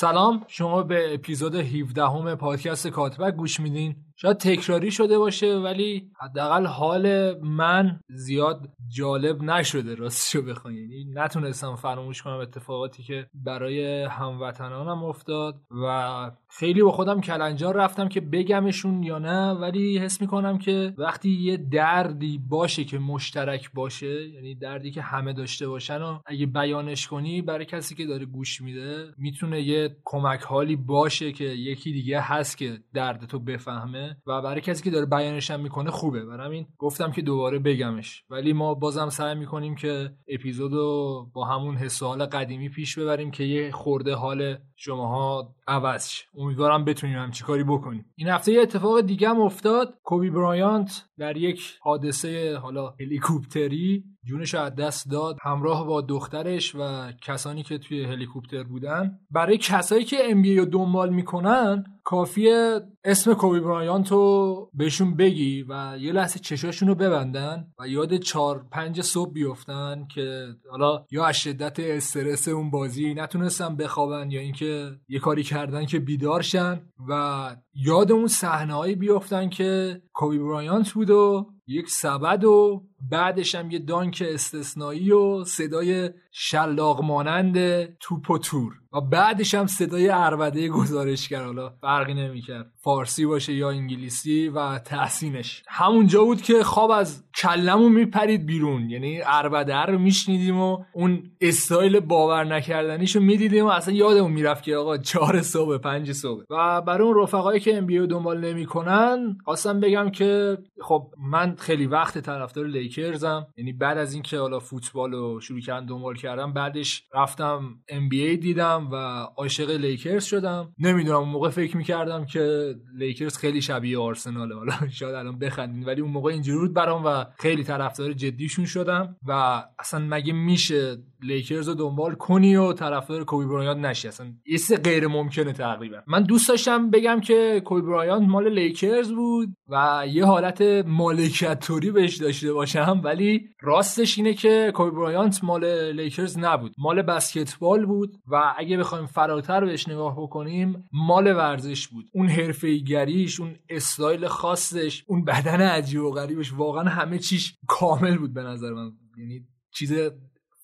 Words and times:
سلام 0.00 0.44
شما 0.48 0.82
به 0.82 1.14
اپیزود 1.14 1.54
17 1.54 2.04
همه 2.04 2.34
پادکست 2.34 2.86
کاتبک 2.86 3.34
گوش 3.34 3.60
میدین. 3.60 3.96
شاید 4.22 4.36
تکراری 4.36 4.90
شده 4.90 5.18
باشه 5.18 5.54
ولی 5.54 6.10
حداقل 6.20 6.66
حال 6.66 7.34
من 7.40 8.00
زیاد 8.08 8.68
جالب 8.88 9.42
نشده 9.42 9.94
راستشو 9.94 10.42
بخوام 10.42 10.74
یعنی 10.74 11.04
نتونستم 11.14 11.76
فراموش 11.76 12.22
کنم 12.22 12.36
اتفاقاتی 12.36 13.02
که 13.02 13.26
برای 13.34 14.04
هموطنانم 14.04 15.04
افتاد 15.04 15.60
و 15.70 16.30
خیلی 16.48 16.82
با 16.82 16.92
خودم 16.92 17.20
کلنجار 17.20 17.76
رفتم 17.76 18.08
که 18.08 18.20
بگمشون 18.20 19.02
یا 19.02 19.18
نه 19.18 19.50
ولی 19.50 19.98
حس 19.98 20.20
می‌کنم 20.20 20.58
که 20.58 20.94
وقتی 20.98 21.30
یه 21.30 21.56
دردی 21.56 22.38
باشه 22.48 22.84
که 22.84 22.98
مشترک 22.98 23.72
باشه 23.72 24.28
یعنی 24.28 24.54
دردی 24.54 24.90
که 24.90 25.02
همه 25.02 25.32
داشته 25.32 25.68
باشن 25.68 26.02
و 26.02 26.18
اگه 26.26 26.46
بیانش 26.46 27.06
کنی 27.06 27.42
برای 27.42 27.64
کسی 27.64 27.94
که 27.94 28.06
داره 28.06 28.26
گوش 28.26 28.60
میده 28.60 29.14
می‌تونه 29.18 29.60
یه 29.60 29.96
کمک 30.04 30.42
حالی 30.42 30.76
باشه 30.76 31.32
که 31.32 31.44
یکی 31.44 31.92
دیگه 31.92 32.20
هست 32.20 32.58
که 32.58 32.78
دردتو 32.94 33.38
بفهمه. 33.38 34.09
و 34.26 34.42
برای 34.42 34.60
کسی 34.60 34.82
که 34.84 34.90
داره 34.90 35.06
بیانش 35.06 35.50
هم 35.50 35.60
می‌کنه 35.60 35.90
خوبه. 35.90 36.24
برای 36.24 36.46
همین 36.46 36.66
گفتم 36.78 37.12
که 37.12 37.22
دوباره 37.22 37.58
بگمش. 37.58 38.24
ولی 38.30 38.52
ما 38.52 38.74
بازم 38.74 39.08
سعی 39.08 39.34
می‌کنیم 39.34 39.74
که 39.74 40.10
اپیزودو 40.28 41.26
با 41.32 41.44
همون 41.44 41.76
حس 41.76 42.02
قدیمی 42.26 42.68
پیش 42.68 42.98
ببریم 42.98 43.30
که 43.30 43.44
یه 43.44 43.70
خورده 43.70 44.14
حال 44.14 44.56
شماها 44.76 45.54
عوض 45.70 46.08
شه 46.08 46.24
امیدوارم 46.38 46.84
بتونیم 46.84 47.18
هم 47.18 47.30
کاری 47.46 47.64
بکنیم. 47.64 48.04
این 48.16 48.28
هفته 48.28 48.52
یه 48.52 48.60
اتفاق 48.60 49.00
دیگه 49.00 49.28
هم 49.28 49.40
افتاد. 49.40 49.94
کوبی 50.04 50.30
برایانت 50.30 51.04
در 51.18 51.36
یک 51.36 51.62
حادثه 51.80 52.56
حالا 52.56 52.94
هلیکوپتری 53.00 54.04
جونش 54.24 54.54
از 54.54 54.74
دست 54.74 55.10
داد. 55.10 55.36
همراه 55.42 55.86
با 55.86 56.00
دخترش 56.00 56.74
و 56.74 57.12
کسانی 57.22 57.62
که 57.62 57.78
توی 57.78 58.04
هلیکوپتر 58.04 58.62
بودن. 58.62 59.18
برای 59.30 59.58
کسایی 59.58 60.04
که 60.04 60.16
ام 60.30 60.42
رو 60.42 60.64
دنبال 60.64 61.10
می‌کنن 61.10 61.84
کافیه 62.04 62.80
اسم 63.04 63.34
کوبی 63.34 63.60
برایانت 63.60 64.10
رو 64.10 64.70
بهشون 64.74 65.16
بگی 65.16 65.62
و 65.68 65.96
یه 66.00 66.12
لحظه 66.12 66.38
چشاشون 66.38 66.88
رو 66.88 66.94
ببندن 66.94 67.66
و 67.78 67.88
یاد 67.88 68.16
چهار 68.16 68.66
پنج 68.72 69.00
صبح 69.00 69.32
بیفتن 69.32 70.06
که 70.14 70.46
حالا 70.70 71.04
یا 71.10 71.24
از 71.24 71.36
شدت 71.36 71.80
استرس 71.80 72.48
اون 72.48 72.70
بازی 72.70 73.14
نتونستن 73.14 73.76
بخوابن 73.76 74.30
یا 74.30 74.40
اینکه 74.40 74.90
یه 75.08 75.18
کاری 75.18 75.42
کردن 75.60 75.86
که 75.86 75.98
بیدار 75.98 76.42
شن 76.42 76.80
و 77.08 77.56
یاد 77.74 78.12
اون 78.12 78.26
صحنه‌هایی 78.26 78.94
بیفتن 78.94 79.48
که 79.48 80.02
کوبی 80.12 80.38
برایانت 80.38 80.90
بود 80.90 81.10
و 81.10 81.46
یک 81.66 81.90
سبد 81.90 82.44
و 82.44 82.86
بعدش 83.10 83.54
هم 83.54 83.70
یه 83.70 83.78
دانک 83.78 84.24
استثنایی 84.26 85.12
و 85.12 85.44
صدای 85.44 86.10
شلاق 86.32 87.02
مانند 87.02 87.84
توپ 87.98 88.30
و 88.30 88.38
تور. 88.38 88.72
و 88.92 89.00
بعدش 89.00 89.54
هم 89.54 89.66
صدای 89.66 90.08
اربده 90.08 90.68
گزارشگر 90.68 91.44
حالا 91.44 91.70
فرقی 91.80 92.14
نمی‌کرد. 92.14 92.72
فارسی 92.76 93.26
باشه 93.26 93.54
یا 93.54 93.70
انگلیسی 93.70 94.48
و 94.48 94.78
تحسینش. 94.78 95.62
همونجا 95.68 96.24
بود 96.24 96.42
که 96.42 96.64
خواب 96.64 96.90
از 96.90 97.24
کلمون 97.34 97.92
میپرید 97.92 98.46
بیرون. 98.46 98.90
یعنی 98.90 99.20
اربده 99.24 99.76
رو 99.76 99.98
میشنیدیم 99.98 100.60
و 100.60 100.78
اون 100.92 101.22
استایل 101.40 102.00
باور 102.00 102.44
نکردنیشو 102.44 103.20
می‌دیدیم 103.20 103.64
و 103.64 103.68
اصلا 103.68 103.94
یادمون 103.94 104.32
می‌رفت 104.32 104.62
که 104.62 104.76
آقا 104.76 104.96
چهار 104.96 105.42
صبح 105.42 105.78
پنج 105.78 106.12
صبح. 106.12 106.42
و 106.50 106.80
برای 106.80 107.08
اون 107.08 107.22
رفقایی 107.22 107.60
که 107.60 107.78
ام 107.78 108.06
دنبال 108.06 108.40
نمی‌کنن 108.40 109.36
خواستم 109.44 109.80
بگم 109.80 110.10
که 110.10 110.58
خب 110.82 111.06
من 111.30 111.56
خیلی 111.58 111.86
وقت 111.86 112.18
طرفدار 112.18 112.66
لیکرزم 112.90 113.46
یعنی 113.56 113.72
بعد 113.72 113.98
از 113.98 114.14
اینکه 114.14 114.38
حالا 114.38 114.58
فوتبال 114.58 115.12
رو 115.12 115.40
شروع 115.40 115.60
کردم 115.60 115.86
دنبال 115.86 116.14
کردم 116.14 116.52
بعدش 116.52 117.04
رفتم 117.14 117.78
ام 117.88 118.08
دیدم 118.08 118.88
و 118.92 118.96
عاشق 119.36 119.70
لیکرز 119.70 120.24
شدم. 120.24 120.74
نمی‌دونم 120.78 121.18
اون 121.18 121.28
موقع 121.28 121.48
فکر 121.48 121.76
می‌کردم 121.76 122.26
که 122.26 122.74
لیکرز 122.96 123.36
خیلی 123.36 123.62
شبیه 123.62 123.98
آرسناله. 123.98 124.54
حالا 124.54 124.72
شاید 124.98 125.14
الان 125.14 125.38
بخندین 125.38 125.84
ولی 125.84 126.00
اون 126.00 126.10
موقع 126.10 126.32
اینجوری 126.32 126.58
بود 126.58 126.74
برام 126.74 127.02
و 127.04 127.24
خیلی 127.38 127.64
طرفدار 127.64 128.12
جدیشون 128.12 128.64
شدم 128.64 129.16
و 129.26 129.62
اصلا 129.78 130.06
مگه 130.08 130.32
میشه 130.32 130.96
لیکرز 131.22 131.68
رو 131.68 131.74
دنبال 131.74 132.14
کنی 132.14 132.56
و 132.56 132.72
طرفدار 132.72 133.24
کوبی 133.24 133.46
برایانت 133.46 133.86
نشی. 133.86 134.08
اصلا 134.08 134.32
یه 134.46 134.76
غیر 134.76 135.06
ممکنه 135.06 135.52
تقریبا. 135.52 135.96
من 136.06 136.22
دوست 136.22 136.48
داشتم 136.48 136.90
بگم 136.90 137.20
که 137.20 137.62
کوبی 137.64 137.80
برایانت 137.80 138.28
مال 138.28 138.48
لیکرز 138.48 139.12
بود 139.12 139.48
و 139.68 140.04
یه 140.12 140.24
حالت 140.24 140.62
مالکیت 140.86 141.72
بهش 141.94 142.16
داشته 142.16 142.52
باشم 142.52 143.00
ولی 143.04 143.48
راستش 143.60 144.18
اینه 144.18 144.34
که 144.34 144.72
کوبی 144.74 144.90
برایانت 144.90 145.44
مال 145.44 145.92
لیکرز 145.92 146.38
نبود. 146.38 146.74
مال 146.78 147.02
بسکتبال 147.02 147.86
بود 147.86 148.16
و 148.26 148.54
اگه 148.58 148.76
بخوایم 148.76 149.06
فراتر 149.06 149.64
بهش 149.64 149.88
نگاه 149.88 150.22
بکنیم 150.22 150.88
مال 150.92 151.26
ورزش 151.36 151.88
بود. 151.88 152.04
اون 152.14 152.28
حرفه‌ایگریش 152.28 153.40
اون 153.40 153.56
استایل 153.68 154.26
خاصش 154.26 155.04
اون 155.06 155.24
بدن 155.24 155.60
عجیب 155.60 156.02
و 156.02 156.10
غریبش 156.10 156.52
واقعا 156.52 156.84
همه 156.84 157.18
چیش 157.18 157.54
کامل 157.66 158.18
بود 158.18 158.34
به 158.34 158.42
نظر 158.42 158.72
من. 158.72 158.92
یعنی 159.18 159.46
چیز 159.74 159.92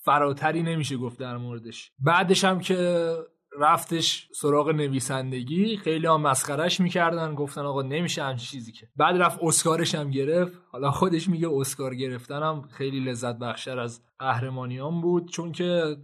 فراتری 0.06 0.62
نمیشه 0.62 0.96
گفت 0.96 1.18
در 1.18 1.36
موردش. 1.36 1.92
بعدش 1.98 2.44
هم 2.44 2.60
که 2.60 3.10
رفتش 3.58 4.28
سراغ 4.34 4.68
نویسندگی 4.68 5.76
خیلی 5.76 6.06
هم 6.06 6.20
مسخرش 6.20 6.80
می‌کردن 6.80 7.34
گفتن 7.34 7.60
آقا 7.60 7.82
نمیشه 7.82 8.22
همچین 8.22 8.46
چیزی 8.46 8.72
که. 8.72 8.88
بعد 8.96 9.16
رفت 9.16 9.38
اسکارش 9.42 9.94
هم 9.94 10.10
گرفت. 10.10 10.52
حالا 10.72 10.90
خودش 10.90 11.28
میگه 11.28 11.48
اسکار 11.52 11.94
گرفتنم 11.94 12.62
خیلی 12.62 13.00
لذت 13.00 13.38
بخشتر 13.38 13.78
از 13.78 14.02
قهرمانیان 14.18 15.00
بود 15.00 15.30
چون 15.30 15.52
که 15.52 15.96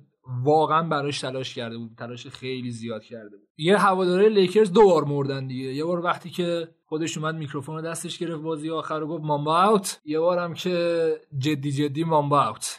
واقعا 0.45 0.89
براش 0.89 1.21
تلاش 1.21 1.55
کرده 1.55 1.79
بود 1.79 1.91
تلاش 1.99 2.27
خیلی 2.27 2.71
زیاد 2.71 3.03
کرده 3.03 3.37
بود. 3.37 3.49
یه 3.57 3.79
هواداره 3.79 4.29
لیکرز 4.29 4.73
دو 4.73 4.85
بار 4.85 5.05
مردن 5.05 5.47
دیگه. 5.47 5.75
یه 5.75 5.85
بار 5.85 6.05
وقتی 6.05 6.31
که 6.31 6.69
خودش 6.85 7.19
اومد 7.19 7.35
میکروفون 7.35 7.77
رو 7.77 7.83
دستش 7.83 8.19
گرفت 8.19 8.43
بازی 8.43 8.71
آخر 8.71 8.99
رو 8.99 9.07
گفت 9.07 9.25
مامبا 9.25 9.63
اوت. 9.63 10.01
یه 10.05 10.21
بارم 10.21 10.55
که 10.55 11.17
جدی 11.39 11.73
جدی 11.73 12.05
مامبا 12.05 12.49
اوت. 12.49 12.79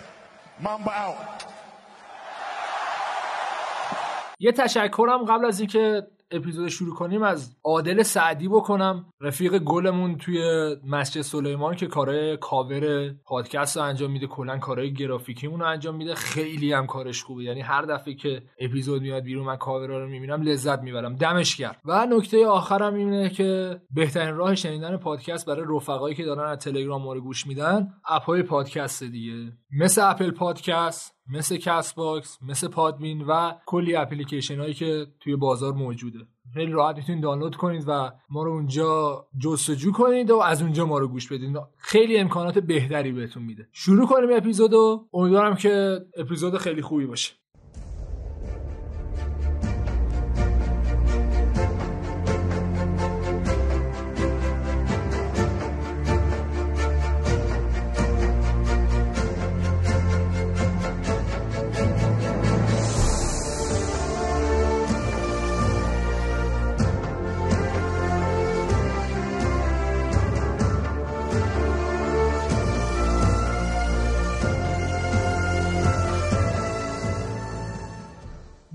Mamba 0.61 0.93
out. 1.07 1.51
یه 4.39 4.51
تشکرم 4.51 5.25
قبل 5.25 5.45
از 5.45 5.59
اینکه 5.59 6.07
اپیزود 6.31 6.69
شروع 6.69 6.95
کنیم 6.95 7.23
از 7.23 7.55
عادل 7.63 8.03
سعدی 8.03 8.47
بکنم. 8.47 9.05
رفیق 9.21 9.57
گلمون 9.57 10.17
توی 10.17 10.41
مسجد 10.87 11.21
سلیمان 11.21 11.75
که 11.75 11.87
کارهای 11.87 12.37
کاور 12.37 13.09
پادکست 13.09 13.77
رو 13.77 13.83
انجام 13.83 14.11
میده 14.11 14.27
کلا 14.27 14.57
کارهای 14.57 14.93
گرافیکیمون 14.93 15.59
رو 15.59 15.65
انجام 15.65 15.95
میده. 15.95 16.15
خیلی 16.15 16.73
هم 16.73 16.87
کارش 16.87 17.23
خوبه. 17.23 17.43
یعنی 17.43 17.61
هر 17.61 17.81
دفعه 17.81 18.13
که 18.13 18.41
اپیزود 18.59 19.01
میاد 19.01 19.23
بیرون 19.23 19.45
من 19.45 19.55
کاورا 19.55 20.03
رو 20.03 20.09
می‌بینم 20.09 20.41
لذت 20.41 20.81
می‌برم. 20.81 21.15
دمش 21.15 21.55
گرم. 21.55 21.75
و 21.85 22.05
نکته 22.05 22.47
آخرم 22.47 22.93
اینه 22.93 23.29
که 23.29 23.81
بهترین 23.91 24.35
راه 24.35 24.55
شنیدن 24.55 24.97
پادکست 24.97 25.45
برای 25.45 25.65
رفقایی 25.69 26.15
که 26.15 26.25
دارن 26.25 26.51
از 26.51 26.57
تلگرام 26.57 27.01
ما 27.01 27.13
رو 27.13 27.21
گوش 27.21 27.47
میدن 27.47 27.93
اپ 28.05 28.23
های 28.23 28.43
پادکست 28.43 29.03
دیگه. 29.03 29.51
مثل 29.79 30.01
Apple 30.09 30.31
Podcast 30.31 31.20
مثل 31.31 31.57
Castbox 31.57 32.37
مثل 32.41 32.67
Podbean 32.67 33.21
و 33.21 33.53
کلی 33.65 33.95
اپلیکیشن 33.95 34.59
هایی 34.59 34.73
که 34.73 35.07
توی 35.19 35.35
بازار 35.35 35.73
موجوده. 35.73 36.19
خیلی 36.53 36.71
راحت 36.71 36.95
می‌تونید 36.95 37.23
دانلود 37.23 37.55
کنید 37.55 37.83
و 37.87 38.11
ما 38.29 38.43
رو 38.43 38.51
اونجا 38.51 39.25
جستجو 39.39 39.91
کنید 39.91 40.31
و 40.31 40.37
از 40.37 40.61
اونجا 40.61 40.85
ما 40.85 40.99
رو 40.99 41.07
گوش 41.07 41.31
بدید. 41.31 41.57
خیلی 41.77 42.17
امکانات 42.17 42.59
بهتری 42.59 43.11
بهتون 43.11 43.43
میده. 43.43 43.67
شروع 43.71 44.07
کنیم 44.07 44.29
اپیزودو. 44.33 45.07
امیدوارم 45.13 45.55
که 45.55 45.99
اپیزود 46.17 46.57
خیلی 46.57 46.81
خوبی 46.81 47.05
باشه. 47.05 47.33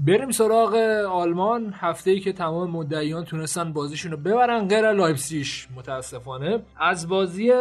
بریم 0.07 0.31
سراغ 0.31 0.75
آلمان. 1.11 1.75
هفته 1.77 2.11
ای 2.11 2.21
که 2.21 2.33
تمام 2.33 2.71
مدعیان 2.71 3.25
تونستن 3.25 3.73
بازیشون 3.73 4.13
رو 4.13 4.17
ببرن 4.17 4.69
غیر 4.69 4.93
لایپسیش 4.93 5.69
متاسفانه. 5.77 6.63
از 6.81 7.09
بازی 7.09 7.53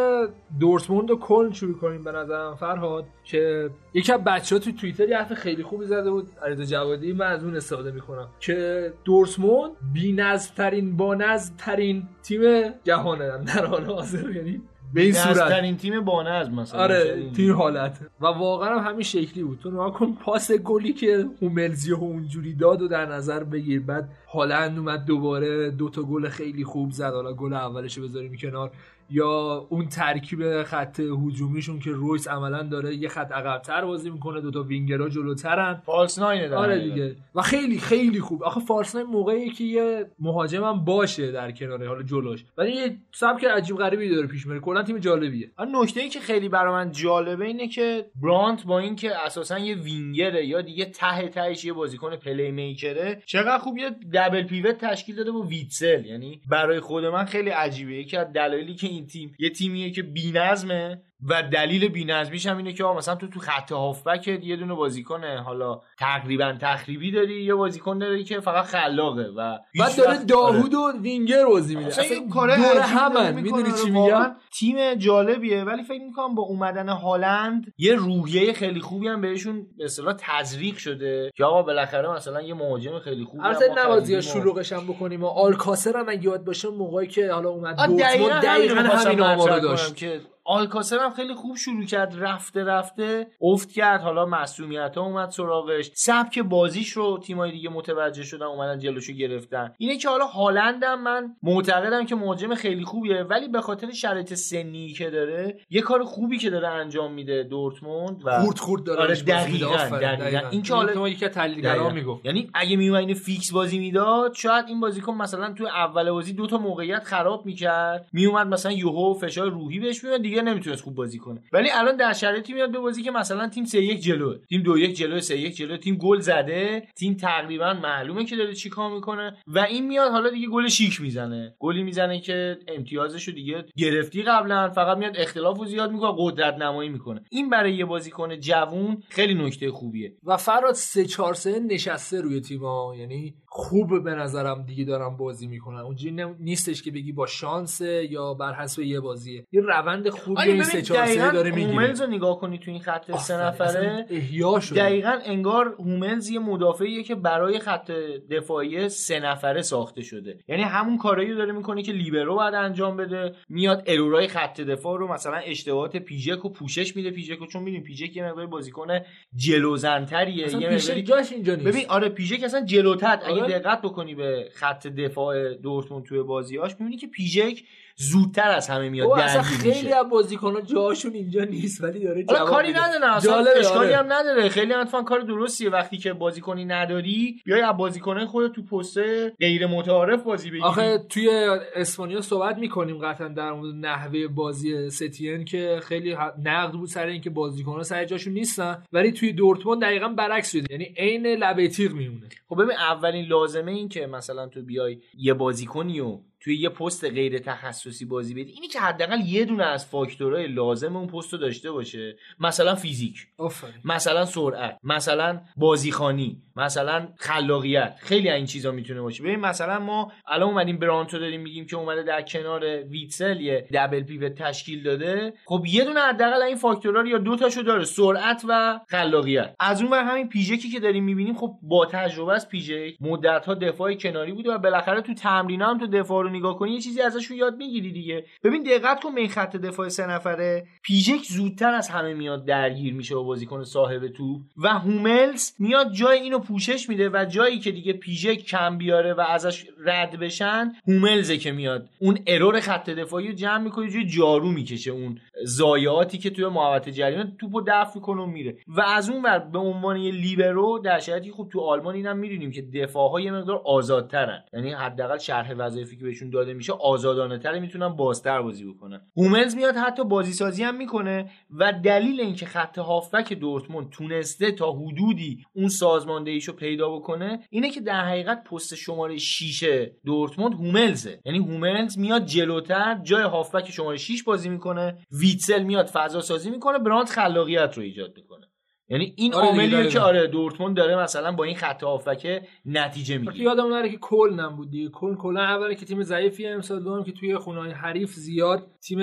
دورتموند 0.60 1.10
و 1.10 1.16
کلن 1.16 1.52
شروع 1.52 1.78
کنیم 1.78 2.04
به 2.04 2.12
نظرم 2.12 2.54
فرهاد 2.54 3.04
که 3.24 3.70
یکی 3.94 4.12
از 4.12 4.24
بچه 4.24 4.54
ها 4.54 4.58
تو 4.58 4.72
توییتر 4.72 5.08
یه 5.08 5.16
حرف 5.16 5.34
خیلی 5.34 5.62
خوبی 5.62 5.84
زده 5.84 6.10
بود 6.10 6.28
علیرضا 6.42 6.64
جوادی 6.64 7.12
من 7.12 7.26
از 7.26 7.44
اون 7.44 7.56
استفاده 7.56 7.90
می‌کنم 7.90 8.28
که 8.40 8.92
دورتموند 9.04 9.72
بی‌نظم 9.94 10.54
ترین 10.56 10.96
با 10.96 11.38
ترین 11.58 12.02
تیم 12.22 12.40
جهانه 12.84 13.44
در 13.44 13.66
حال 13.66 13.84
حاضر 13.84 14.30
یعنی 14.30 14.62
به 14.94 15.02
این 15.02 15.12
صورت. 15.12 15.48
ترین 15.48 15.76
تیم 15.76 16.00
بانه 16.00 16.48
مثلا. 16.48 16.80
آره 16.80 17.30
تیم. 17.36 17.52
حالت. 17.52 17.98
و 18.20 18.26
واقعا 18.26 18.78
هم 18.78 18.90
همین 18.90 19.02
شکلی 19.02 19.44
بود. 19.44 19.58
تو 19.58 19.70
نگاه 19.70 19.92
کن 19.92 20.12
پاس 20.12 20.52
گلی 20.52 20.92
که 20.92 21.26
هوملزی 21.42 21.92
و 21.92 21.96
اونجوری 21.96 22.54
داد 22.54 22.82
و 22.82 22.88
در 22.88 23.06
نظر 23.06 23.44
بگیر. 23.44 23.80
بعد 23.80 24.08
هالند 24.32 24.78
اومد 24.78 25.04
دوباره 25.04 25.70
دوتا 25.70 26.02
گل 26.02 26.28
خیلی 26.28 26.64
خوب 26.64 26.90
زد. 26.90 27.12
حالا 27.12 27.32
گل 27.32 27.52
اولش 27.52 27.98
بذاریم 27.98 28.36
کنار. 28.36 28.70
یا 29.10 29.66
اون 29.70 29.88
ترکیب 29.88 30.62
خط 30.62 31.00
هجومیشون 31.00 31.78
که 31.78 31.90
رویس 31.90 32.28
عملا 32.28 32.62
داره 32.62 32.94
یه 32.94 33.08
خط 33.08 33.32
عقبتر 33.32 33.84
بازی 33.84 34.10
می‌کنه 34.10 34.40
دوتا 34.40 34.62
وینگرها 34.62 35.08
جلوترن. 35.08 35.82
false 35.86 36.18
nine 36.18 36.52
آره 36.52 36.78
دیگه. 36.78 37.16
و 37.34 37.42
خیلی 37.42 37.78
خیلی 37.78 38.20
خوب. 38.20 38.42
آخه 38.42 38.60
false 38.60 38.94
nine 38.94 39.06
موقعی 39.06 39.50
که 39.50 39.64
یه 39.64 40.06
مهاجمم 40.18 40.84
باشه 40.84 41.32
در 41.32 41.52
کنار 41.52 41.86
حالا 41.86 42.02
جلوش. 42.02 42.44
ولی 42.58 42.72
یه 42.72 42.96
سبک 43.12 43.44
عجیب 43.44 43.76
غریبی 43.76 44.08
داره 44.08 44.26
پیش 44.26 44.46
میره. 44.46 44.60
کلا 44.60 44.82
تیم 44.82 44.98
جالبیه. 44.98 45.50
نکته 45.74 46.00
ای 46.00 46.08
که 46.08 46.20
خیلی 46.20 46.48
برای 46.48 46.72
من 46.72 46.92
جالبه 46.92 47.44
اینه 47.44 47.68
که 47.68 48.06
برانت 48.22 48.64
با 48.64 48.78
اینکه 48.78 49.16
اساسا 49.26 49.58
یه 49.58 49.74
وینگره 49.74 50.46
یا 50.46 50.60
دیگه 50.60 50.84
ته 50.84 51.28
تهش 51.28 51.64
یه 51.64 51.72
بازیکن 51.72 52.16
playmaker 52.16 52.50
ه 52.50 53.22
چقدر 53.26 53.58
خوب 53.58 53.78
یه 53.78 53.90
double 54.12 54.42
pivot 54.42 54.78
تشکیل 54.78 55.16
داده 55.16 55.32
با 55.32 55.40
ویتسل. 55.40 56.04
یعنی 56.04 56.40
برای 56.48 56.80
خود 56.80 57.04
من 57.04 57.24
خیلی 57.24 57.50
عجیبه. 57.50 57.92
یکی 57.92 58.16
از 58.16 58.32
دلایلی 58.32 58.74
که 58.74 58.86
این 58.96 59.06
تیم. 59.06 59.34
یه 59.38 59.50
تیمیه 59.50 59.90
که 59.90 60.02
بی‌نظمه. 60.02 61.02
و 61.28 61.42
دلیل 61.42 61.88
بی‌نظمیش 61.88 62.46
هم 62.46 62.56
اینه 62.56 62.72
که 62.72 62.84
مثلا 62.84 63.14
تو 63.14 63.28
تو 63.28 63.40
خط 63.40 63.72
هافبک 63.72 64.28
یه 64.28 64.56
دونه 64.56 64.74
بازیکن 64.74 65.24
حالا 65.24 65.80
تقریبا 65.98 66.56
تخریبی 66.60 67.10
داری 67.10 67.42
یه 67.42 67.54
بازیکن 67.54 67.98
داری 67.98 68.24
که 68.24 68.40
فقط 68.40 68.64
خلاقه 68.64 69.22
و 69.22 69.58
بعد 69.78 69.96
داره 69.96 70.24
داوود 70.24 70.74
و 70.74 70.92
وینگر 71.02 71.46
بازی 71.46 71.76
میده 71.76 71.88
اصلا 71.88 72.04
این 72.04 72.30
کار 72.30 72.50
همن. 72.50 73.34
می‌دونی 73.34 73.72
چی 73.84 73.90
میگم؟ 73.90 74.36
تیم 74.52 74.94
جالبیه. 74.94 75.64
ولی 75.64 75.82
فکر 75.82 76.02
می‌کنم 76.02 76.34
با 76.34 76.42
اومدن 76.42 76.88
هالند 76.88 77.72
یه 77.78 77.94
روحیه 77.94 78.52
خیلی 78.52 78.80
خوبی 78.80 79.08
هم 79.08 79.20
بهشون 79.20 79.66
به 79.78 79.84
اصطلاح 79.84 80.14
تزریق 80.18 80.76
شده 80.76 81.30
که 81.36 81.44
آقا 81.44 81.62
بالاخره 81.62 82.12
مثلا 82.12 82.42
یه 82.42 82.54
مهاجم 82.54 82.98
خیلی 82.98 83.24
خوب 83.24 83.40
البته 83.44 83.72
نباید 83.76 84.20
شلوغش 84.20 84.72
هم 84.72 84.86
بکنیم 84.86 85.22
و 85.22 85.26
آلکاسر 85.26 85.96
هم 85.96 86.22
یاد 86.22 86.44
باشه 86.44 86.68
موقعی 86.68 87.06
که 87.06 87.32
حالا 87.32 87.48
اومد 87.48 87.76
دورتموند 87.76 88.42
دقیقاً 88.42 88.80
همین 88.80 89.20
آمارو 89.20 89.60
داشت. 89.60 89.96
که 89.96 90.20
آلکاسر 90.46 90.98
هم 90.98 91.10
خیلی 91.10 91.34
خوب 91.34 91.56
شروع 91.56 91.84
کرد 91.84 92.14
رفته 92.18 92.64
رفته 92.64 93.26
افت 93.40 93.72
کرد. 93.72 94.00
حالا 94.00 94.26
مسئولیت 94.26 94.96
ها 94.96 95.02
اومد 95.02 95.30
سراغش. 95.30 95.90
سبک 95.94 96.38
بازیش 96.38 96.90
رو 96.90 97.18
تیمای 97.18 97.50
دیگه 97.50 97.68
متوجه 97.68 98.22
شدن 98.22 98.46
اومدن 98.46 98.78
جلوشو 98.78 99.12
گرفتن. 99.12 99.72
اینه 99.78 99.96
که 99.96 100.08
حالا 100.08 100.26
هالندم 100.26 101.00
من 101.00 101.36
معتقدم 101.42 102.06
که 102.06 102.14
مهاجم 102.14 102.54
خیلی 102.54 102.84
خوبیه 102.84 103.22
ولی 103.22 103.48
به 103.48 103.60
خاطر 103.60 103.90
شرایط 103.90 104.34
سنی 104.34 104.92
که 104.92 105.10
داره 105.10 105.58
یه 105.70 105.80
کار 105.80 106.04
خوبی 106.04 106.38
که 106.38 106.50
داره 106.50 106.68
انجام 106.68 107.12
میده 107.12 107.42
دورتموند 107.42 108.22
و 108.24 108.40
خورد 108.40 108.58
خورد 108.58 108.84
داره. 108.84 109.02
آره 109.02 109.14
دقیقاً 109.14 109.96
دقیقاً 110.00 110.48
این 110.50 110.62
که 110.62 110.74
حالا 110.74 111.08
یکی 111.08 111.28
تحلیلگرا 111.28 111.90
می‌گفت. 111.90 112.26
یعنی 112.26 112.50
اگه 112.54 112.76
میومد 112.76 113.00
اینو 113.00 113.14
فیکس 113.14 113.52
بازی 113.52 113.78
می‌داد 113.78 114.34
شاید 114.34 114.64
این 114.68 114.80
بازیکن 114.80 115.14
مثلا 115.14 115.52
تو 115.52 115.64
اول 115.64 116.10
بازی 116.10 116.32
دو 116.32 116.46
تا 116.46 116.58
موقعیت 116.58 117.04
خراب 117.04 117.46
می‌کرد. 117.46 118.08
میومد 118.12 118.46
مثلا 118.46 118.72
یوهو 118.72 119.14
فشار 119.14 119.50
روحی 119.50 119.80
بهش 119.80 120.04
دیگه 120.22 120.35
نمی‌تونست 120.42 120.82
خوب 120.82 120.94
بازی 120.94 121.18
کنه. 121.18 121.42
ولی 121.52 121.68
الان 121.70 121.96
در 121.96 122.12
شرایطی 122.12 122.52
میاد 122.52 122.72
به 122.72 122.78
بازی 122.78 123.02
که 123.02 123.10
مثلا 123.10 123.48
تیم 123.48 123.64
3 123.64 123.80
1 123.80 124.00
جلو 124.00 124.34
تیم 124.48 124.62
2 124.62 124.78
1 124.78 124.96
جلو 124.96 125.20
3 125.20 125.36
1 125.36 125.56
جلو 125.56 125.76
تیم 125.76 125.96
گل 125.96 126.18
زده. 126.20 126.88
تیم 126.98 127.14
تقریبا 127.14 127.74
معلومه 127.74 128.24
که 128.24 128.36
داره 128.36 128.54
چیکار 128.54 128.94
می‌کنه. 128.94 129.36
و 129.46 129.58
این 129.58 129.86
میاد 129.86 130.10
حالا 130.10 130.30
دیگه 130.30 130.48
گل 130.48 130.68
شیک 130.68 131.00
می‌زنه. 131.00 131.54
گلی 131.58 131.82
می‌زنه 131.82 132.20
که 132.20 132.58
امتیازشو 132.68 133.32
دیگه 133.32 133.64
گرفتی 133.76 134.22
قبلا. 134.22 134.70
فقط 134.70 134.98
میاد 134.98 135.16
اختلافو 135.16 135.64
زیاد 135.64 135.92
می‌کنه 135.92 136.14
قدرت 136.18 136.54
نمایی 136.54 136.88
می‌کنه. 136.88 137.22
این 137.30 137.50
برای 137.50 137.74
یه 137.74 137.84
بازیکن 137.84 138.40
جوون 138.40 139.02
خیلی 139.08 139.34
نکته 139.34 139.70
خوبیه. 139.70 140.16
و 140.24 140.36
فراد 140.36 140.74
3 140.74 141.04
4 141.04 141.34
3 141.34 141.58
نشسته 141.60 142.20
روی 142.20 142.40
تیم‌ها. 142.40 142.94
یعنی 142.98 143.34
خوب 143.58 144.04
به 144.04 144.14
نظرم 144.14 144.62
دیگه 144.62 144.84
دارم 144.84 145.16
بازی 145.16 145.46
می‌کنن. 145.46 145.78
اونجوری 145.78 146.24
نیستش 146.40 146.82
که 146.82 146.90
بگی 146.90 147.12
با 147.12 147.26
شانس 147.26 147.80
یا 148.10 148.34
بر 148.34 148.54
حسب 148.54 148.82
یه 148.82 149.00
بازیه. 149.00 149.46
یه 149.52 149.60
روند 149.60 150.08
خوبی 150.08 150.42
این 150.42 150.62
سه 150.62 150.82
چهار 150.82 151.32
داره 151.32 151.50
می‌گیره. 151.50 151.72
هوملز 151.72 152.00
رو 152.00 152.06
نگاه 152.06 152.38
کنی 152.38 152.58
تو 152.58 152.70
این 152.70 152.80
خط 152.80 153.16
سه 153.16 153.36
نفره 153.36 154.06
احیا 154.10 154.60
شده. 154.60 154.80
دقیقا 154.80 155.18
انگار 155.24 155.74
هوملز 155.78 156.30
یه 156.30 156.38
مدافعیه 156.38 157.02
که 157.02 157.14
برای 157.14 157.58
خط 157.58 157.90
دفاعی 158.30 158.88
سه 158.88 159.20
نفره 159.20 159.62
ساخته 159.62 160.02
شده. 160.02 160.38
یعنی 160.48 160.62
همون 160.62 160.98
کارایی 160.98 161.34
داره 161.34 161.52
می‌کنه 161.52 161.82
که 161.82 161.92
لیبرو 161.92 162.34
باید 162.34 162.54
انجام 162.54 162.96
بده. 162.96 163.32
میاد 163.48 163.82
ارورای 163.86 164.28
خط 164.28 164.60
دفاع 164.60 164.98
رو 164.98 165.12
مثلا 165.12 165.36
اشتباهات 165.36 165.96
پیژک 165.96 166.44
و 166.44 166.48
پوشش 166.48 166.96
میده. 166.96 167.10
پیژک 167.10 167.48
چون 167.48 167.62
می‌دونی 167.62 167.82
پیژک 167.82 168.16
یه 168.16 168.24
مقدار 168.24 168.46
بازیکن 168.46 168.86
جلوزنتریه 169.34 170.48
یه 170.48 170.56
مقدار 170.56 171.00
جاش 171.00 171.32
اینجا 171.32 171.54
نیست. 171.54 171.66
ببین 171.66 171.84
آره 171.88 172.08
پیژک 172.08 172.44
اصلا 172.44 172.64
جلوتر 172.64 173.18
آره. 173.24 173.45
دقت 173.46 173.82
بکنی 173.82 174.14
به 174.14 174.50
خط 174.54 174.86
دفاع 174.86 175.54
دورتموند 175.54 176.04
توی 176.04 176.22
بازیاش 176.22 176.72
می‌بینی 176.80 176.96
که 176.96 177.06
پیژک 177.06 177.62
زودتر 177.98 178.50
از 178.50 178.68
همه 178.68 178.88
میاد 178.88 179.10
اصلا 179.10 179.42
خیلی 179.42 179.92
از 179.92 180.08
بازیکن‌ها 180.10 180.60
جاشون 180.60 181.14
اینجا 181.14 181.44
نیست 181.44 181.84
ولی 181.84 182.04
داره 182.04 182.24
جواب 182.24 182.48
کاری 182.48 182.72
نداره 182.72 183.16
اصلا 183.16 183.44
اشکالی 183.58 183.94
آره. 183.94 183.96
هم 183.96 184.12
نداره. 184.12 184.48
خیلی 184.48 184.72
اتفاقا 184.72 185.04
کار 185.04 185.20
درستیه. 185.20 185.70
وقتی 185.70 185.98
که 185.98 186.12
بازیکنی 186.12 186.64
نداری 186.64 187.40
بیای 187.44 187.60
از 187.60 187.76
بازیکنای 187.76 188.26
خودت 188.26 188.52
تو 188.52 188.62
پست 188.62 188.98
غیر 189.40 189.66
متعارف 189.66 190.22
بازی 190.22 190.48
بگیری. 190.50 190.62
آخه 190.62 190.98
توی 191.08 191.28
اسپانیا 191.74 192.20
صحبت 192.20 192.58
می‌کنیم 192.58 192.98
قطعا 192.98 193.28
در 193.28 193.52
مورد 193.52 193.74
نحوه 193.74 194.26
بازی 194.26 194.90
ستین 194.90 195.44
که 195.44 195.80
خیلی 195.82 196.16
نقد 196.44 196.72
بود 196.72 196.88
سر 196.88 197.06
اینکه 197.06 197.30
بازیکن‌ها 197.30 197.82
سر 197.82 198.04
جاشون 198.04 198.32
نیستن 198.32 198.82
ولی 198.92 199.12
توی 199.12 199.32
دورتموند 199.32 199.82
دقیقا 199.82 200.08
برعکس 200.08 200.52
شده. 200.52 200.66
یعنی 200.70 200.94
عین 200.96 201.26
لبه 201.26 201.68
تیغ 201.68 201.92
میمونه. 201.92 202.28
خب 202.48 202.62
ببین 202.62 202.76
اولین 202.76 203.24
لازمه 203.26 203.72
این 203.72 203.88
که 203.88 204.06
مثلا 204.06 204.46
تو 204.46 204.62
بیای 204.62 204.98
یه 205.18 205.34
بازیکنی 205.34 206.00
و 206.00 206.18
توی 206.46 206.56
یه 206.56 206.68
پست 206.68 207.04
غیر 207.04 207.38
تخصصی 207.38 208.04
بازی 208.04 208.34
بدی 208.34 208.52
اینی 208.52 208.68
که 208.68 208.80
حداقل 208.80 209.20
یه 209.20 209.44
دونه 209.44 209.64
از 209.64 209.86
فاکتورهای 209.86 210.46
لازم 210.46 210.96
اون 210.96 211.06
پست 211.06 211.32
رو 211.32 211.38
داشته 211.38 211.70
باشه. 211.70 212.16
مثلا 212.40 212.74
فیزیک 212.74 213.26
آفرین. 213.38 213.74
مثلا 213.84 214.24
سرعت 214.24 214.78
مثلا 214.84 215.40
بازیخانی 215.56 216.42
مثلا 216.56 217.08
خلاقیت. 217.16 217.96
خیلی 217.98 218.30
این 218.30 218.46
چیزا 218.46 218.72
می‌تونه 218.72 219.00
باشه. 219.00 219.22
ببین 219.22 219.40
مثلا 219.40 219.78
ما 219.78 220.12
الان 220.26 220.48
اومدیم 220.48 220.78
برانتو 220.78 221.18
داریم 221.18 221.40
میگیم 221.40 221.66
که 221.66 221.76
اومده 221.76 222.02
در 222.02 222.22
کنار 222.22 222.82
ویتسل 222.82 223.40
یه 223.40 223.68
دبل 223.72 224.02
پیوت 224.02 224.34
تشکیل 224.34 224.82
داده. 224.82 225.32
خب 225.46 225.62
یه 225.66 225.84
دونه 225.84 226.00
حداقل 226.00 226.42
این 226.42 226.56
فاکتورها 226.56 227.02
رو 227.02 227.08
یا 227.08 227.18
دو 227.18 227.36
تاشو 227.36 227.62
داره 227.62 227.84
سرعت 227.84 228.42
و 228.48 228.80
خلاقیت. 228.88 229.54
از 229.60 229.82
اون 229.82 229.90
ور 229.90 230.04
همین 230.04 230.28
پیژکی 230.28 230.70
که 230.70 230.80
داریم 230.80 231.04
می‌بینیم 231.04 231.34
خب 231.34 231.50
با 231.62 231.86
تجربه 231.86 232.34
از 232.34 232.48
پیژک 232.48 232.96
مدت 233.00 233.46
ها 233.46 233.54
دفاع 233.54 233.94
کناری 233.94 234.32
بوده 234.32 234.50
و 234.50 234.58
بالاخره 234.58 235.00
تو 235.00 235.14
تمرین 235.14 235.62
هم 235.62 235.78
تو 235.78 235.86
دفاع 235.86 236.22
رو 236.22 236.35
نگاه 236.36 236.58
کنی 236.58 236.72
یه 236.72 236.80
چیزی 236.80 237.00
ازش 237.00 237.30
یاد 237.30 237.56
می‌گیری 237.56 237.92
دیگه. 237.92 238.24
ببین 238.44 238.62
دقت 238.62 239.02
کن 239.02 239.14
به 239.14 239.28
خط 239.28 239.56
دفاع 239.56 239.88
سه 239.88 240.06
نفره. 240.06 240.66
پیژک 240.82 241.24
زودتر 241.24 241.74
از 241.74 241.88
همه 241.88 242.14
میاد 242.14 242.44
درگیر 242.44 242.94
میشه 242.94 243.14
با 243.14 243.22
بازیکن 243.22 243.64
صاحب 243.64 244.08
تو 244.08 244.40
و 244.56 244.68
هوملز 244.68 245.52
میاد 245.58 245.92
جای 245.92 246.18
اینو 246.18 246.38
پوشش 246.38 246.88
میده 246.88 247.10
و 247.12 247.24
جایی 247.24 247.58
که 247.58 247.72
دیگه 247.72 247.92
پیژک 247.92 248.36
کم 248.36 248.78
بیاره 248.78 249.14
و 249.14 249.20
ازش 249.20 249.66
رد 249.84 250.18
بشن 250.18 250.72
هوملزه 250.88 251.36
که 251.36 251.52
میاد. 251.52 251.88
اون 251.98 252.18
ارور 252.26 252.60
خط 252.60 252.90
دفاعی 252.90 253.28
رو 253.28 253.34
جمع 253.34 253.58
می‌کنه 253.58 253.90
جای 253.90 254.06
جارو 254.06 254.52
می‌کشه 254.52 254.90
اون 254.90 255.20
ضایعاتی 255.44 256.18
که 256.18 256.30
توی 256.30 256.46
محوطه 256.46 256.92
جریمه 256.92 257.32
توپو 257.40 257.60
دفع 257.66 257.90
می‌کنه 257.94 258.22
و 258.22 258.26
میره. 258.26 258.56
و 258.68 258.80
از 258.80 259.10
اون 259.10 259.22
ور 259.22 259.38
به 259.38 259.58
عنوان 259.58 259.96
یه 259.96 260.12
لیبرو 260.12 260.78
در 260.84 260.98
شرایطی 260.98 261.30
خوب 261.30 261.48
تو 261.48 261.60
آلمان 261.60 261.94
اینم 261.94 262.18
می‌دونیم 262.18 262.50
که 262.50 262.62
دفاعها 262.62 263.20
یه 263.20 263.30
مقدار 263.30 263.62
آزادترن. 263.64 264.44
یعنی 264.52 264.72
حداقل 264.72 265.18
شرح 265.18 265.54
وظایفی 265.58 265.96
که 265.96 266.04
داده 266.30 266.54
میشه 266.54 266.72
آزادانه 266.72 267.38
تر 267.38 267.58
می‌تونن 267.58 267.88
بازتر 267.88 268.42
بازی 268.42 268.64
بکنن. 268.64 269.00
هوملز 269.16 269.56
میاد 269.56 269.76
حتی 269.76 270.04
بازی 270.04 270.32
سازی 270.32 270.62
هم 270.62 270.76
می‌کنه 270.76 271.30
و 271.50 271.72
دلیل 271.72 272.20
اینکه 272.20 272.46
خط 272.46 272.78
هافبک 272.78 273.32
دورتموند 273.32 273.90
تونسته 273.90 274.52
تا 274.52 274.72
حدودی 274.72 275.44
اون 275.52 275.68
سازماندهیشو 275.68 276.52
پیدا 276.52 276.90
بکنه 276.90 277.40
اینه 277.50 277.70
که 277.70 277.80
در 277.80 278.04
حقیقت 278.04 278.44
پست 278.44 278.74
شماره 278.74 279.18
6 279.18 279.88
دورتموند 280.04 280.54
هوملزه 280.54 281.20
یعنی 281.24 281.38
هوملز 281.38 281.98
میاد 281.98 282.26
جلوتر 282.26 283.00
جای 283.02 283.22
هافبک 283.22 283.70
شماره 283.70 283.96
6 283.96 284.22
بازی 284.22 284.48
می‌کنه 284.48 284.98
ویتسل 285.12 285.62
میاد 285.62 285.86
فضا 285.86 286.20
سازی 286.20 286.50
می‌کنه 286.50 286.78
برانت 286.78 287.08
خلاقیت 287.08 287.74
رو 287.76 287.82
ایجاد 287.82 288.12
می‌کنه. 288.16 288.45
یعنی 288.88 289.14
این 289.16 289.34
آره 289.34 289.46
عاملیه. 289.46 289.88
که 289.88 290.00
آره 290.00 290.26
دورتموند 290.26 290.76
داره 290.76 290.96
مثلا 291.02 291.32
با 291.32 291.44
این 291.44 291.56
خط 291.56 291.82
هافبک 291.82 292.48
نتیجه 292.64 293.18
می‌گیره. 293.18 293.44
یادم 293.44 293.74
نره 293.74 293.88
که 293.88 293.96
کل 293.96 294.34
نم 294.36 294.56
بود 294.56 294.70
دیگه. 294.70 294.88
کل 294.88 295.14
کلا 295.16 295.40
اولی 295.40 295.76
که 295.76 295.86
تیم 295.86 296.02
ضعیفی 296.02 296.46
امسال 296.46 296.82
دوم 296.82 297.04
که 297.04 297.12
توی 297.12 297.38
خونه 297.38 297.72
حریف 297.72 298.14
زیاد 298.14 298.66
تیم 298.80 298.98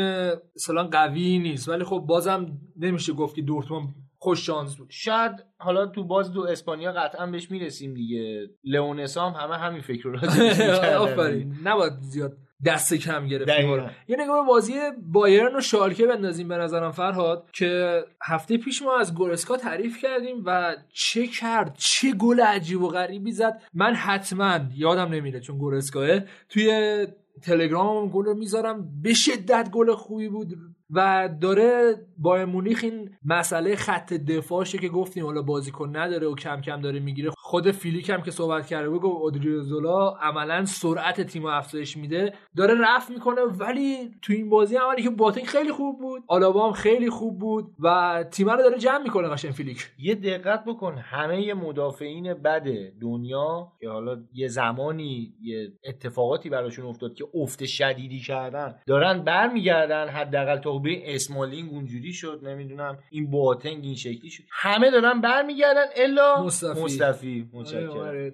مثلا 0.56 0.84
قوی 0.92 1.40
نیست. 1.40 1.70
ولی 1.70 1.84
خب 1.84 2.04
بازم 2.08 2.58
نمیشه 2.78 3.14
گفت 3.14 3.36
که 3.36 3.42
دورتموند 3.42 3.96
خوش 4.18 4.46
شانس 4.46 4.76
بود. 4.76 4.88
شاید 4.92 5.32
حالا 5.58 5.86
تو 5.86 6.04
باز 6.04 6.34
دو 6.34 6.42
اسپانیا 6.42 6.92
قطعا 6.92 7.26
بهش 7.26 7.52
می‌رسیم 7.52 7.94
دیگه. 7.94 8.50
لئونسا 8.64 9.30
هم 9.30 9.42
همه 9.44 9.58
همین 9.58 9.82
فکر 9.82 10.04
رو. 10.10 10.20
آفرین. 11.04 11.56
نباید 11.64 11.94
زیاد 12.02 12.38
دست 12.66 12.94
کم 12.94 13.28
گرفت. 13.28 13.50
یه 14.08 14.18
نگاه 14.20 14.42
به 14.42 14.48
بازی 14.48 14.74
بایرن 15.12 15.56
و 15.56 15.62
شالکه 15.62 16.06
بندازیم 16.06 16.48
به 16.48 16.58
نظرم 16.58 16.92
فرهاد 16.92 17.50
که 17.54 18.04
هفته 18.22 18.58
پیش 18.58 18.82
ما 18.82 19.00
از 19.00 19.16
گورسکا 19.16 19.58
تعریف 19.58 20.02
کردیم 20.02 20.44
و 20.46 20.76
چه 20.94 21.28
کرد 21.28 21.76
چه 21.78 22.12
گل 22.12 22.42
عجیب 22.42 22.82
و 22.82 22.88
غریبی 22.88 23.32
زد. 23.32 23.62
من 23.74 23.94
حتما 23.94 24.60
یادم 24.76 25.14
نمیره 25.14 25.40
چون 25.40 25.58
گورسکاه 25.58 26.20
توی 26.50 27.08
تلگرام 27.42 28.10
گل 28.10 28.26
رو 28.26 28.34
می‌ذارم. 28.34 29.02
به 29.02 29.14
شدت 29.14 29.70
گل 29.72 29.94
خوبی 29.96 30.30
بود. 30.30 30.58
و 30.94 31.30
داره 31.42 31.96
با 32.18 32.46
مونیخ 32.46 32.80
این 32.84 33.10
مسئله 33.26 33.76
خط 33.76 34.14
دفاعشه 34.14 34.78
که 34.78 34.90
گفتیم 34.90 35.26
حالا 35.26 35.42
بازیکن 35.42 35.98
نداره 35.98 36.28
و 36.28 36.36
کم 36.36 36.62
کم 36.62 36.82
داره 36.82 37.00
می‌گیره. 37.00 37.32
خود 37.38 37.72
فیلیک 37.72 38.10
هم 38.10 38.22
که 38.22 38.32
صحبت 38.32 38.68
کرده 38.68 38.90
بود 38.90 39.02
گفت 39.02 39.22
اودریوزولا 39.22 40.10
عملا 40.10 40.66
سرعت 40.66 41.22
تیم 41.22 41.46
افزایش 41.46 41.98
میده. 41.98 42.34
داره 42.58 42.76
رفت 42.82 43.10
می‌کنه 43.10 43.42
ولی 43.42 44.12
تو 44.22 44.34
این 44.34 44.50
بازی 44.50 44.76
عملی 44.76 45.04
که 45.04 45.10
باتینگ 45.10 45.46
خیلی 45.46 45.72
خوب 45.72 46.00
بود 46.00 46.24
آلابا 46.28 46.72
خیلی 46.72 47.10
خوب 47.10 47.40
بود 47.40 47.76
و 47.80 48.24
تیم 48.32 48.50
رو 48.50 48.58
داره 48.58 48.78
جمع 48.78 49.04
می‌کنه 49.04 49.28
قشنگ 49.28 49.52
فیلیک. 49.52 49.92
یه 50.00 50.16
دقت 50.16 50.66
بکن 50.66 50.98
همه 50.98 51.54
مدافعین 51.54 52.34
بد 52.34 52.64
دنیا 53.02 53.72
که 53.82 53.90
حالا 53.90 54.18
یه 54.34 54.48
زمانی 54.48 55.34
یه 55.42 55.72
اتفاقاتی 55.86 56.50
براشون 56.50 56.86
افتاد 56.86 57.14
که 57.14 57.26
افت 57.34 57.66
شدیدی 57.66 58.20
کردن 58.20 58.76
دارن 58.88 59.24
برمیگردن 59.24 60.08
حداقل 60.08 60.58
تا 60.58 60.83
به 60.84 61.16
اسمالینگ 61.16 61.72
اونجوری 61.74 62.14
شد 62.14 62.40
نمی‌دونم 62.44 62.98
این 63.10 63.32
بواتنگ 63.32 63.84
این 63.84 63.96
شکلی 63.96 64.30
شد. 64.30 64.44
همه 64.52 64.92
دارن 64.92 65.22
برمیگردن 65.22 65.86
الا 65.96 66.44
مصطفی. 66.46 66.82
مصطفی. 66.82 67.50
آره، 67.54 67.62
متشکرم. 67.62 67.90
آره. 67.98 68.34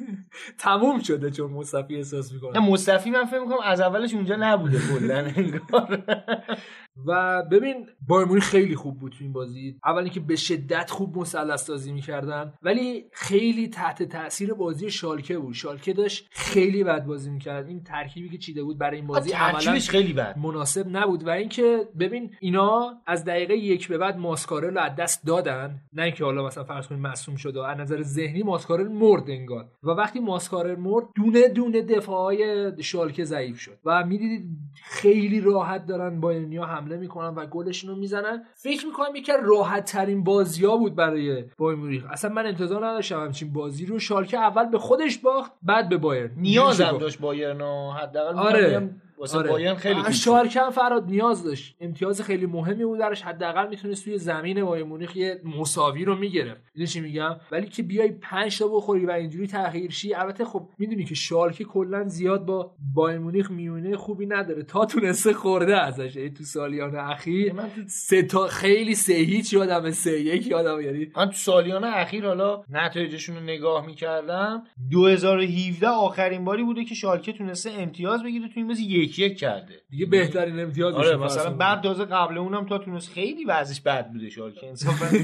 تموم 0.58 0.98
شده 1.02 1.30
چون 1.30 1.50
مصطفی 1.50 1.96
احساس 1.96 2.28
نه 2.28 2.34
می‌کنه 2.34 2.58
مصطفی 2.60 3.10
من 3.10 3.24
فکر 3.24 3.40
می‌کنم 3.40 3.58
از 3.64 3.80
اولش 3.80 4.14
اونجا 4.14 4.36
نبوده 4.36 4.78
کلا 4.78 5.16
انگار. 5.36 6.02
و 7.06 7.42
ببین 7.42 7.86
بایر 8.08 8.28
مونیخ 8.28 8.44
خیلی 8.44 8.76
خوب 8.76 8.98
بود 8.98 9.12
تو 9.12 9.18
این 9.20 9.32
بازی. 9.32 9.76
اولی 9.84 10.10
که 10.10 10.20
به 10.20 10.36
شدت 10.36 10.90
خوب 10.90 11.18
مثلث 11.18 11.64
سازی 11.64 11.92
می‌کردن 11.92 12.52
ولی 12.62 13.04
خیلی 13.12 13.68
تحت 13.68 14.02
تاثیر 14.02 14.54
بازی 14.54 14.90
شالکه 14.90 15.38
بود. 15.38 15.54
شالکه 15.54 15.92
داشت 15.92 16.28
خیلی 16.30 16.84
بد 16.84 17.04
بازی 17.04 17.30
می‌کرد. 17.30 17.68
این 17.68 17.84
ترکیبی 17.84 18.28
که 18.28 18.38
چیده 18.38 18.62
بود 18.62 18.78
برای 18.78 18.96
این 18.96 19.06
بازی 19.06 19.32
عملا 19.32 19.78
خیلی 19.78 20.12
بد. 20.12 20.38
مناسب 20.38 20.86
نبود. 20.88 21.26
و 21.26 21.30
اینکه 21.30 21.88
ببین 22.00 22.34
اینا 22.40 22.92
از 23.06 23.24
دقیقه 23.24 23.54
یک 23.54 23.88
به 23.88 23.98
بعد 23.98 24.18
ماسکارل 24.18 24.74
رو 24.74 24.80
از 24.80 24.96
دست 24.96 25.26
دادن. 25.26 25.80
نه 25.92 26.02
اینکه 26.02 26.24
حالا 26.24 26.46
مثلا 26.46 26.64
فرض 26.64 26.86
کنید 26.86 27.00
مصوم 27.00 27.36
شده 27.36 27.60
و 27.60 27.62
از 27.62 27.78
نظر 27.78 28.02
ذهنی 28.02 28.42
ماسکارل 28.42 28.88
مرد 28.88 29.30
انگار. 29.30 29.68
و 29.82 29.90
وقتی 29.90 30.20
ماسکارل 30.20 30.76
مرد 30.76 31.04
دونه 31.16 31.48
دونه 31.48 31.82
دفاعهای 31.82 32.72
شالکه 32.82 33.24
ضعیف 33.24 33.60
شد. 33.60 33.78
و 33.84 34.06
می‌دیدید 34.06 34.44
خیلی 34.84 35.40
راحت 35.40 35.86
دارن 35.86 36.20
بایرنیا 36.20 36.64
حمله 36.84 36.96
می‌کنن 36.96 37.34
و 37.34 37.46
گلشون 37.46 37.90
رو 37.90 37.96
می‌زنن. 37.96 38.44
فکر 38.54 38.86
می‌کنم 38.86 39.16
یکی 39.16 39.32
راحت 39.42 39.84
ترین 39.84 40.24
بازی 40.24 40.66
ها 40.66 40.76
بود 40.76 40.94
برای 40.94 41.44
بایر 41.58 41.78
مونیخ. 41.78 42.04
اصلا 42.10 42.32
من 42.32 42.46
انتظار 42.46 42.86
نداشتم 42.86 43.20
همچین 43.20 43.52
بازی 43.52 43.86
رو. 43.86 43.98
شالکه 43.98 44.38
اول 44.38 44.64
به 44.64 44.78
خودش 44.78 45.18
باخت 45.18 45.52
بعد 45.62 45.88
به 45.88 45.96
میشه 46.36 46.60
گفت. 46.92 47.00
داشت 47.00 47.18
بایرن 47.18 47.60
حداقل 47.90 48.38
آره. 48.38 48.90
واسه 49.18 49.42
بایرن 49.42 49.74
خیلی 49.74 50.02
خوب 50.02 50.46
هم 50.56 50.70
فراد 50.70 51.06
نیاز 51.06 51.44
داشت. 51.44 51.76
امتیاز 51.80 52.22
خیلی 52.22 52.46
مهمی 52.46 52.84
بود 52.84 52.98
درش. 52.98 53.22
حداقل 53.22 53.68
می‌تونست 53.68 54.04
توی 54.04 54.18
زمین 54.18 54.64
بایر 54.64 54.84
مونیخ 54.84 55.16
یه 55.16 55.40
مساوی 55.44 56.04
رو 56.04 56.16
می‌گرفت. 56.16 56.60
می‌دونی 56.74 56.86
چی 56.86 57.00
میگم؟ 57.00 57.36
ولی 57.52 57.66
که 57.66 57.82
بیای 57.82 58.12
5 58.12 58.58
تا 58.58 58.68
بخوری 58.68 59.06
و 59.06 59.10
اینجوری 59.10 59.46
تغییر 59.46 59.90
شی 59.90 60.14
البته 60.14 60.44
خب 60.44 60.68
می‌دونی 60.78 61.04
که 61.04 61.14
شالکه 61.14 61.64
کلا 61.64 62.08
زیاد 62.08 62.46
با 62.46 62.74
بایر 62.94 63.18
مونیخ 63.18 63.50
میونه 63.50 63.96
خوبی 63.96 64.26
نداره. 64.26 64.62
تا 64.62 64.86
تونسته 64.86 65.32
خورده 65.32 65.76
ازش. 65.76 66.16
یعنی 66.16 66.30
تو 66.30 66.44
سالیان 66.44 66.96
اخیر 66.96 67.52
من 67.52 67.70
تو 67.74 67.80
سه 67.86 68.22
تا 68.22 68.46
خیلی 68.46 68.94
سه 68.94 69.14
هیچ 69.14 69.52
یادم 69.52 69.90
سه 69.90 70.20
یک 70.20 70.46
یادم 70.46 70.80
یعنی 70.80 71.12
من 71.16 71.26
تو 71.26 71.32
سالیان 71.32 71.84
اخیر 71.84 72.26
حالا 72.26 72.62
نتایجشون 72.70 73.36
رو 73.36 73.42
نگاه 73.42 73.86
می‌کردم. 73.86 74.62
2017 74.90 75.88
آخرین 75.88 76.44
باری 76.44 76.62
بوده 76.62 76.84
که 76.84 76.94
شالکه 76.94 77.32
تونسته 77.32 77.70
امتیاز 77.70 78.22
بگیره 78.22 78.48
تو 78.48 78.52
این 78.56 78.68
بازی 78.68 78.84
یک 78.84 79.13
یک 79.18 79.38
کرده 79.38 79.74
دیگه 79.90 80.06
بهترین 80.06 80.60
امتیاز 80.60 80.94
آره 80.94 81.16
میشه 81.16 81.24
مثلا 81.24 81.80
تازه 81.80 82.04
قبل 82.04 82.38
اونم 82.38 82.66
تا 82.66 82.78
تونست 82.78 83.12
خیلی 83.12 83.44
وضعش 83.44 83.80
بد 83.80 84.08
بوده 84.12 84.30
شالکه 84.30 84.68
انصافا 84.68 85.06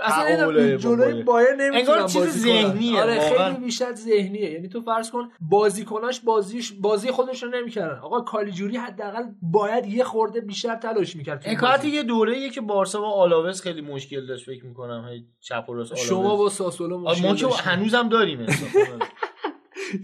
اصلا 0.00 0.46
با 0.46 0.76
جلوی 0.76 1.22
بایر. 1.22 1.48
نمی‌تونن 1.58 1.74
انگار 1.78 2.08
چیز 2.08 2.16
بازی 2.16 2.50
کنن. 2.50 2.62
ذهنیه، 2.62 3.00
آره. 3.02 3.20
خیلی 3.20 3.64
بیشتر 3.64 3.94
ذهنیه 3.94 4.50
یعنی 4.50 4.68
تو 4.68 4.80
فرض 4.80 5.10
کن 5.10 5.28
بازیکناش 5.40 6.20
بازیش 6.20 6.72
بازی 6.72 7.10
خودش 7.10 7.42
رو 7.42 7.48
نمی‌کردن 7.48 7.98
آقا 7.98 8.20
کالیاری 8.20 8.76
حداقل 8.76 9.22
باید 9.42 9.86
یه 9.86 10.04
خورده 10.04 10.40
بیشتر 10.40 10.76
تلاش 10.76 11.16
می‌کرد 11.16 11.40
تو 11.40 11.48
این 11.48 11.58
حکایت. 11.58 11.84
یه 11.84 12.02
دوره 12.02 12.50
که 12.50 12.60
بارسا 12.60 13.02
و 13.02 13.04
آلاوز 13.04 13.62
خیلی 13.62 13.80
مشکل 13.80 14.26
داشت 14.26 14.46
فکر 14.46 14.64
می‌کنم 14.66 15.08
هی 15.08 15.26
چپ 15.40 15.64
و 15.68 15.74
راست 15.74 15.94
شما. 15.94 16.36
با 16.36 16.48
ساسولو 16.48 17.08
آره، 17.08 17.22
مشکل 17.32 17.46
ما 17.46 17.52
که. 17.52 17.62
هنوزم 17.62 18.08
داریم 18.08 18.40
انصافا. 18.40 18.78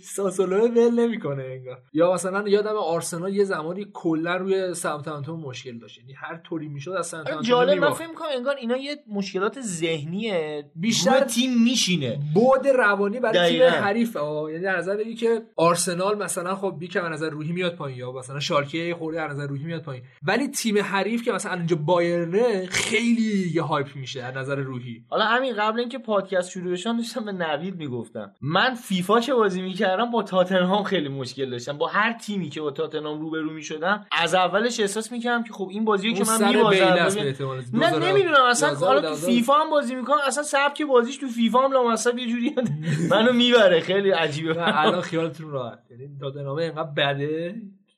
ساسولو 0.03 0.69
ول 0.69 1.01
نمی‌کنه 1.01 1.45
انگار. 1.45 1.79
یا 1.93 2.13
مثلا 2.13 2.49
یادم 2.49 2.77
آرسنال 2.77 3.35
یه 3.35 3.45
زمانی 3.45 3.87
کلا 3.93 4.37
روی 4.37 4.75
ساوثهامپتون 4.75 5.41
مشکل 5.41 5.79
داشت. 5.79 5.99
یعنی 5.99 6.13
هر 6.13 6.37
طوری 6.37 6.69
می‌شد 6.69 6.91
از 6.91 6.97
آره، 6.97 7.03
ساوثهامپتون 7.03 7.43
جالب 7.43 7.79
من. 7.79 7.93
فکر 7.93 8.07
می‌کنم 8.09 8.29
انگار 8.37 8.57
اینا 8.57 8.77
یه 8.77 8.97
مشکلات 9.09 9.61
ذهنیه. 9.61 10.65
بیشتر- 10.77 11.25
تیم 11.25 11.63
میشینه. 11.63 12.19
بود 12.35 12.69
روانی 12.69 13.21
برای 13.21 13.51
تیم. 13.51 13.63
حریف. 13.63 14.17
یعنی 14.51 14.59
در 14.59 14.77
نظر 14.77 15.03
که 15.03 15.43
آرسنال 15.57 16.23
مثلا 16.23 16.55
خب 16.55 16.77
بیکم 16.79 17.05
از 17.05 17.13
نظر 17.13 17.31
روحی 17.31 17.53
میاد 17.53 17.75
پایین. 17.75 17.99
یا 17.99 18.13
مثلا 18.13 18.41
شالکه 18.41 18.95
خورده 18.99 19.23
از 19.23 19.31
نظر 19.31 19.47
روحی 19.47 19.65
میاد 19.65 19.83
پایین. 19.83 20.05
ولی 20.23 20.49
تیم 20.49 20.79
حریف 20.79 21.23
که 21.23 21.33
مثلا 21.33 21.55
اینجا 21.55 21.77
بایرنه 21.77 22.67
خیلی 22.67 23.53
یه 23.55 23.63
هایپ 23.63 23.97
میشه 23.97 24.23
از 24.23 24.37
نظر 24.37 24.57
روحی. 24.57 25.05
حالا 25.09 25.25
همین 25.25 25.55
قبل 25.57 25.81
اینکه 25.81 25.99
پادکست 25.99 26.51
شروع 26.51 26.73
بشن 26.73 26.97
داشتم 26.97 27.25
به 27.25 27.33
نوید 27.33 27.77
می‌گفتم. 27.77 28.33
من 28.41 28.75
فیفا 28.75 29.21
که 29.21 29.35
بازی 29.35 29.63
می‌کردم 29.75 30.11
با 30.11 30.23
تاتنهام 30.23 30.83
خیلی 30.83 31.09
مشکل 31.09 31.51
داشتم. 31.51 31.79
با 31.79 31.87
هر 31.87 32.13
تیمی 32.13 32.49
که 32.51 32.61
با 32.61 32.71
تاتنهام 32.71 33.21
روبرو 33.21 33.51
می‌شدم 33.51 34.07
از 34.13 34.35
اولش 34.35 34.81
احساس 34.81 35.13
می‌کردم 35.13 35.45
که 35.45 35.53
خب 35.53 35.69
این 35.71 35.85
بازی 35.85 36.15
که 36.15 36.25
من 36.25 36.49
میبازم 36.49 36.85
نه 37.73 37.99
نمی‌دونم 37.99 38.45
اصلا 38.51 38.75
حالا 38.75 39.01
تو 39.01 39.15
فیفا 39.15 39.55
هم 39.55 39.71
بازی 39.71 39.95
می‌کنم 39.95 40.19
اصلا 40.27 40.43
سبک 40.43 40.83
بازیش 40.83 41.17
تو 41.17 41.27
فیفا 41.27 41.59
هم 41.59 41.73
لامصب 41.73 42.19
یه 42.19 42.27
جوری 42.27 42.55
منو 43.11 43.33
می‌بره 43.33 43.81
خیلی 43.81 44.11
عجیبه. 44.11 44.79
الان 44.79 45.01
خیالتون 45.01 45.51
راحت. 45.51 45.79
یعنی 45.91 46.09
تاتنهام 46.21 46.57
اینقدر 46.57 46.91
بده. 46.97 47.55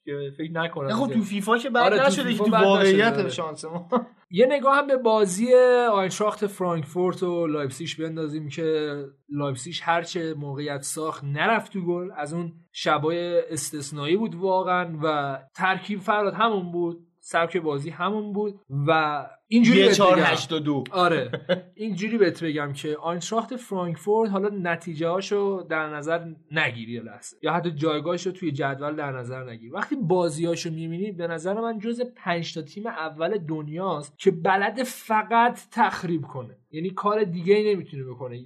که 0.06 0.30
فکر 0.38 0.52
نکنم 0.52 0.88
خب 0.88 1.12
تو 1.12 1.22
فیفا 1.22 1.58
که 1.58 1.70
بعد 1.70 1.92
آره 1.92 2.06
نشده 2.06 2.32
که 2.32 2.38
تو 2.38 2.50
واقعیت 2.50 3.28
شانس 3.28 3.64
ما. 3.64 3.88
یه 4.30 4.46
نگاه 4.46 4.76
هم 4.76 4.86
به 4.86 4.96
بازی 4.96 5.54
آینتراخت 5.92 6.46
فرانکفورت 6.46 7.22
و 7.22 7.46
لایپسیش 7.46 8.00
بندازیم 8.00 8.48
که 8.48 9.04
لایپسیش 9.28 9.80
هرچه 9.84 10.34
موقعیت 10.34 10.82
ساخت 10.82 11.24
نرفت 11.24 11.72
تو 11.72 11.80
گل. 11.86 12.10
از 12.16 12.34
اون 12.34 12.52
شبای 12.72 13.42
استثنایی 13.50 14.16
بود 14.16 14.34
واقعا 14.34 14.98
و 15.02 15.38
ترکیب 15.54 16.00
فراد 16.00 16.34
همون 16.34 16.72
بود 16.72 17.06
سبک 17.20 17.56
بازی 17.56 17.90
همون 17.90 18.32
بود 18.32 18.60
و 18.86 19.26
اینجوری 19.48 19.94
4 19.94 20.20
8 20.20 20.54
2 20.54 20.84
آره. 20.90 21.30
اینجوری 21.74 22.18
بهت 22.18 22.44
بگم 22.44 22.72
که 22.72 22.96
آینتراخت 22.96 23.56
فرانکفورت 23.56 24.30
حالا 24.30 24.48
نتیجه 24.48 25.08
هاشو 25.08 25.66
در 25.70 25.94
نظر 25.94 26.24
نگیری 26.50 26.98
لحظه. 27.00 27.36
یا 27.42 27.52
حتی 27.52 27.70
جایگاهش 27.70 28.26
رو 28.26 28.32
توی 28.32 28.52
جدول 28.52 28.96
در 28.96 29.12
نظر 29.12 29.50
نگیری. 29.50 29.70
وقتی 29.72 29.96
بازیاشو 29.96 30.70
می‌بینی 30.70 31.12
به 31.12 31.26
نظر 31.26 31.60
من 31.60 31.78
جز 31.78 32.02
5 32.16 32.54
تا 32.54 32.62
تیم 32.62 32.86
اول 32.86 33.38
دنیاست 33.38 34.18
که 34.18 34.30
بلد 34.30 34.82
فقط 34.82 35.60
تخریب 35.70 36.22
کنه. 36.22 36.56
یعنی 36.70 36.90
کار 36.90 37.24
دیگه 37.24 37.54
ای 37.54 37.74
نمی‌تونه 37.74 38.04
بکنه. 38.04 38.44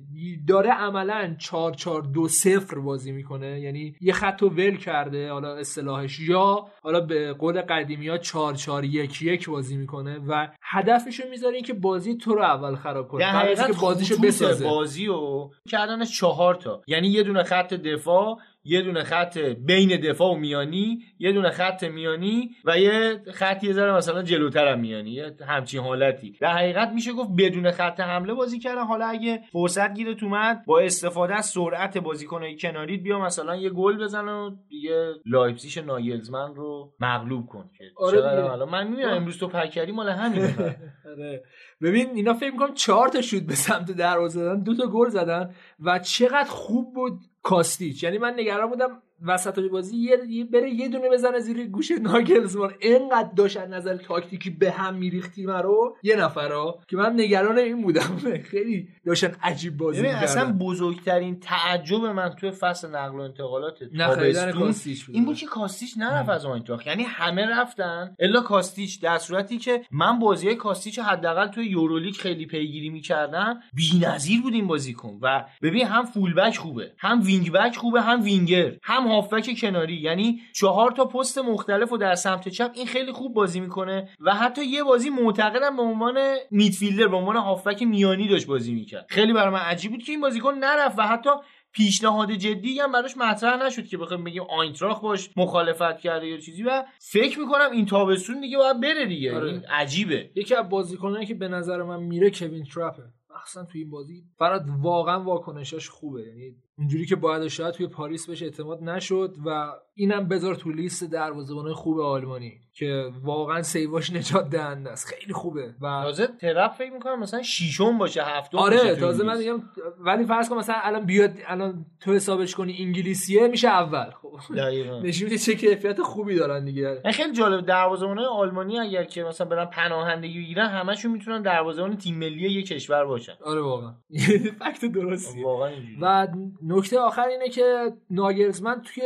داره 0.48 0.70
عملا 0.70 1.34
4 1.38 1.74
4 1.74 2.02
2 2.02 2.28
0 2.28 2.80
بازی 2.80 3.12
می‌کنه. 3.12 3.60
یعنی 3.60 3.94
یه 4.00 4.12
خط 4.12 4.42
ول 4.42 4.76
کرده 4.76 5.30
حالا 5.30 5.56
اصطلاحش 5.56 6.20
یا 6.20 6.66
حالا 6.82 7.00
به 7.00 7.32
قول 7.32 7.60
قدیمی 7.60 8.08
ها 8.08 8.18
4 8.18 8.54
4 8.54 8.84
1 8.84 9.22
1 9.22 9.48
بازی 9.48 9.76
می‌کنه 9.76 10.18
و 10.28 10.48
هدفشو 10.90 11.28
می‌ذاره 11.30 11.62
که 11.62 11.72
بازی 11.74 12.14
تو 12.16 12.34
رو 12.34 12.42
اول 12.42 12.76
خراب 12.76 13.08
کنه. 13.08 13.20
در 13.20 13.30
حقیقت 13.30 13.66
که 13.66 13.72
بازیشو 13.80 14.16
بسازه. 14.22 14.64
بازی 14.64 15.08
و 15.08 15.50
کردنش 15.70 16.18
چهار 16.18 16.54
تا. 16.54 16.82
یعنی 16.86 17.08
یه 17.08 17.22
دونه 17.22 17.42
خط 17.42 17.74
دفاع 17.74 18.38
یه 18.64 18.82
دونه 18.82 19.02
خط 19.02 19.38
بین 19.38 20.00
دفاع 20.00 20.32
و 20.32 20.36
میانی 20.36 20.98
یه 21.18 21.32
دونه 21.32 21.50
خط 21.50 21.84
میانی 21.84 22.50
و 22.64 22.78
یه 22.78 23.22
خط 23.32 23.64
یه 23.64 23.72
ذره 23.72 23.96
مثلا 23.96 24.22
جلوتر 24.22 24.68
هم 24.72 24.80
میانی. 24.80 25.10
یه 25.10 25.36
همچین 25.48 25.80
حالتی. 25.80 26.36
در 26.40 26.52
حقیقت 26.52 26.88
میشه 26.88 27.12
گفت 27.12 27.30
بدون 27.38 27.70
خط 27.70 28.00
حمله 28.00 28.34
بازی 28.34 28.58
کردن. 28.58 28.84
حالا 28.84 29.06
اگه 29.06 29.40
فرصت 29.52 29.94
گیره 29.94 30.16
اومد 30.22 30.64
با 30.66 30.80
استفاده 30.80 31.34
از 31.34 31.46
سرعت 31.46 31.98
بازیکنای 31.98 32.56
کناریت 32.56 33.00
بیا 33.00 33.18
مثلا 33.18 33.56
یه 33.56 33.70
گل 33.70 34.04
بزن 34.04 34.28
و 34.28 34.50
دیگه 34.68 35.12
لایپزیش 35.26 35.78
نایلزمن 35.78 36.54
رو 36.54 36.92
مغلوب 37.00 37.46
کن 37.46 37.70
آره 37.96 38.42
حالا 38.42 38.66
من 38.66 38.88
می‌بینم 38.88 39.10
امروز 39.10 39.38
تو 39.38 39.48
پکری 39.48 39.92
مال 39.92 40.08
همین 40.08 40.44
آره. 41.10 41.42
ببین 41.82 42.10
اینا 42.14 42.34
فکر 42.34 42.50
می‌کنم 42.50 42.74
چهار 42.74 43.08
تا 43.08 43.20
شوت 43.20 43.42
به 43.42 43.54
سمت 43.54 43.90
دروازه 43.90 44.40
زدن 44.40 44.62
دو 44.62 44.76
تا 44.76 44.86
گل 44.86 45.08
زدن 45.08 45.54
و 45.80 45.98
چقدر 45.98 46.48
خوب 46.48 46.94
بود 46.94 47.18
کاستیچ. 47.42 48.02
یعنی 48.02 48.18
من 48.18 48.34
نگران 48.34 48.70
بودم 48.70 49.02
وسط 49.26 49.58
بازی 49.58 49.96
یه 49.96 50.44
بره 50.44 50.70
یه 50.70 50.88
دونه 50.88 51.10
بزنه 51.10 51.38
زیر 51.38 51.66
گوش 51.66 51.90
ناگلزمان. 51.90 52.74
اینقدر 52.80 53.30
داشت 53.36 53.58
نظر 53.58 53.96
تاکتیکی 53.96 54.50
به 54.50 54.70
هم 54.70 54.94
میریختی 54.94 55.42
رو. 55.42 55.96
یه 56.02 56.16
نفرا 56.16 56.78
که 56.88 56.96
من 56.96 57.12
نگران 57.20 57.58
این 57.58 57.82
بودم. 57.82 58.20
خیلی 58.50 58.88
داشتن 59.06 59.32
عجیب 59.42 59.76
بازی 59.76 60.02
می‌کردن. 60.02 60.22
اصلا 60.22 60.52
بزرگترین 60.52 61.40
تعجب 61.40 62.04
من 62.04 62.28
توی 62.28 62.50
فصل 62.50 62.88
نقل 62.88 63.18
و 63.18 63.20
انتقالات 63.20 63.78
نه 63.92 64.52
کاستیچ 64.52 65.06
این 65.12 65.24
بود 65.24 65.36
که 65.36 65.46
کاستیچ 65.46 65.94
نرفت 65.98 66.28
از 66.28 66.46
آینتراخت. 66.46 66.86
یعنی 66.86 67.02
همه 67.02 67.46
رفتن 67.46 68.16
الا 68.18 68.40
کاستیچ 68.40 69.00
در 69.00 69.18
صورتی 69.18 69.58
که 69.58 69.82
من 69.90 70.18
بازی 70.18 70.54
کاستیچ 70.54 70.98
حداقل 70.98 71.46
توی 71.46 71.66
یورولیگ 71.66 72.14
خیلی 72.14 72.46
پیگیری 72.46 72.90
می‌کردم. 72.90 73.60
بی‌نظیر 73.74 74.42
بود 74.42 74.54
این 74.54 74.66
بازیکن. 74.66 75.18
و 75.22 75.44
ببین 75.62 75.86
هم 75.86 76.04
فولبک 76.04 76.56
خوبه 76.56 76.92
هم 76.98 77.22
وینگ 77.22 77.52
بک 77.52 77.76
خوبه 77.76 78.02
هم 78.02 78.22
وینگر 78.22 78.72
هم 78.82 79.06
هافبک 79.10 79.60
کناری. 79.60 79.94
یعنی 79.94 80.40
چهار 80.54 80.90
تا 80.90 81.04
پست 81.04 81.38
مختلف 81.38 81.92
و 81.92 81.96
در 81.96 82.14
سمت 82.14 82.48
چپ. 82.48 82.70
این 82.74 82.86
خیلی 82.86 83.12
خوب 83.12 83.34
بازی 83.34 83.60
می‌کنه. 83.60 84.08
و 84.20 84.34
حتی 84.34 84.64
یه 84.64 84.84
بازی 84.84 85.10
معتقدم 85.10 85.76
به 85.76 85.82
عنوان 85.82 86.18
میدفیلدر 86.50 87.08
به 87.08 87.16
عنوان 87.16 87.36
هافبک 87.36 87.82
میانی 87.82 88.28
داشت 88.28 88.46
بازی 88.46 88.74
می‌کرد. 88.74 89.06
خیلی 89.08 89.32
برای 89.32 89.54
من 89.54 89.60
عجیب 89.60 89.90
بود 89.90 90.02
که 90.02 90.12
این 90.12 90.20
بازیکن 90.20 90.54
نرفت 90.54 90.98
و 90.98 91.02
حتی 91.02 91.30
پیشنهاد 91.72 92.32
جدی 92.32 92.78
هم 92.78 92.92
براش 92.92 93.16
مطرح 93.16 93.66
نشد 93.66 93.86
که 93.86 93.98
بخوایم 93.98 94.24
بگیم 94.24 94.42
آینتراخ 94.42 95.00
باش 95.00 95.30
مخالفت 95.36 95.98
کرده 95.98 96.26
یا 96.26 96.38
چیزی. 96.38 96.62
و 96.62 96.84
فکر 96.98 97.38
می‌کنم 97.38 97.70
این 97.72 97.86
تابستون 97.86 98.40
دیگه 98.40 98.58
باید 98.58 98.80
بره 98.80 99.06
دیگه. 99.06 99.36
آره. 99.36 99.48
این 99.48 99.64
عجیبه. 99.64 100.30
یکی 100.34 100.54
از 100.54 100.68
بازیکنانی 100.68 101.26
که 101.26 101.34
به 101.34 101.48
نظر 101.48 101.82
من 101.82 102.02
میره 102.02 102.30
کوین 102.30 102.64
تراپه 102.64 103.02
مخصوصا 103.34 103.64
توی 103.64 103.80
این 103.80 103.90
بازی. 103.90 104.24
فراد 104.38 104.64
واقعا 104.80 105.24
واکنشاش 105.24 105.88
خوبه. 105.88 106.22
یعنی 106.22 106.56
اونجوری 106.80 107.06
که 107.06 107.16
باید 107.16 107.48
شاید 107.48 107.74
توی 107.74 107.86
پاریس 107.86 108.26
بهش 108.26 108.42
اعتماد 108.42 108.82
نشد 108.82 109.36
و 109.46 109.72
اینم 109.94 110.28
بذار 110.28 110.54
تو 110.54 110.70
لیست 110.70 111.04
دروازه‌بانای 111.04 111.74
خوب 111.74 112.00
آلمانی 112.00 112.60
که 112.72 113.10
واقعا 113.22 113.62
سیواش 113.62 114.12
نجات 114.12 114.50
دهنده 114.50 114.90
است. 114.90 115.06
خیلی 115.06 115.32
خوبه. 115.32 115.74
و 115.80 116.02
تازه 116.02 116.26
ترپ 116.26 116.72
فکر 116.72 116.92
می‌کنم 116.92 117.20
مثلا 117.20 117.42
شیشم 117.42 117.98
باشه 117.98 118.22
هفتم 118.22 118.58
آره 118.58 118.96
تازه 118.96 119.24
من 119.24 119.38
میگم 119.38 119.62
ولی 119.98 120.24
فرض 120.24 120.48
کن 120.48 120.56
مثلا 120.56 120.76
الان 120.82 121.06
بیاد 121.06 121.32
الان 121.46 121.86
تو 122.00 122.12
حسابش 122.12 122.54
کنی 122.54 122.76
انگلیسیه 122.80 123.48
میشه 123.48 123.68
اول. 123.68 124.10
خب. 124.22 124.30
نشون 125.04 125.24
میده 125.24 125.38
چه 125.38 125.54
کیفیت 125.54 126.02
خوبی 126.02 126.34
دارن 126.34 126.64
دیگه. 126.64 127.02
خیلی 127.12 127.32
جالب. 127.32 127.66
دروازه‌بانای 127.66 128.24
آلمانی 128.24 128.78
اگر 128.78 129.04
که 129.04 129.22
مثلا 129.22 129.46
برن 129.46 129.64
پناهندگی 129.64 130.40
بگیرن 130.40 130.68
همشون 130.68 131.12
می‌تونن 131.12 131.42
دروازه‌بان 131.42 131.96
تیم 131.96 132.18
ملی 132.18 132.50
یک 132.50 132.66
کشور 132.66 133.04
باشن. 133.04 133.32
آره 133.44 133.60
واقعا. 133.60 133.94
فکت 134.60 134.84
درستی 134.84 135.42
واقعا 135.42 135.70
و 136.00 136.28
نکته 136.70 136.98
آخر 136.98 137.26
اینه 137.26 137.48
که 137.48 137.92
ناگرزمن 138.10 138.82
توی 138.82 139.02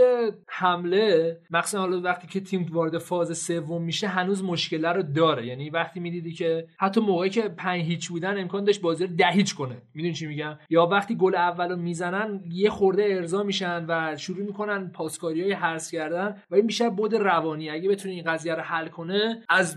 حمله 0.48 1.36
مخصوصا 1.50 1.78
حالا 1.78 2.00
وقتی 2.00 2.26
که 2.26 2.40
تیم 2.40 2.66
وارد 2.72 2.98
فاز 2.98 3.38
سوم 3.38 3.82
میشه 3.82 4.06
هنوز 4.06 4.44
مشکل 4.44 4.84
رو 4.84 5.02
داره. 5.02 5.46
یعنی 5.46 5.70
وقتی 5.70 6.00
می‌دیدی 6.00 6.32
که 6.32 6.66
حتی 6.78 7.00
موقعی 7.00 7.30
که 7.30 7.42
5 7.42 7.82
هیچ 7.82 8.08
بودن 8.08 8.40
امکان 8.40 8.64
داشت 8.64 8.80
بازی 8.80 9.06
رو 9.06 9.16
ده 9.16 9.30
هیچ 9.30 9.54
کنه. 9.54 9.76
می‌دونی 9.94 10.14
چی 10.14 10.26
میگم؟ 10.26 10.58
یا 10.70 10.86
وقتی 10.86 11.16
گل 11.16 11.34
اولو 11.34 11.76
می‌زنن 11.76 12.40
یه 12.52 12.70
خورده 12.70 13.04
ارضا 13.10 13.42
میشن 13.42 13.84
و 13.88 14.16
شروع 14.16 14.46
می‌کنن 14.46 14.88
پاسکاری 14.88 15.42
های 15.42 15.52
هرس 15.52 15.90
کردن 15.90 16.42
و 16.50 16.54
این 16.54 16.64
میشه 16.64 16.90
بود 16.90 17.14
روانی. 17.14 17.70
اگه 17.70 17.88
بتونه 17.88 18.14
این 18.14 18.24
قضیه 18.24 18.54
رو 18.54 18.62
حل 18.62 18.88
کنه 18.88 19.42
از 19.48 19.76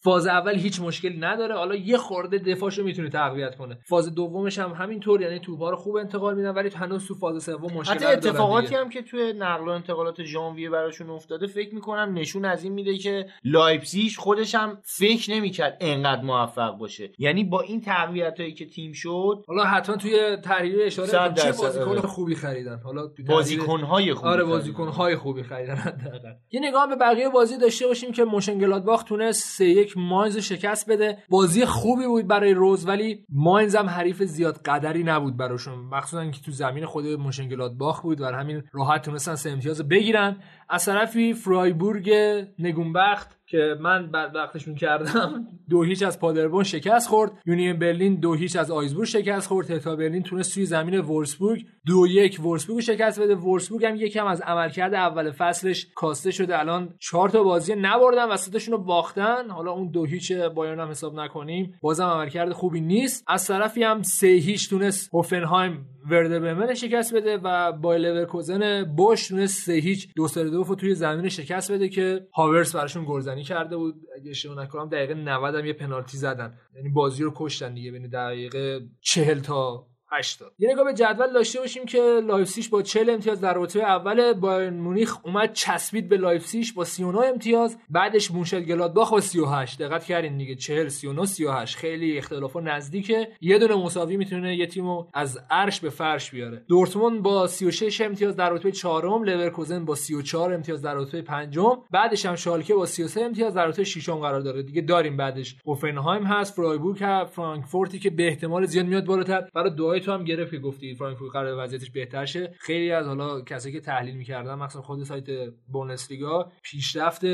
فاز 0.00 0.26
اول 0.26 0.54
هیچ 0.54 0.80
مشکلی 0.80 1.18
نداره. 1.18 1.54
حالا 1.54 1.74
یه 1.74 1.96
خورده 1.96 2.38
دفاعشو 2.38 2.84
می‌تونه 2.84 3.10
تقویت 3.10 3.56
کنه. 3.56 3.78
فاز 3.88 4.14
دومش 4.14 4.58
هم 4.58 4.70
همینطور 4.70 5.22
یعنی 5.22 5.38
توپا 5.38 5.70
رو 5.70 5.76
خوب 5.76 5.96
انتقال 5.96 6.36
میدن 6.36 6.50
ولی 6.50 6.68
هنوز 6.68 7.03
تو 7.08 7.14
فاز 7.14 7.42
سوم 7.42 7.72
مشکل 7.72 7.94
حتی 7.94 8.04
اتفاقاتی 8.04 8.74
هم 8.74 8.88
که 8.88 9.02
توی 9.02 9.32
نقل 9.32 9.68
و 9.68 9.70
انتقالات 9.70 10.24
ژانویه 10.24 10.70
براشون 10.70 11.10
افتاده 11.10 11.46
فکر 11.46 11.74
می‌کنم 11.74 12.12
نشون 12.14 12.44
از 12.44 12.64
این 12.64 12.72
میده 12.72 12.98
که 12.98 13.26
لایپزیگ 13.44 14.12
خودش 14.16 14.54
هم 14.54 14.78
فکر 14.82 15.30
نمی‌کرد 15.30 15.76
انقدر 15.80 16.22
موفق 16.22 16.78
باشه. 16.78 17.12
یعنی 17.18 17.44
با 17.44 17.60
این 17.60 17.80
تقویت 17.80 18.40
هایی 18.40 18.54
که 18.54 18.66
تیم 18.66 18.92
شد 18.92 19.44
حالا 19.48 19.64
حتما 19.64 19.96
توی 19.96 20.36
تحلیل 20.36 20.82
اشاره 20.82 21.08
چه 21.34 21.52
بازیکن 21.52 21.88
آره. 21.88 22.00
خوبی 22.00 22.34
خریدن؟ 22.34 22.80
حالا 22.84 23.10
بازیکن 23.28 23.80
های 23.80 24.14
خوبی 24.14 24.28
آره 24.28 24.44
بازیکن 24.44 24.88
های 24.88 25.16
خوبی 25.16 25.42
خریدن 25.42 25.74
حداقل. 25.74 26.32
یه 26.50 26.60
نگاه 26.60 26.88
به 26.88 26.96
بقیه 26.96 27.28
بازی 27.28 27.58
داشته 27.58 27.86
باشیم 27.86 28.12
که 28.12 28.24
مونشن‌گلادباخ 28.24 29.02
تونست 29.02 29.48
3 29.48 29.64
1 29.64 29.94
ماینز 29.96 30.38
شکست 30.38 30.90
بده. 30.90 31.18
بازی 31.28 31.64
خوبی 31.64 32.06
بود 32.06 32.26
برای 32.26 32.54
روز 32.54 32.88
ولی 32.88 33.24
ماینز 33.28 33.76
هم 33.76 33.86
حریف 33.88 34.22
زیاد 34.22 34.58
قدری 34.58 35.02
نبود 35.04 35.36
براشون 35.36 35.74
مخصوصا 35.78 36.30
که 36.30 36.40
تو 36.40 36.52
زمین 36.52 36.86
خود 36.94 37.78
باخ 37.78 38.02
بود 38.02 38.20
و 38.20 38.26
همین 38.26 38.62
راحت 38.72 39.04
تونستن 39.04 39.34
سه 39.34 39.50
امتیاز 39.50 39.88
بگیرن. 39.88 40.36
از 40.68 40.84
طرفی 40.84 41.32
فرایبورگ 41.32 42.10
نگونبخت 42.58 43.38
که 43.46 43.76
من 43.80 44.10
وقتشون 44.10 44.74
کردم 44.74 45.46
دو 45.70 45.82
هیچ 45.82 46.02
از 46.02 46.20
پادربون 46.20 46.64
شکست 46.64 47.08
خورد. 47.08 47.32
یونین 47.46 47.78
برلین 47.78 48.14
دو 48.20 48.34
هیچ 48.34 48.56
از 48.56 48.70
آیزبورگ 48.70 49.06
شکست 49.06 49.48
خورد. 49.48 49.70
هتا 49.70 49.96
برلین 49.96 50.22
تونست 50.22 50.54
توی 50.54 50.64
زمین 50.66 51.00
ورسبورگ 51.00 51.66
دو 51.86 52.06
یک 52.06 52.40
ورسبورگ 52.44 52.80
شکست 52.80 53.20
بده. 53.20 53.34
ورسبورگ 53.34 53.84
هم 53.84 53.96
یکم 53.96 54.26
از 54.26 54.40
عملکرد 54.40 54.94
اول 54.94 55.30
فصلش 55.30 55.86
کاسته 55.94 56.30
شده. 56.30 56.58
الان 56.58 56.94
چهار 56.98 57.28
تا 57.28 57.42
بازی 57.42 57.74
نبردن 57.74 58.28
وسطشون 58.28 58.72
رو 58.72 58.84
باختن. 58.84 59.50
حالا 59.50 59.72
اون 59.72 59.90
دو 59.90 60.04
هیچ 60.04 60.32
بایرن 60.32 60.80
هم 60.80 60.88
حساب 60.88 61.20
نکنیم. 61.20 61.74
بازم 61.82 62.04
عملکرد 62.04 62.52
خوبی 62.52 62.80
نیست. 62.80 63.24
از 63.28 63.46
طرفی 63.46 63.82
هم 63.82 64.02
سه 64.02 64.26
هیچ 64.26 64.70
تونست 64.70 65.10
هوفنهایم 65.14 65.86
ورده 66.10 66.40
برمن 66.40 66.74
شکست 66.74 67.14
بده 67.14 67.36
و 67.36 67.72
با 67.72 67.96
لورکوزن 67.96 68.84
بوش 68.84 69.28
تونست 69.28 69.66
سه 69.66 69.72
هیچ 69.72 70.08
دو 70.16 70.28
دو 70.28 70.74
توی 70.74 70.94
زمین 70.94 71.28
شکست 71.28 71.72
بده 71.72 71.88
که 71.88 72.26
هاورس 72.34 72.76
براشون 72.76 73.04
گلزنی 73.08 73.42
کرده 73.42 73.76
بود. 73.76 73.94
اگه 74.16 74.30
اشتباه 74.30 74.64
نکنم 74.64 74.88
دقیقه 74.88 75.14
90 75.14 75.54
هم 75.54 75.66
یه 75.66 75.72
پنالتی 75.72 76.16
زدن. 76.16 76.58
یعنی 76.76 76.88
بازی 76.88 77.22
رو 77.22 77.32
کشتن 77.36 77.74
دیگه 77.74 77.92
بین 77.92 78.08
دقیقه 78.08 78.80
40 79.00 79.40
تا 79.40 79.86
80 80.10 80.52
یه 80.58 80.72
نگاه 80.72 80.84
به 80.84 80.94
جدول 80.94 81.32
داشته 81.32 81.60
باشیم 81.60 81.84
که 81.84 82.20
لایپزیگ 82.26 82.70
با 82.70 82.82
40 82.82 83.10
امتیاز 83.10 83.40
در 83.40 83.54
رتبه 83.56 83.82
اول 83.82 84.32
بایرن 84.32 84.74
مونیخ 84.74 85.16
اومد 85.22 85.52
چسبید 85.52 86.08
به 86.08 86.16
لایپزیگ 86.16 86.66
با 86.74 86.84
39 86.84 87.18
امتیاز. 87.18 87.78
بعدش 87.90 88.32
گلادباخ 88.32 89.10
با 89.10 89.20
38 89.20 89.82
دقت 89.82 90.04
کردین 90.04 90.36
دیگه 90.36 90.54
40 90.54 90.88
39 90.88 91.26
38 91.26 91.76
خیلی 91.76 92.18
اختلافا 92.18 92.60
نزدیکه. 92.60 93.28
یه 93.40 93.58
دونه 93.58 93.74
مساوی 93.74 94.16
می‌تونه 94.16 94.56
یه 94.56 94.66
تیمو 94.66 95.04
از 95.14 95.38
عرش 95.50 95.80
به 95.80 95.90
فرش 95.90 96.30
بیاره. 96.30 96.64
دورتموند 96.68 97.22
با 97.22 97.46
36 97.46 98.00
امتیاز 98.00 98.36
در 98.36 98.50
رتبه 98.50 98.72
چهارم. 98.72 99.22
لورکوزن 99.24 99.84
با 99.84 99.94
34 99.94 100.54
امتیاز 100.54 100.82
در 100.82 100.94
رتبه 100.94 101.22
پنجم. 101.22 101.78
بعدش 101.90 102.26
هم 102.26 102.34
شالکه 102.34 102.74
با 102.74 102.86
33 102.86 103.20
امتیاز 103.20 103.54
در 103.54 103.66
رتبه 103.66 103.84
ششم 103.84 104.18
قرار 104.18 104.40
داره. 104.40 104.62
دیگه 104.62 104.80
داریم 104.80 105.16
بعدش. 105.16 105.56
هوفنهایم 105.66 106.24
هست 106.24 106.54
فرایبورگ 106.54 107.02
هست 107.02 107.32
فرانکفورتی 107.32 107.98
که 107.98 108.10
به 108.10 108.28
احتمال 108.28 108.66
زیاد 108.66 108.86
میاد 108.86 109.04
بالاتر. 109.04 109.48
برای 109.54 109.70
دعای 109.94 110.04
تو 110.04 110.12
هم 110.12 110.24
گرفت 110.24 110.50
که 110.50 110.58
گفتی 110.58 110.94
فرانکفورت 110.94 111.32
قرار 111.32 111.64
وضعیتش 111.64 111.90
بهتر 111.90 112.24
شه. 112.24 112.54
خیلی 112.58 112.90
از 112.90 113.06
حالا 113.06 113.40
کسایی 113.40 113.74
که 113.74 113.80
تحلیل 113.80 114.14
می‌کردن 114.14 114.54
مثلا 114.54 114.82
خود 114.82 115.02
سایت 115.02 115.24
بوندسلیگا 115.72 116.52
پیشرفت 116.62 117.24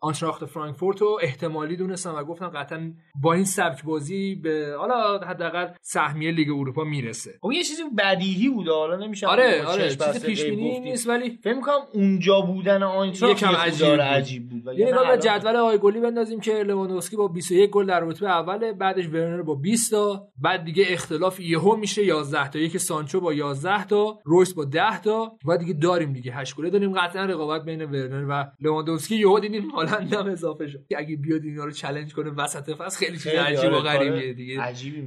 آنتراخت 0.00 0.44
فرانکفورت 0.44 1.00
رو 1.00 1.18
احتمالی 1.22 1.76
دونستن 1.76 2.14
و 2.14 2.24
گفتن 2.24 2.48
قطعا 2.48 2.92
با 3.22 3.32
این 3.32 3.44
سبک 3.44 3.84
بازی 3.84 4.34
به 4.34 4.74
حالا 4.78 5.18
حداقل 5.18 5.68
سهمیه 5.80 6.30
لیگ 6.30 6.48
اروپا 6.50 6.84
می‌رسه. 6.84 7.30
اون 7.42 7.54
یه 7.54 7.62
چیزی 7.62 7.82
بدیهی 7.98 8.48
بود 8.48 8.68
حالا 8.68 8.96
نمیشه 8.96 9.26
آره 9.26 9.64
آره 9.66 9.88
چیز 9.88 10.26
پیش 10.26 10.44
بینی 10.44 10.80
نیست 10.80 11.08
ولی 11.08 11.38
فکر 11.44 11.54
می‌کنم 11.54 11.80
اونجا 11.92 12.40
بودن 12.40 12.82
آینتراخت 12.82 13.42
یکم 13.42 13.56
عجیب, 13.56 14.00
عجیب 14.00 14.48
بود. 14.48 14.78
یه 14.78 14.86
نگاه 14.86 15.16
به 15.16 15.18
جدول 15.18 15.56
آقای 15.56 15.78
گلی 15.78 16.00
بندازیم 16.00 16.40
که 16.40 16.52
لواندوفسکی 16.52 17.16
با 17.16 17.28
21 17.28 17.70
گل 17.70 17.86
در 17.86 18.00
رتبه 18.00 18.30
اوله 18.30 18.72
بعدش 18.72 19.06
ورنر 19.06 19.42
با 19.42 19.54
20 19.54 19.90
تا 19.90 20.28
بعد 20.42 20.64
دیگه 20.64 20.84
اختلاف 20.88 21.40
یهو 21.40 21.76
میشه 21.76 22.01
11 22.04 22.48
تا 22.50 22.58
یک 22.58 22.78
سانچو 22.78 23.20
با 23.20 23.34
11 23.34 23.84
تا 23.84 24.20
رویس 24.24 24.54
با 24.54 24.64
10 24.64 25.00
تا 25.00 25.38
و 25.44 25.56
دیگه 25.56 25.72
داریم 25.72 26.12
دیگه. 26.12 26.32
8 26.32 26.56
گله 26.56 26.70
داریم 26.70 26.92
قطعا 26.92 27.24
رقابت 27.24 27.64
بین 27.64 27.84
ورنر 27.84 28.26
و 28.28 28.50
لواندوفسکی. 28.60 29.16
یهو 29.16 29.38
دیدیم 29.40 29.70
هالند 29.70 30.14
هم 30.14 30.26
اضافه 30.26 30.68
شد. 30.68 30.84
اگه 30.96 31.16
بیاد 31.16 31.44
اینا 31.44 31.64
رو 31.64 31.70
چالش 31.70 32.12
کنه 32.12 32.30
وسط 32.30 32.70
فصل 32.70 32.98
خیلی 32.98 33.18
چیز 33.18 33.26
عجیب 33.26 33.72
و 33.72 33.74
آره، 33.74 33.98
غریبیه 33.98 34.32
دیگه. 34.32 34.62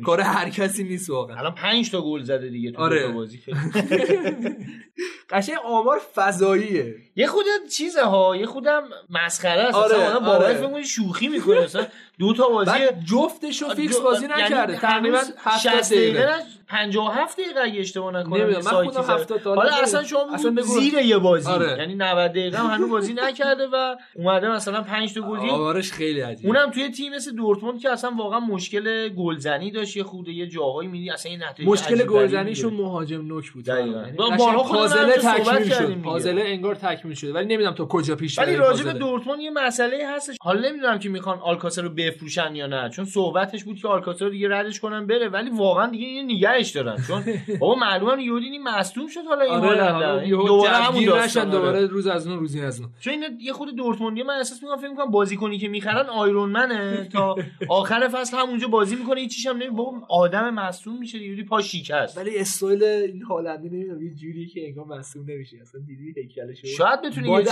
کار 0.06 0.22
هر 0.22 0.50
کسی 0.50 0.84
نیست 0.84 1.10
واقعا. 1.10 1.38
الان 1.38 1.56
5 1.56 1.92
تا 1.92 2.02
گل 2.02 2.24
زده 2.24 2.50
دیگه 2.50 2.72
تو 2.72 2.82
آره. 2.82 3.08
بازی. 3.08 3.40
قشنگ 5.30 5.58
آمار 5.66 6.00
فضاییه. 6.16 6.96
یه 7.16 7.28
خود 7.28 7.46
چیزه 7.72 8.04
ها 8.04 8.36
یه 8.36 8.46
خودم 8.46 8.84
مسخره 9.10 9.62
است. 9.62 9.76
آره 9.76 9.96
اصلا 9.96 10.28
آره. 10.28 10.54
فکر 10.54 10.84
شوخی 10.84 11.28
می‌کنه. 11.28 11.62
اصلا 11.62 11.86
دو 12.20 12.34
تا 12.34 12.48
بازی 12.48 12.72
جفتشو 13.06 13.70
فیکس 13.70 14.00
بازی 14.00 14.26
یعنی 14.26 14.44
نکرده. 14.44 14.76
تقریبا 14.76 15.22
70 15.38 15.82
دقیقه 15.82 16.30
57 16.68 17.40
دقیقه 17.40 17.60
اگه 17.62 17.80
اشتباه 17.80 18.14
نکنم 18.14 18.48
من 18.48 18.62
خودم 18.62 19.02
70 19.02 19.42
تا 19.42 19.56
حالا 19.56 19.76
اصلا 19.76 20.04
شما 20.04 20.34
اصلا 20.34 20.62
زیر 20.62 20.94
یه 20.94 21.18
بازی. 21.18 21.52
آره. 21.52 21.78
یعنی 21.80 21.96
90 21.96 22.32
دقیقه 22.32 22.58
هم 22.58 22.66
هنوز 22.66 22.90
بازی 22.90 23.14
نکرده 23.14 23.68
و 23.74 23.96
اومده 24.16 24.52
مثلا 24.52 24.82
5 24.82 25.14
تا 25.14 25.22
گل 25.22 25.50
آمارش 25.50 25.92
خیلی 25.92 26.22
عجیبه. 26.22 26.50
اونم 26.50 26.72
توی 26.72 26.90
تیم 26.90 27.16
مثل 27.16 27.32
دورتموند 27.32 27.80
که 27.80 27.90
اصلا 27.90 28.12
واقعا 28.18 28.40
مشکل 28.40 29.10
گلزنی 29.10 29.72
داشت. 29.72 29.98
یه 29.98 30.04
خوده 30.04 30.32
یه 30.32 30.48
جاهایی 30.48 30.90
میدی 30.90 31.12
اصلا 31.12 31.32
این 31.32 31.44
نتیجه 31.44 31.70
مشکل 31.70 32.06
گلزنیشون 32.06 32.74
مهاجم 32.74 33.28
نوک 33.28 33.52
بود. 33.52 33.68
یعنی 33.68 34.12
بارها 34.18 34.64
پازل 34.64 35.12
تکمیل 35.12 35.70
شد. 35.70 36.02
پازل 36.02 36.42
انگار 36.46 36.76
تکمیل 36.76 37.05
شده. 37.14 37.34
ولی 37.34 37.46
نمی‌دونم 37.46 37.76
تا 37.76 37.86
کجا 37.86 38.16
پیش 38.16 38.40
ولی 38.40 38.56
راجع 38.56 38.84
به 38.84 38.94
دورتموند 38.94 39.40
یه 39.40 39.52
مسئله 39.52 40.08
هستش. 40.08 40.38
حالا 40.42 40.70
نمی‌دونم 40.70 41.00
که 41.00 41.10
می‌خوان 41.10 41.40
آلکاسر 41.40 41.82
رو 41.82 41.90
بفروشن 41.90 42.56
یا 42.56 42.68
نه. 42.68 42.90
چون 42.90 43.06
صحبتش 43.06 43.64
بود 43.64 43.78
که 43.78 43.88
آلکاسر 43.88 44.30
دیگه 44.30 44.50
ردش 44.50 44.80
کنن 44.80 45.08
بره. 45.08 45.30
ولی 45.30 45.50
واقعا 45.50 45.88
دیگه 45.88 46.06
اینو 46.06 46.34
نگهش 46.34 46.70
دارن. 46.70 46.98
چون 47.08 47.24
بابا 47.62 47.76
معلومه 47.76 48.24
یودینی 48.24 48.58
مصدوم 48.58 49.08
شد 49.08 49.22
حالا 49.30 49.42
این 49.42 49.54
آره 49.54 50.30
دوباره 50.30 50.70
همون 50.70 51.06
داستان 51.06 51.50
دوباره 51.50 51.86
روز 51.86 52.08
از 52.08 52.28
اون 52.28 52.40
روزی 52.40 52.62
از 52.62 52.80
اون 52.80 52.90
چون 53.00 53.14
این 53.14 53.24
یه 53.42 53.54
خود 53.54 53.76
دورتموندی 53.76 54.24
من 54.24 54.34
احساس 54.34 54.64
می‌کنم 54.64 54.78
فکر 54.78 54.90
می‌کنم 54.90 55.12
بازیکنی 55.12 55.58
که 55.58 55.68
می‌خرن 55.68 56.06
آیرون 56.06 56.50
منه. 56.50 57.10
تا 57.14 57.36
آخر 57.70 58.08
فصل 58.08 58.38
همونجا 58.38 58.68
بازی 58.68 58.96
می‌کنه 58.96 59.22
هیچیش 59.22 59.46
هم 59.48 59.58
نمی 59.58 59.70
بابا 59.70 60.02
آدم 60.10 60.54
مصدوم 60.54 61.00
میشه 61.00 61.18
یودی 61.18 61.44
پا 61.44 61.62
شکست 61.62 62.18
ولی 62.18 62.38
استایل 62.38 62.84
این 62.84 63.24
هالندی 63.24 63.70
نمی‌دونم 63.70 64.02
یه 64.02 64.14
جوری 64.14 64.48
که 64.48 64.68
انگار 64.68 64.86
مصدوم 64.86 65.26
نمیشه. 65.30 65.58
اصلا 65.62 65.82
دیدی 65.82 66.22
هیکلش 66.22 66.66
شاید 66.78 66.95
بتونی 67.02 67.30
یه 67.30 67.44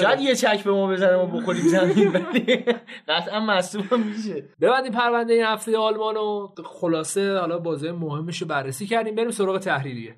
شاید 0.00 0.20
یه 0.20 0.34
چک 0.34 0.64
به 0.64 0.70
ما 0.72 0.86
بزنه 0.86 1.16
ما 1.16 1.26
بخوریم 1.26 1.68
زمین 1.68 2.08
ولی 2.12 2.64
قطعا 3.08 3.40
مصدوم 3.40 4.00
میشه. 4.00 4.44
ببندیم 4.60 4.92
پرونده 4.92 5.32
این 5.34 5.44
هفته 5.44 5.78
آلمان 5.78 6.16
و 6.16 6.48
خلاصه 6.64 7.38
حالا 7.38 7.58
بازی 7.58 7.90
مهمش 7.90 8.42
رو 8.42 8.48
بررسی 8.48 8.86
کردیم. 8.86 9.14
بریم 9.14 9.30
سراغ 9.30 9.58
تحریریه. 9.58 10.16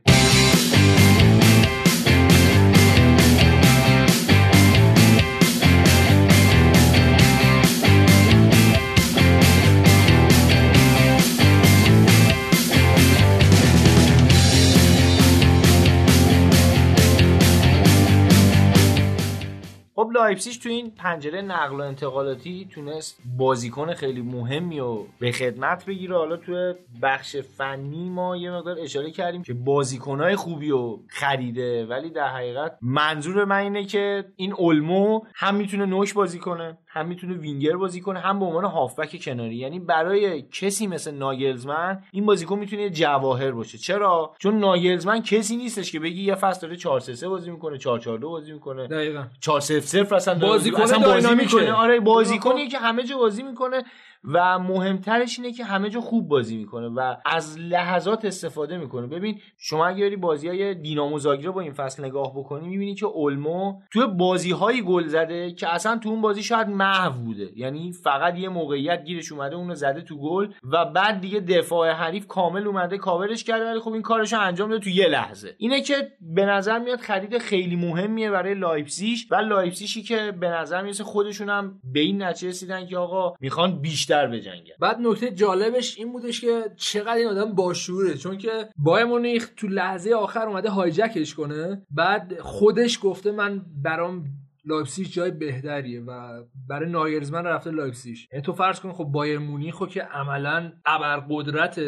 خب 19.96 20.10
لایپسیش 20.14 20.56
تو 20.56 20.68
این 20.68 20.90
پنجره 20.90 21.42
نقل 21.42 21.76
و 21.76 21.80
انتقالاتی 21.80 22.68
تونست 22.70 23.18
بازیکن 23.38 23.94
خیلی 23.94 24.22
مهمی 24.22 24.80
و 24.80 24.98
به 25.18 25.32
خدمت 25.32 25.86
بگیره. 25.86 26.16
حالا 26.16 26.36
تو 26.36 26.74
بخش 27.02 27.36
فنی 27.36 28.08
ما 28.08 28.36
یه 28.36 28.50
مقدار 28.50 28.76
اشاره 28.80 29.10
کردیم 29.10 29.42
که 29.42 29.54
بازیکنهای 29.54 30.36
خوبی 30.36 30.70
رو 30.70 31.00
خریده 31.08 31.86
ولی 31.86 32.10
در 32.10 32.28
حقیقت 32.28 32.78
منظور 32.82 33.44
من 33.44 33.56
اینه 33.56 33.84
که 33.84 34.24
این 34.36 34.52
اولمو 34.52 35.20
هم 35.34 35.54
می‌تونه 35.54 35.86
نوش 35.86 36.12
بازی 36.12 36.38
کنه 36.38 36.78
هم 36.86 37.08
می‌تونه 37.08 37.34
وینگر 37.34 37.76
بازی 37.76 38.00
کنه 38.00 38.20
هم 38.20 38.38
به 38.38 38.44
عنوان 38.44 38.64
هافبک 38.64 39.20
کناری. 39.22 39.56
یعنی 39.56 39.80
برای 39.80 40.42
کسی 40.42 40.86
مثل 40.86 41.14
ناگلزمن 41.14 42.02
این 42.12 42.26
بازیکن 42.26 42.58
می‌تونه 42.58 42.90
جواهر 42.90 43.50
باشه. 43.50 43.78
چرا؟ 43.78 44.34
چون 44.38 44.58
ناگلزمن 44.58 45.22
کسی 45.22 45.56
نیستش 45.56 45.92
که 45.92 46.00
بگی 46.00 46.22
یه 46.22 46.34
فصل 46.34 46.60
داره 46.60 46.76
4 46.76 47.00
3 47.00 47.28
بازی 47.28 47.50
می‌کنه 47.50 47.78
4 47.78 47.98
4 47.98 48.18
2 48.18 48.30
بازی 48.30 48.52
می‌کنه. 48.52 48.86
دقیقاً. 48.86 49.24
4 49.40 49.60
0 49.60 49.84
0 50.02 50.14
اصلا 50.14 50.34
بازیکن 50.34 50.82
اصلا 50.82 50.98
بازی 50.98 51.34
می‌کنه. 51.34 51.72
آره 51.72 52.00
بازیکنی 52.00 52.68
که 52.68 52.78
همه 52.78 53.02
جا 53.02 53.16
بازی 53.16 53.42
می‌کنه. 53.42 53.84
و 54.24 54.58
مهمترش 54.58 55.38
اینه 55.38 55.52
که 55.52 55.64
همه 55.64 55.90
جا 55.90 56.00
خوب 56.00 56.28
بازی 56.28 56.56
می‌کنه 56.56 56.88
و 56.88 57.14
از 57.26 57.58
لحظات 57.58 58.24
استفاده 58.24 58.78
می‌کنه. 58.78 59.06
ببین 59.06 59.40
شما 59.58 59.86
اگه 59.86 60.16
بازی 60.16 60.48
های 60.48 60.74
دینامو 60.74 61.18
زاگرب 61.18 61.54
با 61.54 61.60
این 61.60 61.72
فصل 61.72 62.04
نگاه 62.04 62.32
بکنی 62.36 62.68
می‌بینی 62.68 62.94
که 62.94 63.06
اولمو 63.06 63.80
توی 63.92 64.06
بازی 64.06 64.50
های 64.50 64.82
گل 64.82 65.06
زده 65.06 65.52
که 65.52 65.74
اصلا 65.74 65.98
تو 65.98 66.08
اون 66.08 66.20
بازی 66.20 66.42
شاید 66.42 66.68
محو 66.68 67.12
بوده. 67.12 67.50
یعنی 67.56 67.92
فقط 67.92 68.38
یه 68.38 68.48
موقعیت 68.48 69.04
گیرش 69.04 69.32
اومده 69.32 69.56
اونو 69.56 69.74
زده 69.74 70.00
تو 70.00 70.18
گل 70.18 70.48
و 70.72 70.84
بعد 70.84 71.20
دیگه 71.20 71.40
دفاع 71.40 71.90
حریف 71.90 72.26
کامل 72.26 72.66
اومده 72.66 72.98
کاورش 72.98 73.44
کرده 73.44 73.70
ولی 73.70 73.80
خب 73.80 73.92
این 73.92 74.02
کارش 74.02 74.32
انجام 74.32 74.70
داده 74.70 74.84
تو 74.84 74.90
یه 74.90 75.06
لحظه. 75.06 75.54
اینه 75.58 75.80
که 75.80 76.12
به 76.20 76.46
نظر 76.46 76.78
میاد 76.78 77.00
خرید 77.00 77.38
خیلی 77.38 77.76
مهمیه 77.76 78.30
برای 78.30 78.54
لایپزیگ 78.54 79.18
و 79.30 79.34
لایپزیگی 79.34 80.02
که 80.02 80.32
به 80.40 80.48
نظر 80.48 80.82
میاد 80.82 81.02
خودشون 81.02 81.48
هم 81.48 81.80
به 81.92 82.00
این 82.00 82.22
نتیجه 82.22 82.48
رسیدن 82.48 82.86
که 82.86 82.96
آقا 82.96 83.34
می‌خوان 83.40 83.80
بیشتر 83.80 84.13
بیشتر 84.14 84.76
بعد 84.80 84.96
نکته 85.00 85.30
جالبش 85.30 85.98
این 85.98 86.12
بودش 86.12 86.40
که 86.40 86.64
چقدر 86.76 87.14
این 87.14 87.28
آدم 87.28 87.54
باشعوره 87.54 88.14
چون 88.14 88.38
که 88.38 88.68
بایرن 88.76 89.04
مونیخ 89.04 89.50
تو 89.56 89.66
لحظه 89.68 90.14
آخر 90.14 90.46
اومده 90.46 90.70
hijack 90.70 91.18
ش 91.18 91.34
کنه 91.34 91.82
بعد 91.90 92.40
خودش 92.40 92.98
گفته 93.02 93.32
من 93.32 93.62
برام 93.82 94.24
لایپزیگ 94.66 95.06
جای 95.06 95.30
بهتریه 95.30 96.00
و 96.00 96.42
برای 96.68 96.90
ناگلزمن 96.90 97.44
رفته 97.44 97.70
لایپزیگ. 97.70 98.16
یعنی 98.32 98.42
تو 98.42 98.52
فرض 98.52 98.80
کن 98.80 98.92
خب 98.92 99.04
بایرن 99.04 99.38
مونیخو 99.38 99.86
که 99.86 100.02
عملا 100.02 100.72
ابرقدرت 100.86 101.80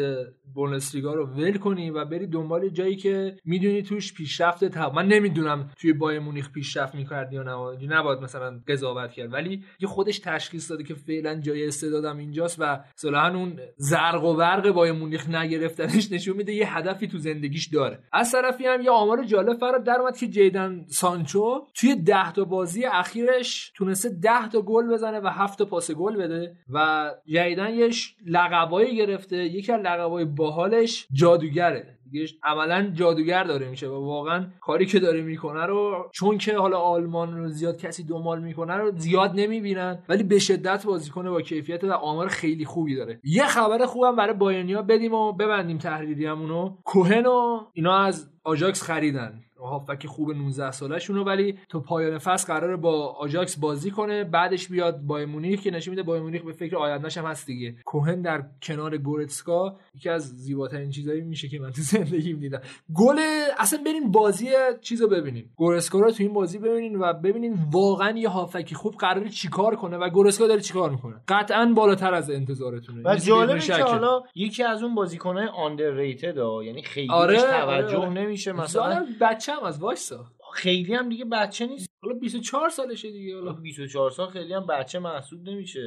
بوندسلیگا 0.53 1.13
رو 1.13 1.25
ول 1.25 1.57
کنی 1.57 1.89
و 1.89 2.05
بری 2.05 2.27
دنبال 2.27 2.69
جایی 2.69 2.95
که 2.95 3.35
می‌دونی 3.45 3.83
توش 3.83 4.13
پیشرفت 4.13 4.65
تا 4.65 4.89
من 4.89 5.07
نمی‌دونم 5.07 5.69
توی 5.81 5.93
بایرن 5.93 6.19
مونیخ 6.19 6.51
پیشرفت 6.51 6.95
می‌کرد 6.95 7.33
یا 7.33 7.43
نه. 7.43 7.87
نباید 7.87 8.19
مثلا 8.19 8.61
قضاوت 8.67 9.11
کرد. 9.11 9.33
ولی 9.33 9.63
یه 9.79 9.87
خودش 9.87 10.19
تشخیص 10.19 10.71
داده 10.71 10.83
که 10.83 10.93
فعلا 10.93 11.35
جای 11.35 11.67
استعدادم 11.67 12.17
اینجاست 12.17 12.57
و 12.59 12.79
اصطلاحا 12.95 13.35
اون 13.35 13.59
زرق 13.77 14.23
و 14.23 14.35
برق 14.35 14.71
بایرن 14.71 14.93
مونیخ 14.93 15.29
نگرفتنش 15.29 16.11
نشون 16.11 16.37
میده 16.37 16.53
یه 16.53 16.77
هدفی 16.77 17.07
تو 17.07 17.17
زندگیش 17.17 17.67
داره. 17.67 17.99
از 18.13 18.31
طرفی 18.31 18.65
هم 18.65 18.81
یه 18.81 18.91
آمار 18.91 19.23
جالب 19.23 19.57
فراد 19.57 19.83
در 19.83 19.97
اومد 19.99 20.17
که 20.17 20.27
جیدن 20.27 20.85
سانچو 20.87 21.65
توی 21.75 21.95
10 21.95 22.31
تا 22.31 22.45
بازی 22.67 22.85
اخیرش 22.85 23.71
تونسته 23.75 24.09
10 24.09 24.49
تا 24.49 24.61
گل 24.61 24.87
بزنه 24.87 25.19
و 25.19 25.27
7 25.27 25.57
تا 25.57 25.65
پاس 25.65 25.91
گل 25.91 26.15
بده 26.15 26.55
و 26.69 27.11
جیدن 27.25 27.73
یه 27.73 27.89
لقبایی 28.25 28.95
گرفته. 28.95 29.37
یکی 29.37 29.71
از 29.71 29.81
لقبای 29.81 30.25
باحالش 30.25 31.07
جادوگره. 31.13 31.97
دیگه 32.11 32.27
عملا 32.43 32.91
جادوگر 32.93 33.43
داره 33.43 33.69
میشه 33.69 33.87
و 33.87 34.05
واقعا 34.05 34.45
کاری 34.61 34.85
که 34.85 34.99
داره 34.99 35.21
می‌کنه 35.21 35.65
رو 35.65 36.09
چون 36.13 36.37
که 36.37 36.57
حالا 36.57 36.79
آلمان 36.79 37.37
رو 37.37 37.49
زیاد 37.49 37.77
کسی 37.77 38.03
دنبال 38.03 38.41
می‌کنه 38.41 38.75
رو 38.75 38.91
زیاد 38.95 39.31
نمی‌بینن 39.35 40.03
ولی 40.09 40.23
به 40.23 40.39
شدت 40.39 40.85
بازیکن 40.85 41.29
با 41.29 41.41
کیفیت 41.41 41.83
و 41.83 41.91
آمار 41.91 42.27
خیلی 42.27 42.65
خوبی 42.65 42.95
داره. 42.95 43.19
یه 43.23 43.47
خبر 43.47 43.85
خوبم 43.85 44.15
برای 44.15 44.33
بایرنیا 44.33 44.81
بدیم 44.81 45.13
و 45.13 45.33
ببندیم 45.33 45.77
تحریریمونو 45.77 46.77
کوهن 46.83 47.25
و 47.25 47.65
اینا 47.73 47.97
از 47.97 48.29
آجاکس 48.43 48.83
خریدن. 48.83 49.41
هافبک 49.59 50.07
خوب 50.07 50.31
19 50.31 50.71
ساله 50.71 50.99
شونو 50.99 51.23
ولی 51.23 51.57
تو 51.69 51.79
پایان 51.79 52.17
فصل 52.17 52.53
قراره 52.53 52.75
با 52.75 53.07
آجاکس 53.07 53.59
بازی 53.59 53.91
کنه 53.91 54.23
بعدش 54.23 54.67
بیاد 54.67 55.01
با 55.01 55.25
مونیخ 55.25 55.61
که 55.61 55.71
نشون 55.71 55.91
میده 55.91 56.03
با 56.03 56.19
مونیخ 56.19 56.41
به 56.41 56.51
فکر 56.51 56.75
آیندهش 56.75 57.17
هم 57.17 57.25
هست 57.25 57.45
دیگه. 57.45 57.75
کوهن 57.85 58.21
در 58.21 58.43
کنار 58.61 58.97
گورتسکا 58.97 59.75
یکی 59.95 60.09
از 60.09 60.23
زیباترین 60.23 60.89
چیزایی 60.89 61.21
میشه 61.21 61.47
که 61.47 61.59
من 61.59 61.71
تو 61.71 61.81
زندگیم 61.81 62.39
دیدم. 62.39 62.61
گل 62.95 63.19
اصلا 63.57 63.79
برین 63.85 64.11
بازی 64.11 64.49
چیزو 64.81 65.07
ببینین 65.07 65.45
گورتسکا 65.55 65.99
رو 65.99 66.11
تو 66.11 66.23
این 66.23 66.33
بازی 66.33 66.57
ببینین 66.59 66.99
و 66.99 67.13
ببینین 67.13 67.57
واقعا 67.71 68.17
یه 68.17 68.29
هافکی 68.29 68.75
خوب 68.75 68.95
قراره 68.95 69.29
چیکار 69.29 69.75
کنه 69.75 69.97
و 69.97 70.09
گورتسکا 70.09 70.47
داره 70.47 70.61
چیکار 70.61 70.89
می‌کنه. 70.89 71.15
قطعا 71.27 71.73
بالاتر 71.75 72.13
از 72.13 72.31
انتظارتونه. 72.31 73.01
و 73.05 73.15
جالبه 73.15 73.59
که 73.59 73.83
حالا 73.83 74.23
یکی 74.35 74.63
از 74.63 74.83
اون 74.83 74.95
بازیکن‌های 74.95 75.47
آندرریتد 75.47 76.37
یعنی 76.65 76.81
خیلی 76.81 77.11
آره, 77.11 77.37
توجه 77.37 77.97
آره. 77.97 78.09
نمیشه 78.09 78.51
مثلا 78.51 79.05
بچه 79.47 79.53
هم 79.55 79.63
از 79.63 79.79
وایسا. 79.79 80.25
خیلی 80.53 80.93
هم 80.93 81.09
دیگه 81.09 81.25
بچه 81.25 81.65
نیست. 81.65 81.89
حالا 82.07 82.19
24 82.19 82.69
سالشه 82.69 83.11
دیگه 83.11 83.35
حالا. 83.35 83.53
24 83.53 84.11
سال 84.11 84.27
خیلی 84.27 84.53
هم 84.53 84.67
بچه 84.67 84.99
محسوب 84.99 85.49
نمیشه 85.49 85.79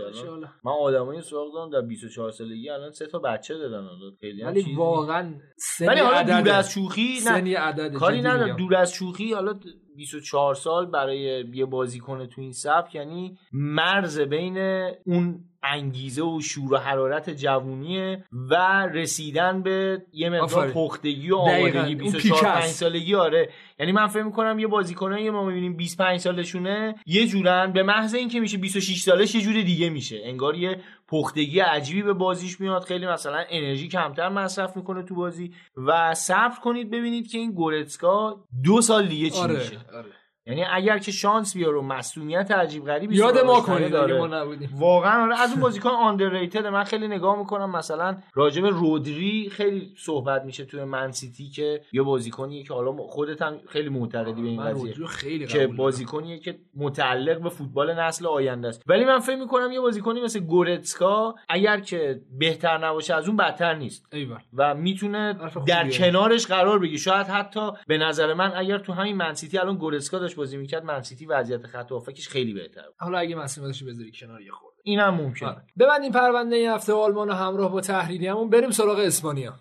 من 0.64 0.72
آدمای 0.72 1.22
سراغ 1.22 1.52
دارم 1.54 1.70
در 1.70 1.80
24 1.80 2.30
سالگی 2.30 2.70
الان 2.70 2.90
سه 2.90 3.06
تا 3.06 3.18
بچه 3.18 3.58
دادن 3.58 3.84
حالا. 3.84 4.10
خیلی 4.20 4.42
ولی 4.42 4.74
واقعا 4.74 5.34
ولی 5.80 6.00
حالا 6.00 6.22
دور 6.22 6.50
از 6.52 6.70
شوخی 6.70 7.18
نه. 7.26 7.58
عدد 7.58 7.92
کاری 7.92 8.20
نداره 8.20 8.54
دور 8.54 8.74
از 8.74 8.92
شوخی 8.92 9.32
حالا 9.32 9.60
24 9.96 10.54
سال 10.54 10.86
برای 10.86 11.44
یه 11.54 11.64
بازیکن 11.64 12.26
تو 12.26 12.40
این 12.40 12.52
سبک 12.52 12.94
یعنی 12.94 13.38
مرز 13.52 14.20
بین 14.20 14.58
اون 15.06 15.44
انگیزه 15.62 16.22
و 16.22 16.40
شور 16.40 16.74
و 16.74 16.76
حرارت 16.76 17.30
جوونیه 17.30 18.24
و 18.32 18.54
رسیدن 18.92 19.62
به 19.62 20.02
یه 20.12 20.30
مقدار 20.30 20.70
پختگی 20.70 21.30
و 21.30 21.36
آمادگی. 21.36 21.94
24 21.94 22.60
سالگی 22.60 23.14
آره. 23.14 23.50
یعنی 23.78 23.92
من 23.92 24.06
فکر 24.06 24.22
می‌کنم 24.22 24.58
یه 24.58 24.66
بازیکنایی 24.66 25.30
ما 25.30 25.44
می‌بینیم 25.44 25.76
25 26.12 26.20
سالشونه 26.20 26.94
یه 27.06 27.26
جورن 27.26 27.72
به 27.72 27.82
محض 27.82 28.14
اینکه 28.14 28.40
میشه 28.40 28.58
26 28.58 29.02
سالش 29.02 29.34
یه 29.34 29.40
جور 29.40 29.62
دیگه 29.62 29.90
میشه. 29.90 30.20
انگار 30.24 30.54
یه 30.56 30.80
پختگی 31.08 31.60
عجیبی 31.60 32.02
به 32.02 32.12
بازیش 32.12 32.60
میاد. 32.60 32.84
خیلی 32.84 33.06
مثلا 33.06 33.44
انرژی 33.50 33.88
کمتر 33.88 34.28
مصرف 34.28 34.76
می‌کنه 34.76 35.02
تو 35.02 35.14
بازی. 35.14 35.52
و 35.76 36.14
صبر 36.14 36.60
کنید 36.62 36.90
ببینید 36.90 37.30
که 37.30 37.38
این 37.38 37.52
گورتسکا 37.52 38.44
دو 38.64 38.80
سال 38.80 39.06
دیگه 39.06 39.30
چی 39.30 39.40
آره، 39.40 39.54
میشه. 39.58 39.76
آره. 39.94 40.08
یعنی 40.46 40.64
اگر 40.72 40.98
که 40.98 41.12
شانس 41.12 41.56
بیاره 41.56 41.78
و 41.78 41.82
مسئولیت 41.82 42.50
عجیب 42.50 42.84
غریبی 42.84 43.16
یاد 43.16 43.38
ما 43.38 43.60
کنید 43.60 43.90
داره. 43.90 44.18
ما 44.18 44.26
نبودیم. 44.26 44.70
واقعا 44.72 45.22
آره. 45.22 45.40
از 45.40 45.52
اون 45.52 45.60
بازیکن 45.60 45.90
آندرریتد 45.90 46.66
من 46.66 46.84
خیلی 46.84 47.08
نگاه 47.08 47.38
می‌کنم. 47.38 47.70
مثلا 47.70 48.16
راجب 48.34 48.66
رودری 48.66 49.48
خیلی 49.52 49.94
صحبت 49.98 50.44
میشه 50.44 50.64
توی 50.64 50.84
منسیتی 50.84 51.48
که 51.48 51.80
یه 51.92 52.02
بازیکنیه 52.02 52.62
که 52.62 52.74
حالا 52.74 52.92
خودت 52.92 53.42
هم 53.42 53.60
خیلی 53.68 53.88
معتقدی 53.88 54.42
به 54.42 54.48
این 54.48 54.64
قضیه. 54.64 55.06
خیلی 55.06 55.46
که 55.46 55.66
بازیکنیه 55.66 56.38
که 56.38 56.58
متعلق 56.76 57.42
به 57.42 57.48
فوتبال 57.48 58.00
نسل 58.00 58.26
آینده 58.26 58.68
است. 58.68 58.82
ولی 58.86 59.04
من 59.04 59.18
فکر 59.18 59.36
می‌کنم 59.36 59.72
یه 59.72 59.80
بازیکنی 59.80 60.20
مثل 60.20 60.40
گورتسکا 60.40 61.34
اگر 61.48 61.80
که 61.80 62.20
بهتر 62.38 62.78
نباشه 62.78 63.14
از 63.14 63.28
اون 63.28 63.36
بدتر 63.36 63.74
نیست. 63.74 64.06
ایوان. 64.12 64.40
و 64.54 64.74
می‌تونه 64.74 65.38
در 65.66 65.90
کنارش 65.90 66.46
قرار 66.46 66.78
بگیره. 66.78 66.98
شاید 66.98 67.26
حتی 67.26 67.70
به 67.86 67.98
نظر 67.98 68.34
من 68.34 68.52
اگر 68.56 68.78
تو 68.78 68.92
همین 68.92 69.16
منسیتی 69.16 69.58
الان 69.58 69.76
گورتسکا 69.76 70.29
داشت 70.30 70.36
بازی 70.36 70.56
می‌کرد 70.56 70.84
منسیتی 70.84 71.26
وضعیت 71.26 71.66
خط 71.66 71.92
هافکش 71.92 72.28
خیلی 72.28 72.54
بهتر 72.54 72.82
حالا 72.98 73.18
اگه 73.18 73.36
مسئولیتش 73.36 73.82
بذاری 73.82 74.12
کنار 74.20 74.40
یه 74.40 74.52
خورده. 74.52 74.76
اینم 74.84 75.14
ممکنه. 75.14 75.48
آره. 75.48 75.62
ببندیم 75.78 76.12
پرونده 76.12 76.56
این 76.56 76.70
هفته 76.70 76.92
آلمان 76.92 77.28
و 77.28 77.32
همراه 77.32 77.72
با 77.72 77.80
تحریریمون 77.80 78.50
بریم 78.50 78.70
سراغ 78.70 78.98
اسپانیا. 78.98 79.54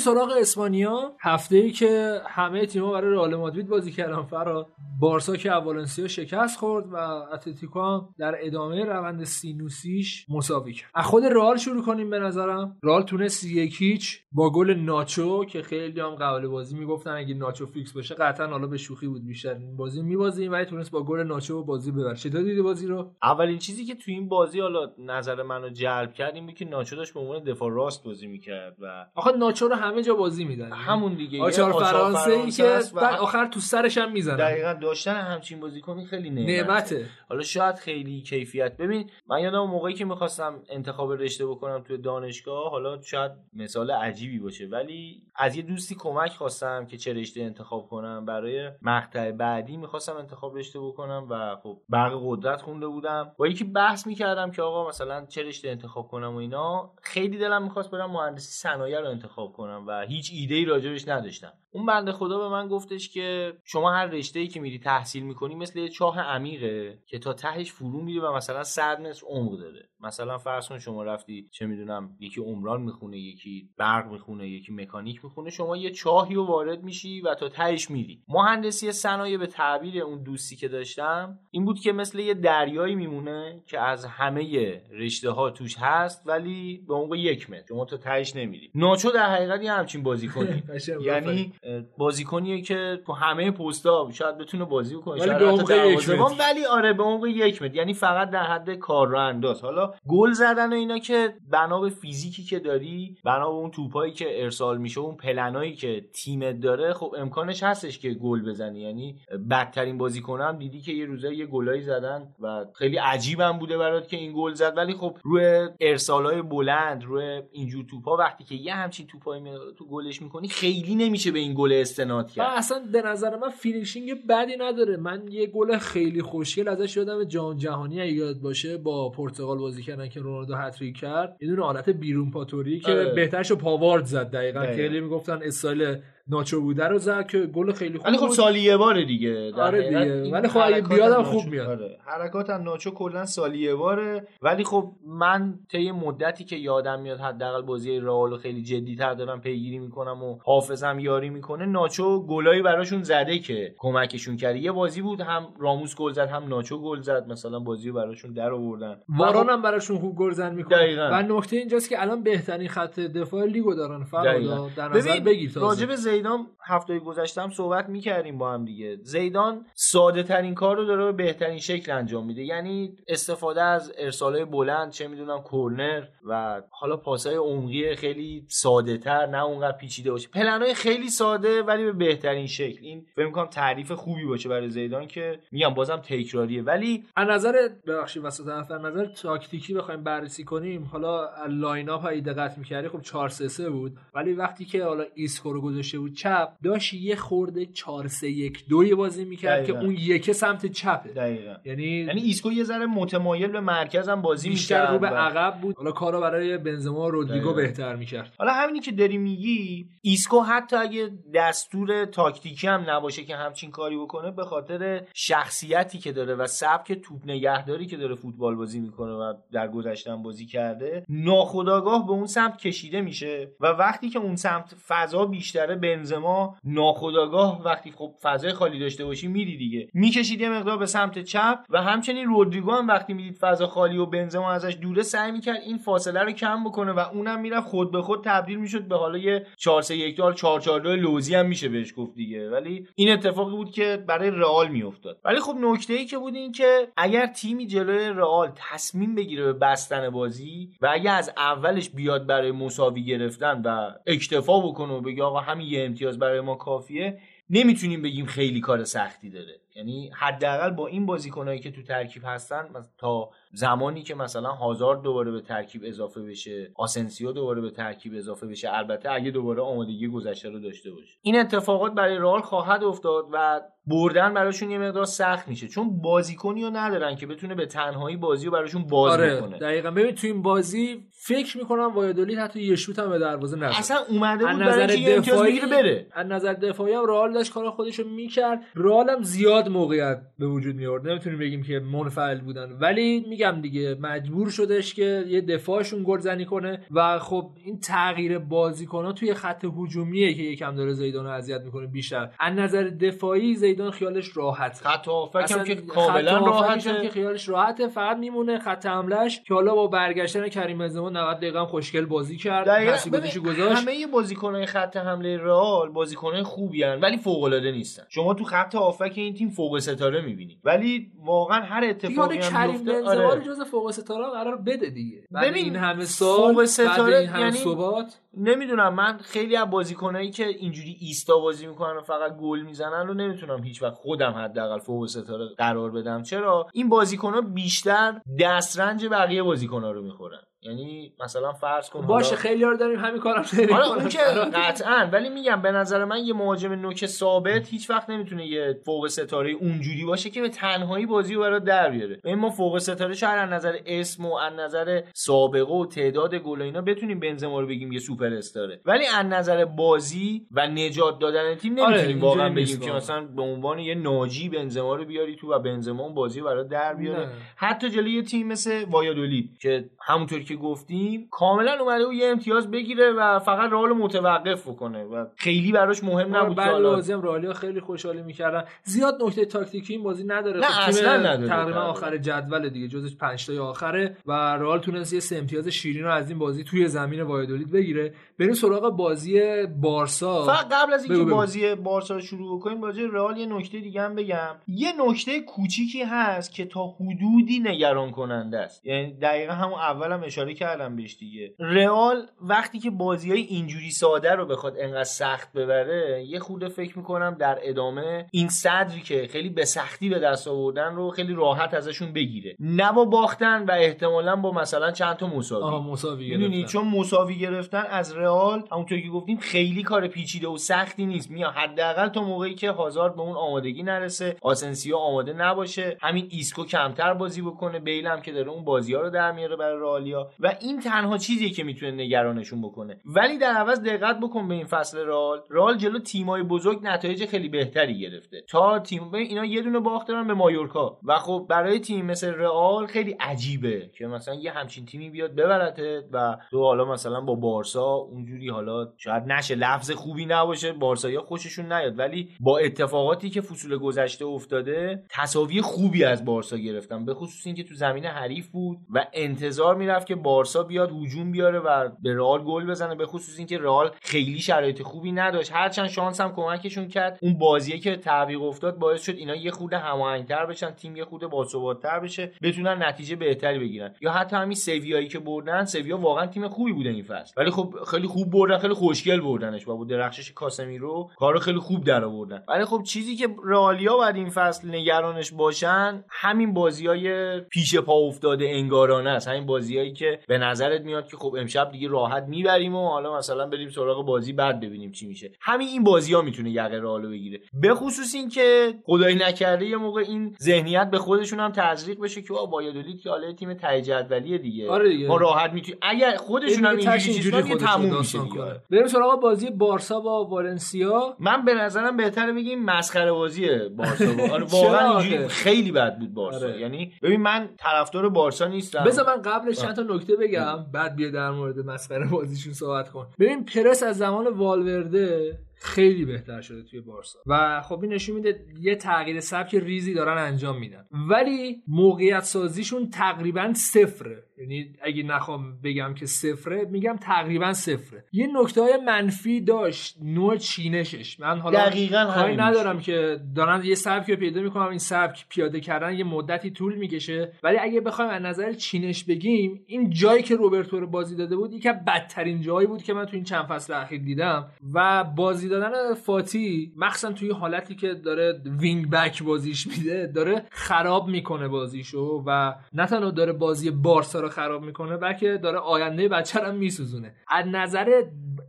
سراغ 0.00 0.32
اسپانیا. 0.40 1.12
هفته 1.20 1.56
ای 1.56 1.70
که 1.70 2.20
همه 2.26 2.66
تیم‌ها 2.66 2.92
برای 2.92 3.14
رئال 3.14 3.36
مادرید 3.36 3.68
بازی 3.68 3.92
کردن. 3.92 4.22
فرا 4.22 4.68
بارسا 5.00 5.36
که 5.36 5.52
از 5.52 5.61
والنسیا 5.61 6.08
شکست 6.08 6.58
خورد 6.58 6.92
و 6.92 6.96
اتلتیکو 7.32 7.80
هم 7.80 8.08
در 8.18 8.34
ادامه 8.40 8.84
روند 8.84 9.24
سینوسیش 9.24 10.26
مساوی 10.28 10.72
کرد. 10.72 10.90
از 10.94 11.04
خود 11.04 11.24
رئال 11.24 11.56
شروع 11.56 11.84
کنیم 11.84 12.10
به 12.10 12.18
نظرم. 12.18 12.76
رئال 12.82 13.02
تونست 13.02 13.44
یک 13.44 13.76
هیچ 13.76 14.18
با 14.32 14.50
گل 14.50 14.70
ناچو 14.70 15.44
که 15.44 15.62
خیلی 15.62 16.00
هم 16.00 16.14
قبل 16.14 16.46
بازی 16.46 16.76
می‌گفتن 16.76 17.10
اگه 17.10 17.34
ناچو 17.34 17.66
فیکس 17.66 17.92
باشه 17.92 18.14
قطعا 18.14 18.46
حالا 18.46 18.66
به 18.66 18.76
شوخی 18.76 19.06
بود 19.06 19.26
بیشتر 19.26 19.54
این 19.54 19.76
بازی 19.76 20.02
میبازیم 20.02 20.52
ولی 20.52 20.64
تونست 20.64 20.90
با 20.90 21.02
گل 21.02 21.22
ناچو 21.22 21.64
بازی 21.64 21.90
ببره. 21.90 22.16
چطور 22.16 22.42
دیدی 22.42 22.62
بازی 22.62 22.86
رو؟ 22.86 23.10
اولین 23.22 23.58
چیزی 23.58 23.84
که 23.84 23.94
تو 23.94 24.10
این 24.10 24.28
بازی 24.28 24.60
حالا 24.60 24.90
نظر 24.98 25.42
منو 25.42 25.68
جلب 25.68 26.12
کرد 26.12 26.34
این 26.34 26.54
که 26.54 26.64
ناچو 26.64 26.96
داشت 26.96 27.14
به 27.14 27.20
عنوان 27.20 27.44
دفاع 27.44 27.70
راست 27.70 28.04
بازی 28.04 28.26
می‌کرد 28.26 28.76
و 28.80 29.06
آخه 29.14 29.32
ناچو 29.32 29.68
رو 29.68 29.74
همه 29.90 30.02
جا 30.02 30.14
بازی 30.14 30.44
میدن 30.44 30.72
همون 30.72 31.14
دیگه. 31.14 31.42
آچار 31.42 31.72
فرانسه 31.72 32.30
ای 32.30 32.50
که 32.50 32.80
بعد 32.94 33.18
آخر 33.18 33.46
تو 33.46 33.60
سرش 33.60 33.98
هم 33.98 34.12
می‌زنن. 34.12 34.36
دقیقاً 34.36 34.72
داشتن 34.72 35.14
همچین 35.14 35.60
بازیکنی 35.60 36.06
خیلی 36.06 36.30
نعمته. 36.30 36.62
نعمته. 36.62 37.06
حالا 37.28 37.42
شاید 37.42 37.74
خیلی 37.74 38.22
کیفیت. 38.22 38.76
ببین 38.76 39.10
من 39.26 39.40
یادم 39.40 39.66
موقعی 39.66 39.94
که 39.94 40.04
می‌خواستم 40.04 40.62
انتخاب 40.68 41.12
رشته 41.12 41.46
بکنم 41.46 41.82
توی 41.82 41.98
دانشگاه 41.98 42.70
حالا 42.70 43.02
شاید 43.02 43.32
مثال 43.52 43.90
عجیبی 43.90 44.38
باشه 44.38 44.66
ولی 44.66 45.22
از 45.36 45.56
یه 45.56 45.62
دوستی 45.62 45.94
کمک 45.94 46.32
خواستم 46.32 46.86
که 46.86 46.96
چه 46.96 47.12
رشته 47.12 47.42
انتخاب 47.42 47.88
کنم. 47.88 48.26
برای 48.26 48.70
مقطع 48.82 49.30
بعدی 49.30 49.76
می‌خواستم 49.76 50.16
انتخاب 50.16 50.56
رشته 50.56 50.80
بکنم 50.80 51.26
و 51.30 51.56
خب 51.62 51.78
برق 51.88 52.20
قدرت 52.24 52.62
خونده 52.62 52.86
بودم. 52.86 53.32
با 53.36 53.46
یکی 53.46 53.64
بحث 53.64 54.06
می‌کردم 54.06 54.50
که 54.50 54.62
آقا 54.62 54.88
مثلا 54.88 55.26
چه 55.26 55.42
رشته 55.42 55.68
انتخاب 55.68 56.08
کنم 56.08 56.34
و 56.34 56.36
اینا 56.36 56.90
خیلی 57.02 57.38
دلم 57.38 57.62
می‌خواست 57.62 57.90
برم 57.90 58.10
مهندسی 58.10 58.52
صنایع 58.52 59.00
رو 59.00 59.08
انتخاب 59.08 59.52
کنم. 59.52 59.79
و 59.86 60.00
هیچ 60.00 60.30
ایده 60.34 60.54
ای 60.54 60.64
راجبش 60.64 61.08
نداشتم. 61.08 61.52
اون 61.72 61.86
بنده 61.86 62.12
خدا 62.12 62.38
به 62.38 62.48
من 62.48 62.68
گفتش 62.68 63.08
که 63.08 63.52
شما 63.64 63.92
هر 63.92 64.06
رشته 64.06 64.40
ای 64.40 64.48
که 64.48 64.60
میری 64.60 64.78
تحصیل 64.78 65.22
می‌کنی 65.22 65.54
مثل 65.54 65.78
یه 65.78 65.88
چاه 65.88 66.20
عمیقه 66.20 66.98
که 67.06 67.18
تا 67.18 67.32
تهش 67.32 67.72
فرو 67.72 68.02
میره 68.02 68.20
و 68.20 68.36
مثلا 68.36 68.64
صد 68.64 69.00
متر 69.00 69.22
عمق 69.26 69.58
داره. 69.58 69.88
مثلا 70.00 70.38
فرض 70.38 70.68
کن 70.68 70.78
شما 70.78 71.02
رفتی 71.02 71.48
چه 71.52 71.66
می‌دونم 71.66 72.16
یکی 72.20 72.40
عمران 72.40 72.82
می‌خونه 72.82 73.18
یکی 73.18 73.70
برق 73.76 74.06
می‌خونه 74.12 74.48
یکی 74.48 74.72
مکانیک 74.72 75.24
می‌خونه 75.24 75.50
شما 75.50 75.76
یه 75.76 75.90
چاهی 75.90 76.34
رو 76.34 76.46
وارد 76.46 76.82
میشی 76.82 77.20
و 77.20 77.34
تا 77.34 77.48
تهش 77.48 77.90
میری. 77.90 78.22
مهندسی 78.28 78.92
صنایع 78.92 79.36
به 79.36 79.46
تعبیر 79.46 80.02
اون 80.02 80.22
دوستی 80.22 80.56
که 80.56 80.68
داشتم 80.68 81.38
این 81.50 81.64
بود 81.64 81.80
که 81.80 81.92
مثل 81.92 82.18
یه 82.18 82.34
دریایی 82.34 82.94
میمونه 82.94 83.62
که 83.66 83.80
از 83.80 84.04
همه 84.04 84.82
رشته 84.90 85.30
ها 85.30 85.50
توش 85.50 85.76
هست 85.78 86.22
ولی 86.26 86.84
به 86.88 86.94
عمق 86.94 87.14
یک 87.14 87.50
متر. 87.50 87.66
شما 87.68 87.84
تا 87.84 87.96
تهش 87.96 88.36
نمیری. 88.36 88.70
ناچو 88.74 89.10
در 89.10 89.30
حقیقت 89.30 89.60
یه 89.70 89.76
همچین 89.76 90.02
بازیکنی 90.02 90.62
یعنی 91.08 91.52
بازیکنیه 91.98 92.62
که 92.62 93.00
تو 93.06 93.12
همه 93.12 93.50
پستا 93.50 94.08
شاید 94.12 94.38
بتونه 94.38 94.64
بازی 94.64 94.94
کنه. 94.94 95.20
ولی 95.20 95.38
به 95.38 95.46
عمق 95.46 95.70
یک 95.70 96.08
ولی 96.38 96.64
آره 96.64 96.92
به 96.92 97.02
عمق 97.02 97.26
یک 97.26 97.62
متر. 97.62 97.74
یعنی 97.74 97.94
فقط 97.94 98.30
در 98.30 98.42
حد 98.42 98.70
کار 98.70 99.08
رو 99.08 99.18
انداز 99.18 99.62
حالا 99.62 99.94
گل 100.08 100.32
زدن 100.32 100.72
و 100.72 100.76
اینا 100.76 100.98
که 100.98 101.34
بنا 101.50 101.80
به 101.80 101.88
فیزیکی 101.88 102.42
که 102.42 102.58
داری 102.58 103.16
بنا 103.24 103.50
به 103.50 103.56
اون 103.56 103.70
توپایی 103.70 104.12
که 104.12 104.42
ارسال 104.42 104.78
میشه 104.78 105.00
اون 105.00 105.16
پلنایی 105.16 105.74
که 105.74 106.04
تیمت 106.14 106.60
داره 106.60 106.92
خب 106.92 107.14
امکانش 107.18 107.62
هستش 107.62 107.98
که 107.98 108.10
گل 108.10 108.42
بزنی. 108.42 108.80
یعنی 108.80 109.18
بدترین 109.50 109.98
بازیکن 109.98 110.40
هم 110.40 110.58
دیدی 110.58 110.80
که 110.80 110.92
یه 110.92 111.04
روزه 111.04 111.34
یه 111.34 111.46
گلایی 111.46 111.82
زدن 111.82 112.34
و 112.40 112.64
خیلی 112.74 112.96
عجیبم 112.96 113.58
بوده 113.58 113.78
برات 113.78 114.08
که 114.08 114.16
این 114.16 114.32
گل 114.36 114.52
زد. 114.52 114.76
ولی 114.76 114.94
خب 114.94 115.18
روی 115.22 115.68
ارسالای 115.80 116.42
بلند 116.42 117.04
روی 117.04 117.42
اینجور 117.52 117.84
توپا 117.90 118.16
وقتی 118.16 118.44
که 118.44 118.54
یه 118.54 118.74
همچین 118.74 119.06
توپا 119.06 119.30
دفاعی 119.30 119.40
میاد 119.40 119.59
تو 119.78 119.84
گلش 119.84 120.22
می‌کنی 120.22 120.48
خیلی 120.48 120.94
نمیشه 120.94 121.30
به 121.30 121.38
این 121.38 121.54
گل 121.56 121.72
استناد 121.72 122.30
کرد 122.30 122.46
اصلا 122.56 122.78
به 122.92 123.02
نظر 123.02 123.36
من 123.36 123.48
finishing 123.50 124.26
بدی 124.26 124.56
نداره 124.56 124.96
من 124.96 125.22
یه 125.30 125.46
گل 125.46 125.78
خیلی 125.78 126.22
خوشگل 126.22 126.68
ازش 126.68 126.96
یادم 126.96 127.24
جام 127.24 127.56
جهانی 127.56 127.94
یاد 127.94 128.40
باشه 128.40 128.76
با 128.76 129.08
پرتغال 129.08 129.58
بازی 129.58 129.82
کردن 129.82 130.08
که 130.08 130.20
رونالدو 130.20 130.54
هتریک 130.54 130.96
کرد 130.96 131.36
یه 131.40 131.48
دونه 131.48 131.62
حالت 131.62 131.90
بیرون 131.90 132.30
پاتوری 132.30 132.80
که 132.80 132.92
آره. 132.92 133.14
بهترشو 133.14 133.56
پاوارد 133.56 134.04
زد 134.04 134.30
دقیقا 134.30 134.60
دقیقاً. 134.60 134.76
خیلی 134.76 135.00
می‌گفتن 135.00 135.40
استایل 135.42 135.96
ناچو 136.28 136.60
بوده 136.60 136.88
رو 136.88 136.98
زد 136.98 137.26
که 137.26 137.38
گل 137.38 137.72
خیلی 137.72 137.98
خوب 137.98 138.06
ولی 138.06 138.16
خب. 138.16 138.28
سالی 138.28 138.60
یه 138.60 138.76
باره 138.76 139.04
دیگه 139.04 139.52
در 139.56 139.62
آره 139.62 139.82
دیگه. 139.82 140.30
ولی 140.32 140.48
خب 140.48 140.60
اگه 140.64 140.80
بیادم 140.80 141.22
خوب 141.22 141.46
میاد. 141.46 141.68
آره. 141.68 141.98
حرکات 142.06 142.50
هم 142.50 142.62
ناچو 142.62 142.90
کلا 142.90 143.26
سالی 143.26 143.58
یه 143.58 143.74
باره 143.74 144.26
ولی 144.42 144.64
خب 144.64 144.92
من 145.06 145.54
طی 145.72 145.90
مدتی 145.90 146.44
که 146.44 146.56
یادم 146.56 147.00
میاد 147.00 147.20
حداقل 147.20 147.62
بازی 147.62 148.00
رئال 148.00 148.36
خیلی 148.36 148.62
جدی‌تر 148.62 149.14
دارم 149.14 149.40
پیگیری 149.40 149.78
می‌کنم 149.78 150.22
و 150.22 150.38
حافظم 150.44 150.98
یاری 150.98 151.30
می‌کنه 151.30 151.66
ناچو 151.66 152.26
گلایی 152.26 152.62
براشون 152.62 153.02
زده 153.02 153.38
که 153.38 153.74
کمکشون 153.78 154.36
کرده 154.36 154.58
یه 154.58 154.72
بازی 154.72 155.02
بود 155.02 155.20
هم 155.20 155.48
راموس 155.58 155.96
گل 155.96 156.12
زد 156.12 156.28
هم 156.28 156.48
ناچو 156.48 156.82
گل 156.82 157.00
زد 157.00 157.26
مثلا 157.28 157.58
بازی 157.58 157.88
رو 157.88 157.94
براشون 157.94 158.32
در 158.32 158.52
آوردن 158.52 158.96
واران 159.08 159.50
هم 159.50 159.62
براشون 159.62 159.98
خوب 159.98 160.16
گل 160.16 160.32
زنی 160.32 160.54
می‌کنه 160.54 160.76
دقیقاً. 160.76 161.08
و 161.12 161.22
نکته 161.22 161.56
اینجاست 161.56 161.88
که 161.88 162.02
الان 162.02 162.22
بهترین 162.22 162.68
خط 162.68 163.00
دفاع 163.00 163.44
لیگو 163.46 163.74
دارن 163.74 164.04
فرادا. 164.04 164.68
در 164.76 164.88
نظر 164.88 165.20
بگیر 165.20 165.50
تازه 165.50 165.86
زیدان 166.10 166.46
هفته 166.66 166.98
گذشته 166.98 167.42
هم 167.42 167.50
صحبت 167.50 167.88
می‌کردیم 167.88 168.38
با 168.38 168.52
هم 168.52 168.64
دیگه. 168.64 168.98
زیدان 169.02 169.66
ساده 169.74 170.22
ترین 170.22 170.54
کار 170.54 170.76
رو 170.76 170.84
داره 170.84 171.04
به 171.04 171.12
بهترین 171.12 171.58
شکل 171.58 171.92
انجام 171.92 172.26
میده. 172.26 172.42
یعنی 172.42 172.96
استفاده 173.08 173.62
از 173.62 173.92
ارسالای 173.98 174.44
بلند 174.44 174.90
چه 174.90 175.08
می‌دونم 175.08 175.42
کورنر 175.42 176.02
و 176.24 176.62
حالا 176.70 176.96
پاسای 176.96 177.34
عمقی 177.34 177.94
خیلی 177.94 178.44
ساده 178.48 178.98
تر 178.98 179.26
نه 179.26 179.44
اونقدر 179.44 179.76
پیچیده 179.76 180.10
باشه. 180.10 180.28
پلنای 180.28 180.74
خیلی 180.74 181.08
ساده 181.08 181.62
ولی 181.62 181.84
به 181.84 181.92
بهترین 181.92 182.46
شکل. 182.46 182.78
این 182.82 183.06
فکر 183.16 183.26
می‌کنم 183.26 183.46
تعریف 183.46 183.92
خوبی 183.92 184.24
باشه 184.24 184.48
برای 184.48 184.70
زیدان 184.70 185.06
که 185.06 185.40
میگم 185.52 185.74
بازم 185.74 185.96
تکراریه. 185.96 186.62
ولی 186.62 187.04
از 187.16 187.28
نظر 187.28 187.68
ببخشید 187.86 188.24
وسط 188.24 188.48
حرف 188.48 188.70
نظر 188.70 189.06
تاکتیکی 189.06 189.74
بخوایم 189.74 190.04
بررسی 190.04 190.44
کنیم. 190.44 190.84
حالا 190.84 191.28
line-up 191.48 192.06
دقت 192.06 192.58
می‌کردی 192.58 192.88
خب 192.88 193.00
4 193.00 193.28
3 193.28 193.48
3 193.48 193.70
بود. 193.70 193.92
ولی 194.14 194.32
وقتی 194.32 194.64
که 194.64 194.84
حالا 194.84 195.04
ایسکو 195.14 195.52
رو 195.52 195.60
گذاشته 195.60 195.98
بود 196.00 196.14
چپ 196.14 196.48
داشت 196.64 196.94
یه 196.94 197.16
خورده 197.16 197.66
4 197.66 198.08
3 198.08 198.28
1 198.28 198.68
2 198.68 198.96
بازی 198.96 199.24
می‌کرد 199.24 199.66
که. 199.66 199.72
اون 199.78 199.90
یک 199.90 200.32
سمت 200.32 200.66
چپه 200.66 201.08
دقیقا 201.12 201.54
یعنی 201.64 201.84
یعنی 201.86 202.20
ایسکو 202.20 202.52
یه 202.52 202.64
ذره 202.64 202.86
متمایل 202.86 203.46
به 203.50 203.60
مرکز 203.60 204.08
هم 204.08 204.22
بازی 204.22 204.48
بیشتر 204.48 204.92
رو 204.92 204.98
به 204.98 205.10
و- 205.10 205.14
عقب 205.14 205.60
بود 205.60 205.76
حالا 205.76 205.92
کارو 205.92 206.20
برای 206.20 206.58
بنزما 206.58 207.00
و 207.06 207.10
رودریگو. 207.10 207.54
بهتر 207.54 207.96
می‌کرد 207.96 208.34
حالا 208.38 208.52
همینی 208.52 208.80
که 208.80 208.92
داری 208.92 209.18
میگی 209.18 209.86
ایسکو 210.02 210.40
حتی 210.40 210.76
اگه 210.76 211.10
دستور 211.34 212.04
تاکتیکی 212.04 212.66
هم 212.66 212.84
نباشه 212.90 213.24
که 213.24 213.36
همچین 213.36 213.70
کاری 213.70 213.96
بکنه 213.96 214.30
به 214.30 214.44
خاطر 214.44 215.02
شخصیتی 215.14 215.98
که 215.98 216.12
داره 216.12 216.34
و 216.34 216.46
سبک 216.46 216.92
توپ 216.92 217.20
نگهداری 217.24 217.86
که 217.86 217.96
داره 217.96 218.14
فوتبال 218.14 218.54
بازی 218.54 218.80
می‌کنه 218.80 219.12
و 219.12 219.34
در 219.52 219.68
گذشتن 219.68 220.22
بازی 220.22 220.46
کرده 220.46 221.04
ناخودآگاه 221.08 222.06
به 222.06 222.12
اون 222.12 222.26
سمت 222.26 222.56
کشیده 222.56 223.00
میشه 223.00 223.52
و 223.60 223.66
وقتی 223.66 224.08
که 224.10 224.18
اون 224.18 224.36
سمت 224.36 224.74
فضا 224.88 225.24
بیشتره 225.26 225.76
بنزما 225.96 226.56
ناخودآگاه 226.64 227.62
وقتی 227.64 227.90
خب 227.90 228.14
فضای 228.22 228.52
خالی 228.52 228.78
داشته 228.78 229.04
باشی 229.04 229.28
میری 229.28 229.56
دیگه. 229.56 229.88
می‌کشید 229.94 230.40
یه 230.40 230.50
مقدار 230.50 230.78
به 230.78 230.86
سمت 230.86 231.18
چپ 231.18 231.58
و 231.70 231.82
همچنین 231.82 232.26
رودریگو 232.26 232.72
هم 232.72 232.88
وقتی 232.88 233.14
می‌دید 233.14 233.36
فضا 233.36 233.66
خالی 233.66 233.98
و 233.98 234.06
بنزما 234.06 234.52
ازش 234.52 234.76
دوره 234.82 235.02
سعی 235.02 235.32
می‌کرد 235.32 235.60
این 235.66 235.78
فاصله 235.78 236.22
رو 236.22 236.32
کم 236.32 236.64
بکنه 236.64 236.92
و 236.92 236.98
اونم 236.98 237.40
می‌رفت 237.40 237.68
خود 237.68 237.92
به 237.92 238.02
خود 238.02 238.24
تبدیل 238.24 238.58
می‌شد 238.58 238.88
به 238.88 238.96
حالا 238.96 239.18
یه 239.18 239.46
4 239.56 239.82
3 239.82 239.96
1 239.96 240.16
2 240.16 240.32
4 240.32 240.60
4 240.60 240.80
2 240.80 240.96
لوزی 240.96 241.34
هم 241.34 241.46
میشه 241.46 241.68
بهش 241.68 241.94
گفت 241.96 242.14
دیگه. 242.14 242.50
ولی 242.50 242.86
این 242.94 243.12
اتفاقی 243.12 243.56
بود 243.56 243.70
که 243.70 244.04
برای 244.08 244.30
رئال 244.30 244.68
میافتاد. 244.68 245.20
ولی 245.24 245.40
خب 245.40 245.54
نکته 245.60 245.94
ای 245.94 246.06
که 246.06 246.18
بود 246.18 246.34
این 246.34 246.52
که 246.52 246.88
اگر 246.96 247.26
تیمی 247.26 247.66
جلوی 247.66 248.08
رئال 248.08 248.52
تصمیم 248.72 249.14
بگیره 249.14 249.44
به 249.44 249.52
بستن 249.52 250.10
بازی 250.10 250.70
و 250.80 250.88
اگر 250.92 251.14
از 251.14 251.32
اولش 251.36 251.90
بیاد 251.90 252.26
برای 252.26 252.52
مساوی 252.52 253.04
گرفتن 253.04 253.62
و 253.64 253.90
اکتفا 254.06 254.60
بکنه 254.60 254.92
و 254.92 255.00
بگه 255.00 255.22
آقا 255.22 255.40
همین 255.40 255.68
امتیاز 255.86 256.18
برای 256.18 256.40
ما 256.40 256.54
کافیه. 256.54 257.18
نمی‌تونیم 257.50 258.02
بگیم 258.02 258.26
خیلی 258.26 258.60
کار 258.60 258.84
سختی 258.84 259.30
داره. 259.30 259.60
یعنی 259.76 260.10
حداقل 260.18 260.70
با 260.70 260.86
این 260.86 261.06
بازیکنایی 261.06 261.60
که 261.60 261.70
تو 261.70 261.82
ترکیب 261.82 262.22
هستن 262.26 262.68
تا 262.98 263.30
زمانی 263.52 264.02
که 264.02 264.14
مثلا 264.14 264.48
هازارد 264.48 265.02
دوباره 265.02 265.30
به 265.30 265.40
ترکیب 265.40 265.82
اضافه 265.84 266.22
بشه 266.22 266.70
آسنسیو 266.74 267.32
دوباره 267.32 267.60
به 267.60 267.70
ترکیب 267.70 268.12
اضافه 268.16 268.46
بشه 268.46 268.68
البته 268.72 269.12
اگه 269.12 269.30
دوباره 269.30 269.62
آمادگی 269.62 270.08
گذشته 270.08 270.48
رو 270.48 270.58
داشته 270.58 270.90
باشه. 270.90 271.18
این 271.22 271.40
اتفاقات 271.40 271.92
برای 271.92 272.18
رئال 272.18 272.40
خواهد 272.40 272.84
افتاد 272.84 273.24
و 273.32 273.60
بردن 273.86 274.34
براشون 274.34 274.70
یه 274.70 274.78
مقدار 274.78 275.04
سخت 275.04 275.48
میشه 275.48 275.68
چون 275.68 276.00
بازیکنی 276.00 276.62
رو 276.62 276.70
ندارن 276.70 277.16
که 277.16 277.26
بتونه 277.26 277.54
به 277.54 277.66
تنهایی 277.66 278.16
بازی 278.16 278.46
رو 278.46 278.52
براشون 278.52 278.86
باز 278.86 279.12
آره 279.12 279.36
بکنه. 279.36 279.58
دقیقا. 279.58 279.90
ببین 279.90 280.14
تو 280.14 280.26
این 280.26 280.42
بازی 280.42 281.06
فکر 281.10 281.58
می‌کنم 281.58 281.94
وایدولیت 281.94 282.38
حتی 282.38 282.62
یه 282.62 282.76
شوت 282.76 282.98
هم 282.98 283.10
به 283.10 283.18
دروازه 283.18 283.56
نزد. 283.56 283.78
اصلا 283.78 283.96
اومده 284.08 284.46
بود 284.46 284.58
برای 284.58 284.84
نظر 284.84 285.20
دفاعی 285.20 285.60
بره. 285.60 286.06
از 286.12 286.26
نظر 286.26 286.52
دفاعی 286.52 286.94
هم 286.94 287.06
رئال 287.06 287.32
داشت 287.32 287.52
کار 287.52 287.70
خودش 287.70 287.98
رو 287.98 288.08
می‌کرد. 288.08 288.60
رئال 288.74 289.10
هم 289.10 289.22
زیاد 289.22 289.59
موقعیت 289.68 290.22
به 290.38 290.46
وجود 290.46 290.76
میورد 290.76 291.08
نمی‌تونیم 291.08 291.38
بگیم 291.38 291.62
که 291.62 291.80
منفعل 291.80 292.40
بودن. 292.40 292.72
ولی 292.80 293.24
میگم 293.28 293.60
دیگه 293.62 293.96
مجبور 294.00 294.50
شدش 294.50 294.94
که 294.94 295.24
یه 295.28 295.40
دفاعشون 295.40 296.02
گلزنی 296.04 296.44
کنه. 296.44 296.80
و 296.90 297.18
خب 297.18 297.50
این 297.64 297.80
تغییر 297.80 298.38
بازیکن‌ها 298.38 299.12
توی 299.12 299.34
خط 299.34 299.64
هجومیه 299.78 300.34
که 300.34 300.42
یکم 300.42 300.74
داره 300.74 300.92
زیدان 300.92 301.24
رو 301.24 301.30
اذیت 301.30 301.60
می‌کنه 301.60 301.86
بیشتر. 301.86 302.30
از 302.40 302.54
نظر 302.54 302.82
دفاعی 302.82 303.54
زیدان 303.54 303.90
خیالش 303.90 304.36
راحت 304.36 304.80
خط 304.84 305.08
هافک 305.08 305.36
اصلا 305.36 305.64
که 305.64 305.74
کاملا 305.74 306.38
راحته. 306.38 307.02
که 307.02 307.08
خیالش 307.08 307.48
راحته. 307.48 307.88
فقط 307.88 308.16
میمونه 308.16 308.58
خط 308.58 308.86
حملش 308.86 309.40
که 309.40 309.54
حالا 309.54 309.74
با 309.74 309.86
برگشتن 309.86 310.48
کریم 310.48 310.78
بنزما 310.78 311.10
90 311.10 311.36
دقیقه 311.36 311.58
هم 311.58 311.66
خوشگل 311.66 312.04
بازی 312.04 312.36
کرد. 312.36 312.68
ببین، 313.12 313.42
گذاشت. 313.42 313.82
همه 313.82 314.06
بازیکنهای 314.06 314.66
خط 314.66 314.96
حمله 314.96 315.36
رئال 315.36 315.88
بازیکنهای 315.90 316.42
خوبی 316.42 316.82
هن 316.82 317.00
ولی 317.00 317.16
فوق 317.16 317.42
العاده 317.42 317.72
نیستن. 317.72 318.02
شما 318.08 318.34
تو 318.34 318.44
خط 318.44 318.74
هافک 318.74 319.12
این 319.14 319.34
تیم 319.34 319.49
فوق 319.50 319.78
ستاره 319.78 320.20
می‌بینید 320.20 320.60
ولی 320.64 321.12
واقعا 321.24 321.60
هر 321.60 321.84
اتفاقی 321.84 322.38
آره 322.38 322.46
هم 322.46 322.84
بنزما 322.84 323.10
آره. 323.10 323.34
رو 323.34 323.40
جز 323.40 323.60
فوق 323.60 323.90
ستاره 323.90 324.30
قرار 324.30 324.56
بده 324.56 324.90
دیگه. 324.90 325.24
ببین، 325.42 325.64
این 325.64 325.76
همه 325.76 326.04
سال 326.04 326.54
فوق 326.54 326.64
ستاره 326.64 327.12
بعد 327.12 327.20
این 327.20 327.28
همه 327.28 327.40
یعنی- 327.40 327.56
ثبات 327.58 328.20
نمی‌دونم 328.36 328.94
من 328.94 329.18
خیلی 329.18 329.56
از 329.56 329.70
بازیکنایی 329.70 330.30
که 330.30 330.46
اینجوری 330.46 330.96
ایستا 331.00 331.38
بازی 331.38 331.66
می‌کنن 331.66 331.96
و 331.96 332.00
فقط 332.00 332.36
گل 332.36 332.60
می‌زنن 332.60 333.06
رو 333.06 333.14
نمی‌تونم 333.14 333.62
هیچ 333.62 333.82
وقت 333.82 333.94
خودم 333.94 334.32
حداقل 334.32 334.78
فوق 334.78 335.06
ستاره 335.06 335.48
قرار 335.58 335.90
بدم. 335.90 336.22
چرا؟ 336.22 336.66
این 336.74 336.88
بازیکنها 336.88 337.40
بیشتر 337.40 338.20
دسترنج 338.40 339.06
بقیه 339.06 339.42
بازیکنها 339.42 339.90
رو 339.90 340.02
می‌خورن. 340.02 340.40
یعنی 340.62 341.12
مثلا 341.24 341.52
فرض 341.52 341.90
کن 341.90 342.06
باشه 342.06 342.28
حالا- 342.28 342.40
خیلی 342.40 342.64
رو 342.64 342.76
داریم 342.76 342.98
همین 342.98 343.20
کارم 343.20 343.44
آره 343.72 343.88
اون 343.88 344.08
که 344.14 344.18
قطعا 344.54 345.08
ولی 345.12 345.28
میگم 345.28 345.62
به 345.62 345.70
نظر 345.72 346.04
من 346.04 346.18
یه 346.24 346.34
مهاجم 346.34 346.72
نوک 346.72 347.06
ثابت 347.06 347.68
هیچ 347.68 347.90
وقت 347.90 348.10
نمی‌تونه 348.10 348.46
یه 348.46 348.80
فوق 348.84 349.08
ستاره 349.08 349.50
اونجوری 349.50 350.04
باشه 350.04 350.30
که 350.30 350.40
به 350.42 350.48
تنهایی 350.48 351.06
بازی 351.06 351.34
رو 351.34 351.40
برات 351.40 351.64
در 351.64 351.90
بیاره 351.90 352.20
این 352.24 352.34
ما 352.34 352.50
فوق 352.50 352.78
ستاره 352.78 353.14
شاید 353.14 353.38
از 353.38 353.50
نظر 353.50 353.76
اسم 353.86 354.26
و 354.26 354.34
از 354.34 354.52
نظر 354.52 355.02
سابقه 355.14 355.72
و 355.74 355.86
تعداد 355.86 356.34
گل 356.34 356.60
و 356.60 356.64
اینا 356.64 356.80
بتونیم 356.80 357.20
بنزما 357.20 357.60
رو 357.60 357.66
بگیم 357.66 357.92
یه 357.92 357.98
سوپر 358.00 358.34
استاره 358.34 358.80
ولی 358.84 359.04
از 359.06 359.26
نظر 359.26 359.64
بازی 359.64 360.46
و 360.50 360.66
نجات 360.66 361.18
دادن 361.18 361.54
تیم 361.54 361.78
آره، 361.78 361.94
نمی‌تونیم 361.94 362.20
واقعا 362.20 362.48
نیست 362.48 362.76
بگیم 362.76 362.88
که. 362.90 362.96
مثلا 362.96 363.20
به 363.26 363.42
عنوان 363.42 363.78
یه 363.78 363.94
ناجی 363.94 364.48
بنزما 364.48 364.94
رو 364.94 365.04
بیاری 365.04 365.36
تو 365.36 365.52
و 365.52 365.58
بنزما 365.58 366.02
اون 366.02 366.14
بازی 366.14 366.40
رو 366.40 366.46
برات 366.46 366.68
در 366.68 366.94
بیاره 366.94 367.20
نه. 367.26 367.32
حتی 367.56 367.90
جلوی 367.90 368.12
یه 368.12 368.22
تیم 368.22 368.46
مثل 368.48 368.84
وایادولید 368.84 369.58
که 369.60 369.90
همونطور 370.06 370.42
که 370.50 370.56
گفتیم 370.56 371.28
کاملا 371.30 371.72
اومده 371.80 372.06
و 372.08 372.12
یه 372.12 372.28
امتیاز 372.28 372.70
بگیره 372.70 373.12
و 373.12 373.38
فقط 373.38 373.72
رئال 373.72 373.92
متوقف 373.92 374.68
بکنه 374.68 375.04
و 375.04 375.26
خیلی 375.36 375.72
براش 375.72 376.04
مهم 376.04 376.36
نبود 376.36 376.56
که 376.56 376.62
بعد 376.62 377.10
هم 377.10 377.22
رئالیا 377.22 377.52
خیلی 377.52 377.80
خوشحالی 377.80 378.22
می‌کردن 378.22 378.64
زیاد 378.82 379.18
نکته 379.22 379.44
تاکتیکی 379.44 379.92
این 379.92 380.02
بازی 380.02 380.24
نداره 380.24 380.60
نه، 380.60 380.66
خب 380.66 380.88
اصلا 380.88 381.16
نداره. 381.16 381.48
تقریبا 381.48 381.70
نداره. 381.70 381.86
آخر 381.86 382.16
جدول 382.16 382.68
دیگه 382.68 382.88
جزش 382.88 383.16
5 383.16 383.46
تای 383.46 383.58
آخره 383.58 384.16
و 384.26 384.32
رئال 384.32 384.78
تونست 384.78 385.12
یه 385.12 385.20
سه 385.20 385.36
امتیاز 385.36 385.68
شیرین 385.68 386.04
رو 386.04 386.10
از 386.10 386.30
این 386.30 386.38
بازی 386.38 386.64
توی 386.64 386.88
زمین 386.88 387.22
وایدولید 387.22 387.70
بگیره 387.70 388.14
بریم 388.40 388.54
سراغ 388.54 388.96
بازی 388.96 389.40
بارسا. 389.66 390.44
فقط 390.44 390.66
قبل 390.72 390.92
از 390.92 391.04
اینکه. 391.04 391.30
بازی 391.30 391.74
بارسا 391.74 392.14
رو 392.14 392.20
شروع 392.20 392.58
بکنیم 392.58 392.80
بازی 392.80 393.02
رئال 393.12 393.36
یه 393.36 393.46
نکته 393.46 393.80
دیگه 393.80 394.02
هم 394.02 394.14
بگم. 394.14 394.56
یه 394.68 394.92
نکته 395.06 395.40
کوچیکی 395.40 396.02
هست 396.02 396.54
که 396.54 396.64
تا 396.64 396.86
حدودی 396.86 397.60
نگران 397.64 398.10
کننده 398.10 398.58
است. 398.58 398.86
یعنی 398.86 399.12
دقیقا 399.12 399.52
همون 399.52 399.78
اولم 399.78 400.22
اشاره 400.24 400.40
اشاره 400.40 400.54
کردم 400.54 400.96
بهش 400.96 401.16
دیگه. 401.16 401.54
رئال 401.58 402.26
وقتی 402.40 402.78
که 402.78 402.90
بازی 402.90 403.30
های 403.30 403.40
اینجوری 403.40 403.90
ساده 403.90 404.34
رو 404.34 404.46
بخواد 404.46 404.76
انقدر 404.78 405.04
سخت 405.04 405.52
ببره 405.52 406.24
یه 406.28 406.38
خورده 406.38 406.68
فکر 406.68 406.98
می‌کنم 406.98 407.36
در 407.40 407.58
ادامه 407.62 408.26
این 408.30 408.48
صدری 408.48 409.00
که 409.00 409.28
خیلی 409.30 409.48
به 409.48 409.64
سختی 409.64 410.08
به 410.08 410.18
دست 410.18 410.48
آوردن 410.48 410.94
رو 410.94 411.10
خیلی 411.10 411.34
راحت 411.34 411.74
ازشون 411.74 412.12
بگیره. 412.12 412.56
نه 412.60 412.92
با 412.92 413.04
باختن 413.04 413.64
و 413.64 413.70
احتمالا 413.70 414.36
با 414.36 414.52
مثلا 414.52 414.90
چند 414.90 415.16
تا 415.16 415.26
مساوی. 415.26 415.90
مساوی. 415.92 416.64
چون 416.64 416.88
مساوی 416.88 417.38
گرفتن 417.38 417.84
از 417.90 418.16
رئال 418.16 418.29
همونطور 418.72 419.00
که 419.00 419.08
گفتیم 419.08 419.36
خیلی 419.36 419.82
کار 419.82 420.08
پیچیده 420.08 420.48
و 420.48 420.56
سختی 420.56 421.06
نیست. 421.06 421.30
میاد 421.30 421.52
حداقل 421.52 422.08
تا 422.08 422.22
موقعی 422.22 422.54
که 422.54 422.70
هازارد 422.70 423.14
به 423.14 423.20
اون 423.20 423.36
آمادگی 423.36 423.82
نرسه 423.82 424.36
آسنسیو 424.42 424.96
آماده 424.96 425.32
نباشه. 425.32 425.96
همین 426.00 426.26
ایسکو 426.30 426.64
کمتر 426.64 427.14
بازی 427.14 427.42
بکنه. 427.42 427.78
بیل 427.78 428.16
که 428.20 428.32
داره 428.32 428.50
اون 428.50 428.64
بازی 428.64 428.94
ها 428.94 429.00
رو 429.00 429.10
در 429.10 429.32
میاره 429.32 429.56
برای 429.56 429.80
رئالیا. 429.80 430.30
و 430.40 430.56
این 430.60 430.80
تنها 430.80 431.18
چیزیه 431.18 431.50
که 431.50 431.64
می‌تونه 431.64 431.92
نگرانشون 431.92 432.62
بکنه. 432.62 433.00
ولی 433.04 433.38
در 433.38 433.52
عوض 433.52 433.82
دقت 433.82 434.20
بکن 434.20 434.48
به 434.48 434.54
این 434.54 434.66
فصل 434.66 434.98
رئال. 434.98 435.40
رئال 435.50 435.76
جلو 435.76 435.98
تیمای 435.98 436.42
بزرگ 436.42 436.78
نتایج 436.82 437.26
خیلی 437.26 437.48
بهتری 437.48 437.98
گرفته. 437.98 438.40
تا 438.48 438.78
تیم 438.78 439.14
اینا 439.14 439.44
یه 439.44 439.62
دونه 439.62 439.80
باخت 439.80 440.08
دارن 440.08 440.26
به 440.26 440.34
مایورکا. 440.34 440.98
و 441.04 441.18
خب 441.18 441.46
برای 441.48 441.80
تیم 441.80 442.06
مثل 442.06 442.34
رئال 442.34 442.86
خیلی 442.86 443.16
عجیبه 443.20 443.90
که 443.98 444.06
مثلا 444.06 444.34
یه 444.34 444.50
همچین 444.50 444.84
تیمی 444.86 445.10
بیاد 445.10 445.34
ببرته 445.34 446.02
و 446.12 446.36
تو 446.50 446.62
حالا 446.62 446.84
مثلا 446.84 447.20
با 447.20 447.34
بارسا 447.34 447.96
اونجوری 448.20 448.48
حالا 448.48 448.92
شاید 448.96 449.22
نشه 449.26 449.54
لفظ 449.54 449.90
خوبی 449.90 450.26
نباشه 450.26 450.72
بارسایا 450.72 451.22
خوششون 451.22 451.72
نیاد. 451.72 451.98
ولی 451.98 452.28
با 452.40 452.58
اتفاقاتی 452.58 453.30
که 453.30 453.40
فصول 453.40 453.78
گذشته 453.78 454.24
افتاده 454.24 455.02
تساوی 455.10 455.60
خوبی 455.60 456.04
از 456.04 456.24
بارسا 456.24 456.56
گرفتن. 456.56 457.04
به 457.04 457.14
خصوص 457.14 457.46
اینکه 457.46 457.64
تو 457.64 457.74
زمین 457.74 458.04
حریف 458.04 458.48
بود 458.48 458.78
و 458.94 459.06
انتظار 459.12 459.76
می‌رفت 459.76 460.06
که 460.06 460.14
بارسا 460.14 460.62
بیاد 460.62 460.90
هجوم 460.90 461.32
بیاره 461.32 461.58
و 461.58 461.88
به 462.02 462.14
رئال 462.14 462.44
گل 462.44 462.66
بزنه. 462.66 462.94
به 462.94 463.06
خصوص 463.06 463.38
اینکه 463.38 463.58
رئال 463.58 463.90
خیلی 464.02 464.38
شرایط 464.38 464.82
خوبی 464.82 465.12
نداشت. 465.12 465.52
هرچند 465.52 465.88
شانس 465.88 466.20
هم 466.20 466.32
کمکشون 466.36 466.88
کرد. 466.88 467.18
اون 467.22 467.38
بازیه 467.38 467.78
که 467.78 467.96
تعویق 467.96 468.42
افتاد 468.42 468.78
باعث 468.78 469.02
شد 469.02 469.14
اینا 469.16 469.34
یه 469.34 469.50
خورده 469.50 469.78
هماهنگتر 469.78 470.46
بشن 470.46 470.70
تیم 470.70 470.96
یه 470.96 471.04
خورده 471.04 471.26
باثبات‌تر 471.26 472.00
بشه 472.00 472.32
بتونن 472.42 472.82
نتیجه 472.82 473.16
بهتری 473.16 473.58
بگیرن. 473.58 473.94
یا 474.00 474.12
حتی 474.12 474.36
همین 474.36 474.54
سویایی 474.54 475.08
که 475.08 475.18
بردن 475.18 475.64
سویا 475.64 475.98
واقعا 475.98 476.26
تیم 476.26 476.48
خوبی 476.48 476.72
بوده 476.72 476.90
این 476.90 477.02
فصل. 477.02 477.34
ولی 477.36 477.50
خب 477.50 477.74
خیلی 477.90 478.06
خوب 478.10 478.30
بردن 478.30 478.58
خیلی 478.58 478.74
خوشگل 478.74 479.20
بردنش 479.20 479.64
با 479.64 479.84
درخشش 479.84 480.32
کاسمیرو 480.32 481.10
کارو 481.16 481.38
خیلی 481.38 481.58
خوب 481.58 481.84
در 481.84 482.04
آوردن 482.04 482.42
ولی 482.48 482.64
خب 482.64 482.82
چیزی 482.82 483.16
که 483.16 483.28
رئالیا 483.44 483.98
بعد 483.98 484.16
این 484.16 484.30
فصل 484.30 484.68
نگرانش 484.68 485.32
باشن 485.32 486.04
همین 486.10 486.54
بازیای 486.54 487.40
پیش 487.40 487.76
پا 487.76 487.92
افتاده 487.92 488.44
انگارانه 488.48 489.10
است. 489.10 489.28
همین 489.28 489.46
بازیایی 489.46 489.92
که 489.92 490.18
به 490.28 490.38
نظرت 490.38 490.80
میاد 490.80 491.08
که 491.08 491.16
خب 491.16 491.36
امشب 491.38 491.72
دیگه 491.72 491.88
راحت 491.88 492.24
می‌بریم 492.28 492.74
و 492.74 492.88
حالا 492.88 493.18
مثلا 493.18 493.46
بریم 493.46 493.68
سراغ 493.68 494.06
بازی 494.06 494.32
بعد 494.32 494.60
ببینیم 494.60 494.92
چی 494.92 495.06
میشه. 495.06 495.32
همین 495.40 495.68
این 495.68 495.84
بازی 495.84 496.14
ها 496.14 496.22
می‌تونه 496.22 496.50
یقه 496.50 496.80
رئالو 496.80 497.10
بگیره. 497.10 497.40
به 497.52 497.74
خصوص 497.74 498.14
اینکه 498.14 498.74
خدای 498.84 499.14
نکرده 499.14 499.66
یه 499.66 499.76
موقع 499.76 500.00
این 500.00 500.36
ذهنیت 500.42 500.90
به 500.90 500.98
خودشون 500.98 501.40
هم 501.40 501.52
تزریق 501.52 502.00
بشه 502.00 502.22
که 502.22 502.34
وایادولید 502.34 503.00
که 503.00 503.10
حالا 503.10 503.32
تیم 503.32 503.54
ته 503.54 503.82
جدولیه 503.82 504.38
دیگه. 504.38 504.70
آره 504.70 504.88
دیگه. 504.88 505.08
ما 505.08 505.16
راحت 505.16 505.52
می‌تونیم. 505.52 505.78
اگر 505.82 506.16
خودشون 506.16 506.64
هم 506.64 506.76
اینجوری 506.76 507.54
تموم 507.54 507.89
داستان. 507.90 508.28
کنه. 508.28 508.60
بریم 508.70 508.86
سراغ 508.86 509.20
بازی 509.20 509.50
بارسا 509.50 510.00
با 510.00 510.24
والنسیا 510.24 511.16
من 511.18 511.44
به 511.44 511.54
نظرم 511.54 511.96
بهتره 511.96 512.32
بگیم 512.32 512.64
مسخره 512.64 513.12
بازیه 513.12 513.68
بارسا 513.76 514.04
با- 514.18 514.34
آره 514.34 514.44
واقعا؟ 514.52 514.98
اینجوری 514.98 515.28
خیلی 515.28 515.72
بد 515.72 515.98
بود 515.98 516.14
بارسا 516.14 516.46
آره. 516.46 516.60
یعنی 516.60 516.92
ببین 517.02 517.20
من 517.20 517.48
طرفدار 517.58 518.08
بارسا 518.08 518.46
نیستم 518.46 518.84
بذار 518.84 519.06
من 519.06 519.22
قبلش 519.22 519.56
چند 519.60 519.76
تا 519.76 519.82
نکته 519.82 520.16
بگم 520.16 520.64
بعد 520.72 520.96
بیا 520.96 521.10
در 521.10 521.30
مورد 521.30 521.58
مسخره 521.58 522.06
بازیشون 522.08 522.52
صحبت 522.52 522.88
کن 522.88 523.06
ببین 523.18 523.44
پرس 523.44 523.82
از 523.82 523.98
زمان 523.98 524.26
والورده 524.26 525.38
خیلی 525.60 526.04
بهتر 526.04 526.40
شده 526.40 526.62
توی 526.62 526.80
بارسا. 526.80 527.18
و 527.26 527.60
خب 527.60 527.82
این 527.82 527.92
نشون 527.92 528.16
میده 528.16 528.44
یه 528.60 528.74
تغییر 528.74 529.20
سبک 529.20 529.54
ریزی 529.54 529.94
دارن 529.94 530.22
انجام 530.22 530.58
میدن. 530.58 530.84
ولی 531.08 531.62
موقعیت 531.68 532.20
سازیشون 532.20 532.90
تقریبا 532.90 533.52
صفره. 533.52 534.24
یعنی 534.38 534.72
اگه 534.82 535.02
نخوام 535.02 535.60
بگم 535.64 535.94
که 535.94 536.06
صفره 536.06 536.64
میگم 536.64 536.96
تقریبا 536.96 537.52
صفره. 537.52 538.04
یه 538.12 538.28
نکته 538.34 538.60
های 538.60 538.76
منفی 538.86 539.40
داشت. 539.40 539.96
نوع 540.02 540.36
چینشش. 540.36 541.20
من 541.20 541.38
حالا 541.38 541.58
دقیقاً 541.58 542.10
کاری 542.14 542.36
ندارم 542.36 542.80
که 542.80 543.20
دارن 543.36 543.64
یه 543.64 543.74
سبکی 543.74 544.12
رو 544.12 544.18
پیدا 544.18 544.42
می‌کنم 544.42 544.68
این 544.68 544.78
سبک 544.78 545.26
پیاده 545.28 545.60
کردن 545.60 545.94
یه 545.94 546.04
مدتی 546.04 546.50
طول 546.50 546.74
می‌کشه. 546.74 547.32
ولی 547.42 547.58
اگه 547.58 547.80
بخوایم 547.80 548.10
از 548.10 548.22
نظر 548.22 548.52
چینش 548.52 549.04
بگیم 549.04 549.64
این 549.66 549.90
جایی 549.90 550.22
که 550.22 550.36
روبرتو 550.36 550.80
رو 550.80 550.86
بازی 550.86 551.16
داده 551.16 551.36
بود 551.36 551.52
یکی 551.52 551.68
بدترین 551.86 552.40
جایی 552.40 552.66
بود 552.66 552.82
که 552.82 552.94
من 552.94 553.04
تو 553.04 553.14
این 553.14 553.24
چند 553.24 553.44
فصل 553.44 553.72
اخیر 553.72 554.02
دیدم. 554.02 554.50
و 554.74 555.04
بازی 555.04 555.49
دادن 555.50 555.94
فاتی 555.94 556.72
مخصوصا 556.76 557.12
توی 557.12 557.30
حالتی 557.30 557.74
که 557.74 557.94
داره 557.94 558.42
wing 558.58 558.90
back 558.90 559.22
بازیش 559.22 559.66
میده 559.66 560.06
داره 560.06 560.44
خراب 560.50 561.08
می‌کنه 561.08 561.48
بازیشو 561.48 562.22
و 562.26 562.54
نه 562.72 562.86
تنها 562.86 563.10
داره 563.10 563.32
بازی 563.32 563.70
بارسا 563.70 564.20
رو 564.20 564.28
خراب 564.28 564.62
می‌کنه 564.62 564.96
بلکه 564.96 565.38
داره 565.42 565.58
آینده 565.58 566.08
بچه 566.08 566.40
رو 566.40 566.52
میسوزونه. 566.52 567.14
از 567.28 567.46
نظر 567.46 568.02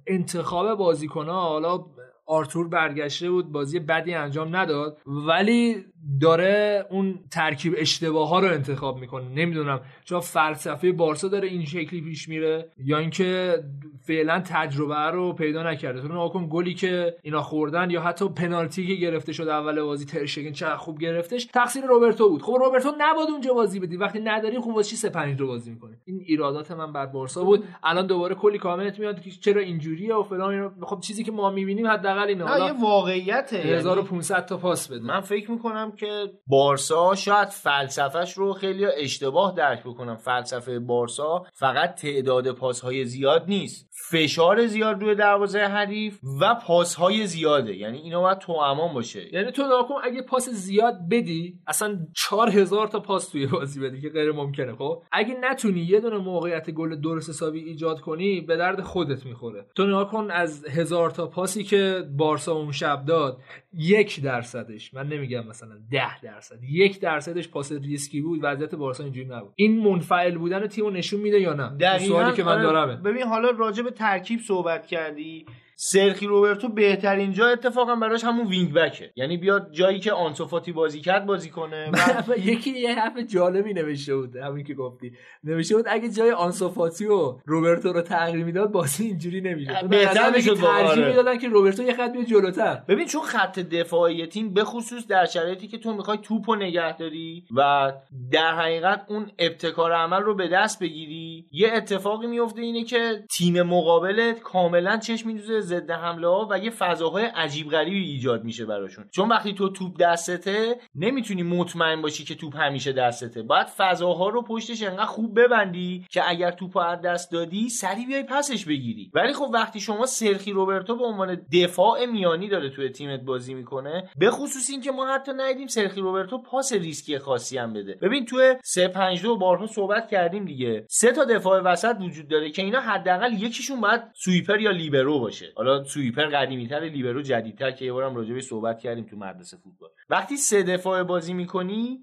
انتخاب 0.07 0.77
بازیکنها 0.77 1.41
حالا 1.41 1.85
آرتور 2.25 2.67
برگشته 2.67 3.29
بود 3.29 3.51
بازی 3.51 3.79
بدی 3.79 4.13
انجام 4.13 4.55
نداد 4.55 4.97
ولی 5.05 5.85
داره 6.21 6.85
اون 6.89 7.19
ترکیب 7.31 7.75
اشتباه 7.77 8.29
ها 8.29 8.39
رو 8.39 8.47
انتخاب 8.47 8.97
می‌کنه. 8.97 9.29
نمی‌دونم. 9.29 9.81
چون 10.03 10.19
فلسفه 10.19 10.91
بارسا 10.91 11.27
داره 11.27 11.47
این 11.47 11.65
شکلی 11.65 12.01
پیش 12.01 12.29
میره 12.29 12.71
یا 12.77 12.97
اینکه 12.97 13.63
فعلا 14.07 14.39
تجربه 14.45 14.95
رو 14.95 15.33
پیدا 15.33 15.71
نکرده. 15.71 16.01
تو 16.01 16.07
نگاه 16.07 16.33
کن 16.33 16.47
گلی 16.51 16.73
که 16.73 17.15
اینا 17.21 17.41
خوردن 17.41 17.89
یا 17.89 18.01
حتی 18.01 18.29
پنالتی 18.29 18.87
که 18.87 18.93
گرفته 18.93 19.33
شد 19.33 19.47
اول 19.47 19.81
بازی 19.81 20.05
ترشگن 20.05 20.51
چقدر 20.51 20.75
خوب 20.75 20.99
گرفتش 20.99 21.45
تقصیر 21.45 21.85
روبرتو 21.85 22.29
بود. 22.29 22.41
خب 22.41 22.57
روبرتو 22.59 22.91
نباد 22.97 23.27
اونجا 23.31 23.53
بازی 23.53 23.79
بدی. 23.79 23.97
وقتی 23.97 24.19
نداری 24.19 24.59
خب 24.59 24.67
واسه 24.67 24.89
چی 24.89 24.95
سه 24.95 25.09
پنج 25.09 25.39
رو 25.39 25.47
بازی 25.47 25.71
می‌کنه 25.71 25.97
این 26.05 26.23
ایرادات 26.27 26.71
من 26.71 26.93
بر 26.93 27.05
بارسا 27.05 27.43
بود. 27.43 27.63
الان 27.83 28.07
دوباره 28.07 28.35
کلی 28.35 28.57
کامنت 28.57 28.99
میاد 28.99 29.21
که 29.21 29.29
چرا 29.29 29.61
اینجوریه 29.61 30.15
و 30.15 30.23
فلان 30.23 30.53
اینا. 30.53 30.71
خب 30.81 30.99
چیزی 30.99 31.23
که 31.23 31.31
ما 31.31 31.49
می‌بینیم 31.49 31.87
حداقل 31.87 32.27
اینه. 32.27 32.57
نه 32.57 32.65
یه 32.65 32.81
واقعیته. 32.81 33.57
یعنی 33.57 33.71
1500 33.71 34.45
تا 34.45 34.57
پاس 34.57 34.91
بده. 34.91 35.03
من 35.03 35.21
فکر 35.21 35.51
می‌کنم 35.51 35.90
که 35.95 36.31
بارسا 36.47 37.15
شاید 37.15 37.49
فلسفهش 37.49 38.33
رو 38.33 38.53
خیلی 38.53 38.85
اشتباه 38.85 39.55
درک 39.55 39.83
بکنم. 39.83 40.15
فلسفه 40.15 40.79
بارسا 40.79 41.45
فقط 41.53 41.95
تعداد 41.95 42.51
پاسهای 42.51 43.05
زیاد 43.05 43.45
نیست. 43.47 43.90
فشار 44.09 44.65
زیاد 44.65 45.01
روی 45.01 45.15
دروازه 45.15 45.59
حریف 45.59 46.19
و 46.41 46.55
پاسهای 46.55 47.27
زیاده. 47.27 47.75
یعنی 47.75 47.97
اینا 47.97 48.21
باید 48.21 48.37
تو 48.37 48.51
امان 48.51 48.93
باشه. 48.93 49.33
یعنی 49.33 49.51
تو 49.51 49.61
ناکن 49.67 49.95
اگه 50.03 50.21
پاس 50.21 50.49
زیاد 50.49 50.95
بدی 51.09 51.59
اصلا 51.67 51.99
4000 52.15 52.87
تا 52.87 52.99
پاس 52.99 53.29
توی 53.29 53.45
بازی 53.47 53.79
بدی 53.79 54.01
که 54.01 54.09
غیر 54.09 54.31
ممکنه 54.31 54.75
خب؟ 54.75 55.03
اگه 55.11 55.35
نتونی 55.41 55.79
یه 55.79 55.99
دونه 55.99 56.17
موقعیت 56.17 56.71
گل 56.71 56.95
درست 56.95 57.29
حسابی 57.29 57.59
ایجاد 57.59 57.99
کنی 57.99 58.41
به 58.41 58.57
درد 58.57 58.81
خودت 58.81 59.25
می‌خوره. 59.25 59.65
تو 59.75 59.87
نگاه 59.87 60.11
کن 60.11 60.31
از 60.31 60.65
هزار 60.65 61.09
تا 61.09 61.27
پاسی 61.27 61.63
که 61.63 62.03
بارسا 62.17 62.53
اون 62.53 62.71
شب 62.71 63.05
داد 63.05 63.41
یک 63.73 64.21
درصدش 64.21 64.93
من 64.93 65.07
نمیگم 65.07 65.47
مثلا 65.47 65.75
ده 65.91 66.21
درصد 66.21 66.63
یک 66.63 66.99
درصدش 66.99 67.49
پاس 67.49 67.71
ریسکی 67.71 68.21
بود 68.21 68.39
وضعیت 68.43 68.75
بارسا 68.75 69.03
اینجوری 69.03 69.27
نبود. 69.27 69.53
این 69.55 69.79
منفعل 69.83 70.37
بودن 70.37 70.67
تیمو 70.67 70.89
نشون 70.89 71.19
میده 71.21 71.39
یا 71.39 71.53
نه؟ 71.53 71.97
سوالی 71.99 72.35
که 72.35 72.43
من 72.43 72.51
آره، 72.51 72.63
دارمه. 72.63 72.95
ببین 72.95 73.23
حالا 73.23 73.49
راجع 73.49 73.83
به 73.83 73.90
ترکیب 73.91 74.39
صحبت 74.41 74.87
کردی؟ 74.87 75.45
سرجی 75.83 76.27
روبرتو 76.27 76.69
بهترین 76.69 77.33
جا 77.33 77.47
اتفاقا 77.47 77.95
براش 77.95 78.23
همون 78.23 78.47
wing 78.47 78.73
back 78.73 79.03
ـه 79.03 79.11
یعنی 79.15 79.37
بیاد 79.37 79.71
جایی 79.71 79.99
که 79.99 80.13
آنسوفاتی 80.13 80.71
بازی 80.71 81.01
کرد 81.01 81.25
بازی 81.25 81.49
کنه. 81.49 81.91
یکی 82.37 82.79
یه 82.79 82.95
حرف 82.95 83.17
جالبی 83.17 83.73
نوشته 83.73 84.15
بود 84.15 84.35
همین 84.35 84.63
که 84.63 84.73
گفتی. 84.73 85.11
نوشته 85.43 85.75
بود 85.75 85.85
اگه 85.89 86.09
جای 86.09 86.31
آنسوفاتی 86.31 87.05
و 87.05 87.39
روبرتو 87.45 87.93
رو 87.93 88.01
تغییر 88.01 88.45
می‌داد 88.45 88.71
بازی 88.71 89.07
اینجوری 89.07 89.41
نمی‌شد. 89.41 89.87
بهتر 89.89 90.31
می‌شد 90.35 90.53
ترجیح. 90.53 91.07
می‌دادن 91.07 91.37
که 91.37 91.47
روبرتو 91.47 91.83
یه 91.83 91.93
خط 91.93 92.11
بیاد 92.11 92.25
جلوتر. 92.25 92.83
ببین 92.87 93.07
چون 93.07 93.21
خط 93.21 93.59
دفاعی 93.59 94.25
تیم 94.25 94.53
به 94.53 94.63
خصوص 94.63 95.07
در 95.07 95.25
شرایطی 95.25 95.67
که 95.67 95.77
تو 95.77 95.93
می‌خوای 95.93 96.17
توپ 96.17 96.49
رو 96.49 96.55
نگه 96.55 96.97
داری 96.97 97.45
و 97.55 97.91
در 98.31 98.55
حقیقت 98.55 99.05
اون 99.07 99.31
ابتکار 99.39 99.91
عمل 99.91 100.21
رو 100.21 100.35
به 100.35 100.47
دست 100.47 100.79
بگیری 100.79 101.45
یه 101.51 101.71
اتفاقی 101.73 102.27
میفته 102.27 102.61
اینه 102.61 102.83
که 102.83 103.23
تیم 103.37 103.61
مقابلت 103.61 104.39
کاملا 104.39 104.97
چشم 104.97 105.27
میدوزه 105.27 105.70
ضد 105.71 105.91
حمله 105.91 106.27
ها 106.27 106.47
و 106.51 106.59
یه 106.59 106.69
فضاهای 106.69 107.25
عجیب 107.25 107.69
غریبی 107.69 108.03
ایجاد 108.03 108.43
میشه 108.43 108.65
براشون. 108.65 109.05
چون 109.11 109.29
وقتی 109.29 109.53
تو 109.53 109.69
توپ 109.69 109.97
دستته 109.97 110.75
نمی‌تونی 110.95 111.43
مطمئن 111.43 112.01
باشی 112.01 112.23
که 112.23 112.35
توپ 112.35 112.57
همیشه 112.57 112.91
دستته. 112.93 113.41
باید 113.41 113.67
فضاها 113.67 114.29
رو 114.29 114.41
پشتش 114.41 114.83
انقدر 114.83 115.05
خوب 115.05 115.39
ببندی 115.39 116.05
که 116.09 116.29
اگر 116.29 116.51
توپ 116.51 116.77
از 116.77 117.01
دست 117.01 117.31
دادی 117.31 117.69
سری 117.69 118.05
بیای 118.05 118.23
پسش 118.23 118.65
بگیری. 118.65 119.11
ولی 119.13 119.33
خب 119.33 119.49
وقتی 119.53 119.79
شما 119.79 120.05
سرخی 120.05 120.51
روبرتو 120.51 120.95
به 120.95 121.05
عنوان 121.05 121.41
دفاع 121.53 122.05
میانی 122.05 122.47
داره 122.47 122.69
توی 122.69 122.89
تیمت 122.89 123.21
بازی 123.21 123.53
می‌کنه 123.53 124.09
به 124.17 124.31
خصوص 124.31 124.69
اینکه 124.69 124.91
ما 124.91 125.13
حتی 125.13 125.31
ندیدیم 125.37 125.67
سرخی 125.67 126.01
روبرتو 126.01 126.37
پاس 126.37 126.73
ریسکی 126.73 127.17
خاصی 127.17 127.57
هم 127.57 127.73
بده. 127.73 127.97
ببین 128.01 128.25
توی 128.25 128.55
3 128.63 128.87
5 128.87 129.21
2 129.21 129.37
بارها 129.37 129.67
صحبت 129.67 130.07
کردیم 130.07 130.45
دیگه. 130.45 130.85
سه 130.89 131.11
تا 131.11 131.25
دفاع 131.25 131.61
وسط 131.61 131.95
وجود 132.01 132.27
داره 132.27 132.49
که 132.49 132.61
اینا 132.61 132.79
حداقل 132.79 133.33
یکیشون 133.33 133.81
باید 133.81 134.01
sweeper 134.13 134.59
یا 134.59 134.71
لیبرو 134.71 135.19
باشه. 135.19 135.53
حالا 135.61 135.83
sweeper 135.83 136.25
قدیمیتر 136.25 136.79
لیبرو 136.79 137.21
جدیدتر 137.21 137.71
که 137.71 137.85
یه 137.85 137.93
بارم 137.93 138.15
راجع 138.15 138.39
صحبت 138.39 138.79
کردیم 138.79 139.05
تو 139.05 139.17
مدرسه 139.17 139.57
فوتبال. 139.57 139.89
وقتی 140.09 140.37
سه 140.37 140.63
دفاع 140.63 141.03
بازی 141.03 141.33
می‌کنی 141.33 141.99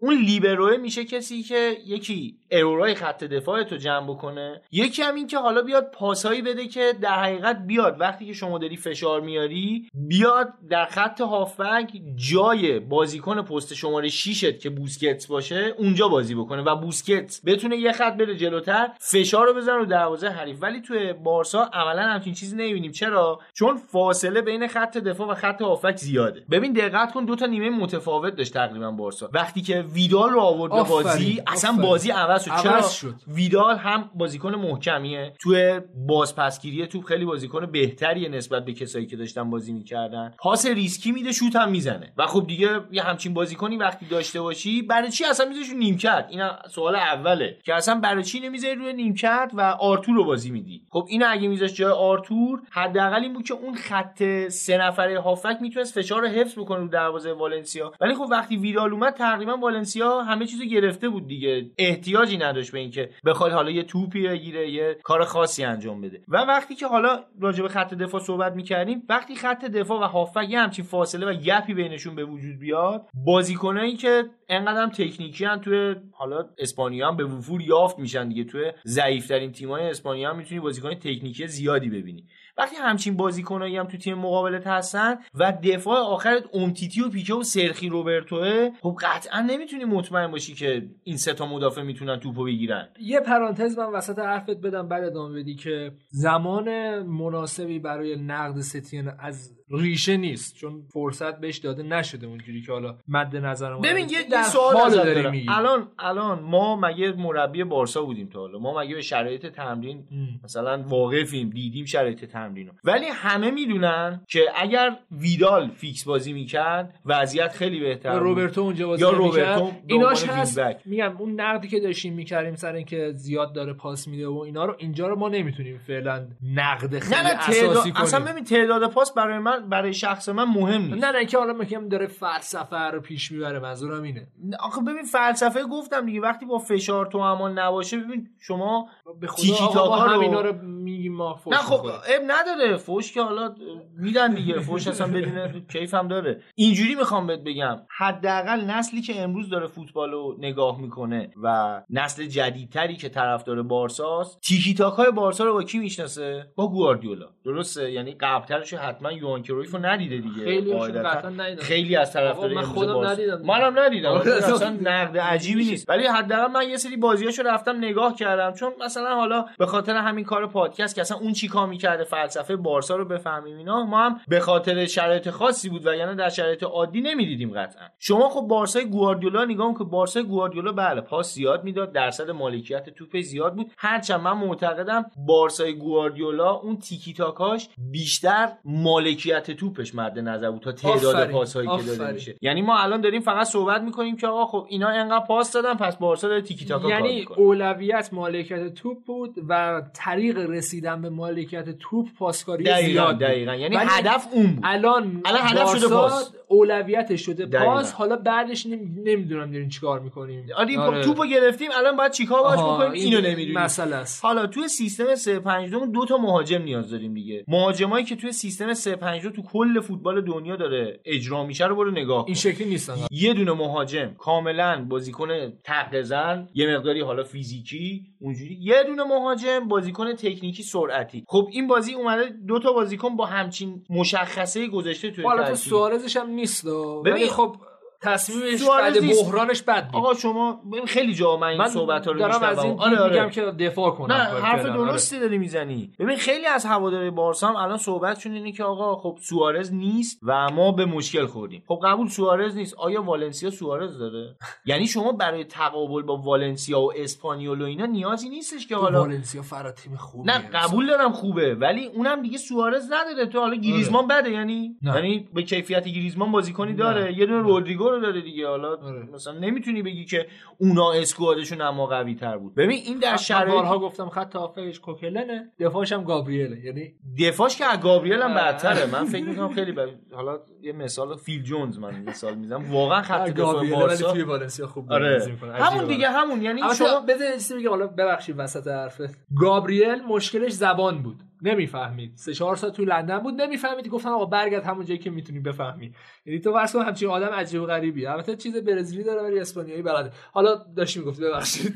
اون 0.00 0.14
لیبروه 0.14 0.76
میشه 0.76 1.04
کسی 1.04 1.42
که 1.42 1.76
یکی 1.86 2.36
error 2.50 2.87
ای 2.87 2.94
خط 2.94 3.24
دفاع 3.24 3.62
تو 3.62 3.76
جمع 3.76 4.06
بکنه 4.06 4.62
یکی 4.72 5.02
هم 5.02 5.14
این 5.14 5.26
که 5.26 5.38
حالا 5.38 5.62
بیاد 5.62 5.90
پاسهایی 5.90 6.42
بده 6.42 6.66
که 6.66 6.92
در 7.00 7.22
حقیقت 7.22 7.66
بیاد. 7.66 8.00
وقتی 8.00 8.26
که 8.26 8.32
شما 8.32 8.58
داری 8.58 8.76
فشار 8.76 9.20
میاری 9.20 9.88
بیاد 10.08 10.48
در 10.70 10.84
خط 10.84 11.20
هافبک 11.20 11.92
جای 12.16 12.80
بازیکن 12.80 13.42
پست 13.42 13.74
شماره 13.74 14.08
6 14.08 14.44
که 14.44 14.70
بوسکتس 14.70 15.26
باشه 15.26 15.74
اونجا 15.78 16.08
بازی 16.08 16.34
بکنه 16.34 16.62
و 16.62 16.76
بوسکتس 16.76 17.40
بتونه 17.46 17.76
یه 17.76 17.92
خط 17.92 18.16
بره 18.16 18.36
جلوتر 18.36 18.88
فشار 19.00 19.46
رو 19.46 19.54
بزنه 19.54 19.74
رو 19.74 19.84
دروازه 19.84 20.28
حریف. 20.28 20.62
ولی 20.62 20.80
توی 20.80 21.12
بارسا 21.12 21.62
عملا 21.72 22.02
همچین 22.02 22.34
چیزی 22.34 22.56
نمی‌بینیم. 22.56 22.92
چرا؟ 22.92 23.40
چون 23.54 23.76
فاصله 23.76 24.42
بین 24.42 24.66
خط 24.66 24.98
دفاع 24.98 25.28
و 25.28 25.34
خط 25.34 25.62
هافبک 25.62 25.96
زیاده. 25.96 26.44
ببین 26.50 26.72
دقت 26.72 27.12
کن 27.12 27.24
دو 27.24 27.36
تا 27.36 27.46
نیمه 27.46 27.70
متفاوت 27.70 28.36
داشت 28.36 28.54
تقریبا 28.54 28.90
بارسا. 28.90 29.30
وقتی 29.32 29.62
که 29.62 29.85
ویدال 29.92 30.30
رو 30.30 30.40
آورد 30.40 30.72
به 30.72 30.82
بازی. 30.82 31.42
اصلا 31.46 31.72
بازی 31.72 32.10
عوض 32.10 32.44
شد. 32.44 32.50
چرا؟ 32.62 32.82
شد. 32.82 33.14
ویدال 33.28 33.76
هم 33.76 34.10
بازیکن 34.14 34.54
محکمیه. 34.54 35.32
توی 35.40 35.80
بازپسگیری 36.08 36.86
توپ 36.86 37.04
خیلی 37.04 37.24
بازیکن 37.24 37.66
بهتریه 37.66 38.28
نسبت 38.28 38.64
به 38.64 38.72
کسایی 38.72 39.06
که 39.06 39.16
داشتن 39.16 39.50
بازی 39.50 39.72
می‌کردن. 39.72 40.34
پاس 40.38 40.66
ریسکی 40.66 41.12
میده 41.12 41.32
شوت 41.32 41.56
هم 41.56 41.70
می‌زنه. 41.70 42.12
و 42.16 42.26
خب 42.26 42.46
دیگه 42.46 42.80
یه 42.90 43.02
همچین 43.02 43.34
بازیکنی 43.34 43.76
وقتی 43.76 44.06
داشته 44.06 44.40
باشی 44.40 44.82
برای 44.82 45.10
چی 45.10 45.24
اصلا 45.24 45.46
می‌ذاری 45.48 45.78
نیمکت 45.78 46.26
این 46.30 46.42
سوال 46.70 46.96
اوله. 46.96 47.58
که 47.64 47.74
اصلا 47.74 47.94
برای 47.94 48.24
چی 48.24 48.40
نمی‌ذاری 48.40 48.74
روی 48.74 48.92
نیمکت 48.92 49.50
و 49.54 49.60
آرتور 49.60 50.14
رو 50.14 50.24
بازی 50.24 50.50
میدی؟ 50.50 50.82
خب 50.90 51.06
این 51.08 51.24
اگه 51.24 51.48
میذاش 51.48 51.74
جای 51.74 51.92
آرتور 51.92 52.62
حداقل 52.70 53.22
این 53.22 53.32
بود 53.32 53.44
که 53.44 53.54
اون 53.54 53.74
خط 53.74 54.48
سه 54.48 54.78
نفره 54.78 55.20
هافبک 55.20 55.56
می‌تونست 55.60 55.94
فشار 55.94 56.20
رو 56.20 56.28
حفظ 56.28 56.58
بکنه 56.58 56.78
رو 56.78 56.88
دروازه 56.88 57.32
والنسیا. 57.32 57.92
ولی 58.00 58.14
خب 58.14 58.26
وقتی 58.30 58.56
ویدال 58.56 58.92
اومد 58.92 59.14
تقریبا 59.14 59.56
والنسیا 59.76 60.22
همه 60.22 60.46
چیزو 60.46 60.64
گرفته 60.64 61.08
بود 61.08 61.26
دیگه. 61.26 61.70
احتیاجی 61.78 62.36
نداشت 62.36 62.72
به 62.72 62.78
اینکه 62.78 63.10
بخواد 63.24 63.52
حالا 63.52 63.70
یه 63.70 63.82
توپی 63.82 64.28
بگیره 64.28 64.70
یه 64.70 64.96
کار 65.02 65.24
خاصی 65.24 65.64
انجام 65.64 66.00
بده. 66.00 66.20
و 66.28 66.36
وقتی 66.36 66.74
که 66.74 66.86
حالا 66.86 67.24
راجع 67.40 67.62
به 67.62 67.68
خط 67.68 67.94
دفاع 67.94 68.20
صحبت 68.20 68.52
می‌کردیم 68.52 69.02
وقتی 69.08 69.34
خط 69.34 69.64
دفاع 69.64 70.00
و 70.00 70.04
هافک 70.04 70.46
یه 70.50 70.60
همچین 70.60 70.84
فاصله 70.84 71.26
و 71.26 71.34
گپی 71.34 71.74
بینشون 71.74 72.14
به 72.14 72.24
وجود 72.24 72.58
بیاد 72.58 73.06
بازیکنایی 73.26 73.96
که 73.96 74.24
انقدر 74.48 74.86
تکنیکی 74.86 75.44
هم 75.44 75.58
توی 75.58 75.94
حالا 76.12 76.44
اسپانیا 76.58 77.08
هم 77.08 77.16
به 77.16 77.24
وفور 77.24 77.62
یافت 77.62 77.98
میشن 77.98 78.28
دیگه. 78.28 78.44
توی 78.44 78.72
ضعیفترین 78.86 79.52
تیمای 79.52 79.90
اسپانیا 79.90 80.30
هم 80.30 80.36
می‌تونی 80.36 80.60
بازیکن 80.60 80.94
تکنیکی 80.94 81.46
زیادی 81.46 81.88
ببینی. 81.90 82.24
وقتی 82.58 82.76
همچین 82.76 83.16
بازیکنایی 83.16 83.76
هم 83.76 83.86
تو 83.86 83.96
تیم 83.96 84.18
مقابلت 84.18 84.66
هستن 84.66 85.16
و 85.34 85.52
دفاع 85.62 85.98
آخرت 85.98 86.42
اومتیتی 86.52 87.00
و 87.00 87.08
پیکه 87.08 87.34
و 87.34 87.42
سرخی 87.42 87.88
روبرتوه 87.88 88.70
خب 88.80 88.96
قطعا 89.00 89.40
نمی‌تونی 89.40 89.84
مطمئن 89.84 90.30
باشی 90.30 90.54
که 90.54 90.88
این 91.04 91.16
سه 91.16 91.32
تا 91.32 91.46
مدافع 91.46 91.82
می‌تونن 91.82 92.20
توپو 92.20 92.44
بگیرن. 92.44 92.88
یه 93.00 93.20
پرانتز 93.20 93.78
من 93.78 93.92
وسط 93.92 94.18
حرفت 94.18 94.56
بدم 94.56 94.88
بعد 94.88 95.04
ادامه 95.04 95.40
بدی 95.40 95.54
که 95.54 95.92
زمان 96.08 96.98
مناسبی 97.02 97.78
برای 97.78 98.16
نقد 98.16 98.60
ستین 98.60 99.10
از 99.18 99.56
ریشه 99.70 100.16
نیست. 100.16 100.56
چون 100.56 100.82
فرصت 100.92 101.40
بهش 101.40 101.58
داده 101.58 101.82
نشده 101.82 102.26
اونجوری 102.26 102.62
که 102.62 102.72
حالا 102.72 102.96
مد 103.08 103.36
نظر 103.36 103.74
ما 103.74 103.80
ببین 103.80 104.08
یه 104.08 104.42
سوال 104.42 104.90
داریم 104.90 105.46
الان 105.48 105.88
الان 105.98 106.40
ما 106.40 106.76
مگه 106.76 107.12
مربی 107.12 107.64
بارسا 107.64 108.02
بودیم 108.02 108.28
تا 108.28 108.40
حالا؟ 108.40 108.58
ما 108.58 108.80
مگه 108.80 108.94
به 108.94 109.02
شرایط 109.02 109.46
تمرین 109.46 110.04
مثلا 110.44 110.84
واقفیم 110.88 111.50
دیدیم 111.50 111.84
شرایط 111.84 112.24
تمرینو. 112.24 112.72
ولی 112.84 113.06
همه 113.06 113.50
می‌دونن 113.50 114.20
که 114.28 114.40
اگر 114.56 114.96
ویدال 115.12 115.70
فیکس 115.70 116.04
بازی 116.04 116.32
می‌کرد 116.32 116.94
وضعیت 117.06 117.52
خیلی 117.52 117.80
بهتر 117.80 118.12
یا 118.12 118.18
روبرتو 118.18 118.60
اونجا 118.60 118.86
بازی 118.86 119.02
یا 119.02 119.10
روبرتو 119.10 119.72
ایناش 119.86 120.24
هست. 120.24 120.60
میگم 120.84 121.16
اون 121.18 121.40
نقدی 121.40 121.68
که 121.68 121.80
داشتیم 121.80 122.14
می‌کردیم 122.14 122.54
سر 122.54 122.72
اینکه 122.72 123.12
زیاد 123.12 123.52
داره 123.52 123.72
پاس 123.72 124.08
میده 124.08 124.28
و 124.28 124.38
اینا 124.38 124.64
رو 124.64 124.74
اینجا 124.78 125.08
رو 125.08 125.18
ما 125.18 125.28
نمی‌تونیم 125.28 125.78
فعلا 125.78 126.26
نقد 126.54 126.98
خیلی 126.98 127.20
نه 127.20 127.22
نه 127.22 127.48
اساسی 127.48 127.92
کنیم. 127.92 128.02
اصلا 128.02 128.20
ببین 128.20 128.44
تعداد 128.44 128.90
پاس 128.90 129.14
برای 129.14 129.38
من 129.38 129.55
برای 129.60 129.94
شخص 129.94 130.28
من 130.28 130.44
مهم 130.44 130.82
نیست. 130.82 131.04
نه 131.04 131.12
نه 131.12 131.26
که 131.26 131.38
حالا 131.38 131.52
میگم 131.52 131.88
داره 131.88 132.06
فلسفه 132.06 132.76
رو 132.76 133.00
پیش 133.00 133.32
می‌بره 133.32 133.58
منظورم 133.58 134.02
اینه. 134.02 134.26
آخه 134.60 134.80
ببین 134.80 135.02
فلسفه 135.02 135.62
گفتم 135.62 136.06
دیگه 136.06 136.20
وقتی 136.20 136.46
با 136.46 136.58
فشار 136.58 137.06
تو 137.06 137.18
امان 137.18 137.58
نباشه 137.58 137.98
ببین 137.98 138.28
شما 138.38 138.88
به 139.20 139.26
خدا 139.26 139.42
تیکی 139.42 139.68
تاکا 139.72 140.04
رو 140.04 140.10
همینا 140.10 140.40
رو 140.40 140.52
میگیم 140.86 141.14
ما 141.16 141.34
فوش 141.34 141.54
نه 141.54 141.58
خب 141.58 141.86
اب 141.86 142.22
نداره. 142.26 142.76
فوش 142.76 143.12
که 143.12 143.22
حالا 143.22 143.54
میدن 143.98 144.34
دیگه. 144.34 144.60
فوش 144.60 144.88
اصلا 144.88 145.06
بدون 145.06 145.66
کیف 145.72 145.94
هم 145.94 146.08
داره. 146.08 146.42
اینجوری 146.54 146.94
می‌خوام 146.94 147.26
بهت 147.26 147.40
بگم. 147.40 147.76
حداقل 147.98 148.60
نسلی 148.64 149.02
که 149.02 149.22
امروز 149.22 149.50
داره 149.50 149.66
فوتبال 149.66 150.10
رو 150.10 150.36
نگاه 150.38 150.80
می‌کنه 150.80 151.30
و 151.42 151.82
نسل 151.90 152.26
جدیدتری 152.26 152.96
که 152.96 153.08
طرفدار 153.08 153.62
بارساست 153.62 154.40
تیکی 154.40 154.74
تاکای 154.74 155.10
بارسا 155.10 155.44
رو 155.44 155.52
با 155.52 155.62
کی 155.62 155.78
می‌شناسه؟ 155.78 156.52
با 156.56 156.68
گواردیولا. 156.68 157.26
درسته؟ 157.44 157.92
یعنی 157.92 158.16
قبلترش 158.20 158.74
حتما 158.74 159.12
یوان 159.12 159.42
کرویف 159.42 159.74
رو 159.74 159.86
ندیده 159.86 160.16
دیگه. 160.18 160.44
خیلی 160.44 161.56
خیلی 161.58 161.96
از 161.96 162.12
طرفدار 162.12 162.52
من 162.54 162.62
خودم 162.62 163.06
ندیدم 163.06 163.42
منم 163.42 163.78
ندیدم. 163.78 164.12
اصلا 164.12 164.70
نقد 164.70 165.18
عجیبی 165.18 165.64
نیست. 165.64 165.88
ولی 165.88 166.06
حداقل 166.06 166.52
من 166.52 166.68
یه 166.68 166.76
سری 166.76 166.96
بازیاشو 166.96 167.42
رفتم 167.42 167.76
نگاه 167.76 168.14
کردم 168.14 168.52
چون 168.52 168.72
مثلا 168.84 169.14
حالا 169.14 169.44
به 169.58 169.66
خاطر 169.66 169.96
همین 169.96 170.24
کار 170.24 170.46
پادکست 170.76 170.94
که 170.94 171.00
اصلا 171.00 171.18
اون 171.18 171.32
چیکار 171.32 171.66
می‌کرده 171.66 172.04
فلسفه 172.04 172.56
بارسا 172.56 172.96
رو 172.96 173.04
بفهمیم 173.04 173.56
اینا 173.56 173.84
ما 173.84 174.04
هم 174.04 174.20
به 174.28 174.40
خاطر 174.40 174.86
شرایط 174.86 175.30
خاصی 175.30 175.68
بود 175.68 175.86
و 175.86 175.94
یعنی 175.94 176.14
در 176.14 176.28
شرایط 176.28 176.62
عادی 176.62 177.00
نمی‌دیدیم 177.00 177.50
قطعا. 177.50 177.82
شما 177.98 178.28
خب 178.28 178.40
بارسای 178.40 178.84
گواردیولا 178.84 179.44
نگاه 179.44 179.74
که 179.78 179.84
بارسای 179.84 180.22
گواردیولا 180.22 180.72
بله 180.72 181.00
پاس 181.00 181.34
زیاد 181.34 181.64
می‌داد 181.64 181.92
درصد 181.92 182.30
مالکیت 182.30 182.90
توپ 182.90 183.20
زیاد 183.20 183.54
بود. 183.54 183.70
هرچند 183.78 184.20
من 184.20 184.32
معتقدم 184.32 185.10
بارسای 185.26 185.74
گواردیولا 185.74 186.50
اون 186.50 186.76
تیکی 186.76 187.12
تاکاش 187.12 187.68
بیشتر 187.78 188.48
مالکیت 188.64 189.50
توپش 189.50 189.94
مد 189.94 190.18
نظر 190.18 190.50
بود 190.50 190.62
تا 190.62 190.72
تعداد 190.72 191.30
پاسهایی 191.30 191.68
که 191.68 191.82
داده 191.82 192.12
میشه. 192.12 192.36
یعنی 192.42 192.62
ما 192.62 192.78
الان 192.78 193.00
داریم 193.00 193.20
فقط 193.20 193.46
صحبت 193.46 193.80
می‌کنیم 193.82 194.16
که 194.16 194.26
آقا 194.26 194.46
خب 194.46 194.66
اینا 194.68 194.88
انقدر 194.88 195.26
پاس 195.26 195.52
دادن 195.52 195.74
پس 195.74 195.96
بارسا 195.96 196.28
داره 196.28 196.40
تیکی 196.40 196.64
تاکا 196.64 196.88
یعنی 196.88 197.26
اولویت 197.36 198.08
مالکیت 198.12 198.74
توپ 198.74 198.98
بود 199.06 199.34
و 199.48 199.82
طریق 199.94 200.38
رسیدن 200.66 201.02
به 201.02 201.10
مالکیت 201.10 201.78
توپ 201.78 202.08
پاسکاری 202.18 202.64
زیاد 202.84 203.18
دقیقاً. 203.18 203.54
یعنی 203.54 203.76
هدف 203.78 204.26
اون 204.32 204.46
بود. 204.46 204.60
الان 204.64 205.22
الان 205.24 205.40
هدف 205.42 205.76
شده 205.76 205.88
پاس. 205.88 206.32
اولویتش 206.48 207.26
شده 207.26 207.46
پاس. 207.46 207.92
حالا 207.92 208.16
بعدش 208.16 208.66
نمی‌دونم 208.66 209.52
داریم 209.52 209.68
چیکار 209.68 210.00
می‌کنیم. 210.00 210.46
آره, 210.56 210.78
آره. 210.78 211.04
توپو 211.04 211.24
گرفتیم 211.26 211.70
الان 211.74 211.96
باید 211.96 212.12
چیکار 212.12 212.42
باش 212.42 212.58
بکنیم؟ 212.58 212.92
اینو 212.92 213.20
نمی‌دونیم. 213.20 213.58
مسئله 213.58 213.96
است. 213.96 214.24
حالا 214.24 214.46
توی 214.46 214.68
سیستم 214.68 215.14
352 215.14 215.86
دو 215.86 216.04
تا 216.04 216.16
مهاجم 216.16 216.62
نیاز 216.62 216.90
داریم 216.90 217.14
دیگه. 217.14 217.44
مهاجمایی 217.48 218.04
که 218.04 218.16
توی 218.16 218.32
سیستم 218.32 218.74
352 218.74 219.30
تو 219.30 219.42
کل 219.42 219.80
فوتبال 219.80 220.20
دنیا 220.20 220.56
داره 220.56 221.00
اجرا 221.04 221.44
میشه 221.44 221.66
رو 221.66 221.76
برو 221.76 221.90
نگاه 221.90 222.24
این 222.26 222.34
شکلی 222.34 222.68
نیستن 222.68 222.94
یه 223.10 223.34
دونه 223.34 223.52
مهاجم 223.52 224.10
کاملا 224.18 224.86
بازیکن 224.88 225.28
تق 225.64 226.00
زن 226.02 226.48
یه 226.54 226.76
مقداری 226.76 227.00
حالا 227.00 227.22
فیزیکی 227.22 228.06
اونجوری. 228.20 228.58
یه 228.60 228.82
دونه 228.86 229.04
مهاجم 229.04 229.68
بازیکن 229.68 230.12
تکنیکی 230.12 230.55
سرعتی. 230.62 231.24
خب 231.28 231.48
این 231.52 231.66
بازی 231.66 231.94
اومده 231.94 232.34
دو 232.48 232.58
تا 232.58 232.72
بازیکن 232.72 233.16
با 233.16 233.26
همچین 233.26 233.84
مشخصه 233.90 234.66
گذاشته 234.66 235.10
توی 235.10 235.24
حالا 235.24 235.48
تو 235.48 235.54
سوارزش 235.54 236.16
هم 236.16 236.30
نیست 236.30 236.66
ولی 237.04 237.26
خب 237.26 237.56
تصمیمش 238.02 238.62
نیست. 239.02 239.24
بحرانش 239.24 239.62
بد 239.62 239.86
بود. 239.86 239.96
آقا 239.96 240.14
شما 240.14 240.62
خیلی 240.86 241.14
جا 241.14 241.36
من 241.36 241.46
این 241.46 241.58
من 241.58 241.68
صحبت 241.68 242.06
رو 242.06 242.14
دارم 242.14 242.42
از 242.42 242.58
این 242.58 242.72
میشنوم 242.72 242.94
آره 242.94 243.10
میگم 243.10 243.20
آره 243.22 243.30
که 243.30 243.42
دفاع 243.42 243.90
کنم 243.90 244.12
نه 244.16 244.22
حرف. 244.22 244.60
آره. 244.60 244.72
درستی 244.72 245.20
داری 245.20 245.38
می‌زنی. 245.38 245.92
ببین 245.98 246.16
خیلی 246.16 246.46
از 246.46 246.66
هواداری 246.66 247.10
بارسا 247.10 247.48
هم 247.48 247.56
الان 247.56 247.78
صحبتشون 247.78 248.32
اینه 248.32 248.52
که 248.52 248.64
آقا 248.64 248.96
خب 248.96 249.18
سوارز 249.22 249.72
نیست 249.74 250.20
و 250.22 250.50
ما 250.50 250.72
به 250.72 250.84
مشکل 250.84 251.26
خوردیم. 251.26 251.62
خب 251.68 251.80
قبول 251.84 252.08
سوارز 252.08 252.56
نیست. 252.56 252.74
آیا 252.74 253.02
والنسیا 253.02 253.50
سوارز 253.50 253.98
داره؟ 253.98 254.36
یعنی 254.66 254.86
شما 254.86 255.12
برای 255.12 255.44
تقابل 255.44 256.02
با 256.02 256.16
والنسیا 256.16 256.80
و 256.80 256.92
اسپانیول 256.96 257.62
و 257.62 257.64
اینا 257.64 257.86
نیازی 257.86 258.28
نیستش 258.28 258.66
که 258.66 258.76
حالا 258.76 259.00
والنسیا 259.00 259.42
فرا 259.42 259.72
تیم 259.72 259.96
خوبیه. 259.96 260.32
نه 260.38 260.48
قبول 260.48 260.86
دارم 260.86 261.12
خوبه. 261.12 261.54
ولی 261.54 261.86
اونم 261.86 262.22
دیگه 262.22 262.38
سوارز 262.38 262.84
نداره. 262.92 263.26
تو 263.26 263.40
حالا 263.40 263.54
گریزمان 263.54 264.06
بده 264.06 264.30
یعنی. 264.30 264.76
یعنی 264.82 265.28
به 265.34 265.42
کیفیت 265.42 265.84
گریزمان 265.84 266.32
بازیکنی. 266.32 266.72
داره. 266.74 267.18
یه 267.18 267.26
دونه 267.26 267.42
رودریگو 267.42 267.85
رو 267.90 268.00
داره 268.00 268.20
دیگه. 268.20 268.48
حالا 268.48 268.76
آره. 268.76 269.02
مثلا 269.14 269.38
نمی‌تونی 269.38 269.82
بگی 269.82 270.04
که 270.04 270.26
اونا 270.58 270.92
اسکوادشون 270.92 271.60
اما 271.60 271.86
قوی 271.86 272.14
تر 272.14 272.38
بود. 272.38 272.54
ببین 272.54 272.78
این 272.84 272.98
در 272.98 273.16
شرایط 273.16 273.54
بارها 273.54 273.78
گفتم 273.78 274.08
خط 274.08 274.36
هافش 274.36 274.80
کوکلنه 274.80 275.52
دفاعش 275.60 275.92
هم 275.92 276.04
گابریله. 276.04 276.64
یعنی 276.64 276.94
دفاعش 277.20 277.56
که 277.56 277.64
از 277.64 277.80
گابریل 277.80 278.22
هم. 278.22 278.34
بدتره. 278.34 278.86
من 278.86 279.04
فکر 279.04 279.24
می‌کنم 279.24 279.54
خیلی 279.54 279.72
ب... 279.72 279.80
حالا 280.12 280.38
یه 280.62 280.72
مثال 280.72 281.16
فیل 281.16 281.42
جونز 281.42 281.78
من 281.78 282.02
مثال 282.02 282.34
می‌زنم. 282.34 282.72
واقعا 282.72 283.02
خط 283.02 283.30
دفاع 283.30 283.70
بارسا 283.70 284.12
توی 284.12 284.22
والنسیا 284.22 284.66
خوب 284.66 284.92
آره. 284.92 285.12
بازی 285.12 285.30
می‌کنه. 285.30 285.52
همون. 285.52 285.84
دیگه 285.86 286.08
همون. 286.08 286.42
یعنی 286.42 286.60
شما 286.78 287.00
بذار 287.00 287.32
چیزی 287.32 287.54
بگم. 287.54 287.70
حالا 287.70 287.86
ببخشید 287.86 288.34
وسط 288.38 288.66
حرفت. 288.66 289.26
گابریل 289.40 290.02
مشکلش 290.08 290.52
زبان 290.52 291.02
بود. 291.02 291.22
نمی‌فهمید. 291.42 292.12
سه 292.16 292.34
چهار 292.34 292.56
سال 292.56 292.70
تو 292.70 292.84
لندن 292.84 293.18
بود 293.18 293.40
نمی‌فهمید. 293.42 293.88
گفتن 293.88 294.08
آقا 294.08 294.24
برگرد 294.24 294.64
همون 294.64 294.84
جایی 294.84 294.98
که 294.98 295.10
می‌تونی 295.10 295.40
بفهمی. 295.40 295.92
یعنی 296.26 296.40
تو 296.40 296.66
کن 296.72 296.82
همچین 296.82 297.08
آدم 297.08 297.26
عجیب 297.28 297.62
و 297.62 297.66
غریبی. 297.66 298.06
البته 298.06 298.36
چیز 298.36 298.56
برزیلی 298.56 299.04
داره 299.04 299.22
ولی 299.22 299.40
اسپانیایی 299.40 299.82
بلده. 299.82 300.10
حالا 300.32 300.64
داشتی 300.76 300.98
می‌گفتی 301.00 301.22
ببخشید. 301.22 301.74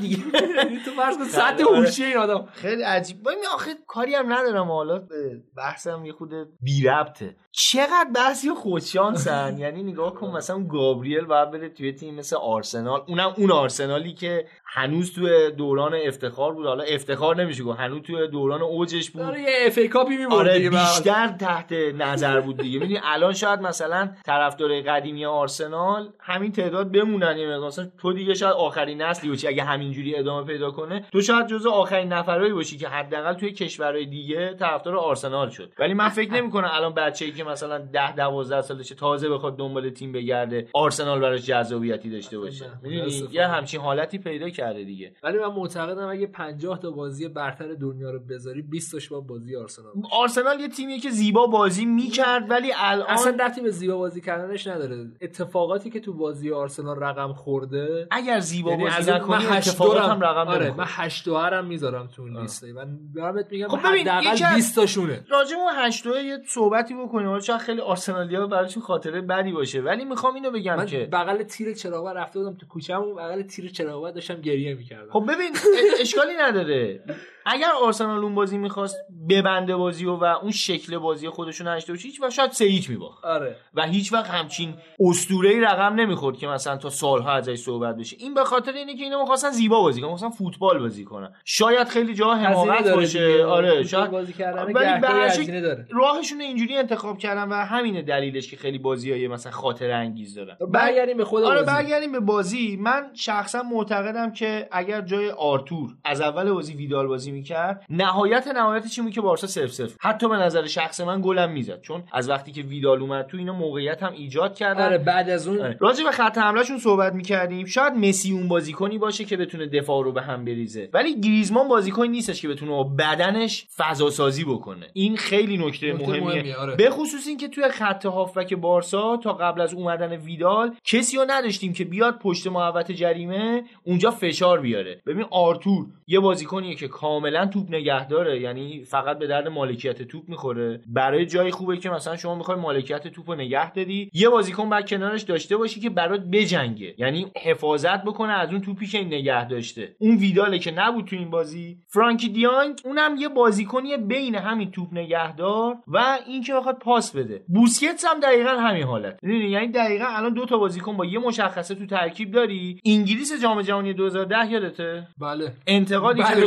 دیگه. 0.00 0.18
یعنی 0.56 0.78
تو 0.84 0.90
فرض 0.90 1.16
کن 1.18 1.24
سطح 1.24 1.64
آره. 1.64 1.78
هوشی 1.78 2.04
این 2.04 2.16
آدم. 2.16 2.48
خیلی 2.52 2.82
عجیب. 2.82 3.22
ببین 3.22 3.44
آخه 3.54 3.70
کاری 3.86 4.14
هم 4.14 4.32
ندارم. 4.32 4.66
حالا 4.66 5.08
بحثم 5.56 6.04
یه 6.04 6.12
خود 6.12 6.30
بی 6.60 6.82
ربطه. 6.84 7.36
چقدر 7.58 8.08
بحث 8.14 8.50
خوش‌شانسن 8.50 9.58
یعنی 9.58 9.82
نگاه 9.82 10.14
کن 10.14 10.36
مثلا 10.36 10.58
گابریل 10.58 11.24
باید 11.24 11.50
بره 11.50 11.68
توی 11.68 11.92
تیم 11.92 12.14
مثل 12.14 12.36
آرسنال. 12.36 13.02
اونم 13.06 13.34
اون 13.36 13.50
آرسنالی 13.50 14.12
که 14.12 14.46
هنوز 14.64 15.14
توی 15.14 15.50
دوران 15.50 15.94
افتخار 15.94 16.52
بود. 16.52 16.66
حالا 16.66 16.84
افتخار 16.84 17.36
نمیشه 17.36 17.64
گفت. 17.64 17.80
هنوز 17.80 18.02
توی 18.02 18.28
دوران 18.28 18.62
اوجش 18.62 19.10
بود. 19.10 19.22
داره 19.22 19.40
یه 19.40 19.48
FA 19.66 19.78
Cup 19.78 19.88
ی 19.88 20.24
آره. 20.24 20.70
بیشتر 20.70 21.28
تحت 21.28 21.72
نظر 21.72 22.40
بود 22.40 22.56
دیگه. 22.56 22.78
می‌دونی 22.78 23.00
الان 23.04 23.32
شاید 23.32 23.60
مثلا 23.60 24.10
طرفدار 24.26 24.80
قدیمی 24.80 25.26
آرسنال 25.26 26.08
همین 26.20 26.52
تعداد 26.52 26.92
بمونن. 26.92 27.38
یه 27.38 27.46
مقدار. 27.46 27.66
مثلا 27.66 27.88
تو 27.98 28.12
دیگه 28.12 28.34
شاید 28.34 28.52
آخرین 28.52 29.02
نسلی 29.02 29.30
باشی. 29.30 29.48
اگه 29.48 29.64
همینجوری 29.64 30.16
ادامه 30.16 30.46
پیدا 30.46 30.70
کنه 30.70 31.04
تو 31.12 31.20
شاید 31.20 31.46
جزو 31.46 31.70
آخرین 31.70 32.12
نفرایی 32.12 32.52
باشی 32.52 32.78
که 32.78 32.88
حداقل 32.88 33.34
توی 33.34 33.52
کشورهای 33.52 34.06
دیگه 34.06 34.54
طرفدار 34.54 34.96
آرسنال 34.96 35.50
شد. 35.50 35.72
ولی 35.78 35.94
من 35.94 36.08
فکر 36.18 36.32
نمی‌کنم 36.32 36.70
الان 36.72 36.94
بچه‌ای 36.94 37.32
که 37.32 37.45
مثلا 37.48 37.78
10 37.78 38.12
12 38.16 38.60
سالشه 38.62 38.94
تازه 38.94 39.28
بخواد 39.28 39.56
دنبال 39.56 39.90
تیم 39.90 40.12
بگرده 40.12 40.68
آرسنال 40.74 41.20
براش 41.20 41.46
جذابیتی 41.46 42.10
داشته 42.10 42.38
باشه. 42.38 42.64
نه، 42.64 42.72
می‌دونی. 42.82 43.28
یه 43.32 43.46
همچین 43.46 43.80
حالتی 43.80 44.18
پیدا 44.18 44.48
کرده 44.50 44.84
دیگه. 44.84 45.12
ولی 45.22 45.38
من 45.38 45.46
معتقدم 45.52 46.08
اگه 46.08 46.26
50 46.26 46.78
تا 46.78 46.90
بازی 46.90 47.28
برتر 47.28 47.72
دنیا 47.74 48.10
رو 48.10 48.18
بذاری 48.20 48.62
20 48.62 48.92
تاش 48.92 49.08
با 49.08 49.20
بازی 49.20 49.56
آرسنال 49.56 49.92
باشه. 49.94 50.14
آرسنال 50.14 50.60
یه 50.60 50.68
تیمیه 50.68 50.98
که 50.98 51.10
زیبا 51.10 51.46
بازی 51.46 51.84
می‌کرد 51.84 52.50
ولی 52.50 52.72
الان 52.76 53.06
اصلا 53.08 53.36
ربطی 53.40 53.60
به 53.60 53.70
زیبا 53.70 53.96
بازی 53.96 54.20
کردنش 54.20 54.66
نداره. 54.66 55.06
اتفاقاتی 55.20 55.90
که 55.90 56.00
تو 56.00 56.12
بازی 56.12 56.52
آرسنال 56.52 56.96
رقم 57.00 57.32
خورده 57.32 58.08
اگر 58.10 58.40
زیبا 58.40 58.70
یعنی 58.70 58.84
بازی 58.84 59.10
نکنی 59.12 59.46
اتفاقات 59.46 60.02
هم 60.02 60.20
رقم 60.20 60.48
آره. 60.48 60.74
من 60.76 60.84
8 60.86 61.28
هم 61.28 61.66
می‌ذارم 61.66 62.06
تو 62.06 62.26
لیسته 62.28 62.72
من 62.72 62.98
دارم 63.14 63.44
میگم 63.50 63.68
خب 63.68 63.76
حداقل 63.78 64.34
یکی 64.34 64.44
از- 64.44 64.54
20 64.54 64.74
تاشونه. 64.74 65.24
راجع 65.28 65.56
به 65.56 65.62
اون 65.62 65.72
هشتوه 65.76 66.22
یه 66.22 66.38
صحبتی 66.48 66.94
بکنیم. 66.94 67.28
حالا 67.36 67.44
شاید 67.44 67.60
خیلی 67.60 67.80
آرسنالیا 67.80 68.46
براشون 68.46 68.82
خاطره 68.82 69.20
بدی 69.20 69.52
باشه. 69.52 69.80
ولی 69.80 70.04
می‌خوام 70.04 70.34
اینو 70.34 70.50
بگم 70.50 70.76
من 70.76 70.86
که 70.86 71.08
بغل 71.12 71.42
تیر 71.42 71.74
چراغ 71.74 72.06
رفته 72.06 72.38
بودم 72.38 72.54
تو 72.54 72.66
کوچه‌مون 72.66 73.14
بغل 73.14 73.42
تیر 73.42 73.70
چراغ 73.70 74.10
داشتم 74.10 74.40
گریه 74.40 74.74
می‌کردم. 74.74 75.10
خب 75.10 75.24
ببین 75.32 75.56
اشکالی 76.00 76.32
نداره. 76.40 77.00
اگر 77.46 77.70
آرسنال 77.84 78.24
اون 78.24 78.34
بازی 78.34 78.58
می‌خواست 78.58 78.96
ببنده 79.30 79.76
بازی 79.76 80.06
و, 80.06 80.16
و 80.16 80.24
اون 80.24 80.50
شکل 80.50 80.98
بازی 80.98 81.28
خودشون 81.28 81.68
نشته 81.68 81.92
باشه 81.92 82.08
هیچ 82.08 82.20
وقت 82.20 82.30
شاید 82.30 82.50
سه 82.50 82.64
هیچ 82.64 82.90
میباخت. 82.90 83.24
آره. 83.24 83.56
و 83.74 83.82
هیچ 83.82 84.12
وقت 84.12 84.30
همچین 84.30 84.74
اسطوره‌ای 85.00 85.60
رقم 85.60 85.94
نمی‌خورد 85.94 86.36
که 86.36 86.46
مثلا 86.46 86.76
تا 86.76 86.90
سالها 86.90 87.32
ازش 87.32 87.58
صحبت 87.58 87.96
بشه. 87.96 88.16
این 88.20 88.34
به 88.34 88.44
خاطر 88.44 88.72
اینه 88.72 88.96
که 88.96 89.04
اینا 89.04 89.20
می‌خواستن 89.20 89.50
زیبا 89.50 89.80
بازی 89.80 90.00
کنن 90.00 90.12
مثلا 90.12 90.30
فوتبال 90.30 90.78
بازی 90.78 91.04
کنن. 91.04 91.32
شاید 91.44 91.88
خیلی 91.88 92.14
جا 92.14 92.34
حماقت 92.34 92.94
باشه. 92.94 93.44
آره 93.44 93.82
شاید. 93.82 94.10
بازی 94.10 94.32
کردن 94.32 94.72
ولی 94.72 95.60
داره. 95.60 95.86
راهشون 95.90 96.40
اینجوری 96.40 96.76
انتخاب 96.76 97.18
کردن 97.18 97.48
و 97.48 97.54
همینه 97.54 98.02
دلیلش 98.02 98.50
که 98.50 98.56
خیلی 98.56 98.78
بازیای 98.78 99.28
مثلا 99.28 99.52
خاطر 99.52 99.90
انگیز 99.90 100.34
دارن. 100.34 100.56
برگردیم 100.72 101.16
به 101.16 101.24
خود 101.24 101.44
آره. 101.44 101.62
برگردیم 101.62 102.12
به 102.12 102.20
بازی. 102.20 102.76
من 102.76 103.10
شخصا 103.14 103.62
معتقدم 103.62 104.32
که 104.32 104.68
اگر 104.72 105.00
جای 105.00 105.30
آرتور 105.30 105.90
از 106.04 106.20
اول 106.20 106.52
بازی 106.52 106.74
ویدال 106.74 107.06
بازی 107.06 107.35
می‌کرد. 107.36 107.84
نهایت 107.90 108.46
نهایت 108.46 108.86
چی 108.86 109.02
بود 109.02 109.12
که 109.12 109.20
بارسا 109.20 109.46
سف 109.46 109.66
سف 109.66 109.96
حتی 110.00 110.28
به 110.28 110.36
نظر 110.36 110.66
شخص 110.66 111.00
من 111.00 111.20
گلم 111.24 111.50
می‌زد. 111.50 111.80
چون 111.80 112.02
از 112.12 112.28
وقتی 112.28 112.52
که 112.52 112.62
ویدال 112.62 113.00
اومد 113.00 113.26
تو 113.26 113.36
اینا 113.36 113.52
موقعیت 113.52 114.02
هم 114.02 114.12
ایجاد 114.12 114.54
کردن. 114.54 114.84
آره 114.84 114.98
بعد 114.98 115.30
از 115.30 115.48
اون 115.48 115.60
آره. 115.60 115.76
راجع 115.80 116.04
به 116.04 116.10
خط 116.10 116.38
حملهشون 116.38 116.78
صحبت 116.78 117.12
می‌کردیم. 117.12 117.66
شاید 117.66 117.92
مسی 117.92 118.32
اون 118.32 118.48
بازیکنی 118.48 118.98
باشه 118.98 119.24
که 119.24 119.36
بتونه 119.36 119.66
دفاع 119.66 120.04
رو 120.04 120.12
به 120.12 120.22
هم 120.22 120.44
بریزه. 120.44 120.88
ولی 120.92 121.20
گریزمان 121.20 121.68
بازیکنی 121.68 122.08
نیستش 122.08 122.42
که 122.42 122.48
بتونه 122.48 122.84
بدنش 122.98 123.66
فضا 123.76 124.10
سازی 124.10 124.44
بکنه. 124.44 124.86
این 124.92 125.16
خیلی 125.16 125.56
نکته 125.56 125.92
نکته 125.92 126.06
مهمیه, 126.06 126.20
مهمیه، 126.20 126.56
آره. 126.56 126.76
به 126.76 126.90
خصوص 126.90 127.26
اینکه 127.26 127.48
توی 127.48 127.68
خط 127.68 128.06
هافبک 128.06 128.54
بارسا 128.54 129.16
تا 129.16 129.32
قبل 129.32 129.60
از 129.60 129.74
اومدن 129.74 130.12
ویدال 130.12 130.74
کسی 130.84 131.16
رو 131.16 131.24
نداشتیم 131.28 131.72
که 131.72 131.84
بیاد 131.84 132.18
پشت 132.18 132.46
محوط 132.46 132.90
جریمه 132.90 133.64
اونجا 133.84 134.10
فشار 134.10 134.60
بیاره. 134.60 135.02
ببین 135.06 135.24
آرتور 135.30 135.86
یه 136.06 136.20
بازیکنیه 136.20 136.74
که 136.74 136.88
کاملا 137.26 137.46
توپ 137.46 137.70
نگه 137.70 138.08
داره 138.08 138.40
یعنی 138.40 138.84
فقط 138.84 139.18
به 139.18 139.26
درد 139.26 139.48
مالکیت 139.48 140.02
توپ 140.02 140.28
می‌خوره. 140.28 140.80
برای 140.86 141.26
جای 141.26 141.50
خوبه 141.50 141.76
که 141.76 141.90
مثلا 141.90 142.16
شما 142.16 142.34
می‌خوای 142.34 142.58
مالکیت 142.58 143.08
توپ 143.08 143.30
رو 143.30 143.36
نگه 143.36 143.72
داری. 143.72 144.10
یه 144.14 144.28
بازیکن 144.28 144.68
بعد 144.68 144.88
کنارش 144.88 145.22
داشته 145.22 145.56
باشی 145.56 145.80
که 145.80 145.90
برات 145.90 146.20
بجنگه. 146.20 146.94
یعنی 146.98 147.26
حفاظت 147.42 148.02
بکنه 148.04 148.32
از 148.32 148.50
اون 148.50 148.60
توپی 148.60 148.86
که 148.86 148.98
این 148.98 149.06
نگه 149.06 149.48
داشته. 149.48 149.96
اون 149.98 150.16
ویداله 150.16 150.58
که 150.58 150.70
نبود 150.70 151.04
تو 151.04 151.16
این 151.16 151.30
بازی. 151.30 151.78
فرانکی 151.86 152.28
دیانگ 152.28 152.80
اونم 152.84 153.16
یه 153.18 153.28
بازیکنی 153.28 153.96
بین 153.96 154.34
همین 154.34 154.70
توپ 154.70 154.88
نگهدار 154.92 155.76
و 155.86 156.18
این 156.26 156.42
که 156.42 156.54
بخواد 156.54 156.78
پاس 156.78 157.16
بده. 157.16 157.44
بوسکتس 157.48 158.04
هم 158.04 158.20
دقیقا 158.20 158.50
همین 158.50 158.82
حالت؟ 158.82 159.18
یعنی 159.22 159.68
دقیقا 159.68 160.06
الان 160.08 160.34
دو 160.34 160.46
تا 160.46 160.58
بازیکن 160.58 160.96
با 160.96 161.04
یه 161.04 161.18
مشخصه 161.18 161.74
تو 161.74 161.86
ترکیب 161.86 162.30
داری. 162.30 162.80
انگلیس 162.84 163.42
جام 163.42 163.62
جهانی 163.62 163.92
2010 163.92 164.50
یادته؟ 164.50 165.06
بله. 165.18 165.52
انتقادی 165.66 166.22
که 166.22 166.34
بله 166.34 166.46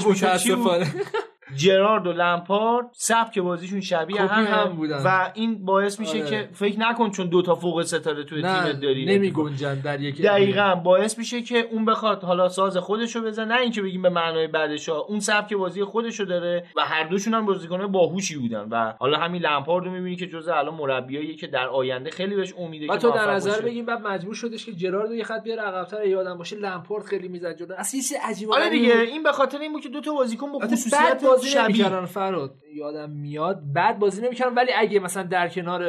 بهش 0.77 0.95
می‌شد 0.95 1.09
چی 1.09 1.11
بود؟ 1.11 1.13
متاسفانه 1.13 1.38
جرارد 1.55 2.07
و 2.07 2.13
لمپارد 2.13 2.85
سبک 2.91 3.39
بازیشون 3.39 3.81
شبیه 3.81 4.21
همه 4.21 4.47
هم 4.47 4.69
بودن. 4.69 5.03
و 5.05 5.31
این 5.33 5.65
باعث 5.65 5.99
میشه 5.99 6.17
آره. 6.17 6.29
که 6.29 6.49
فکر 6.53 6.79
نکن 6.79 7.09
چون 7.11 7.27
دو 7.27 7.41
تا 7.41 7.55
فوق 7.55 7.83
ستاره 7.83 8.23
توی 8.23 8.41
تیمت 8.41 8.81
داری 8.81 9.05
نمی 9.05 9.31
گنجن 9.31 9.79
در 9.79 10.01
یک 10.01 10.21
دقیقا 10.21 10.75
باعث 10.75 11.17
میشه 11.17 11.41
که 11.41 11.67
اون 11.71 11.85
بخواد 11.85 12.23
حالا 12.23 12.49
ساز 12.49 12.77
خودشو 12.77 13.21
بزنه 13.21 13.55
نه 13.55 13.61
اینکه 13.61 13.81
بگیم 13.81 14.01
به 14.01 14.09
معنای 14.09 14.47
بعدش 14.47 14.89
ها. 14.89 14.97
اون 14.99 15.19
سبک 15.19 15.53
بازی 15.53 15.83
خودشو 15.83 16.23
داره 16.23 16.65
و 16.75 16.81
هر 16.81 17.03
دوشون 17.03 17.33
هم 17.33 17.45
بازیکن‌های 17.45 17.87
باهوشی 17.87 18.37
بودن 18.37 18.67
و 18.71 18.93
حالا 18.99 19.17
همین 19.17 19.41
لمپارد 19.41 19.85
رو 19.85 19.91
می‌بینی 19.91 20.15
که 20.15 20.27
جزء 20.27 20.53
الان 20.53 20.73
مربیایی 20.73 21.35
که 21.35 21.47
در 21.47 21.67
آینده 21.67 22.09
خیلی 22.09 22.35
بهش 22.35 22.53
امیده 22.57 22.93
و 22.93 22.97
تو 22.97 23.11
در 23.11 23.31
نظر. 23.31 23.61
بگیم 23.61 23.85
بعد 23.85 24.01
مجبور 24.07 24.35
شدش 24.35 24.65
که 24.65 24.73
جرارد 24.73 25.11
یه 25.11 25.23
خط 25.23 25.43
بیاره 25.43 25.61
عقب‌تر 25.61 26.05
یادم 26.05 26.37
باشه 26.37 26.55
لمپورت 26.55 27.05
خیلی 27.05 27.27
می‌زد 27.27 27.57
جدا 27.57 27.75
اصلا 27.75 27.99
چیز 27.99 28.13
عجیب 28.23 28.49
و 28.49 28.53
آره 28.53 28.69
دیگه. 28.69 28.99
این 28.99 29.23
به 29.23 29.31
خاطر 29.31 29.57
این 29.57 29.71
بود 29.71 29.81
که 29.81 29.89
دو 29.89 30.01
تا 30.01 30.13
بازیکن 30.13 30.51
با 30.51 30.59
خصوصیت 30.59 31.23
بازی 31.39 31.59
نمی‌کردن 31.59 32.05
فراد. 32.05 32.55
یادم 32.75 33.09
میاد. 33.09 33.61
بعد 33.73 33.99
بازی 33.99 34.21
نمی‌کردن 34.21 34.53
ولی 34.53 34.71
اگه 34.77 34.99
مثلا 34.99 35.23
در 35.23 35.49
کنار 35.49 35.83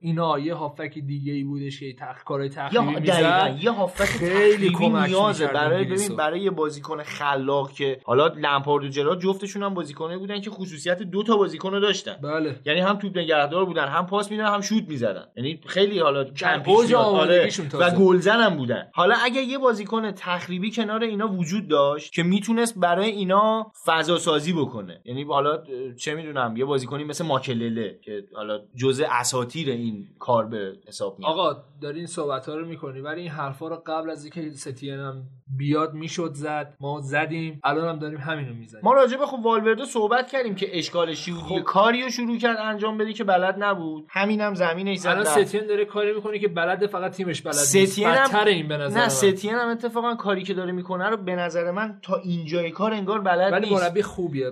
اینا 0.00 0.38
یه 0.38 0.54
هافک 0.54 0.98
دیگه 0.98 1.32
ای 1.32 1.44
بودش 1.44 1.80
که 1.80 1.94
تخ... 1.98 2.24
کارهای 2.24 2.48
تخریبی 2.48 3.00
می‌زد 3.00 3.58
یه 3.60 3.70
هافک 3.70 4.04
خیلی 4.04 4.70
کمک 4.70 5.08
نیازه 5.08 5.46
برای. 5.46 5.84
ببین 5.84 6.16
برای 6.16 6.40
یه 6.40 6.50
بازیکن 6.50 7.02
خلاق 7.02 7.72
که 7.72 8.00
حالا 8.04 8.26
لمپارد 8.26 8.84
و 8.84 8.88
جرارد 8.88 9.20
جفتشون 9.20 9.62
هم 9.62 9.74
بازیکنایی 9.74 10.18
بودن 10.18 10.40
که 10.40 10.50
خصوصیت 10.50 11.02
دو 11.02 11.22
تا 11.22 11.36
بازیکن 11.36 11.70
رو 11.70 11.80
داشتن. 11.80 12.16
بله. 12.22 12.60
یعنی 12.64 12.80
هم 12.80 12.96
توپ 12.96 13.18
نگهدار 13.18 13.64
بودن 13.64 13.88
هم 13.88 14.06
پاس 14.06 14.30
میدن 14.30 14.46
هم 14.46 14.60
شوت 14.60 14.88
می‌زدن. 14.88 15.24
یعنی 15.36 15.60
خیلی 15.66 15.98
حالا 15.98 16.26
اوج. 16.66 16.94
آره. 16.94 17.48
و. 17.72 17.90
گلزن 17.90 18.40
هم 18.40 18.56
بودن. 18.56 18.86
حالا 18.92 19.14
اگه 19.24 19.40
یه 19.40 19.58
بازیکن 19.58 20.10
تخریبی 20.10 20.70
کنار 20.70 21.02
اینا 21.02 21.28
وجود 21.28 21.68
داشت 21.68 22.12
که 22.12 22.22
می‌تونست 22.22 22.78
برای 22.78 23.10
اینا 23.10 23.72
فضا 23.86 24.18
سازی 24.18 24.52
بکنه. 24.52 24.93
می‌کنه. 24.94 25.14
یعنی 25.16 25.24
حالا 25.24 25.62
چه 25.96 26.14
می‌دونم 26.14 26.56
یه 26.56 26.64
بازیکنی 26.64 27.04
مثل 27.04 27.26
ماکلله 27.26 27.98
که 28.02 28.24
حالا 28.34 28.60
جزء 28.76 29.04
اساتیر 29.10 29.70
این 29.70 30.06
کار 30.18 30.46
به 30.46 30.72
حساب 30.88 31.18
میاد. 31.18 31.32
آقا 31.32 31.62
داری 31.80 31.98
این 31.98 32.06
صحبت 32.06 32.48
ها 32.48 32.54
رو 32.54 32.66
می‌کنی 32.66 33.00
ولی 33.00 33.20
این 33.20 33.30
حرفا 33.30 33.68
رو 33.68 33.82
قبل 33.86 34.10
از 34.10 34.24
اینکه 34.24 34.50
ستین 34.56 34.94
هم 34.94 35.22
بیاد 35.56 35.94
می‌شد 35.94 36.30
زد. 36.34 36.74
ما 36.80 37.00
زدیم 37.00 37.60
الان 37.64 37.88
هم 37.88 37.98
داریم 37.98 38.18
همین 38.18 38.48
رو 38.48 38.54
می‌زنیم. 38.54 38.84
ما 38.84 38.92
راجع 38.92 39.16
به 39.16 39.26
خب 39.26 39.38
والورده 39.44 39.84
صحبت 39.84 40.30
کردیم 40.30 40.54
که 40.54 40.78
اشکالش 40.78 41.30
بود 41.30 41.38
خب. 41.40 41.60
کاری 41.60 42.02
رو 42.02 42.10
شروع 42.10 42.38
کرد 42.38 42.56
انجام 42.60 42.98
بده 42.98 43.12
که 43.12 43.24
بلد 43.24 43.54
نبود. 43.58 44.06
همینم 44.08 44.54
زمینش 44.54 44.98
زد 44.98 45.08
الان 45.08 45.24
ستین 45.24 45.66
داره 45.66 45.84
کاری 45.84 46.14
می‌کنه 46.14 46.38
که 46.38 46.48
بلد 46.48 46.86
فقط 46.86 47.12
تیمش 47.12 47.42
بلد 47.42 47.52
ستین 47.54 48.06
هم... 48.06 48.46
این 48.46 48.68
به 48.68 48.76
نظر 48.76 49.00
نه 49.00 49.08
ستین 49.08 49.54
هم 49.54 49.68
اتفاقا 49.68 50.14
کاری 50.14 50.42
که 50.42 50.54
داره 50.54 50.72
می‌کنه 50.72 51.08
رو 51.08 51.16
به 51.16 51.36
نظر 51.36 51.70
من 51.70 51.98
تا 52.02 52.16
اینجای 52.16 52.70
کار 52.70 52.92
انگار 52.92 53.20
بلد 53.20 53.52
ولی 53.52 53.70
نیست. 53.70 53.82
مربی 53.82 54.02
خوبیه 54.02 54.50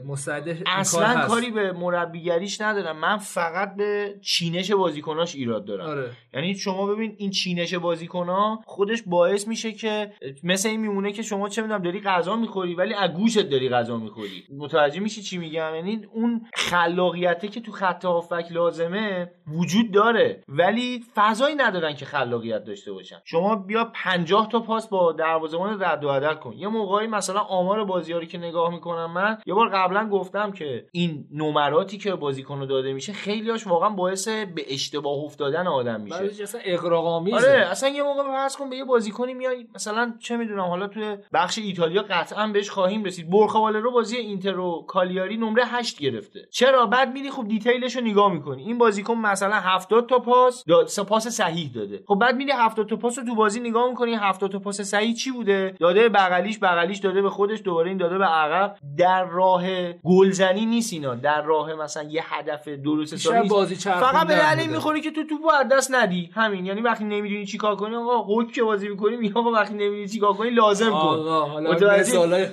اصلا 0.67 1.27
کاری 1.27 1.51
به 1.51 1.73
مربیگریش 1.73 2.61
ندارم. 2.61 2.97
من 2.97 3.17
فقط 3.17 3.77
به 3.77 4.15
چینش 4.23 4.71
بازیکناش 4.71 5.35
ایراد 5.35 5.65
دارم. 5.65 5.87
آره. 5.87 6.11
یعنی 6.35 6.55
شما 6.55 6.87
ببین 6.87 7.15
این 7.19 7.31
چینش 7.31 7.75
بازیکنها 7.75 8.61
خودش 8.67 9.03
باعث 9.07 9.49
میشه 9.49 9.73
که 9.73 10.13
مثل 10.45 10.69
این 10.69 10.81
میمونه 10.81 11.13
که 11.13 11.23
شما 11.23 11.49
چه 11.49 11.63
می‌دونم 11.63 11.83
داری 11.83 12.01
غذا 12.01 12.37
می‌خوری 12.37 12.75
ولی 12.75 12.95
از 12.95 13.11
گوشت 13.11 13.51
داری 13.51 13.69
غذا 13.69 13.97
می‌خوری. 13.97 14.45
متوجه 14.59 15.01
میشی 15.01 15.23
چی 15.23 15.39
میگم؟ 15.39 15.75
یعنی 15.75 16.07
اون 16.13 16.47
خلاقیته 16.55 17.49
که 17.49 17.61
تو 17.61 17.73
خط 17.73 18.05
هافک 18.05 18.47
لازمه 18.51 19.31
وجود 19.47 19.93
داره. 19.93 20.43
ولی 20.49 21.05
فضایی 21.15 21.55
ندارن 21.55 21.95
که 21.95 22.05
خلاقیت 22.05 22.65
داشته 22.65 22.93
باشن. 22.93 23.17
شما 23.25 23.57
بیا 23.57 23.91
50 23.95 24.49
تا 24.49 24.61
پاس 24.61 24.89
با 24.89 25.13
دروازه‌بان 25.13 25.83
رد 25.83 26.05
و 26.05 26.09
بدل 26.09 26.35
کن. 26.35 26.53
یه 26.53 26.69
موقعی 26.69 27.07
مثلا 27.07 27.41
آمار 27.41 27.85
بازی 27.85 28.13
رو 28.13 28.25
که 28.25 28.39
نگاه 28.39 28.71
می‌کنم 28.71 29.13
من 29.13 29.39
یه 29.47 29.55
بار 29.55 29.69
قبلا 29.69 30.09
گفتم 30.23 30.53
که 30.53 30.87
این 30.93 31.25
نمراتی 31.33 31.99
که 31.99 32.15
بازیکن 32.15 32.67
داده 32.67 32.93
میشه 32.93 33.13
خیلیاش 33.13 33.67
واقعا 33.67 33.91
باعث 33.91 34.29
به 34.29 34.65
اشتباه 34.69 35.19
افتادن 35.25 35.67
آدم 35.67 36.01
میشه. 36.01 36.43
اصلا 36.43 36.61
اغراق 36.65 37.07
آره 37.35 37.67
اصلا 37.71 37.89
یه 37.89 38.03
موقع 38.03 38.23
فرض 38.23 38.57
کن 38.57 38.71
به 38.71 38.77
یه 38.77 38.85
بازیکنی 38.85 39.35
میای 39.35 39.67
مثلا 39.75 40.15
چه 40.21 40.37
می‌دونم 40.37 40.61
حالا 40.61 40.87
توی 40.87 41.17
بخش 41.33 41.59
ایتالیا 41.59 42.03
قطعا 42.03 42.47
بهش 42.47 42.71
خواهیم 42.71 43.05
رسید. 43.05 43.27
رو 43.33 43.91
بازی 43.93 44.17
اینتر 44.17 44.59
و 44.59 44.85
کالیاری 44.89 45.37
نمره 45.37 45.65
8 45.67 45.99
گرفته. 45.99 46.41
چرا؟ 46.51 46.87
بعد 46.87 47.13
میری 47.13 47.31
خب 47.31 47.49
دیتیلش 47.49 47.97
رو 47.97 48.03
نگاه 48.03 48.33
می‌کنی. 48.33 48.63
این 48.63 48.79
بازیکن 48.79 49.15
مثلا 49.15 49.55
70 49.55 50.09
تا 50.09 50.19
پاس 50.19 50.65
پاس 51.09 51.29
صحیح 51.29 51.71
داده. 51.75 52.03
خب 52.07 52.15
بعد 52.15 52.37
میری 52.37 52.53
70 52.53 52.89
تا 52.89 52.97
پاس 52.97 53.19
رو 53.19 53.25
تو 53.25 53.35
بازی 53.35 53.61
نگاه 53.61 53.89
می‌کنی 53.89 54.15
70 54.15 54.51
تا 54.51 54.59
پاس 54.59 54.81
صحیح 54.81 55.15
چی 55.15 55.31
بوده؟ 55.31 55.75
داده 55.81 56.09
بغلیش 56.09 56.59
بغلیش 56.59 56.99
داده 56.99 57.23
به 57.23 57.31
خودش 57.31 57.63
دوباره 57.65 57.89
این 57.89 57.99
داده 57.99 58.19
به 58.19 58.25
عقب. 58.25 58.77
در 58.99 59.25
راه 59.25 59.65
گلزنی 60.05 60.67
نیست 60.67 60.93
اینا. 60.93 61.15
در 61.15 61.43
راه 61.43 61.75
مثلا 61.75 62.03
یه 62.03 62.23
هدف 62.27 62.69
درست 62.69 63.15
حسابی 63.15 63.49
بازی 63.49 63.75
فقط 63.75 64.27
به 64.27 64.35
علی 64.35 64.67
می‌خوری 64.67 65.01
که 65.01 65.11
تو 65.11 65.25
توپو 65.25 65.51
از 65.51 65.69
دست 65.69 65.95
ندی. 65.95 66.31
همین. 66.35 66.67
یعنی 66.67 66.81
وقتی 66.81 67.05
نمی‌دونی 67.05 67.47
چیکار 67.47 67.77
کنی 67.77 67.95
آقا 67.95 68.25
حک 68.35 68.53
که 68.53 68.63
بازی 68.63 68.89
می‌کنی 68.89 69.17
میگه 69.17 69.35
آقا 69.35 69.51
وقتی 69.51 69.75
نمی‌دونی 69.75 70.09
چیکار 70.09 70.33
کنی 70.33 70.51
لازم 70.51 70.91
کن. 70.91 70.97
آقا 70.97 71.45
حالا 71.45 71.97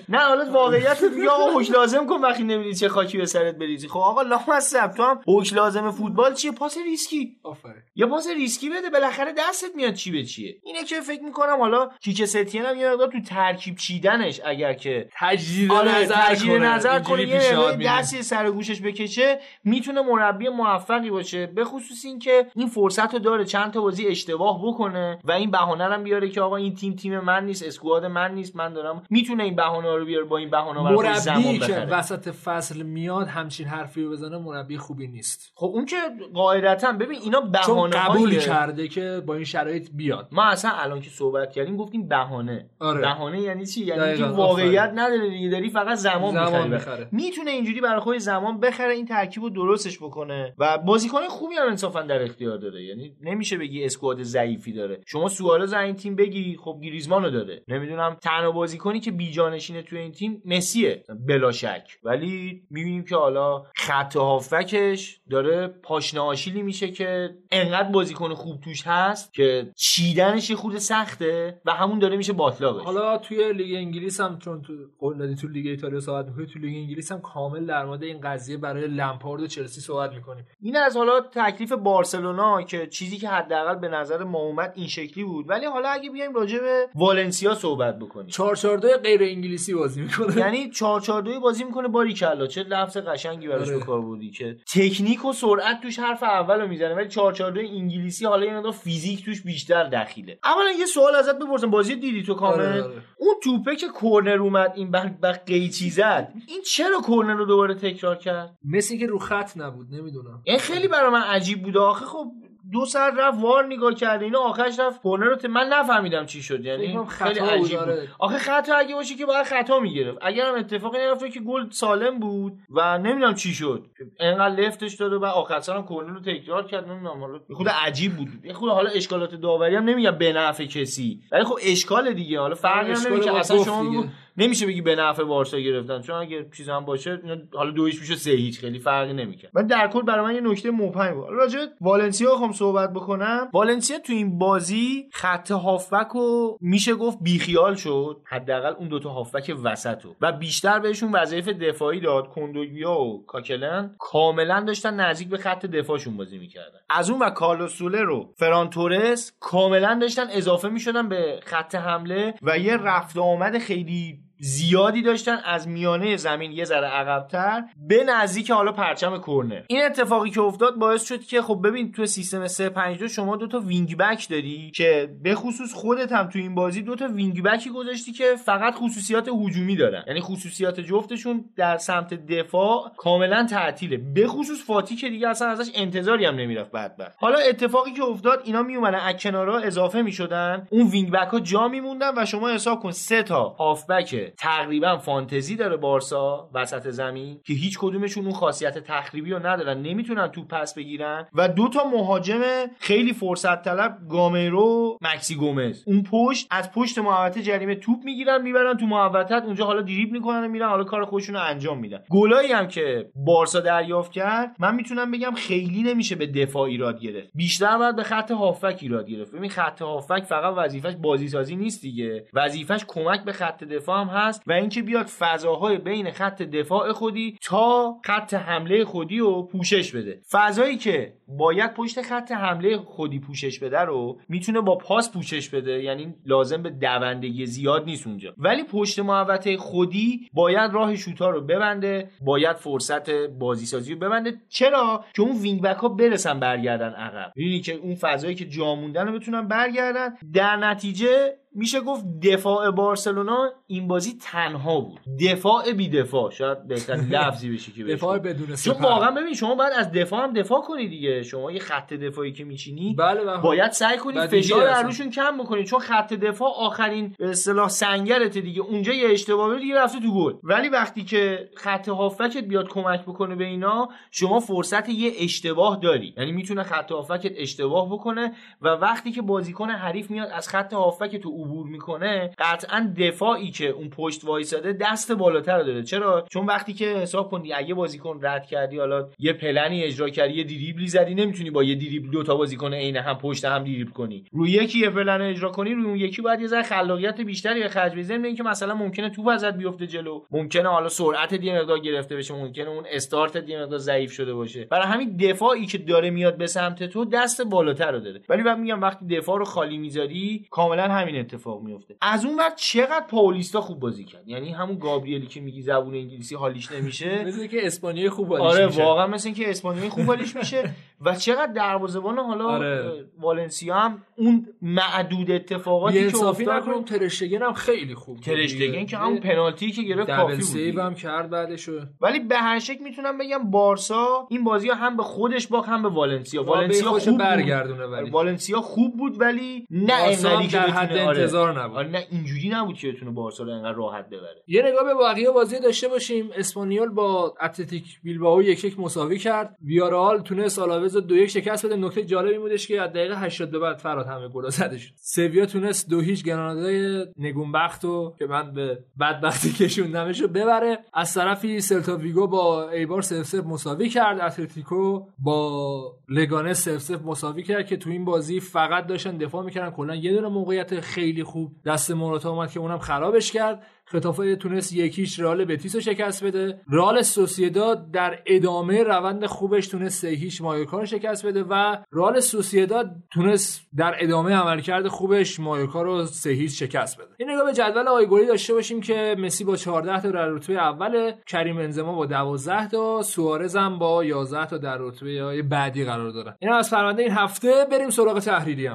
نه 0.09 0.17
حالا 0.17 0.51
واقعیت 0.51 1.03
میگه 1.03 1.29
آقا 1.29 1.59
حکم 1.59 1.71
لازم 1.71 2.07
کن 2.07 2.21
وقتی 2.21 2.43
نمی‌دونی 2.43 2.75
چه 2.75 2.89
خاکی 2.89 3.17
به 3.17 3.25
سرت 3.25 3.55
بریزی. 3.55 3.87
خب 3.87 3.99
آقا 3.99 4.21
لامصب 4.21 4.87
تو 4.87 5.03
هم 5.03 5.19
حکم 5.27 5.53
لازم 5.53 5.91
فوتبال 5.91 6.33
چیه؟ 6.33 6.51
پاس 6.51 6.77
ریسکی. 6.85 7.37
آفرین. 7.43 7.83
یا 7.95 8.07
پاس 8.07 8.27
ریسکی 8.27 8.69
بده. 8.69 8.89
بالاخره 8.89 9.33
دستت 9.37 9.75
میاد 9.75 9.93
چی 9.93 10.11
به 10.11 10.23
چیه. 10.23 10.55
اینه 10.63 10.83
که 10.83 11.01
فکر 11.01 11.23
می‌کنم 11.23 11.57
حالا 11.59 11.89
کیکه 12.03 12.25
ستین 12.25 12.65
هم 12.65 12.77
یه 12.77 12.97
تو 13.11 13.21
ترکیب 13.29 13.75
چیدنش 13.75 14.41
اگر 14.45 14.73
که 14.73 15.09
تجدید 15.19 15.71
آره 15.71 15.99
نظر 15.99 16.99
تجدید 16.99 17.38
یه 17.43 17.77
دستی 17.87 18.23
سر 18.23 18.51
گوشش 18.51 18.81
بکشه 18.81 19.39
می‌تونه 19.63 20.01
مربی 20.01 20.49
موفقی 20.49 21.09
باشه. 21.09 21.45
به 21.45 21.65
خصوص 21.65 22.05
اینکه 22.05 22.45
این 22.55 22.67
فرصت 22.67 23.13
رو 23.13 23.19
داره 23.19 23.45
چند 23.45 23.71
تا 23.71 23.81
بازی 23.81 24.07
اشتباه 24.07 24.67
بکنه 24.67 25.19
و 25.23 25.31
این 25.31 25.51
بهانه 25.51 25.87
رو 25.87 26.03
بیاره 26.03 26.29
که 26.29 26.41
آقا 26.41 26.55
این 26.55 26.75
تیم 26.75 26.93
تیم 26.93 27.19
من 27.19 27.45
نیست 27.45 27.63
squad 27.63 28.05
من 28.05 28.33
نیست 28.33 28.55
من 28.55 28.73
دارم 28.73 29.03
می‌تونه 29.09 29.43
این 29.43 29.55
بهانه 29.55 29.95
رو 29.95 30.05
بیاره 30.05 30.25
با 30.25 30.37
این 30.37 30.49
بهانه 30.49 30.81
مربی 30.81 31.19
زمان 31.19 31.59
که 31.59 31.75
وسط 31.75 32.29
فصل 32.29 32.81
میاد 32.81 33.27
همچین 33.27 33.67
حرفی 33.67 34.03
رو 34.03 34.11
بزنه 34.11 34.37
مربی 34.37 34.77
خوبی 34.77 35.07
نیست. 35.07 35.51
خب 35.55 35.67
اون 35.67 35.85
که 35.85 35.95
قاعدتا 36.33 36.91
ببین 36.91 37.19
اینا 37.21 37.41
بهانه 37.41 37.95
قبول 37.95 38.39
کرده 38.39 38.87
که 38.87 39.23
با 39.25 39.35
این 39.35 39.43
شرایط 39.43 39.89
بیاد. 39.93 40.27
ما 40.31 40.43
اصلا 40.43 40.71
الان 40.71 41.01
که 41.01 41.09
صحبت 41.09 41.51
کردیم 41.51 41.77
گفتیم 41.77 42.07
بهانه. 42.07 42.69
آره. 42.79 43.01
بهانه 43.01 43.41
یعنی 43.41 43.65
چی؟ 43.65 43.85
یعنی 43.85 44.17
که 44.17 44.23
واقعیت 44.25 44.91
نداره 44.95 45.29
دیگه 45.29 45.49
داری 45.49 45.69
فقط 45.69 45.97
زمان, 45.97 46.45
زمان 46.45 46.69
بخره 46.69 47.07
می‌تونه 47.29 47.51
اینجوری 47.51 47.81
برای 47.81 47.99
خود 47.99 48.17
زمان 48.17 48.59
بخره 48.59 48.93
این 48.93 49.05
ترکیب 49.05 49.43
رو 49.43 49.49
درستش 49.49 49.97
بکنه. 49.97 50.55
و 50.57 50.77
بازیکن 50.77 51.27
خوبی 51.27 51.55
هم 51.55 51.67
انصافا 51.67 52.01
در 52.01 52.23
اختیار 52.23 52.57
داره. 52.57 52.83
یعنی 52.83 53.15
نمیشه 53.21 53.57
بگی 53.57 53.85
اسکواد 53.85 54.23
ضعیفی 54.23 54.73
داره. 54.73 55.01
شما 55.05 55.29
سوارز 55.29 55.73
این 55.73 55.95
تیم 55.95 56.15
بگی 56.15 56.57
خب 56.63 56.79
گریزمان 56.83 57.23
رو 57.23 57.29
داره. 57.29 57.63
نمی‌دونم 57.67 58.17
تنها 58.21 58.51
بازیکنی 58.51 58.99
که 58.99 59.11
بیجانشینه 59.11 59.81
توی 59.81 59.99
این 59.99 60.11
تیم 60.11 60.41
مسیه 60.45 61.03
بلا 61.27 61.51
شک 61.51 61.83
ولی 62.03 62.61
می‌بینیم 62.69 63.05
که 63.05 63.15
حالا 63.15 63.63
خط 63.75 64.15
هافکش 64.15 65.21
داره 65.29 65.67
پاشنه 65.67 66.21
آشیلی 66.21 66.61
میشه 66.61 66.91
که 66.91 67.29
انقدر 67.51 67.89
بازیکن 67.89 68.33
خوب 68.33 68.61
توش 68.61 68.87
هست 68.87 69.33
که 69.33 69.71
چیدنش 69.75 70.51
خود 70.51 70.77
سخته 70.77 71.61
و 71.65 71.71
همون 71.71 71.99
داره 71.99 72.17
میشه 72.17 72.33
باطلاقش 72.33 72.85
حالا 72.85 73.17
توی 73.17 73.53
لیگ 73.53 73.75
انگلیس 73.75 74.21
هم 74.21 74.39
چون 74.39 74.61
تو 74.61 74.73
قول 74.99 75.35
تو 75.35 75.47
لیگ 75.47 75.67
ایتالیا 75.67 75.99
صحبت 75.99 76.25
می‌کنی 76.25 76.45
تو 76.45 76.59
لیگ 76.59 76.75
انگلیس 76.75 77.11
کامل 77.19 77.65
در 77.65 77.85
مورد 77.85 78.03
این 78.03 78.21
قضیه 78.21 78.57
برای 78.57 78.87
لمپارد 78.87 79.41
و 79.41 79.47
چلسی 79.47 79.81
صحبت 79.81 80.13
می‌کنیم. 80.13 80.45
این 80.61 80.77
از 80.77 80.97
حالا 80.97 81.21
تکلیف 81.21 81.71
بارسلونا 81.71 82.61
که 82.61 82.87
چیزی 82.87 83.17
که 83.17 83.29
حداقل 83.29 83.75
به 83.75 83.87
نظر 83.87 84.23
ما 84.23 84.39
اومد 84.39 84.73
این 84.75 84.87
شکلی 84.87 85.23
بود. 85.23 85.49
ولی 85.49 85.65
حالا 85.65 85.89
اگه 85.89 86.09
بیایم 86.09 86.33
راجع 86.33 86.59
به 86.59 86.87
والنسیا 86.95 87.55
صحبت 87.55 87.99
بکنیم. 87.99 88.27
442 88.27 88.97
غیر 88.97 89.23
انگلیسی 89.23 89.73
بازی 89.73 90.01
می‌کنه. 90.01 90.37
یعنی 90.37 90.69
442 90.69 91.39
بازی 91.39 91.63
می‌کنه 91.63 91.87
باریکلا. 91.87 92.47
چه 92.47 92.63
لفظ 92.63 92.97
قشنگی 92.97 93.47
براش 93.47 93.69
به 93.69 93.75
آره. 93.75 93.85
کار 93.85 94.01
بردی 94.01 94.31
که 94.31 94.57
تکنیک 94.73 95.25
و 95.25 95.33
سرعت 95.33 95.81
توش 95.81 95.99
حرف 95.99 96.23
اولو 96.23 96.67
می‌زنه 96.67 96.95
ولی 96.95 97.07
442 97.07 97.59
انگلیسی 97.59 98.25
حالا 98.25 98.45
یه 98.45 98.71
فیزیک 98.71 99.25
توش 99.25 99.41
بیشتر 99.41 99.83
دخیله. 99.83 100.39
اولا 100.43 100.71
یه 100.79 100.85
سوال 100.85 101.15
ازت 101.15 101.39
بپرسم. 101.39 101.69
بازی 101.71 101.95
دیدی 101.95 102.23
تو 102.23 102.33
کامل؟ 102.33 102.59
آره، 102.59 102.83
آره. 102.83 102.93
اون 103.17 103.35
توپه 103.43 103.75
که 103.75 103.87
کورنر 103.87 104.37
اومد 104.37 104.73
این 104.75 104.91
بعد 104.91 105.45
قیچی 105.45 105.89
زد 105.89 106.33
این 106.47 106.61
چرا 106.61 106.99
کورنر 107.09 107.33
رو 107.33 107.45
دوباره 107.45 107.73
تکرار 107.73 108.15
کرد. 108.15 108.57
مثل 108.63 108.97
که 108.97 109.07
رو 109.07 109.19
خط 109.19 109.57
نبود 109.57 109.87
نمی‌دونم. 109.91 110.41
این 110.43 110.59
خیلی 110.59 110.87
برای 110.87 111.11
من 111.11 111.21
عجیب 111.21 111.63
بود. 111.63 111.77
آخه 111.77 112.05
خب 112.05 112.25
دو 112.71 112.85
سر 112.85 113.11
رفت 113.17 113.41
وار 113.41 113.65
نگاه 113.65 113.93
کرده 113.93 114.25
اینا 114.25 114.39
آخرش 114.39 114.79
رفت. 114.79 115.01
کورنر 115.01 115.25
رو 115.25 115.49
من 115.49 115.67
نفهمیدم 115.67 116.25
چی 116.25 116.41
شد. 116.43 116.65
یعنی 116.65 116.99
خیلی 117.07 117.39
عجیب 117.39 117.79
بود. 117.79 118.07
آخه 118.19 118.37
خطا 118.37 118.75
اگه 118.75 118.95
باشه 118.95 119.15
که 119.15 119.25
باید 119.25 119.45
خطا 119.45 119.79
می‌گرفت. 119.79 120.17
اگر 120.21 120.45
هم 120.45 120.55
اتفاقی 120.55 120.97
نیفته 120.97 121.29
که 121.29 121.39
گل 121.39 121.69
سالم 121.69 122.19
بود 122.19 122.53
و 122.69 122.97
نمی‌دونم 122.97 123.33
چی 123.33 123.53
شد. 123.53 123.85
انقدر 124.19 124.55
لفتش 124.55 124.95
داد 124.95 125.13
و 125.13 125.19
بعد 125.19 125.33
آخر 125.33 125.59
سرم 125.59 125.83
کورنر 125.83 126.13
رو 126.13 126.19
تکرار 126.19 126.67
کرد. 126.67 126.87
نمی‌دونم 126.87 127.19
حالا 127.19 127.39
خود 127.53 127.69
عجیب 127.69 128.15
بود. 128.15 128.27
یه 128.43 128.53
خود 128.53 128.69
حالا 128.69 128.89
اشکالات 128.89 129.35
داوری 129.35 129.75
هم 129.75 129.83
نمیگم 129.83 130.17
به 130.17 130.33
نفع 130.33 130.65
کسی. 130.65 131.21
ولی 131.31 131.43
خب 131.43 131.57
اشکال 131.63 132.13
دیگه. 132.13 132.39
حالا 132.39 132.55
فرقی 132.55 133.09
نمی‌کنه 133.09 133.35
اصلا 133.35 133.63
شما 133.63 134.05
نمیشه 134.37 134.67
بگی 134.67 134.81
به 134.81 134.95
نفع 134.95 135.23
بارسا 135.23 135.57
گرفتن. 135.59 136.01
چون 136.01 136.15
اگه 136.15 136.45
چیز 136.57 136.69
هم 136.69 136.85
باشه 136.85 137.21
حالا 137.53 137.71
دویش 137.71 137.99
میشه 137.99 138.15
سه 138.15 138.31
هیچ 138.31 138.59
خیلی 138.59 138.79
فرقی 138.79 139.13
نمی‌کنه. 139.13 139.51
من 139.53 139.67
در 139.67 139.87
کل 139.87 140.01
برای 140.01 140.25
من 140.25 140.35
یه 140.35 140.51
نکته 140.51 140.71
مبهم 140.71 141.13
بود. 141.13 141.29
راجع 141.29 141.59
والنسیا 141.81 142.35
خواهم 142.35 142.53
صحبت 142.53 142.93
بکنم. 142.93 143.49
والنسیا 143.53 143.99
تو 143.99 144.13
این 144.13 144.37
بازی 144.37 145.09
خط 145.11 145.51
هافبک 145.51 146.07
رو 146.07 146.57
میشه 146.61 146.95
گفت 146.95 147.17
بیخیال 147.21 147.75
شد. 147.75 148.21
حداقل 148.25 148.73
اون 148.77 148.87
دوتا 148.87 149.09
هافبک 149.09 149.55
وسط 149.63 150.05
رو. 150.05 150.15
و 150.21 150.31
بیشتر 150.31 150.79
بهشون 150.79 151.11
وظایف 151.11 151.47
دفاعی 151.47 151.99
داد. 151.99 152.27
کندوگیا 152.27 152.91
و 152.91 153.25
کوکلن. 153.25 153.95
کاملا 153.99 154.63
داشتن 154.67 154.99
نزدیک 154.99 155.29
به 155.29 155.37
خط 155.37 155.65
دفاعشون 155.65 156.17
بازی 156.17 156.37
می‌کردن. 156.37 156.79
از 156.89 157.09
اون 157.09 157.19
و 157.19 157.29
کارلوس 157.29 157.73
سولر 157.73 158.03
رو 158.03 158.33
فران 158.37 158.69
تورس 158.69 159.31
کاملا 159.39 159.97
داشتن 160.01 160.27
اضافه 160.31 160.69
می‌شدن 160.69 161.09
به 161.09 161.39
خط 161.43 161.75
حمله. 161.75 162.33
و 162.41 162.57
یه 162.57 162.77
رفت 162.77 163.17
آمد 163.17 163.57
خیلی 163.57 164.19
زیادی 164.41 165.01
داشتن 165.01 165.37
از 165.45 165.67
میانه 165.67 166.17
زمین 166.17 166.51
یه 166.51 166.65
ذره 166.65 166.87
عقبتر. 166.87 167.63
به 167.87 168.03
نزدیک 168.03 168.51
حالا 168.51 168.71
پرچم 168.71 169.21
کرنر 169.27 169.61
این 169.67 169.85
اتفاقی 169.85 170.29
که 170.29 170.41
افتاد 170.41 170.75
باعث 170.75 171.07
شد 171.07 171.21
که 171.21 171.41
خب 171.41 171.61
ببین 171.63 171.91
تو 171.91 172.05
سیستم 172.05 172.47
352 172.47 173.07
شما 173.07 173.35
دو 173.35 173.47
تا 173.47 173.59
wing 173.59 173.97
back 173.97 174.29
داری 174.29 174.71
که 174.75 175.09
به 175.23 175.35
خصوص 175.35 175.73
خودت 175.73 176.11
هم 176.11 176.29
تو 176.29 176.39
این 176.39 176.55
بازی 176.55 176.81
دو 176.81 176.95
تا 176.95 177.07
wing 177.07 177.43
back 177.43 177.64
ی 177.64 177.69
گذاشتی 177.69 178.11
که 178.11 178.35
فقط 178.45 178.75
خصوصیات 178.75 179.27
هجومی 179.27 179.75
دارن. 179.75 180.03
یعنی 180.07 180.21
خصوصیات 180.21 180.79
جفتشون 180.79 181.45
در 181.55 181.77
سمت 181.77 182.13
دفاع 182.13 182.91
کاملا 182.97 183.45
تعطیله. 183.45 183.97
به 183.97 184.27
خصوص 184.27 184.65
فاتی 184.65 184.95
که 184.95 185.09
دیگه 185.09 185.27
اصلا 185.27 185.47
ازش 185.47 185.71
انتظاری 185.75 186.25
هم 186.25 186.35
نمی‌رفت. 186.35 186.71
بعد 186.71 187.15
حالا 187.17 187.37
اتفاقی 187.39 187.91
که 187.91 188.03
افتاد 188.03 188.41
اینا 188.45 188.63
می 188.63 188.75
اومدن 188.75 188.99
از 188.99 189.15
کنارا 189.15 189.59
اضافه 189.59 190.01
می‌شدن. 190.01 190.67
اون 190.69 190.87
wing 190.87 191.11
back 191.11 191.27
ها 191.27 191.39
جا 191.39 191.67
میموندن 191.67 192.11
و 192.17 192.25
شما 192.25 192.49
حساب 192.49 192.79
کن 192.79 192.91
سه 192.91 193.23
تا 193.23 193.43
هافبک 193.43 194.28
تقریبا 194.37 194.97
فانتزی 194.97 195.55
داره 195.55 195.77
بارسا 195.77 196.49
وسط 196.53 196.89
زمین 196.89 197.39
که 197.45 197.53
هیچ 197.53 197.77
کدومشون 197.79 198.23
اون 198.23 198.33
خاصیت 198.33 198.77
تخریبی 198.77 199.31
رو 199.31 199.45
ندارن 199.45 199.81
نمی‌تونن 199.81 200.27
تو 200.27 200.45
پس 200.45 200.73
بگیرن 200.73 201.27
و 201.33 201.47
دو 201.47 201.67
تا 201.67 201.83
مهاجم 201.89 202.41
خیلی 202.79 203.13
فرصت 203.13 203.63
طلب 203.63 203.97
گامیرو 204.09 204.97
مکسی 205.01 205.35
گومز. 205.35 205.83
اون 205.87 206.03
پشت 206.03 206.47
از 206.51 206.71
پشت 206.71 206.99
محوطه 206.99 207.41
جریمه 207.41 207.75
توپ 207.75 208.03
می‌گیرن 208.03 208.41
می‌برن 208.41 208.77
تو 208.77 208.85
محوطت 208.85 209.43
اونجا 209.45 209.65
حالا 209.65 209.81
دریبل 209.81 210.11
می‌کنن 210.11 210.43
و 210.43 210.47
میرن 210.47 210.69
حالا 210.69 210.83
کار 210.83 211.05
خودشون 211.05 211.35
رو 211.35 211.41
انجام 211.41 211.79
میدن. 211.79 211.99
گلایی 212.09 212.51
هم 212.51 212.67
که 212.67 213.09
بارسا 213.15 213.59
دریافت 213.59 214.11
کرد 214.11 214.55
من 214.59 214.75
می‌تونم 214.75 215.11
بگم 215.11 215.33
خیلی 215.35 215.83
نمیشه 215.83 216.15
به 216.15 216.27
دفاع 216.27 216.63
ایراد 216.63 217.01
گرفت. 217.01 217.31
بیشتر 217.35 217.77
باید 217.77 217.95
به 217.95 218.03
خط 218.03 218.31
هافک 218.31 218.77
ایراد 218.81 219.07
گرفت. 219.07 219.35
ببین 219.35 219.49
خط 219.49 219.81
هافک 219.81 220.23
فقط 220.23 220.53
وظیفش 220.57 220.93
بازی 221.01 221.27
سازی 221.27 221.55
نیست 221.55 221.81
دیگه. 221.81 222.25
وظیفش 222.33 222.85
کمک 222.87 223.23
به 223.23 223.31
خط 223.31 223.63
دفاع 223.63 224.01
هم 224.01 224.09
هست 224.19 224.43
و 224.47 224.51
اینکه 224.51 224.81
بیاد 224.81 225.05
فضاهای 225.05 225.77
بین 225.77 226.11
خط 226.11 226.41
دفاع 226.41 226.91
خودی 226.91 227.37
تا 227.41 227.95
خط 228.05 228.33
حمله 228.33 228.85
خودی 228.85 229.19
رو 229.19 229.43
پوشش 229.43 229.95
بده. 229.95 230.21
فضایی 230.31 230.77
که 230.77 231.13
باید 231.27 231.73
پشت 231.73 232.01
خط 232.01 232.31
حمله 232.31 232.77
خودی 232.77 233.19
پوشش 233.19 233.59
بده 233.59 233.79
رو 233.79 234.19
می‌تونه 234.29 234.61
با 234.61 234.75
پاس 234.75 235.11
پوشش 235.11 235.49
بده 235.49 235.83
یعنی 235.83 236.15
لازم 236.25 236.61
به 236.61 236.69
دوندگی 236.69 237.45
زیاد 237.45 237.85
نیست 237.85 238.07
اونجا. 238.07 238.33
ولی 238.37 238.63
پشت 238.63 238.99
محوطه 238.99 239.57
خودی 239.57 240.29
باید 240.33 240.71
راه 240.73 240.95
شوتا 240.95 241.29
رو 241.29 241.41
ببنده 241.41 242.09
باید 242.21 242.55
فرصت 242.55 243.09
بازی 243.09 243.65
سازی 243.65 243.93
رو 243.93 243.99
ببنده. 243.99 244.33
چرا؟ 244.49 245.05
که 245.15 245.21
اون 245.21 245.37
wing 245.41 245.61
back 245.61 245.77
ها 245.77 245.89
برسن 245.89 246.39
برگردن 246.39 246.89
عقب. 246.89 247.31
ببینید 247.35 247.63
که 247.63 247.73
اون 247.73 247.95
فضایی 247.95 248.35
که 248.35 248.45
جا 248.45 248.75
موندن 248.75 249.07
رو 249.07 249.19
بتونن 249.19 249.47
برگردن. 249.47 250.15
در 250.33 250.55
نتیجه 250.55 251.33
میشه 251.55 251.79
گفت 251.79 252.05
دفاع 252.23 252.71
بارسلونا 252.71 253.49
این 253.67 253.87
بازی 253.87 254.17
تنها 254.21 254.79
بود. 254.79 254.99
دفاع 255.19 255.71
بی 255.71 255.89
دفاع 255.89 256.31
شاید 256.31 256.67
بهترین 256.67 257.09
لفظی 257.15 257.53
بشه 257.53 257.71
که 257.71 257.83
دفاع 257.83 258.19
بدون 258.19 258.55
چون 258.55 258.75
واقعا 258.81 259.11
ببین 259.11 259.33
شما 259.33 259.55
باید 259.55 259.73
از 259.73 259.91
دفاع 259.91 260.23
هم 260.23 260.33
دفاع 260.33 260.61
کنی 260.61 260.87
دیگه. 260.87 261.23
شما 261.23 261.51
یه 261.51 261.59
خط 261.59 261.93
دفاعی 261.93 262.31
که 262.33 262.43
میچینی 262.43 262.95
بله 262.95 263.23
بله. 263.23 263.41
باید 263.41 263.71
سعی 263.71 263.97
کنی 263.97 264.27
فشار 264.27 264.77
رو 264.77 264.85
روشون 264.85 265.09
کم 265.09 265.37
بکنی. 265.37 265.63
چون 265.63 265.79
خط 265.79 266.13
دفاع 266.13 266.49
آخرین 266.57 267.15
اصطلاح 267.19 267.69
سنگرت 267.69 268.37
دیگه. 268.37 268.61
اونجا 268.61 268.93
یه 268.93 269.09
اشتباهی 269.09 269.59
دیگه 269.59 269.75
رفته 269.75 269.99
تو 269.99 270.13
گل. 270.13 270.33
ولی 270.43 270.69
وقتی 270.69 271.03
که 271.03 271.49
خط 271.55 271.89
هافبکت 271.89 272.43
بیاد 272.43 272.67
کمک 272.67 273.01
بکنه 273.01 273.35
به 273.35 273.45
اینا 273.45 273.89
شما 274.11 274.39
فرصت 274.39 274.89
یه 274.89 275.11
اشتباه 275.19 275.79
داری. 275.79 276.13
یعنی 276.17 276.31
می‌تونه 276.31 276.63
خط 276.63 276.91
هافکت 276.91 277.31
اشتباه 277.37 277.89
بکنه 277.89 278.33
و 278.61 278.67
وقتی 278.67 279.11
که 279.11 279.21
بازیکن 279.21 279.69
حریف 279.69 280.11
میاد 280.11 280.29
از 280.29 280.47
خط 280.49 280.73
هافک 280.73 281.15
تو 281.15 281.29
عبور 281.43 281.67
می‌کنه 281.67 282.31
قطعا 282.37 282.93
دفاعی 282.97 283.51
که 283.51 283.69
اون 283.69 283.89
پشت 283.89 284.23
وایساده 284.23 284.73
دست 284.73 285.11
بالاتر 285.11 285.63
داره. 285.63 285.83
چرا؟ 285.83 286.25
چون 286.29 286.45
وقتی 286.45 286.73
که 286.73 286.85
حساب 286.85 287.29
کنی 287.29 287.53
اگه 287.53 287.73
بازیکن 287.73 288.19
رد 288.21 288.45
کردی 288.45 288.77
حالا 288.77 289.09
یه 289.19 289.33
پلنی 289.33 289.83
اجرا 289.83 290.09
کردی 290.09 290.33
یه 290.33 290.43
دریبلی 290.43 290.87
زدی 290.87 291.15
نمی‌تونی 291.15 291.49
با 291.49 291.63
یه 291.63 291.75
دریبل 291.75 292.09
دو 292.09 292.23
تا 292.23 292.35
بازیکن 292.35 292.73
عین 292.73 292.97
هم 292.97 293.17
پشت 293.17 293.45
هم 293.45 293.63
دریبل 293.63 293.91
کنی. 293.91 294.23
روی 294.31 294.51
یکی 294.51 294.79
یه 294.79 294.89
پلن 294.89 295.21
اجرا 295.21 295.49
کنی 295.49 295.73
روی 295.73 295.85
اون 295.85 295.95
یکی 295.95 296.21
باید 296.21 296.41
یه 296.41 296.47
ذره 296.47 296.63
خلاقیت 296.63 297.21
بیشتری 297.21 297.59
به 297.59 297.67
خرج 297.67 297.95
بدی 297.95 298.13
اینکه 298.13 298.43
مثلا 298.43 298.75
ممکنه 298.75 299.09
توپ 299.09 299.27
ازت 299.27 299.53
بیفته 299.53 299.87
جلو. 299.87 300.23
ممکنه 300.31 300.69
حالا 300.69 300.89
سرعت 300.89 301.33
دی 301.33 301.51
مقدار 301.53 301.79
گرفته 301.79 302.15
بشه. 302.15 302.33
ممکنه 302.33 302.69
اون 302.69 302.83
استارت 302.91 303.37
دی 303.37 303.57
مقدار 303.57 303.79
ضعیف 303.79 304.11
شده 304.11 304.33
باشه. 304.33 304.67
برای 304.71 304.87
همین 304.87 305.17
دفاعی 305.17 305.65
که 305.65 305.77
داره 305.77 306.09
میاد 306.09 306.37
به 306.37 306.47
سمت 306.47 306.83
تو 306.83 307.05
دست 307.05 307.41
بالاتر 307.41 307.91
رو 307.91 307.99
داره. 307.99 308.21
ولی 308.29 308.43
من 308.43 308.59
میگم 308.59 308.81
وقتی 308.81 309.05
دفاع 309.05 309.39
رو 309.39 309.45
خالی 309.45 309.77
می‌ذاری 309.77 310.47
کاملا 310.51 310.83
همین 310.83 311.15
اتفاق 311.33 311.61
میفته 311.61 311.95
از 312.01 312.25
اون 312.25 312.35
وقت 312.35 312.55
چقدر 312.55 313.05
پاولیستا 313.09 313.61
خوب 313.61 313.79
بازی 313.79 314.05
کرد 314.05 314.27
یعنی 314.27 314.51
همون 314.51 314.77
گابریلی 314.79 315.27
که 315.27 315.41
میگی 315.41 315.61
زبون 315.61 315.95
انگلیسی 315.95 316.35
حالیش 316.35 316.71
نمیشه 316.71 317.23
مثل 317.27 317.47
که 317.47 317.67
اسپانیایی 317.67 318.09
خوب 318.09 318.27
حالیش 318.27 318.55
آره 318.55 318.65
میشه 318.65 318.83
واقعا 318.83 319.07
مثل 319.07 319.27
اینکه 319.27 319.49
اسپانیایی 319.49 319.89
خوب 319.89 320.05
حالیش 320.05 320.35
میشه 320.35 320.69
و 321.05 321.15
چقدر 321.15 321.53
دروازه‌بان 321.53 322.17
حالا 322.17 322.45
آره. 322.45 323.05
والنسیا 323.19 323.75
هم 323.75 324.03
اون 324.15 324.47
معدود 324.61 325.31
اتفاقاتی 325.31 326.11
که 326.11 326.23
افتاد 326.23 326.49
نکنیم 326.49 326.83
ترشتگن 326.83 327.41
هم 327.41 327.53
خیلی 327.53 327.95
خوب 327.95 328.19
ترشتگن 328.19 328.71
دیگه. 328.71 328.85
که 328.85 328.97
همون 328.97 329.19
پنالتی 329.19 329.71
که 329.71 329.81
گرفت 329.81 330.11
کافی 330.11 330.35
بود 330.35 330.43
save. 330.43 330.81
هم 330.81 330.95
کرد 330.95 331.29
بعدشو 331.29 331.79
ولی 332.01 332.19
به 332.19 332.37
هر 332.37 332.59
شکل 332.59 332.83
می‌تونم 332.83 333.17
بگم 333.17 333.51
بارسا 333.51 334.27
این 334.29 334.43
بازی 334.43 334.69
ها 334.69 334.75
هم 334.75 334.97
به 334.97 335.03
خودش 335.03 335.47
باخت 335.47 335.69
هم 335.69 335.81
به 335.81 335.89
والنسیا 335.89 336.43
والنسیا 336.43 336.91
خوب. 336.91 337.17
برگردونه 337.17 337.85
ولی 337.85 338.09
والنسیا 338.09 338.61
خوب 338.61 338.97
بود 338.97 339.21
ولی 339.21 339.67
نه 339.71 339.93
انقدری 339.93 340.47
که 340.47 340.57
در 340.57 340.69
حد 340.69 340.97
انتظار 341.19 341.61
نبود. 341.61 341.77
آره 341.77 341.87
نه 341.87 342.05
اینجوری 342.11 342.49
نبود 342.49 342.75
که 342.75 342.91
بتونه 342.91 343.11
بارسا 343.11 343.43
رو 343.43 343.51
انقدر 343.51 343.77
راحت 343.77 344.09
ببره. 344.09 344.43
یه 344.47 344.61
نگاه 344.61 344.83
به 344.83 344.93
بقیه 344.93 345.31
بازی 345.31 345.59
داشته 345.59 345.87
باشیم. 345.87 346.29
اسپانیول 346.35 346.89
با 346.89 347.35
اتلتیک 347.41 347.99
بیلبائو 348.03 348.41
یک 348.41 348.63
یک 348.63 348.79
مساوی 348.79 349.17
کرد. 349.17 349.57
ویارال 349.65 350.21
تونست 350.21 350.59
آلاوز 350.59 350.95
رو 350.95 351.01
دو 351.01 351.15
یک 351.15 351.29
شکست 351.29 351.65
بده. 351.65 351.75
نکته 351.75 352.05
جالبی 352.05 352.37
بودش 352.37 352.67
که 352.67 352.81
از 352.81 352.89
دقیقه 352.89 353.19
80 353.19 353.51
به 353.51 353.59
بعد 353.59 353.77
فراد 353.77 354.07
همه 354.07 354.27
گل 354.27 354.49
زده 354.49 354.77
شد. 354.77 354.91
سویا 354.95 355.45
تونست 355.45 355.89
دو 355.89 355.99
هیچ 355.99 356.23
گرانادای 356.23 357.05
نگونبخت 357.17 357.83
رو 357.83 358.15
که 358.19 358.25
من 358.25 358.53
به 358.53 358.79
بدبختی 358.99 359.53
کشوندمش 359.65 360.21
رو 360.21 360.27
ببره. 360.27 360.79
از 360.93 361.13
طرفی 361.13 361.59
سلتا 361.59 361.97
ویگو 361.97 362.27
با 362.27 362.69
ایبار 362.69 363.01
صفر 363.01 363.23
صفر 363.23 363.43
مساوی 363.45 363.89
کرد. 363.89 364.21
اتلتیکو 364.21 365.05
با 365.19 365.97
لگانه 366.09 366.53
صفر 366.53 366.77
صفر 366.77 367.01
مساوی 367.01 367.43
کرد 367.43 367.67
که 367.67 367.77
تو 367.77 367.89
این 367.89 368.05
بازی 368.05 368.39
فقط 368.39 368.87
داشتن 368.87 369.17
دفاع 369.17 369.45
می‌کردن. 369.45 369.71
کلا 369.71 369.95
یه 369.95 370.13
دونه 370.13 370.27
موقعیت 370.27 370.79
خیلی 370.79 371.08
خوب 371.23 371.51
دست 371.65 371.91
موراتا 371.91 372.31
اومد 372.31 372.51
که 372.51 372.59
اونم 372.59 372.79
خرابش 372.79 373.31
کرد. 373.31 373.63
ختافه 373.85 374.35
تونست 374.35 374.73
یک 374.73 374.93
هیچ 374.93 375.19
رئال 375.19 375.45
بتیس 375.45 375.75
رو 375.75 375.81
شکست 375.81 376.23
بده. 376.23 376.61
رئال 376.71 377.01
سوسیداد 377.01 377.91
در 377.91 378.19
ادامه 378.25 378.83
روند 378.83 379.25
خوبش 379.25 379.67
تونست 379.67 380.01
سه 380.01 380.07
هیچ 380.07 380.41
مایورکا 380.41 380.79
رو 380.79 380.85
شکست 380.85 381.25
بده 381.25 381.43
و 381.43 381.77
رئال 381.91 382.19
سوسیداد 382.19 382.91
تونست 383.11 383.67
در 383.77 383.95
ادامه 383.99 384.35
عملکرد 384.35 384.87
خوبش 384.87 385.39
مایورکا 385.39 385.81
رو 385.81 386.05
سه 386.05 386.29
هیچ 386.29 386.63
شکست 386.63 386.97
بده. 386.97 387.07
این 387.17 387.31
نگاه 387.31 387.45
به 387.45 387.53
جدول 387.53 387.87
آیگوری 387.87 388.25
داشته 388.25 388.53
باشیم 388.53 388.81
که 388.81 389.15
مسی 389.19 389.43
با 389.43 389.55
14 389.55 390.01
تا 390.01 390.11
در 390.11 390.27
رتبه 390.27 390.53
اول 390.53 391.11
کریم 391.27 391.57
بنزما 391.57 391.95
با 391.95 392.05
12 392.05 392.67
تا 392.67 393.01
سوارز 393.01 393.55
هم 393.55 393.79
با 393.79 394.03
11 394.03 394.45
تا 394.45 394.57
در 394.57 394.77
رتبه 394.79 395.41
بعدی 395.41 395.85
قرار 395.85 396.09
دارن. 396.09 396.35
اینا 396.39 396.57
از 396.57 396.71
پرونده 396.71 397.03
این 397.03 397.11
هفته. 397.11 397.65
بریم 397.71 397.89
سراغ 397.89 398.19
تحریری 398.19 398.67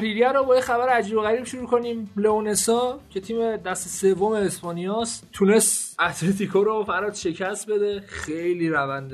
تحریریه 0.00 0.32
رو 0.32 0.44
با 0.44 0.54
یه 0.54 0.60
خبر 0.60 0.88
عجیب 0.88 1.16
و 1.16 1.20
غریب 1.20 1.44
شروع 1.44 1.66
کنیم. 1.66 2.10
لئونسا 2.16 3.00
که 3.10 3.20
تیم 3.20 3.56
دست 3.56 3.88
سوم 3.88 4.32
اسپانیاست 4.32 5.26
تونست 5.32 6.00
اتلتیکو 6.00 6.64
رو 6.64 6.84
فراد 6.84 7.14
شکست 7.14 7.70
بده. 7.70 8.00
خیلی 8.00 8.68
روند 8.68 9.12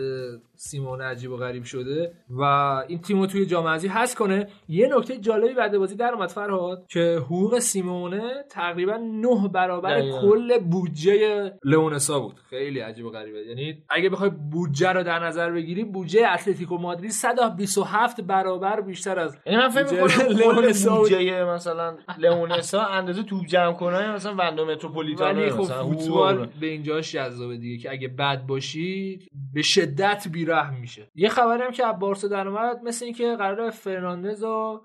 سیمون 0.56 1.02
عجیب 1.02 1.30
و 1.30 1.36
غریب 1.36 1.64
شده 1.64 2.12
و 2.30 2.42
این 2.88 3.00
تیم 3.00 3.20
رو 3.20 3.26
توی 3.26 3.46
جام 3.46 3.66
حذفی 3.66 3.88
هست 3.88 4.16
کنه 4.16 4.48
یه 4.68 4.88
نکته 4.96 5.16
جالبی 5.16 5.54
بعد 5.54 5.78
بازی 5.78 5.96
در 5.96 6.12
اومد 6.14 6.28
فرهاد 6.28 6.86
که 6.88 7.18
حقوق 7.24 7.58
سیمونه 7.58 8.44
تقریبا 8.50 8.96
نه 8.96 9.48
برابر 9.48 9.98
دقیقاً. 9.98 10.20
کل 10.20 10.58
بودجه 10.58 11.52
لئونسا 11.64 12.20
بود 12.20 12.40
خیلی 12.50 12.80
عجیب 12.80 13.06
و 13.06 13.10
غریبه 13.10 13.38
یعنی 13.38 13.82
اگه 13.90 14.08
بخوای 14.08 14.30
بودجه 14.30 14.92
رو 14.92 15.02
در 15.02 15.18
نظر 15.18 15.50
بگیری 15.50 15.84
بودجه 15.84 16.28
اتلتیکو 16.34 16.78
مادرید 16.78 17.10
127 17.10 18.20
برابر 18.20 18.80
بیشتر 18.80 19.18
از 19.18 19.38
یعنی 19.46 19.58
من 19.58 19.68
فکر 19.68 19.92
می‌کنم. 19.92 20.96
بودجه 20.96 21.44
مثلا 21.44 21.96
لئونسا 22.18 22.82
اندازه 22.82 23.22
توپ 23.22 23.46
جمع 23.46 23.72
کنه 23.72 24.12
مثلا 24.12 24.34
وندو 24.38 24.66
متروپولیتانو 24.66 25.40
ولی 25.40 25.50
خب 25.50 25.62
فوتبال. 25.62 26.48
به 26.60 26.66
اینجاش 26.66 27.12
جذابه 27.12 27.56
دیگه 27.56 27.82
که 27.82 27.90
اگه 27.90 28.08
بد 28.08 28.46
باشی 28.46 29.18
به 29.54 29.62
شدت 29.62 30.28
بیرحم 30.46 30.74
میشه. 30.74 31.10
یه 31.14 31.28
خبری 31.28 31.62
هم 31.62 31.70
که 31.70 31.86
از 31.86 31.98
بارسا 31.98 32.28
در 32.28 32.48
اومد 32.48 32.82
مثل 32.82 33.04
اینکه 33.04 33.36
قرار 33.36 33.70
فرناندز 33.70 34.44
رو 34.44 34.84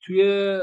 توی 0.00 0.60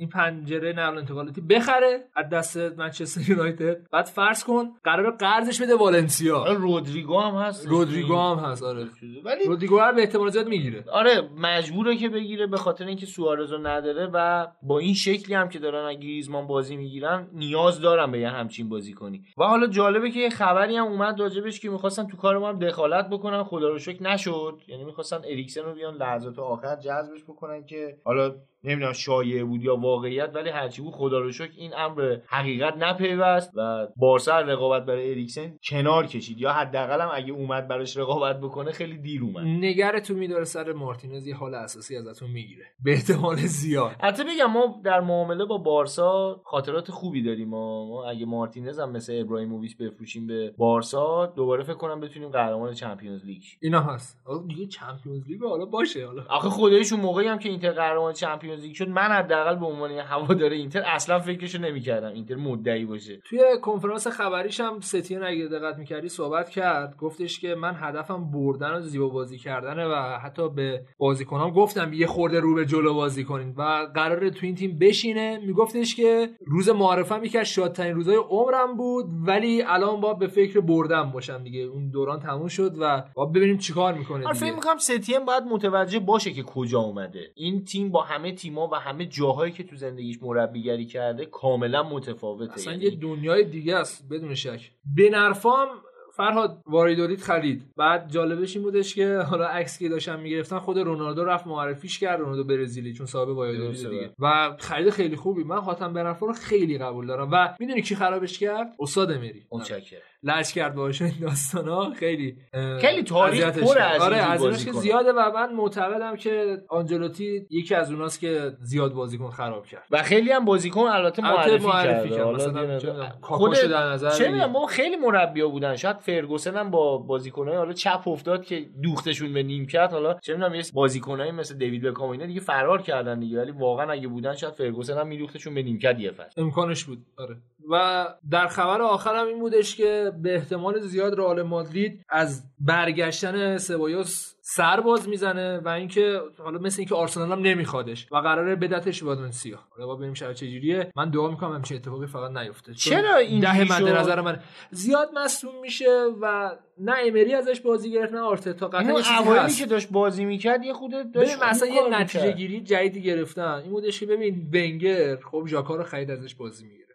این 0.00 0.08
پنجره 0.08 0.72
نقل 0.72 0.98
انتقالاتی 0.98 1.40
بخره 1.40 2.04
از 2.16 2.28
دست 2.28 2.56
منچستر 2.56 3.30
یونایتد. 3.30 3.90
بعد 3.92 4.04
فرض 4.04 4.44
کن 4.44 4.70
قرار 4.84 5.16
قرضش 5.16 5.62
بده 5.62 5.74
والنسیا. 5.74 6.44
رودریگو 6.52 7.20
هم 7.20 7.34
هست. 7.34 7.66
رودریگو 7.68 8.16
هم 8.16 8.38
هست 8.38 8.62
آره. 8.62 8.86
ولی 9.24 9.44
رودریگو 9.46 9.78
رو 9.78 9.94
به 9.94 10.00
احتمال 10.00 10.30
زیاد 10.30 10.48
می‌گیره. 10.48 10.84
آره 10.92 11.28
مجبوره 11.38 11.96
که 11.96 12.08
بگیره 12.08 12.46
به 12.46 12.56
خاطر 12.56 12.86
اینکه 12.86 13.06
سوارز 13.06 13.52
رو 13.52 13.66
نداره 13.66 14.10
و 14.14 14.46
با 14.62 14.78
این 14.78 14.94
شکلی 14.94 15.34
هم 15.34 15.48
که 15.48 15.58
دارن 15.58 15.88
اگه 15.88 16.00
گریزمان 16.00 16.46
بازی 16.46 16.76
می‌گیرن 16.76 17.28
نیاز 17.32 17.80
دارن 17.80 18.12
به 18.12 18.20
یه 18.20 18.28
همچین 18.28 18.68
بازی 18.68 18.92
کنی. 18.92 19.22
و 19.38 19.44
حالا 19.44 19.66
جالبه 19.66 20.10
که 20.10 20.20
یه 20.20 20.30
خبری 20.30 20.76
هم 20.76 20.86
اومد 20.86 21.20
راجبش 21.20 21.60
که 21.60 21.70
می‌خواستن 21.70 22.06
تو 22.06 22.16
کار 22.16 22.38
ما 22.38 22.48
هم 22.48 22.58
دخالت 22.58 23.08
بکنن. 23.08 23.42
خدا 23.42 23.68
رو 23.68 23.78
شکر 23.78 24.02
نشد. 24.02 24.60
یعنی 24.68 24.84
می‌خواستن 24.84 25.16
اریکسن 25.16 25.62
رو 25.62 25.74
بیان 25.74 25.94
لحظات 25.94 26.38
آخر 26.38 26.76
جذبش 26.76 27.24
بکنن 27.28 27.64
که 27.64 27.96
حالا 28.04 28.34
نمی‌دونم 28.64 28.92
شایعه 28.92 29.44
بود 29.44 29.62
یا 29.64 29.76
واقعیت 29.76 30.30
ولی 30.34 30.50
هرچی 30.50 30.82
بود 30.82 30.92
خدا 30.92 31.18
رو 31.20 31.32
شکر 31.32 31.52
این 31.56 31.74
امر 31.76 32.16
حقیقت 32.26 32.76
نپیوست 32.76 33.52
و 33.56 33.88
بارسا 33.96 34.40
رقابت 34.40 34.84
برای 34.84 35.10
اریکسن 35.10 35.56
کنار 35.64 36.06
کشید. 36.06 36.38
یا 36.38 36.52
حداقل 36.52 37.00
هم 37.00 37.10
اگه 37.14 37.32
اومد 37.32 37.68
براش 37.68 37.96
رقابت 37.96 38.40
بکنه 38.40 38.72
خیلی 38.72 38.98
دیر 38.98 39.22
اومد. 39.22 39.46
نگرتون 39.46 40.18
میداره 40.18 40.44
سر 40.44 40.72
مارتینز 40.72 41.26
یه 41.26 41.36
حال 41.36 41.54
اساسی 41.54 41.96
ازتون 41.96 42.30
می‌گیره. 42.30 42.64
به 42.84 42.92
احتمال 42.92 43.36
زیاد. 43.36 43.90
حتی 44.00 44.22
بگم 44.24 44.50
ما 44.52 44.80
در 44.84 45.00
معامله 45.00 45.44
با 45.44 45.58
بارسا 45.58 46.40
خاطرات 46.44 46.90
خوبی 46.90 47.22
داریم. 47.22 47.48
ما, 47.48 47.86
ما 47.86 48.10
اگه 48.10 48.26
مارتینز 48.26 48.80
هم 48.80 48.90
مثل 48.92 49.20
ابراهیموویچ 49.20 49.76
بفروشیم 49.76 50.26
به 50.26 50.54
بارسا 50.58 51.26
دوباره 51.26 51.62
فکر 51.62 51.74
کنم 51.74 52.00
بتونیم 52.00 52.28
قهرمان 52.28 52.74
چمپیونز 52.74 53.24
لیگ. 53.24 53.42
اینا 53.60 53.80
هست. 53.80 54.20
دیگه 54.48 54.66
چمپیونز 54.66 55.28
لیگ 55.28 55.42
حالا 55.42 55.64
باشه 55.64 56.06
حالا. 56.06 56.24
آخه 56.28 56.48
خداییش 56.48 56.92
اون 56.92 57.02
موقعی 57.02 57.26
هم 57.26 57.38
که 57.38 57.48
اینتر 57.48 57.70
قهرمان 57.70 58.12
چمپیونز 58.12 58.49
لیگ 58.54 58.74
شد 58.74 58.88
من 58.88 59.08
حداقل 59.08 59.56
به 59.56 59.66
عنوان 59.66 59.90
هوادار 59.90 60.50
اینتر 60.50 60.82
اصلا 60.86 61.18
فکرشو 61.18 61.58
نمی‌کردم 61.58 62.12
اینتر 62.12 62.34
مدعی 62.34 62.84
باشه. 62.84 63.20
توی 63.24 63.40
کنفرانس 63.62 64.06
خبریش 64.06 64.60
هم 64.60 64.80
ستین 64.80 65.22
اگه 65.22 65.46
دقت 65.46 65.78
می‌کردی 65.78 66.08
صحبت 66.08 66.48
کرد 66.48 66.96
گفتش 66.96 67.40
که 67.40 67.54
من 67.54 67.74
هدفم 67.76 68.30
بردن 68.30 68.74
و 68.74 68.80
زیبا 68.80 69.08
بازی 69.08 69.38
کردنه 69.38 69.86
و 69.86 70.18
حتی 70.18 70.48
به 70.48 70.82
بازیکنام 70.98 71.50
گفتم 71.50 71.92
یه 71.92 72.06
خورده 72.06 72.40
رو 72.40 72.54
به 72.54 72.66
جلو 72.66 72.94
بازی 72.94 73.24
کنین 73.24 73.54
و 73.56 73.86
قراره 73.94 74.30
تو 74.30 74.46
این 74.46 74.54
تیم 74.54 74.78
بشینه. 74.78 75.38
میگفتش 75.46 75.94
که 75.94 76.30
روز 76.46 76.68
معرفم 76.68 77.24
یکی 77.24 77.38
از 77.38 77.46
شادترین 77.46 77.94
روزای 77.94 78.16
عمرم 78.16 78.76
بود 78.76 79.06
ولی 79.26 79.62
الان 79.62 80.00
با 80.00 80.14
به 80.14 80.26
فکر 80.26 80.60
بردن 80.60 81.10
باشم 81.10 81.42
دیگه. 81.42 81.60
اون 81.60 81.90
دوران 81.90 82.20
تموم 82.20 82.48
شد 82.48 82.74
و 82.80 83.04
با 83.14 83.26
ببینیم 83.26 83.58
چیکار 83.58 83.94
می‌کنه 83.94 84.26
آره 84.26 84.34
فکر 84.34 84.54
می‌کنم 84.54 84.78
ستین 84.78 85.24
باید 85.24 85.42
متوجه 85.42 85.98
باشه 85.98 86.32
که 86.32 86.42
کجا 86.42 86.80
اومده. 86.80 87.20
این 87.34 87.64
تیم 87.64 87.90
با 87.90 88.02
همه 88.02 88.32
تیما 88.40 88.68
و 88.72 88.74
همه 88.74 89.06
جاهایی 89.06 89.52
که 89.52 89.62
تو 89.62 89.76
زندگیش 89.76 90.18
مربیگری 90.22 90.86
کرده 90.86 91.26
کاملا 91.26 91.82
متفاوته. 91.82 92.52
اصلا 92.52 92.72
یعنی 92.72 92.84
یه 92.84 92.90
دنیای 92.90 93.44
دیگه 93.44 93.76
است 93.76 94.08
بدون 94.10 94.34
شک. 94.34 94.70
به 94.96 95.10
نرفام 95.10 95.68
فرهاد 96.16 96.62
واریدولید 96.66 97.20
خرید. 97.20 97.62
بعد 97.76 98.10
جالبش 98.10 98.56
این 98.56 98.64
بودش 98.64 98.94
که 98.94 99.18
حالا 99.18 99.46
عکس 99.46 99.78
که 99.78 99.88
داشتن 99.88 100.20
می‌گرفتن 100.20 100.58
خود 100.58 100.78
رونالدو 100.78 101.24
رفت 101.24 101.46
معرفیش 101.46 101.98
کرد 101.98 102.20
رونالدو 102.20 102.44
برزیلی 102.44 102.92
چون 102.92 103.06
صاحب 103.06 103.28
واریدولید 103.28 103.88
دیگه. 103.88 104.14
و 104.18 104.56
خرید 104.58 104.90
خیلی 104.90 105.16
خوبی. 105.16 105.44
من 105.44 105.60
خاطم 105.60 105.92
بنرفا 105.92 106.26
رو 106.26 106.32
خیلی 106.32 106.78
قبول 106.78 107.06
دارم. 107.06 107.28
و 107.32 107.54
می‌دونی 107.60 107.82
کی 107.82 107.94
خرابش 107.94 108.38
کرد؟ 108.38 108.66
استاد 108.80 109.12
امری. 109.12 109.46
متشکرم. 109.52 110.00
لج 110.22 110.52
کرد 110.52 110.74
باشه 110.74 111.04
این 111.04 111.14
داستانا. 111.20 111.90
خیلی 111.90 112.36
خیلی 112.80 113.02
تاریخ 113.02 113.58
پر 113.58 113.78
از 113.78 114.02
آره 114.02 114.16
از 114.16 114.64
که. 114.64 114.72
زیاده 114.72 115.12
و 115.12 115.30
من 115.34 115.52
معتقدم 115.52 116.16
که 116.16 116.62
آنجلوتی 116.68 117.46
یکی 117.50 117.74
از 117.74 117.92
اوناست 117.92 118.20
که 118.20 118.52
زیاد 118.60 118.92
بازیکن 118.92 119.30
خراب 119.30 119.66
کرد. 119.66 119.82
و 119.90 120.02
خیلی 120.02 120.32
هم 120.32 120.44
بازیکن 120.44 120.80
البته 120.80 121.22
معرفی, 121.22 121.66
معرفی 121.66 122.10
کرد. 122.10 122.26
مثلا 122.26 123.10
خود 123.20 123.54
در 123.54 123.86
نظر 123.86 124.10
چه. 124.10 124.28
می‌دونم، 124.28 124.50
ما 124.50 124.66
خیلی 124.66 124.96
مربیا 124.96 125.48
بودن. 125.48 125.76
شاید 125.76 125.96
فرگوسن 125.96 126.56
هم 126.56 126.70
با 126.70 126.98
بازیکنای 126.98 127.56
حالا 127.56 127.72
چپ 127.72 128.08
افتاد 128.08 128.44
که 128.44 128.66
دوختشون 128.82 129.32
به 129.32 129.42
نیمکت 129.42 129.88
حالا 129.92 130.14
چه 130.14 130.32
می‌دونم 130.32 130.54
یه 130.54 130.62
بازیکنای 130.74 131.30
مثل 131.30 131.54
دیوید 131.58 131.82
بکام 131.82 132.10
اینا 132.10 132.26
دیگه 132.26 132.40
فرار 132.40 132.82
کردن 132.82 133.20
دیگه. 133.20 133.40
ولی 133.40 133.50
واقعا 133.50 133.92
اگه 133.92 134.08
بودن 134.08 134.34
شاید 134.34 134.54
فرگوسن 134.54 134.98
هم 134.98 135.06
میدوختشون 135.06 135.54
به 135.54 135.62
نیمکت 135.62 136.00
یه 136.00 136.10
فصل. 136.10 136.40
امکانش 136.40 136.84
بود. 136.84 136.98
آره. 137.18 137.36
و 137.70 138.06
در 138.30 138.46
خبر 138.46 138.82
آخرم 138.82 139.26
این 139.26 139.38
بودش 139.38 139.76
که 139.76 140.12
به 140.22 140.34
احتمال 140.34 140.80
زیاد 140.80 141.18
رئال 141.18 141.42
مادرید 141.42 142.04
از 142.08 142.42
برگشتن 142.58 143.56
سبایوس 143.56 144.34
سر 144.42 144.80
باز 144.80 145.08
می‌زنه 145.08 145.58
و 145.58 145.68
اینکه 145.68 146.20
حالا 146.38 146.58
مثل 146.58 146.80
اینکه 146.80 146.94
آرسنال 146.94 147.32
هم 147.32 147.40
نمیخوادش 147.40 148.12
و 148.12 148.16
قراره 148.16 148.56
بدتش 148.56 149.02
والنسیا 149.02 149.58
حالا 149.70 149.86
با 149.86 149.94
ببینیم 149.94 150.14
شاید 150.14 150.36
چجوریه 150.36 150.92
من 150.96 151.10
دعا 151.10 151.28
می‌کنم 151.28 151.52
همچین 151.52 151.76
اتفاقی 151.76 152.06
فقط 152.06 152.36
نیفته 152.36 152.74
چرا 152.74 153.16
اینجوری 153.16 153.64
ده 153.68 153.82
مد؟ 153.82 153.88
نظر 153.88 154.20
من 154.20 154.40
زیاد 154.70 155.10
مصدوم 155.14 155.60
میشه 155.60 156.06
و 156.20 156.50
نه 156.78 156.94
امری 157.04 157.34
ازش 157.34 157.60
بازی 157.60 157.92
گرفت 157.92 158.12
نه 158.12 158.20
آرتتا 158.20 158.68
قطعا 158.68 159.18
اوایلی. 159.18 159.52
که 159.52 159.66
داشت 159.66 159.88
بازی 159.90 160.24
می‌کرد 160.24 160.64
یه 160.64 160.72
خود 160.72 161.12
داشت 161.12 161.42
مثلا 161.42 161.68
یه 161.68 161.88
نتیجه. 161.90 162.32
گیری 162.32 162.60
جدیدی 162.60 163.02
گرفتن 163.02 163.42
این 163.42 163.70
بودش 163.70 164.00
که 164.00 164.06
ببین 164.06 164.50
ونگر 164.52 165.16
خب 165.16 165.44
ژاکا 165.46 165.76
رو 165.76 165.82
خرید 165.82 166.10
ازش 166.10 166.34
بازی 166.34 166.66
می‌گیره 166.66 166.89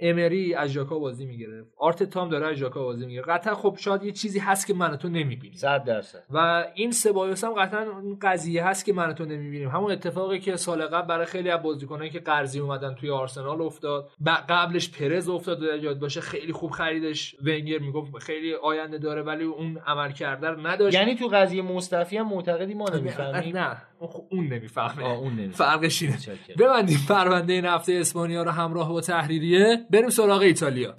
امری 0.00 0.54
از 0.54 0.70
ژاکا 0.70 0.98
بازی 0.98 1.26
می‌گیره. 1.26 1.64
آرتتا 1.76 2.22
هم 2.22 2.28
داره 2.28 2.46
از 2.46 2.54
ژاکا 2.54 2.82
بازی 2.82 3.06
می‌گیره. 3.06 3.22
قطعا 3.22 3.54
خب 3.54 3.76
شاید 3.78 4.02
یه 4.02 4.12
چیزی 4.12 4.38
هست 4.38 4.66
که 4.66 4.74
من 4.74 4.90
و 4.90 4.96
تو 4.96 5.08
نمی‌بینیم 5.08 5.58
صد 5.58 5.84
درصد. 5.84 6.22
و 6.30 6.64
این 6.74 6.90
سبایوس 6.90 7.44
هم 7.44 7.52
قطعا 7.52 7.82
اون 7.90 8.18
قضیه 8.22 8.64
هست 8.64 8.84
که 8.84 8.92
من 8.92 9.10
و 9.10 9.12
تو 9.12 9.24
نمی‌بینیم. 9.24 9.68
همون 9.68 9.90
اتفاقی 9.92 10.38
که 10.38 10.56
سال 10.56 10.86
قبل 10.86 11.06
برای 11.06 11.26
خیلی 11.26 11.50
از 11.50 11.62
بازیکنایی 11.62 12.10
که 12.10 12.20
قرضی 12.20 12.60
اومدن 12.60 12.94
توی 12.94 13.10
آرسنال 13.10 13.62
افتاد. 13.62 14.10
قبلش 14.48 14.90
پرز 14.90 15.28
افتاد 15.28 15.62
یاد 15.62 15.98
باشه 15.98 16.20
خیلی 16.20 16.52
خوب 16.52 16.70
خریدش. 16.70 17.36
ونگر 17.44 17.78
می‌گفت 17.78 18.18
خیلی 18.18 18.54
آینده 18.54 18.98
داره 18.98 19.22
ولی 19.22 19.44
اون 19.44 19.78
عمل 19.86 20.12
کرده 20.12 20.48
رو 20.48 20.66
نداشت. 20.66 20.94
یعنی 20.94 21.14
تو 21.14 21.28
قضیه 21.28 21.62
مصطفی 21.62 22.16
هم 22.16 22.28
معتقدی 22.28 22.74
ما 22.74 22.88
نمی‌فهمیم؟ 22.88 23.56
نه. 23.58 23.82
اون 24.00 24.10
اون 24.30 24.46
نمی‌فهمه 24.46 25.04
اون 25.04 25.32
نمی‌فهمه. 25.32 25.70
فرقش 25.70 26.02
اینه. 26.02 26.18
ببندیم 26.58 26.98
پرونده 27.08 27.52
این 27.52 27.64
هفته 27.64 27.92
اسپانیا 27.92 28.42
رو 28.42 28.50
همراه 28.50 28.88
با 28.88 29.00
تحریریه 29.00 29.86
بریم 29.90 30.10
سراغ 30.10 30.40
ایتالیا 30.40 30.94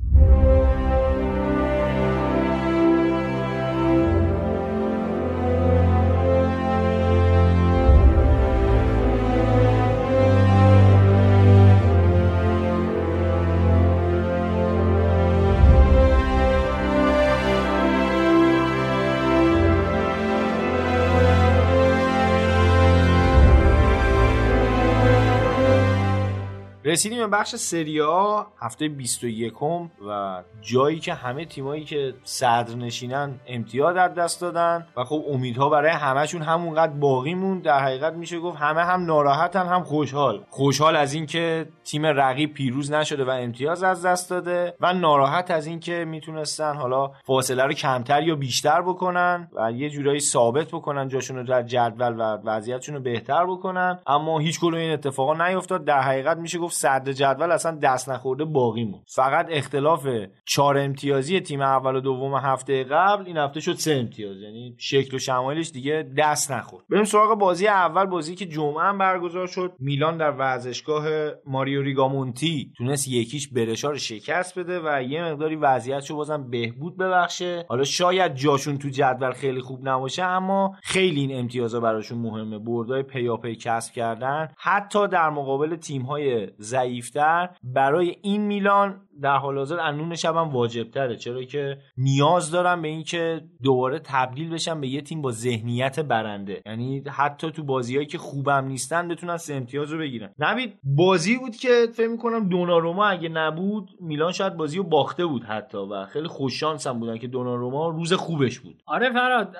رسیدیم 26.89 27.17
به 27.17 27.27
بخش 27.27 27.55
سری 27.55 28.01
آ 28.01 28.43
هفته 28.61 28.87
21 28.87 29.61
و 29.61 30.43
جایی 30.61 30.99
که 30.99 31.13
همه 31.13 31.45
تیمایی 31.45 31.83
که 31.83 32.13
صدر 32.23 32.75
نشینن 32.75 33.39
امتیاز 33.47 33.97
از 33.97 34.13
دست 34.13 34.41
دادن 34.41 34.87
و 34.97 35.03
خب 35.03 35.23
امیدها 35.29 35.69
برای 35.69 35.91
همهشون 35.91 36.41
همونقدر 36.41 36.93
باقی 36.93 37.33
موند. 37.33 37.63
در 37.63 37.79
حقیقت 37.79 38.13
میشه 38.13 38.39
گفت 38.39 38.57
همه 38.57 38.81
هم 38.81 39.05
ناراحتن 39.05 39.65
هم 39.65 39.83
خوشحال. 39.83 40.45
خوشحال 40.49 40.95
از 40.95 41.13
اینکه 41.13 41.67
تیم 41.83 42.05
رقیب 42.05 42.53
پیروز 42.53 42.91
نشده 42.91 43.25
و 43.25 43.29
امتیاز 43.29 43.83
از 43.83 44.05
دست 44.05 44.29
داده 44.29 44.73
و 44.79 44.93
ناراحت 44.93 45.51
از 45.51 45.67
اینکه 45.67 46.05
می‌تونستن 46.05 46.75
حالا 46.75 47.11
فاصله 47.23 47.63
رو 47.63 47.73
کمتر 47.73 48.23
یا 48.23 48.35
بیشتر 48.35 48.81
بکنن 48.81 49.47
و 49.55 49.71
یه 49.71 49.89
جورایی 49.89 50.19
ثابت 50.19 50.67
بکنن 50.67 51.07
جاشون 51.07 51.37
رو 51.37 51.43
در 51.43 51.63
جدول 51.63 52.15
و 52.17 52.37
وضعیتشون 52.49 52.95
رو 52.95 53.01
بهتر 53.01 53.45
بکنن. 53.45 53.99
اما 54.07 54.39
هیچ 54.39 54.63
این 54.63 54.91
اتفاقا 54.91 55.47
نیفتاد. 55.47 55.85
در 55.85 56.01
حقیقت 56.01 56.37
میشه 56.37 56.59
گفت 56.59 56.78
صدر 56.79 57.13
جدول 57.13 57.51
اصلا 57.51 57.79
دست 57.83 58.09
نخورده 58.09 58.45
باقی 58.45 58.83
موند. 58.83 59.03
فقط 59.15 59.47
اختلاف 59.49 60.07
چهار 60.45 60.77
امتیازی 60.77 61.39
تیم 61.39 61.61
اول 61.61 61.95
و 61.95 61.99
دوم 61.99 62.35
هفته 62.35 62.83
قبل 62.83 63.25
این 63.25 63.37
هفته 63.37 63.59
شد 63.59 63.73
سه 63.73 63.91
امتیاز. 63.91 64.37
یعنی 64.41 64.75
شکل 64.79 65.15
و 65.15 65.19
شمایلش 65.19 65.71
دیگه 65.71 66.09
دست 66.17 66.51
نخورد. 66.51 66.85
بریم 66.89 67.03
سراغ 67.03 67.39
بازی 67.39 67.67
اول 67.67 68.05
بازی 68.05 68.35
که 68.35 68.45
جمعه 68.45 68.83
هم 68.83 68.97
برگزار 68.97 69.47
شد. 69.47 69.73
میلان 69.79 70.17
در 70.17 70.31
ورزشگاه 70.31 71.05
ماریو 71.45 71.81
ریگامونتی 71.81 72.73
تونست 72.77 73.07
یکیش 73.07 73.47
برشا 73.47 73.89
رو 73.89 73.97
شکست 73.97 74.59
بده 74.59 74.79
و 74.79 75.03
یه 75.03 75.23
مقداری 75.23 75.55
وضعیتشو 75.55 76.15
بازم 76.15 76.49
بهبود 76.49 76.97
ببخشه. 76.97 77.65
حالا 77.69 77.83
شاید 77.83 78.35
جاشون 78.35 78.77
تو 78.77 78.89
جدول 78.89 79.31
خیلی 79.31 79.61
خوب 79.61 79.87
نباشه 79.87 80.23
اما 80.23 80.75
خیلی 80.83 81.21
این 81.21 81.39
امتیازا 81.39 81.79
براشون 81.79 82.17
مهمه. 82.17 82.59
بردای 82.59 83.03
پیاپی 83.03 83.55
کسب 83.55 83.93
کردن. 83.93 84.47
حتی 84.57 85.07
در 85.07 85.29
مقابل 85.29 85.75
تیم‌های 85.75 86.47
ضعیفتر 86.69 87.49
برای 87.63 88.15
این 88.21 88.41
میلان 88.41 89.08
در 89.21 89.37
حال 89.37 89.57
حاضر 89.57 89.79
انون 89.79 90.15
شبم 90.15 90.49
واجب 90.49 90.91
تره 90.91 91.15
چرا 91.15 91.43
که 91.43 91.77
نیاز 91.97 92.51
دارم 92.51 92.81
به 92.81 92.87
اینکه 92.87 93.41
دوباره 93.63 93.99
تبدیل 93.99 94.49
بشم 94.49 94.81
به 94.81 94.87
یه 94.87 95.01
تیم 95.01 95.21
با 95.21 95.31
ذهنیت 95.31 95.99
برنده. 95.99 96.61
یعنی 96.65 97.03
حتی 97.11 97.51
تو 97.51 97.63
بازیهایی 97.63 98.07
که 98.07 98.17
خوبم 98.17 98.65
نیستن 98.65 99.07
بتونن 99.07 99.37
سه 99.37 99.53
امتیاز 99.53 99.91
رو 99.91 99.99
بگیرن. 99.99 100.33
نبید 100.39 100.79
بازی 100.83 101.37
بود 101.37 101.55
که 101.55 101.87
فکر 101.93 102.07
می‌کنم 102.07 102.49
دوناروما 102.49 103.05
اگه 103.05 103.29
نبود 103.29 103.89
میلان 104.01 104.31
شاید 104.31 104.57
بازی 104.57 104.77
رو 104.77 104.83
باخته 104.83 105.25
بود 105.25 105.43
حتی 105.43 105.77
و 105.77 106.05
خیلی 106.05 106.27
خوش 106.27 106.63
هم 106.63 106.99
بودن 106.99 107.17
که 107.17 107.27
دوناروما 107.27 107.89
روز 107.89 108.13
خوبش 108.13 108.59
بود. 108.59 108.83
آره 108.85 109.13
فراد 109.13 109.55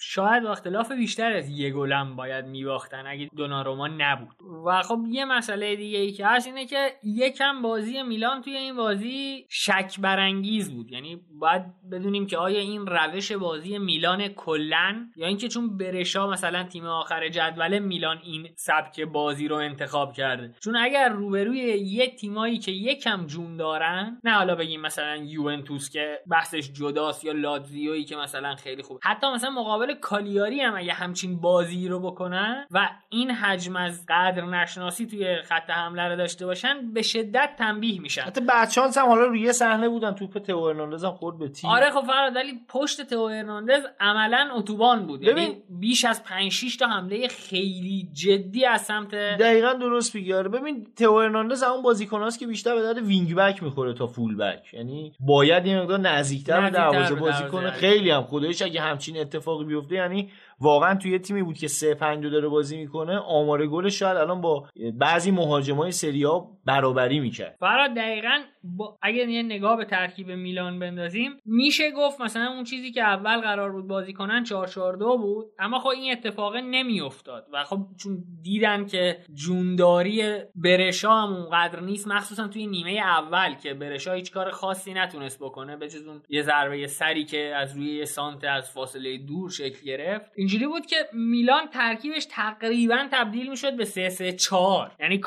شاید 0.00 0.46
اختلاف 0.46 0.92
بیشتر 0.92 1.32
از 1.32 1.48
یه 1.48 1.70
گلم 1.70 2.16
باید 2.16 2.44
میباختن 2.44 3.06
اگه 3.06 3.30
دوناروما 3.36 3.88
نبود. 3.88 4.36
و 4.66 4.82
خب 4.82 4.98
یه 5.08 5.24
مسئله 5.24 5.76
دیگه 5.76 5.98
ای 5.98 6.12
که 6.12 6.26
هست 6.26 6.46
اینه 6.46 6.66
که 6.66 6.90
یکم 7.04 7.62
بازی 7.62 8.02
میلان 8.02 8.42
توی 8.42 8.56
این 8.56 8.76
بازی 8.84 9.46
شک 9.50 10.00
برانگیز 10.00 10.74
بود. 10.74 10.92
یعنی 10.92 11.20
باید 11.40 11.62
بدونیم 11.92 12.26
که 12.26 12.38
آیا 12.38 12.60
این 12.60 12.86
روش 12.86 13.32
بازی 13.32 13.78
میلان 13.78 14.28
کلن 14.28 15.12
یا 15.16 15.26
اینکه 15.26 15.48
چون 15.48 15.76
برشا 15.76 16.30
مثلا 16.30 16.62
تیم 16.62 16.86
آخر 16.86 17.28
جدول 17.28 17.78
میلان 17.78 18.20
این 18.22 18.48
سبک 18.56 19.00
بازی 19.00 19.48
رو 19.48 19.56
انتخاب 19.56 20.12
کرده. 20.12 20.54
چون 20.60 20.76
اگر 20.76 21.08
روبروی 21.08 21.58
یه 21.58 22.10
تیمایی 22.10 22.58
که 22.58 22.72
یکم 22.72 23.26
جون 23.26 23.56
دارن 23.56 24.20
نه 24.24 24.32
حالا 24.32 24.54
بگیم 24.54 24.80
مثلا 24.80 25.16
یوونتوس 25.16 25.90
که 25.90 26.18
بحثش 26.30 26.72
جداست 26.72 27.24
یا 27.24 27.32
لاتزیویی 27.32 28.04
که 28.04 28.16
مثلا 28.16 28.54
خیلی 28.54 28.82
خوب. 28.82 29.00
حتی 29.02 29.26
مثلا 29.26 29.50
مقابل 29.50 29.94
کالیاری 29.94 30.60
هم 30.60 30.76
اگه 30.76 30.92
همچین 30.92 31.40
بازی 31.40 31.88
رو 31.88 32.00
بکنن 32.00 32.66
و 32.70 32.90
این 33.08 33.30
حجم 33.30 33.76
از 33.76 34.04
قدر 34.08 34.44
نشناسی 34.44 35.06
توی 35.06 35.42
خط 35.42 35.70
حمله 35.70 36.08
رو 36.08 36.16
داشته 36.16 36.46
باشن 36.46 36.92
به 36.92 37.02
شدت 37.02 37.54
تنبیه 37.58 38.00
میشن. 38.00 38.22
حتی 38.22 38.40
بچانس 38.74 38.98
هم 38.98 39.06
حالا 39.06 39.24
روی 39.24 39.52
صحنه 39.52 39.88
بودن 39.88 40.12
توپ 40.12 40.38
تو 40.38 40.68
هرناندز 40.68 41.04
هم 41.04 41.10
خورد 41.10 41.38
به 41.38 41.48
تیم. 41.48 41.70
آره 41.70 41.90
خب 41.90 42.00
فراد 42.06 42.36
ولی 42.36 42.52
پشت 42.68 43.02
تو 43.02 43.28
هرناندز 43.28 43.82
عملا 44.00 44.50
اتوبان 44.54 45.06
بود. 45.06 45.22
یعنی 45.22 45.34
ببین 45.34 45.62
بیش 45.80 46.04
از 46.04 46.24
5 46.24 46.52
6 46.52 46.76
تا 46.76 46.86
حمله 46.86 47.28
خیلی 47.28 48.08
جدی 48.12 48.64
از 48.64 48.80
سمت 48.80 49.10
دقیقا 49.14 49.72
درست 49.72 50.14
میگی. 50.14 50.32
آره 50.32 50.48
ببین 50.48 50.86
تو 50.98 51.20
هرناندز 51.20 51.62
اون 51.62 51.82
بازیکناست 51.82 52.38
که 52.38 52.46
بیشتر 52.46 52.74
به 52.74 52.82
درد 52.82 52.98
وینگ 52.98 53.34
بک 53.34 53.62
می‌خوره 53.62 53.94
تا 53.94 54.06
فول 54.06 54.36
بک 54.36 54.74
یعنی 54.74 55.12
باید 55.20 55.66
یه 55.66 55.80
مقدار 55.80 56.00
نزدیکتر 56.00 56.60
به 56.60 56.70
دروازه. 56.70 57.14
بازی 57.14 57.44
کنه 57.44 57.70
خیلی 57.70 58.10
هم 58.10 58.22
خودش 58.22 58.62
اگه 58.62 58.80
همچین 58.80 59.18
اتفاقی 59.20 59.64
بیفته 59.64 59.94
یعنی 59.94 60.30
واقعا 60.60 60.94
توی 60.94 61.18
تیمی 61.18 61.42
بود 61.42 61.58
که 61.58 61.68
3 61.68 61.94
5 61.94 62.26
داره 62.26 62.48
بازی 62.48 62.76
می‌کنه 62.76 63.18
آمار 63.18 63.66
گلش 63.66 63.98
شاید 63.98 64.16
الان 64.16 64.40
با 64.40 64.68
بعضی 64.98 65.30
مهاجمای 65.30 65.90
سری 65.90 66.22
ها 66.22 66.50
برابری 66.64 67.20
می‌کرد. 67.20 67.56
فراد 67.60 67.94
دقیقا 67.94 68.38
با 68.64 68.98
اگر 69.02 69.28
یه 69.28 69.42
نگاه 69.42 69.76
به 69.76 69.84
ترکیب 69.84 70.30
میلان 70.30 70.78
بندازیم 70.78 71.32
میشه 71.44 71.90
گفت 71.90 72.20
مثلا 72.20 72.52
اون 72.52 72.64
چیزی 72.64 72.92
که 72.92 73.02
اول 73.02 73.40
قرار 73.40 73.72
بود 73.72 73.88
بازی 73.88 74.12
کنن 74.12 74.44
4 74.44 74.66
4 74.66 74.96
2 74.96 75.18
بود 75.18 75.46
اما 75.58 75.78
خب 75.78 75.88
این 75.88 76.12
اتفاق 76.12 76.56
نمیافتاد 76.56 77.46
و 77.52 77.64
خب 77.64 77.78
چون 78.02 78.24
دیدن 78.42 78.86
که 78.86 79.18
جونداری 79.34 80.22
برشا 80.54 81.10
هم 81.10 81.32
اونقدر 81.32 81.80
نیست 81.80 82.08
مخصوصا 82.08 82.48
توی 82.48 82.66
نیمه 82.66 82.90
اول 82.90 83.54
که 83.54 83.74
برشا 83.74 84.12
هیچ 84.12 84.32
کار 84.32 84.50
خاصی 84.50 84.94
نتونست 84.94 85.38
بکنه 85.42 85.76
به 85.76 85.88
اون 86.06 86.22
یه 86.28 86.42
ضربه 86.42 86.86
سری 86.86 87.24
که 87.24 87.54
از 87.56 87.76
روی 87.76 87.96
یه 87.96 88.04
سانت 88.04 88.44
از 88.44 88.70
فاصله 88.70 89.18
دور 89.18 89.50
شکل 89.50 89.86
گرفت. 89.86 90.30
اینجوری 90.44 90.66
بود 90.66 90.86
که 90.86 90.96
میلان 91.12 91.66
ترکیبش 91.66 92.26
تقریبا 92.30 93.08
تبدیل 93.12 93.50
می‌شد 93.50 93.76
به 93.76 93.84
3 93.84 94.08
3 94.08 94.32
4 94.32 94.92
یعنی 95.00 95.20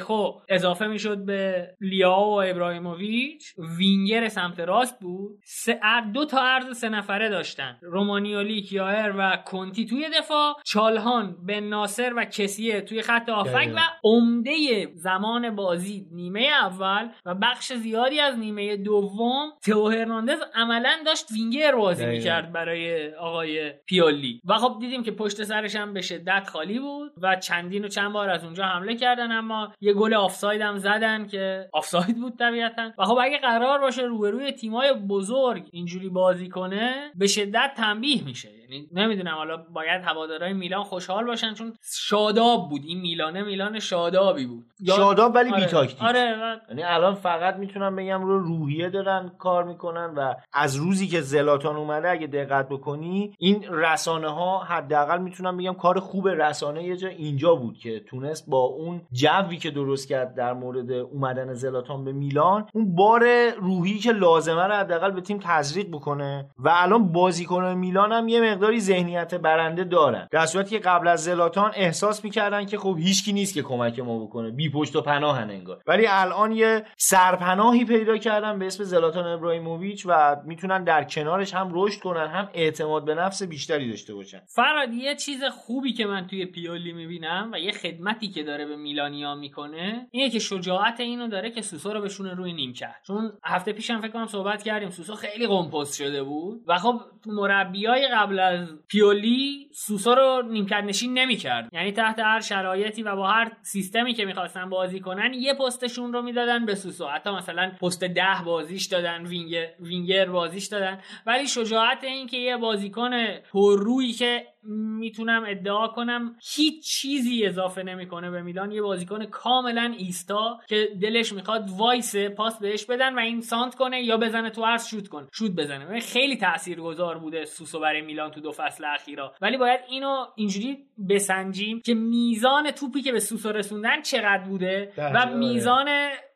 خو 0.00 0.30
اضافه 0.48 0.86
می‌شد 0.86 1.24
به 1.24 1.68
لیائو 1.80 2.24
و 2.24 2.42
ابراهیموویچ. 2.46 3.54
وینگر 3.78 4.28
سمت 4.28 4.60
راست 4.60 5.00
بود. 5.00 5.38
سه 5.44 5.80
دو 6.14 6.24
تا 6.24 6.40
عرض 6.40 6.78
سه 6.78 6.88
نفره 6.88 7.28
داشتن. 7.28 7.78
رومانیولی 7.82 8.62
کیایر 8.62 9.14
و 9.18 9.36
کنتی 9.46 9.86
توی 9.86 10.08
دفاع. 10.18 10.54
چالهان 10.64 11.36
بناصر 11.46 12.12
و 12.16 12.24
کسیه 12.24 12.80
توی 12.80 13.02
خط 13.02 13.28
هافبک 13.28 13.72
و 13.76 13.80
عمده 14.04 14.86
زمان 14.94 15.54
بازی 15.54 16.06
نیمه 16.12 16.48
اول 16.62 17.08
و 17.26 17.34
بخش 17.34 17.72
زیادی 17.72 18.20
از 18.20 18.38
نیمه 18.38 18.76
دوم 18.76 19.50
تئو 19.64 19.88
هرناندز 19.88 20.38
عملا 20.54 20.98
داشت 21.06 21.32
وینگر 21.32 21.76
بازی 21.76 22.06
می‌کرد 22.06 22.52
برای 22.52 23.14
آقای 23.14 23.72
پیولی 23.86 24.40
و 24.44 24.57
خب 24.58 24.76
دیدیم 24.80 25.02
که 25.02 25.10
پشت 25.10 25.44
سرش 25.44 25.76
هم 25.76 25.92
به 25.92 26.00
شدت 26.00 26.48
خالی 26.48 26.78
بود 26.78 27.12
و 27.22 27.36
چندین 27.36 27.84
و 27.84 27.88
چند 27.88 28.12
بار 28.12 28.30
از 28.30 28.44
اونجا 28.44 28.64
حمله 28.64 28.96
کردن 28.96 29.32
اما 29.32 29.72
یه 29.80 29.92
گل 29.92 30.14
آفساید 30.14 30.60
هم 30.60 30.78
زدن 30.78 31.26
که 31.26 31.68
آفساید 31.72 32.20
بود 32.20 32.38
طبیعتا. 32.38 32.90
و 32.98 33.04
خب 33.04 33.18
اگه 33.22 33.38
قرار 33.38 33.78
باشه 33.80 34.02
روبروی 34.02 34.52
تیمای 34.52 34.94
بزرگ 35.08 35.68
اینجوری 35.72 36.08
بازی 36.08 36.48
کنه 36.48 37.10
به 37.14 37.26
شدت 37.26 37.72
تنبیه 37.76 38.24
میشه. 38.24 38.48
یعنی 38.70 38.88
نمی‌دونم 38.92 39.34
حالا 39.34 39.56
باید 39.56 40.02
هوادارهای 40.04 40.52
میلان 40.52 40.82
خوشحال 40.84 41.26
باشن 41.26 41.54
چون 41.54 41.74
شاداب 41.82 42.68
بود. 42.68 42.82
این 42.86 43.00
میلانه 43.00 43.42
میلان 43.42 43.78
شادابی 43.78 44.46
بود. 44.46 44.64
شاداب 44.86 45.34
ولی 45.34 45.50
آره. 45.50 45.60
بی 45.60 45.66
تاکتیک 45.66 46.02
آره 46.02 46.36
یعنی 46.68 46.82
الان 46.82 47.14
فقط 47.14 47.56
می‌تونم 47.56 47.96
بگم 47.96 48.22
رو 48.22 48.38
روحیه 48.38 48.90
دارن 48.90 49.32
کار 49.38 49.64
می‌کنن 49.64 50.14
و 50.16 50.34
از 50.52 50.76
روزی 50.76 51.08
که 51.08 51.20
زلاتان 51.20 51.76
اومده 51.76 52.10
اگه 52.10 52.26
دقت 52.26 52.68
بکنی 52.68 53.34
این 53.38 53.64
رسانه 53.70 54.28
ها 54.28 54.47
حداقل 54.56 55.18
می‌تونم 55.18 55.56
بگم 55.56 55.74
کار 55.74 56.00
خوب 56.00 56.28
رسانه 56.28 56.84
یه 56.84 56.96
جا 56.96 57.08
اینجا 57.08 57.54
بود 57.54 57.78
که 57.78 58.00
تونست 58.00 58.50
با 58.50 58.58
اون 58.58 59.00
جوی 59.12 59.56
که 59.56 59.70
درست 59.70 60.08
کرد 60.08 60.34
در 60.34 60.52
مورد 60.52 60.92
اومدن 60.92 61.54
زلاتان 61.54 62.04
به 62.04 62.12
میلان 62.12 62.66
اون 62.72 62.94
بار 62.94 63.50
روحی 63.50 63.98
که 63.98 64.12
لازمه 64.12 64.64
رو 64.64 64.74
حداقل 64.74 65.10
به 65.10 65.20
تیم 65.20 65.38
تزریق 65.42 65.88
بکنه 65.88 66.50
و 66.58 66.70
الان 66.72 67.12
بازیکن 67.12 67.74
میلان 67.74 68.12
هم 68.12 68.28
یه 68.28 68.52
مقداری 68.52 68.80
ذهنیت 68.80 69.34
برنده 69.34 69.84
دارن. 69.84 70.28
در 70.30 70.46
صورتی 70.46 70.70
که 70.70 70.78
قبل 70.78 71.08
از 71.08 71.24
زلاتان 71.24 71.70
احساس 71.74 72.24
می‌کردن 72.24 72.66
که 72.66 72.78
خب 72.78 72.96
هیچکی 72.98 73.32
نیست 73.32 73.54
که 73.54 73.62
کمک 73.62 74.00
ما 74.00 74.24
بکنه 74.24 74.50
بی 74.50 74.70
پشت 74.70 74.96
و 74.96 75.00
پناهن 75.00 75.50
انگار. 75.50 75.82
ولی 75.86 76.06
الان 76.08 76.52
یه 76.52 76.84
سرپناهی 76.96 77.84
پیدا 77.84 78.16
کردن 78.16 78.58
به 78.58 78.66
اسم 78.66 78.84
زلاتان 78.84 79.26
ابراهیموویچ 79.26 80.06
و 80.08 80.36
می‌تونن 80.44 80.84
در 80.84 81.04
کنارش 81.04 81.54
هم 81.54 81.70
رشد 81.72 82.00
کنن 82.00 82.26
هم 82.26 82.48
اعتماد 82.54 83.04
به 83.04 83.14
نفس 83.14 83.42
بیشتری 83.42 83.90
داشته 83.90 84.14
باشن. 84.14 84.37
فراد 84.46 84.94
یه 84.94 85.14
چیز 85.14 85.44
خوبی 85.44 85.92
که 85.92 86.06
من 86.06 86.26
توی 86.26 86.46
پیولی 86.46 86.92
می‌بینم 86.92 87.50
و 87.52 87.58
یه 87.58 87.72
خدمتی 87.72 88.28
که 88.28 88.42
داره 88.42 88.66
به 88.66 88.76
میلانیا 88.76 89.34
می‌کنه 89.34 90.08
اینه 90.10 90.30
که 90.30 90.38
شجاعت 90.38 91.00
اینو 91.00 91.28
داره 91.28 91.50
که 91.50 91.62
سوسو 91.62 91.92
رو 91.92 92.00
بشونه 92.00 92.34
روی 92.34 92.52
نیم 92.52 92.72
کرد. 92.72 93.02
چون 93.06 93.32
هفته 93.44 93.72
پیشم 93.72 94.00
فکر 94.00 94.10
کنم 94.10 94.26
صحبت 94.26 94.62
کردیم 94.62 94.90
سوسو 94.90 95.14
خیلی 95.14 95.46
قمپوز 95.46 95.96
شده 95.96 96.22
بود 96.22 96.62
و 96.66 96.78
خب 96.78 97.00
مربیای 97.26 98.08
قبل 98.08 98.38
از 98.38 98.68
پیولی 98.88 99.68
سوسو 99.74 100.14
رو 100.14 100.42
نیمکت 100.42 100.84
نشین 100.84 101.18
نمی‌کرد. 101.18 101.68
یعنی 101.72 101.92
تحت 101.92 102.18
هر 102.18 102.40
شرایطی 102.40 103.02
و 103.02 103.16
با 103.16 103.26
هر 103.26 103.52
سیستمی 103.62 104.14
که 104.14 104.24
می‌خواستن 104.24 104.70
بازی 104.70 105.00
کنن 105.00 105.34
یه 105.34 105.54
پستشون 105.54 106.12
رو 106.12 106.22
می‌دادن 106.22 106.66
به 106.66 106.74
سوسو. 106.74 107.06
حتی 107.06 107.30
مثلا 107.30 107.72
پست 107.82 108.04
ده 108.04 108.42
بازیش 108.44 108.86
دادن 108.86 109.26
وینگر, 109.26 109.66
وینگر 109.80 110.24
بازیش 110.24 110.66
دادن. 110.66 111.00
ولی 111.26 111.46
شجاعت 111.46 112.04
این 112.04 112.26
که 112.26 112.36
یه 112.36 112.56
بازیکن 112.56 113.10
پررویی 113.52 114.12
که 114.12 114.27
می‌تونم 114.62 115.44
ادعا 115.48 115.88
کنم 115.88 116.36
هیچ 116.54 116.86
چیزی 116.86 117.46
اضافه 117.46 117.82
نمی‌کنه 117.82 118.30
به 118.30 118.42
میلان. 118.42 118.72
یه 118.72 118.82
بازیکن 118.82 119.24
کاملا 119.26 119.94
ایستا 119.98 120.60
که 120.68 120.88
دلش 121.02 121.32
می‌خواد 121.32 121.70
وایسه 121.78 122.16
پاس 122.16 122.58
بهش 122.58 122.84
بدن 122.84 123.14
و 123.14 123.18
این 123.18 123.40
سانتر 123.40 123.74
کنه 123.74 124.02
یا 124.02 124.16
بزنه 124.16 124.50
تو 124.50 124.64
عرض 124.64 124.88
شوت 124.88 125.08
کنه. 125.08 125.28
شوت 125.32 125.50
بزنه. 125.50 126.00
خیلی 126.00 126.36
تاثیرگذار 126.36 127.18
بوده 127.18 127.44
سوسو 127.44 127.80
برای 127.80 128.00
میلان 128.00 128.30
تو 128.30 128.40
دو 128.40 128.52
فصل 128.52 128.84
اخیرا. 128.84 129.34
ولی 129.40 129.56
باید 129.56 129.80
اینو 129.88 130.26
اینجوری 130.36 130.78
بسنجیم 131.10 131.80
که 131.80 131.94
میزان 131.94 132.70
توپی 132.70 133.02
که 133.02 133.12
به 133.12 133.20
سوسو 133.20 133.52
رسوندن 133.52 134.02
چقدر 134.02 134.44
بوده 134.48 134.92
و 134.96 135.00
آره. 135.00 135.34
میزان 135.34 135.88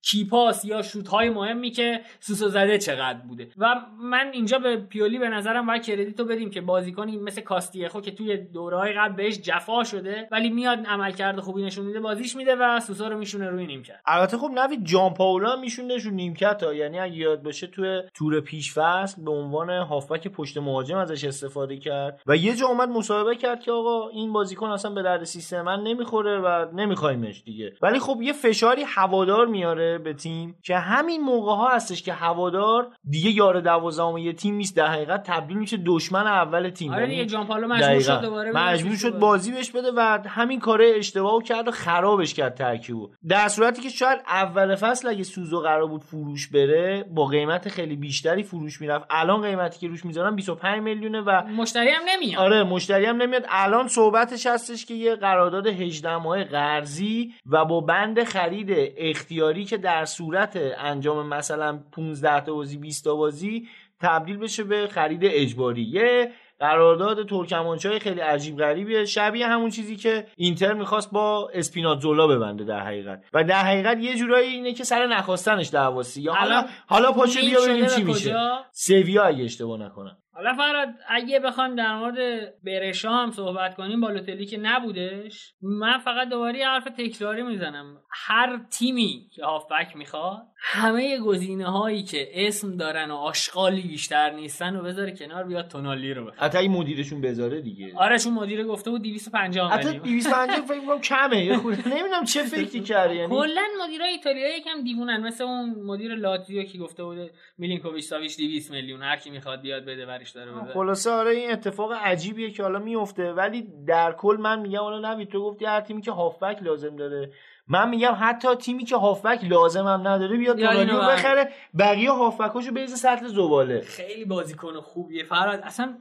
کیپاس 0.02 0.64
یا 0.64 0.82
شوت 0.82 1.08
های 1.08 1.30
مهمی 1.30 1.70
که 1.70 2.00
سوسو 2.20 2.48
زده 2.48 2.78
چقدر 2.78 3.18
بوده. 3.18 3.48
و 3.58 3.74
من 4.00 4.30
اینجا 4.32 4.58
به 4.58 4.76
پیولی 4.76 5.18
به 5.18 5.28
نظرم 5.28 5.66
باید 5.66 5.82
کردیتو 5.82 6.24
بدیم 6.24 6.50
که 6.50 6.60
بازیکنی 6.60 7.16
مثل 7.16 7.40
کاستیخو 7.40 8.00
که 8.00 8.10
توی 8.10 8.36
دورهای 8.36 8.92
قبل 8.92 9.14
بهش 9.14 9.38
جفا 9.38 9.84
شده 9.84 10.28
ولی 10.30 10.50
میاد 10.50 10.78
عملکرد 10.86 11.40
خوبی 11.40 11.62
نشون 11.62 11.86
میده 11.86 12.00
بازیش 12.00 12.36
میده 12.36 12.56
و 12.56 12.80
سوسو 12.80 13.08
رو 13.08 13.18
میشونه 13.18 13.48
روی 13.48 13.66
نیمکت. 13.66 14.00
البته 14.06 14.38
خب 14.38 14.50
نوید 14.54 14.84
جان 14.84 15.14
پاولا 15.14 15.56
میشونه 15.56 15.96
رو 15.96 16.10
نیمکت 16.10 16.62
ها. 16.62 16.74
یعنی 16.74 16.98
اگه 16.98 17.16
یاد 17.16 17.42
باشه 17.42 17.66
توی 17.66 18.02
تور 18.14 18.40
پیش 18.40 18.74
فصل 18.74 19.22
به 19.24 19.30
عنوان 19.30 19.70
هافبک 19.70 20.28
پشت 20.28 20.58
مهاجم 20.58 20.96
ازش 20.96 21.24
استفاده 21.24 21.76
کرد 21.76 22.20
و 22.26 22.36
یه 22.36 22.54
جا 22.54 22.66
اومد 22.66 22.88
مصاحبه 22.88 23.36
کرد 23.36 23.60
که 23.60 23.72
آقا 23.72 24.08
این 24.08 24.32
بازیکن 24.32 24.66
اصلا 24.66 24.90
به 24.90 25.02
درد 25.02 25.24
سیستم 25.24 25.62
من 25.62 25.82
نمی‌خوره 25.82 26.38
و 26.38 26.66
نمیخوایمش 26.74 27.42
دیگه. 27.44 27.72
ولی 27.82 27.98
خب 27.98 28.22
یه 28.22 28.32
فشاری 28.32 28.82
هوادار 28.82 29.46
میاره 29.46 29.91
به 29.98 30.12
تیم 30.12 30.56
که 30.62 30.76
همین 30.76 31.20
موقع 31.20 31.52
ها 31.52 31.68
هستش 31.68 32.02
که 32.02 32.12
هوادار 32.12 32.88
دیگه 33.10 33.30
یار 33.30 33.60
دوازدهم 33.60 34.16
یه 34.16 34.32
تیم 34.32 34.54
نیست. 34.54 34.76
در 34.76 34.86
حقیقت 34.86 35.22
تبدیل 35.22 35.56
میشه 35.56 35.78
دشمن 35.86 36.26
اول 36.26 36.70
تیم. 36.70 36.92
آره 36.92 37.00
یعنی 37.02 37.14
دیگه 37.14 37.26
جان 37.26 37.46
پالو 37.46 37.68
مجبور 37.68 38.00
شد. 38.00 38.20
دوباره 38.20 38.52
مجبور 38.52 38.96
شد 38.96 39.18
بازی 39.18 39.52
بهش 39.52 39.70
بده 39.70 39.88
و 39.96 40.18
همین 40.26 40.60
کاره 40.60 40.92
اشتباهو 40.96 41.40
کرد 41.40 41.68
و 41.68 41.70
خرابش 41.70 42.34
کرد 42.34 42.54
ترکیبو. 42.54 43.10
در 43.28 43.48
صورتی 43.48 43.82
که 43.82 43.88
شاید 43.88 44.20
اول 44.28 44.74
فصل 44.74 45.08
اگه 45.08 45.22
سوزو 45.22 45.60
قرار 45.60 45.86
بود 45.86 46.02
فروش 46.02 46.48
بره 46.48 47.04
با 47.14 47.26
قیمت 47.26 47.68
خیلی 47.68 47.96
بیشتری 47.96 48.42
فروش 48.42 48.80
می‌رفت. 48.80 49.06
الان 49.10 49.42
قیمتی 49.42 49.80
که 49.80 49.88
روش 49.88 50.04
می‌ذارن 50.04 50.36
25 50.36 50.82
میلیونه 50.82 51.20
و 51.20 51.42
مشتری 51.56 51.88
هم 51.88 52.02
نمیاد. 52.08 52.40
آره 52.40 52.64
مشتری 52.64 53.04
هم 53.04 53.16
نمیاد. 53.16 53.44
الان 53.48 53.88
صحبتش 53.88 54.46
هستش 54.46 54.86
که 54.86 54.94
یه 54.94 55.14
قرارداد 55.14 55.66
18 55.66 56.16
ماه 56.16 56.44
قرضی 56.44 57.32
و 57.46 57.64
با 57.64 57.80
بند 57.80 58.24
خرید 58.24 58.68
اختیاری 58.96 59.64
که 59.64 59.76
در 59.82 60.04
صورت 60.04 60.58
انجام 60.78 61.26
مثلا 61.26 61.80
15 61.92 62.40
تا 62.40 62.54
بازی 62.54 62.78
20 62.78 63.04
تا 63.04 63.14
بازی 63.14 63.68
تبدیل 64.00 64.36
بشه 64.36 64.64
به 64.64 64.88
خرید 64.88 65.20
اجباری. 65.24 65.82
یه 65.82 66.32
قرارداد 66.60 67.28
ترکمانچای 67.28 67.98
خیلی 67.98 68.20
عجیب 68.20 68.58
غریبیه 68.58 69.04
شبیه 69.04 69.46
همون 69.46 69.70
چیزی 69.70 69.96
که 69.96 70.26
اینتر 70.36 70.72
می‌خواست 70.72 71.10
با 71.12 71.50
اسپیناتزولا 71.54 72.26
ببنده 72.26 72.64
در 72.64 72.80
حقیقت. 72.80 73.24
و 73.32 73.44
در 73.44 73.64
حقیقت 73.64 73.98
یه 73.98 74.16
جورایی 74.16 74.48
اینه 74.48 74.72
که 74.72 74.84
سر 74.84 75.06
نخواستنش 75.06 75.70
دعواسی 75.70 76.22
یا 76.22 76.32
حالا 76.32 76.64
حالا 76.86 77.10
لینک 77.10 77.38
بیا 77.40 77.60
ببینیم 77.60 77.86
چی 77.86 78.02
میشه؟ 78.02 78.36
سویا 78.72 79.22
اگه 79.24 79.44
اشتباه 79.44 79.80
نکنم. 79.80 80.16
حالا 80.34 80.54
فراد 80.54 80.88
اگه 81.08 81.40
بخوایم 81.40 81.74
در 81.74 81.96
مورد 81.96 82.52
برشا 82.64 83.10
هم 83.10 83.30
صحبت 83.30 83.74
کنیم 83.74 84.00
بالوتلی 84.00 84.46
که 84.46 84.58
نبودش 84.58 85.54
من 85.62 85.98
فقط 85.98 86.28
دوباره 86.28 86.58
یه 86.58 86.68
حرف 86.68 86.84
تکراری 86.84 87.42
می‌زنم. 87.42 88.00
هر 88.10 88.60
تیمی 88.70 89.28
که 89.32 89.44
هافبک 89.44 89.96
می‌خواد 89.96 90.42
همه 90.58 91.18
گزینه 91.18 91.70
هایی 91.70 92.02
که 92.02 92.28
اسم 92.34 92.76
دارن 92.76 93.10
و 93.10 93.14
آشغالی 93.14 93.82
بیشتر 93.82 94.30
نیستن 94.30 94.76
و 94.76 94.82
بذاره 94.82 95.16
کنار 95.16 95.44
بیاد 95.44 95.68
تونالی 95.68 96.14
رو 96.14 96.24
بخواد 96.26 96.54
حتی 96.54 96.68
مدیرشون 96.68 97.20
بذاره 97.20 97.60
دیگه. 97.60 97.92
آره 97.96 98.18
چون 98.18 98.32
مدیر 98.32 98.64
گفته 98.64 98.90
بود 98.90 99.02
250 99.02 99.72
حتی 99.72 99.88
میلیون. 99.88 100.04
250 100.04 100.66
فکر 100.66 100.80
کنم 100.86 101.00
کمه. 101.00 101.56
نمی‌دونم 101.96 102.24
چه 102.24 102.42
فکری 102.56 102.80
کرده 102.80 103.14
یعنی 103.14 103.28
کلا 103.36 103.62
مدیرای 103.84 104.08
ایتالیایی 104.08 104.58
یکم 104.58 104.82
دیوونن. 104.84 105.20
مثل 105.20 105.44
اون 105.44 105.74
مدیر 105.86 106.14
لاتزیو 106.14 106.62
که 106.62 106.78
گفته 106.78 107.04
بود 107.04 107.30
میلینکوویچ 107.58 108.04
ساویچ 108.04 108.36
200 108.36 108.70
میلیون 108.70 109.02
هر 109.02 109.16
کی 109.16 109.30
می‌خواد 109.30 109.60
بیاد 109.60 109.84
بده 109.84 110.06
ورش 110.22 110.30
داره 110.30 110.52
بده 110.52 110.72
خلاصه 110.72 111.10
آره 111.10 111.30
این 111.30 111.52
اتفاق 111.52 111.92
عجیبیه 111.92 112.50
که 112.50 112.62
حالا 112.62 112.78
میفته. 112.78 113.32
ولی 113.32 113.68
در 113.86 114.12
کل 114.12 114.36
من 114.40 114.60
میگم 114.60 114.80
حالا 114.80 115.12
نوید 115.12 115.28
تو 115.28 115.40
گفتی 115.40 115.64
هر 115.64 115.80
تیمی 115.80 116.02
که 116.02 116.12
هافبک 116.12 116.62
لازم 116.62 116.96
داره. 116.96 117.32
من 117.68 117.88
میگم 117.88 118.16
حتی 118.20 118.54
تیمی 118.54 118.84
که 118.84 118.96
هافبک 118.96 119.44
لازم 119.44 119.86
هم 119.86 120.08
نداره 120.08 120.36
بیاد 120.36 120.58
یا 120.58 120.72
تونالیو 120.72 121.00
بخره. 121.00 121.52
بقیه 121.78 122.10
هافبکاشو 122.10 122.72
بریزه 122.72 122.96
سطل 122.96 123.26
زباله. 123.26 123.80
خیلی 123.80 124.24
بازیکن 124.24 124.80
خوبیه. 124.80 125.24
فراد 125.24 125.60
اصلا 125.60 125.98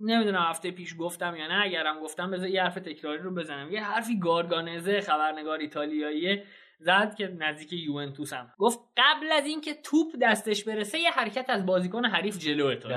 نمی‌دونم 0.00 0.42
هفته 0.48 0.70
پیش 0.70 0.96
گفتم 0.98 1.36
یا 1.36 1.46
نه. 1.46 1.64
اگرم 1.64 2.00
گفتم 2.00 2.30
بذار 2.30 2.48
یه 2.48 2.62
حرف 2.62 2.74
تکراری 2.74 3.22
رو 3.22 3.34
بزنم. 3.34 3.70
یه 3.70 3.84
حرفی 3.84 4.18
گارگانزه 4.18 5.00
خبرنگار 5.00 5.58
ایتالیاییه. 5.58 6.44
زد 6.84 7.14
که 7.14 7.28
نزدیک 7.38 7.72
یوونتوس 7.72 8.32
هم. 8.32 8.52
گفت 8.58 8.78
قبل 8.96 9.32
از 9.32 9.46
اینکه 9.46 9.74
توپ 9.74 10.06
دستش 10.22 10.64
برسه 10.64 10.98
یه 10.98 11.10
حرکت 11.10 11.50
از 11.50 11.66
بازیکن 11.66 12.04
حریف 12.04 12.38
جلوه 12.38 12.74
تو 12.76 12.88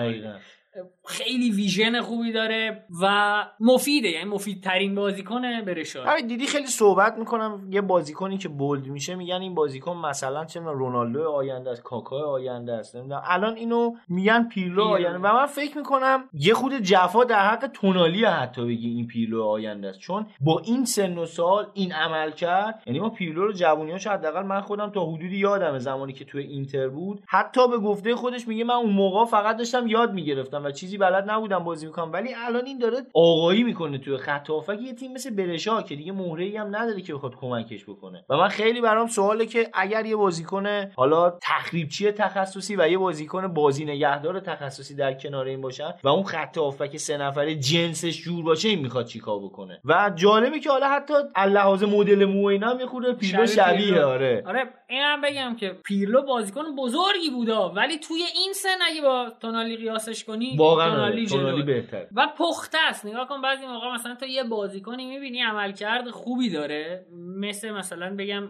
خیلی 1.06 1.52
ویژن 1.52 2.02
خوبی 2.02 2.32
داره 2.32 2.84
و 3.02 3.46
مفیده 3.60 4.08
یعنی 4.08 4.30
مفیدترین 4.30 4.96
بازیکن 4.96 5.42
برشا 5.66 6.04
همین 6.04 6.28
دیدی 6.28 6.46
خیلی 6.46 6.68
صحبت 6.68 7.18
می‌کنم 7.18 7.68
یه 7.72 7.82
بازیکنی 7.82 8.38
که 8.38 8.50
بولد 8.50 8.88
میشه 8.88 9.16
میگن 9.16 9.42
این 9.42 9.56
بازیکن 9.56 9.98
مثلا 9.98 10.46
چه 10.46 10.60
رونالدو 10.60 11.30
آینده 11.30 11.70
است 11.72 11.84
کاکا 11.84 12.32
آینده 12.32 12.74
است 12.74 12.96
نمی‌دونم. 12.96 13.22
الان 13.26 13.56
اینو 13.56 13.94
میگن 14.10 14.48
پیرلو. 14.48 14.84
آینده. 14.84 15.18
و 15.18 15.34
من 15.34 15.46
فکر 15.46 15.78
می‌کنم 15.78 16.24
یه 16.34 16.54
خود 16.54 16.74
جفا 16.74 17.24
در 17.24 17.40
حق 17.40 17.68
تونالی 17.74 18.26
حتی 18.26 18.66
بگی 18.66 18.90
این 18.90 19.08
پیرلو 19.08 19.44
آینده 19.44 19.88
است. 19.88 20.00
چون 20.00 20.26
با 20.42 20.62
این 20.66 20.86
سن 20.86 21.18
و 21.18 21.26
سال 21.26 21.68
این 21.74 21.94
عمل 21.94 22.32
کرد 22.32 22.84
یعنی 22.86 23.00
ما 23.00 23.10
پیرلو 23.10 23.46
رو 23.46 23.54
جوونیاش 23.54 24.08
حداقل 24.08 24.44
من 24.44 24.62
خودم 24.62 24.90
تا 24.90 25.06
حدودی 25.06 25.38
یادمه 25.38 25.80
زمانی 25.80 26.14
که 26.14 26.26
توی 26.26 26.44
اینتر 26.44 26.88
بود. 26.88 27.24
حتی 27.28 27.68
به 27.68 27.78
گفته 27.78 28.16
خودش 28.16 28.48
میگه 28.48 28.64
من 28.64 28.74
اون 28.74 28.94
موقع 28.94 29.26
فقط 29.26 29.58
داشتم 29.58 29.88
یاد 29.88 30.14
می‌گرفتم 30.14 30.67
و 30.68 30.72
چیزی 30.72 30.98
بلد 30.98 31.30
نبودم 31.30 31.64
بازی 31.64 31.86
می‌کنم. 31.86 32.12
ولی 32.12 32.34
الان 32.34 32.66
این 32.66 32.78
داره 32.78 32.98
آقایی 33.14 33.64
می‌کنه 33.64 33.98
توی 33.98 34.18
خط 34.18 34.50
هافک 34.50 34.78
یه 34.82 34.94
تیم 34.94 35.14
مثل 35.14 35.30
برشا 35.30 35.82
که 35.82 35.96
دیگه 35.96 36.12
مهره 36.12 36.44
ای 36.44 36.58
هم 36.58 36.76
نداره 36.76 37.02
که 37.02 37.14
بخواد 37.14 37.36
کمکش 37.36 37.84
بکنه. 37.84 38.26
و 38.30 38.38
من 38.38 38.48
خیلی 38.48 38.82
برام 38.82 39.08
سواله 39.08 39.46
که 39.46 39.70
اگر 39.74 40.06
یه 40.06 40.16
بازیکن 40.16 40.68
حالا 40.96 41.30
تخریبچی 41.42 42.12
تخصصی 42.12 42.76
و 42.76 42.88
یه 42.88 42.98
بازیکن 42.98 43.48
بازی 43.48 43.86
نگهدار 43.86 44.40
تخصصی 44.40 44.96
در 44.96 45.14
کنار 45.14 45.46
این 45.46 45.62
باشن 45.62 45.94
و 46.04 46.08
اون 46.08 46.24
خط 46.24 46.58
هافک 46.58 46.98
سه 46.98 47.18
نفره 47.18 47.56
جنسش 47.56 48.22
جور 48.22 48.44
باشه 48.44 48.70
این 48.70 48.80
می‌خواد 48.80 49.06
چیکار 49.06 49.40
بکنه؟ 49.40 49.80
و 49.86 50.12
جالبه 50.16 50.60
که 50.60 50.70
حالا 50.70 50.90
حتی 50.90 51.14
لحاظ 51.48 51.84
مدل 51.84 52.26
مو 52.26 52.46
اینا 52.46 52.70
هم 52.70 52.80
یه 52.80 52.86
خورده 52.86 53.46
شبیه. 53.46 54.02
آره. 54.02 54.44
آره 54.46 54.64
اینم 54.90 55.22
بگم 55.22 55.56
که 55.56 55.70
پیرلو 55.70 56.22
بازیکن 56.22 56.64
بزرگی 56.78 57.30
بودا. 57.36 57.70
ولی 57.70 57.98
توی 57.98 58.22
این 58.36 58.54
سن 58.54 58.78
اگه 58.88 59.02
با 59.02 59.32
تونالی 59.42 59.78
قیاسش 59.78 60.24
کنی 60.24 60.57
واقعا 60.58 60.90
تونالی 60.90 61.12
آره. 61.12 61.26
جلوه. 61.26 61.42
تونالی 61.44 61.64
بهتر 61.64 62.08
و 62.16 62.28
پخته 62.38 62.78
است 62.90 63.06
نگاه 63.06 63.28
کن 63.28 63.42
بعضی 63.42 63.66
موقع 63.66 63.94
مثلا 63.94 64.16
تو 64.16 64.26
یه 64.26 64.44
بازیکنی 64.44 65.06
می‌بینی 65.06 65.42
عملکرد 65.42 66.10
خوبی 66.10 66.50
داره 66.50 67.06
مثل 67.40 67.72
مثلا 67.72 68.16
بگم 68.16 68.44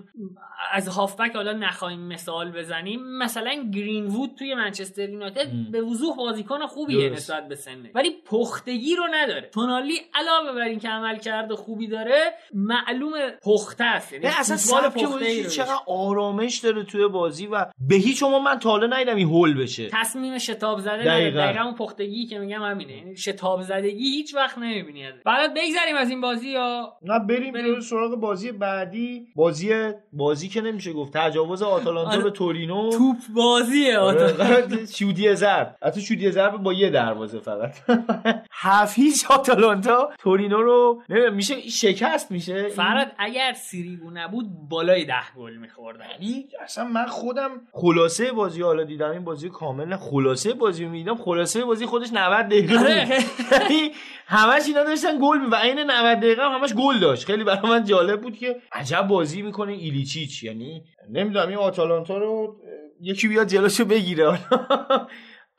از 0.72 0.88
هافبک 0.88 1.36
حالا 1.36 1.54
نخواهیم 1.54 2.08
مثال 2.08 2.52
بزنیم 2.52 3.18
مثلا 3.18 3.70
گرین 3.74 4.06
وود 4.06 4.30
توی 4.40 4.56
منچستر 4.56 5.10
یونایتد. 5.10 5.48
به 5.72 5.82
وضوح 5.82 6.16
بازیکن 6.18 6.66
خوبیه. 6.66 7.10
نسبت 7.10 7.48
به 7.48 7.56
سنه 7.56 7.92
ولی 7.96 8.10
پختگی 8.26 8.96
رو 8.96 9.04
نداره 9.14 9.50
تونالی 9.54 9.94
علاوه 10.14 10.56
بر 10.56 10.68
اینکه 10.68 10.90
عملکرد 10.90 11.54
خوبی 11.54 11.88
داره 11.88 12.34
معلوم 12.54 13.12
پخته 13.44 13.84
است 13.84 14.14
یعنی 14.14 14.26
اصلا 14.26 14.58
سبک 14.58 15.04
رو 15.04 15.20
چقدر 15.50 15.80
آرامش 15.88 16.58
داره 16.58 16.84
توی 16.84 17.08
بازی 17.08 17.48
و 17.48 17.66
به 17.90 17.96
هیچ 17.96 18.24
عنوان 18.24 18.42
من 18.42 18.60
تا 18.60 18.70
حالا 18.70 18.88
ندیدم 18.88 19.16
این 19.16 19.28
هول 19.28 19.62
بشه 19.62 19.90
تصمیم 19.92 20.38
شتاب 20.38 20.80
زده 20.80 20.92
دقیقاً. 20.92 21.10
دقیقا. 21.10 21.40
دقیقا 21.40 21.64
اون 21.64 21.76
پختگی 21.88 22.26
که 22.26 22.40
میگم 22.40 22.64
همینه. 22.64 22.98
یعنی 22.98 23.16
شتاب 23.16 23.62
زدگی 23.62 24.04
هیچ 24.04 24.36
وقت 24.36 24.58
نمی‌بینی 24.58 25.06
ازش. 25.06 25.20
بعد 25.26 25.54
بگذریم 25.54 25.96
از 25.98 26.10
این 26.10 26.22
بازی 26.22 26.50
یا 26.50 26.94
نه 27.02 27.20
بریم 27.20 27.54
بریم. 27.54 27.80
سراغ 27.80 28.16
بازی 28.16 28.52
بعدی. 28.52 29.28
بازی 29.36 29.74
بازی 30.14 30.48
که 30.48 30.62
نمیشه 30.62 30.94
گفت. 30.94 31.18
تجاوز 31.18 31.62
آتالانتا 31.64 32.12
آره. 32.12 32.24
به 32.24 32.32
تورینو. 32.32 32.90
توپ 32.90 33.18
بازیه. 33.36 33.98
آره. 33.98 34.86
شودی 34.98 35.36
ضرب 35.36 35.76
حتی 35.84 36.02
شودی 36.02 36.32
ضرب 36.32 36.58
با 36.58 36.74
یه 36.74 36.90
دروازه 36.90 37.40
فقط. 37.40 37.76
هفیز 38.52 39.26
آتالانتا 39.30 40.10
تورینو 40.20 40.62
رو 40.62 41.02
نمی‌دونم 41.10 41.34
میشه 41.36 41.70
شکست 41.70 42.32
میشه؟ 42.32 42.68
فراد 42.68 43.08
اگر 43.18 43.54
سیریگو 43.54 44.12
نبود 44.12 44.46
بالای 44.70 45.06
ده 45.06 45.34
گل 45.38 45.56
میخوردن. 45.56 46.06
یعنی 46.12 46.46
اصلا 46.64 46.84
من 46.84 47.06
خودم 47.06 47.52
خلاصه 47.72 48.32
بازی 48.32 48.62
حالا 48.62 48.84
دیدم. 48.84 49.12
این 49.12 49.24
بازی 49.24 49.50
کامل 49.50 49.96
خلاصه 49.96 50.54
بازی 50.54 50.84
رو 50.86 50.90
می‌دیدم. 50.92 51.16
خلاصه 51.16 51.66
بازی 51.66 51.77
خودش 51.86 52.08
90 52.14 52.45
دقیقه. 52.45 52.80
آره. 52.80 53.08
یعنی 53.52 53.91
همش 54.28 54.64
اینا 54.68 54.84
داشتن 54.84 55.20
گل 55.22 55.40
و 55.52 55.56
عین 55.56 55.80
90 55.80 56.18
دقیقه 56.18 56.41
هم 56.41 56.52
همش 56.52 56.74
گل 56.74 56.99
داشت 56.99 57.26
خیلی 57.26 57.44
برای 57.44 57.70
من 57.70 57.84
جالب 57.84 58.22
بود 58.22 58.38
که 58.38 58.56
عجب 58.72 59.02
بازی 59.02 59.41
می‌کنه 59.41 59.74
ایلیچیچ 59.74 60.44
یعنی 60.44 60.84
نمی‌دونم 61.10 61.48
این 61.48 61.58
آتالانتا 61.58 62.18
رو 62.18 62.56
یکی 63.02 63.28
بیاد 63.28 63.48
جلوشو 63.48 63.86
بگیره 63.86 64.40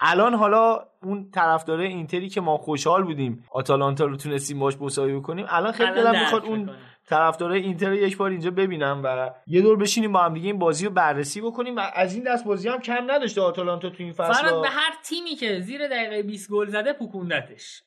الان 0.01 0.35
حالا 0.35 0.81
اون 1.03 1.31
طرفدار 1.31 1.81
اینتری 1.81 2.29
که 2.29 2.41
ما 2.41 2.57
خوشحال 2.57 3.05
بودیم 3.05 3.45
آتالانتا 3.53 4.05
رو 4.05 4.17
تونستیم 4.17 4.59
باش 4.59 4.75
مساوی 4.81 5.19
بکنیم 5.19 5.47
الان 5.49 5.73
خیلی 5.73 5.91
دلم 5.91 6.21
می‌خواد 6.21 6.45
اون 6.45 6.71
می‌کنه. 7.11 7.19
طرفدار 7.19 7.53
اینتر 7.53 7.93
یک 7.93 8.17
بار 8.17 8.31
اینجا 8.31 8.51
ببینم 8.51 9.01
و 9.05 9.31
یه 9.47 9.63
دور 9.63 9.77
بشینیم 9.77 10.13
با 10.13 10.21
هم 10.21 10.35
دیگه 10.35 10.47
این 10.47 10.59
بازی 10.59 10.87
رو 10.87 10.93
بررسی 10.93 11.41
بکنیم 11.41 11.77
و 11.77 11.81
از 11.95 12.15
این 12.15 12.25
دست 12.25 12.45
بازی 12.45 12.69
هم 12.69 12.79
کم 12.79 13.11
نداشته 13.11 13.41
آتالانتا 13.41 13.91
تو 13.91 14.03
این 14.03 14.13
فصل 14.13 14.61
به 14.61 14.69
هر 14.69 14.93
تیمی 15.05 15.35
که 15.35 15.61
زیر 15.61 15.89
دقیقه 15.89 16.23
20 16.23 16.51
گل 16.51 16.67
زده 16.67 16.93
پوکوندتش 16.93 17.83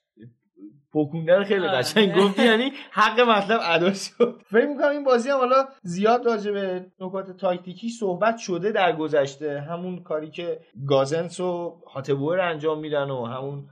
پوکوندن 0.93 1.43
خیلی 1.43 1.67
آره. 1.67 1.77
قشنگ 1.77 2.15
گفتی 2.15 2.45
یعنی 2.45 2.71
حق 2.91 3.19
مطلب 3.19 3.59
ادا 3.63 3.93
شد 3.93 4.41
فکر 4.51 4.65
می‌کنم 4.65 4.89
این 4.89 5.03
بازی 5.03 5.29
هم 5.29 5.37
حالا 5.37 5.67
زیاد 5.81 6.25
راجع 6.25 6.51
به 6.51 6.85
نکات 6.99 7.37
تاکتیکی 7.37 7.89
صحبت 7.89 8.37
شده 8.37 8.71
در 8.71 8.95
گذشته 8.95 9.61
همون 9.61 10.03
کاری 10.03 10.29
که 10.29 10.59
گازنس 10.87 11.39
و 11.39 11.81
هاتبور 11.93 12.39
انجام 12.39 12.79
میدن 12.79 13.09
و 13.09 13.25
همون 13.25 13.69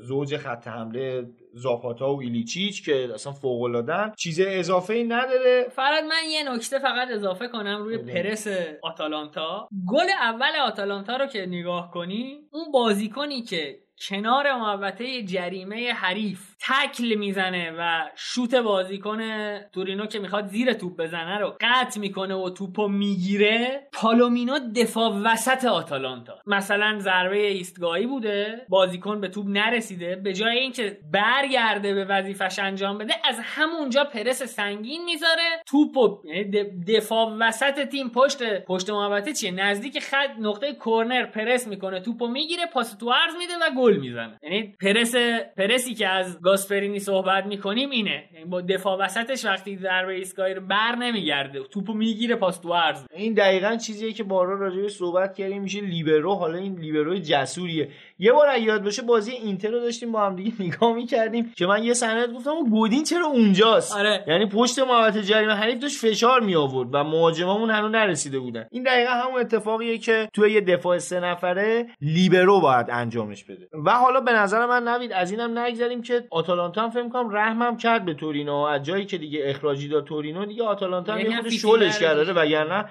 زوج 0.00 0.36
خط 0.36 0.68
حمله 0.68 1.26
زاپاتا 1.56 2.14
و 2.14 2.20
ایلیچیچ 2.20 2.84
که 2.84 3.08
اصلا 3.14 3.32
فوق 3.32 3.62
العاده‌ان 3.62 4.12
چیز 4.18 4.40
اضافه 4.40 4.94
ای 4.94 5.04
نداره 5.04 5.66
فراد 5.70 6.04
من 6.04 6.30
یه 6.30 6.52
نکته 6.52 6.78
فقط 6.78 7.08
اضافه 7.10 7.48
کنم 7.48 7.82
روی 7.82 7.98
بله. 7.98 8.22
پرس 8.22 8.46
آتالانتا 8.82 9.68
گل 9.88 10.10
اول 10.20 10.56
آتالانتا 10.66 11.16
رو 11.16 11.26
که 11.26 11.46
نگاه 11.46 11.90
کنی 11.90 12.38
اون 12.52 12.72
بازیکنی 12.72 13.42
که 13.42 13.78
کنار 14.08 14.54
محوطه 14.56 15.22
جریمه 15.22 15.92
حریف 15.92 16.55
تکل 16.60 17.14
می‌زنه 17.14 17.72
و 17.78 18.10
شوت 18.16 18.54
بازیکن 18.54 19.20
تورینو 19.60 20.06
که 20.06 20.18
می‌خواد 20.18 20.46
زیر 20.46 20.72
توپ 20.72 20.96
بزنه 20.96 21.38
رو 21.38 21.56
قطع 21.60 22.00
می‌کنه 22.00 22.34
و 22.34 22.50
توپو 22.50 22.88
می‌گیره. 22.88 23.88
پالومینو 23.92 24.58
دفاع 24.76 25.12
وسط 25.24 25.64
آتالانتا. 25.64 26.38
مثلا 26.46 26.98
ضربه 26.98 27.46
ایستگاهی 27.46 28.06
بوده 28.06 28.66
بازیکن 28.68 29.20
به 29.20 29.28
توپ 29.28 29.46
نرسیده 29.48 30.16
به 30.16 30.32
جای 30.32 30.58
اینکه 30.58 30.98
برگرده 31.12 31.94
به 31.94 32.04
وظیفش 32.04 32.58
انجام 32.58 32.98
بده 32.98 33.14
از 33.24 33.40
همونجا 33.42 34.04
پرس 34.04 34.42
سنگین 34.42 35.04
می‌ذاره. 35.04 35.62
توپو 35.66 36.22
یعنی 36.24 36.50
دفاع 36.88 37.36
وسط 37.40 37.88
تیم 37.88 38.08
پشت 38.10 38.64
پشت 38.64 38.90
محوطه 38.90 39.32
چیه؟ 39.32 39.50
نزدیک 39.50 39.98
خط 39.98 40.30
نقطه 40.38 40.76
کرنر 40.84 41.26
پرس 41.26 41.66
می‌کنه 41.66 42.00
توپو 42.00 42.28
می‌گیره 42.28 42.66
پاس 42.66 42.94
تو 42.94 43.10
عرض 43.10 43.36
میده 43.38 43.52
و 43.62 43.80
گل 43.80 43.96
می‌زنه. 43.96 44.38
یعنی 44.42 44.76
پرس 44.80 45.14
پرسی 45.56 45.94
که 45.94 46.08
از 46.08 46.38
گاسپرینی 46.46 46.98
صحبت 46.98 47.46
می‌کنیم 47.46 47.90
اینه. 47.90 48.24
یعنی 48.34 48.44
با 48.44 48.60
دفاع 48.60 48.98
وسطش 48.98 49.44
وقتی 49.44 49.76
ضربه 49.76 50.14
ایستگاهی 50.14 50.54
رو 50.54 50.60
بر 50.66 50.96
نمیگرده 50.96 51.62
توپو 51.62 51.92
می‌گیره 51.92 52.36
پاس 52.36 52.58
تو 52.58 52.74
عرض 52.74 53.04
این 53.14 53.34
دقیقا 53.34 53.76
چیزیه 53.76 54.12
که 54.12 54.24
بارا 54.24 54.58
راجعش 54.58 54.92
صحبت 54.92 55.34
کردیم 55.34 55.62
میشه 55.62 55.80
لیبرو. 55.80 56.34
حالا 56.34 56.58
این 56.58 56.78
لیبرو 56.78 57.18
جسوریه. 57.18 57.88
یه 58.18 58.32
بار 58.32 58.58
یاد 58.58 58.84
باشه 58.84 59.02
بازی 59.02 59.32
اینتر 59.32 59.70
رو 59.70 59.80
داشتیم 59.80 60.12
با 60.12 60.26
هم 60.26 60.36
دیگه 60.36 60.52
نگاه 60.62 60.92
می‌کردیم 60.94 61.52
که 61.56 61.66
من 61.66 61.84
یه 61.84 61.94
سند 61.94 62.32
گفتم 62.34 62.64
گودین 62.70 63.04
چرا 63.04 63.26
اونجاست 63.26 63.96
آره. 63.96 64.24
یعنی 64.28 64.46
پشت 64.46 64.78
محوطه 64.78 65.22
جریمه 65.22 65.52
حریف 65.52 65.78
داشت 65.78 65.98
فشار 65.98 66.40
می 66.40 66.56
آورد 66.56 66.88
و 66.92 67.04
مهاجمامون 67.04 67.70
هنوز 67.70 67.92
نرسیده 67.92 68.38
بودن 68.38 68.66
این 68.70 68.82
دقیقا 68.82 69.12
همون 69.12 69.40
اتفاقیه 69.40 69.98
که 69.98 70.28
توی 70.32 70.52
یه 70.52 70.60
دفاع 70.60 70.98
سه 70.98 71.20
نفره 71.20 71.86
لیبرو 72.00 72.60
باید 72.60 72.86
انجامش 72.90 73.44
بده 73.44 73.68
و 73.84 73.90
حالا 73.90 74.20
به 74.20 74.32
نظر 74.32 74.66
من 74.66 74.88
نوید 74.88 75.12
از 75.12 75.30
اینم 75.30 75.58
نگذریم 75.58 76.02
که 76.02 76.24
آتالانتا 76.30 76.82
هم 76.82 76.90
فکر 76.90 77.08
کنم 77.08 77.30
رحمم 77.30 77.76
کرد 77.76 78.04
به 78.04 78.14
تورینو 78.14 78.54
از 78.54 78.82
جایی 78.82 79.06
که 79.06 79.18
دیگه 79.18 79.40
اخراجی 79.44 79.88
داد 79.88 80.04
تورینو 80.04 80.46
دیگه 80.46 80.64
آتالانتا 80.64 81.12
هم 81.12 81.18
یعنی 81.18 81.34
یه 81.34 81.42
فیتی 81.42 81.58
شلش. 81.58 81.98
کرده 81.98 82.32
وگرنه 82.32 82.84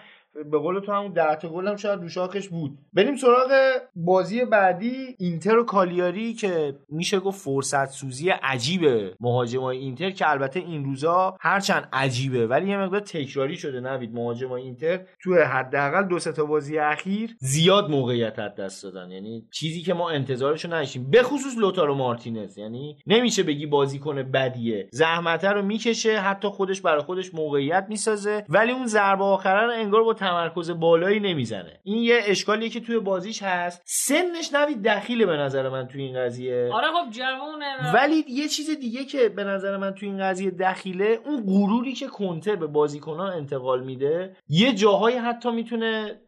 به 0.51 0.57
قول 0.57 0.79
تو 0.79 0.91
همون 0.91 1.13
ده 1.13 1.47
گل 1.49 1.67
هم 1.67 1.75
شاید 1.75 2.01
رو 2.01 2.09
شاخش 2.09 2.49
بود. 2.49 2.77
بریم 2.93 3.15
سراغ 3.15 3.51
بازی 3.95 4.45
بعدی 4.45 5.15
اینتر 5.19 5.57
و 5.57 5.63
کالیاری 5.63 6.33
که 6.33 6.75
میشه 6.89 7.19
گفت 7.19 7.41
فرصت 7.41 7.89
سوزی 7.89 8.29
عجیبه 8.29 9.15
مهاجمای 9.19 9.77
اینتر 9.77 10.09
که 10.09 10.29
البته 10.29 10.59
این 10.59 10.85
روزا 10.85 11.37
هرچند 11.41 11.89
عجیبه 11.93 12.47
ولی 12.47 12.69
یه 12.69 12.77
مقدار 12.77 12.99
تکراری 12.99 13.57
شده 13.57 13.79
نوید. 13.79 14.13
مهاجمای 14.13 14.61
اینتر 14.61 14.99
تو 15.23 15.35
حداقل 15.35 16.03
دو 16.03 16.19
سه 16.19 16.31
تا 16.31 16.45
بازی 16.45 16.77
اخیر 16.77 17.35
زیاد 17.39 17.89
موقعیت 17.89 18.39
از 18.39 18.55
دست 18.55 18.83
دادن. 18.83 19.11
یعنی 19.11 19.47
چیزی 19.51 19.81
که 19.81 19.93
ما 19.93 20.09
انتظارشو 20.09 20.67
نداشتیم. 20.67 21.09
به 21.09 21.23
خصوص 21.23 21.57
لوتارو 21.57 21.95
مارتینز. 21.95 22.57
یعنی 22.57 22.97
نمیشه 23.07 23.43
بگی 23.43 23.65
بازیکن 23.65 24.23
بدیه. 24.23 24.89
زحمت 24.91 25.45
رو 25.45 25.61
می‌کشه 25.61 26.19
حتی 26.19 26.47
خودش 26.47 26.81
برای 26.81 27.01
خودش 27.01 27.33
موقعیت 27.33 27.85
می‌سازه. 27.89 28.45
ولی 28.49 28.71
اون 28.71 28.87
ضربه 28.87 29.23
آخره 29.23 29.65
رو 29.65 29.71
انگار 29.71 30.03
با 30.03 30.13
تمرکز 30.25 30.71
بالایی 30.71 31.19
نمی‌زنه. 31.19 31.79
این 31.83 32.03
یه 32.03 32.19
اشکالیه 32.25 32.69
که 32.69 32.79
توی 32.79 32.99
بازیش 32.99 33.43
هست. 33.43 33.81
سنش 33.85 34.53
نوید 34.53 34.83
دخیله 34.83 35.25
به 35.25 35.37
نظر 35.37 35.69
من 35.69 35.87
توی 35.87 36.03
این 36.03 36.19
قضیه. 36.19 36.69
آره 36.73 36.87
خب 36.87 37.11
جوونه. 37.11 37.93
ولی 37.93 38.25
یه 38.27 38.47
چیز 38.47 38.69
دیگه 38.79 39.05
که 39.05 39.29
به 39.29 39.43
نظر 39.43 39.77
من 39.77 39.91
تو 39.91 40.05
این 40.05 40.19
قضیه 40.19 40.51
دخیله 40.51 41.19
اون 41.25 41.43
غروری 41.45 41.93
که 41.93 42.07
کنته 42.07 42.55
به 42.55 42.67
بازیکنان 42.67 43.33
انتقال 43.33 43.83
میده 43.83 44.35
یه 44.49 44.73
جاهایی 44.73 45.17
حتی 45.17 45.51
می‌تونه 45.51 46.19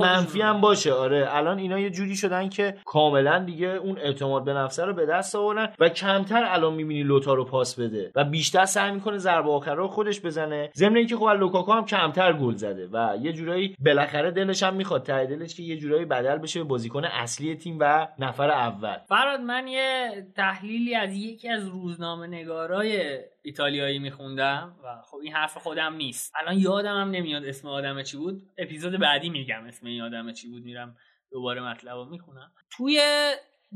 منفی 0.00 0.40
هم 0.40 0.60
باشه. 0.60 0.92
آره 0.92 1.28
الان 1.30 1.58
اینا 1.58 1.78
یه 1.78 1.90
جوری 1.90 2.16
شدن 2.16 2.48
که 2.48 2.76
کاملا 2.84 3.38
دیگه 3.38 3.68
اون 3.68 3.98
اعتماد 3.98 4.44
به 4.44 4.52
نفسه 4.52 4.84
رو 4.84 4.94
به 4.94 5.06
دست 5.06 5.36
آوردن 5.36 5.72
و 5.78 5.88
کمتر 5.88 6.44
الان 6.44 6.74
می‌بینی 6.74 7.02
لوتا 7.02 7.34
رو 7.34 7.44
پاس 7.44 7.80
بده 7.80 8.12
و 8.14 8.24
بیشتر 8.24 8.64
سعی 8.64 8.90
می‌کنه 8.90 9.18
ضربه 9.18 9.50
آخر 9.50 9.74
رو 9.74 9.88
خودش 9.88 10.20
بزنه. 10.20 10.70
ضمن 10.76 10.96
اینکه 10.96 11.16
خب 11.16 11.28
لوکاکو 11.28 11.72
هم 11.72 11.84
کمتر 11.84 12.32
گل 12.32 12.54
زده 12.54 12.88
و 12.92 13.16
یه 13.22 13.32
جورایی 13.44 13.76
بالاخره 13.78 14.30
دلش 14.30 14.62
هم 14.62 14.74
می‌خواد 14.74 15.02
ته 15.06 15.26
دلش 15.26 15.54
که 15.54 15.62
یه 15.62 15.76
جورایی 15.76 16.04
بدل 16.04 16.38
بشه 16.38 16.60
به 16.60 16.64
بازیکن 16.64 17.04
اصلی 17.04 17.56
تیم 17.56 17.76
و 17.80 18.08
نفر 18.18 18.50
اول. 18.50 18.98
فراد 19.08 19.40
من 19.40 19.68
یه 19.68 20.10
تحلیلی 20.36 20.94
از 20.94 21.14
یکی 21.14 21.48
از 21.48 21.68
روزنامه 21.68 22.26
نگارای 22.26 23.18
ایتالیایی 23.42 23.98
میخوندم 23.98 24.76
و 24.84 25.02
خب 25.02 25.16
این 25.22 25.32
حرف 25.32 25.56
خودم 25.58 25.94
نیست. 25.94 26.32
الان 26.40 26.58
یادم 26.58 27.00
هم 27.00 27.10
نمیاد 27.10 27.44
اسم 27.44 27.68
آدم 27.68 28.02
چی 28.02 28.16
بود. 28.16 28.42
اپیزود 28.58 29.00
بعدی 29.00 29.30
میگم 29.30 29.64
اسم 29.64 29.86
این 29.86 30.02
آدم 30.02 30.32
چی 30.32 30.48
بود 30.48 30.62
میرم 30.62 30.96
دوباره 31.30 31.62
مطلب 31.62 31.94
رو 31.94 32.04
می‌خونم. 32.04 32.52
توی 32.70 33.00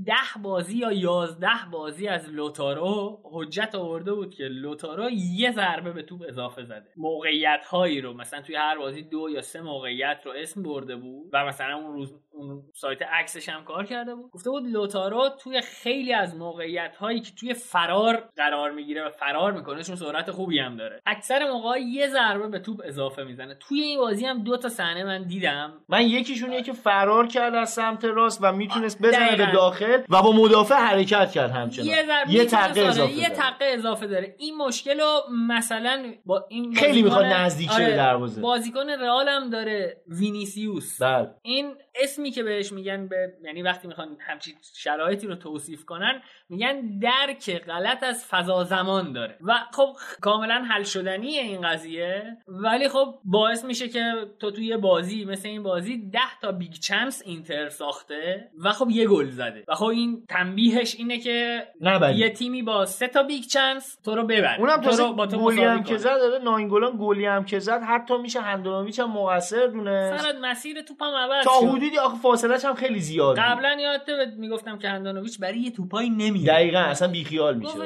ده 0.06 0.42
بازی 0.42 0.78
یا 0.78 0.92
یازده 0.92 1.70
بازی 1.72 2.08
از 2.08 2.30
لوتارو 2.30 3.20
حجت 3.32 3.74
آورده 3.74 4.12
بود 4.14 4.34
که 4.34 4.44
لوتارو 4.44 5.10
یه 5.10 5.52
ضربه 5.52 5.92
به 5.92 6.02
توپ 6.02 6.22
اضافه 6.28 6.64
زده. 6.64 6.88
موقعیت 6.96 7.64
هایی 7.64 8.00
رو 8.00 8.14
مثلا 8.14 8.42
توی 8.42 8.56
هر 8.56 8.78
بازی 8.78 9.02
دو 9.02 9.30
یا 9.30 9.42
سه 9.42 9.60
موقعیت 9.60 10.20
رو 10.24 10.32
اسم 10.36 10.62
برده 10.62 10.96
بود 10.96 11.30
و 11.32 11.44
مثلا 11.44 11.76
اون 11.76 11.92
روز 11.92 12.14
اون 12.32 12.62
سایت 12.74 13.02
عکسش 13.02 13.48
هم 13.48 13.64
کار 13.64 13.84
کرده 13.84 14.14
بود. 14.14 14.30
گفته 14.30 14.50
بود 14.50 14.66
لوتارو 14.66 15.28
توی 15.42 15.60
خیلی 15.60 16.12
از 16.12 16.36
موقعیت 16.36 16.96
هایی 16.96 17.20
که 17.20 17.32
توی 17.40 17.54
فرار 17.54 18.28
قرار 18.36 18.70
می‌گیره 18.70 19.06
و 19.06 19.10
فرار 19.10 19.52
می‌کنه 19.52 19.82
چون 19.82 19.96
سرعت 19.96 20.30
خوبی 20.30 20.58
هم 20.58 20.76
داره. 20.76 21.00
اکثر 21.06 21.50
موقع 21.50 21.78
یه 21.78 22.08
ضربه 22.08 22.48
به 22.48 22.58
توپ 22.58 22.80
اضافه 22.84 23.24
می‌زنه. 23.24 23.54
توی 23.54 23.80
این 23.80 23.98
بازی 23.98 24.26
هم 24.26 24.42
دو 24.42 24.56
تا 24.56 24.68
صحنه 24.68 25.04
من 25.04 25.22
دیدم. 25.22 25.72
من 25.88 26.02
یکیشون 26.02 26.62
که 26.62 26.72
فرار 26.72 27.26
کرد 27.26 27.54
از 27.54 27.70
سمت 27.70 28.04
راست 28.04 28.38
و 28.42 28.52
می‌تونست 28.52 29.02
بزنه. 29.02 29.36
به 29.36 29.52
داخل 29.52 29.87
و 30.08 30.22
با 30.22 30.32
مدافع 30.32 30.74
حرکت 30.74 31.30
کرد 31.32 31.50
همچنان 31.50 31.88
یه 31.88 32.04
یه 32.28 32.44
تقه 32.44 32.80
اضافه 32.80 33.12
یه. 33.12 33.28
تقه 33.28 33.64
اضافه 33.64 34.06
داره 34.06 34.34
این 34.38 34.56
مشکل 34.56 35.00
رو 35.00 35.20
مثلا 35.48 36.12
با 36.26 36.46
این 36.48 36.74
خیلی 36.74 37.02
می‌خواد 37.02 37.24
نزدیک 37.24 37.70
شه 37.70 37.78
به 37.78 37.84
آره، 37.84 37.96
دروازه. 37.96 38.40
بازیکن 38.40 38.90
رئال 38.90 39.28
هم 39.28 39.50
داره 39.50 39.96
وینیسیوس 40.08 41.02
بله 41.02 41.30
این 41.42 41.74
اسمی 41.94 42.30
که 42.30 42.42
بهش 42.42 42.72
میگن 42.72 43.08
به 43.08 43.32
یعنی 43.44 43.62
وقتی 43.62 43.88
می‌خوان 43.88 44.16
همچین 44.20 44.54
شرایطی 44.74 45.26
رو 45.26 45.34
توصیف 45.34 45.84
کنن 45.84 46.22
میگن 46.48 46.98
درک 46.98 47.64
غلط 47.64 48.02
از 48.02 48.24
فضا 48.24 48.64
زمان 48.64 49.12
داره 49.12 49.36
و 49.40 49.54
خب 49.72 49.96
کاملا 50.20 50.64
حل 50.70 50.82
شدنیه 50.82 51.42
این 51.42 51.60
قضیه 51.60 52.36
ولی 52.48 52.88
خب 52.88 53.14
باعث 53.24 53.64
میشه 53.64 53.88
که 53.88 54.14
تو 54.38 54.50
توی 54.50 54.76
بازی 54.76 55.24
مثل 55.24 55.48
این 55.48 55.62
بازی 55.62 56.10
ده 56.10 56.40
تا 56.42 56.52
big 56.52 56.72
chance 56.72 57.22
اینتر 57.24 57.68
ساخته 57.68 58.50
و 58.64 58.72
خب 58.72 58.90
یه 58.90 59.06
گل 59.06 59.28
زده 59.30 59.64
و 59.68 59.74
خب 59.74 59.84
این 59.84 60.24
تنبیهش 60.28 60.94
اینه 60.94 61.18
که 61.18 61.66
نبری. 61.80 62.16
یه 62.16 62.30
تیمی 62.30 62.62
با 62.62 62.86
سه 62.86 63.08
تا 63.08 63.22
big 63.22 63.44
chance 63.44 63.98
تو 64.04 64.14
رو 64.14 64.24
ببره 64.24 64.60
اونم 64.60 64.80
تو 64.80 64.90
رو 64.90 65.12
با 65.12 65.26
تو 65.26 65.38
گلی 65.38 65.62
هم 65.62 65.82
که. 65.82 65.96
زد 65.96 66.18
داره 66.18 66.44
ناینگولان 66.44 66.96
گلی 67.00 67.26
هم 67.26 67.44
که 67.44 67.58
زد 67.58 67.82
حتی 67.82 68.18
میشه 68.18 68.40
هندونویچ 68.40 69.00
هم 69.00 69.12
مقصر 69.12 69.66
دونست 69.66 70.22
فراد 70.22 70.36
مسیر 70.42 70.82
توپم 70.82 71.14
عوض 71.14 71.44
تا 71.44 71.60
شد. 71.60 71.66
حدودی 71.88 71.98
آخه 71.98 72.18
فاصلش 72.18 72.64
هم 72.64 72.74
خیلی 72.74 73.00
زیاد. 73.00 73.38
قبلا 73.38 73.76
یادته 73.80 74.16
بهت 74.16 74.34
می‌گفتم 74.36 74.78
که 74.78 74.88
هندانویچ 74.88 75.38
برای 75.40 75.58
یه 75.58 75.70
توپایی 75.70 76.10
نمیره 76.10 76.52
دقیقا 76.52 76.78
اصلا 76.78 77.08
بیخیال 77.08 77.56
میشه. 77.56 77.72
خب 77.72 77.78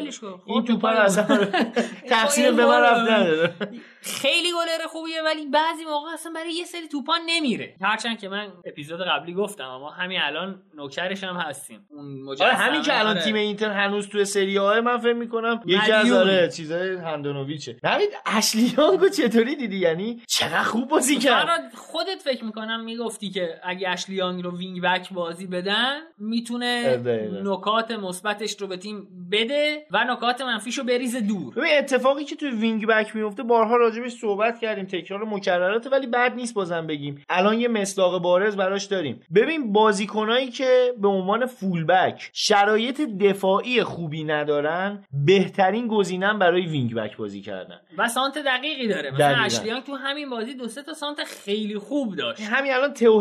این 0.47 0.65
توپا 0.65 0.75
توپای- 0.75 0.97
رو 0.97 1.03
اصلا 1.03 1.27
تقصیر 2.11 2.53
به 2.53 2.67
من 2.67 2.81
رفت 2.81 3.11
نداره. 3.11 3.55
خیلی 4.03 4.49
گلر 4.53 4.87
خوبیه 4.89 5.23
ولی 5.25 5.47
بعضی 5.47 5.85
موقع 5.85 6.13
اصلا 6.13 6.33
برای 6.33 6.53
یه 6.53 6.65
سری 6.65 6.89
توپا 6.89 7.15
نمیره. 7.27 7.75
هرچند 7.83 8.19
که 8.19 8.29
من 8.29 8.49
اپیزود 8.67 9.01
قبلی 9.01 9.35
گفتم 9.35 9.65
اما 9.65 9.91
همین 9.91 10.21
الان 10.23 10.63
نوکرش 10.75 11.25
هم 11.25 11.37
هستیم. 11.37 11.87
اون 11.91 12.29
آره 12.41 12.53
همین 12.55 12.83
که 12.83 12.99
الان 13.01 13.17
آره. 13.17 13.25
تیم 13.25 13.35
اینتر 13.35 13.71
هنوز 13.71 14.09
توی 14.09 14.25
سری 14.25 14.57
های 14.57 14.81
من 14.81 14.99
فکر 14.99 15.13
می‌کنم 15.13 15.61
یکی 15.67 15.93
از. 15.93 16.13
آره 16.13 16.49
چیزای 16.49 16.97
هاندانوویچه. 16.97 17.77
نوید 17.83 18.11
اشلی 18.27 18.68
یانگو 18.68 19.09
چطوری 19.09 19.57
دیدی؟ 19.57 19.77
یعنی 19.79 20.23
چقدر 20.29 20.63
خوب 20.63 20.89
بازی 20.89 21.17
کرد. 21.19 21.73
خودت 21.75 22.23
فکر 22.25 22.45
می‌کنم 22.45 22.85
می‌گفتی 22.85 23.31
که 23.31 23.61
اگه 23.63 23.82
اشلی 23.87 24.20
یانگ 24.20 24.45
رو 24.45 24.59
wing 24.59 24.83
back 24.83 25.13
بازی 25.13 25.47
بدن 25.47 26.01
می‌تونه. 26.19 27.01
نکات 27.45 27.91
مثبتش 27.91 28.61
رو 28.61 28.67
به 28.67 28.77
تیم 28.77 29.09
بده 29.33 29.87
و 29.91 30.05
نکات 30.05 30.41
منفیش 30.41 30.79
رو 30.79 30.85
بریزه 30.85 31.21
دور. 31.21 31.55
ببین 31.55 31.79
اتفاقی 31.79 32.25
که 32.25 32.37
توی 32.37 32.51
wing 32.51 32.87
back 32.87 33.17
میفته 33.17 33.43
بارها 33.43 33.77
راجبش 33.77 34.13
صحبت 34.13 34.61
کردیم 34.61 34.85
تکرار 34.85 35.25
مکرراته 35.25 35.91
ولی 35.91 36.07
بد 36.07 36.35
نیست 36.37 36.55
بازم 36.55 36.87
بگیم. 36.87 37.25
الان 37.29 37.59
یه 37.61 37.69
مصداق 37.69 38.23
بارز 38.23 38.57
براش 38.57 38.85
داریم. 38.85 39.21
ببین 39.35 39.73
بازیکنایی 39.73 40.51
که 40.51 40.93
به 40.99 41.09
عنوان 41.09 41.47
full 41.47 41.85
back 41.85 42.31
شرایط 42.33 43.01
دفاعی 43.01 43.83
خوبی 43.83 44.25
ندارن 44.25 45.05
بهترین 45.27 45.89
گزینن 45.89 46.39
برای 46.39 46.67
wing 46.67 46.95
back 46.95 47.17
بازی 47.17 47.41
کردن. 47.41 47.81
و 47.99 48.09
سانتر 48.09 48.39
دقیقی 48.39 48.89
داره. 48.89 49.11
مثلا. 49.11 49.43
اشلی 49.45 49.66
یانگ 49.66 49.83
تو 49.83 49.95
همین 49.95 50.31
بازی 50.31 50.55
دو 50.55 50.69
سه 50.69 50.83
تا 50.83 50.95
سانت 50.95 51.25
خیلی 51.25 51.79
خوب 51.79 52.17
داشت. 52.17 52.41
همین 52.41 52.73
الان 52.73 52.93
تئو 52.93 53.19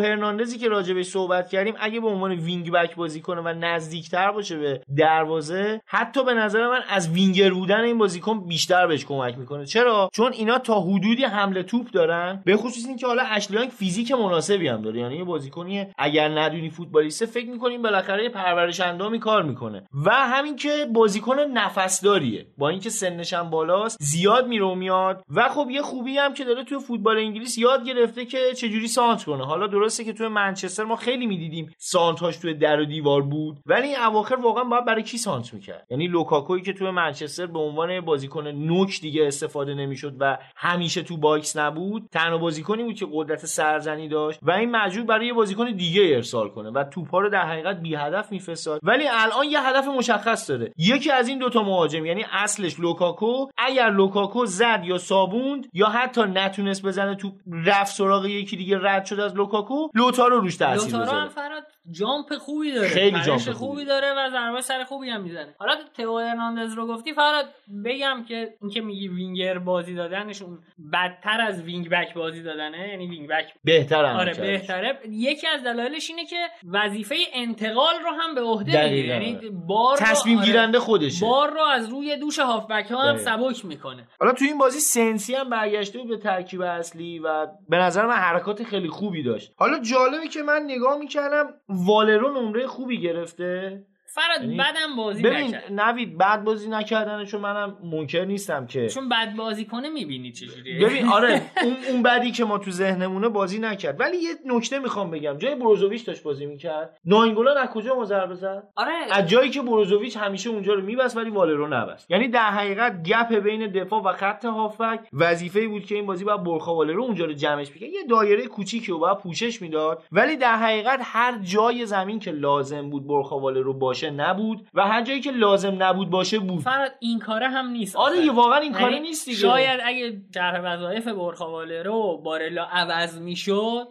هرناندزی 0.51 0.57
که 0.57 0.69
راجبش 0.69 1.05
صحبت 1.05 1.49
کردیم 1.49 1.73
اگه 1.79 1.99
به 1.99 2.07
عنوان 2.07 2.31
وینگ 2.31 2.71
بک 2.71 2.95
بازی 2.95 3.21
کنه 3.21 3.41
و 3.41 3.47
نزدیکتر 3.47 4.31
باشه 4.31 4.57
به 4.57 4.81
دروازه 4.97 5.81
حتی 5.85 6.23
به 6.23 6.33
نظر 6.33 6.67
من 6.67 6.81
از 6.89 7.09
وینگر 7.09 7.49
بودن 7.53 7.81
این 7.81 7.97
بازیکن 7.97 8.47
بیشتر 8.47 8.87
بهش 8.87 9.05
کمک 9.05 9.37
می‌کنه. 9.37 9.65
چرا؟ 9.65 10.09
چون 10.13 10.33
اینا 10.33 10.59
تا 10.59 10.81
حدودی 10.81 11.23
حمل 11.23 11.63
توپ 11.63 11.91
دارن 11.91 12.41
به 12.45 12.57
خصوص 12.57 12.85
اینکه 12.85 13.07
حالا 13.07 13.23
اشلی 13.23 13.50
یانگ 13.50 13.69
فیزیک 13.69 14.11
مناسبی 14.11 14.67
هم 14.67 14.81
داره. 14.81 14.99
یعنی 14.99 15.15
یه 15.15 15.23
بازیکنی 15.23 15.87
اگر 15.97 16.39
ندونی 16.39 16.69
فوتبالیسته 16.69 17.25
فکر 17.25 17.49
می‌کنیم 17.49 17.81
بالاخره 17.81 18.29
پرورش 18.29 18.79
اندامی 18.79 19.19
کار 19.19 19.43
می‌کنه. 19.43 19.83
و 20.05 20.11
همین 20.11 20.55
که 20.55 20.87
بازیکن 20.93 21.39
نفسداریه. 21.39 22.45
با 22.57 22.69
اینکه 22.69 22.89
سنش 22.89 23.33
هم 23.33 23.49
بالاست 23.49 23.97
زیاد 24.01 24.47
میره 24.47 24.65
و 24.65 24.75
میاد. 24.75 25.23
و 25.35 25.49
خب 25.49 25.67
یه 25.71 25.81
خوبی 25.81 26.17
هم 26.17 26.33
که 26.33 26.43
داره 26.43 26.63
توی 26.63 26.79
فوتبال 26.79 27.17
انگلیس 27.17 27.57
یاد 27.57 27.85
گرفته 27.85 28.25
که 28.25 28.37
چجوری 28.57 28.87
سانت 28.87 29.23
کنه. 29.23 29.45
حالا 29.45 29.67
درسته 29.67 30.03
که 30.03 30.13
توی 30.13 30.27
منچستر 30.41 30.83
ما 30.83 30.95
خیلی 30.95 31.25
می‌دیدیم 31.25 31.73
سانتاش 31.77 32.37
توی 32.37 32.53
در 32.53 32.79
و 32.79 32.85
دیوار 32.85 33.21
بود. 33.21 33.59
ولی 33.65 33.87
این 33.87 33.99
اواخر 33.99 34.35
واقعا 34.35 34.63
باید 34.63 34.85
برای 34.85 35.03
کی 35.03 35.17
سانت 35.17 35.53
می‌کرد؟ 35.53 35.87
یعنی 35.89 36.07
لوکاکوی 36.07 36.61
که 36.61 36.73
توی 36.73 36.89
منچستر 36.89 37.45
به 37.45 37.59
عنوان 37.59 38.01
بازیکن 38.01 38.47
نوک 38.47 39.01
دیگه 39.01 39.27
استفاده 39.27 39.73
نمی‌شد 39.73 40.15
و 40.19 40.37
همیشه 40.55 41.01
تو 41.01 41.17
باکس 41.17 41.57
نبود 41.57 42.09
تنها 42.11 42.37
بازیکنی 42.37 42.83
بود 42.83 42.95
که 42.95 43.07
قدرت 43.13 43.45
سرزنی 43.45 44.07
داشت 44.07 44.39
و 44.41 44.51
این 44.51 44.71
مجبور 44.71 45.05
برای 45.05 45.27
یه 45.27 45.33
بازیکن 45.33 45.71
دیگه 45.71 46.15
ارسال 46.15 46.49
کنه 46.49 46.69
و 46.69 46.83
توپا 46.83 47.19
رو 47.19 47.29
در 47.29 47.45
حقیقت 47.45 47.81
بی 47.81 47.95
هدف 47.95 48.31
میفرستاد. 48.31 48.79
ولی 48.83 49.03
الان 49.07 49.45
یه 49.45 49.61
هدف 49.67 49.87
مشخص 49.87 50.49
داره. 50.49 50.73
یکی 50.77 51.11
از 51.11 51.27
این 51.27 51.39
دوتا 51.39 51.63
مهاجم 51.63 52.05
یعنی 52.05 52.25
اصلش 52.31 52.79
لوکاکو 52.79 53.47
اگر 53.57 53.89
لوکاکو 53.89 54.45
زد 54.45 54.81
یا 54.85 54.97
صابوند 54.97 55.67
یا 55.73 55.87
حتی 55.87 56.21
نتونست 56.21 56.85
بزنه 56.85 57.15
تو 57.15 57.31
رفت 57.65 57.95
سراغ 57.95 58.25
یکی 58.25 58.57
دیگه 58.57 58.79
رد 58.81 59.05
شد 59.05 59.19
از 59.19 59.35
لوکاکو 59.35 59.87
لوتارو 59.95 60.30
روش 60.39 60.55
تاثیر 60.55 60.91
لوتارو 60.99 61.11
هم 61.19 61.27
بذاره 61.27 61.29
فراد 61.29 61.67
jump 61.91 62.37
خوبی 62.37 62.71
داره 62.71 62.87
خیلی 62.87 63.21
jump 63.21 63.39
خوبی, 63.39 63.53
خوبی. 63.53 63.85
داره 63.85 64.13
و 64.17 64.29
ضربه 64.29 64.61
سر 64.61 64.83
خوبی 64.83 65.09
هم 65.09 65.21
می‌زنه 65.21 65.55
حالا 65.59 65.75
تئو 65.97 66.17
هرناندز 66.17 66.73
رو 66.73 66.87
گفتی 66.87 67.13
فراد 67.13 67.45
بگم 67.85 68.25
که 68.27 68.53
اینکه 68.61 68.81
میگی 68.81 69.07
وینگر 69.07 69.59
بازی 69.59 69.95
دادنشون 69.95 70.59
بدتر 70.93 71.41
از 71.41 71.61
وینگ 71.61 71.89
بک 71.89 72.13
بازی 72.13 72.43
دادنه 72.43 72.87
یعنی 72.89 73.07
وینگ 73.07 73.27
بک 73.29 73.53
بهتر 73.63 74.05
هم 74.05 74.15
آره. 74.15 74.33
بهتره 74.33 74.99
یکی 75.09 75.47
از 75.47 75.63
دلایلش 75.63 76.09
اینه 76.09 76.25
که 76.25 76.47
وظیفه 76.71 77.15
انتقال 77.33 77.93
رو 78.03 78.11
هم 78.11 78.35
به 78.35 78.41
عهده. 78.41 78.83
می‌گیره 78.83 79.07
یعنی 79.07 79.39
بار 79.67 79.97
تصمیم 79.97 80.37
آره، 80.37 80.47
گیرنده 80.47 80.79
خودشه 80.79 81.25
بار 81.25 81.49
رو 81.53 81.61
از 81.61 81.89
روی 81.89 82.17
دوش 82.17 82.39
هافبک 82.39 82.91
ها 82.91 83.01
هم. 83.01 83.17
سبک 83.17 83.65
می‌کنه 83.65 84.07
حالا 84.19 84.33
تو 84.33 84.45
این 84.45 84.57
بازی 84.57 84.79
سنسی 84.79 85.35
هم 85.35 85.49
برگشته 85.49 85.99
بود 85.99 86.07
به 86.07 86.17
ترکیب 86.17 86.61
اصلی 86.61 87.19
و 87.19 87.47
به 87.69 87.77
نظر 87.77 88.05
من 88.05 88.15
حرکات 88.15 88.63
خیلی 88.63 88.89
خوبی 88.89 89.23
داشت 89.23 89.53
حالا 89.57 89.79
جالبه 89.79 90.27
که 90.27 90.43
من 90.43 90.61
نگاه 90.63 90.97
می‌کردم 90.97 91.53
والرو 91.71 92.41
نمره 92.41 92.67
خوبی 92.67 93.01
گرفته؟ 93.01 93.83
فراد 94.13 94.41
یعنی 94.41 94.57
بدم 94.57 94.95
بازی 94.97 95.23
ببین 95.23 95.47
نکرد. 95.47 95.63
نوید 95.71 96.17
بعد 96.17 96.43
بازی 96.43 96.69
نکردنشون 96.69 97.41
منم 97.41 97.77
منکر 97.83 98.25
نیستم 98.25 98.65
که. 98.65 98.87
چون 98.87 99.09
بد 99.09 99.35
بازی 99.35 99.65
کنه 99.65 99.89
می‌بینی 99.89 100.31
چجوریه. 100.31 100.85
ببین 100.85 101.07
آره 101.07 101.41
اون 101.63 101.75
اون 101.89 102.03
بعدی 102.03 102.31
که 102.31 102.45
ما 102.45 102.57
تو 102.57 102.71
ذهنمونه 102.71 103.29
بازی 103.29 103.59
نکرد. 103.59 103.99
ولی 103.99 104.17
یه 104.17 104.29
نکته 104.45 104.79
می‌خوام 104.79 105.11
بگم. 105.11 105.37
جای 105.37 105.55
بروزوویچ 105.55 106.05
داشت 106.05 106.23
بازی 106.23 106.45
می‌کرد. 106.45 106.97
ناینگولان 107.05 107.57
از 107.57 107.69
کجا 107.69 107.95
ما 107.95 108.05
ضربه 108.05 108.35
زد؟ 108.35 108.63
آره. 108.75 108.91
از 109.11 109.27
جایی 109.29 109.49
که 109.49 109.61
بروزوویچ 109.61 110.17
همیشه 110.17 110.49
اونجا 110.49 110.73
رو 110.73 110.81
میبست 110.81 111.17
ولی 111.17 111.29
والرو 111.29 111.67
نبست. 111.67 112.11
یعنی 112.11 112.27
در 112.27 112.49
حقیقت 112.49 113.03
گپ 113.03 113.35
بین 113.35 113.71
دفاع 113.71 114.03
و 114.03 114.13
خط 114.13 114.45
هافک 114.45 114.99
وظیفه 115.13 115.67
بود 115.67 115.85
که 115.85 115.95
این 115.95 116.05
بازی 116.05 116.23
باید 116.25 116.43
برخا 116.43 116.75
والرو 116.75 117.03
اونجا 117.03 117.25
رو 117.25 117.33
جمعش 117.33 117.71
می‌کرد 117.71 117.89
یه 117.89 118.03
دایره 118.09 118.47
کوچیکی 118.47 118.91
رو 118.91 118.99
باید 118.99 119.17
پوشش 119.17 119.61
می‌داد. 119.61 120.03
ولی 120.11 120.35
در 120.35 120.55
حقیقت 120.55 120.99
هر 121.03 121.37
جای 121.41 121.85
زمین 121.85 122.19
که 122.19 122.31
لازم 122.31 122.89
بود 122.89 123.07
برخا 123.07 123.39
والرو 123.39 123.73
باشه 123.73 124.00
نبود 124.09 124.67
و 124.73 124.81
هر 124.87 125.01
جایی 125.01 125.19
که 125.21 125.31
لازم 125.31 125.83
نبود 125.83 126.09
باشه 126.09 126.39
بود 126.39 126.59
فراد 126.59 126.91
این 126.99 127.19
کاره 127.19 127.47
هم 127.47 127.67
نیست 127.67 127.95
آره. 127.95 128.17
یه 128.17 128.31
واقعا 128.31 128.59
این 128.59 128.73
کاری 128.73 128.93
یعنی 128.93 129.07
نیست 129.07 129.25
دیگه 129.25 129.37
شاید 129.37 129.79
اگه 129.83 130.21
طرح 130.33 130.73
وظایف 130.73 131.07
برخواله 131.07 131.83
رو 131.83 132.21
بارلا 132.25 132.63
عوض 132.71 133.19
می‌شد 133.19 133.87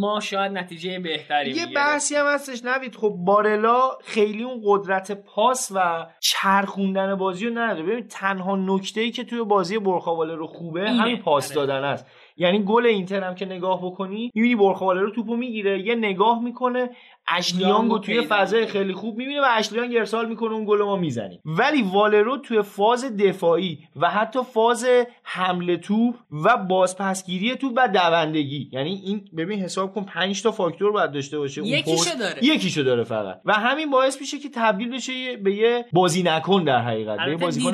ما 0.00 0.20
شاید 0.20 0.52
نتیجه 0.52 0.98
بهتری 0.98 1.50
یه. 1.50 1.66
بحثی 1.76 2.16
هم 2.16 2.26
هستش 2.26 2.64
نوید 2.64 2.96
خب 2.96 3.08
بارلا 3.08 3.90
خیلی 4.04 4.42
اون 4.42 4.60
قدرت 4.64 5.12
پاس 5.12 5.72
و 5.74 6.06
چرخوندن 6.20 7.14
بازی 7.14 7.46
رو 7.46 7.58
نداره 7.58 7.82
ببین 7.82 8.08
تنها 8.08 8.56
نکته 8.56 9.00
ای 9.00 9.10
که 9.10 9.24
توی 9.24 9.42
بازی 9.42 9.78
برخواله 9.78 10.34
رو 10.34 10.46
خوبه 10.46 10.80
اینه. 10.80 11.02
همین 11.02 11.16
پاس 11.16 11.56
آره. 11.56 11.66
دادن 11.66 11.84
است 11.84 12.06
یعنی 12.36 12.64
گل 12.64 12.86
اینتر 12.86 13.24
هم 13.24 13.34
که 13.34 13.46
نگاه 13.46 13.86
بکنی 13.86 14.30
می‌بینی 14.34 14.56
برخواله 14.56 15.00
رو 15.00 15.10
توپو 15.10 15.36
می‌گیره 15.36 15.86
یه 15.86 15.94
نگاه 15.94 16.42
می‌کنه 16.42 16.90
اشلیانگو 17.30 17.76
یانگو 17.76 17.98
توی 17.98 18.20
فضای. 18.20 18.66
خیلی 18.66 18.92
خوب 18.92 19.16
می‌بینه 19.16 19.40
و 19.40 19.44
اشلیانگ 19.50 19.96
ارسال 19.96 20.28
می‌کنه 20.28 20.52
اون 20.52 20.64
گل 20.64 20.82
ما 20.82 20.96
می‌زنیم 20.96 21.40
ولی 21.44 21.82
والرو 21.82 22.36
توی 22.36 22.62
فاز 22.62 23.16
دفاعی 23.16 23.78
و 23.96 24.10
حتی 24.10 24.38
فاز 24.54 24.86
حمله 25.22 25.76
توپ 25.76 26.14
و 26.44 26.56
بازپسگیری 26.56 27.56
توپ 27.56 27.72
و 27.76 27.88
دوندگی 27.88 28.68
یعنی 28.72 29.02
این 29.04 29.24
ببین 29.36 29.60
حساب 29.60 29.94
کن 29.94 30.04
5 30.04 30.42
تا 30.42 30.50
فاکتور 30.50 30.92
باید 30.92 31.12
داشته 31.12 31.38
باشه 31.38 31.60
اون 31.60 31.70
یکیشو. 31.70 32.18
داره. 32.18 32.44
یکیشو 32.44 32.82
داره 32.82 33.04
فقط 33.04 33.40
و 33.44 33.52
همین 33.52 33.90
باعث 33.90 34.20
میشه 34.20 34.38
که 34.38 34.48
تبدیل 34.54 34.94
بشه 34.94 35.36
به 35.36 35.54
یه 35.54 35.84
بازی 35.92 36.22
نکن 36.22 36.64
در 36.64 36.78
حقیقت 36.78 37.18
به 37.26 37.36
بازیکن 37.36 37.70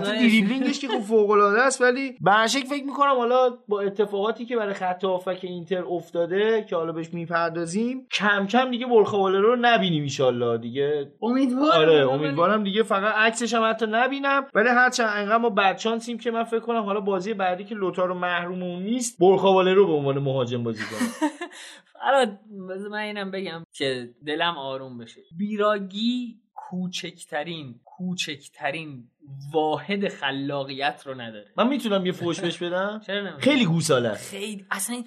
دریبلینگش 0.00 0.78
که 0.78 0.88
خب 0.88 1.00
فوق 1.00 1.30
العاده 1.30 1.62
است 1.62 1.80
ولی 1.80 2.16
برشک 2.20 2.64
فکر 2.64 2.84
می‌کنم 2.84 3.16
حالا 3.16 3.50
با 3.68 3.80
اتفاقاتی 3.80 4.46
که 4.46 4.56
برای 4.56 4.74
خط 4.74 5.04
هافک 5.04 5.38
اینتر 5.42 5.84
افتاده 5.84 6.66
که 6.70 6.76
حالا 6.76 6.92
بهش 6.92 7.12
می‌پردازیم 7.12 8.06
کم 8.12 8.37
کم 8.46 8.70
دیگه 8.70 8.86
برخواله 8.86 9.40
رو 9.40 9.56
نبینیم 9.60 10.02
ایشالله 10.02 10.58
دیگه. 10.58 11.12
امیدوارم. 11.22 11.80
آره 11.80 12.10
امیدوارم 12.10 12.64
دیگه 12.64 12.82
فقط 12.82 13.14
عکسش 13.14 13.54
هم 13.54 13.70
حتی 13.70 13.86
نبینم. 13.90 14.46
ولی 14.54 14.68
هرچند 14.68 15.10
انقدر 15.16 15.36
ما 15.36 15.50
بدشانسیم 15.50 16.18
که 16.18 16.30
من 16.30 16.44
فکر 16.44 16.60
کنم 16.60 16.82
حالا 16.82 17.00
بازی 17.00 17.34
بعدی 17.34 17.64
که 17.64 17.74
لوتارو 17.74 18.14
محروم 18.14 18.62
اون 18.62 18.82
نیست 18.82 19.18
برخواله 19.20 19.74
رو 19.74 19.86
به 19.86 19.92
عنوان 19.92 20.18
مهاجم 20.18 20.62
بازی 20.62 20.84
کنه 20.84 21.08
فراد 22.00 22.38
بذار 22.70 22.88
من 22.88 22.98
اینم 22.98 23.30
بگم 23.30 23.64
که 23.72 24.10
دلم 24.26 24.58
آروم 24.58 24.98
بشه. 24.98 25.20
بیراگی 25.38 26.36
کوچکترین 26.54 27.74
کوچکترین 27.84 29.04
واحد 29.52 30.08
خلاقیت 30.08 31.02
رو 31.06 31.14
نداره. 31.14 31.46
من 31.56 31.68
می‌تونم 31.68 32.06
یه 32.06 32.12
فوش 32.12 32.40
بهش 32.40 32.58
بدم؟ 32.58 33.00
خیلی 33.38 33.64
گوساله. 33.66 34.14
خیلی 34.14 34.66
اصلا 34.70 35.02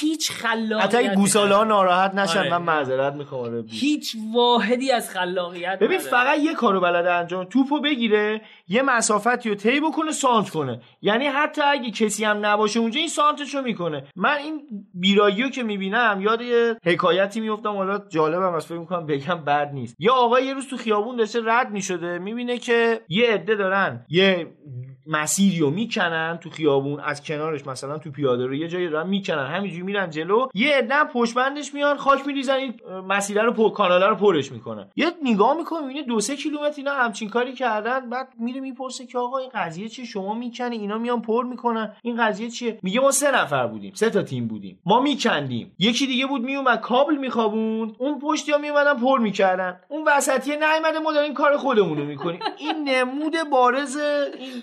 هیچ 0.00 0.30
خلاقیت 0.32 0.94
حتی 0.94 1.14
گوساله 1.14 1.54
ها 1.54 1.64
ناراحت 1.64 2.14
نشن 2.14 2.38
آره. 2.38 2.50
من 2.50 2.62
معذرت 2.62 3.14
می‌خوام 3.14 3.40
آره. 3.40 3.64
هیچ 3.68 4.16
واحدی 4.34 4.92
از 4.92 5.10
خلاقیت 5.10 5.78
ببین 5.78 5.98
نداره. 5.98 6.10
فقط 6.10 6.38
یه 6.38 6.54
کارو 6.54 6.80
بلده 6.80 7.12
انجام 7.12 7.44
توپو 7.44 7.80
بگیره 7.80 8.40
یه 8.68 8.82
مسافتی 8.82 9.48
رو 9.48 9.54
طی 9.54 9.80
بکنه 9.80 10.12
سانت 10.12 10.50
کنه. 10.50 10.80
یعنی 11.02 11.26
حتی 11.26 11.62
اگه 11.62 11.90
کسی 11.90 12.24
هم 12.24 12.46
نباشه 12.46 12.80
اونجا 12.80 13.00
این 13.00 13.08
سانتشو 13.08 13.62
می‌کنه. 13.62 14.04
من 14.16 14.36
این 14.36 14.60
بیرایی 14.94 15.42
رو 15.42 15.48
که 15.48 15.62
می‌بینم 15.62 16.18
یاد 16.20 16.40
یه 16.40 16.76
حکایتی 16.84 17.40
میفتم 17.40 17.76
حالا 17.76 17.98
جالبم 18.08 18.54
از 18.54 18.66
فکر 18.66 18.78
می‌کنم 18.78 19.06
بگم 19.06 19.44
بد 19.44 19.70
نیست. 19.72 19.96
یه 19.98 20.10
آقا 20.10 20.40
یه 20.40 20.54
روز 20.54 20.68
تو 20.68 20.76
خیابون 20.76 21.16
داشته 21.16 21.40
رد 21.44 21.70
می‌شده 21.70 22.18
می‌بینه 22.18 22.58
که 22.58 23.00
یه 23.08 23.32
عده 23.32 23.54
دارن 23.54 24.06
یه 24.08 24.46
مسیری 25.06 25.58
رو 25.58 25.70
می‌کنن 25.70 26.38
تو 26.42 26.50
خیابون 26.50 27.00
از 27.00 27.22
کنارش 27.22 27.66
مثلا 27.66 27.98
تو 27.98 28.10
پیاده 28.10 28.46
رو 28.46 28.54
یه 28.54 28.68
جایی 28.68 28.88
دارن 28.88 29.08
می‌کنن. 29.08 29.46
همینجوری 29.46 29.75
میرن 29.82 30.10
جلو 30.10 30.48
یه 30.54 30.76
عده 30.76 31.04
بندش 31.36 31.74
میان 31.74 31.96
خاک 31.96 32.26
میریزن 32.26 32.54
این 32.54 32.74
اه، 32.88 33.00
مسیره 33.00 33.42
رو 33.42 33.52
پر 33.52 33.70
کاناله 33.70 34.06
رو 34.06 34.14
پرش 34.14 34.52
می‌کنن 34.52 34.88
یه 34.96 35.06
نگاه 35.22 35.56
می‌کنه 35.56 35.80
می‌بینه 35.80 36.02
دو 36.02 36.20
سه 36.20 36.36
کیلومتر 36.36 36.74
اینا 36.76 36.94
همچین 36.94 37.28
کاری 37.28 37.52
کردن 37.52 38.10
بعد 38.10 38.28
میره 38.38 38.60
می‌پرسه 38.60 39.06
که 39.06 39.18
آقا 39.18 39.38
این 39.38 39.50
قضیه 39.54 39.88
چیه؟ 39.88 40.04
شما 40.04 40.34
می‌کنی؟ 40.34 40.76
اینا 40.76 40.98
میان 40.98 41.22
پر 41.22 41.44
می‌کنن. 41.44 41.96
این 42.02 42.24
قضیه 42.24 42.50
چیه؟ 42.50 42.78
میگه 42.82 43.00
ما 43.00 43.10
سه 43.10 43.30
نفر 43.30 43.66
بودیم 43.66 43.92
سه 43.94 44.10
تا 44.10 44.22
تیم 44.22 44.46
بودیم. 44.48 44.78
ما 44.86 45.00
میکندیم. 45.00 45.72
یکی 45.78 46.06
دیگه 46.06 46.26
بود 46.26 46.42
میومد 46.42 46.80
کابل 46.80 47.16
میخوابوند. 47.16 47.96
اون 47.98 48.18
پشتی 48.18 48.52
ها 48.52 48.58
میومدن 48.58 48.94
پر 48.94 49.18
می‌کردن. 49.18 49.80
اون 49.88 50.04
وسطیه 50.06 50.56
نیومده 50.56 50.98
ما 50.98 51.12
داریم 51.12 51.34
کار 51.34 51.56
خودمون 51.56 51.98
رو 51.98 52.04
می‌کنیم. 52.04 52.40
این 52.58 52.88
نمود 52.88 53.34
بارز 53.50 53.96
این 53.96 54.62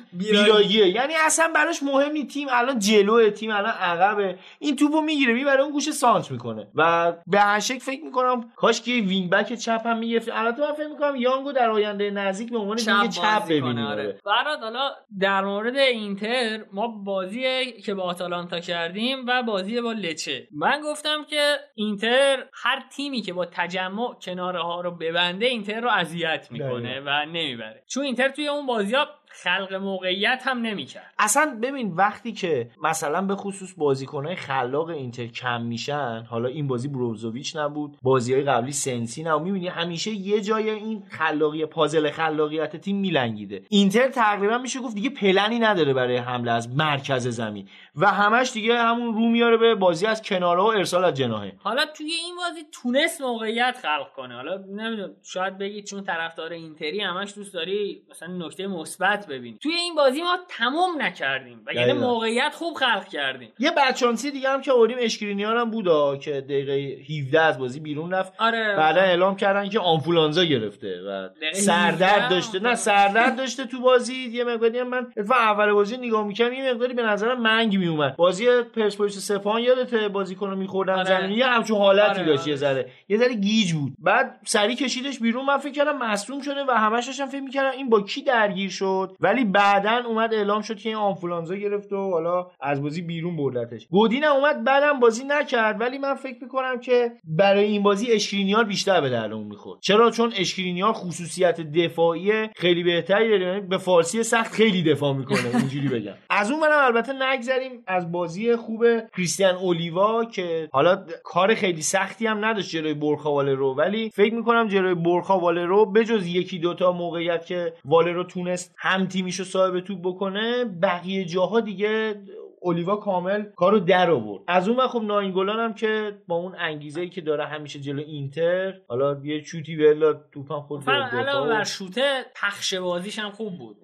یعنی 0.96 1.14
اصلا 1.26 1.52
براش 1.56 1.84
مهم 1.84 2.12
نیست 2.12 2.28
تیم. 2.28 2.48
الان 2.52 2.80
جلوئه 2.80 3.30
تیم 3.30 3.52
الان 3.52 3.72
عقبه. 3.72 4.38
این 4.60 4.76
توپو 4.76 5.02
می‌گیره 5.04 5.34
می‌بره 5.34 5.62
اون 5.62 5.72
گوشه 5.72 5.92
سانت 5.92 6.32
می‌کنه 6.32 6.68
و 6.76 7.14
به 7.28 7.40
هر 7.40 7.60
شکل 7.60 7.80
فکر 7.80 8.04
می‌کنم 8.04 8.52
کاش 8.56 8.82
که 8.82 8.92
وینگ 8.92 9.30
بک 9.30 9.54
چپ 9.54 9.82
هم 9.86 9.98
می‌گرفت 9.98 10.30
البته 10.34 10.62
من 10.62 10.74
فکر 10.74 10.88
می‌کنم 10.88 11.16
یانگو 11.16 11.52
در 11.52 11.70
آینده 11.70 12.12
نزدیک 12.12 12.52
به 12.52 12.58
عنوان 12.58 12.78
وینگ 12.78 13.10
چپ 13.10 13.46
کنه، 13.46 13.62
ببینیم 13.62 13.86
آره. 13.86 14.20
آره. 14.26 14.58
حالا 14.62 14.90
در 15.20 15.46
مورد 15.46 15.78
اینتر 15.78 16.60
ما 16.74 16.88
بازی 16.88 17.72
که 17.72 17.94
با 17.94 18.04
آتالانتا 18.04 18.60
کردیم 18.60 19.26
و 19.28 19.44
بازی 19.44 19.82
با 19.82 19.92
لچه 19.92 20.48
من 20.52 20.82
گفتم 20.84 21.24
که 21.24 21.56
اینتر 21.76 22.44
هر 22.54 22.84
تیمی 22.96 23.22
که 23.22 23.34
با 23.34 23.46
تجمع 23.46 24.14
کناره 24.14 24.62
ها 24.62 24.82
رو 24.82 24.92
ببنده 24.92 25.46
اینتر 25.46 25.82
رو 25.82 25.90
اذیت 25.90 26.48
می‌کنه. 26.52 27.00
و 27.06 27.26
نمی‌بره 27.26 27.84
چون 27.88 28.04
اینتر 28.04 28.30
توی 28.30 28.48
اون 28.48 28.66
بازی 28.66 28.96
ها 28.96 29.08
خلق 29.42 29.74
موقعیت 29.74 30.44
هم 30.46 30.58
نمی‌کرد. 30.58 31.14
اصلا 31.20 31.58
ببین 31.62 31.94
وقتی 31.94 32.32
که 32.32 32.70
مثلا 32.84 33.22
به 33.22 33.36
خصوص 33.36 33.74
بازیکنهای 33.78 34.36
خلاق 34.36 34.90
اینتر 34.90 35.26
کم 35.26 35.62
میشن 35.62 36.26
حالا 36.30 36.50
این 36.50 36.68
بازی 36.68 36.88
بروزوویچ 36.88 37.56
نبود 37.56 37.98
بازی 38.02 38.34
های 38.34 38.44
قبلی 38.44 38.72
سنسی 38.72 39.24
نبود 39.24 39.44
می‌بینی 39.44 39.68
همیشه 39.68 40.12
یه 40.12 40.42
جای 40.42 40.70
این 40.70 41.04
خلاقی 41.10 41.66
پازل 41.66 42.10
خلاقیت 42.10 42.76
تیم 42.76 42.98
میلنگیده. 42.98 43.62
اینتر 43.70 44.08
تقریبا 44.08 44.58
میشه 44.58 44.80
گفت 44.80 44.96
دیگه 44.96 45.10
پلنی 45.10 45.60
نداره 45.60 45.94
برای 45.94 46.18
حمله 46.18 46.52
از 46.52 46.76
مرکز 46.76 47.28
زمین. 47.28 47.68
و 47.96 48.08
همش 48.08 48.52
دیگه 48.52 48.78
همون 48.78 49.14
رو 49.14 49.30
میاره 49.30 49.58
به 49.58 49.76
بازی 49.76 50.06
از 50.06 50.22
کناره 50.22 50.62
و 50.62 50.66
ارسال 50.66 51.04
از 51.04 51.14
جناهه. 51.14 51.54
حالا 51.58 51.86
توی 51.86 52.12
این 52.12 52.36
بازی 52.36 52.66
تونست 52.72 53.22
موقعیت 53.22 53.78
خلق 53.82 54.14
کنه. 54.16 54.36
حالا 54.36 54.58
نمی‌دونم 54.58 55.12
شاید 55.24 55.58
بگید 55.58 55.86
چون 55.86 56.04
طرفدار 56.04 56.54
اینتری 56.54 57.02
همش 57.02 57.34
دوست 57.36 57.54
داری 57.54 58.04
مثلا 58.10 58.46
نکته 58.46 58.68
مثبت 58.68 59.28
ببینی. 59.28 59.58
توی 59.62 59.74
این 59.74 59.96
بازی 59.96 60.22
ما 60.22 60.38
تمام 60.50 61.02
نکردیم 61.02 61.62
و 61.68 61.74
یعنی 61.74 61.94
موقعیت 61.94 62.54
خوب 62.56 62.78
خلق 62.78 63.08
کردیم. 63.08 63.54
یه 63.60 63.72
بچانسی 63.72 64.32
دیگه 64.32 64.50
هم 64.50 64.62
که 64.62 64.72
اوریم 64.72 64.98
اشکرینیان 65.00 65.58
هم 65.58 65.72
بودا 65.72 66.18
که 66.18 66.32
دقیقه 66.32 66.74
17 67.20 67.42
از 67.42 67.60
بازی 67.60 67.80
بیرون 67.80 68.12
رفت. 68.12 68.34
آره. 68.40 68.76
بعدا 68.76 69.02
اعلام 69.02 69.36
کردن 69.36 69.70
که 69.70 69.80
آنفولانزا 69.80 70.44
گرفته 70.44 71.02
و 71.02 71.30
سردرد 71.54 72.30
داشته. 72.30 72.60
نه 72.60 72.76
سردرد 72.76 73.36
داشته 73.36 73.66
تو 73.66 73.82
بازی. 73.82 74.30
یه 74.32 74.44
مقداری 74.44 74.84
من 74.84 75.08
اول 75.30 75.72
بازی 75.72 75.98
نگاه 75.98 76.28
می‌کردم 76.28 76.54
یه 76.54 76.74
مقداری 76.74 76.94
به 76.94 77.04
نظرم 77.04 77.42
منگ 77.42 77.83
میومد. 77.84 78.16
بازی 78.16 78.46
پرسپولیس 78.76 79.18
سپاهان 79.18 79.62
یادت 79.62 79.94
بازیکنو 79.94 80.56
میخوردن 80.56 80.94
آره. 80.94 81.06
زمین. 81.06 81.38
یه 81.38 81.46
همچون 81.46 81.78
حالتی 81.78 82.20
آره، 82.20 82.26
داشت 82.26 82.42
آره. 82.42 82.50
یه 82.50 82.56
ذره. 82.56 82.90
یه 83.10 83.18
ذره 83.18 83.34
گیج 83.34 83.74
بود. 83.74 83.94
بعد 84.00 84.40
سری 84.46 84.76
کشیدش 84.76 85.20
بیرون. 85.20 85.46
من 85.46 85.58
فکر 85.58 85.72
کردم 85.72 85.98
مصدوم 85.98 86.42
شده 86.42 86.64
و 86.68 86.72
همش 86.72 87.06
داشتم 87.06 87.26
فکر 87.26 87.42
می‌کردم 87.42 87.78
این 87.78 87.90
با 87.90 88.02
کی 88.02 88.22
درگیر 88.22 88.70
شد. 88.70 89.16
ولی 89.20 89.46
بعدا 89.46 90.04
اومد 90.08 90.34
اعلام 90.34 90.62
شد 90.62 90.78
که 90.78 90.90
این 90.90 90.98
آنفولانزا 90.98 91.56
گرفت 91.56 91.94
و 91.94 92.12
حالا 92.12 92.48
از 92.62 92.84
بازی 92.84 93.02
بیرون 93.02 93.38
بردتش. 93.38 93.88
گودین 93.88 94.26
اومد 94.26 94.64
بعدم 94.64 95.00
بازی 95.00 95.24
نکرد. 95.28 95.82
ولی 95.82 95.98
من 95.98 96.14
فکر 96.14 96.38
می‌کنم 96.42 96.80
که 96.80 97.12
برای 97.24 97.64
این 97.64 97.84
بازی 97.84 98.12
اشکرینیار 98.12 98.64
بیشتر 98.64 99.02
به 99.02 99.10
دردمون 99.10 99.48
می‌خورد. 99.48 99.80
چرا؟ 99.82 100.12
چون 100.12 100.34
اشکرینیار 100.38 100.94
خصوصیت 100.94 101.62
دفاعی 101.62 102.32
خیلی 102.56 102.84
بهتری 102.84 103.30
داره. 103.30 103.46
یعنی 103.46 103.62
به 103.62 103.78
فارسی 103.78 104.24
سخت 104.24 104.54
خیلی 104.54 104.84
دفاع 104.84 105.14
می‌کنه. 105.14 105.56
اینجوری 105.56 105.88
بگم. 105.88 106.14
از 106.30 106.52
اون 106.52 106.62
برم 106.62 106.86
البته 106.86 107.14
نگذریم. 107.14 107.73
از 107.88 108.12
بازی 108.12 108.56
خوب 108.56 108.86
کریستیان 109.10 109.56
اولیوا 109.56 110.26
که 110.26 110.70
حالا 110.72 111.06
کار 111.24 111.56
خیلی 111.56 111.82
سختی 111.82 112.28
هم 112.28 112.46
نداشت 112.46 112.70
جلوی 112.70 112.94
برخا 112.94 113.32
والرو 113.32 113.76
ولی 113.76 114.10
فکر 114.10 114.34
می‌کنم 114.34 114.68
جلوی 114.68 114.96
برخا 114.96 115.40
والرو 115.40 115.86
بجز 115.86 116.28
یکی 116.28 116.60
دوتا 116.60 116.92
موقعیت 116.92 117.46
که 117.46 117.74
والرو 117.86 118.24
تونست 118.24 118.76
هم 118.78 119.06
تیمیشو 119.06 119.44
صاحب 119.44 119.80
توپ 119.80 120.00
بکنه 120.02 120.66
بقیه 120.66 121.26
جاها 121.26 121.60
دیگه 121.60 122.16
اولیوا 122.64 122.96
کامل 122.96 123.44
کارو 123.56 123.80
در 123.80 124.10
آورد. 124.12 124.44
از 124.48 124.70
اون 124.70 124.88
خب 124.88 125.02
ناینگولان 125.02 125.60
هم 125.60 125.74
که 125.74 126.18
با 126.28 126.36
اون 126.36 126.56
انگیزه 126.60 127.02
ای 127.02 127.10
که 127.10 127.22
داره 127.22 127.46
همیشه 127.46 127.80
جلو 127.80 128.02
اینتر 128.02 128.74
حالا 128.88 129.22
یه 129.24 129.42
چوتی 129.42 129.76
بلا 129.76 130.14
توپم 130.14 130.60
خود 130.60 130.90
علاوه 130.90 131.50
بر 131.50 131.64
شوته 131.64 132.26
پخش 132.36 132.74
بازیش 132.74 133.20
هم 133.20 133.32
خوب 133.32 133.58
بود. 133.58 133.78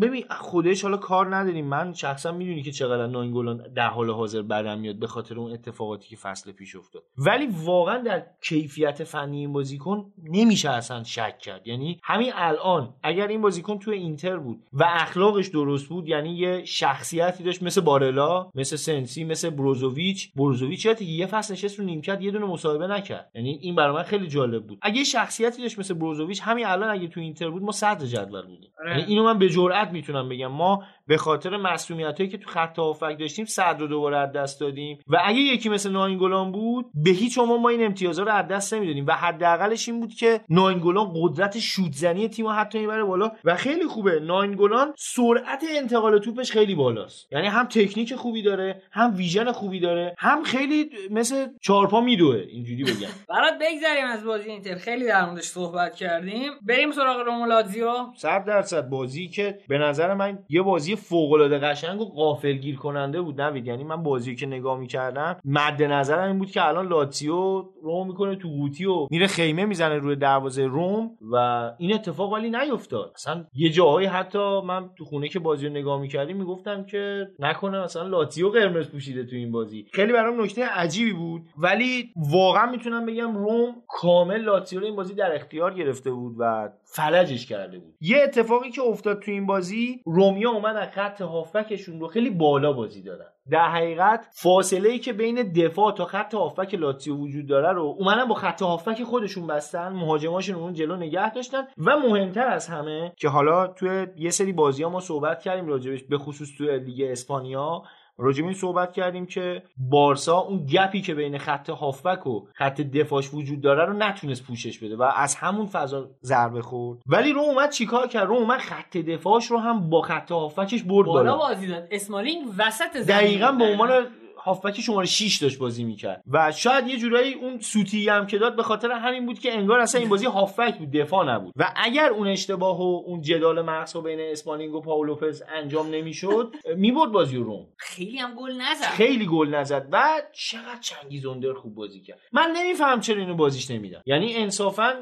ببین 0.00 0.24
خودش 0.30 0.82
حالا 0.82 0.96
کار 0.96 1.36
نداریم. 1.36 1.66
من 1.66 1.92
شخصا 1.92 2.32
می‌دونی 2.32 2.62
که 2.62 2.72
چقدر 2.72 3.06
ناینگولان 3.06 3.72
در 3.76 3.88
حال 3.88 4.10
حاضر 4.10 4.42
بدم 4.42 4.78
میاد 4.78 4.96
به 4.96 5.06
خاطر 5.06 5.38
اون 5.38 5.52
اتفاقاتی 5.52 6.08
که 6.08 6.16
فصل 6.16 6.52
پیش 6.52 6.76
افتاد. 6.76 7.02
ولی 7.18 7.48
واقعا 7.64 7.98
در 7.98 8.26
کیفیت 8.42 9.04
فنی 9.04 9.38
این 9.38 9.52
بازیکن 9.52 10.12
نمیشه 10.24 10.70
اصلا 10.70 11.04
شک 11.04 11.38
کرد. 11.38 11.66
یعنی 11.66 12.00
همین 12.02 12.32
الان 12.34 12.94
اگر 13.02 13.26
این 13.26 13.40
بازیکن 13.40 13.78
توی 13.78 13.94
اینتر 13.94 14.36
بود 14.36 14.62
و 14.72 14.84
اخلاقش 14.88 15.48
درست 15.48 15.88
بود 15.88 16.08
یعنی 16.08 16.30
یه 16.30 16.64
شخصیتی 16.64 17.44
داشت 17.44 17.62
مثل 17.62 17.80
بارلا 17.80 18.50
مثل 18.54 18.76
سنسی 18.76 19.24
مثل 19.24 19.50
بروزوویچ. 19.50 20.32
بروزوویچ 20.36 20.86
یه 21.00 21.26
فصل 21.26 21.52
نشست 21.52 21.78
رو 21.78 21.84
نیمکت 21.84 22.22
یه 22.22 22.30
دونه 22.30 22.46
مصاحبه 22.46 22.86
نکرد. 22.86 23.30
یعنی 23.34 23.50
این 23.62 23.74
برای 23.74 23.94
من 23.94 24.02
خیلی 24.02 24.26
جالب 24.26 24.66
بود. 24.66 24.78
اگه 24.82 25.04
شخصیتی 25.04 25.62
داشت 25.62 25.78
مثل 25.78 25.94
بروزوویچ 25.94 26.40
همین 26.44 26.66
الان 26.66 26.90
اگه 26.90 27.08
تو 27.08 27.20
اینتر 27.20 27.50
بود 27.50 27.62
ما 27.62 27.72
صدر 27.72 28.06
جدول 28.06 28.46
بودیم. 28.46 28.70
آره. 28.80 28.90
یعنی 28.90 29.02
اینو 29.02 29.24
من 29.24 29.38
به 29.40 29.48
جرئت 29.48 29.90
می‌تونم 29.90 30.28
بگم. 30.28 30.46
ما 30.46 30.82
به 31.06 31.16
خاطر 31.16 31.56
مسئولیت 31.56 32.18
هایی 32.18 32.30
که 32.30 32.38
تو 32.38 32.50
خط 32.50 32.78
هافک 32.78 33.16
داشتیم 33.18 33.44
صدر 33.44 33.78
رو 33.78 33.86
دوباره 33.86 34.16
از 34.18 34.32
دست 34.32 34.60
دادیم. 34.60 34.98
و 35.08 35.16
اگه 35.24 35.38
یکی 35.38 35.68
مثل 35.68 35.90
ناینگولان 35.90 36.52
بود 36.52 36.86
به 36.94 37.10
هیچ 37.10 37.38
عنوان 37.38 37.60
ما 37.60 37.68
این 37.68 37.84
امتیازها 37.84 38.24
رو 38.24 38.32
از 38.32 38.48
دست 38.48 38.74
نمی‌دادیم. 38.74 39.06
و 39.06 39.12
حداقلش 39.12 39.88
این 39.88 40.00
بود 40.00 40.14
که 40.14 40.40
ناینگولان 40.48 41.12
قدرت 41.14 41.58
شوت 41.58 41.92
زنی 41.92 42.28
تیم 42.28 42.46
رو 42.46 42.52
حتی 42.52 42.78
می‌بره 42.78 43.04
بالا. 43.04 43.32
و 43.44 43.56
خیلی 43.56 43.86
خوبه 43.86 44.20
ناینگولان 44.20 44.92
سرعت 44.98 45.64
انتقال 45.76 46.18
توپش 46.18 46.52
خیلی 46.52 46.74
بالاست. 46.74 47.32
یعنی 47.32 47.46
هم 47.46 47.64
تکنیک 47.66 48.14
خوبی 48.14 48.42
داره 48.42 48.82
هم 48.90 49.14
ویژن 49.16 49.52
خوبی 49.52 49.80
داره 49.80 50.14
هم 50.18 50.42
خیلی 50.42 50.90
مثل 51.10 51.46
چارپا 51.60 52.00
میدوه. 52.00 52.36
اینجوری 52.36 52.84
بگم. 52.84 53.08
برات 53.28 53.54
بگذریم 53.54 54.06
از 54.06 54.24
بازی 54.24 54.50
اینتر. 54.50 54.74
خیلی 54.74 55.06
در 55.06 55.26
موردش 55.26 55.44
صحبت 55.44 55.94
کردیم. 55.94 56.52
بریم 56.62 56.92
سراغ 56.92 57.20
رومولاتزیو 57.26 57.92
صد 58.16 58.44
درصد 58.44 58.88
بازی 58.88 59.28
که 59.30 59.58
به 59.68 59.78
نظر 59.78 60.14
من 60.14 60.38
یه 60.48 60.62
بازی 60.62 60.96
فوق 60.96 61.32
العاده 61.32 61.58
قشنگ 61.58 62.00
و 62.00 62.04
غافلگیر 62.04 62.76
کننده 62.76 63.20
بود 63.20 63.40
نوید. 63.40 63.66
یعنی 63.66 63.84
من 63.84 64.02
بازی 64.02 64.36
که 64.36 64.46
نگاه 64.46 64.78
می‌کردم 64.78 65.36
مد 65.44 65.82
نظرم 65.82 66.28
این 66.28 66.38
بود 66.38 66.50
که 66.50 66.68
الان 66.68 66.88
لاتسیو 66.88 67.64
روم 67.82 68.06
می‌کنه 68.06 68.36
تو 68.36 68.48
قوطی 68.48 68.84
و 68.84 69.06
میره 69.10 69.26
خیمه 69.26 69.64
می‌زنه 69.64 69.98
روی 69.98 70.16
دروازه 70.16 70.66
روم 70.66 71.10
و 71.32 71.36
این 71.78 71.94
اتفاق 71.94 72.32
ولی 72.32 72.50
نیفتاد. 72.50 73.12
اصلا 73.14 73.44
یه 73.54 73.70
جاهایی 73.70 74.06
حتی 74.06 74.60
من 74.60 74.90
تو 74.98 75.04
خونه 75.04 75.28
که 75.28 75.38
بازی 75.38 75.66
رو 75.66 75.72
نگاه 75.72 76.00
می‌کردیم 76.00 76.36
می‌گفتم 76.36 76.84
که 76.84 77.28
نکنه 77.38 77.82
مثلا 77.82 78.06
لاتیو 78.06 78.48
قرمز 78.48 78.88
پوشیده 78.88 79.24
تو 79.24 79.36
این 79.36 79.52
بازی. 79.52 79.86
خیلی 79.92 80.12
برام 80.12 80.42
نکته 80.42 80.66
عجیبی 80.66 81.12
بود. 81.12 81.42
ولی 81.58 82.12
واقعا 82.16 82.70
می‌تونم 82.70 83.06
بگم 83.06 83.36
روم 83.36 83.74
کامل 83.88 84.40
لاتیو 84.40 84.80
رو 84.80 84.86
این 84.86 84.96
بازی 84.96 85.14
در 85.14 85.34
اختیار 85.34 85.74
گرفته 85.74 86.10
بود 86.10 86.36
و 86.38 86.68
فلجش 86.84 87.46
کرده 87.46 87.78
بود. 87.78 87.94
یه 88.00 88.20
اتفاقی 88.24 88.70
که 88.70 88.82
افتاد 88.82 89.09
تو 89.14 89.30
این 89.30 89.46
بازی 89.46 90.00
رومیا 90.06 90.50
اومد 90.50 90.76
از 90.76 90.88
خط 90.88 91.22
هافبکشون 91.22 92.00
رو 92.00 92.08
خیلی 92.08 92.30
بالا 92.30 92.72
بازی 92.72 93.02
دادن. 93.02 93.24
در 93.50 93.68
حقیقت 93.68 94.26
فاصله 94.32 94.88
ای 94.88 94.98
که 94.98 95.12
بین 95.12 95.52
دفاع 95.52 95.92
تا 95.92 96.04
خط 96.04 96.34
هافبک 96.34 96.74
لاتزیو 96.74 97.16
وجود 97.16 97.46
داره 97.46 97.72
رو 97.72 97.96
اومدن 97.98 98.24
با 98.24 98.34
خط 98.34 98.62
هافبک 98.62 99.02
خودشون 99.02 99.46
بستن 99.46 99.88
مهاجماشون 99.88 100.56
اون 100.56 100.72
جلو 100.72 100.96
نگه 100.96 101.32
داشتن 101.32 101.62
و 101.78 101.96
مهمتر 101.96 102.46
از 102.46 102.68
همه 102.68 103.12
که 103.16 103.28
حالا 103.28 103.66
توی 103.66 104.06
یه 104.16 104.30
سری 104.30 104.52
بازی 104.52 104.82
ها 104.82 104.90
ما 104.90 105.00
صحبت 105.00 105.42
کردیم 105.42 105.66
راجبش 105.66 106.02
به 106.02 106.18
خصوص 106.18 106.48
توی 106.58 106.78
لیگ 106.78 107.10
اسپانیا 107.10 107.82
راجب 108.20 108.44
این 108.44 108.54
صحبت 108.54 108.92
کردیم 108.92 109.26
که 109.26 109.62
بارسا 109.76 110.38
اون 110.38 110.66
gap 110.66 110.91
ی 110.91 111.00
که 111.00 111.14
بین 111.14 111.38
خط 111.38 111.70
هافبک 111.70 112.26
و 112.26 112.46
خط 112.54 112.80
دفاعش 112.80 113.34
وجود 113.34 113.60
داره 113.60 113.84
رو 113.84 113.92
نتونست 113.92 114.46
پوشش 114.46 114.78
بده 114.78 114.96
و 114.96 115.02
از 115.02 115.34
همون 115.34 115.66
فضا 115.66 116.10
ضربه 116.22 116.62
خورد. 116.62 116.98
ولی 117.06 117.32
رم 117.32 117.40
اومد 117.40 117.70
چیکار 117.70 118.06
کرد؟ 118.06 118.28
رم 118.28 118.34
اومد 118.34 118.58
خط 118.60 118.96
دفاعش 118.96 119.46
رو 119.46 119.58
هم 119.58 119.90
با 119.90 120.02
خط 120.02 120.32
هافبکش 120.32 120.82
برد 120.82 121.06
بالا. 121.06 121.36
بازی 121.36 121.66
داد. 121.66 121.88
اسمالینگ 121.90 122.46
وسط 122.58 122.98
زمین 123.00 123.18
دقیقا. 123.18 123.52
به 123.52 123.64
عنوان 123.64 124.06
هافبک 124.44 124.80
شماره 124.80 125.06
6 125.06 125.38
داشت 125.42 125.58
بازی 125.58 125.84
می‌کرد. 125.84 126.22
و 126.30 126.52
شاید 126.52 126.88
یه 126.88 126.96
جورایی 126.96 127.34
اون 127.34 127.58
سوتی 127.58 128.08
هم 128.08 128.26
که 128.26 128.38
داد 128.38 128.56
به 128.56 128.62
خاطر 128.62 128.92
همین 128.92 129.26
بود 129.26 129.38
که 129.38 129.52
انگار 129.52 129.80
اصلا 129.80 130.00
این 130.00 130.10
بازی 130.10 130.26
هافبک 130.26 130.78
بود 130.78 130.90
دفاع 130.90 131.34
نبود. 131.34 131.52
و 131.56 131.72
اگر 131.76 132.10
اون 132.10 132.26
اشتباه 132.26 132.78
و 132.78 133.02
اون 133.06 133.20
جدال 133.20 133.62
مغز 133.62 133.96
بین 133.96 134.20
اسمالینگ 134.20 134.74
و 134.74 134.80
پائو 134.80 135.11
لوپز 135.11 135.42
انجام 135.54 135.90
نمی‌شد 135.90 136.54
می‌برد 136.76 137.12
بازی 137.12 137.36
رو 137.36 137.44
رم. 137.44 137.66
خیلی 137.76 138.18
هم 138.18 138.34
گل 138.34 138.52
نزد. 138.52 138.84
خیلی 138.84 139.26
گل 139.26 139.54
نزد 139.54 139.88
و 139.92 140.22
چقدر 140.32 140.80
چنگیزوندر 140.80 141.52
خوب 141.52 141.74
بازی 141.74 142.00
کرد. 142.00 142.18
من 142.32 142.52
نمیفهم 142.56 143.00
چرا 143.00 143.16
اینو 143.16 143.34
بازیش 143.34 143.70
نمیدم 143.70 144.02
یعنی 144.06 144.34
انصافا 144.34 144.94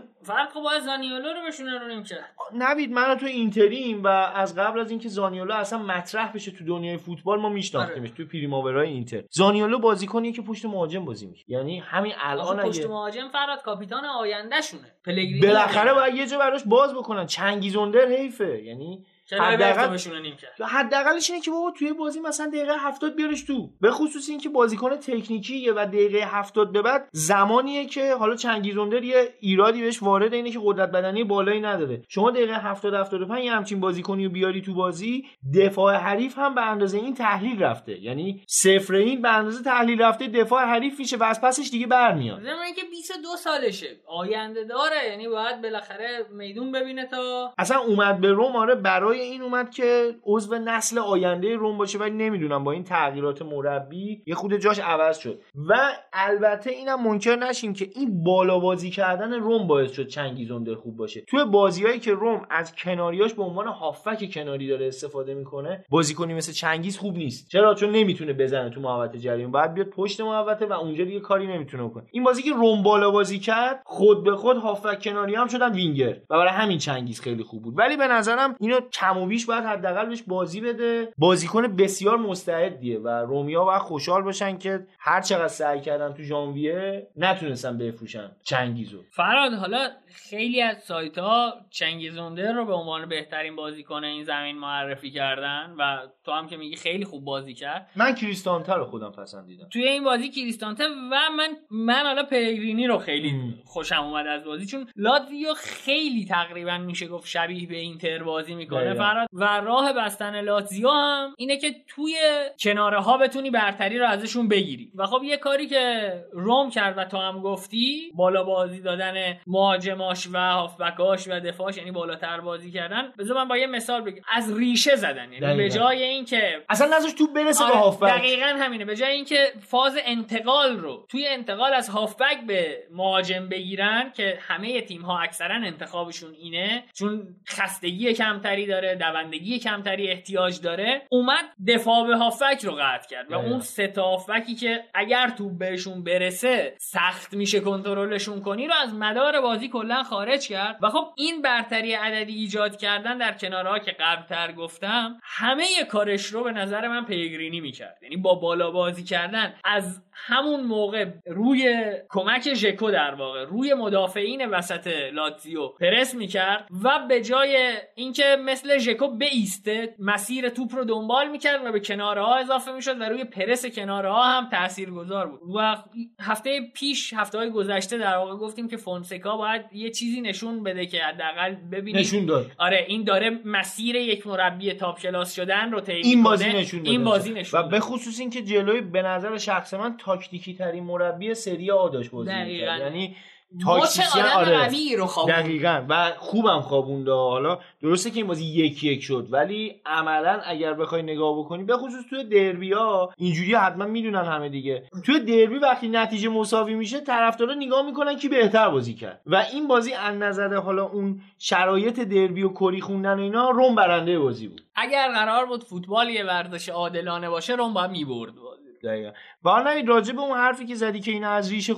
خب 0.54 0.60
باید 0.60 0.82
زانیولو 0.82 1.28
رو 1.28 1.46
بشونه 1.48 1.78
رو 1.78 1.88
نمی‌کرد 1.88 2.34
نوید 2.54 2.92
من 2.92 3.10
و 3.10 3.14
تو 3.14 3.26
اینتریم 3.26 4.04
و 4.04 4.06
از 4.06 4.54
قبل 4.56 4.80
از 4.80 4.90
اینکه 4.90 5.08
زانیولو 5.08 5.54
اصلا 5.54 5.78
مطرح 5.78 6.32
بشه 6.32 6.50
تو 6.50 6.64
دنیای 6.64 6.96
فوتبال 6.96 7.40
ما 7.40 7.48
میشناختیمش 7.48 8.10
تو 8.10 8.24
پریماورای 8.26 8.88
اینتر. 8.88 9.22
زانیولو 9.30 9.78
بازیکنیه 9.78 10.32
که 10.32 10.42
پشت 10.42 10.64
مهاجم 10.64 11.04
بازی 11.04 11.26
می‌کنه 11.26 11.44
یعنی 11.48 11.78
همین 11.78 12.12
الان 12.18 12.60
آخه 12.60 12.68
پشت 12.68 12.78
اگه 12.78 12.88
مهاجم 12.88 13.28
فراد 13.28 13.62
کاپیتان 13.62 14.04
آینده 14.04 14.60
شونه 14.60 14.96
پلگرینی 15.04 15.40
بالاخره 15.40 15.94
باید 15.94 16.14
یه 16.14 16.26
جا 16.26 16.38
براش 16.38 16.62
باز 16.66 16.94
بکنن. 16.94 17.26
چنگیزوندر 17.26 18.08
حیفه. 18.08 18.62
یعنی 18.62 19.06
حداقل- 19.36 19.86
بشونه 19.94 20.20
نیمکرد 20.20 20.52
حداقلش 20.68 21.30
اینه 21.30 21.42
که 21.42 21.50
بابا 21.50 21.70
توی 21.70 21.92
بازی 21.92 22.20
مثلا 22.20 22.46
دقیقه 22.46 22.72
70 22.78 23.16
بیارش 23.16 23.42
تو. 23.42 23.70
به 23.80 23.90
خصوص 23.90 24.28
اینکه 24.28 24.48
بازیکن 24.48 24.96
تکنیکیه 24.96 25.72
و 25.72 25.86
دقیقه 25.86 26.18
70 26.18 26.72
به 26.72 26.82
بعد 26.82 27.08
زمانیه 27.12 27.86
که 27.86 28.14
حالا 28.14 28.34
چنگیزوندر 28.36 29.02
یه 29.04 29.28
ایرادی 29.40 29.80
بهش 29.82 30.02
وارد 30.02 30.34
اینه 30.34 30.50
که 30.50 30.58
قدرت 30.64 30.90
بدنی 30.90 31.24
بالایی 31.24 31.60
نداره. 31.60 32.02
شما 32.08 32.30
دقیقه 32.30 32.54
70 32.58 32.94
75 32.94 33.44
یه 33.44 33.52
همچین 33.52 33.80
بازیکنی 33.80 34.24
رو 34.24 34.30
بیاری 34.30 34.62
تو 34.62 34.74
بازی 34.74 35.26
دفاع 35.54 35.94
حریف 35.94 36.38
هم 36.38 36.54
به 36.54 36.62
اندازه 36.62 36.98
این 36.98 37.14
تحلیل 37.14 37.62
رفته. 37.62 37.98
یعنی 38.02 38.42
صفر 38.48 38.94
این 38.94 39.22
به 39.22 39.28
اندازه 39.34 39.64
تحلیل 39.64 40.02
رفته 40.02 40.26
دفاع 40.26 40.64
حریف 40.64 40.98
میشه 40.98 41.16
و 41.16 41.22
از 41.24 41.40
پسش 41.40 41.68
دیگه 41.70 41.86
برمیاد. 41.86 42.40
ضمن 42.42 42.62
اینکه 42.64 42.82
22 42.90 43.28
سالشه. 43.36 43.96
آینده 44.06 44.64
داره. 44.64 45.08
یعنی 45.10 45.28
باید 45.28 45.62
بالاخره 45.62 46.26
میدون 46.32 46.72
ببینه 46.72 47.06
تا 47.06 47.52
اصلا 47.58 47.78
اومد 47.78 48.20
به 48.20 48.32
روم 48.32 48.56
آره 48.56 48.74
برای 48.74 49.17
این 49.20 49.42
اومد 49.42 49.70
که 49.70 50.14
عضو 50.24 50.58
نسل 50.58 50.98
آینده 50.98 51.56
روم 51.56 51.78
باشه 51.78 51.98
ولی 51.98 52.10
نمی‌دونم 52.10 52.64
با 52.64 52.72
این 52.72 52.84
تغییرات 52.84 53.42
مربی 53.42 54.22
یه 54.26 54.34
خود 54.34 54.56
جاش 54.56 54.78
عوض 54.78 55.18
شد. 55.18 55.40
و 55.68 55.74
البته 56.12 56.70
اینم 56.70 57.08
منکر 57.08 57.36
نشیم 57.36 57.72
که 57.72 57.90
این 57.94 58.24
بالا 58.24 58.58
بازی 58.58 58.90
کردن 58.90 59.32
روم 59.32 59.66
باعث 59.66 59.92
شد 59.92 60.06
چنگیز 60.06 60.48
خوب 60.76 60.96
باشه. 60.96 61.20
توی 61.20 61.44
بازیهایی 61.44 61.98
که 62.00 62.12
روم 62.12 62.46
از 62.50 62.74
کناریاش 62.74 63.34
به 63.34 63.42
عنوان 63.42 63.66
هافک 63.66 64.30
کناری 64.34 64.68
داره 64.68 64.86
استفاده 64.86 65.34
می‌کنه 65.34 65.84
بازیکنی 65.90 66.34
مثل 66.34 66.52
چنگیز 66.52 66.98
خوب 66.98 67.16
نیست. 67.16 67.48
چرا؟ 67.48 67.74
چون 67.74 67.90
نمی‌تونه 67.90 68.32
بزنه 68.32 68.70
تو 68.70 68.80
محوطه 68.80 69.18
جریان. 69.18 69.50
باید 69.50 69.74
بیاد 69.74 69.88
پشت 69.88 70.20
محوطه 70.20 70.66
و 70.66 70.72
اونجا 70.72 71.04
دیگه 71.04 71.20
کاری 71.20 71.46
نمی‌تونه 71.46 71.84
بکنه 71.84 72.04
این 72.12 72.24
بازی 72.24 72.42
که 72.42 72.52
روم 72.52 72.82
بالا 72.82 73.10
بازی 73.10 73.38
کرد 73.38 73.82
خود 73.84 74.24
به 74.24 74.36
خود 74.36 74.56
هافک 74.56 75.02
کناری 75.02 75.34
هم 75.34 75.48
شدن 75.48 75.72
وینگر. 75.72 76.16
و 76.30 76.38
برای 76.38 76.48
همین 76.48 76.78
چنگیز 76.78 77.20
خیلی 77.20 77.42
خوب 77.42 77.62
بود. 77.62 77.78
ولی 77.78 77.96
به 77.96 78.06
نظرم 78.06 78.56
اینو 78.60 78.80
کم 79.08 79.18
و 79.18 79.26
بیش 79.26 79.46
باید 79.46 79.64
حداقل 79.64 80.06
بهش 80.06 80.22
بازی 80.22 80.60
بده. 80.60 81.08
بازیکن 81.18 81.76
بسیار 81.76 82.16
مستعدیه 82.16 82.98
و 82.98 83.08
رومیا 83.08 83.64
باید 83.64 83.82
خوشحال 83.82 84.22
باشن 84.22 84.58
که 84.58 84.86
هر 84.98 85.20
چقدر 85.20 85.48
سعی 85.48 85.80
کردن 85.80 86.14
تو 86.14 86.22
ژانویه 86.22 87.08
نتونستن 87.16 87.78
بفروشن 87.78 88.30
چنگیزو. 88.44 89.02
فراد 89.10 89.52
حالا 89.52 89.88
خیلی 90.30 90.62
از 90.62 90.82
سایت 90.82 91.18
ها 91.18 91.54
چنگیزونده 91.70 92.52
رو 92.52 92.64
به 92.64 92.72
عنوان 92.72 93.08
بهترین 93.08 93.56
بازیکن 93.56 94.04
این 94.04 94.24
زمین 94.24 94.58
معرفی 94.58 95.10
کردن 95.10 95.74
و 95.78 95.98
تو 96.24 96.32
هم 96.32 96.46
که 96.46 96.56
میگی 96.56 96.76
خیلی 96.76 97.04
خوب 97.04 97.24
بازی 97.24 97.54
کرد. 97.54 97.90
من 97.96 98.14
کریستانته 98.14 98.74
رو 98.74 98.84
خودم 98.84 99.12
پسندیدم. 99.12 99.68
توی 99.72 99.88
این 99.88 100.04
بازی 100.04 100.28
کریستانته 100.28 100.84
و 100.86 101.14
من 101.36 101.56
من 101.70 102.02
حالا 102.02 102.22
پیگرینی 102.22 102.86
رو 102.86 102.98
خیلی 102.98 103.54
خوشم 103.64 104.02
اومد 104.02 104.26
از 104.26 104.44
بازی 104.44 104.66
چون 104.66 104.86
لاتزیو 104.96 105.54
خیلی 105.56 106.24
تقریبا 106.24 106.78
میشه 106.78 107.06
گفت 107.06 107.26
شبیه 107.28 107.68
به 107.68 107.76
اینتر 107.76 108.22
بازی 108.22 108.54
می‌کنه. 108.54 108.94
فراد 108.98 109.28
و 109.32 109.44
راه 109.44 109.92
بستن 109.92 110.40
لاتزیو 110.40 110.90
هم 110.90 111.34
اینه 111.38 111.56
که 111.56 111.74
توی 111.88 112.14
کناره 112.60 113.00
ها 113.00 113.18
بتونی 113.18 113.50
برتری 113.50 113.98
رو 113.98 114.06
ازشون 114.06 114.48
بگیری. 114.48 114.92
و 114.94 115.06
خب 115.06 115.22
یه 115.24 115.36
کاری 115.36 115.66
که 115.66 116.12
روم 116.32 116.70
کرد 116.70 116.98
و 116.98 117.04
تو 117.04 117.16
هم 117.16 117.40
گفتی 117.40 118.12
بالا 118.14 118.44
بازی 118.44 118.80
دادن 118.80 119.14
مهاجماش 119.46 120.28
و 120.32 120.38
هافبکاش 120.38 121.28
و 121.28 121.40
دفاعش 121.40 121.76
یعنی 121.76 121.90
بالاتر 121.90 122.40
بازی 122.40 122.70
کردن. 122.70 123.12
بذار 123.18 123.36
من 123.36 123.48
با 123.48 123.56
یه 123.56 123.66
مثال 123.66 124.00
بگم. 124.00 124.22
از 124.32 124.58
ریشه 124.58 124.96
زدن 124.96 125.32
یعنی 125.32 125.56
به 125.56 125.70
جای 125.70 126.02
اینکه 126.02 126.64
اصلا 126.68 126.96
نذاش 126.96 127.12
تو 127.12 127.26
برسه 127.32 127.64
آره 127.64 127.72
به 127.72 127.78
هافبک. 127.78 128.10
دقیقا 128.10 128.46
همینه. 128.46 128.84
به 128.84 128.96
جای 128.96 129.12
اینکه 129.12 129.52
فاز 129.60 129.98
انتقال 130.04 130.76
رو 130.76 131.06
توی 131.08 131.26
انتقال 131.26 131.72
از 131.74 131.88
هافبک 131.88 132.46
به 132.46 132.78
مهاجم 132.92 133.48
بگیرن 133.48 134.12
که 134.16 134.38
همه 134.40 134.80
تیم 134.80 135.02
ها 135.02 135.18
اکثرا 135.18 135.54
انتخابشون 135.54 136.34
اینه 136.34 136.84
چون 136.94 137.36
خستگی 137.48 138.12
کمتری 138.12 138.66
داره. 138.66 138.87
دوندگی 138.94 139.58
کمتری 139.58 140.10
احتیاج 140.10 140.60
داره 140.60 141.02
اومد 141.10 141.44
دفاع 141.68 142.06
به 142.06 142.16
هافبک 142.16 142.64
رو 142.64 142.72
قطع 142.72 143.08
کرد 143.08 143.32
و 143.32 143.34
اون 143.34 143.60
سه 143.60 143.86
تا 143.86 144.02
هافبکی 144.02 144.54
که 144.54 144.84
اگر 144.94 145.28
توپ 145.28 145.58
بهشون 145.58 146.04
برسه 146.04 146.74
سخت 146.78 147.34
میشه 147.34 147.60
کنترلشون 147.60 148.40
کنی 148.40 148.66
رو 148.66 148.74
از 148.82 148.94
مدار 148.94 149.40
بازی 149.40 149.68
کلا 149.68 150.02
خارج 150.02 150.48
کرد. 150.48 150.78
و 150.82 150.88
خب 150.88 151.12
این 151.16 151.42
برتری 151.42 151.92
عددی 151.92 152.34
ایجاد 152.34 152.76
کردن 152.76 153.18
در 153.18 153.32
کنارها 153.32 153.78
که 153.78 153.96
قبلتر 154.00 154.52
گفتم 154.52 155.20
همه 155.22 155.64
کارش 155.90 156.26
رو 156.26 156.44
به 156.44 156.52
نظر 156.52 156.88
من 156.88 157.04
پیگرینی 157.04 157.60
می‌کرد. 157.60 157.98
یعنی 158.02 158.16
با 158.16 158.34
بالا 158.34 158.70
بازی 158.70 159.04
کردن 159.04 159.54
از 159.64 160.02
همون 160.12 160.60
موقع 160.60 161.06
روی 161.26 161.92
کمک 162.08 162.54
ژکو 162.54 162.90
در 162.90 163.14
واقع 163.14 163.44
روی 163.44 163.74
مدافعین 163.74 164.46
وسط 164.46 164.86
لاتزیو 165.12 165.68
پرس 165.68 166.14
می‌کرد 166.14 166.68
و 166.84 166.98
به 167.08 167.22
جای 167.22 167.76
اینکه 167.94 168.36
مثل 168.44 168.77
ژکو 168.78 169.08
بیسته 169.16 169.94
مسیر 169.98 170.48
توپ 170.48 170.74
رو 170.74 170.84
دنبال 170.84 171.30
می‌کرد 171.30 171.66
و 171.66 171.72
به 171.72 171.80
کناره 171.80 172.22
ها 172.22 172.36
اضافه 172.36 172.72
می‌شد 172.72 173.00
و 173.00 173.04
روی 173.04 173.24
پرس 173.24 173.66
کناره 173.66 174.10
ها 174.10 174.24
هم 174.24 174.48
تاثیرگذار 174.50 175.26
بود 175.26 175.40
و 175.56 175.76
هفته 176.20 176.60
پیش 176.74 177.14
هفته 177.14 177.38
های 177.38 177.50
گذشته 177.50 177.98
در 177.98 178.16
واقع 178.16 178.36
گفتیم 178.36 178.68
که 178.68 178.76
فونسکا 178.76 179.36
باید 179.36 179.62
یه 179.72 179.90
چیزی 179.90 180.20
نشون 180.20 180.62
بده 180.62 180.86
که 180.86 181.02
حداقل 181.02 181.54
ببینیم 181.72 182.00
نشون 182.00 182.26
داد 182.26 182.50
آره 182.58 182.84
این 182.88 183.04
داره 183.04 183.30
مسیر 183.44 183.96
یک 183.96 184.26
مربی 184.26 184.72
تاپ 184.72 185.00
کلاس 185.00 185.34
شدن 185.34 185.72
رو 185.72 185.80
طی 185.80 185.92
این 185.92 186.22
بازی. 186.22 186.48
نشون 186.48 186.82
داد 186.82 186.88
این 186.92 187.04
بازی 187.04 187.32
نشون 187.32 187.60
و. 187.60 187.68
به 187.68 187.80
خصوص 187.80 188.20
اینکه 188.20 188.42
جلوی 188.42 188.80
به 188.80 189.02
نظر 189.02 189.38
شخص 189.38 189.74
من 189.74 189.96
تاکتیکی 189.96 190.54
ترین 190.54 190.84
مربی 190.84 191.34
سری 191.34 191.70
آ 191.70 191.88
داشت 191.88 192.10
بازی. 192.10 192.30
یعنی 192.30 193.16
تاکتیسیان 193.64 194.26
آره. 194.26 194.58
قوی 194.58 194.96
رو 194.96 195.06
خوابون 195.06 195.34
دقیقا. 195.34 195.84
و 195.88 196.12
خوبم 196.18 196.60
خوابونده. 196.60 197.12
حالا 197.12 197.58
درسته 197.82 198.10
که 198.10 198.16
این 198.16 198.26
بازی 198.26 198.44
یک 198.44 198.84
یک 198.84 199.02
شد 199.02 199.28
ولی 199.30 199.80
عملا 199.86 200.40
اگر 200.44 200.74
بخوای 200.74 201.02
نگاه 201.02 201.38
بکنی 201.38 201.64
به 201.64 201.76
خصوص 201.76 202.04
توی 202.10 202.24
دربی 202.24 202.72
ها 202.72 203.12
اینجوری 203.16 203.54
حتما 203.54 203.84
می‌دونن 203.84 204.24
همه 204.24 204.48
دیگه. 204.48 204.84
توی 205.06 205.20
دربی 205.20 205.58
وقتی 205.58 205.88
نتیجه 205.88 206.28
مساوی 206.28 206.74
میشه 206.74 207.00
طرفدارا 207.00 207.54
نگاه 207.54 207.86
می‌کنن 207.86 208.16
کی 208.16 208.28
بهتر 208.28 208.68
بازی 208.68 208.94
کرد. 208.94 209.20
و 209.26 209.44
این 209.52 209.68
بازی 209.68 209.92
از 209.92 210.14
نظر 210.14 210.54
حالا 210.54 210.84
اون 210.84 211.20
شرایط 211.38 212.00
دربی 212.00 212.42
و 212.42 212.48
کری 212.48 212.80
خوندن 212.80 213.18
و 213.18 213.22
اینا 213.22 213.50
روم 213.50 213.74
برنده 213.74 214.18
بازی 214.18 214.48
بود. 214.48 214.62
اگر 214.74 215.12
قرار 215.12 215.46
بود 215.46 215.64
فوتبال 215.64 216.08
یه 216.08 216.24
ورزش 216.24 216.68
عادلانه 216.68 217.30
باشه 217.30 217.54
روم 217.54 217.74
باید 217.74 217.90
می‌برد 217.90 218.34
بازی. 218.34 218.68
دقیقا. 218.84 219.10
و 219.44 219.50
حالا 219.50 219.70
نوید 219.70 219.88
راجع 219.88 220.12
به 220.12 220.20
اون 220.20 220.38
حرفی 220.38 220.66
که 220.66 220.74
زدی 220.74 221.00
که 221.00 221.10
اینا 221.10 221.30
از 221.30 221.52
ریشه 221.52 221.74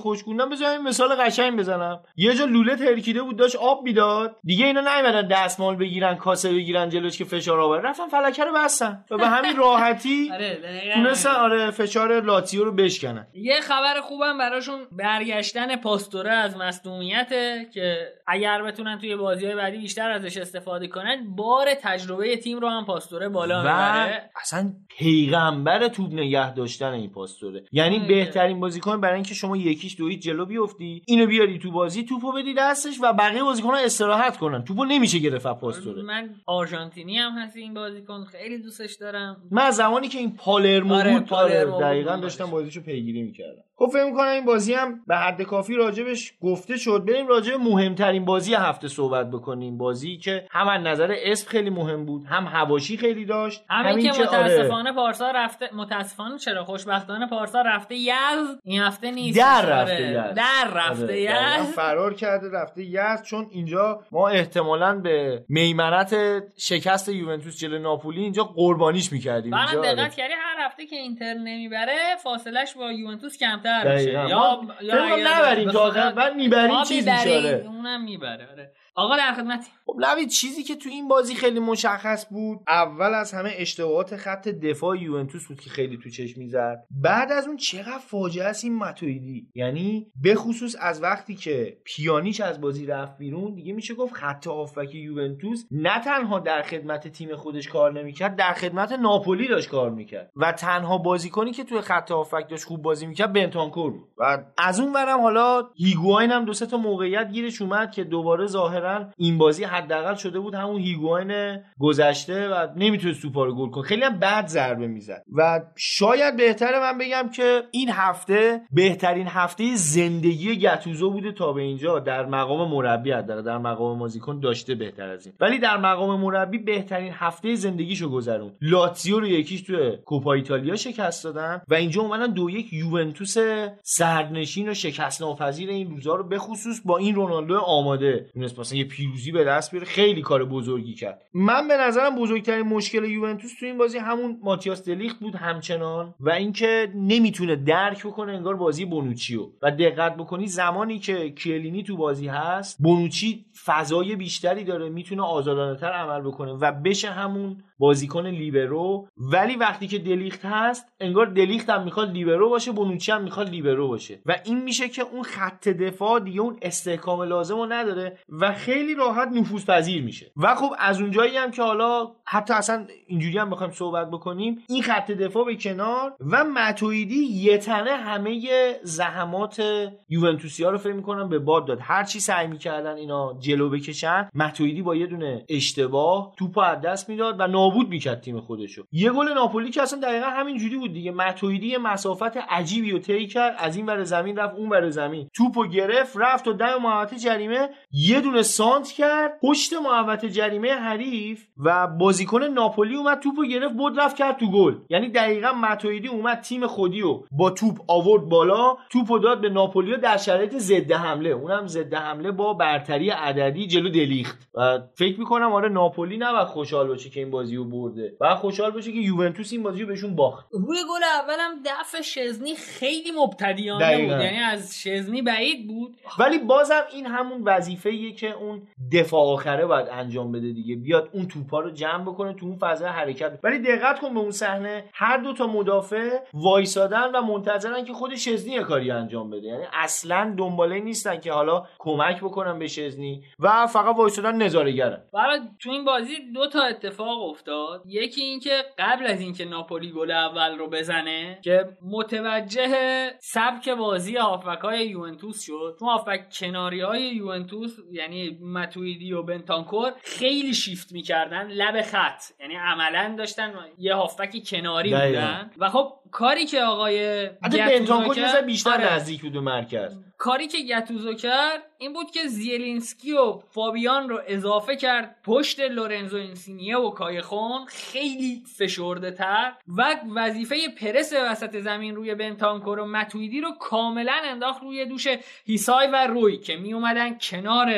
بذار 0.51 0.71
این 0.71 0.81
مثال 0.81 1.15
قشنگ 1.15 1.59
بزنم. 1.59 2.03
یه 2.15 2.33
جا 2.33 2.45
لوله 2.45 2.75
ترکیده 2.75 3.21
بود 3.21 3.37
داشت 3.37 3.55
آب 3.55 3.83
می‌داد. 3.83 4.37
دیگه 4.43 4.65
اینا 4.65 4.81
نیومدن 4.81 5.27
دستمال 5.27 5.75
بگیرن 5.75 6.15
کاسه 6.15 6.53
بگیرن 6.53 6.89
جلوش 6.89 7.17
که 7.17 7.25
فشار 7.25 7.59
آوره. 7.59 7.81
رفتن 7.81 8.07
فلکه 8.07 8.43
رو 8.43 8.53
بستن 8.55 9.05
و 9.11 9.17
به 9.17 9.27
همین 9.27 9.55
راحتی 9.55 10.29
آره. 10.33 10.59
تونستن 10.93 11.31
آره 11.31 11.71
فشار 11.71 12.21
لاتیو 12.21 12.63
رو 12.63 12.71
بشکنن. 12.71 13.27
یه 13.33 13.61
خبر 13.61 14.01
خوبم 14.01 14.37
براشون 14.37 14.79
برگشتن 14.91 15.75
پاستوره 15.75 16.31
از 16.31 16.57
مصدومیته 16.57 17.67
که 17.73 17.97
اگر 18.27 18.63
بتونن 18.63 18.97
توی 18.99 19.15
بازی 19.15 19.45
های 19.45 19.55
بعدی 19.55 19.77
بیشتر 19.77 20.11
ازش 20.11 20.37
استفاده 20.37 20.87
کنن 20.87 21.35
بار 21.35 21.67
تجربه 21.81 22.37
تیم 22.37 22.59
رو 22.59 22.69
هم 22.69 22.85
پاستوره 22.85 23.29
بالا 23.29 23.59
و 23.59 23.61
می‌بره 23.61 24.29
اصلا 24.41 24.73
پیغمبر 24.97 25.87
توپ 25.87 26.13
نگه 26.13 26.53
داشتن 26.53 26.91
این 26.91 27.11
پاستوره. 27.11 27.50
یعنی 27.71 27.97
آره. 27.97 28.07
بهترین 28.07 28.59
بازیکن 28.59 29.01
برای 29.01 29.15
اینکه 29.15 29.33
شما 29.33 29.57
یکیش 29.57 29.97
دویت 29.97 30.19
جلو 30.19 30.45
بیفتی 30.45 31.01
اینو 31.07 31.25
بیاری 31.25 31.59
تو 31.59 31.71
بازی 31.71 32.03
توپو 32.03 32.31
بدی 32.31 32.53
دستش 32.53 32.97
و 33.01 33.13
بقیه 33.13 33.43
بازیکن‌ها 33.43 33.77
استراحت 33.77 34.37
کنن. 34.37 34.63
توپو 34.63 34.85
نمیشه 34.85 35.19
گرفت 35.19 35.47
پاستوره 35.47 36.01
من 36.01 36.29
آرژانتینی 36.45 37.17
هم 37.17 37.31
هست 37.31 37.57
این 37.57 37.73
بازیکن 37.73 38.23
خیلی 38.23 38.57
دوستش 38.57 38.95
دارم. 38.95 39.37
من 39.51 39.71
زمانی 39.71 40.07
که 40.07 40.17
این 40.17 40.35
پالرمو 40.35 40.93
آره، 40.93 41.13
بود 41.13 41.27
پالرمو 41.27 41.73
آره، 41.73 41.85
دقیقا 41.85 42.13
بود. 42.13 42.21
داشتم 42.21 42.45
بازیشو 42.45 42.81
پیگیری 42.81 43.21
می‌کردم. 43.21 43.63
خب 43.81 43.87
فکر 43.87 44.03
می‌کنم 44.03 44.27
این 44.27 44.45
بازی 44.45 44.73
هم 44.73 45.01
به 45.07 45.15
حد 45.15 45.41
کافی 45.41 45.75
راجبش 45.75 46.33
گفته 46.41 46.77
شد. 46.77 47.05
بریم 47.07 47.27
راجب 47.27 47.53
مهمترین 47.53 48.25
بازی 48.25 48.53
هفته 48.53 48.87
صحبت 48.87 49.31
بکنیم. 49.31 49.77
بازی 49.77 50.17
که 50.17 50.47
هم 50.51 50.67
از 50.67 50.81
نظر 50.81 51.15
اسم 51.23 51.49
خیلی 51.49 51.69
مهم 51.69 52.05
بود 52.05 52.25
هم 52.25 52.43
هواشی 52.45 52.97
خیلی 52.97 53.25
داشت 53.25 53.63
همین 53.69 54.11
که 54.11 54.11
آره، 54.11 54.21
متاسفانه 54.21 54.93
پارسا 54.93 55.31
رفته 55.31 55.69
متاسفانه 55.75 56.37
چرا 56.37 56.65
خوشبختانه 56.65 57.27
پارسا 57.27 57.61
رفته 57.61 57.95
یزد. 57.95 58.59
این 58.63 58.81
هفته 58.81 59.11
نیست. 59.11 59.39
در 59.39 59.65
آره، 59.65 59.75
رفته 59.75 60.01
یزد. 60.01 60.33
در 60.33 60.71
رفته 60.73 61.03
آره، 61.03 61.21
یزد. 61.21 61.73
فرار 61.75 62.13
کرده 62.13 62.49
رفته 62.51 62.83
یزد. 62.83 63.23
چون 63.23 63.47
اینجا 63.51 64.01
ما 64.11 64.27
احتمالا 64.27 64.99
به 64.99 65.45
میمنت 65.49 66.15
شکست 66.57 67.09
یوونتوس 67.09 67.59
جلو 67.59 67.79
ناپولی 67.79 68.21
اینجا 68.21 68.43
قربانیش 68.43 69.11
می‌کردیم. 69.11 69.53
اینجا 69.53 69.79
آره. 69.79 69.95
دقت 69.95 70.15
کردی 70.15 70.33
هر 70.33 70.65
هفته 70.65 70.85
که 70.85 70.95
اینتر 70.95 71.33
نمی‌بره 71.33 71.97
فاصلش 72.23 72.73
با 72.73 72.91
یوونتوس 72.91 73.37
کمتر 73.37 73.70
دقیقاً. 73.79 74.27
میشه 74.27 74.67
یا 74.81 75.03
اگر 75.03 75.27
نبریم 75.27 75.71
تا 75.71 75.79
آخر 75.79 76.11
بعد 76.11 76.35
می‌بریم 76.35 76.83
چیز 76.83 77.07
میشه 77.07 77.63
اونم 77.67 78.03
می‌بره. 78.03 78.47
آره. 78.51 78.71
آقا 78.95 79.17
در 79.17 79.33
خدمتی 79.33 79.71
خب 79.91 79.99
نوید 79.99 80.29
چیزی 80.29 80.63
که 80.63 80.75
تو 80.75 80.89
این 80.89 81.07
بازی 81.07 81.35
خیلی 81.35 81.59
مشخص 81.59 82.25
بود 82.29 82.59
اول 82.67 83.13
از 83.13 83.33
همه 83.33 83.53
اشتباهات 83.57 84.17
خط 84.17 84.47
دفاع 84.47 84.97
یوونتوس 84.97 85.47
بود 85.47 85.59
که 85.59 85.69
خیلی 85.69 85.97
تو 85.97 86.09
چشم 86.09 86.39
می‌زد. 86.39 86.83
بعد 86.91 87.31
از 87.31 87.47
اون 87.47 87.57
چقدر 87.57 87.97
فاجعه 87.97 88.45
است 88.45 88.63
این 88.63 88.75
ماتویدی 88.75 89.47
یعنی 89.55 90.11
به 90.21 90.35
خصوص 90.35 90.75
از 90.79 91.03
وقتی 91.03 91.35
که 91.35 91.77
پیانیش 91.85 92.41
از 92.41 92.61
بازی 92.61 92.85
رفت 92.85 93.17
بیرون 93.17 93.55
دیگه 93.55 93.73
میشه 93.73 93.93
گفت 93.93 94.13
خط 94.13 94.47
هافبک 94.47 94.95
یوونتوس 94.95 95.63
نه 95.71 95.99
تنها 95.99 96.39
در 96.39 96.61
خدمت 96.61 97.07
تیم 97.07 97.35
خودش 97.35 97.67
کار 97.67 97.93
نمی‌کرد 97.93 98.35
در 98.35 98.53
خدمت 98.53 98.91
ناپولی 98.91 99.47
داشت 99.47 99.69
کار 99.69 99.89
می‌کرد. 99.89 100.31
و 100.35 100.51
تنها 100.51 100.97
بازیکنی 100.97 101.51
که 101.51 101.63
توی 101.63 101.81
خط 101.81 102.11
هافبک 102.11 102.49
داشت 102.49 102.63
خوب 102.63 102.81
بازی 102.81 103.05
می‌کرد 103.05 103.33
بنتانکور 103.33 103.91
بود. 103.91 104.09
و 104.17 104.43
از 104.57 104.79
اون 104.79 104.93
ورم 104.93 105.19
حالا 105.19 105.69
هیگواین 105.75 106.31
هم 106.31 106.45
دو 106.45 106.53
سه 106.53 106.65
تا 106.65 106.77
موقعیت 106.77 107.31
گیرش 107.31 107.61
اومد 107.61 107.91
که 107.91 108.03
دوباره 108.03 108.47
ظاهر 108.47 108.61
ظاهرا 108.71 109.09
این 109.17 109.37
بازی 109.37 109.63
حداقل 109.81 110.15
شده 110.15 110.39
بود 110.39 110.55
همون 110.55 110.81
هیگواین 110.81 111.57
گذشته 111.79 112.49
و 112.49 112.67
نمی‌تونست 112.75 113.21
توپا 113.21 113.45
رو 113.45 113.55
گل 113.55 113.69
کنه. 113.69 113.83
خیلی 113.83 114.03
هم 114.03 114.19
بد 114.19 114.47
ضربه 114.47 114.87
می‌زد. 114.87 115.23
و 115.35 115.61
شاید 115.75 116.37
بهتره 116.37 116.79
من 116.79 116.97
بگم 116.97 117.29
که 117.35 117.63
این 117.71 117.89
هفته 117.89 118.61
بهترین 118.71 119.27
هفته 119.27 119.75
زندگی 119.75 120.59
گتوزو 120.59 121.11
بوده 121.11 121.31
تا 121.31 121.53
به 121.53 121.61
اینجا. 121.61 121.99
در 121.99 122.25
مقام 122.25 122.71
مربی 122.71 123.11
حداقل 123.11 123.41
در 123.41 123.57
مقام 123.57 123.99
بازیکن 123.99 124.39
داشته 124.39 124.75
بهتر 124.75 125.09
از 125.09 125.25
این. 125.25 125.35
ولی 125.39 125.59
در 125.59 125.77
مقام 125.77 126.19
مربی 126.19 126.57
بهترین 126.57 127.11
هفته 127.15 127.55
زندگیشو 127.55 128.09
گذرون 128.09 128.51
لاتزیو 128.61 129.19
رو 129.19 129.27
یکیش 129.27 129.61
توی 129.61 129.97
کوپا 130.05 130.33
ایتالیا 130.33 130.75
شکست 130.75 131.23
دادن 131.23 131.61
و 131.69 131.73
اینجا 131.73 132.01
اومدن 132.01 132.33
دو 132.33 132.49
یک 132.49 132.73
یوونتوس 132.73 133.37
سردنشین 133.83 134.69
و 134.69 134.73
شکست 134.73 135.21
ناپذیر 135.21 135.69
این 135.69 135.89
روزا 135.89 136.15
رو 136.15 136.23
بخصوص 136.23 136.81
با 136.85 136.97
این 136.97 137.15
رونالدو 137.15 137.57
آماده. 137.57 138.25
مثلا 138.35 138.77
یه 138.77 138.85
پیروزی 138.85 139.31
به 139.31 139.43
دست 139.43 139.70
بیاره 139.71 139.85
خیلی 139.85 140.21
کار 140.21 140.45
بزرگی 140.45 140.93
کرد. 140.93 141.25
من 141.33 141.67
به 141.67 141.77
نظرم 141.77 142.15
بزرگترین 142.15 142.67
مشکل 142.67 143.03
یوونتوس 143.03 143.59
تو 143.59 143.65
این 143.65 143.77
بازی 143.77 143.97
همون 143.97 144.39
ماتیاس 144.43 144.85
دلیخت 144.85 145.19
بود 145.19 145.35
همچنان 145.35 146.13
و 146.19 146.29
اینکه 146.29 146.91
نمی‌تونه 146.95 147.55
درک 147.55 148.07
بکنه 148.07 148.31
انگار 148.31 148.55
بازی 148.55 148.85
بونوچیو. 148.85 149.47
و 149.61 149.71
دقت 149.71 150.15
بکنی 150.15 150.47
زمانی 150.47 150.99
که 150.99 151.29
کلینی 151.29 151.83
تو 151.83 151.97
بازی 151.97 152.27
هست 152.27 152.77
بونوچی 152.79 153.45
فضای 153.65 154.15
بیشتری 154.15 154.63
داره 154.63 154.89
می‌تونه 154.89 155.21
آزادانه 155.21 155.79
تر 155.79 155.91
عمل 155.91 156.21
بکنه 156.21 156.51
و 156.51 156.71
بشه 156.71 157.09
همون 157.09 157.63
بازیکن 157.79 158.27
لیبرو. 158.27 159.07
ولی 159.17 159.55
وقتی 159.55 159.87
که 159.87 159.99
دلیخت 159.99 160.45
هست 160.45 160.85
انگار 160.99 161.25
دلیخت 161.25 161.69
هم 161.69 161.83
می‌خواد 161.83 162.11
لیبرو 162.11 162.49
باشه 162.49 162.71
بونوچی 162.71 163.11
هم 163.11 163.23
می‌خواد 163.23 163.49
لیبرو 163.49 163.87
باشه. 163.87 164.19
و 164.25 164.35
این 164.45 164.63
میشه 164.63 164.89
که 164.89 165.01
اون 165.01 165.23
خط 165.23 165.69
دفاع 165.69 166.19
دیگه 166.19 166.41
اون 166.41 166.57
استحکام 166.61 167.21
لازم 167.21 167.55
رو 167.55 167.65
نداره 167.65 168.17
و 168.29 168.53
خیلی 168.53 168.95
راحت 168.95 169.27
نفوذ 169.51 169.65
پذیر 169.65 170.03
میشه. 170.03 170.31
و 170.37 170.55
خب 170.55 170.73
از 170.79 171.01
اونجایی 171.01 171.37
هم 171.37 171.51
که 171.51 171.61
حالا 171.63 172.11
حتی 172.25 172.53
اصلا 172.53 172.85
اینجوری 173.07 173.37
هم 173.37 173.49
بخوایم 173.49 173.73
صحبت 173.73 174.09
بکنیم 174.11 174.63
این 174.69 174.83
خط 174.83 175.11
دفاع 175.11 175.45
به 175.45 175.55
کنار 175.55 176.13
و 176.31 176.43
متویدی 176.43 177.23
یه 177.23 177.57
تنه 177.57 177.91
همه 177.91 178.73
زحمات 178.83 179.63
یوونتوسی 180.09 180.63
ها 180.63 180.69
رو 180.69 180.77
فکر 180.77 180.93
می‌کنم 180.93 181.29
به 181.29 181.39
باد 181.39 181.67
داد. 181.67 181.79
هر 181.81 182.03
چی 182.03 182.19
سعی 182.19 182.47
می‌کردن 182.47 182.95
اینا 182.95 183.33
جلو 183.39 183.69
بکشن 183.69 184.29
متویدی 184.35 184.81
با 184.81 184.95
یه 184.95 185.07
دونه 185.07 185.45
اشتباه 185.49 186.33
توپ 186.37 186.57
از 186.57 186.81
دست 186.81 187.09
می‌داد 187.09 187.35
و 187.39 187.47
نابود 187.47 187.89
می‌کرد 187.89 188.21
تیم 188.21 188.39
خودشو. 188.39 188.83
یه 188.91 189.11
گل 189.11 189.33
ناپولی 189.33 189.69
که 189.69 189.81
اصلا 189.81 189.99
دقیقا 189.99 190.25
همین 190.25 190.57
جوری 190.57 190.77
بود 190.77 190.93
دیگه. 190.93 191.11
متویدی 191.11 191.77
مسافت 191.77 192.37
عجیبی 192.49 192.91
رو 192.91 192.99
طی 192.99 193.27
کرد 193.27 193.55
از 193.57 193.75
این 193.75 193.85
ور 193.85 194.03
زمین 194.03 194.37
رفت 194.37 194.55
اون 194.55 194.69
ور 194.69 194.89
زمین. 194.89 195.29
توپو 195.33 195.67
گرفت 195.67 196.17
رفت 196.17 196.47
و 196.47 196.53
دم 196.53 196.77
محوطه 196.81 197.17
جریمه. 197.17 197.69
یه 197.91 198.21
دونه 198.21 198.41
سانت 198.41 198.87
کرد. 198.87 199.31
پشت 199.41 199.73
محوطه 199.73 200.29
جریمه 200.29 200.71
حریف 200.71 201.45
و 201.57 201.87
بازیکن 201.87 202.43
ناپولی 202.43 202.95
اومد 202.95 203.19
توپو 203.19 203.43
گرفت 203.43 203.73
بود 203.73 203.99
رفت 203.99 204.15
کرد 204.15 204.37
تو 204.37 204.51
گل. 204.51 204.75
یعنی 204.89 205.09
دقیقا 205.09 205.51
متویدی 205.51 206.07
اومد 206.07 206.41
تیم 206.41 206.67
خودی 206.67 207.01
رو 207.01 207.25
با 207.31 207.49
توپ 207.49 207.79
آورد 207.87 208.23
بالا 208.23 208.77
توپو 208.89 209.19
داد 209.19 209.41
به 209.41 209.49
ناپولی 209.49 209.97
در 209.97 210.17
شرایط 210.17 210.57
ضد 210.57 210.91
حمله. 210.91 211.29
اونم 211.29 211.67
ضد 211.67 211.93
حمله 211.93 212.31
با 212.31 212.53
برتری 212.53 213.09
عددی 213.09 213.67
جلو 213.67 213.89
دلیخت. 213.89 214.49
و 214.53 214.79
فکر 214.95 215.19
می‌کنم 215.19 215.53
آره 215.53 215.69
ناپولی 215.69 216.17
نباید 216.17 216.47
خوشحال 216.47 216.87
باشه 216.87 217.09
که 217.09 217.19
این 217.19 217.31
بازی 217.31 217.55
رو 217.55 217.65
برده. 217.65 218.13
و 218.21 218.35
خوشحال 218.35 218.71
باشه 218.71 218.91
که 218.91 218.99
یوونتوس 218.99 219.53
این 219.53 219.63
بازی 219.63 219.81
رو 219.81 219.87
بهشون 219.87 220.15
باخت. 220.15 220.47
روی 220.51 220.77
گل 220.77 221.03
اولم 221.03 221.63
دفع 221.65 222.01
شزنی 222.01 222.55
خیلی 222.55 223.11
مبتدیانه 223.11 223.97
بود. 223.97 224.21
یعنی 224.21 224.37
از 224.37 224.81
شزنی 224.81 225.21
بعید 225.21 225.67
بود. 225.67 225.97
ولی 226.19 226.37
بازم 226.37 226.81
این 226.93 227.05
همون 227.05 227.43
وظیفه‌ایه 227.45 228.11
که 228.11 228.31
اون 228.31 228.61
دفاع 228.93 229.30
آخره 229.33 229.65
باید 229.65 229.87
انجام 229.91 230.31
بده 230.31 230.51
دیگه. 230.51 230.75
بیاد 230.75 231.09
اون 231.13 231.27
توپا 231.27 231.59
رو 231.59 231.69
جمع 231.69 232.03
بکنه 232.03 232.33
تو 232.33 232.45
اون 232.45 232.57
فضا 232.57 232.87
حرکت. 232.87 233.39
ولی 233.43 233.59
دقت 233.59 233.99
کن 233.99 234.13
به 234.13 234.19
اون 234.19 234.31
صحنه. 234.31 234.83
هر 234.93 235.17
دو 235.17 235.33
تا 235.33 235.47
مدافع 235.47 236.09
وایسادن 236.33 237.11
و 237.15 237.21
منتظرن 237.21 237.85
که 237.85 237.93
خود 237.93 238.15
شزنی 238.15 238.59
کاری 238.59 238.91
انجام 238.91 239.29
بده. 239.29 239.47
یعنی 239.47 239.63
اصلا 239.73 240.35
دنباله 240.37 240.79
نیستن 240.79 241.19
که 241.19 241.31
حالا 241.33 241.63
کمک 241.79 242.21
بکنن 242.21 242.59
به 242.59 242.67
شزنی 242.67 243.23
و 243.39 243.67
فقط 243.67 243.95
وایسادن 243.95 244.35
نظاره‌گرن. 244.35 245.01
برای 245.13 245.39
تو 245.59 245.71
این 245.71 245.85
بازی 245.85 246.13
دو 246.33 246.47
تا 246.47 246.61
اتفاق 246.61 247.29
افتاد. 247.29 247.83
یکی 247.85 248.21
اینکه 248.21 248.63
قبل 248.77 249.05
از 249.05 249.21
اینکه 249.21 249.45
ناپولی 249.45 249.91
گل 249.91 250.11
اول 250.11 250.57
رو 250.57 250.69
بزنه 250.69 251.39
که 251.43 251.65
متوجه 251.91 252.71
سبک 253.19 253.69
بازی 253.69 254.17
هافبک 254.17 254.59
های 254.59 254.87
یوونتوس 254.87 255.41
شد. 255.41 255.75
چون 255.79 255.89
هافبک 255.89 256.25
کناری 256.39 256.81
های 256.81 257.01
یوونتوس 257.01 257.77
یعنی 257.91 258.39
متویدی 258.53 259.13
و 259.13 259.20
بنتانکور 259.23 259.93
خیلی 260.03 260.53
شیفت 260.53 260.91
می‌کردن. 260.91 261.47
لب 261.47 261.81
خط. 261.81 262.23
یعنی 262.39 262.55
عملا 262.55 263.15
داشتن 263.17 263.53
یه 263.77 263.95
هافبک 263.95 264.43
کناری 264.49 264.89
بودن. 264.89 265.51
و 265.57 265.69
خب 265.69 265.93
کاری 266.11 266.45
که 266.45 266.61
آقای 266.61 267.29
بنتانکور 267.41 268.41
بیشتر 268.41 268.73
آره. 268.73 268.93
نزدیک 268.93 269.21
بود 269.21 269.37
مرکز 269.37 269.99
کاری 270.21 270.47
که 270.47 270.57
گتوزو 270.57 271.13
کرد 271.13 271.63
این 271.77 271.93
بود 271.93 272.11
که 272.11 272.27
زیلینسکی 272.27 273.11
و 273.11 273.39
فابیان 273.51 274.09
رو 274.09 274.19
اضافه 274.27 274.75
کرد 274.75 275.15
پشت 275.23 275.59
لورنزو 275.59 276.17
اینسینیه 276.17 276.77
و 276.77 276.89
کایخون 276.89 277.65
خیلی 277.67 278.43
فشرده 278.57 279.11
تر 279.11 279.53
و 279.77 279.95
وظیفه 280.15 280.55
پرس 280.69 281.13
وسط 281.13 281.59
زمین 281.59 281.95
روی 281.95 282.15
بنتانکور 282.15 282.79
و 282.79 282.85
متویدی 282.85 283.41
رو 283.41 283.51
کاملا 283.59 284.17
انداخت 284.23 284.61
روی 284.61 284.85
دوش 284.85 285.07
هیسای 285.45 285.87
و 285.87 286.07
روی 286.07 286.37
که 286.37 286.55
می 286.55 286.73
اومدن 286.73 287.17
کنار 287.17 287.73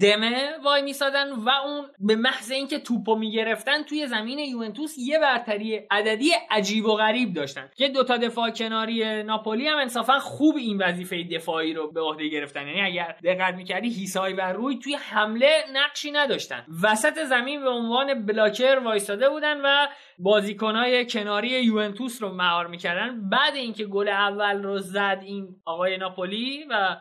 دمه 0.00 0.50
وای 0.64 0.82
میسادن 0.82 1.32
و 1.32 1.48
اون 1.48 1.84
به 1.98 2.16
محض 2.16 2.50
اینکه 2.50 2.78
توپو 2.78 3.16
می‌گرفتن 3.16 3.82
توی 3.82 4.06
زمین 4.06 4.38
یوونتوس 4.38 4.94
یه 4.98 5.18
برتری 5.18 5.80
عددی 5.90 6.30
عجیب 6.50 6.86
و 6.86 6.96
غریب 6.96 7.32
داشتن 7.32 7.70
که 7.76 7.88
دوتا 7.88 8.16
دفاع 8.16 8.50
کناری 8.50 9.22
ناپولی 9.22 9.68
هم 9.68 9.78
انصافا 9.78 10.18
خوب 10.18 10.56
این 10.56 10.78
وظیفه 10.78 11.22
دفاعی 11.22 11.72
رو 11.72 11.90
به 11.92 12.00
عهده 12.00 12.28
گرفتن. 12.28 12.68
یعنی 12.68 12.80
اگر 12.80 13.16
دقت 13.24 13.54
می‌کردی 13.54 13.88
هیسای 13.88 14.32
و 14.32 14.40
روی 14.40 14.78
توی 14.78 14.94
حمله 14.94 15.64
نقشی 15.72 16.10
نداشتن. 16.10 16.66
وسط 16.82 17.24
زمین 17.24 17.60
به 17.60 17.70
عنوان 17.70 18.26
بلاکر 18.26 18.78
وایستاده 18.84 19.28
بودن 19.28 19.60
و 19.60 19.86
بازیکنهای 20.18 21.06
کناری 21.06 21.48
یوونتوس 21.48 22.22
رو 22.22 22.34
مهار 22.34 22.66
می‌کردن. 22.66 23.28
بعد 23.28 23.54
اینکه 23.54 23.84
گل 23.84 24.08
اول 24.08 24.62
رو 24.62 24.78
زد 24.78 25.20
این 25.24 25.48
آقای 25.64 25.96
ناپولی 25.96 26.64
و 26.70 26.96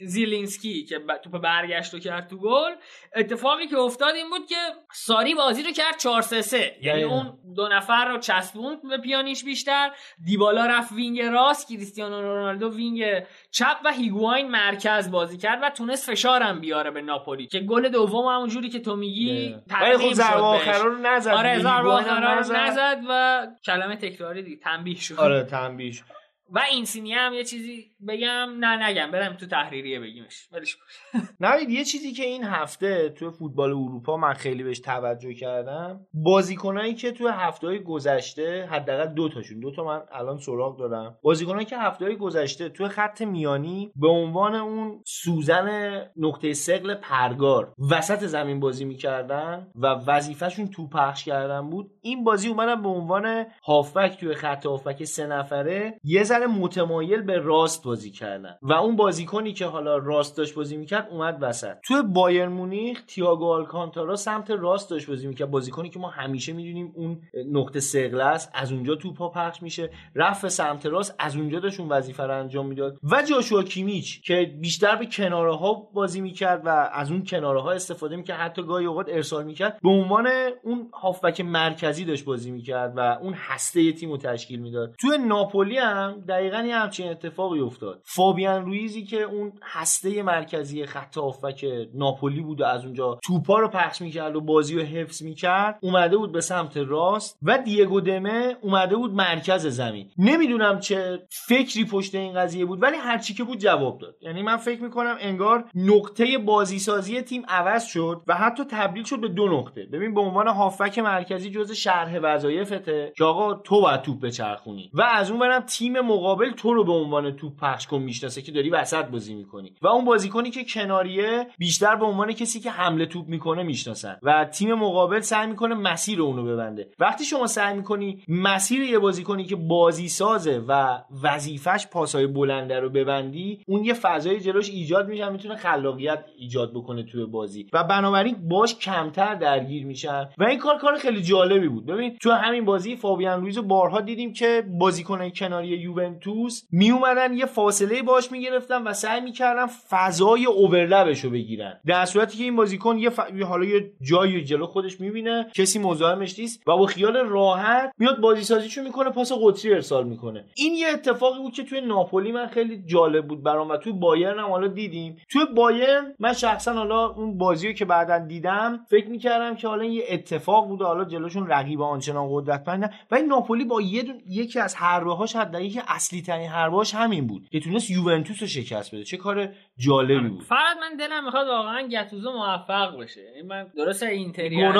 زیلینسکی 0.00 0.84
که 0.84 1.00
توپ 1.24 1.38
برگشت 1.38 1.94
رو 1.94 2.00
کرد 2.00 2.28
تو 2.28 2.36
گل 2.36 2.70
اتفاقی 3.16 3.66
که 3.66 3.78
افتاد 3.78 4.14
این 4.14 4.30
بود 4.30 4.46
که 4.46 4.56
ساری 4.92 5.34
بازی 5.34 5.62
رو 5.62 5.70
کرد 5.70 5.96
4 5.98 6.22
3 6.22 6.42
3 6.42 6.76
یعنی 6.82 7.02
اون 7.02 7.38
دو 7.56 7.68
نفر 7.68 8.08
رو 8.08 8.18
چسبوند 8.18 8.88
به 8.88 8.98
پیانیش 8.98 9.44
بیشتر. 9.44 9.90
دیبالا 10.24 10.66
رفت 10.66 10.92
وینگ 10.92 11.22
راست 11.22 11.68
کریستیانو 11.68 12.22
رونالدو 12.22 12.74
وینگ 12.74 13.04
چپ 13.50 13.76
و 13.84 13.92
هیگواین 13.92 14.50
مرکز 14.50 15.10
بازی 15.10 15.38
کرد 15.38 15.58
و 15.62 15.70
تونست 15.70 16.10
فشارم 16.10 16.60
بیاره 16.60 16.90
به 16.90 17.02
ناپولی 17.02 17.46
که 17.46 17.60
گل 17.60 17.88
دوم 17.88 18.26
همونجوری 18.26 18.68
که 18.68 18.80
تو 18.80 18.96
میگی 18.96 19.56
ولی 19.80 19.96
خب 19.96 20.12
ضربه 20.12 20.40
آخر 20.40 20.78
رو 20.78 20.98
نزد 20.98 21.30
آره 21.30 21.58
ضربه 21.58 21.90
آخر 21.90 22.34
رو 22.34 22.55
نزد 22.56 23.00
و 23.08 23.46
کلمه 23.64 23.96
تکراری 23.96 24.42
دیگه 24.42 24.56
تنبیه 24.56 25.00
شد. 25.00 25.14
آره 25.14 25.44
تنبیه 25.44 25.92
شد. 25.92 26.04
و 26.50 26.60
این 26.70 27.06
هم 27.12 27.34
یه 27.34 27.44
چیزی 27.44 27.90
بگم 28.08 28.48
نه 28.60 28.88
نگم 28.88 29.10
برم 29.10 29.36
تو 29.36 29.46
تحریریه 29.46 30.00
بگیمش. 30.00 30.48
ولش 30.52 30.76
نوید 31.40 31.70
یه 31.70 31.84
چیزی 31.84 32.12
که 32.12 32.24
این 32.24 32.44
هفته 32.44 33.08
تو 33.08 33.30
فوتبال 33.30 33.70
اروپا 33.70 34.16
من 34.16 34.32
خیلی 34.32 34.62
بهش 34.62 34.80
توجه 34.80 35.34
کردم 35.34 36.06
بازیکنایی 36.14 36.94
که 36.94 37.12
تو 37.12 37.28
هفته 37.28 37.78
گذشته 37.78 38.68
حداقل 38.70 39.14
دو 39.14 39.28
تاشون 39.28 39.60
دو 39.60 39.70
تا 39.70 39.84
من 39.84 40.02
الان 40.12 40.38
سراغ 40.38 40.78
دارم. 40.78 41.18
بازیکنایی 41.22 41.66
که 41.66 41.78
هفته 41.78 42.14
گذشته 42.14 42.68
تو 42.68 42.88
خط 42.88 43.22
میانی 43.22 43.92
به 43.96 44.08
عنوان 44.08 44.54
اون 44.54 45.02
سوزن 45.06 45.98
نقطه 46.16 46.52
سقل 46.52 46.94
پرگار 46.94 47.74
وسط 47.90 48.24
زمین 48.24 48.60
بازی 48.60 48.84
می‌کردن 48.84 49.72
و 49.74 49.86
وظیفهشون 49.86 50.68
تو 50.68 50.88
پخش 50.88 51.24
کردن 51.24 51.70
بود 51.70 51.90
این 52.02 52.24
بازی 52.24 52.48
اومدن 52.48 52.82
به 52.82 52.88
عنوان 52.88 53.46
هافبک 53.64 54.16
توی 54.20 54.34
خط 54.34 54.66
هافبک 54.66 55.04
سه 55.04 55.26
نفره 55.26 56.00
یه 56.04 56.24
ذره 56.36 56.46
متمایل 56.46 57.22
به 57.22 57.38
راست 57.38 57.84
بازی 57.84 58.10
کردن. 58.10 58.54
و 58.62 58.72
اون 58.72 58.96
بازیکنی 58.96 59.52
که 59.52 59.66
حالا 59.66 59.96
راست 59.96 60.36
داشت 60.36 60.54
بازی 60.54 60.76
می‌کرد 60.76 61.08
اومد 61.10 61.38
وسط. 61.40 61.76
توی 61.84 62.02
بایر 62.02 62.48
مونیخ 62.48 63.02
تییاگو 63.06 63.52
آلکانتارا 63.52 64.16
سمت 64.16 64.50
راست 64.50 64.90
داشت 64.90 65.08
بازی 65.08 65.26
می‌کرد. 65.26 65.50
بازیکنی 65.50 65.90
که 65.90 65.98
ما 65.98 66.08
همیشه 66.08 66.52
می‌دونیم 66.52 66.92
اون 66.94 67.20
نقطه 67.52 67.80
سقل 67.80 68.20
است 68.20 68.50
از 68.54 68.72
اونجا 68.72 68.94
توپا 68.94 69.28
پخش 69.28 69.62
میشه. 69.62 69.90
رفت 70.14 70.48
سمت 70.48 70.86
راست 70.86 71.14
از 71.18 71.36
اونجا 71.36 71.60
داشت 71.60 71.80
اون 71.80 71.88
وظیفه 71.88 72.22
رو 72.22 72.38
انجام 72.38 72.66
می‌داد. 72.66 72.98
و 73.12 73.22
جاشوا 73.22 73.62
کیمیچ 73.62 74.22
که 74.22 74.56
بیشتر 74.60 74.96
به 74.96 75.06
کناره 75.06 75.56
ها 75.56 75.74
بازی 75.94 76.20
می‌کرد 76.20 76.66
و 76.66 76.90
از 76.92 77.10
اون 77.10 77.24
کناره 77.24 77.62
ها 77.62 77.72
استفاده 77.72 78.16
می‌کرد. 78.16 78.38
حتی 78.38 78.62
گاهی 78.62 78.86
اوقات 78.86 79.06
ارسال 79.08 79.44
می‌کرد. 79.44 79.78
به 79.82 79.88
عنوان 79.88 80.28
اون 80.64 80.90
هافبک 81.02 81.40
مرکزی 81.40 82.04
داشت 82.04 82.24
بازی 82.24 82.50
می‌کرد 82.50 82.92
و 82.96 83.00
اون 83.00 83.34
هسته 83.36 83.92
تیم 83.92 84.10
رو 84.10 84.16
تشکیل 84.16 84.60
می‌داد. 84.60 84.94
توی 85.00 85.18
ناپولی 85.18 85.78
هم 85.78 86.22
دقیقا 86.28 86.58
یه 86.58 86.76
همچین 86.76 87.10
اتفاقی 87.10 87.60
افتاد. 87.60 88.00
فابیان 88.04 88.64
رویزی 88.64 89.04
که 89.04 89.22
اون 89.22 89.52
هسته 89.62 90.22
مرکزی 90.22 90.86
خط 90.86 91.18
هافبک 91.18 91.66
ناپولی 91.94 92.40
بود 92.40 92.60
و 92.60 92.64
از 92.64 92.84
اونجا 92.84 93.18
توپا 93.24 93.58
رو 93.58 93.68
پخش 93.68 94.00
می‌کرد 94.00 94.36
و 94.36 94.40
بازی 94.40 94.76
رو 94.76 94.82
حفظ 94.82 95.22
می‌کرد 95.22 95.78
اومده 95.82 96.16
بود 96.16 96.32
به 96.32 96.40
سمت 96.40 96.76
راست 96.76 97.38
و 97.42 97.58
دیگو 97.58 98.00
دمه 98.00 98.56
اومده 98.60 98.96
بود 98.96 99.14
مرکز 99.14 99.66
زمین. 99.66 100.10
نمی‌دونم 100.18 100.80
چه 100.80 101.26
فکری 101.30 101.84
پشت 101.84 102.14
این 102.14 102.34
قضیه 102.34 102.64
بود 102.64 102.82
ولی 102.82 102.96
هرچی 102.96 103.34
که 103.34 103.44
بود 103.44 103.58
جواب 103.58 103.98
داد. 103.98 104.14
یعنی 104.20 104.42
من 104.42 104.56
فکر 104.56 104.82
می‌کنم 104.82 105.16
انگار 105.20 105.64
نقطه 105.74 106.38
بازی 106.38 106.78
سازی 106.78 107.22
تیم 107.22 107.42
عوض 107.48 107.84
شد 107.84 108.22
و 108.26 108.34
حتی 108.34 108.64
تبدیل 108.70 109.04
شد 109.04 109.20
به 109.20 109.28
دو 109.28 109.48
نقطه. 109.48 109.86
ببین 109.92 110.14
به 110.14 110.20
عنوان 110.20 110.48
هافک 110.48 110.98
مرکزی 110.98 111.50
جز 111.50 111.72
شرح 111.72 112.18
وظایفته 112.22 113.12
که 113.16 113.24
آقا 113.24 113.54
تو 113.54 113.80
باید 113.80 114.02
توپ 114.02 114.20
بچرخونی. 114.20 114.90
و 114.94 115.02
از 115.02 115.30
اون 115.30 115.40
برم 115.40 115.60
تیم 115.60 116.00
مقابل 116.16 116.50
تو 116.50 116.74
رو 116.74 116.84
به 116.84 116.92
عنوان 116.92 117.36
توپ 117.36 117.52
پخش 117.60 117.86
کن 117.86 117.98
می‌شناسه 117.98 118.42
که 118.42 118.52
داری 118.52 118.70
وسط 118.70 119.04
بازی 119.04 119.34
می‌کنی. 119.34 119.72
و 119.82 119.86
اون 119.86 120.04
بازیکنی 120.04 120.50
که 120.50 120.64
کناریه 120.64 121.46
بیشتر 121.58 121.96
به 121.96 122.04
عنوان 122.04 122.32
کسی 122.32 122.60
که 122.60 122.70
حمله 122.70 123.06
توپ 123.06 123.28
می‌کنه 123.28 123.62
می‌شناسن. 123.62 124.16
و 124.22 124.44
تیم 124.44 124.74
مقابل 124.74 125.20
سعی 125.20 125.46
می‌کنه 125.46 125.74
مسیر 125.74 126.22
اونو 126.22 126.44
ببنده. 126.44 126.88
وقتی 126.98 127.24
شما 127.24 127.46
سعی 127.46 127.76
می‌کنی 127.76 128.22
مسیر 128.28 128.82
یه 128.82 128.98
بازیکنی 128.98 129.44
که 129.44 129.56
بازی 129.56 130.08
سازه 130.08 130.62
و 130.68 130.98
وظیفش 131.22 131.86
پاسای 131.86 132.26
بلنده 132.26 132.80
رو 132.80 132.90
ببندی 132.90 133.60
اون 133.66 133.84
یه 133.84 133.94
فضای 133.94 134.40
جلوش 134.40 134.70
ایجاد 134.70 135.08
میشه 135.08 135.28
می‌تونه 135.28 135.56
خلاقیت 135.56 136.24
ایجاد 136.38 136.72
بکنه 136.74 137.02
توی 137.02 137.26
بازی. 137.26 137.66
و 137.72 137.84
بنابراین 137.84 138.36
باش 138.48 138.74
کمتر 138.74 139.34
درگیر 139.34 139.86
میشن. 139.86 140.28
و 140.38 140.44
این 140.44 140.58
کار 140.58 140.78
کار 140.78 140.96
خیلی 140.96 141.22
جالبی 141.22 141.68
بود. 141.68 141.86
ببین 141.86 142.16
تو 142.16 142.30
همین 142.30 142.64
بازی 142.64 142.96
فابیان 142.96 143.40
رویز 143.40 143.58
بارها 143.58 144.00
دیدیم 144.00 144.32
که 144.32 144.64
بازیکنای 144.78 145.30
کناری 145.30 145.76
یوونتوس 146.06 146.62
میومدن 146.70 147.32
یه 147.32 147.46
فاصله 147.46 148.02
باش 148.02 148.32
می‌گرفتن 148.32 148.82
و 148.82 148.92
سعی 148.92 149.20
می‌کردن 149.20 149.66
فضای 149.66 150.46
اوورلپش 150.46 151.24
رو 151.24 151.30
بگیرن. 151.30 151.80
در 151.86 152.04
صورتی 152.04 152.38
که 152.38 152.44
این 152.44 152.56
بازیکن 152.56 152.98
یه 152.98 153.10
ف... 153.10 153.20
حالا 153.42 153.64
یه 153.64 153.90
جایی 154.02 154.44
جلو 154.44 154.66
خودش 154.66 155.00
می‌بینه 155.00 155.46
کسی 155.54 155.78
مزاحمش 155.78 156.38
نیست 156.38 156.62
و 156.68 156.76
با 156.76 156.86
خیال 156.86 157.16
راحت 157.16 157.92
میاد 157.98 158.20
بازی 158.20 158.42
سازیشو 158.42 158.82
می‌کنه 158.82 159.10
پاس 159.10 159.32
قطری 159.32 159.74
ارسال 159.74 160.06
می‌کنه. 160.06 160.44
این 160.56 160.74
یه 160.74 160.88
اتفاقی 160.88 161.38
بود 161.38 161.52
که 161.52 161.62
توی 161.62 161.80
ناپولی 161.80 162.32
من 162.32 162.46
خیلی 162.46 162.82
جالب 162.86 163.26
بود 163.26 163.42
برام 163.42 163.68
و 163.68 163.76
توی 163.76 163.92
بایرن 163.92 164.38
هم 164.38 164.50
حالا 164.50 164.66
دیدیم. 164.66 165.16
توی 165.32 165.42
بایرن 165.56 166.14
من 166.18 166.32
شخصا 166.32 166.72
حالا 166.72 167.08
اون 167.08 167.38
بازی 167.38 167.68
رو 167.68 167.72
که 167.72 167.84
بعدا 167.84 168.18
دیدم 168.18 168.80
فکر 168.90 169.08
می‌کردم 169.08 169.54
که 169.56 169.68
حالا 169.68 169.84
یه 169.84 170.04
اتفاق 170.10 170.68
بوده 170.68 170.84
حالا 170.84 171.04
جلوشون 171.04 171.46
رقیب 171.46 171.82
آنچنان 171.82 172.28
قدرتمندن 172.32 172.90
و 173.10 173.14
این 173.14 173.26
ناپولی 173.26 173.64
با 173.64 173.80
یه 173.80 174.02
دون... 174.02 174.20
یکی 174.28 174.60
از 174.60 174.76
حربه 174.76 175.14
هاش 175.14 175.36
حتی 175.36 175.62
یکی 175.62 175.80
اصلی 175.96 176.22
ترین 176.22 176.48
حربه 176.48 176.82
همین 176.94 177.26
بود. 177.26 177.48
که 177.48 177.60
تونست 177.60 177.90
یوونتوس 177.90 178.42
رو 178.42 178.48
شکست 178.48 178.94
بده. 178.94 179.04
چه 179.04 179.16
کار 179.16 179.48
جالبی 179.78 180.28
بود. 180.28 180.42
فقط 180.42 180.76
من 180.80 180.96
دلم 180.96 181.24
می‌خواد 181.24 181.48
واقعا 181.48 181.88
گتوزو 181.88 182.32
موفق 182.32 183.00
بشه. 183.00 183.32
این 183.36 183.46
من 183.46 183.66
درست 183.76 184.02
اینتری 184.02 184.56
نه. 184.56 184.72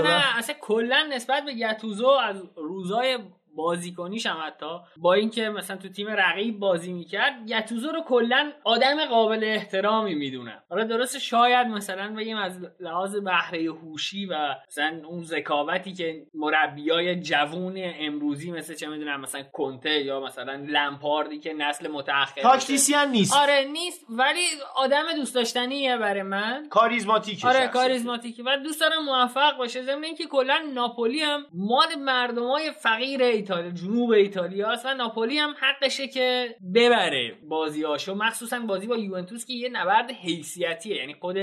نه 0.00 0.38
اصلا 0.38 0.54
کلا 0.60 1.08
نسبت 1.12 1.44
به 1.44 1.54
گتوزو 1.54 2.06
از 2.06 2.42
روزای 2.56 3.18
بازیکنیش 3.56 4.26
هم 4.26 4.36
حتی 4.46 4.78
با 4.96 5.14
اینکه 5.14 5.48
مثلا 5.48 5.76
تو 5.76 5.88
تیم 5.88 6.06
رقیب 6.08 6.58
بازی 6.58 6.92
می‌کرد 6.92 7.46
گتوزو 7.48 7.88
رو 7.90 8.02
کلا 8.02 8.52
آدم 8.64 9.04
قابل 9.04 9.44
احترامی 9.44 10.14
می‌دونم 10.14 10.62
حالا 10.70 10.84
درست 10.84 11.18
شاید 11.18 11.66
مثلا 11.66 12.14
بگیم 12.14 12.36
از 12.36 12.66
لحاظ 12.80 13.16
بهره 13.16 13.72
هوشی 13.72 14.26
و 14.26 14.54
مثلا 14.68 15.00
اون 15.08 15.22
ذکاوتی 15.22 15.92
که 15.92 16.26
مربیای 16.34 17.20
جوون 17.20 17.74
امروزی 17.76 18.50
مثل 18.50 18.74
چه 18.74 18.88
می‌دونم 18.88 19.20
مثلا 19.20 19.42
کنته 19.52 19.90
یا 19.90 20.20
مثلا 20.20 20.54
لمپاردی 20.68 21.38
که 21.38 21.52
نسل 21.52 21.88
متأخر 21.88 22.42
تاکتیسیان 22.42 23.10
نیست. 23.10 23.36
آره 23.36 23.64
نیست. 23.72 24.06
ولی 24.08 24.40
آدم 24.76 25.04
دوست 25.16 25.34
داشتنیه 25.34 25.96
برای 25.96 26.22
من. 26.22 26.68
کاریزماتیکه 26.68 27.48
آره. 27.48 27.68
کاریزماتیکه. 27.68 28.42
و 28.42 28.56
دوست 28.64 28.80
دارم 28.80 29.04
موفق 29.04 29.56
باشه. 29.58 29.82
ضمن 29.82 30.04
اینکه 30.04 30.26
کلا 30.26 30.58
ناپولی 30.74 31.20
هم 31.20 31.46
مال 31.54 31.94
مردمای 31.98 32.70
فقیر 32.70 33.22
ایتالیا 33.50 33.70
جنوب 33.70 34.10
ایتالیا 34.10 34.70
است 34.70 34.86
و 34.86 34.94
ناپولی 34.94 35.38
هم 35.38 35.54
حقشه 35.60 36.08
که 36.08 36.56
ببره 36.74 37.34
بازیاشو 37.48 38.14
مخصوصا 38.14 38.58
بازی 38.58 38.86
با 38.86 38.96
یوونتوس 38.96 39.46
که 39.46 39.52
یه 39.52 39.68
نبرد 39.68 40.10
حیثیتیه 40.10 40.96
یعنی 40.96 41.14
خود 41.14 41.34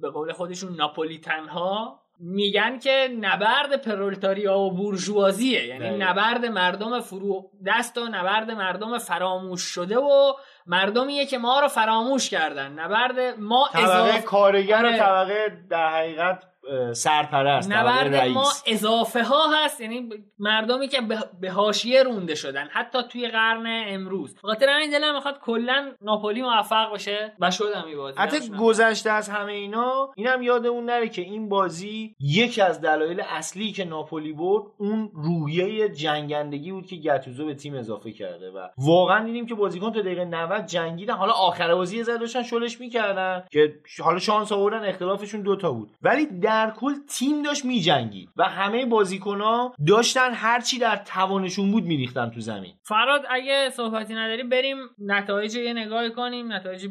به 0.00 0.10
قول 0.10 0.32
خودشون 0.32 0.76
ناپولیتن 0.76 1.48
ها 1.48 2.02
میگن 2.18 2.78
که 2.78 3.08
نبرد 3.20 3.82
پرولتاریا 3.82 4.58
و 4.58 4.70
بورژوازیه 4.70 5.66
یعنی 5.66 5.80
دقیقا. 5.80 6.10
نبرد 6.10 6.44
مردم 6.44 7.00
فرو 7.00 7.50
دست 7.66 7.98
و 7.98 8.04
نبرد 8.04 8.50
مردم 8.50 8.98
فراموش 8.98 9.62
شده 9.62 9.98
و 9.98 10.32
مردمیه 10.66 11.26
که 11.26 11.38
ما 11.38 11.60
رو 11.60 11.68
فراموش 11.68 12.30
کردن 12.30 12.72
نبرد 12.72 13.18
ما 13.38 13.68
طبقه 13.72 13.84
اضافه 13.84 14.22
کارگر 14.22 14.82
و 14.82 14.86
آره. 14.86 14.98
طبقه 14.98 15.66
در 15.70 15.88
حقیقت 15.88 16.51
سرپرست 16.92 17.72
نبرد 17.72 18.14
ما 18.28 18.48
اضافه 18.66 19.22
ها 19.22 19.44
هست 19.64 19.80
یعنی 19.80 20.08
مردمی 20.38 20.88
که 20.88 20.98
به- 21.40 21.50
حاشیه 21.50 22.02
رونده 22.02 22.34
شدن 22.34 22.68
حتی 22.72 22.98
توی 23.10 23.28
قرن 23.28 23.84
امروز. 23.88 24.36
خاطر 24.42 24.68
همین 24.68 24.90
دلم 24.90 25.14
می‌خواد 25.14 25.38
کلا 25.40 25.92
ناپولی 26.00 26.42
موفق 26.42 26.94
بشه 26.94 27.32
و 27.40 27.50
شدم 27.50 27.84
این 27.86 27.96
بازی. 27.96 28.18
حتی. 28.18 28.48
گذشته 28.58 29.10
از 29.10 29.28
همه 29.28 29.52
اینا 29.52 30.10
اینم 30.16 30.42
یادمون 30.42 30.84
نره 30.84 31.08
که 31.08 31.22
این 31.22 31.48
بازی 31.48 32.14
یکی 32.20 32.62
از 32.62 32.80
دلایل 32.80 33.20
اصلی 33.30 33.72
که 33.72 33.84
ناپولی 33.84 34.32
برد 34.32 34.64
اون 34.78 35.10
روحیه 35.14 35.88
جنگندگی 35.88 36.72
بود 36.72 36.86
که 36.86 36.96
گتوزو 36.96 37.46
به 37.46 37.54
تیم 37.54 37.74
اضافه 37.74 38.12
کرده 38.12 38.50
و 38.50 38.68
واقعا 38.78 39.24
دیدیم 39.24 39.46
که 39.46 39.54
بازیکن 39.54 39.92
تا 39.92 40.00
دقیقه 40.00 40.24
90 40.24 40.66
جنگیدن. 40.66 41.14
حالا 41.14 41.32
آخر 41.32 41.74
بازی 41.74 42.02
داشتن 42.04 42.42
شلش 42.42 42.80
می‌کردن 42.80 43.44
که 43.52 43.74
حالا 44.02 44.18
شانس 44.18 44.52
آوردن 44.52 44.84
اختلافشون 44.84 45.42
دوتا 45.42 45.72
بود. 45.72 45.90
ولی 46.02 46.26
در 46.52 46.72
کل 46.76 46.92
تیم 47.08 47.42
داشت 47.42 47.64
میجنگید 47.64 48.28
و 48.36 48.44
همه 48.44 48.86
بازیکنها 48.86 49.74
داشتن 49.86 50.32
هرچی 50.32 50.78
در 50.78 50.96
توانشون 50.96 51.72
بود 51.72 51.84
میریختن 51.84 52.30
تو 52.30 52.40
زمین. 52.40 52.72
فراد 52.82 53.22
اگه 53.30 53.70
صحبتی 53.70 54.14
نداری 54.14 54.42
بریم 54.42 54.76
نتایج 54.98 55.54
یه 55.54 55.72
نگاهی 55.72 56.10
کنیم 56.10 56.52
نتایج 56.52 56.86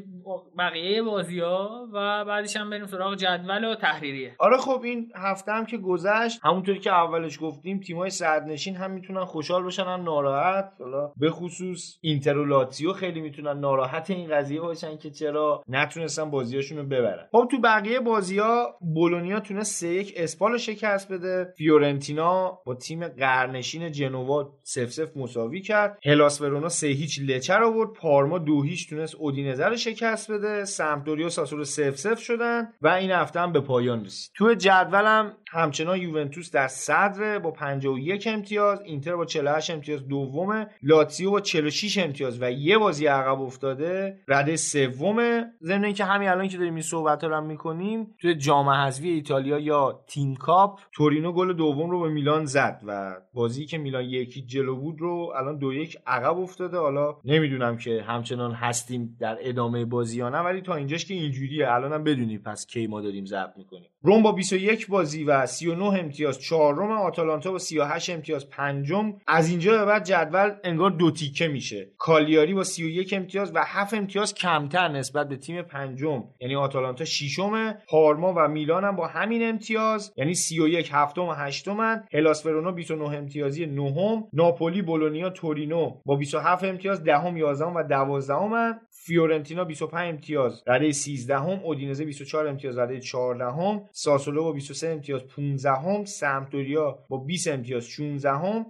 بقیه 0.57 1.01
بازی 1.03 1.39
ها 1.39 1.87
و 1.93 2.25
بعدش 2.25 2.55
هم 2.55 2.69
بریم 2.69 2.85
سراغ 2.85 3.15
جدول 3.15 3.63
و 3.63 3.75
تحریریه. 3.75 4.35
آره 4.39 4.57
خب 4.57 4.81
این 4.83 5.11
هفته 5.15 5.51
هم 5.51 5.65
که 5.65 5.77
گذشت 5.77 6.39
همونطوری 6.43 6.79
که 6.79 6.91
اولش 6.91 7.39
گفتیم 7.41 7.79
تیمای 7.79 8.09
صدرنشین 8.09 8.75
هم 8.75 8.91
می‌تونن 8.91 9.25
خوشحال 9.25 9.63
باشن 9.63 9.83
هم 9.83 10.03
ناراحت. 10.03 10.71
حالا 10.79 11.11
به 11.17 11.29
خصوص 11.29 11.97
اینتر 12.01 12.37
و 12.37 12.45
لاتزیو 12.45 12.93
خیلی 12.93 13.21
می‌تونن 13.21 13.59
ناراحت 13.59 14.09
این 14.09 14.29
قضیه 14.29 14.61
باشن 14.61 14.97
که 14.97 15.09
چرا 15.09 15.63
نتونستن 15.67 16.31
بازیاشون 16.31 16.77
رو 16.77 16.83
ببرن. 16.83 17.27
خب 17.31 17.47
تو 17.51 17.59
بقیه 17.59 17.99
بازی 17.99 18.39
ها 18.39 18.77
بولونیا 18.93 19.39
تونست 19.51 19.75
3 19.75 19.87
1 19.87 20.13
اسپال 20.17 20.57
شکست 20.57 21.11
بده. 21.11 21.53
فیورنتینا 21.57 22.59
با 22.65 22.75
تیم 22.75 23.07
قرنشین 23.07 23.91
جنوا 23.91 24.53
0 24.63 24.85
0 24.85 25.07
مساوی 25.15 25.61
کرد. 25.61 25.99
هلاس 26.05 26.41
ورونا 26.41 26.69
3 26.69 26.87
هیچ 26.87 27.19
لچه 27.27 27.55
رو 27.55 27.73
برد. 27.73 27.93
پارما 27.93 28.39
2 28.39 28.63
هیچ 28.63 28.89
تونست 28.89 29.15
اودینزه 29.15 29.65
رو 29.65 29.75
شکست 29.75 30.31
بده. 30.31 30.65
سمپدوریا 30.65 31.29
ساسولو 31.29 31.63
0 31.63 31.91
0 31.91 32.15
شدن 32.15 32.67
و 32.81 32.87
این 32.87 33.11
هفته 33.11 33.39
هم 33.39 33.51
به 33.51 33.59
پایان 33.61 34.05
رسید. 34.05 34.31
تو 34.35 34.53
جدولم 34.53 35.33
همچنان 35.53 35.97
یوونتوس 36.01 36.51
در 36.51 36.67
صدر 36.67 37.39
با 37.39 37.51
51 37.51 38.27
امتیاز 38.27 38.81
اینتر 38.81 39.15
با 39.15 39.25
48 39.25 39.69
امتیاز 39.69 40.07
دومه 40.07 40.67
لاتزیو 40.83 41.31
با 41.31 41.39
46 41.39 41.97
امتیاز 41.97 42.41
و 42.41 42.51
یه 42.51 42.77
بازی 42.77 43.05
عقب 43.05 43.41
افتاده. 43.41 44.19
رده 44.27 44.55
سومه 44.55 45.45
ضمن 45.61 45.85
اینکه 45.85 46.05
همین 46.05 46.29
الان 46.29 46.47
که 46.47 46.57
داریم 46.57 46.73
این 46.73 46.83
صحبت 46.83 47.23
رو 47.23 47.41
می‌کنیم 47.41 48.15
توی 48.21 48.35
جام 48.35 48.69
حذفی 48.69 49.09
ایتالیا 49.09 49.59
یا 49.59 50.03
تیم 50.07 50.35
کاپ 50.35 50.79
تورینو 50.91 51.31
گل 51.31 51.53
دوم 51.53 51.89
رو 51.89 51.99
به 51.99 52.09
میلان 52.09 52.45
زد 52.45 52.81
و 52.87 53.15
بازی 53.33 53.65
که 53.65 53.77
میلان 53.77 54.03
یکی 54.03 54.41
جلو 54.41 54.75
بود 54.75 55.01
رو 55.01 55.33
الان 55.35 55.57
دو 55.57 55.73
یک 55.73 55.97
عقب 56.07 56.37
افتاده. 56.37 56.77
حالا 56.77 57.15
نمی‌دونم 57.25 57.77
که 57.77 58.03
همچنان 58.07 58.51
هستیم 58.51 59.17
در 59.19 59.37
ادامه 59.41 59.85
بازی 59.85 60.17
یا 60.17 60.29
نه 60.29 60.39
ولی 60.39 60.61
تا 60.61 60.75
اینجاش 60.75 61.05
که 61.05 61.13
اینجوریه. 61.13 61.71
الانم 61.71 62.03
بدونی 62.03 62.37
پس 62.37 62.65
کی 62.65 62.87
ما 62.87 63.01
داریم 63.01 63.25
ضبط 63.25 63.57
می‌کنیم. 63.57 63.90
روم 64.03 64.23
با 64.23 64.31
21 64.31 64.87
بازی 64.87 65.23
و 65.23 65.45
39 65.45 65.85
امتیاز 65.85 66.39
چهارم 66.39 66.91
آتالانتا 66.91 67.51
با 67.51 67.57
38 67.57 68.09
امتیاز 68.09 68.49
پنجم 68.49 69.13
از 69.27 69.49
اینجا 69.49 69.77
به 69.77 69.85
بعد 69.85 70.03
جدول 70.03 70.51
انگار 70.63 70.91
دو 70.91 71.11
تیکه 71.11 71.47
میشه. 71.47 71.91
کالیاری 71.97 72.53
با 72.53 72.63
31 72.63 73.13
امتیاز 73.13 73.51
و 73.55 73.63
7 73.65 73.93
امتیاز 73.93 74.33
کمتر 74.33 74.87
نسبت 74.87 75.29
به 75.29 75.35
تیم 75.35 75.61
پنجم. 75.61 76.23
یعنی 76.39 76.55
آتالانتا 76.55 77.05
ششم 77.05 77.73
پارما 77.89 78.33
و 78.37 78.47
میلان 78.47 78.83
هم 78.83 78.95
با 78.95 79.07
همین 79.07 79.49
امتیاز. 79.49 80.13
یعنی 80.17 80.33
31 80.33 80.89
هفتم 80.93 81.21
و 81.21 81.33
هشتمن 81.33 82.03
هلاس 82.13 82.45
ورونا 82.45 82.71
29 82.71 83.17
امتیازی 83.17 83.65
نهم 83.65 84.23
ناپولی 84.33 84.81
بولونیا 84.81 85.29
تورینو 85.29 86.01
با 86.05 86.15
27 86.15 86.63
امتیاز 86.63 87.03
دهم 87.03 87.37
یازدهم 87.37 87.75
و 87.75 87.83
دوازدهمن 87.83 88.79
فیورنتینا 89.05 89.63
25 89.63 90.13
امتیاز 90.13 90.63
رده 90.67 90.91
13 90.91 91.37
هم 91.37 91.59
اودینزه 91.63 92.05
24 92.05 92.47
امتیاز 92.47 92.77
رده 92.77 92.99
14 92.99 93.45
هم 93.45 93.81
ساسولو 93.91 94.43
با 94.43 94.51
23 94.51 94.89
امتیاز 94.89 95.27
15 95.27 95.71
هم 95.71 96.05
سمتوریا 96.05 96.99
با 97.09 97.17
20 97.17 97.47
امتیاز 97.47 97.85
16 97.85 98.29
هم 98.31 98.65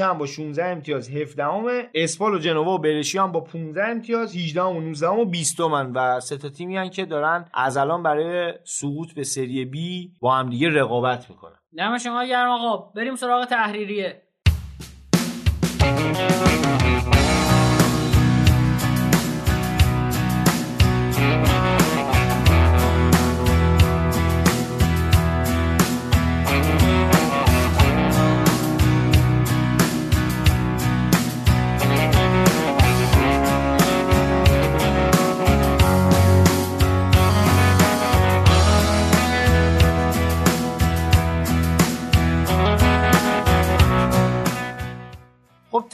هم 0.00 0.18
با 0.18 0.26
16 0.26 0.64
امتیاز 0.64 1.10
17 1.10 1.44
هم 1.44 1.64
اسپال 1.94 2.34
و 2.34 2.38
جنوا 2.38 2.74
و 2.74 2.78
برشی 2.78 3.18
هم 3.18 3.32
با 3.32 3.40
15 3.40 3.84
امتیاز 3.84 4.36
18 4.36 4.62
هم 4.62 4.76
و 4.76 4.80
19 4.80 5.08
هم 5.08 5.18
و 5.18 5.24
20 5.24 5.60
من 5.60 5.92
و 5.92 6.20
سه 6.20 6.36
تا 6.36 6.48
تیمی 6.48 6.76
هن 6.76 6.90
که 6.90 7.04
دارن 7.04 7.44
از 7.54 7.76
الان 7.76 8.02
برای 8.02 8.52
سقوط 8.64 9.14
به 9.14 9.24
سری 9.24 9.64
بی 9.64 10.12
با 10.20 10.34
هم 10.34 10.50
دیگه 10.50 10.68
رقابت 10.68 11.30
می‌کنن. 11.30 11.58
دم 11.78 11.98
شما 11.98 12.24
گرم 12.24 12.50
آقا 12.50 12.92
بریم 12.96 13.16
سراغ 13.16 13.44
تحریریه. 13.44 14.22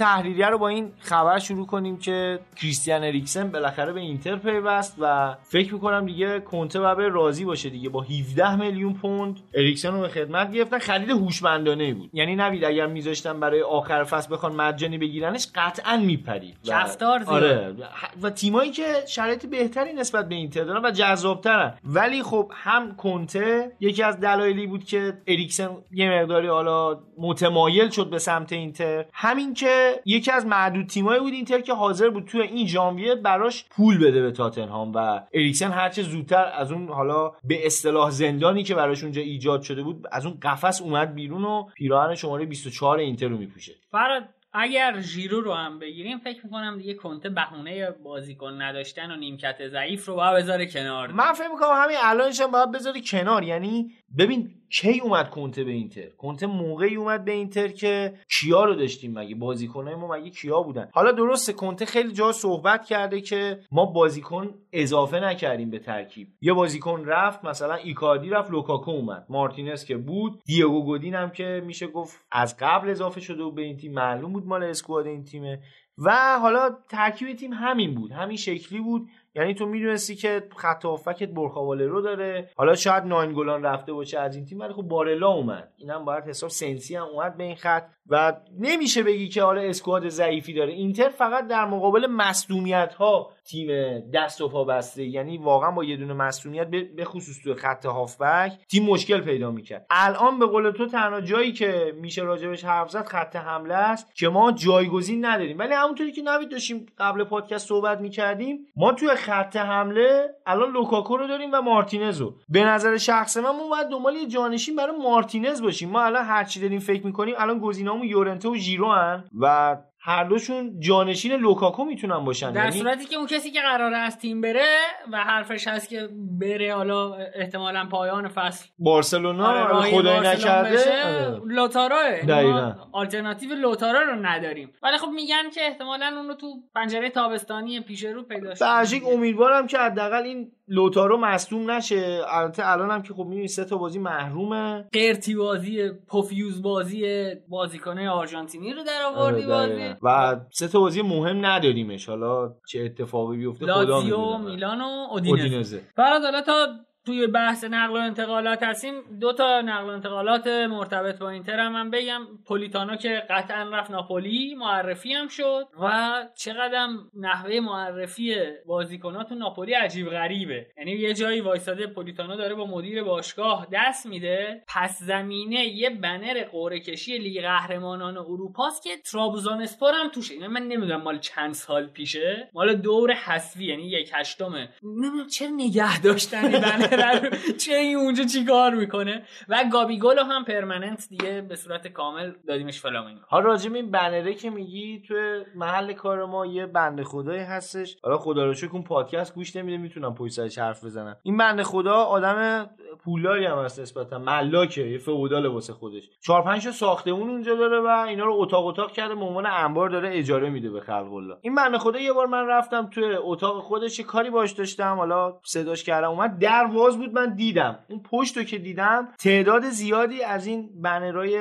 تحریریه 0.01 0.47
رو 0.47 0.59
با 0.59 0.69
این 0.69 0.93
خبر 0.99 1.39
شروع 1.39 1.67
کنیم 1.67 1.97
که 1.97 2.39
کریستیان 2.57 3.05
اریکسن 3.05 3.51
بالاخره 3.51 3.93
به 3.93 4.01
اینتر 4.01 4.37
پیوست 4.37 4.97
و 5.01 5.35
فکر 5.43 5.75
می‌کنم 5.75 6.07
دیگه 6.07 6.41
کنته 6.41 6.81
باید 6.81 6.99
راضی 6.99 7.45
باشه 7.45 7.71
دیگه. 7.71 7.89
با 7.89 8.01
17 8.01 8.57
میلیون 8.57 8.95
پوند 8.95 9.41
اریکسن 9.55 9.93
رو 9.93 10.01
به 10.01 10.09
خدمت 10.09 10.53
گرفتن. 10.53 10.79
خرید 10.79 11.11
هوشمندانه 11.11 11.95
بود. 11.95 12.11
یعنی 12.13 12.37
نوید 12.37 12.65
اگر 12.65 12.87
میذاشتن 12.87 13.41
برای 13.41 13.63
آخر 13.63 14.05
فصل 14.05 14.35
بخوان 14.35 14.55
مجانی 14.55 14.99
بگیرنش 14.99 15.47
قطعا 15.55 15.97
میپرید. 15.97 16.57
و- 16.67 16.71
کفتار 16.71 17.19
زیاد. 17.19 17.29
آره. 17.45 17.75
و 18.23 18.31
تیمایی 18.31 18.71
که 18.71 18.85
شرایط 19.09 19.47
بهتری 19.47 19.93
نسبت 19.93 20.29
به 20.29 20.35
اینتر 20.35 20.65
دارن 20.65 20.85
و 20.85 20.91
جذابترن. 20.91 21.75
ولی 21.85 22.23
خب 22.23 22.53
هم 22.55 22.97
کنته 22.97 23.73
یکی 23.81 24.03
از 24.03 24.21
دلایلی 24.21 24.67
بود 24.67 24.85
که 24.85 25.13
اریکسن 25.27 25.71
یه 25.93 26.11
مقداری 26.11 26.49
حالا 26.49 27.01
متمایل 27.19 27.91
شد 27.91 28.11
به 28.11 28.19
سمت 28.19 28.53
اینتر. 28.53 29.05
همین 29.13 29.55
که 29.55 29.90
یکی 30.05 30.31
از 30.31 30.47
معدود 30.47 30.87
تیمایی 30.87 31.21
بود 31.21 31.33
اینتر 31.33 31.61
که 31.61 31.75
حاضر 31.75 32.11
بود 32.11 32.25
توی 32.25 32.41
این 32.41 32.67
ژانویه 32.67 33.15
براش 33.15 33.65
پول 33.71 33.99
بده 33.99 34.23
به 34.23 34.31
تاتنهام 34.31 34.93
و 34.95 35.21
اریکسن 35.35 35.71
هرچه 35.71 36.03
زودتر 36.03 36.53
از 36.55 36.73
اون 36.73 36.89
حالا 36.89 37.33
به 37.45 37.67
اصطلاح 37.67 38.11
زندانی 38.11 38.63
که 38.63 38.75
براش 38.75 39.03
اونجا 39.03 39.23
ایجاد 39.23 39.63
شده 39.63 39.83
بود 39.83 40.07
از 40.13 40.27
اون 40.27 40.39
قفس 40.43 40.83
اومد 40.83 41.15
بیرون 41.15 41.45
و 41.45 41.63
پیراهن 41.75 42.15
شماره 42.15 42.45
24 42.45 42.99
اینتر 42.99 43.29
رو 43.29 43.37
میپوشه. 43.37 43.73
فراد 43.91 44.23
اگر 44.53 45.01
ژیرو 45.01 45.41
رو 45.41 45.53
هم 45.53 45.79
بگیریم 45.79 46.19
فکر 46.19 46.45
می‌کنم 46.45 46.79
دیگه 46.79 46.95
کنته 46.95 47.29
بهونه 47.29 47.91
بازیکن 47.91 48.63
نداشتن 48.63 49.11
و 49.11 49.17
نیمکت 49.17 49.69
ضعیف 49.69 50.07
رو 50.07 50.15
باید 50.15 50.37
بذاره 50.37 50.67
کنار. 50.67 51.13
من 51.13 51.33
فکر 51.33 51.49
می‌کنم 51.49 51.71
همین 51.75 51.97
الانش 52.01 52.41
هم 52.41 52.51
باید 52.51 52.71
بذاری 52.71 53.03
کنار. 53.07 53.43
یعنی 53.43 53.91
ببین 54.19 54.51
کی 54.71 55.01
اومد 55.01 55.31
کنته 55.31 55.65
به 55.65 55.71
اینتر؟ 55.71 56.09
کنته 56.19 56.47
موقعی 56.47 56.97
اومد 56.97 57.25
به 57.25 57.33
اینتر 57.33 57.69
که 57.69 58.15
کیا 58.41 58.65
رو 58.65 58.75
داشتیم 58.75 59.19
مگه؟ 59.19 59.35
بازیکنای 59.35 59.95
ما 59.95 60.09
مگه 60.17 60.31
کیا 60.31 60.63
بودن؟ 60.63 60.89
حالا 60.93 61.13
درسته 61.13 61.53
کنته 61.53 61.87
خیلی 61.87 62.13
جا 62.13 62.33
صحبت 62.33 62.85
کرده 62.85 63.21
که 63.21 63.61
ما 63.73 63.87
بازیکن 63.87 64.55
اضافه 64.73 65.21
نکردیم 65.21 65.71
به 65.71 65.79
ترکیب. 65.79 66.29
یه 66.41 66.53
بازیکن 66.53 67.05
رفت 67.05 67.45
مثلا 67.45 67.75
ایکاردی 67.75 68.31
رفت 68.31 68.51
لوکاکو 68.51 68.91
اومد. 68.91 69.27
مارتینز 69.29 69.85
که 69.85 69.97
بود 69.97 70.43
دیگو 70.45 70.85
گودین 70.85 71.15
هم 71.15 71.31
که 71.31 71.63
میشه 71.67 71.87
گفت 71.87 72.27
از 72.33 72.57
قبل 72.61 72.91
اضافه 72.91 73.21
شده 73.21 73.43
و 73.43 73.51
به 73.51 73.63
این 73.63 73.77
تیم 73.77 73.93
معلوم 73.93 74.33
بود 74.33 74.47
مال 74.47 74.63
squad 74.63 75.07
این 75.07 75.25
تیمه. 75.25 75.61
و 75.99 76.39
حالا 76.43 76.71
ترکیب 76.89 77.37
تیم 77.37 77.53
همین 77.53 77.95
بود 77.95 78.13
همین 78.13 78.37
شکلی 78.37 78.81
بود. 78.81 79.09
یعنی 79.35 79.55
تو 79.55 79.67
می‌دونستی 79.67 80.15
که 80.15 80.43
خط 80.57 80.85
هافبک 80.85 81.29
بورخا 81.29 81.61
والرو 81.61 81.87
رو 81.87 82.01
داره. 82.01 82.51
حالا 82.57 82.75
شاید 82.75 83.05
ناینگولان 83.05 83.63
رفته 83.63 83.93
باشه 83.93 84.19
از 84.19 84.37
این 84.37 84.45
تیم 84.45 84.61
ولی 84.61 84.73
خب 84.73 84.83
بارلا 84.83 85.29
اومد. 85.29 85.73
اینم 85.77 86.05
باید 86.05 86.25
حساب 86.25 86.51
سنسی 86.51 86.97
هم 86.97 87.07
اومد 87.07 87.37
به 87.37 87.45
این 87.45 87.57
خط. 87.57 87.91
و 88.11 88.33
نمیشه 88.61 89.03
بگی 89.03 89.29
که 89.29 89.43
حالا 89.43 89.61
squad 89.61 90.09
ضعیفی 90.09 90.53
داره. 90.53 90.73
اینتر 90.73 91.09
فقط 91.09 91.47
در 91.47 91.65
مقابل 91.65 92.07
مصدومیت 92.07 92.95
ها 92.95 93.31
تیم 93.45 93.99
دست 94.15 94.41
و 94.41 94.49
پا 94.49 94.65
بسته. 94.65 95.05
یعنی 95.05 95.39
واقعا 95.39 95.71
با 95.71 95.85
یه 95.85 95.97
دونه 95.97 96.13
مصدومیت 96.13 96.69
به 96.71 97.05
خصوص 97.05 97.43
تو 97.45 97.55
خط 97.55 97.87
هافبک 97.87 98.53
تیم 98.71 98.85
مشکل 98.85 99.21
پیدا 99.21 99.51
می‌کرد. 99.51 99.87
الان 99.91 100.39
به 100.39 100.47
قول 100.47 100.71
تو 100.71 100.87
تنها 100.87 101.21
جایی 101.21 101.53
که 101.53 101.95
میشه 102.01 102.23
راجبش 102.23 102.65
حرف 102.65 102.91
زد 102.91 103.07
خط 103.07 103.37
حمله 103.37 103.75
است 103.75 104.15
که 104.17 104.29
ما 104.29 104.53
جایگزین 104.53 105.25
نداریم. 105.25 105.59
ولی 105.59 105.75
همونطوری 105.75 106.13
که 106.13 106.23
نوید 106.23 106.51
داشتیم 106.51 106.87
قبل 106.99 107.25
پادکست 107.25 107.69
صحبت 107.69 108.01
می‌کردیم 108.01 108.67
ما 108.77 108.93
توی 108.93 109.09
خط 109.09 109.57
حمله 109.57 110.29
الان 110.47 110.73
لوکاکو 110.73 111.17
رو 111.17 111.27
داریم 111.27 111.51
و 111.53 111.61
مارتینز 111.61 112.21
رو. 112.21 112.35
به 112.49 112.65
نظر 112.65 112.97
شخص 112.97 113.37
من 113.37 113.51
ما 113.51 113.69
باید 113.69 113.89
دنبال 113.89 114.15
یه 114.15 114.27
جانشین 114.27 114.77
برای 114.77 114.97
مارتینز 114.97 115.63
باشیم. 115.63 115.91
ما 115.91 116.03
الان 116.03 116.25
هر 116.25 116.45
چی 116.45 116.61
داریم 116.61 116.79
فکر 116.79 117.07
می‌کنیم 117.07 117.35
الان 117.39 117.59
گزینه‌مون 117.59 118.00
یورنته 118.05 118.49
و 118.49 118.57
ژیرو 118.57 118.93
هن 118.93 119.25
و 119.41 119.77
هر 120.03 120.25
دوشون 120.25 120.81
جانشین 120.81 121.33
لوکاکو 121.33 121.85
می‌تونن 121.85 122.25
باشن. 122.25 122.53
در 122.53 122.65
یعنی 122.65 122.79
صورتی 122.79 123.05
که 123.05 123.17
اون 123.17 123.27
کسی 123.27 123.51
که 123.51 123.61
قراره 123.61 123.97
از 123.97 124.19
تیم 124.19 124.41
بره 124.41 124.77
و 125.13 125.17
حرفش 125.17 125.69
هست 125.69 125.89
که 125.89 126.09
بره 126.41 126.75
حالا 126.75 127.15
احتمالا 127.15 127.87
پایان 127.91 128.29
فصل. 128.29 128.69
بارسلونا 128.79 129.47
آره، 129.47 129.91
خدای 129.91 130.21
نکرده. 130.21 131.41
آره. 131.77 132.23
دقیقاً. 132.29 132.61
ما 132.61 132.89
آلترناتیو 132.93 133.55
لوتارو 133.55 134.11
رو 134.11 134.17
نداریم. 134.27 134.73
ولی 134.83 134.99
خب 134.99 135.09
میگن 135.09 135.51
که 135.55 135.61
احتمالا 135.67 136.13
اون 136.17 136.29
رو 136.29 136.35
تو 136.35 136.47
پنجره 136.75 137.11
تابستانی 137.11 137.81
پیش 137.81 138.05
رو 138.05 138.23
پیدا 138.23 138.53
عجیب 138.67 139.07
امیدوارم 139.07 139.67
که 139.67 139.79
حداقل 139.79 140.23
این 140.23 140.53
لوتارو 140.71 141.17
مصدوم 141.17 141.71
نشه. 141.71 142.21
البته 142.29 142.73
الان 142.73 142.91
هم 142.91 143.03
که 143.03 143.15
خب 143.15 143.25
می‌دونی 143.25 143.49
سه 143.49 143.65
تا 143.65 143.77
بازی 143.77 143.99
محرومه. 143.99 144.89
قرتی 144.93 145.35
بازی 145.35 145.91
پوفیوز 146.09 146.63
بازی 146.63 147.25
بازیکنه 147.49 148.11
آرژانتینی 148.11 148.73
رو 148.73 148.83
در 148.83 149.03
آوردی 149.07 149.43
آره، 149.43 149.47
بازی. 149.47 149.73
دقیقاً. 149.73 149.95
و 150.03 150.41
سه 150.53 150.69
تا 150.69 150.81
بازی 150.81 151.03
مهم 151.03 151.47
نداریمش. 151.47 152.09
حالا 152.09 152.55
چه 152.69 152.81
اتفاقی 152.81 153.37
بیفته 153.37 153.65
خدا 153.65 153.83
لاتزیو 153.83 154.17
می‌دونه. 154.17 154.45
میلان 154.51 154.81
و 154.81 154.85
اودینزه. 155.11 155.43
اودینزه. 155.43 155.83
فراد 155.97 156.23
حالا 156.23 156.43
تا 156.43 156.67
توی 157.07 157.27
بحث 157.27 157.65
نقل 157.65 157.93
و 157.93 158.01
انتقالات 158.01 158.63
هستیم 158.63 159.19
دو 159.21 159.33
تا 159.33 159.61
نقل 159.61 159.85
و 159.85 159.89
انتقالات 159.89 160.47
مرتبط 160.47 161.19
با 161.19 161.31
اینتر 161.31 161.61
هم 161.61 161.73
من 161.73 161.91
بگم. 161.91 162.27
پولیتانو 162.47 162.97
که 162.97 163.23
قطعا 163.31 163.71
رفت 163.73 163.91
ناپولی 163.91 164.55
معرفی 164.55 165.13
هم 165.13 165.29
شد 165.29 165.69
و 165.83 166.13
چقدر 166.35 166.89
نحوه 167.15 167.61
معرفی 167.61 168.37
بازیکنات 168.67 169.29
تو 169.29 169.35
ناپولی 169.35 169.73
عجیب 169.73 170.11
غریبه. 170.11 170.67
یعنی 170.79 170.93
یه 170.93 171.15
جایی 171.15 171.41
وایساده 171.41 171.87
پولیتانو 171.87 172.37
داره 172.37 172.55
با 172.55 172.67
مدیر 172.67 173.03
باشگاه 173.03 173.67
دست 173.73 174.07
میده. 174.07 174.63
پس 174.69 174.99
زمینه 175.03 175.67
یه 175.67 175.91
بنر 175.91 176.45
قرعه 176.53 176.81
کشی 176.81 177.19
لیگ 177.19 177.41
قهرمانان 177.41 178.19
اروپاست 178.19 178.83
که 178.83 178.91
ترابزون 178.97 179.63
اسپور 179.63 179.93
هم 179.95 180.09
توشه. 180.09 180.35
یعنی 180.35 180.47
من 180.47 180.63
نمی‌دونم 180.63 181.03
مال 181.03 181.19
چند 181.19 181.55
سال 181.55 181.87
پیشه. 181.87 182.49
مال 182.53 182.75
دور 182.75 183.13
حذفی 183.13 183.65
یعنی 183.65 183.83
یک 183.83 184.11
هشتمه. 184.15 184.69
نمی‌دونم 184.83 185.27
چرا 185.27 185.49
نگه 185.49 186.01
داشتن 186.01 186.51
چه 187.67 187.73
این 187.73 187.97
اونجا 187.97 188.25
چیکار 188.25 188.75
می‌کنه؟ 188.75 189.23
و 189.49 189.65
گابیگولو 189.73 190.23
هم 190.23 190.45
پرمننت 190.45 191.07
دیگه 191.09 191.41
به 191.49 191.57
صورت 191.57 191.89
کامل 191.89 192.33
دادیمش 192.49 192.81
فلامینگو. 192.81 193.21
حالا 193.29 193.45
راجع 193.45 193.71
به 193.71 193.77
این 193.77 193.91
بنره 193.91 194.35
که 194.35 194.51
میگی 194.51 195.03
تو 195.09 195.15
محل 195.55 195.93
کار 195.93 196.25
ما 196.25 196.47
یه 196.47 196.67
بنده 196.67 197.05
خدایی 197.05 197.43
هستش. 197.43 197.97
حالا 198.03 198.19
خدا 198.19 198.45
رو 198.45 198.55
شکر 198.55 198.71
اون 198.73 198.83
پادکست 198.83 199.35
گوش 199.35 199.57
نمیده 199.57 199.79
می‌تونم 199.79 200.15
پشت 200.15 200.33
سرش 200.33 200.59
حرف 200.59 200.85
بزنم. 200.85 201.17
این 201.23 201.37
بنده 201.37 201.63
خدا 201.63 201.95
آدم 201.95 202.71
پولداری 203.05 203.47
هم 203.47 203.59
هست 203.59 203.81
نسبتا 203.81 204.19
ملاکه 204.19 204.83
یه 204.83 204.99
فئودال 204.99 205.47
واسه 205.47 205.73
خودش. 205.73 206.03
چهار 206.21 206.43
پنج 206.43 206.71
ساختمون 206.71 207.31
اونجا 207.31 207.55
داره 207.55 207.81
و 207.81 207.87
اینا 207.87 208.25
رو 208.25 208.35
اتاق 208.37 208.67
اتاق 208.67 208.93
کرده 208.93 209.15
به 209.15 209.25
عنوان 209.25 209.47
انبار 209.47 209.89
داره 209.89 210.19
اجاره 210.19 210.51
میده 210.51 210.71
به 210.71 210.81
خلق 210.81 211.13
الله. 211.15 211.37
این 211.41 211.55
بنده 211.55 211.79
خدا 211.79 211.99
یه 211.99 212.13
بار 212.13 212.27
من 212.27 212.47
رفتم 212.47 212.91
تو 212.91 213.01
اتاق 213.23 213.63
خودش 213.63 213.99
یه 213.99 214.05
کاری 214.05 214.31
باش 214.31 214.53
داشتم 214.53 214.97
حالا 214.97 215.41
صداش 215.43 215.85
کردم 215.85 216.11
اومد 216.11 216.39
در 216.39 216.67
باز 216.81 216.99
بود 216.99 217.13
من 217.13 217.35
دیدم. 217.35 217.79
اون 217.89 218.01
پشت 218.03 218.37
رو 218.37 218.43
که 218.43 218.59
دیدم 218.59 219.09
تعداد 219.19 219.65
زیادی 219.71 220.23
از 220.23 220.47
این 220.47 220.71
بنرای 220.83 221.39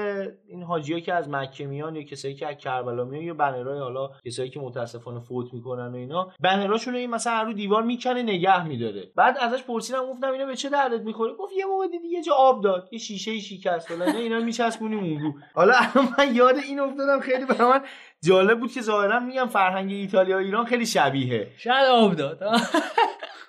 این 0.47 0.63
حاجیا 0.63 0.99
که 0.99 1.13
از 1.13 1.29
مکه 1.29 1.65
میان 1.65 1.95
یا 1.95 2.03
کسایی 2.03 2.35
که 2.35 2.47
از 2.47 2.57
کربلا 2.57 3.03
میان 3.05 3.23
یا 3.23 3.33
بنرای 3.33 3.79
حالا 3.79 4.09
کسایی 4.25 4.49
که 4.49 4.59
متاسفانه 4.59 5.19
فوت 5.19 5.53
می‌کنن 5.53 5.87
و 5.91 5.95
اینا 5.95 6.31
بنراشون 6.39 6.95
این 6.95 7.09
مثلا 7.09 7.41
رو 7.41 7.53
دیوار 7.53 7.83
می‌کنه 7.83 8.23
نگه 8.23 8.67
میداره. 8.67 9.11
بعد 9.15 9.37
ازش 9.41 9.63
پرسیدم 9.63 10.05
گفتم 10.05 10.31
اینا 10.31 10.45
به 10.45 10.55
چه 10.55 10.69
دردت 10.69 11.01
می‌خوره؟ 11.01 11.33
گفت 11.33 11.53
یه 11.57 11.65
موقع 11.65 11.87
دیدی 11.87 12.07
یه 12.07 12.23
جا 12.23 12.33
آب 12.33 12.63
داد 12.63 12.89
یه 12.91 12.99
شیشه 12.99 13.39
شکست. 13.39 13.87
فلان 13.87 14.15
اینا 14.15 14.39
میچسبونیم 14.39 14.99
اون 14.99 15.19
رو. 15.19 15.33
حالا 15.53 15.73
من 16.17 16.35
یاد 16.35 16.55
این 16.57 16.79
افتادم 16.79 17.19
خیلی 17.19 17.45
برای 17.45 17.71
من 17.71 17.81
جالب 18.23 18.59
بود 18.59 18.71
که 18.71 18.81
ظاهرا 18.81 19.19
میگم 19.19 19.47
فرهنگ 19.47 19.91
ایتالیا 19.91 20.37
ایران 20.37 20.65
خیلی 20.65 20.85
شبیه 20.85 21.47
شاید 21.57 21.85
آب 21.85 22.15
داد. 22.15 22.39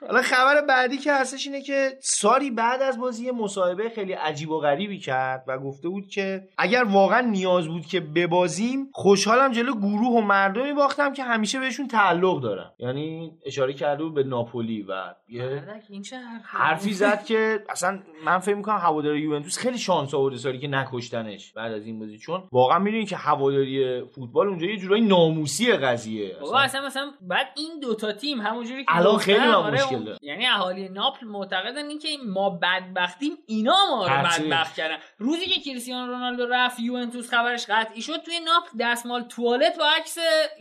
حالا 0.06 0.22
خبر 0.22 0.60
بعدی 0.68 0.98
که 0.98 1.12
هستش 1.12 1.46
اینه 1.46 1.62
که 1.62 1.90
ساری 2.00 2.50
بعد 2.50 2.82
از 2.82 2.98
بازی 2.98 3.30
مصاحبه 3.30 3.88
خیلی 3.88 4.12
عجیب 4.12 4.50
و 4.50 4.58
غریبی 4.58 4.98
کرد 4.98 5.44
و 5.46 5.58
گفته 5.58 5.88
بود 5.88 6.08
که 6.08 6.48
اگر 6.58 6.84
واقعا 6.84 7.20
نیاز 7.20 7.68
بود 7.68 7.86
که 7.86 8.00
ببازیم 8.00 8.88
خوشحالم 8.92 9.52
جلو 9.52 9.74
گروه 9.74 10.12
و 10.12 10.20
مردمی 10.20 10.72
باختم 10.72 11.12
که 11.12 11.24
همیشه 11.24 11.60
بهشون 11.60 11.88
تعلق 11.88 12.42
دارم. 12.42 12.72
یعنی 12.78 13.32
اشاره 13.46 13.72
کرده 13.72 14.04
بود 14.04 14.14
به 14.14 14.22
ناپولی 14.22 14.82
و 14.82 15.14
یه 15.28 15.62
این 15.88 16.02
چه 16.02 16.16
حرفی 16.44 16.92
زد 16.92 17.24
که 17.24 17.64
اصلا 17.68 17.98
من 18.24 18.38
فکر 18.38 18.54
می‌کنم 18.54 18.78
هواداری 18.78 19.20
یوونتوس 19.20 19.58
خیلی 19.58 19.78
شانس 19.78 20.14
آورده 20.14 20.36
سالی 20.36 20.58
که 20.58 20.68
نکشتنش 20.68 21.52
بعد 21.52 21.72
از 21.72 21.86
این 21.86 21.98
بازی 21.98 22.18
چون 22.18 22.42
واقعا 22.52 22.78
می‌دونی 22.78 23.06
که 23.06 23.16
هواداری 23.16 24.04
فوتبال 24.04 24.48
اونجا 24.48 24.66
یه 24.66 24.76
جورایی 24.76 25.02
ناموسی 25.02 25.72
قضیه. 25.72 26.36
بابا 26.40 26.58
اصلا 26.58 26.86
مثلا 26.86 27.10
بعد 27.20 27.46
این 27.56 27.80
دوتا 27.82 28.12
تیم 28.12 28.40
همونجوری 28.40 28.84
که 28.84 28.96
الان 28.96 29.18
خیلی 29.18 29.46
آره، 29.46 29.78
مشکل 29.92 30.04
داره. 30.04 30.18
یعنی 30.22 30.46
اهالی 30.46 30.88
ناپل 30.88 31.26
معتقدن 31.26 31.88
این 31.88 31.98
که 31.98 32.08
ما 32.26 32.50
بدبختیم 32.50 33.38
اینا 33.46 33.86
ما 33.90 34.06
رو. 34.06 34.12
بدبخت 34.12 34.74
کردن 34.74 34.96
روزی 35.18 35.46
که 35.46 35.60
کریستیانو 35.60 36.12
رونالدو 36.12 36.46
رفت 36.46 36.80
یوونتوس 36.80 37.30
خبرش 37.30 37.66
قطعی 37.68 38.02
شد 38.02 38.22
توی 38.22 38.40
ناپل 38.40 38.78
دستمال 38.80 39.22
توالت 39.22 39.78
با 39.78 39.84
عکس 39.86 40.18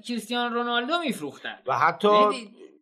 کریستیانو 0.07 0.53
رونالدو 0.55 0.99
میفروختن 0.99 1.59
و 1.67 1.77
حتی 1.77 2.07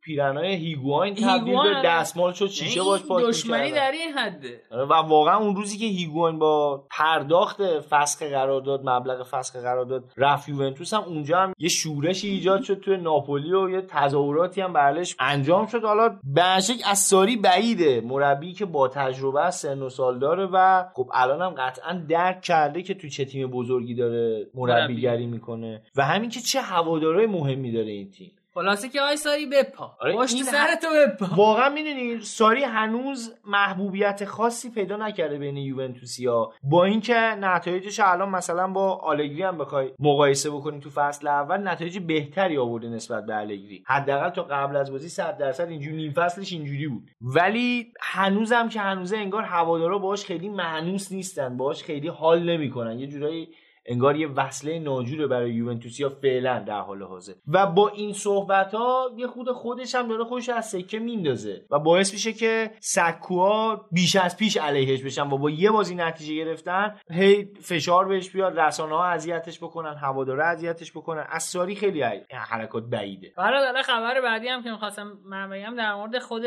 پیرنهای 0.07 0.55
هیگواین 0.55 1.15
تبدیل 1.15 1.55
به. 1.63 1.81
دستمال 1.85 2.33
شد 2.33 2.47
شیشه 2.47 2.83
باش 2.83 3.01
پاک 3.01 3.23
دشمنی. 3.23 3.71
در 3.71 3.91
این 3.91 4.17
حده. 4.17 4.61
آره، 4.71 4.83
و 4.83 4.93
واقعا 4.93 5.37
اون 5.37 5.55
روزی 5.55 5.77
که 5.77 5.85
هیگواین 5.85 6.39
با 6.39 6.85
پرداخت 6.89 7.79
فسخ 7.79 8.21
قرارداد 8.21 8.89
مبلغ 8.89 9.23
فسخ 9.23 9.55
قرارداد 9.55 10.03
رفت 10.17 10.49
یوونتوس 10.49 10.93
هم 10.93 11.03
اونجا 11.03 11.39
هم 11.39 11.53
یه 11.59 11.69
شورشی 11.69 12.29
ایجاد 12.29 12.61
شد 12.61 12.79
توی 12.79 12.97
ناپولی 12.97 13.53
و 13.53 13.69
یه 13.69 13.81
تظاهراتی 13.81 14.61
هم 14.61 14.73
برلش 14.73 15.15
انجام 15.19 15.67
شد. 15.67 15.83
حالا 15.83 16.19
بنشک 16.23 16.75
از 16.85 16.99
ساری 16.99 17.37
بعیده. 17.37 18.01
مربی 18.01 18.53
که 18.53 18.65
با 18.65 18.87
تجربه 18.87 19.51
سن 19.51 19.81
و 19.81 19.89
سال 19.89 20.19
داره 20.19 20.49
و 20.53 20.83
خب 20.93 21.09
الان 21.13 21.41
هم 21.41 21.55
قطعا 21.57 22.03
درک 22.09 22.41
کرده 22.41 22.81
که 22.81 22.93
تو 22.93 23.07
چه 23.07 23.25
تیم 23.25 23.47
بزرگی 23.47 23.95
داره 23.95 24.47
مربیگری 24.55 25.25
می‌کنه. 25.25 25.81
و 25.95 26.05
همین 26.05 26.29
که 26.29 26.39
چه 26.39 26.61
هوادارهای 26.61 27.25
مهمی 27.25 27.71
داره 27.71 27.91
این 27.91 28.11
تیم. 28.11 28.31
خلاصه 28.57 28.89
که 28.89 29.01
آی 29.01 29.15
ساری 29.15 29.45
بپا. 29.45 29.97
آره، 29.99 30.15
پشت 30.15 30.33
این 30.35 30.43
سر 30.43 30.75
تو 30.81 30.87
بپا. 31.07 31.35
واقعا 31.35 31.69
می‌دونی 31.69 32.19
ساری 32.21 32.63
هنوز 32.63 33.35
محبوبیت 33.45 34.25
خاصی 34.25 34.71
پیدا 34.71 34.97
نکرده 34.97 35.37
بین 35.37 35.57
یوونتوسیا 35.57 36.51
با 36.63 36.85
اینکه 36.85 37.15
نتایجش 37.15 37.99
الان 37.99 38.29
مثلا 38.29 38.67
با 38.67 38.95
آلگری 38.95 39.43
هم 39.43 39.57
بخوای 39.57 39.91
مقایسه 39.99 40.49
بکنی 40.49 40.79
تو 40.79 40.89
فصل 40.89 41.27
اول 41.27 41.67
نتایج 41.67 41.99
بهتری 41.99 42.57
آورده 42.57 42.89
نسبت 42.89 43.25
به 43.25 43.33
آلگری. 43.33 43.83
حداقل 43.87 44.29
تا 44.29 44.43
قبل 44.43 44.75
از 44.75 44.91
بازی 44.91 45.09
100 45.09 45.37
درصد 45.37 45.67
اینجوری 45.69 45.95
نیم 45.95 46.11
فصلش 46.11 46.53
اینجوری 46.53 46.87
بود. 46.87 47.09
ولی 47.21 47.93
هنوزم 48.01 48.69
که 48.69 48.79
هنوزه 48.79 49.17
انگار 49.17 49.43
هوادارا 49.43 49.97
باهاش 49.97 50.25
خیلی 50.25 50.49
معنوس 50.49 51.11
نیستن 51.11 51.57
باهاش 51.57 51.83
خیلی 51.83 52.07
حال 52.07 52.43
نمی‌کنن. 52.43 52.99
یه 52.99 53.07
جورایی 53.07 53.49
انگار 53.87 54.15
یه 54.15 54.27
وصله 54.27 54.79
ناجوره 54.79 55.27
برای 55.27 55.53
یوونتوسیا 55.53 56.09
فعلا 56.09 56.59
در 56.59 56.79
حال 56.79 57.03
حاضر. 57.03 57.33
و 57.47 57.67
با 57.67 57.89
این 57.89 58.13
صحبت 58.13 58.73
ها 58.73 59.11
یه 59.17 59.27
خود 59.27 59.51
خودش 59.51 59.95
هم 59.95 60.07
داره 60.07 60.23
خودش 60.23 60.49
از 60.49 60.69
سکه 60.69 60.99
میندازه. 60.99 61.65
و 61.71 61.79
باعث 61.79 62.13
میشه 62.13 62.33
که 62.33 62.71
سکوها 62.79 63.85
بیش 63.91 64.15
از 64.15 64.37
پیش 64.37 64.57
علیهش 64.57 65.03
بشن 65.03 65.29
و 65.29 65.37
با 65.37 65.49
یه 65.49 65.71
بازی 65.71 65.95
نتیجه 65.95 66.35
گرفتن 66.35 66.95
هی 67.11 67.49
فشار 67.61 68.07
بهش 68.07 68.29
بیاد 68.29 68.59
رسانه 68.59 68.95
ها 68.95 69.05
اذیتش 69.05 69.59
بکنن 69.59 69.95
هواداره 69.95 70.43
اذیتش 70.43 70.91
بکنن. 70.91 71.25
از 71.29 71.43
ساری 71.43 71.75
خیلی 71.75 72.01
حرکات 72.31 72.83
بعیده. 72.83 73.33
حالا 73.35 73.81
خبر 73.81 74.21
بعدی 74.21 74.47
هم 74.47 74.63
که 74.63 74.71
می‌خواستم 74.71 75.17
من 75.25 75.75
در 75.75 75.95
مورد 75.95 76.19
خود 76.19 76.43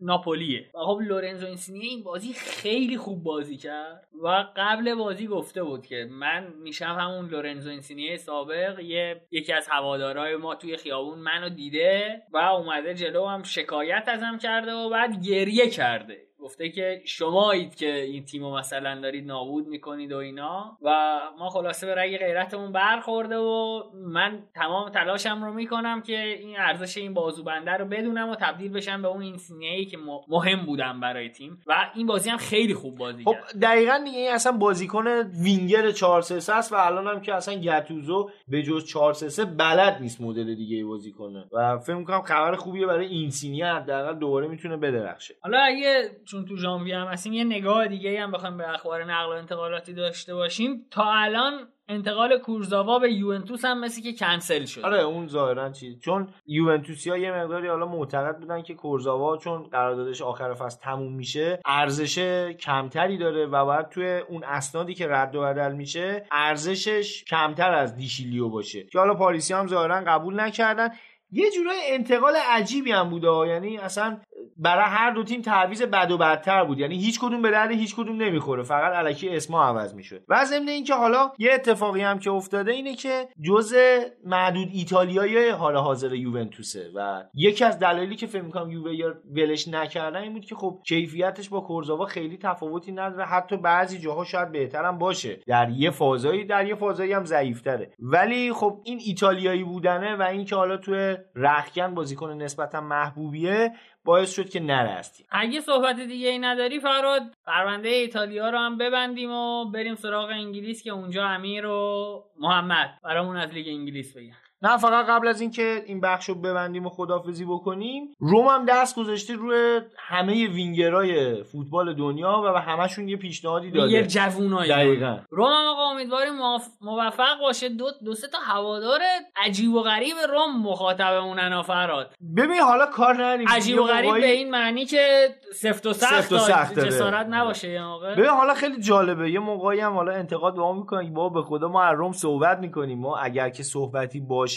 ناپولیه. 0.00 0.70
و 0.74 0.78
خب 0.78 1.00
لورنزو 1.00 1.46
اینسینیه 1.46 1.88
این 1.88 2.02
بازی 2.02 2.32
خیلی 2.32 2.96
خوب 2.96 3.22
بازی 3.22 3.56
کرد 3.56 4.08
و 4.22 4.44
قبل 4.56 4.94
بازی 4.94 5.26
گفته 5.26 5.62
بود 5.62 5.86
که 5.86 6.08
من 6.10 6.54
میشم 6.80 6.94
همون 6.94 7.28
لورنزو 7.28 7.70
اینسینیه 7.70 8.16
سابق 8.16 8.78
یه 8.78 9.20
یکی 9.30 9.52
از 9.52 9.68
هوادارهای 9.68 10.36
ما 10.36 10.54
توی 10.54 10.76
خیابون 10.76 11.18
منو 11.18 11.48
دیده 11.48 12.22
و 12.32 12.36
اومده 12.36 12.94
جلو 12.94 13.26
هم 13.26 13.42
شکایت 13.42 14.04
ازم 14.06 14.38
کرده 14.38 14.72
و 14.72 14.90
بعد 14.90 15.22
گریه 15.24 15.70
کرده. 15.70 16.29
گفته 16.42 16.68
که 16.68 17.02
شمایید 17.04 17.74
که 17.74 17.94
این 17.94 18.24
تیمو 18.24 18.56
مثلا 18.56 19.00
دارید 19.00 19.26
نابود 19.26 19.66
می‌کنید 19.66 20.12
و 20.12 20.16
اینا. 20.16 20.78
و 20.82 21.20
ما 21.38 21.48
خلاصه 21.48 21.86
به 21.86 21.94
رگ 21.94 22.18
غیرتمون 22.18 22.72
برخورده 22.72 23.36
و 23.36 23.82
من 23.94 24.42
تمام 24.54 24.90
تلاشم 24.90 25.44
رو 25.44 25.52
می‌کنم 25.52 26.02
که 26.02 26.22
این 26.22 26.56
ارزش 26.58 26.96
این 26.96 27.14
بازوبنده 27.14 27.70
رو 27.70 27.84
بدونم 27.84 28.28
و 28.28 28.36
تبدیل 28.36 28.72
بشم 28.72 29.02
به 29.02 29.08
اون 29.08 29.22
اینسینیه‌ای 29.22 29.84
که 29.84 29.98
مهم 30.28 30.66
بودم 30.66 31.00
برای 31.00 31.28
تیم. 31.28 31.62
و 31.66 31.90
این 31.94 32.06
بازی 32.06 32.30
هم 32.30 32.36
خیلی 32.36 32.74
خوب 32.74 32.98
بازی 32.98 33.24
خب 33.24 33.36
دقیقا 33.62 34.00
دیگه 34.04 34.18
این 34.18 34.30
اصلا 34.30 34.52
بازیکن 34.52 35.06
وینگر 35.44 35.90
4 35.90 36.22
3 36.22 36.52
است 36.52 36.72
و 36.72 36.76
الان 36.76 37.06
هم 37.06 37.20
که 37.20 37.34
اصلا 37.34 37.54
گتوزو 37.54 38.30
به 38.48 38.62
جز 38.62 38.86
4 38.86 39.12
3 39.12 39.44
بلد 39.44 39.98
نیست 40.00 40.20
مدل 40.20 40.54
دیگه 40.54 40.84
بازی 40.84 41.12
کنه. 41.12 41.44
و 41.52 41.78
فکر 41.78 41.96
می‌کنم 41.96 42.22
خبر 42.22 42.56
خوبیه 42.56 42.86
برای 42.86 43.06
اینسینی 43.06 43.62
حداقل 43.62 44.18
دوباره 44.18 44.48
می‌تونه 44.48 44.76
بدرخشه. 44.76 45.34
حالا 45.40 45.58
اگه 45.58 46.10
چون 46.30 46.44
تو 46.44 46.56
ژانویه 46.56 46.98
هم 46.98 47.06
هستیم 47.06 47.32
یه 47.32 47.44
نگاه 47.44 47.88
دیگه 47.88 48.20
هم 48.20 48.30
بخوایم 48.30 48.56
به 48.56 48.74
اخبار 48.74 49.04
نقل 49.04 49.26
و 49.26 49.36
انتقالاتی 49.36 49.94
داشته 49.94 50.34
باشیم. 50.34 50.86
تا 50.90 51.12
الان 51.12 51.68
انتقال 51.88 52.38
کورزاوا 52.38 52.98
به 52.98 53.12
یوونتوس 53.12 53.64
هم 53.64 53.80
مثل 53.80 54.02
که 54.02 54.12
کنسل 54.12 54.64
شد. 54.64 54.80
آره 54.80 55.00
اون 55.00 55.26
ظاهرا 55.26 55.70
چیز 55.70 56.00
چون 56.00 56.28
یوونتوسیا 56.46 57.16
یه 57.16 57.32
مقداری 57.32 57.68
حالا 57.68 57.86
معتقد 57.86 58.38
بودن 58.38 58.62
که 58.62 58.74
کورزاوا 58.74 59.36
چون 59.36 59.62
قراردادش 59.62 60.22
آخر 60.22 60.54
فصل 60.54 60.80
تموم 60.80 61.12
میشه 61.12 61.60
ارزش 61.66 62.18
کمتری 62.60 63.18
داره 63.18 63.46
و 63.46 63.64
باید 63.64 63.88
توی 63.88 64.18
اون 64.28 64.44
اسنادی 64.44 64.94
که 64.94 65.08
رد 65.08 65.34
و 65.36 65.40
بدل 65.40 65.72
میشه 65.72 66.26
ارزشش 66.32 67.24
کمتر 67.24 67.72
از 67.72 67.96
دیشیلیو 67.96 68.48
باشه. 68.48 68.84
که 68.84 68.98
حالا 68.98 69.14
پاریسی 69.14 69.54
هم 69.54 69.66
ظاهرا 69.66 70.00
قبول 70.06 70.40
نکردن. 70.40 70.88
یه 71.32 71.50
جورای 71.50 71.78
انتقال 71.86 72.36
عجیبی 72.48 72.92
هم 72.92 73.10
بوده. 73.10 73.48
یعنی 73.48 73.78
اصلا 73.78 74.20
برای 74.56 74.84
هر 74.88 75.10
دو 75.10 75.22
تیم 75.22 75.42
تعویض 75.42 75.82
بد 75.82 76.10
و 76.10 76.18
بدتر 76.18 76.64
بود. 76.64 76.78
یعنی 76.78 76.96
هیچ 76.96 77.20
کدوم 77.20 77.42
به 77.42 77.50
درد 77.50 77.70
هیچ 77.70 77.96
کدوم 77.96 78.16
نمی‌خوره. 78.16 78.62
فقط 78.62 78.92
علکی 78.92 79.28
اسما 79.28 79.64
عوض 79.64 79.94
می‌شد 79.94 80.22
و 80.28 80.44
ضمن 80.44 80.68
اینکه 80.68 80.94
حالا 80.94 81.32
یه 81.38 81.52
اتفاقی 81.54 82.00
هم 82.00 82.18
که 82.18 82.30
افتاده 82.30 82.72
اینه 82.72 82.94
که 82.94 83.28
جزء 83.42 84.00
معدود 84.24 84.68
ایتالیایی 84.72 85.48
حال 85.48 85.76
حاضر 85.76 86.14
یوونتوسه 86.14 86.90
و 86.94 87.22
یکی 87.34 87.64
از 87.64 87.78
دلایلی 87.78 88.16
که 88.16 88.26
فکر 88.26 88.42
می‌کنم 88.42 88.70
یووه 88.70 89.14
ولش 89.36 89.68
نکردن 89.68 90.20
این 90.20 90.32
بود 90.32 90.44
که 90.44 90.54
خب 90.54 90.78
کیفیتش 90.86 91.48
با 91.48 91.60
کورزاوا 91.60 92.06
خیلی 92.06 92.36
تفاوتی 92.36 92.92
نداره. 92.92 93.24
حتی 93.24 93.56
بعضی 93.56 93.98
جاها 93.98 94.24
شاید 94.24 94.52
بهترم 94.52 94.98
باشه. 94.98 95.40
در 95.46 95.70
یه 95.70 95.90
فازایی 95.90 96.44
در 96.44 96.66
یه 96.66 96.74
فازایی 96.74 97.12
هم 97.12 97.24
ضعیفتره. 97.24 97.90
ولی 97.98 98.52
خب 98.52 98.80
این 98.84 99.00
ایتالیایی 99.06 99.64
بودنه 99.64 100.16
و 100.16 100.22
اینکه 100.22 100.56
حالا 100.56 100.76
توی 100.76 101.16
رخکن 101.36 101.94
بازیکن 101.94 102.32
نسبتا 102.32 102.80
محبوبیه 102.80 103.72
باعث 104.04 104.34
شد 104.34 104.48
که 104.48 104.60
نره 104.60 104.90
از 104.90 105.12
تیم 105.12 105.26
اگه 105.30 105.60
صحبت 105.60 106.00
دیگه 106.00 106.28
ای 106.28 106.38
نداری 106.38 106.80
فراد 106.80 107.22
پرونده 107.46 107.88
ایتالیا 107.88 108.50
رو 108.50 108.58
هم 108.58 108.78
ببندیم 108.78 109.30
و 109.30 109.70
بریم 109.70 109.94
سراغ 109.94 110.28
انگلیس 110.28 110.82
که 110.82 110.90
اونجا 110.90 111.26
امیر 111.26 111.66
و 111.66 112.24
محمد 112.38 112.98
برامون 113.04 113.36
از 113.36 113.50
لیگ 113.50 113.68
انگلیس 113.68 114.16
بگن. 114.16 114.49
نه 114.62 114.76
فقط 114.76 115.06
قبل 115.06 115.28
از 115.28 115.40
اینکه 115.40 115.82
این 115.86 116.00
بخش 116.00 116.28
رو 116.28 116.34
ببندیم 116.34 116.86
و 116.86 116.88
خدافزی 116.88 117.44
بکنیم 117.44 118.14
روم 118.18 118.46
هم 118.46 118.64
دست 118.64 118.96
گذاشته 118.96 119.34
روی 119.34 119.80
همه 119.98 120.46
وینگرای 120.48 121.42
فوتبال 121.42 121.94
دنیا 121.94 122.42
و 122.44 122.52
به 122.52 122.60
همشون 122.60 123.08
یه 123.08 123.16
پیشنهادی 123.16 123.66
یه 123.66 123.72
داده. 123.72 124.06
جوونایی. 124.06 124.70
دقیقا. 124.70 125.18
روم 125.30 125.46
هم 125.52 125.66
آقا 125.66 125.82
امیدواریم 125.90 126.32
موف- 126.34 126.70
موفق 126.80 127.40
باشه. 127.40 127.68
دو, 127.68 127.86
دو 128.04 128.14
سه 128.14 128.28
تا 128.28 128.38
هوادار 128.38 129.00
عجیب 129.36 129.74
و 129.74 129.82
غریب 129.82 130.14
روم 130.28 130.62
مخاطبمونن 130.62 131.62
فراد 131.62 132.10
ببین 132.36 132.60
حالا 132.60 132.86
کار 132.86 133.14
نداریم. 133.14 133.48
عجیب 133.48 133.74
یه 133.74 133.80
و 133.82 133.84
غریب 133.84 134.14
به 134.14 134.30
این 134.30 134.50
معنی 134.50 134.84
که 134.84 135.28
سفت 135.54 135.86
و 135.86 135.92
سخت, 135.92 136.20
سفت 136.20 136.32
و 136.32 136.38
سخت. 136.38 136.78
جسارت 136.78 137.26
نباشه 137.30 137.68
یه 137.70 137.82
موقع. 137.84 138.14
ببین 138.14 138.30
حالا 138.30 138.54
خیلی 138.54 138.80
جالبه. 138.82 139.30
یه 139.30 139.38
موقعی 139.38 139.80
هم 139.80 139.92
حالا 139.92 140.12
انتقاد 140.12 140.54
به 140.54 140.60
ما 140.60 140.72
می‌کنن 140.72 141.14
با 141.14 141.28
به 141.28 141.42
خدا 141.42 141.68
ما 141.68 141.82
از 141.82 141.98
روم 141.98 142.12
صحبت 142.12 142.58
می‌کنیم. 142.58 142.98
ما 142.98 143.16
اگر 143.16 143.48
که 143.48 143.62
صحبتی 143.62 144.20
باشه 144.20 144.49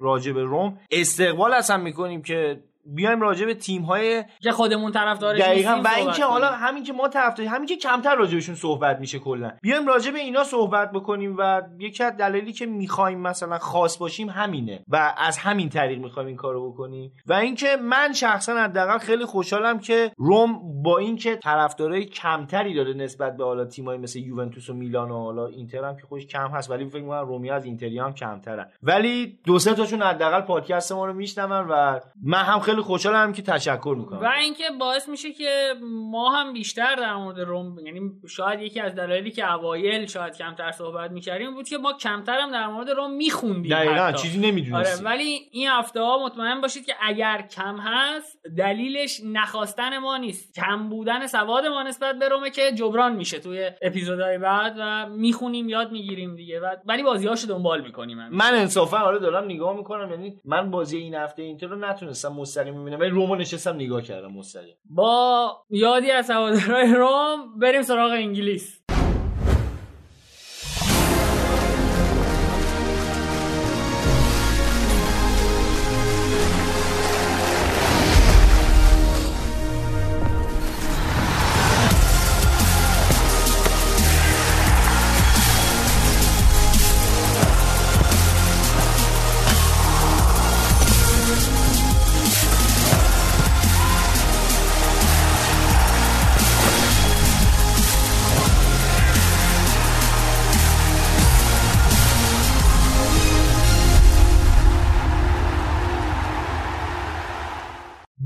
راجع 0.00 0.32
به 0.32 0.42
روم. 0.42 0.78
استقبال 0.90 1.52
اصلا 1.52 1.76
می‌کنیم 1.76 2.22
که 2.22 2.62
بیایم 2.84 3.20
راجع 3.20 3.46
به 3.46 3.54
تیم 3.54 3.82
های 3.82 4.24
که 4.40 4.52
خودمون 4.52 4.92
طرفدارش 4.92 5.40
دقیقا 5.40 5.80
و 5.84 5.88
اینکه. 5.96 6.24
حالا 6.24 6.46
همین 6.46 6.84
که 6.84 6.92
ما 6.92 7.08
طرفدار 7.08 7.46
همین 7.46 7.66
که 7.66 7.76
کمتر 7.76 8.14
راجبشون 8.14 8.54
صحبت 8.54 8.98
میشه 8.98 9.18
کلا. 9.18 9.52
بیایم 9.62 9.86
راجع 9.86 10.10
به 10.10 10.18
اینا 10.18 10.44
صحبت 10.44 10.92
بکنیم 10.92 11.36
و 11.38 11.62
یکی 11.78 12.04
از 12.04 12.16
دلایلی 12.16 12.52
که 12.52 12.66
می‌خوایم 12.66 13.20
مثلا 13.20 13.58
خاص 13.58 13.98
باشیم 13.98 14.28
همینه 14.28 14.84
و 14.88 15.14
از 15.18 15.38
همین 15.38 15.68
طریق 15.68 15.98
می‌خوایم 15.98 16.26
این 16.26 16.36
کارو 16.36 16.72
بکنیم. 16.72 17.12
و 17.26 17.32
اینکه 17.32 17.76
من 17.76 18.12
شخصا 18.12 18.56
حداقل 18.56 18.98
خیلی 18.98 19.24
خوشحالم 19.24 19.78
که 19.78 20.12
روم 20.16 20.82
با 20.82 20.98
اینکه 20.98 21.36
طرفدارای 21.36 22.04
کمتری 22.04 22.74
داره 22.74 22.94
نسبت 22.94 23.36
به 23.36 23.44
حالا 23.44 23.64
تیمایی 23.64 23.98
مثل 23.98 24.18
یوونتوس 24.18 24.70
و 24.70 24.74
میلان 24.74 25.10
و 25.10 25.24
حالا 25.24 25.46
اینتر 25.46 25.84
هم 25.84 25.96
که 25.96 26.02
خودش 26.02 26.26
کم 26.26 26.48
هست 26.48 26.70
ولی 26.70 26.90
فکر 26.90 27.02
می‌کنم 27.02 27.26
رومی 27.28 27.50
از 27.50 27.64
اینتری 27.64 27.98
هم 27.98 28.14
کمترن 28.14 28.66
ولی 28.82 29.38
دو 29.44 29.58
سه 29.58 29.74
تاشون 29.74 30.02
حداقل 30.02 30.40
پادکست 30.40 30.92
ما 30.92 31.06
رو 31.06 31.12
میشنون 31.12 31.66
و 31.70 32.00
من 32.22 32.42
هم 32.42 32.60
خیلی 32.70 32.82
خوشحالم 32.82 33.32
که 33.32 33.42
تشکر 33.42 33.94
می‌کنم. 33.98 34.20
و 34.20 34.26
اینکه 34.40 34.64
باعث 34.80 35.08
میشه 35.08 35.32
که 35.32 35.74
ما 35.82 36.30
هم 36.30 36.52
بیشتر 36.52 36.96
در 36.96 37.14
مورد 37.14 37.40
روم 37.40 37.78
یعنی 37.86 38.00
شاید 38.28 38.60
یکی 38.60 38.80
از 38.80 38.94
دلایلی 38.94 39.30
که 39.30 39.52
اوایل 39.52 40.06
شاید 40.06 40.36
کمتر 40.36 40.70
صحبت 40.70 41.10
می‌کردیم 41.10 41.54
بود 41.54 41.68
که 41.68 41.78
ما 41.78 41.92
کمتر 41.92 42.40
هم 42.40 42.52
در 42.52 42.66
مورد 42.66 42.90
روم 42.90 43.12
میخوندیم 43.12 43.76
دقیقا 43.76 44.12
چیزی 44.12 44.38
نمی‌دونستیم. 44.38 45.06
آره 45.06 45.16
ولی 45.16 45.40
این 45.52 45.68
هفته 45.68 46.00
ها 46.00 46.24
مطمئن 46.24 46.60
باشید 46.60 46.86
که 46.86 46.94
اگر 47.00 47.42
کم 47.42 47.76
هست 47.76 48.38
دلیلش 48.56 49.20
نخواستن 49.24 49.98
ما 49.98 50.16
نیست. 50.16 50.54
کم 50.54 50.88
بودن 50.88 51.26
سواد 51.26 51.66
ما 51.66 51.82
نسبت 51.82 52.18
به 52.18 52.28
رومه 52.28 52.50
که 52.50 52.72
جبران 52.72 53.16
میشه 53.16 53.38
توی 53.38 53.70
اپیزودهای 53.82 54.38
بعد 54.38 54.74
و 54.78 55.06
می‌خونیم 55.08 55.68
یاد 55.68 55.92
می‌گیریم 55.92 56.36
دیگه. 56.36 56.60
و 56.60 56.76
ولی 56.84 57.02
بازیهاشو 57.02 57.46
دنبال 57.46 57.80
می‌کنیم. 57.80 58.18
هم. 58.18 58.28
من 58.32 58.54
انصافا 58.54 58.98
آره 58.98 59.18
دارم 59.18 59.44
نگاه 59.44 59.76
می‌کنم. 59.76 60.10
یعنی 60.10 60.40
من 60.44 60.70
بازی 60.70 60.96
این 60.96 61.14
هفته 61.14 61.42
اینتر 61.42 61.66
رو 61.66 61.76
نتونستم 61.76 62.28
مستقیم 62.60 62.82
ببینم 62.82 63.00
ولی 63.00 63.10
رومو 63.10 63.34
نشستم 63.34 63.74
نگاه 63.74 64.02
کردم 64.02 64.32
مستقیم. 64.32 64.74
با 64.84 65.52
یادی 65.70 66.10
از 66.10 66.30
هوادارهای 66.30 66.94
روم 66.94 67.58
بریم 67.58 67.82
سراغ 67.82 68.10
انگلیس. 68.10 68.79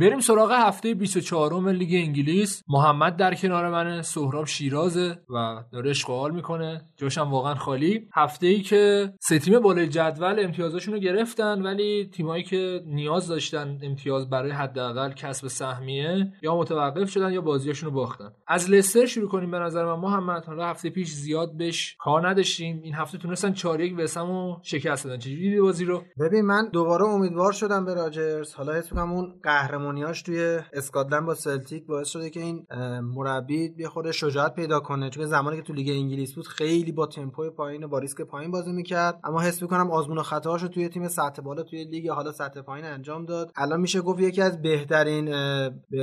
بریم 0.05 0.21
سراغ 0.21 0.53
هفته 0.53 0.95
24 0.95 1.73
لیگ 1.73 1.95
انگلیس. 1.95 2.63
محمد 2.69 3.17
در 3.17 3.35
کنار 3.35 3.71
منه 3.71 4.03
سهراب 4.03 4.47
شیرازه 4.47 5.19
و 5.31 5.65
داره 5.73 5.91
اشغال 5.91 6.35
می‌کنه. 6.35 6.83
جاشم 6.97 7.31
واقعا 7.31 7.55
خالی. 7.55 8.09
هفته 8.15 8.47
ای 8.47 8.61
که 8.61 9.13
سه 9.21 9.39
تیم 9.39 9.61
بالای 9.61 9.89
جدول 9.89 10.45
امتیازشون 10.45 10.95
رو 10.95 11.01
گرفتن 11.01 11.63
ولی 11.63 12.11
تیمایی 12.13 12.43
که 12.43 12.81
نیاز 12.87 13.29
داشتن 13.29 13.79
امتیاز 13.83 14.31
برای 14.31 14.51
حداقل 14.51 15.13
کسب 15.13 15.49
سهمیه 15.49 16.33
یا 16.43 16.57
متوقف 16.57 17.11
شدن 17.11 17.33
یا 17.33 17.41
بازیاشون 17.41 17.89
رو 17.89 17.95
باختن. 17.95 18.31
از 18.49 18.71
لستر 18.71 19.07
شروع 19.07 19.29
کنیم 19.29 19.51
به 19.51 19.59
نظر 19.59 19.85
من. 19.85 20.01
محمد 20.01 20.45
حالا 20.45 20.67
هفته 20.67 20.91
پیش 20.91 21.09
زیاد 21.09 21.57
بهش 21.57 21.97
کار 22.01 22.29
نداشتیم. 22.29 22.81
این 22.83 22.95
هفته 22.95 23.19
تونستن 23.19 23.53
4 23.53 23.81
1 23.81 23.99
وسمو 23.99 24.57
شکست 24.63 25.05
دادن. 25.05 25.19
چجوری 25.19 25.61
بازی 25.61 25.85
رو؟ 25.85 26.03
ببین 26.21 26.41
من 26.41 26.69
دوباره 26.73 27.05
امیدوار 27.05 27.53
شدم 27.53 27.85
به 27.85 27.95
راجرز. 27.95 28.55
حالا 28.55 28.75
می‌کنم 28.75 29.13
اون 29.13 29.41
قهرمانیاش 29.95 30.23
توی 30.23 30.59
اسکاتلند 30.73 31.27
با 31.27 31.35
سلتیک 31.35 31.87
باعث 31.87 32.09
شده 32.09 32.31
که 32.31 32.41
این 32.41 32.67
مربی 33.01 33.69
یه 33.69 33.89
خورده 33.89 34.11
شجاعت 34.11 34.55
پیدا 34.55 34.81
کنه. 34.81 35.11
چون 35.11 35.27
زمانی 35.27 35.57
که 35.57 35.63
تو 35.63 35.73
لیگ 35.73 35.89
انگلیس 35.89 36.35
بود 36.35 36.47
خیلی 36.47 36.93
با 36.93 37.07
تمپوی 37.07 37.51
پایین 37.51 37.85
و 37.85 37.89
با 37.89 37.99
ریسک 37.99 38.23
پایین 38.23 38.51
بازی 38.51 38.73
می‌کرد. 38.73 39.21
اما 39.25 39.41
حس 39.41 39.63
می‌کنم 39.63 39.91
آزمون 39.91 40.19
و 40.19 40.23
خطاهاشو 40.23 40.69
توی 40.69 40.89
تیم 40.89 41.09
سطح 41.09 41.43
بالا 41.43 41.63
توی 41.63 41.85
لیگ 41.85 42.09
حالا 42.09 42.33
سطح 42.33 42.61
پایین 42.61 42.87
انجام 42.87 43.27
داد. 43.27 43.53
الان 43.57 43.81
میشه 43.81 44.01
گفت 44.01 44.21
یکی 44.21 44.43
از 44.43 44.63
بهترین 44.63 45.31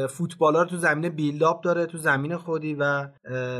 فوتبالا 0.08 0.49
رو 0.49 0.66
تو 0.66 0.78
زمین 0.78 1.10
build-up 1.10 1.64
داره 1.64 1.86
تو 1.86 1.98
زمین 1.98 2.38
خودی 2.38 2.76
و 2.80 3.08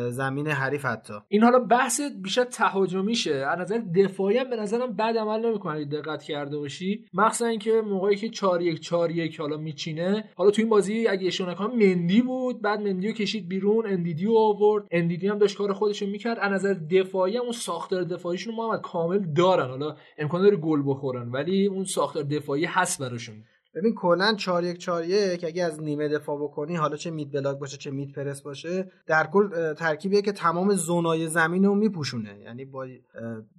زمین 0.10 0.48
حریف 0.48 0.86
حتی. 0.86 1.14
این 1.28 1.44
حالا 1.44 1.60
بحث 1.60 2.02
بیشتر 2.24 2.44
تهاجمیشه. 2.44 3.36
از 3.36 3.60
نظر 3.60 3.82
دفاعی 3.96 4.38
هم 4.38 4.50
به 4.50 4.56
نظرم 4.56 4.96
بد 4.96 5.18
عمل 5.18 5.46
نمی‌کنه 5.46 5.86
دقت 5.86 6.24
کرده 6.24 6.58
باشی. 6.58 7.06
مخصوصا 7.14 7.46
اینکه 7.46 7.82
موقعی 7.86 8.16
که 8.16 8.30
4 8.30 8.62
1 8.62 8.80
4 8.80 9.12
1 9.12 9.40
حالا 9.40 9.58
میچینه 9.58 10.21
حالا 10.36 10.52
تو 10.52 10.62
این 10.62 10.70
بازی 10.70 11.08
اگه 11.08 11.28
اشتباه 11.28 11.52
نکنم 11.52 11.76
مندی 11.76 12.22
بود. 12.22 12.62
بعد 12.62 12.82
مندی 12.82 13.08
رو 13.08 13.14
کشید 13.14 13.48
بیرون 13.48 13.86
اندیدی 13.88 14.26
رو 14.26 14.38
آورد. 14.38 14.88
اندیدی 14.92 15.28
هم 15.28 15.38
داشت 15.38 15.58
کار 15.58 15.74
خودش 15.74 16.04
می‌کرد. 16.04 16.38
از 16.42 16.52
نظر 16.52 16.74
دفاعی 16.74 17.38
هم 17.38 17.44
اون 17.44 17.52
ساختار 17.52 18.04
دفاعیشون 18.04 18.56
محمد 18.56 18.82
کامل 18.82 19.20
دارن. 19.34 19.70
حالا 19.70 19.96
امکان 20.18 20.42
داره 20.42 20.58
گل 20.58 20.82
بخورن 20.86 21.32
ولی 21.32 21.68
اون 21.68 21.84
ساختار 21.84 22.24
دفاعی 22.24 22.66
هست 22.66 23.02
براشون. 23.02 23.44
ببین 23.76 23.96
کلا 23.96 24.36
4 24.36 24.64
1 24.64 24.78
4 24.78 25.06
1 25.06 25.44
اگه 25.44 25.64
از 25.64 25.84
نیمه 25.84 26.08
دفاع 26.08 26.44
بکنی 26.44 26.76
حالا 26.76 26.96
چه 26.98 27.12
مید 27.12 27.32
بلاک 27.32 27.60
باشه 27.60 27.78
چه 27.78 27.92
مید 27.92 28.12
پرس 28.16 28.42
باشه 28.42 28.92
در 29.08 29.28
کل 29.28 29.74
ترکیبیه 29.74 30.22
که 30.22 30.32
تمام 30.32 30.74
زونای 30.76 31.28
زمین 31.28 31.66
رو 31.66 31.76
میپوشونه. 31.76 32.40
یعنی 32.44 32.66
با 32.66 32.88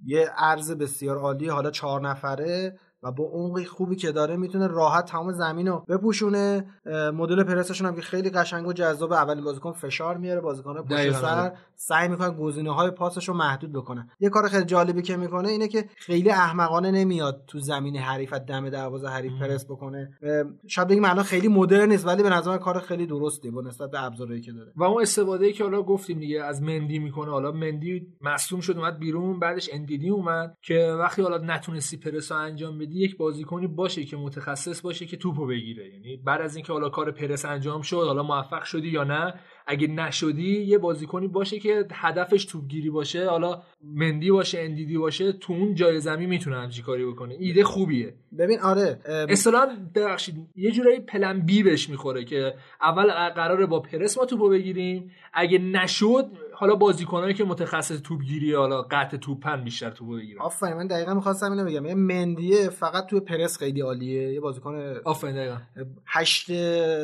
یه 0.05 0.29
عرض 0.37 0.71
بسیار 0.71 1.17
عالی 1.17 1.47
حالا 1.47 1.71
چهار 1.71 2.01
نفره. 2.01 2.79
و 3.03 3.11
با 3.11 3.23
عمق 3.23 3.63
خوبی 3.63 3.95
که 3.95 4.11
داره 4.11 4.35
می‌تونه 4.35 4.67
راحت 4.67 5.05
تمام 5.05 5.31
زمین 5.31 5.67
رو 5.67 5.85
بپوشونه. 5.89 6.65
مدل 7.13 7.43
پرسشون 7.43 7.87
هم 7.87 7.95
که 7.95 8.01
خیلی 8.01 8.29
قشنگ 8.29 8.67
و 8.67 8.73
جذاب. 8.73 9.13
اولین 9.13 9.43
بازیکن 9.43 9.71
فشار 9.71 10.17
میاره 10.17 10.41
بازیکن 10.41 10.81
پشت 10.81 11.11
سر. 11.11 11.51
سعی 11.75 12.07
می‌کنه 12.07 12.29
گزینه 12.29 12.73
های 12.73 12.91
پاسش 12.91 13.29
رو 13.29 13.33
محدود 13.33 13.73
بکنه. 13.73 14.07
یه 14.19 14.29
کار 14.29 14.47
خیلی 14.47 14.65
جالبی 14.65 15.01
که 15.01 15.17
می‌کنه 15.17 15.49
اینه 15.49 15.67
که 15.67 15.89
خیلی 15.95 16.29
احمقانه 16.29 16.91
نمیاد 16.91 17.43
تو 17.47 17.59
زمین 17.59 17.97
حریف 17.97 18.33
دم 18.33 18.69
دروازه 18.69 19.07
حریف 19.07 19.33
پرس 19.39 19.65
بکنه. 19.65 20.17
شاید 20.67 20.87
بگیم 20.87 21.05
الان 21.05 21.23
خیلی 21.23 21.47
مدرن 21.47 21.89
نیست 21.89 22.07
ولی 22.07 22.23
به 22.23 22.29
نظر 22.29 22.57
کار 22.57 22.79
خیلی 22.79 23.05
درسته 23.05 23.51
با 23.51 23.61
نسبت 23.61 23.91
به 23.91 24.03
ابزارهایی 24.03 24.41
که 24.41 24.51
داره. 24.51 24.71
و 24.75 24.83
اون 24.83 25.01
استفاده 25.01 25.45
ای 25.45 25.53
که 25.53 25.63
حالا 25.63 25.81
گفتیم 25.81 26.19
دیگه 26.19 26.43
از 26.43 26.61
مندی 26.61 26.99
می‌کنه. 26.99 27.31
حالا 27.31 27.51
مندی 27.51 28.07
مصدوم 28.21 28.59
شد 28.59 28.77
اومد 28.77 28.99
بیرون. 28.99 29.39
بعدش 29.39 29.69
اندیدی 29.73 30.09
اومد 30.09 30.57
که 30.61 30.95
وقتی 30.99 31.21
حالا 31.21 31.37
نتونستی 31.37 31.97
پرس 31.97 32.31
رو 32.31 32.37
انجام 32.37 32.77
بدی 32.77 32.92
یک 32.93 33.17
بازیکنی 33.17 33.67
باشه 33.67 34.03
که 34.03 34.17
متخصص 34.17 34.81
باشه 34.81 35.05
که 35.05 35.17
توپو 35.17 35.45
بگیره. 35.45 35.93
یعنی 35.93 36.17
بعد 36.17 36.41
از 36.41 36.55
اینکه 36.55 36.73
حالا 36.73 36.89
کار 36.89 37.11
پرس 37.11 37.45
انجام 37.45 37.81
شد 37.81 37.95
حالا 37.95 38.23
موفق 38.23 38.63
شدی 38.63 38.87
یا 38.89 39.03
نه 39.03 39.33
اگه 39.67 39.87
نشدی 39.87 40.61
یه 40.61 40.77
بازیکنی 40.77 41.27
باشه 41.27 41.59
که 41.59 41.85
هدفش 41.91 42.45
توپگیری 42.45 42.89
باشه 42.89 43.29
حالا 43.29 43.61
مندی 43.83 44.31
باشه 44.31 44.59
اندیدی 44.59 44.97
باشه 44.97 45.31
تو 45.31 45.53
اون 45.53 45.75
جای 45.75 45.99
زمین 45.99 46.29
می‌تونه 46.29 46.55
همچین 46.55 46.85
کاری 46.85 47.05
بکنه. 47.05 47.35
ایده 47.39 47.63
خوبیه. 47.63 48.13
ببین 48.39 48.59
آره 48.59 48.99
اصلا 49.29 49.77
ببخشید 49.95 50.35
یه 50.55 50.71
جورایی 50.71 50.99
plan 50.99 51.39
B 51.45 51.63
بهش 51.63 51.89
می‌خوره 51.89 52.25
که 52.25 52.53
اول 52.81 53.29
قراره 53.29 53.65
با 53.65 53.79
پرس 53.79 54.17
ما 54.17 54.25
توپو 54.25 54.49
بگیریم 54.49 55.11
اگه 55.33 55.57
نشد 55.57 56.25
حالا 56.55 56.75
بازیکنایی 56.75 57.33
که 57.33 57.43
متخصص 57.43 58.01
توپگیری 58.01 58.53
حالا 58.53 58.81
قطع 58.81 59.17
توپن 59.17 59.63
بیشتر 59.63 59.89
توپو 59.89 60.15
بگیرن. 60.15 60.41
آفرین 60.41 60.73
من 60.73 60.87
دقیقا 60.87 61.13
می‌خواستم 61.13 61.51
اینو 61.51 61.65
بگم. 61.65 61.85
یه 61.85 61.95
مندیه 61.95 62.69
فقط 62.69 63.05
توی 63.05 63.19
پرس 63.19 63.57
خیلی 63.57 63.81
عالیه. 63.81 64.33
یه 64.33 64.39
بازیکن 64.39 64.95
آفرین 65.05 65.35
دقیقا. 65.35 65.57
هشت 66.05 66.45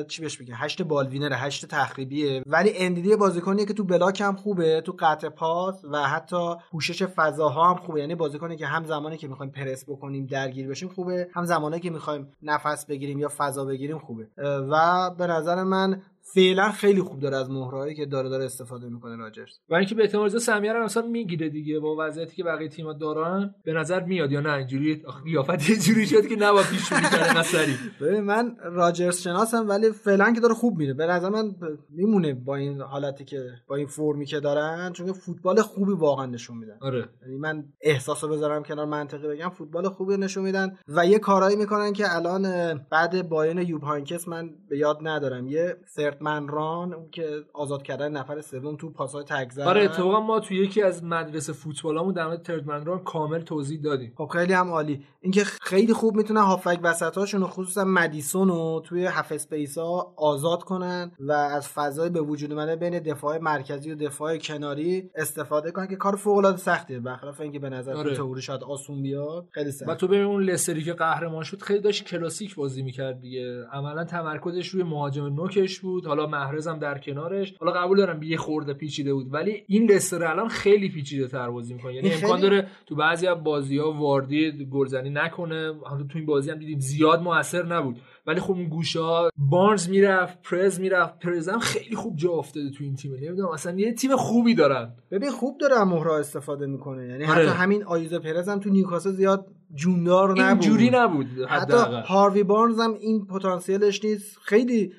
چی 0.07 0.21
بهش 0.21 0.39
میگن؟ 0.39 0.53
هشت 0.57 0.81
ball 0.81 1.02
winner 1.02 1.33
هشت 1.33 1.65
تخریبیه. 1.65 2.43
ولی 2.45 2.71
اندیدی 2.75 3.15
بازیکنیه 3.15 3.65
که 3.65 3.73
تو 3.73 3.83
block 3.83 4.21
هم 4.21 4.35
خوبه 4.35 4.81
تو 4.81 4.95
قطع 4.99 5.29
پاس 5.29 5.85
و 5.91 5.97
حتی 5.97 6.55
پوشش 6.71 7.03
فضاها 7.03 7.69
هم 7.69 7.75
خوبه. 7.75 7.99
یعنی 7.99 8.15
بازیکنی 8.15 8.57
که 8.57 8.67
هم 8.67 8.85
زمانی 8.85 9.17
که 9.17 9.27
می‌خوایم 9.27 9.51
پرس 9.51 9.89
بکنیم 9.89 10.25
درگیر 10.25 10.67
بشیم 10.67 10.89
خوبه. 10.89 11.27
هم 11.33 11.45
زمانی 11.45 11.79
که 11.79 11.89
می‌خوایم 11.89 12.27
نفس 12.43 12.85
بگیریم 12.85 13.19
یا 13.19 13.31
فضا 13.37 13.65
بگیریم 13.65 13.99
خوبه. 13.99 14.27
و 14.71 15.09
به 15.17 15.27
نظر 15.27 15.63
من 15.63 16.01
فعلا 16.33 16.71
خیلی 16.71 17.01
خوب 17.01 17.19
داره 17.19 17.37
از 17.37 17.49
مهرهایی 17.49 17.95
که 17.95 18.05
داره 18.05 18.29
داره 18.29 18.45
استفاده 18.45 18.89
می‌کنه 18.89 19.15
راجرز. 19.15 19.59
و 19.69 19.75
اینکه 19.75 19.95
به 19.95 20.03
احتمال 20.03 20.29
سمیه 20.29 20.73
رو 20.73 20.83
مثلا 20.83 21.07
می‌گیره 21.07 21.49
دیگه 21.49 21.79
با 21.79 21.95
وضعیتی 21.99 22.35
که 22.35 22.43
بقیه 22.43 22.67
تیم‌ها 22.69 22.93
دارن 22.93 23.55
به 23.63 23.73
نظر 23.73 24.03
میاد 24.03 24.31
یا 24.31 24.41
نه 24.41 24.53
اینجوری 24.53 25.03
قیافت 25.23 25.69
یه 25.69 25.77
جوری 25.77 26.07
شد 26.07 26.27
که 26.27 26.35
نبا 26.35 26.61
پیش 26.61 26.89
کنه 26.89 27.09
قصری 27.09 27.75
ببین 28.01 28.21
من 28.21 28.55
راجرز 28.63 29.21
شناسم 29.21 29.69
ولی 29.69 29.91
فعلا 29.91 30.33
که 30.33 30.39
داره 30.39 30.53
خوب 30.53 30.77
میره. 30.77 30.93
به 30.93 31.05
نظر 31.05 31.29
من 31.29 31.55
میمونه 31.89 32.33
با 32.33 32.55
این 32.55 32.81
حالتی 32.81 33.25
که 33.25 33.51
با 33.67 33.75
این 33.75 33.87
فرمی 33.87 34.25
که 34.25 34.39
دارن 34.39 34.93
چون 34.93 35.11
فوتبال 35.11 35.61
خوبی 35.61 35.93
واقعا 35.93 36.25
نشون 36.25 36.57
میدن. 36.57 36.77
آره. 36.81 37.09
یعنی 37.21 37.37
من 37.37 37.63
احساسو 37.81 38.27
بذارم 38.27 38.63
کنار 38.63 38.85
منطقی 38.85 39.27
بگم 39.27 39.49
فوتبال 39.49 39.89
خوبی 39.89 40.17
نشون 40.17 40.43
میدن 40.43 40.77
و 40.87 41.05
یه 41.05 41.19
کارایی 41.19 41.55
می‌کنن 41.55 41.93
که 41.93 42.15
الان 42.15 42.73
بعد 42.91 43.29
بایرن 43.29 43.57
یوب 43.57 43.83
هانکس 43.83 44.27
من 44.27 44.49
به 44.69 44.77
یاد 44.77 44.97
ندارم. 45.01 45.47
یه 45.47 45.77
سرد 45.87 46.18
run 46.47 46.95
اون 46.95 47.09
که 47.11 47.43
آزاد 47.53 47.83
کردن 47.83 48.11
نفر 48.11 48.41
سوم 48.41 48.75
تو 48.75 48.89
پاسای 48.89 49.23
تگ 49.23 49.49
زدن. 49.49 49.67
آره 49.67 49.83
اتفاقا 49.83 50.19
ما 50.19 50.39
تو 50.39 50.53
یکی 50.53 50.81
از 50.81 51.03
مدرسه 51.03 51.53
فوتبالامون 51.53 52.13
در 52.13 52.25
مورد 52.25 52.41
third 52.41 52.67
man 52.67 52.85
run 52.85 53.03
کامل 53.03 53.41
توضیح 53.41 53.81
دادیم. 53.81 54.13
خب 54.17 54.27
خیلی 54.33 54.53
هم 54.53 54.69
عالی. 54.69 55.05
اینکه 55.21 55.43
خیلی 55.43 55.93
خوب 55.93 56.15
می‌تونن 56.15 56.41
هافبک 56.41 56.79
وسطاشون 56.83 57.43
خصوصا 57.43 57.83
مدیسون 57.83 58.47
رو 58.47 58.81
توی 58.85 59.05
half 59.05 59.31
space 59.31 59.77
ها 59.77 60.13
آزاد 60.17 60.63
کنن 60.63 61.11
و 61.19 61.31
از 61.31 61.67
فضای 61.67 62.09
به 62.09 62.21
وجود 62.21 62.51
اومده 62.51 62.75
بین 62.75 62.99
دفاع 62.99 63.37
مرکزی 63.37 63.91
و 63.91 63.95
دفاع 63.95 64.37
کناری 64.37 65.09
استفاده 65.15 65.71
کنن 65.71 65.87
که 65.87 65.95
کار 65.95 66.15
فوق 66.15 66.37
العاده 66.37 66.57
سختیه 66.57 66.99
برخلاف 66.99 67.41
اینکه 67.41 67.59
به 67.59 67.69
نظر 67.69 67.93
آره. 67.93 68.09
تو 68.09 68.15
تئوری 68.15 68.41
شاید 68.41 68.63
آسون 68.63 69.01
بیاد 69.01 69.47
خیلی 69.51 69.69
و 69.69 69.71
سخت 69.71 69.97
تو 69.97 70.07
ببین 70.07 70.21
اون 70.21 70.43
لستری 70.43 70.83
که 70.83 70.93
قهرمان 70.93 71.43
شد 71.43 71.61
خیلی 71.61 71.79
داشت 71.79 72.05
کلاسیک 72.05 72.55
بازی 72.55 72.81
می‌کرد 72.81 73.21
دیگه. 73.21 73.65
عملا 73.71 74.03
تمرکزش 74.03 74.67
روی 74.67 74.83
مهاجم 74.83 75.25
نوکش 75.25 75.79
بود. 75.79 76.07
حالا 76.09 76.27
محرز 76.27 76.67
هم 76.67 76.79
در 76.79 76.97
کنارش. 76.97 77.53
حالا 77.59 77.71
قبول 77.71 77.97
دارم 77.97 78.23
یه 78.23 78.37
خورده 78.37 78.73
پیچیده 78.73 79.13
بود 79.13 79.33
ولی 79.33 79.63
این 79.67 79.91
لستر 79.91 80.23
الان 80.23 80.47
خیلی 80.47 80.89
پیچیده 80.89 81.27
تر 81.27 81.49
بازی 81.49 81.73
می‌کنه. 81.73 81.93
یعنی 81.93 82.13
امکان 82.13 82.29
خیلی- 82.29 82.41
داره 82.41 82.67
تو 82.85 82.95
بعضی 82.95 83.27
از 83.27 83.43
بازی 83.43 83.77
ها 83.77 83.91
واردی 83.91 84.67
گلزنی 84.71 85.09
نکنه. 85.09 85.73
حالا 85.83 86.03
تو 86.03 86.17
این 86.17 86.25
بازی 86.25 86.51
هم 86.51 86.57
دیدیم 86.59 86.79
زیاد 86.79 87.21
موثر 87.21 87.65
نبود. 87.65 87.97
ولی 88.27 88.39
خب 88.39 88.51
اون 88.51 88.69
گوشه 88.69 88.99
ها 88.99 89.29
بارنز 89.37 89.89
می‌رفت 89.89 90.41
پرز 90.41 90.79
می‌رفت. 90.79 91.19
پرز 91.19 91.49
هم 91.49 91.59
خیلی 91.59 91.95
خوب 91.95 92.15
جا 92.15 92.29
افتاده 92.31 92.69
تو 92.69 92.83
این 92.83 92.95
تیم 92.95 93.13
نمی‌دونم 93.15 93.49
اصلا 93.49 93.79
یه 93.79 93.93
تیم 93.93 94.15
خوبی 94.15 94.55
دارن. 94.55 94.93
ببین 95.11 95.29
خوب 95.29 95.57
داره 95.57 95.83
مهره‌ها 95.83 96.17
استفاده 96.17 96.65
می‌کنه. 96.65 97.07
یعنی 97.07 97.25
آره. 97.25 97.33
حتی 97.33 97.57
همین 97.57 97.83
آیوزه 97.83 98.19
پرز 98.19 98.49
هم 98.49 98.59
تو 98.59 98.69
نیوکاسل 98.69 99.11
زیاد 99.11 99.45
جوندار 99.75 100.29
نبود. 100.31 100.41
اینجوری 100.43 100.89
نبود 100.93 101.25
حتی 101.47 101.61
حداقل 101.61 102.01
هاروی 102.01 102.43
بارنز 102.43 102.79
هم 102.79 102.93
این 102.93 103.25
پتانسیلش 103.25 104.05
نیست. 104.05 104.37
خیلی 104.41 104.93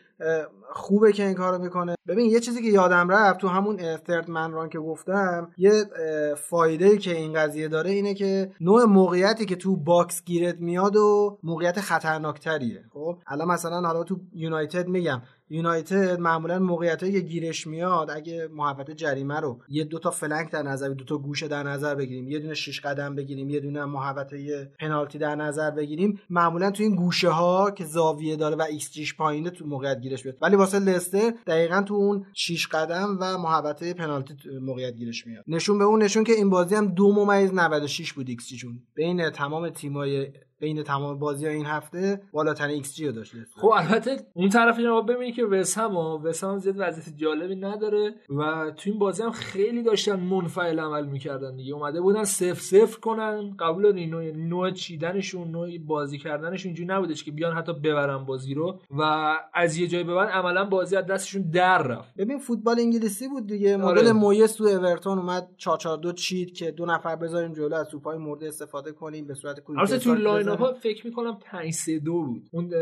خوبه 0.73 1.13
که 1.13 1.27
این 1.27 1.35
کارو 1.35 1.59
می‌کنه. 1.59 1.95
ببین 2.09 2.31
یه 2.31 2.41
چیزی 2.41 2.63
که 2.63 2.69
یادم 2.69 3.09
رفت 3.09 3.41
تو 3.41 3.49
همون 3.49 3.97
third 3.97 4.29
man 4.29 4.53
run 4.53 4.69
که 4.69 4.79
گفتم 4.79 5.51
یه 5.57 5.73
فایده 6.37 6.99
که 6.99 7.17
این 7.17 7.33
قضیه 7.33 7.69
داره 7.69 7.91
اینه 7.91 8.15
که 8.15 8.53
نوع 8.61 8.85
موقعیتی 8.85 9.47
که 9.47 9.57
تو 9.57 9.77
box 9.77 10.25
گیرت 10.25 10.57
میاد 10.61 10.97
و 10.97 11.39
موقعیت 11.43 11.81
خطرناکتریه. 11.81 12.85
خب 12.93 13.19
الان 13.27 13.49
مثلا 13.49 13.81
حالا 13.81 14.05
تو 14.05 14.21
یونایتد 14.33 14.89
میگم 14.89 15.23
یونایتد 15.51 16.21
معمولا 16.21 16.59
موقعیتایی 16.59 17.13
که 17.13 17.21
گیرش 17.21 17.67
میاد 17.67 18.11
اگه 18.11 18.49
محوطه 18.53 18.95
جریمه 18.95 19.41
رو 19.41 19.59
یه 19.69 19.85
دو 19.85 19.99
تا 19.99 20.11
flank 20.11 20.51
در 20.51 20.63
نظر 20.63 20.89
دو 20.89 21.05
تا 21.05 21.19
گوشه 21.19 21.49
در 21.49 21.63
نظر 21.63 21.95
بگیریم 21.95 22.29
یه 22.29 22.39
دونه 22.39 22.55
شش 22.55 22.81
قدم 22.81 23.15
بگیریم 23.15 23.51
یه 23.51 23.61
دونه 23.61 23.85
محوطه 23.85 24.71
پنالتی 24.81 25.19
در 25.19 25.35
نظر 25.35 25.71
بگیریم 25.71 26.21
معمولا 26.31 26.71
تو 26.71 26.83
این 26.83 26.95
گوشه 26.95 27.29
ها 27.29 27.71
که 27.71 27.85
زاویه 27.85 28.37
داره 28.37 28.57
و 28.57 28.63
ایکس 28.63 28.93
جیش 28.93 29.17
پایینه 29.17 29.51
تو 29.51 29.67
موقعیت 29.67 30.01
گیرش 30.01 30.23
بیاد 30.23 30.37
ولی 30.43 30.57
واسه 30.57 30.79
لستر 30.79 31.33
دقیقا 31.47 31.83
تو 31.83 31.95
اون 31.95 32.27
6 32.35 32.67
قدم 32.67 33.19
و 33.21 33.39
محوطه 33.39 33.95
پنالتی 33.95 34.35
موقعیت 34.61 34.95
گیرش 34.95 35.27
میاد. 35.27 35.45
نشون 35.49 35.79
به 35.79 35.85
اون 35.85 36.03
نشون 36.03 36.25
که 36.25 36.33
این 36.33 36.51
بازی 36.51 36.75
هم 36.75 36.87
دو 36.87 37.13
ممیز 37.13 37.55
96 37.55 38.13
بود 38.13 38.29
ایکس 38.29 38.49
جیشون 38.49 38.83
بین 38.95 39.31
تمام 39.31 39.71
تیمای 39.71 40.29
بین 40.61 40.83
تمام 40.83 41.19
بازی 41.19 41.47
این 41.47 41.67
هفته 41.67 42.23
بالاترین 42.33 42.75
ایکس 42.75 42.95
جی 42.95 43.07
رو 43.07 43.13
داشت. 43.13 43.35
خب 43.57 43.69
البته 43.69 44.17
اون 44.35 44.49
طرف 44.49 44.81
باید 44.81 45.07
ببینید 45.07 45.35
که 45.35 45.45
وستهم 45.45 45.93
ها 45.93 46.21
وستهم 46.25 46.59
زیاد 46.59 46.75
وضعیت 46.79 47.17
جالبی 47.17 47.57
نداره 47.57 48.15
و 48.31 48.71
تو 48.77 48.91
این 48.91 48.99
بازی 48.99 49.23
هم 49.23 49.31
خیلی 49.31 49.83
داشتن 49.83 50.21
منفعل 50.21 50.81
عمل 50.81 51.07
می‌کردن 51.07 51.57
دیگه 51.57 51.75
اومده 51.75 52.01
بودن 52.01 52.25
صفر 52.25 52.55
صفر 52.55 53.01
کنن 53.01 53.57
قبول 53.59 54.07
نوع, 54.07 54.31
نوع 54.31 54.71
چیدنشون 54.71 55.51
نوع 55.51 55.79
بازی 55.79 56.19
کردنشون 56.19 56.69
اینجوری 56.69 56.89
نبودش 56.89 57.25
که 57.25 57.31
بیان 57.31 57.57
حتی 57.57 57.73
ببرن 57.73 58.25
بازی 58.25 58.55
رو 58.55 58.81
و 58.91 59.03
از 59.55 59.77
یه 59.77 59.87
جای 59.87 60.05
به 60.05 60.15
بعد 60.15 60.29
عملا 60.29 60.65
بازی 60.65 60.97
از 60.97 61.07
دستشون 61.07 61.43
در 61.43 61.83
رفت 61.83 62.15
ببین 62.15 62.39
فوتبال 62.39 62.81
انگلیسی 62.81 63.29
بود 63.29 63.47
دیگه 63.47 63.83
آره. 63.83 64.03
مدل 64.03 64.13
مویس 64.13 64.53
تو 64.53 64.65
اورتون 64.65 65.19
اومد 65.19 65.49
442 65.57 66.13
چید 66.13 66.55
که 66.55 66.71
دو 66.71 66.87
نفر 66.87 67.17
بذاریم 67.17 67.53
جلو 67.53 67.75
از 67.75 67.89
توپای 67.89 68.19
مورد 68.19 68.45
استفاده 68.45 68.93
کنیم 68.93 69.27
به 69.27 69.35
صورت 69.35 69.61
quick 69.61 69.79
بزنیم. 70.55 70.71
اپ 70.71 70.79
فکر 70.79 71.07
می‌کنم 71.07 71.39
5 71.51 71.73
3 71.73 71.99
2 71.99 72.13
بود. 72.13 72.49
اون 72.53 72.73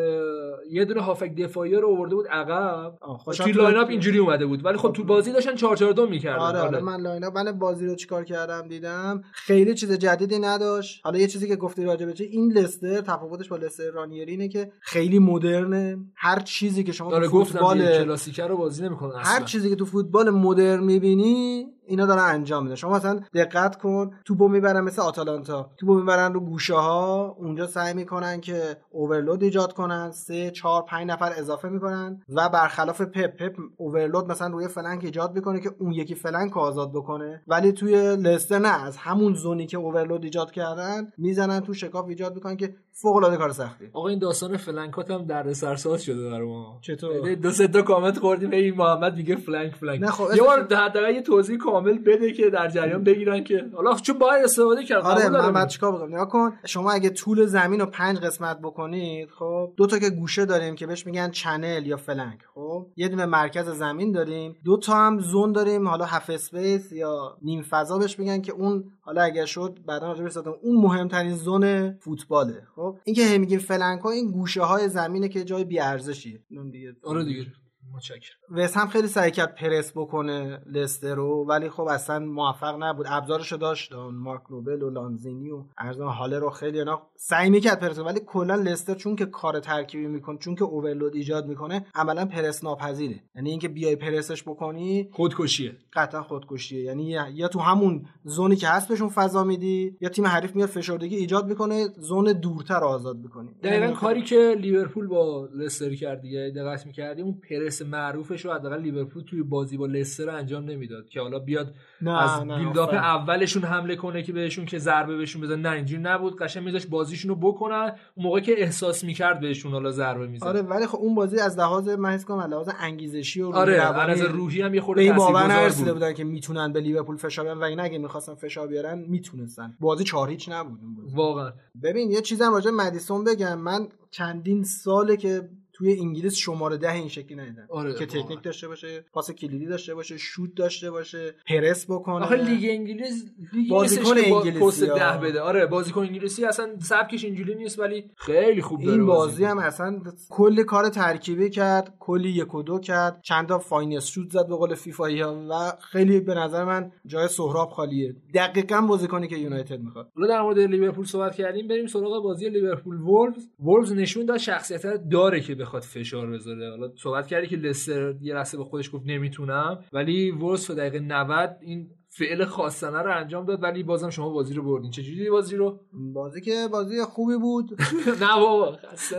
یه 0.70 0.84
دونه 0.84 1.00
هافبک 1.00 1.34
دفاعی 1.34 1.74
رو 1.74 1.88
آورده 1.88 2.14
بود 2.14 2.26
عقب. 2.26 2.98
آه، 3.00 3.18
تو 3.18 3.24
خوشحال 3.24 3.50
lineup. 3.52 3.88
اینجوری 3.88 4.18
اومده 4.18 4.46
بود. 4.46 4.64
ولی 4.64 4.76
خب 4.76 4.92
تو 4.92 5.04
بازی 5.04 5.32
داشتن 5.32 5.54
4 5.54 5.76
4 5.76 5.92
2 5.92 6.06
می‌کردن. 6.06 6.38
آره 6.38 6.58
آره 6.58 6.80
من 6.80 7.00
lineup 7.00 7.38
من 7.38 7.52
بازی 7.52 7.86
رو 7.86 7.94
چیکار 7.94 8.24
کردم 8.24 8.68
دیدم؟ 8.68 9.22
خیلی 9.32 9.74
چیز 9.74 9.92
جدیدی 9.92 10.38
نداشت. 10.38 11.00
حالا 11.04 11.18
یه 11.18 11.26
چیزی 11.26 11.48
که 11.48 11.56
گفتی 11.56 11.84
راجع 11.84 12.06
به 12.06 12.12
چه 12.12 12.24
این 12.24 12.52
لستر 12.52 13.00
تفاوتش 13.00 13.48
با 13.48 13.56
لستر 13.56 13.90
رانیری 13.90 14.30
اینه 14.30 14.48
که 14.48 14.72
خیلی 14.80 15.18
مدرنه. 15.18 15.98
هر 16.14 16.38
چیزی 16.38 16.84
که 16.84 16.92
شما 16.92 17.20
تو 17.20 17.28
گفتم 17.28 17.58
فوتبال 17.58 17.98
کلاسیکه 17.98 18.44
رو 18.44 18.56
بازی 18.56 18.84
نمی‌کنن 18.84 19.12
هر 19.16 19.44
چیزی 19.44 19.70
که 19.70 19.76
تو 19.76 19.84
فوتبال 19.84 20.30
مدرن 20.30 20.84
می‌بینی 20.84 21.66
اینا 21.88 22.06
دارن 22.06 22.22
انجام 22.22 22.62
میدن. 22.62 22.74
شما 22.74 22.96
مثلا 22.96 23.20
دقت 23.34 23.76
کن 23.76 24.10
توپو 24.24 24.48
می‌برن 24.48 24.80
مثل 24.80 25.02
آتالانتا. 25.02 25.70
توپو 25.76 25.94
می‌برن 25.94 26.32
رو 26.32 26.40
گوشه 26.40 26.74
ها 26.74 27.36
اونجا 27.38 27.66
سعی 27.66 27.94
می‌کنن 27.94 28.40
که 28.40 28.76
overload 28.90 29.42
ایجاد 29.42 29.72
کنن. 29.72 30.10
سه 30.10 30.50
چهار 30.50 30.82
پنج 30.82 31.10
نفر 31.10 31.32
اضافه 31.36 31.68
می‌کنن 31.68 32.22
و 32.28 32.48
برخلاف 32.48 33.00
پپ 33.00 33.36
پپ 33.36 33.56
overload 33.76 34.30
مثلا 34.30 34.48
روی 34.48 34.68
flank 34.68 35.04
ایجاد 35.04 35.34
می‌کنه 35.34 35.60
که 35.60 35.70
اون 35.78 35.92
یکی 35.92 36.14
flank 36.14 36.56
آزاد 36.56 36.92
بکنه. 36.92 37.42
ولی 37.46 37.72
توی 37.72 38.16
لستر 38.16 38.58
نه 38.58 38.84
از 38.84 38.96
همون 38.96 39.34
zone 39.34 39.60
ی 39.60 39.66
که 39.66 39.76
overload 39.76 40.24
ایجاد 40.24 40.50
کردن 40.50 41.12
می‌زنن 41.18 41.60
تو 41.60 41.74
شکاف 41.74 42.08
ایجاد 42.08 42.34
می‌کنن 42.34 42.56
که 42.56 42.74
فوق 43.02 43.16
العاده 43.16 43.36
کار 43.36 43.50
سختی 43.50 43.90
آقا 43.92 44.08
این 44.08 44.18
داستان 44.18 44.56
flank 44.56 45.01
ات 45.01 45.10
هم 45.10 45.24
دردسرساز 45.24 46.02
شده 46.02 46.30
برای 46.30 46.48
ما 46.48 46.78
چطور؟ 46.80 47.16
یعنی 47.16 47.36
دو 47.36 47.50
سه 47.50 47.68
تا 47.68 47.82
کامنت 47.82 48.18
خوردیم 48.18 48.50
این 48.50 48.74
محمد 48.74 49.16
میگه 49.16 49.36
flank 49.36 49.74
flank 49.74 50.00
نه 50.00 50.10
خب 50.10 50.28
یه 50.36 50.42
بار 50.42 50.60
حداقل 50.60 51.14
یه 51.14 51.22
توضیح 51.22 51.58
کامل 51.58 51.98
بده 51.98 52.32
که 52.32 52.50
در 52.50 52.68
جریان 52.68 53.04
بگیرن 53.04 53.44
که 53.44 53.70
حالا 53.74 53.94
چون 53.94 54.18
باید 54.18 54.44
استفاده 54.44 54.84
کرد 54.84 55.02
آره. 55.02 55.28
من 55.28 55.52
بعد 55.52 55.68
چیکار 55.68 55.92
بکنم 55.92 56.14
نگاه 56.14 56.28
کن 56.28 56.52
شما 56.66 56.90
اگه 56.90 57.10
طول 57.10 57.46
زمین 57.46 57.80
رو 57.80 57.86
پنج 57.86 58.18
قسمت 58.18 58.58
بکنید 58.58 59.30
خب 59.30 59.72
دو 59.76 59.86
تا 59.86 59.98
که 59.98 60.10
گوشه 60.10 60.44
داریم 60.44 60.74
که 60.74 60.86
بهش 60.86 61.06
میگن 61.06 61.30
channel 61.30 61.86
یا 61.86 61.96
flank 61.96 62.38
خب 62.54 62.86
یه 62.96 63.08
دونه 63.08 63.26
مرکز 63.26 63.68
زمین 63.68 64.12
داریم 64.12 64.56
دو 64.64 64.76
تا 64.76 64.94
هم 64.94 65.20
zone 65.20 65.52
داریم 65.52 65.88
حالا 65.88 66.04
half 66.04 66.30
space 66.30 66.92
یا 66.92 67.36
نیم 67.42 67.62
فضا 67.62 67.98
بهش 67.98 68.18
میگن 68.18 68.40
که 68.40 68.52
اون 68.52 68.84
حالا 69.00 69.22
اگر 69.22 69.44
شد 69.44 69.78
بعدا 69.86 70.12
راجع. 70.12 70.50
اون 70.62 70.76
مهمترین 70.76 71.34
zone 71.34 71.92
فوتباله 71.92 72.62
خب 72.76 72.87
این 73.04 73.16
که 73.16 73.22
هی 73.22 73.38
میگیم 73.38 73.58
flank 73.58 74.00
ها 74.00 74.10
این 74.10 74.30
گوشه 74.30 74.62
های 74.62 74.88
زمینه 74.88 75.28
که 75.28 75.44
جای 75.44 75.64
بی 75.64 75.80
ارزشیه 75.80 76.40
دیگه 76.72 76.96
آره 77.02 77.24
دیگه. 77.24 77.46
متشکرم. 77.94 78.36
وست 78.50 78.76
هم 78.76 78.86
خیلی 78.86 79.08
سعی 79.08 79.30
کرد 79.30 79.54
پرس 79.54 79.92
بکنه 79.96 80.60
لستر 80.66 81.14
رو 81.14 81.46
ولی 81.48 81.70
خب 81.70 81.82
اصلا 81.82 82.18
موفق 82.18 82.76
نبود. 82.82 83.06
ابزارشو 83.08 83.56
داشت. 83.56 83.92
مارک 84.12 84.42
نوبل 84.50 84.82
و 84.82 84.90
لانزینی 84.90 85.50
و 85.50 85.64
ارزان 85.78 86.08
هاله 86.08 86.38
رو 86.38 86.50
خیلی 86.50 86.78
اینا 86.78 87.02
سعی 87.16 87.50
می‌کرد 87.50 87.80
پرس. 87.80 87.98
ولی 87.98 88.20
کلا 88.26 88.54
لستر 88.54 88.94
چون 88.94 89.16
که 89.16 89.26
کار 89.26 89.60
ترکیبی 89.60 90.06
می‌کنه 90.06 90.38
چون 90.38 90.54
که 90.54 90.64
اوورلود 90.64 91.14
ایجاد 91.14 91.46
می‌کنه 91.46 91.86
عملا 91.94 92.24
پرس 92.24 92.64
ناپذیره. 92.64 93.22
یعنی 93.36 93.50
اینکه 93.50 93.68
بیای 93.68 93.96
پرسش 93.96 94.42
بکنی 94.42 95.08
خودکشیه. 95.12 95.76
قطعا 95.92 96.22
خودکشیه. 96.22 96.82
یعنی 96.82 97.04
یا- 97.04 97.48
تو 97.48 97.58
همون 97.58 98.06
زونی 98.24 98.56
که 98.56 98.68
هست 98.68 98.88
بهشون 98.88 99.08
فضا 99.08 99.44
میدی 99.44 99.96
یا 100.00 100.08
تیم 100.08 100.26
حریف 100.26 100.56
میاد 100.56 100.68
فشردگی 100.68 101.16
ایجاد 101.16 101.46
می‌کنه 101.46 101.88
زون 101.98 102.32
دورتر 102.32 102.80
رو 102.80 102.86
آزاد 102.86 103.16
می‌کنی. 103.16 103.48
دقیقا 103.62 103.92
کاری 103.92 104.22
که 104.22 104.56
لیورپول 104.58 105.06
با 105.06 105.48
لستر 105.54 105.94
کرد 105.94 106.20
دیگه 106.20 106.52
دقت 106.56 106.86
می‌کردیم 106.86 107.24
اون 107.24 107.40
پرس 107.50 107.77
معروفش 107.82 108.44
رو 108.44 108.52
حداقل 108.52 108.80
لیورپول 108.80 109.22
توی 109.22 109.42
بازی 109.42 109.76
با 109.76 109.86
لستر 109.86 110.30
انجام 110.30 110.64
نمی‌داد 110.64 111.08
که 111.08 111.20
حالا 111.20 111.38
بیاد 111.38 111.74
نه، 112.02 112.22
از 112.22 112.48
بیلداپ. 112.48 112.94
اولشون 112.94 113.62
حمله 113.62 113.96
کنه 113.96 114.22
که 114.22 114.32
بهشون 114.32 114.64
که 114.64 114.78
ضربه 114.78 115.16
بهشون 115.16 115.42
بزن 115.42 115.60
نه 115.60 115.70
اینجوری 115.70 116.02
نبود. 116.02 116.38
قشنگ 116.38 116.64
میذاش 116.64 116.86
بازیشون 116.86 117.28
رو 117.28 117.36
بکنن. 117.36 117.92
اون 118.14 118.26
موقع 118.26 118.40
که 118.40 118.62
احساس 118.62 119.04
می‌کرد 119.04 119.40
بهشون 119.40 119.72
حالا 119.72 119.90
ضربه 119.90 120.26
می‌زد 120.26 120.44
آره 120.44 120.62
ولی 120.62 120.86
خب 120.86 120.98
اون 120.98 121.14
بازی 121.14 121.40
از 121.40 121.58
لحاظ 121.58 121.88
من 121.88 122.10
حس 122.10 122.24
کنم 122.24 122.40
لحاظ 122.40 122.68
انگیزشی 122.80 123.40
و 123.40 123.46
روحی 123.46 123.58
آره 123.58 123.82
از 124.10 124.20
روحی 124.20 124.62
هم 124.62 124.74
یه 124.74 124.80
خورده 124.80 125.12
باور 125.12 125.46
نرسیده 125.46 125.92
بود. 125.92 126.02
بودن 126.02 126.12
که 126.12 126.24
می‌تونن 126.24 126.72
به 126.72 126.80
لیورپول 126.80 127.16
فشار 127.16 127.44
بیارن 127.44 127.60
و 127.60 127.64
این 127.64 127.80
اگه 127.80 127.98
می‌خواستن 127.98 128.34
فشار 128.34 128.66
بیارن 128.66 128.98
می‌تونستن. 128.98 129.76
بازی 129.80 130.04
چهار 130.04 130.30
هیچ 130.30 130.48
نبود 130.48 130.78
اون 130.82 130.94
بازی. 130.94 131.16
واقعا. 131.16 131.52
ببین 131.82 132.10
یه 132.10 132.20
چیزم 132.20 132.52
راجع 132.52 132.70
مدیسون 132.70 133.24
بگم. 133.24 133.58
من 133.58 133.88
چندین 134.10 134.64
ساله 134.64 135.16
که 135.16 135.48
توی 135.78 136.00
انگلیس 136.00 136.36
شماره 136.36 136.76
ده 136.76 136.92
این 136.92 137.08
شکلی 137.08 137.36
ندیدم 137.36 137.66
آره، 137.70 137.94
که. 137.94 138.06
تکنیک 138.06 138.42
داشته 138.42 138.68
باشه 138.68 139.04
پاس 139.12 139.30
کلیدی 139.30 139.66
داشته 139.66 139.94
باشه 139.94 140.16
شوت 140.18 140.54
داشته 140.54 140.90
باشه 140.90 141.34
پرس 141.48 141.90
بکنه. 141.90 142.24
آخه 142.24 142.36
لیگ 142.36 142.70
انگلیس 142.70 143.24
لیگ 143.52 143.70
بازیکن 143.70 144.18
انگلیسی 144.18 144.60
پست. 144.60 144.84
ده 144.84 145.18
بده. 145.22 145.40
آره 145.40 145.66
بازیکن 145.66 146.00
انگلیسی 146.00 146.44
اصلا 146.44 146.78
سبکش 146.78 147.24
اینجوری 147.24 147.54
نیست 147.54 147.78
ولی 147.78 148.04
خیلی 148.16 148.62
خوب 148.62 148.80
داره 148.80 148.92
این 148.92 149.06
بازی. 149.06 149.44
هم 149.44 149.58
اصلا 149.58 150.00
کلی 150.30 150.64
کار 150.64 150.88
ترکیبی 150.88 151.50
کرد 151.50 151.94
کلی 151.98 152.30
یک 152.30 152.54
و 152.54 152.62
دو 152.62 152.78
کرد 152.78 153.20
چند 153.22 153.48
تا 153.48 153.58
finesse 153.58 154.06
shot 154.06 154.30
زد 154.30 154.48
به 154.48 154.56
قول 154.56 154.74
فیفایی 154.74 155.20
ها 155.20 155.46
و 155.50 155.72
خیلی 155.80 156.20
به 156.20 156.34
نظر 156.34 156.64
من 156.64 156.92
جای 157.06 157.28
سهراب 157.28 157.70
خالیه. 157.70 158.16
دقیقا 158.34 158.80
بازیکنی 158.80 159.28
که 159.28 159.36
یونایتد 159.36 159.80
می‌خواد. 159.80 160.08
حالا 160.16 160.28
در 160.28 160.42
مورد 160.42 160.58
لیورپول 160.58 161.04
صحبت 161.04 161.34
کردیم 161.34 161.68
بریم 161.68 161.86
سراغ 161.86 162.22
بازی 162.22 162.48
لیورپول 162.48 162.96
وولفز. 162.96 163.48
وولفز 163.60 163.92
نشون 163.92 164.26
داد 164.26 164.38
شخصیت 164.38 164.82
داره 165.10 165.40
که 165.40 165.54
بخواد 165.68 165.82
فشار 165.82 166.30
بذاره. 166.30 166.70
حالا 166.70 166.92
صحبت 166.96 167.26
کردی 167.26 167.46
که 167.46 167.56
لستر 167.56 168.14
یه 168.20 168.34
لحظه 168.34 168.58
به 168.58 168.64
خودش 168.64 168.90
گفت 168.94 169.06
نمی‌تونم 169.06 169.84
ولی 169.92 170.30
ورس 170.30 170.70
دقیقه 170.70 170.98
90 170.98 171.56
این 171.60 171.90
فعل 172.08 172.44
خواستنه 172.44 173.02
رو 173.02 173.16
انجام 173.16 173.44
داد 173.44 173.62
ولی 173.62 173.82
بازم 173.82 174.10
شما 174.10 174.30
بازی 174.30 174.54
رو 174.54 174.62
بردین. 174.62 174.90
چجوری 174.90 175.16
دیدی 175.16 175.30
بازی 175.30 175.56
رو؟ 175.56 175.80
بازی 175.92 176.40
که 176.40 176.68
بازی 176.72 177.02
خوبی 177.02 177.36
بود. 177.36 177.70
نه 178.22 178.40
بابا 178.40 178.72
خسته 178.72 179.18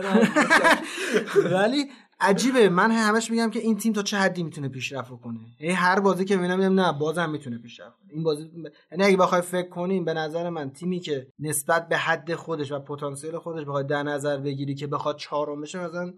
ولی 1.56 1.86
عجیبه. 2.20 2.68
من 2.68 2.90
همش 2.90 3.30
میگم 3.30 3.50
که 3.50 3.58
این 3.58 3.76
تیم 3.76 3.92
تا 3.92 4.02
چه 4.02 4.16
حدی 4.16 4.42
می‌تونه 4.42 4.68
پیشرفت 4.68 5.10
کنه 5.10 5.38
یعنی 5.60 5.74
هر 5.74 6.00
بازی 6.00 6.24
که 6.24 6.36
می‌بینم 6.36 6.80
نه 6.80 6.92
بازم 6.92 7.30
می‌تونه 7.30 7.58
پیشرفت 7.58 7.96
کنه. 7.96 8.12
این 8.12 8.22
بازی 8.22 8.50
یعنی 8.92 9.04
اگه 9.04 9.16
بخوای 9.16 9.40
فکر 9.40 9.68
کنیم 9.68 10.04
به 10.04 10.14
نظر 10.14 10.50
من 10.50 10.70
تیمی 10.70 11.00
که 11.00 11.26
نسبت 11.38 11.88
به 11.88 11.96
حد 11.96 12.34
خودش 12.34 12.72
و 12.72 12.78
پتانسیل 12.78 13.38
خودش 13.38 13.64
بخواد 13.64 13.86
در 13.86 14.02
نظر 14.02 14.36
بگیری 14.36 14.74
که 14.74 14.86
بخواد 14.86 15.16
چهارم 15.16 15.60
بشه 15.60 15.78
مثلا 15.78 16.12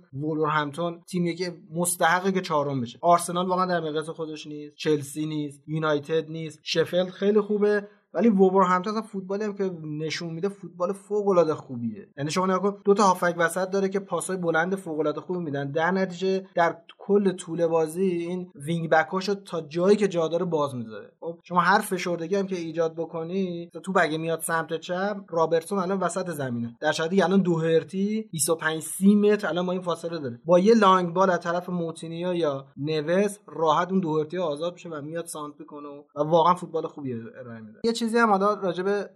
همپتون 0.48 1.00
تیمی 1.06 1.34
که 1.34 1.54
مستحقه 1.74 2.32
که 2.32 2.40
چهارم 2.40 2.80
بشه. 2.80 2.98
آرسنال 3.00 3.46
واقعا 3.46 3.66
در 3.66 3.80
مقیاس 3.80 4.10
خودش 4.10 4.46
نیست 4.46 4.76
چلسی 4.76 5.26
نیست 5.26 5.62
یونایتد 5.66 6.30
نیست 6.30 6.58
شفیلد 6.62 7.10
خیلی 7.10 7.40
خوبه. 7.40 7.88
ولی 8.14 8.28
همپتون 8.28 8.90
اصلا 8.90 9.02
فوتبالی 9.02 9.44
هم 9.44 9.54
که 9.54 9.70
نشون 9.82 10.30
میده 10.34 10.48
فوتبال 10.48 10.92
فوق 10.92 11.28
العاده 11.28 11.54
خوبیه. 11.54 12.08
یعنی 12.18 12.30
شما 12.30 12.46
نگاه 12.46 12.76
دو 12.84 12.94
تا 12.94 13.02
هافبک 13.02 13.34
وسط 13.38 13.70
داره 13.70 13.88
که 13.88 14.00
پاسای 14.00 14.36
بلند 14.36 14.74
فوق 14.74 14.98
العاده 14.98 15.20
خوبی 15.20 15.38
میدن. 15.38 15.70
در 15.70 15.90
نتیجه 15.90 16.46
در 16.54 16.76
کل 16.98 17.32
طول 17.32 17.66
بازی 17.66 18.02
این 18.02 18.50
wing 18.54 18.90
back 18.90 19.15
اشو 19.15 19.34
تا 19.34 19.60
جایی 19.60 19.96
که 19.96 20.08
جا 20.08 20.28
داره 20.28 20.44
باز 20.44 20.74
می‌ذاره. 20.74 21.12
خب 21.20 21.38
شما 21.42 21.60
هر 21.60 21.80
فشردگی 21.80 22.36
هم 22.36 22.46
که 22.46 22.56
ایجاد 22.56 22.94
بکنی 22.94 23.70
تو 23.84 23.92
بگه 23.92 24.18
میاد 24.18 24.40
سمت 24.40 24.80
چپ 24.80 25.16
رابرتسون 25.28 25.78
الان 25.78 25.98
وسط 25.98 26.30
زمینه. 26.30 26.76
در 26.80 26.92
شدی 26.92 27.22
الان 27.22 27.42
دوهرتی 27.42 28.28
25 28.32 28.82
30 28.82 29.14
متر 29.14 29.48
الان 29.48 29.66
با 29.66 29.72
این 29.72 29.82
فاصله 29.82 30.18
داره. 30.18 30.40
با 30.44 30.58
یه 30.58 30.74
long 30.74 31.14
ball 31.14 31.30
از 31.30 31.40
طرف 31.40 31.68
موتینیو 31.68 32.34
یا 32.34 32.66
نوز 32.76 33.38
راحت 33.46 33.90
اون 33.90 34.00
دوهرتی 34.00 34.38
آزاد 34.38 34.72
میشه 34.72 34.88
و 34.88 35.00
میاد 35.02 35.26
سانتر 35.26 35.54
می‌کنه 35.58 35.88
و 36.16 36.20
واقعا 36.22 36.54
فوتبال 36.54 36.86
خوبی 36.86 37.12
ارائه 37.14 37.60
میده. 37.60 37.78
چیزی 38.02 38.18
هم 38.18 38.30
حالا 38.30 38.54
راجع 38.54 38.82
به 38.82 39.10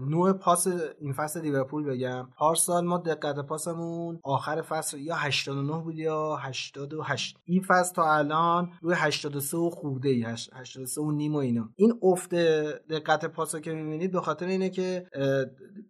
نوع 0.00 0.32
پاس 0.32 0.66
این 1.00 1.12
فصل 1.12 1.40
لیورپول 1.40 1.84
بگم. 1.84 2.28
پارسال 2.38 2.84
ما 2.84 2.98
دقت 2.98 3.38
پاسمون 3.38 4.20
آخر 4.22 4.62
فصل 4.62 4.98
یا 4.98 5.14
89 5.14 5.82
بود 5.82 5.98
یا 5.98 6.36
88 6.36 7.36
این 7.44 7.62
فصل 7.62 7.94
تا 7.94 8.14
الان 8.14 8.70
روی 8.82 8.94
83 8.96 9.56
و 9.56 9.70
خورده 9.70 10.08
ای 10.08 10.22
83 10.22 11.00
و 11.00 11.10
نیم 11.10 11.34
و 11.34 11.38
اینا 11.38 11.68
این 11.76 11.98
افت 12.02 12.34
دقت 12.90 13.24
پاسا 13.24 13.60
که 13.60 13.72
می‌بینید 13.72 14.12
به 14.12 14.20
خاطر 14.20 14.46
اینه 14.46 14.70
که 14.70 15.06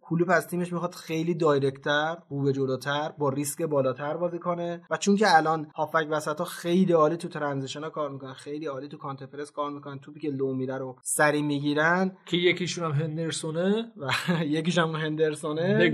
کلوب 0.01 0.29
از 0.31 0.47
تیمش 0.47 0.73
می‌خواد 0.73 0.95
خیلی 0.95 1.35
direct 1.35 1.97
تر 1.97 2.17
رو 2.29 2.43
به 2.43 2.53
جلوتر 2.53 3.13
با 3.17 3.29
ریسک 3.29 3.61
بالاتر 3.61 4.17
بازی 4.17 4.39
کنه. 4.39 4.81
و 4.89 4.97
چون 4.97 5.15
که 5.15 5.37
الان 5.37 5.67
هافبک 5.75 6.07
وسط 6.09 6.39
ها 6.39 6.45
خیلی 6.45 6.93
عالی 6.93 7.17
تو 7.17 7.27
transition 7.27 7.83
ها 7.83 7.89
کار 7.89 8.09
می‌کنن 8.09 8.33
خیلی 8.33 8.65
عالی 8.65 8.87
تو 8.87 8.97
کانتر 8.97 9.27
کار 9.55 9.71
می‌کنن 9.71 9.99
توپی 9.99 10.19
که 10.19 10.29
لو 10.29 10.53
میره 10.53 10.77
رو 10.77 10.95
سریع 11.01 11.41
می‌گیرن 11.41 12.11
که 12.41 12.49
یکیشون 12.49 12.83
هم 12.83 12.91
هندرسونه 12.91 13.91
و 13.97 14.09
یکیش 14.57 14.77
هم 14.77 14.95
هندرسونه. 14.95 15.91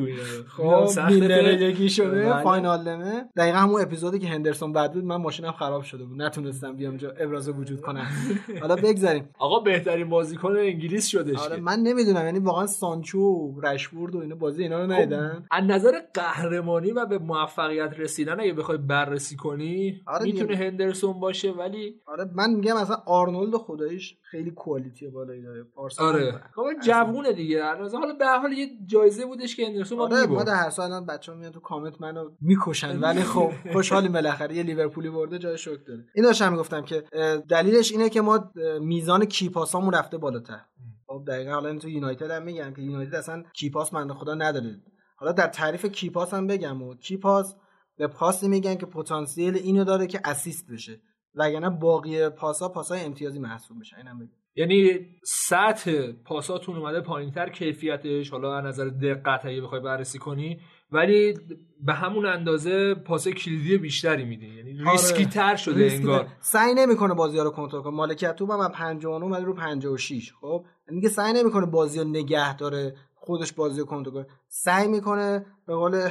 خب 0.48 0.90
میلنر 1.10 1.61
یکی 1.61 1.90
شده. 1.90 2.44
واینالدومه. 2.44 3.26
دقیقا 3.38 3.57
همون 3.57 3.82
اپیزودی 3.82 4.20
که 4.20 4.28
هندرسون 4.28 4.74
بعد 4.74 4.94
بود 4.94 5.03
من 5.03 5.15
ماشینم 5.15 5.52
خراب 5.52 5.84
شده 5.84 6.03
بود. 6.06 6.22
نتونستم 6.22 6.76
بیام 6.76 6.98
جا 6.98 7.11
ابراز 7.20 7.49
وجود 7.49 7.82
کنم. 7.82 8.07
حالا 8.61 8.76
بگذاریم. 8.76 9.30
آقا 9.40 9.60
بهترین 9.60 10.10
بازیکن 10.10 10.57
انگلیس 10.57 11.07
شدش 11.07 11.40
آره 11.40 11.57
من 11.57 11.80
نمی‌دونم. 11.80 12.26
یعنی 12.26 12.40
واقعا 12.40 12.68
سانچو 12.68 13.53
رشفورد 13.61 14.15
و 14.15 14.20
اینا 14.20 14.36
بازی 14.36 14.64
اینا 14.64 14.80
رو 14.80 14.88
خب، 14.88 14.94
ندیدن 14.94 15.45
از 15.52 15.64
نظر 15.64 15.91
قهرمانی 16.14 16.91
و 16.91 17.06
به 17.06 17.18
موفقیت 17.18 17.99
رسیدن 17.99 18.40
اگه 18.40 18.53
بخوای 18.53 18.78
بررسی 18.78 19.36
کنی 19.36 20.02
آره 20.07 20.26
می‌تونه 20.26 20.56
هندرسون 20.56 21.20
باشه 21.20 21.52
ولی 21.52 21.95
آره 22.06 22.30
من 22.36 22.49
میگم 22.53 22.82
مثلا 22.82 22.98
آرنولد 23.06 23.56
خداییش 23.56 24.15
خیلی 24.22 24.52
quality 24.52 25.07
بالایی 25.07 25.41
داره. 25.41 25.65
آره. 25.98 26.32
خب 26.55 26.64
جوونه 26.84 27.34
دیگه. 27.34 27.64
حالا 27.64 28.14
به 28.19 28.27
حال 28.27 28.53
یه 28.53 28.68
جایزه 28.85 29.26
بودش 29.26 29.55
که 29.55 29.68
هندرسون 29.68 29.99
آره 29.99 30.26
ما 30.26 30.43
در 30.43 30.55
هر 30.55 30.69
سال 30.69 31.05
بچه‌ها 31.05 31.38
میان 31.38 31.51
تو 31.51 31.60
کامنت 31.60 32.01
منو 32.01 32.30
می‌کشن 32.41 32.99
ولی 32.99 33.23
خب 33.23 33.51
خوشحالیم 33.73 34.11
بالاخره. 34.11 34.55
یه 34.55 34.64
لیورپولی 34.64 35.10
برده 35.10 35.39
جای 35.39 35.57
شوک 35.57 35.80
داره. 35.88 36.05
این 36.15 36.26
داشتم 36.26 36.51
می‌گفتم 36.51 36.81
که 36.81 37.03
دلیلش 37.49 37.91
اینه 37.91 38.10
که 38.10 38.22
ما 38.22 38.51
میزان 38.81 39.26
کیپاسامون 39.26 39.93
رفته 39.93 40.18
بالاتر. 40.18 40.61
خب 41.07 41.23
دقیقا 41.27 41.51
حالا 41.51 41.80
تو 41.80 41.89
یونایتد 41.89 42.31
هم 42.31 42.43
میگم 42.43 42.73
که 42.73 42.81
یونایتد 42.81 43.15
اصلا 43.15 43.43
کیپاس 43.53 43.93
من 43.93 44.14
خدا 44.14 44.34
نداره. 44.34 44.81
حالا 45.18 45.31
در 45.31 45.47
تعریف 45.47 45.85
کیپاس 45.85 46.34
هم 46.34 46.47
بگم 46.47 46.81
و 46.81 46.95
کیپاس 46.95 47.55
به 47.97 48.07
پاسی 48.07 48.47
میگن 48.47 48.76
که 48.76 48.85
پتانسیل 48.85 49.55
اینو 49.55 49.84
داره 49.84 50.07
که 50.07 50.22
اسیست 50.26 50.72
بشه. 50.72 51.01
وگرنه 51.35 51.69
باقی 51.69 52.30
پاسا 52.30 52.69
پاسای 52.69 53.01
امتیازی 53.01 53.39
محسوب 53.39 53.77
میشن 53.77 53.97
اینم 53.97 54.19
بگم. 54.19 54.43
یعنی 54.55 54.99
سطح 55.23 56.11
پاساتون 56.25 56.77
اومده 56.77 57.01
پایینتر 57.01 57.49
کیفیتش 57.49 58.30
حالا 58.30 58.57
از 58.57 58.65
نظر 58.65 58.85
دقت 58.85 59.45
اگه 59.45 59.61
بخوای 59.61 59.81
بررسی 59.81 60.19
کنی 60.19 60.59
ولی 60.91 61.34
به 61.81 61.93
همون 61.93 62.25
اندازه 62.25 62.93
پاس 62.95 63.27
کلیدی 63.27 63.77
بیشتری 63.77 64.25
میده 64.25 64.45
یعنی 64.45 64.81
آره. 64.81 64.91
ریسکی 64.91 65.25
تر 65.25 65.55
شده 65.55 65.89
انگار. 65.91 66.27
سعی 66.39 66.73
نمی‌کنه 66.73 67.13
بازی 67.13 67.38
ها 67.38 67.43
رو 67.43 67.49
کنترل 67.49 67.81
کنه. 67.81 67.95
مالکیت 67.95 68.35
تو 68.35 68.53
هم 68.53 68.71
59 68.71 69.23
اومده 69.25 69.43
رو 69.43 69.53
56 69.53 70.34
خب؟ 70.41 70.65
یعنی 70.89 71.07
سعی 71.07 71.34
نمی‌کنه 71.34 71.65
بازی 71.65 71.99
رو 71.99 72.05
نگه 72.05 72.57
داره 72.57 72.95
خودش 73.15 73.53
بازی 73.53 73.80
رو 73.80 73.85
کنترل 73.85 74.13
کنه. 74.13 74.27
سعی 74.47 74.88
می‌کنه 74.88 75.45
به 75.67 75.75
قول 75.75 76.09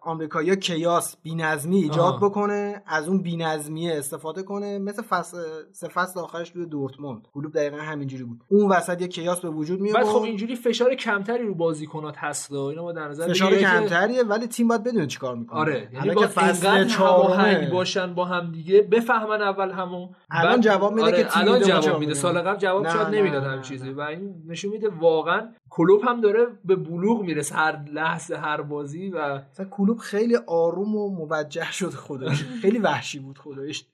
آمریکایی 0.00 0.56
کیاس 0.56 1.16
بینظمی 1.22 1.76
ایجاد 1.76 2.14
آه. 2.14 2.20
بکنه 2.20 2.82
از 2.86 3.08
اون 3.08 3.22
بینظمیه 3.22 3.94
استفاده 3.98 4.42
کنه 4.42 4.78
مثل 4.78 5.02
فصل 5.02 5.38
سه 5.72 5.88
فصل 5.88 6.20
آخرش 6.20 6.50
توی 6.50 6.66
دورتموند. 6.66 7.28
کلوب 7.34 7.52
دقیقا 7.52 7.76
همینجوری 7.76 8.24
بود. 8.24 8.40
اون 8.48 8.70
وسط 8.70 9.00
یه 9.00 9.08
کیاس 9.08 9.40
به 9.40 9.48
وجود 9.48 9.80
میاد 9.80 9.96
بعد 9.96 10.06
خب 10.06 10.22
اینجوری 10.22 10.56
فشار 10.56 10.94
کمتری 10.94 11.46
رو 11.46 11.54
بازیکنات 11.54 12.14
هست 12.18 12.52
و 12.52 12.54
اینو 12.54 12.82
ما 12.82 12.92
در 12.92 13.08
نظر 13.08 13.28
فشار 13.28 13.54
کمتریه 13.54 14.22
ولی 14.22 14.46
تیم 14.46 14.68
باید 14.68 14.82
بدونه 14.82 15.06
چیکار 15.06 15.36
می‌کنه. 15.36 15.60
آره 15.60 15.88
یعنی 15.92 16.10
با 16.10 16.26
فصل 16.26 16.84
چهارم 16.84 17.70
باشن 17.70 18.14
با 18.14 18.24
هم 18.24 18.52
دیگه 18.52 18.82
بفهمن 18.82 19.42
اول 19.42 19.70
همون. 19.70 20.08
الان 20.30 20.60
جواب 20.60 20.92
میده 20.92 21.06
آره 21.06 21.24
که 21.24 21.38
الان 21.38 21.62
جواب 21.62 22.00
میده. 22.00 22.14
سال 22.14 22.38
قبل 22.38 22.58
جواب 22.58 22.88
شاید 22.88 23.08
نمی‌داد 23.08 23.44
هم 23.44 23.62
چیزی. 23.62 23.90
و 23.90 24.00
این 24.00 24.34
نشون 24.46 24.70
میده 24.70 24.88
واقعا 24.88 25.48
کلوب 25.70 26.02
هم 26.04 26.20
داره 26.20 26.46
به 26.64 26.76
بلوغ 26.76 27.22
می‌رسه 27.22 27.54
هر 27.54 27.84
لحظه 27.92 28.36
هر 28.36 28.62
بازی 28.62 29.08
و 29.10 29.37
کلوب 29.70 29.98
خیلی 29.98 30.36
آروم 30.36 30.96
و 30.96 31.08
موجه 31.08 31.72
شد 31.72 31.94
خودش. 31.94 32.44
خیلی 32.62 32.78
وحشی 32.78 33.18
بود 33.18 33.38
خودش. 33.38 33.86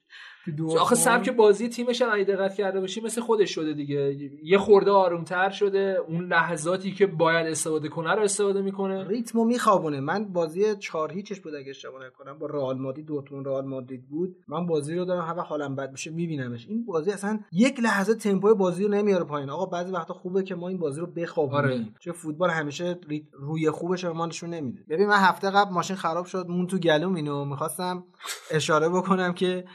آخه 0.79 0.95
سبک 0.95 1.29
بازی 1.29 1.69
تیمش 1.69 2.01
هم 2.01 2.23
دقت 2.23 2.55
کرده 2.55 2.79
باشی 2.79 3.01
مثل 3.01 3.21
خودش 3.21 3.55
شده 3.55 3.73
دیگه. 3.73 4.17
یه 4.43 4.57
خورده 4.57 4.91
آرومتر 4.91 5.49
شده. 5.49 5.97
اون 6.07 6.27
لحظاتی 6.27 6.91
که 6.91 7.07
باید 7.07 7.47
استفاده 7.47 7.89
کنه 7.89 8.15
رو 8.15 8.21
استفاده 8.21 8.61
می‌کنه. 8.61 9.07
ریتمو 9.07 9.45
میخوابونه. 9.45 9.99
من 9.99 10.25
بازی 10.25 10.75
چهار 10.75 11.11
هیچش 11.11 11.39
بود 11.39 11.55
اگه 11.55 11.69
اشتباه 11.69 12.05
نکنم. 12.05 12.39
با 12.39 12.47
رئال 12.47 12.77
مادرید 12.77 13.05
دورتموند 13.05 13.47
رئال 13.47 13.65
مادرید 13.65 14.07
بود. 14.09 14.35
من 14.47 14.65
بازی 14.65 14.95
رو 14.95 15.05
دارم 15.05 15.25
هر 15.25 15.39
حالم 15.41 15.75
بد 15.75 15.91
میشه 15.91 16.11
میبینمش. 16.11 16.67
این 16.67 16.85
بازی 16.85 17.11
اصلا 17.11 17.39
یک 17.51 17.79
لحظه 17.79 18.15
تمپوی 18.15 18.53
بازی 18.53 18.83
رو 18.83 18.89
نمیاره 18.89 19.23
پایین. 19.23 19.49
آقا 19.49 19.65
بعضی 19.65 19.91
وقتا 19.91 20.13
خوبه 20.13 20.43
که 20.43 20.55
ما 20.55 20.67
این 20.67 20.77
بازی 20.77 21.01
رو 21.01 21.07
بخوابونیم. 21.07 21.65
آره. 21.65 21.85
چون 21.99 22.13
فوتبال 22.13 22.49
همیشه 22.49 22.99
روی 23.33 23.69
خوبش 23.69 24.05
به 24.05 24.13
ما 24.13 24.25
نشون 24.25 24.49
نمیده. 24.49 24.83
ببین 24.89 25.07
من 25.07 25.19
هفته 25.19 25.49
قبل 25.49 25.73
ماشین 25.73 25.95
خراب 25.95 26.25
شد 26.25 26.45
مون 26.49 26.67
تو 26.67 26.77
گلوم 26.77 27.15
اینو. 27.15 27.45
می‌خواستم 27.45 28.03
اشاره 28.51 28.89
بکنم 28.89 29.33
که 29.33 29.65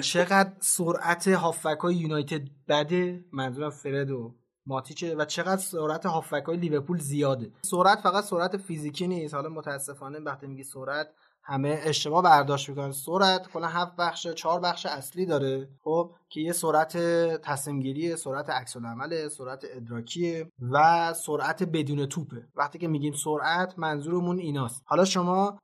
چقدر 0.00 0.52
سرعت 0.60 1.28
هافک 1.28 1.78
های 1.82 1.94
یونایتد 1.94 2.42
بده؟ 2.68 3.24
منظورم 3.32 3.70
فرد 3.70 4.10
و 4.10 4.34
ماتیچه. 4.66 5.14
و 5.14 5.24
چقدر 5.24 5.60
سرعت 5.60 6.06
هافک 6.06 6.44
های 6.46 6.56
لیورپول 6.56 6.98
زیاده؟ 6.98 7.50
سرعت 7.62 8.00
فقط 8.00 8.24
سرعت 8.24 8.56
فیزیکی 8.56 9.06
نیست. 9.06 9.34
حالا 9.34 9.48
متاسفانه 9.48 10.18
وقتی 10.18 10.46
میگی 10.46 10.62
سرعت 10.62 11.08
همه 11.42 11.80
اشتباه 11.82 12.22
برداشت 12.22 12.68
می‌کنن. 12.68 12.92
سرعت 12.92 13.48
کلا 13.48 13.66
هفت 13.66 13.96
بخش 13.96 14.26
چهار 14.26 14.60
بخش 14.60 14.86
اصلی 14.86 15.26
داره. 15.26 15.68
خب 15.80 16.14
که 16.28 16.40
یه 16.40 16.52
سرعت 16.52 16.96
تصمیم 17.42 17.80
گیری 17.80 18.16
سرعت 18.16 18.50
عکس 18.50 18.76
العمل 18.76 19.28
سرعت 19.28 19.64
ادراکی 19.74 20.44
و 20.72 21.14
سرعت 21.14 21.62
بدون 21.62 22.06
توپه. 22.06 22.42
وقتی 22.56 22.78
که 22.78 22.88
میگیم 22.88 23.12
سرعت 23.12 23.78
منظورمون 23.78 24.38
ایناست. 24.38 24.82
حالا 24.84 25.04
شما 25.04 25.58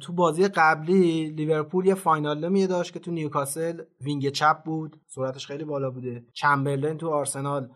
تو 0.00 0.12
بازی 0.12 0.48
قبلی 0.48 1.30
لیورپول 1.30 1.86
یه 1.86 1.94
واینالدومی 1.94 2.66
داشت 2.66 2.92
که 2.92 2.98
تو 2.98 3.10
نیوکاسل 3.10 3.82
wing 4.00 4.28
چپ 4.28 4.62
بود. 4.64 5.00
سرعتش 5.06 5.46
خیلی 5.46 5.64
بالا 5.64 5.90
بوده. 5.90 6.24
چمبرلین 6.32 6.98
تو 6.98 7.10
آرسنال 7.10 7.68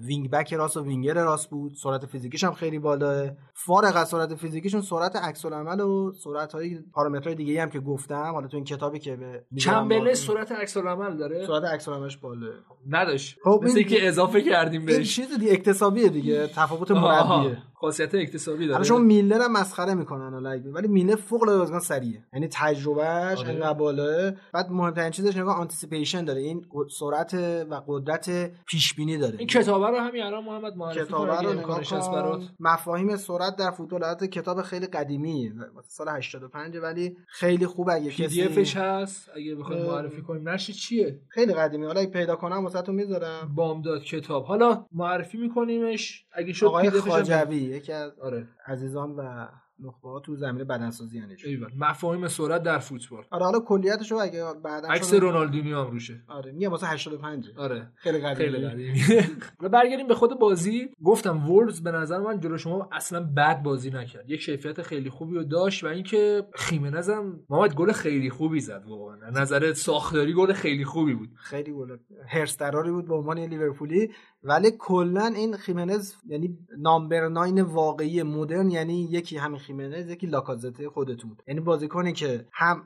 wing 0.00 0.30
back 0.30 0.54
راست 0.54 0.76
و 0.76 0.84
وینگر 0.84 1.14
راست 1.14 1.50
بود. 1.50 1.74
سرعت 1.74 2.06
فیزیکیش 2.06 2.44
هم 2.44 2.52
خیلی 2.52 2.78
بالاه 2.78 3.30
فارغ 3.54 3.96
از 3.96 4.08
سرعت 4.08 4.34
فیزیکیشون 4.34 4.80
سرعت 4.80 5.16
عکس 5.16 5.44
العمل 5.44 5.80
و 5.80 6.12
سرعت 6.12 6.52
های 6.52 6.78
پارامترهای 6.92 7.34
دیگه 7.34 7.62
هم 7.62 7.70
که 7.70 7.80
گفتم. 7.80 8.32
حالا 8.32 8.46
تو 8.46 8.56
این 8.56 8.64
کتابی 8.64 8.98
که 8.98 9.16
به 9.16 9.44
چمبرلین 9.58 10.14
سرعت 10.14 10.52
عکس 10.52 10.76
العمل 10.76 11.16
داره؟ 11.16 11.37
سرعت 11.46 11.64
عکس 11.64 11.88
العملش 11.88 12.16
بالا 12.16 12.46
نداشت. 12.88 13.38
خب 13.44 13.60
مثل 13.64 13.82
که 13.82 14.08
اضافه 14.08 14.42
کردیم 14.42 14.86
بهش. 14.86 15.16
چیز 15.16 15.38
دیگه 15.38 15.52
اکتسابیه 15.52 16.08
دیگه 16.08 16.46
تفاوت 16.46 16.90
مربیه. 16.90 17.62
خاصیت 17.80 18.14
اکتسابی 18.14 18.58
داره. 18.64 18.72
حالا 18.72 18.84
شما 18.84 18.98
میلر 18.98 19.40
هم 19.42 19.52
مسخره 19.52 19.94
می‌کنن 19.94 20.46
اگه- 20.46 20.70
ولی 20.70 20.88
میلنر 20.88 21.16
فوق 21.16 21.42
العاده 21.42 21.58
بازیکن 21.60 21.78
سریعه. 21.78 22.22
یعنی 22.32 22.48
تجربهش 22.52 23.38
آره. 23.38 23.48
انقدر 23.48 23.72
بالاه 23.72 24.32
بعد 24.52 24.70
مهمترین 24.70 25.10
چیزش 25.10 25.36
نگاه 25.36 25.56
anticipation 25.56 26.24
داره. 26.24 26.40
این 26.40 26.66
سرعت 26.98 27.34
و 27.70 27.82
قدرت 27.86 28.50
پیش 28.66 28.94
بینی 28.94 29.18
داره. 29.18 29.38
این 29.38 29.46
کتابه 29.48 29.86
رو 29.88 29.96
همین 29.96 30.22
الان 30.22 30.44
محمد 30.44 30.76
معرفی 30.76 31.00
کتاب 31.00 31.28
رو 31.28 31.48
امکانش 31.48 31.92
هست 31.92 32.10
برات. 32.10 32.42
مفاهیم 32.60 33.16
سرعت 33.16 33.56
در 33.56 33.70
فوتبال 33.70 34.04
البته 34.04 34.28
کتاب 34.28 34.62
خیلی 34.62 34.86
قدیمی 34.86 35.52
سال 35.88 36.08
85 36.08 36.76
ولی 36.76 37.16
خیلی 37.28 37.66
خوب 37.66 37.90
اگه 37.90 38.10
کسی 38.10 38.42
PDF 38.42 38.62
ش 38.62 38.76
هست. 38.76 39.30
اگه 39.36 39.54
بخوایم 39.54 39.82
اه. 39.82 39.88
معرفی 39.88 40.22
کنیم. 40.22 40.48
نشی 40.48 40.72
چیه؟ 40.72 41.20
خیلی 41.28 41.54
قدیمی 41.54 41.86
حالا 41.86 42.00
اگه 42.00 42.10
پیدا 42.10 42.36
کنم 42.36 42.64
واسهتون 42.64 42.94
می‌ذارم. 42.94 43.52
بامداد 43.54 44.02
کتاب. 44.02 44.44
حالا 44.44 44.86
معرفی 44.92 45.38
میکنیمش. 45.38 46.24
اگه 46.32 46.52
شد 46.52 46.66
آقای 46.66 46.90
دی 46.90 47.00
خاجوی 47.00 47.67
یکی 47.68 47.92
از 47.92 48.18
آره 48.18 48.48
عزیزان 48.66 49.10
و 49.10 49.46
نخبه 49.80 50.08
ها 50.08 50.20
تو 50.20 50.36
زمینه 50.36 50.64
بدنسازی 50.64 51.18
یعنی 51.18 51.34
ایول 51.44 51.68
مفاهیم 51.78 52.28
سرعت 52.28 52.62
در 52.62 52.78
فوتبال. 52.78 53.24
آره 53.30 53.44
حالا 53.44 53.60
کلیتش 53.60 54.12
رو 54.12 54.18
اگه 54.18 54.44
بعدا 54.64 54.88
عکس 54.88 55.10
شد- 55.10 55.16
رونالدینیو 55.16 55.78
هم 55.84 55.90
روشه. 55.90 56.22
آره 56.28 56.52
میگم 56.52 56.70
واسه 56.70 56.86
85 56.86 57.46
آره. 57.56 57.92
خیلی 57.96 58.18
قدیمی. 58.18 58.50
خیلی 58.50 58.68
قدیمی. 58.68 59.00
حالا 59.60 59.68
برگردیم 59.72 60.06
به 60.06 60.14
خود 60.14 60.38
بازی. 60.38 60.88
گفتم 61.04 61.50
وولز 61.50 61.82
به 61.82 61.90
نظر 61.90 62.18
من 62.18 62.40
جلو 62.40 62.56
شما 62.58 62.88
اصلا 62.92 63.20
بد 63.36 63.62
بازی 63.62 63.90
نکرد. 63.90 64.30
یک 64.30 64.44
کیفیت 64.44 64.82
خیلی 64.82 65.10
خوبی 65.10 65.34
رو 65.34 65.44
داشت 65.44 65.84
و 65.84 65.86
اینکه 65.86 66.46
خیمنز 66.54 67.10
هم 67.10 67.40
محمد 67.50 67.74
گل 67.74 67.92
خیلی 67.92 68.30
خوبی 68.30 68.60
زد 68.60 68.84
واقعا. 68.88 69.30
نظر 69.30 69.72
ساختاری 69.72 70.32
گل 70.34 70.52
خیلی 70.52 70.84
خوبی 70.84 71.14
بود. 71.14 71.28
خیلی 71.36 71.72
گل 71.72 71.96
هرس 72.28 72.56
دراری 72.56 72.90
بود 72.90 73.08
به 73.08 73.14
عنوان 73.14 73.38
لیورپولی. 73.38 74.10
ولی 74.42 74.70
کلا 74.78 75.26
این 75.26 75.56
خیمنز 75.56 76.12
یعنی 76.26 76.58
نامبر 76.78 77.28
9 77.28 77.62
واقعی 77.62 78.22
مدرن 78.22 78.70
یعنی 78.70 79.08
یکی 79.10 79.36
همین 79.36 79.58
خیمنز 79.58 80.10
یکی 80.10 80.26
لاکازته 80.26 80.88
خودتون. 80.88 81.36
یعنی 81.46 81.60
بازیکنی 81.60 82.12
که 82.12 82.46
هم 82.52 82.82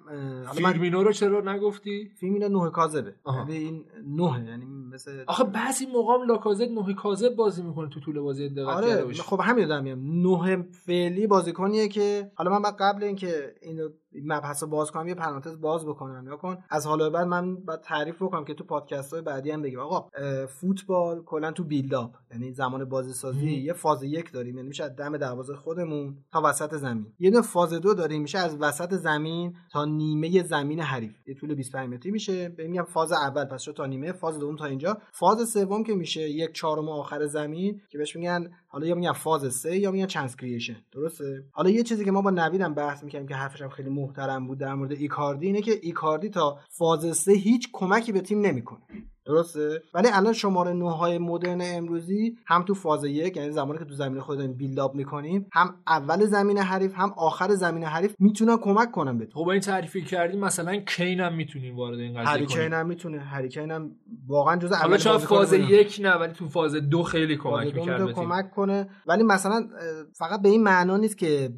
فیرمینو 0.55 1.03
رو 1.03 1.13
چرا 1.13 1.53
نگفتی؟ 1.53 2.11
فیلم 2.21 2.35
اینا 2.35 2.65
نه 2.65 2.71
کاذبه. 2.71 3.15
یعنی 3.27 3.57
این 3.57 3.85
نه 4.07 4.45
یعنی 4.49 4.67
مثل 4.93 5.25
آخه 5.27 5.45
بعضی 5.45 5.87
موقع 5.87 6.25
لاکازت 6.25 6.69
نه 6.69 6.95
کاذب 6.95 7.35
بازی 7.35 7.63
می‌کنه 7.63 7.89
تو 7.89 8.01
طول 8.01 8.21
بازی 8.21 8.49
دقت 8.49 8.67
آره 8.69 9.13
خب 9.13 9.41
همین 9.41 9.67
دارم 9.67 9.85
میگم. 9.85 10.29
نه 10.29 10.63
فعلی 10.63 11.27
بازیکنیه 11.27 11.89
که 11.89 12.31
حالا 12.35 12.59
من 12.59 12.71
قبل 12.71 13.05
اینکه 13.05 13.55
اینو 13.63 13.89
این 14.15 14.33
مبحث 14.33 14.65
باز 14.65 14.91
کنم 14.91 15.09
یه 15.09 15.15
پرانتز 15.15 15.61
باز 15.61 15.87
بکنم. 15.87 16.27
یا 16.27 16.37
کن 16.37 16.57
از 16.71 16.87
حالا 16.87 17.11
بعد 17.11 17.27
من 17.27 17.57
باید 17.57 17.81
تعریف 17.81 18.23
بکنم 18.23 18.45
که 18.45 18.55
تو 18.55 18.65
پادکست 18.65 19.13
های 19.13 19.23
بعدی 19.23 19.51
هم 19.51 19.63
بگیم. 19.63 19.79
آقا 19.79 20.09
فوتبال 20.47 21.23
کلا 21.23 21.53
تو 21.53 21.65
build 21.65 22.00
up 22.00 22.15
یعنی 22.31 22.53
زمان 22.53 22.85
بازی 22.85 23.13
سازی 23.13 23.51
یه 23.51 23.73
فاز 23.73 24.03
یک 24.03 24.33
داریم. 24.33 24.57
یعنی 24.57 24.69
میشه 24.69 24.85
از 24.85 24.97
دم 24.97 25.17
دروازه 25.17 25.55
خودمون 25.55 26.17
تا 26.33 26.43
وسط 26.45 26.75
زمین. 26.75 27.07
یه 27.19 27.31
دونه 27.31 27.43
فاز 27.43 27.73
دو 27.73 27.95
داریم 27.95 28.23
میشه 28.23 28.39
از 28.39 28.57
وسط 28.61 28.95
زمین 28.95 29.57
تا 29.73 29.85
نیمه 29.85 30.43
زمین 30.43 30.81
حریف. 30.81 31.29
یه 31.29 31.35
طول 31.35 31.55
25 31.55 31.89
متری 31.95 32.13
میشه. 32.13 32.49
به 32.49 32.69
میگم 32.69 32.85
فاز 32.85 33.13
اول 33.13 33.45
پس 33.45 33.63
شد 33.63 33.73
تا 33.73 33.87
نیمه 33.87 34.13
فاز 34.13 34.39
دوم 34.39 34.57
تا 34.57 34.65
اینجا. 34.65 34.99
فاز 35.13 35.49
سوم 35.49 35.85
که 35.85 35.95
میشه 35.95 36.31
یک 36.31 36.53
چهارم 36.53 36.89
آخر 36.89 37.27
زمین 37.27 37.81
که 37.89 37.99
بهش 37.99 38.17
میگن 38.17 38.51
حالا 38.73 38.87
یا 38.87 38.95
میگن 38.95 39.13
فاز 39.13 39.55
سه 39.55 39.79
یا 39.79 39.91
میگن 39.91 40.07
chance 40.07 40.37
creation 40.37 40.77
درسته؟ 40.93 41.45
حالا 41.51 41.71
یه 41.71 41.83
چیزی 41.83 42.05
که 42.05 42.11
ما 42.11 42.23
با 42.23 42.31
نویدم 42.31 42.75
بحث 42.75 43.05
می‌کنیم 43.05 43.27
که 43.27 43.35
حرفش 43.35 43.63
هم 43.63 43.69
خیلی 43.69 43.91
محترم 43.91 44.47
بود 44.47 44.59
در 44.59 44.75
مورد 44.75 44.93
ایکاردی 44.93 45.47
اینه 45.47 45.63
که 45.63 45.79
ایکاردی 45.83 46.29
تا 46.29 46.59
فاز 46.69 47.17
سه 47.17 47.33
هیچ 47.33 47.69
کمکی 47.73 48.13
به 48.13 48.21
تیم 48.21 48.41
نمی‌کنه. 48.41 48.81
درسته؟ 49.27 49.83
ولی 49.95 50.09
الان 50.13 50.33
شماره 50.33 50.73
9 50.73 50.91
های 50.91 51.19
مدرن 51.19 51.61
امروزی 51.65 52.37
هم 52.47 52.63
تو 52.63 52.75
فاز 52.75 53.05
یک 53.05 53.37
یعنی 53.37 53.51
زمانی 53.51 53.79
که 53.79 53.85
تو 53.85 53.95
زمین 53.95 54.21
خودمون 54.21 54.53
بیلداپ 54.53 54.95
می‌کنیم 54.95 55.47
هم 55.53 55.75
اول 55.87 56.25
زمین 56.25 56.59
حریف 56.59 56.93
هم 56.97 57.13
آخر 57.17 57.55
زمین 57.55 57.85
حریف 57.85 58.15
می‌تونن 58.19 58.57
کمک 58.57 58.91
کنن 58.91 59.19
به 59.19 59.29
خب 59.35 59.45
با 59.45 59.53
این 59.53 59.61
تعریفی 59.61 60.03
کردیم 60.03 60.41
مثلا 60.41 60.77
کین 60.77 61.21
هم 61.21 61.35
می‌تونیم 61.35 61.77
وارد 61.77 61.99
این 61.99 62.13
قضیه 62.13 62.29
هری 62.29 62.47
کنیم. 62.47 62.59
کین 62.59 62.73
هم 62.73 62.87
می‌تونه. 62.87 63.21
هری 63.21 63.49
کین 63.49 63.71
هم 63.71 63.91
واقعا 64.27 64.57
جز 64.57 64.73
حالا 64.73 64.97
اول 64.97 65.13
بازیکن 65.13 65.37
فاز. 65.37 65.53
یک 65.53 66.01
نه 66.03 66.15
ولی 66.15 66.33
تو 66.33 66.49
فاز 66.49 66.75
دو 66.75 67.03
خیلی 67.03 67.37
کمک 67.37 67.67
می‌تونه 67.67 67.97
تیم. 67.99 68.13
کمک 68.13 68.51
کنه. 68.51 68.89
ولی 69.07 69.23
مثلا 69.23 69.69
فقط 70.13 70.43
به 70.43 70.49
این 70.49 70.63
معنا 70.63 70.97
نیست 70.97 71.19
که 71.19 71.53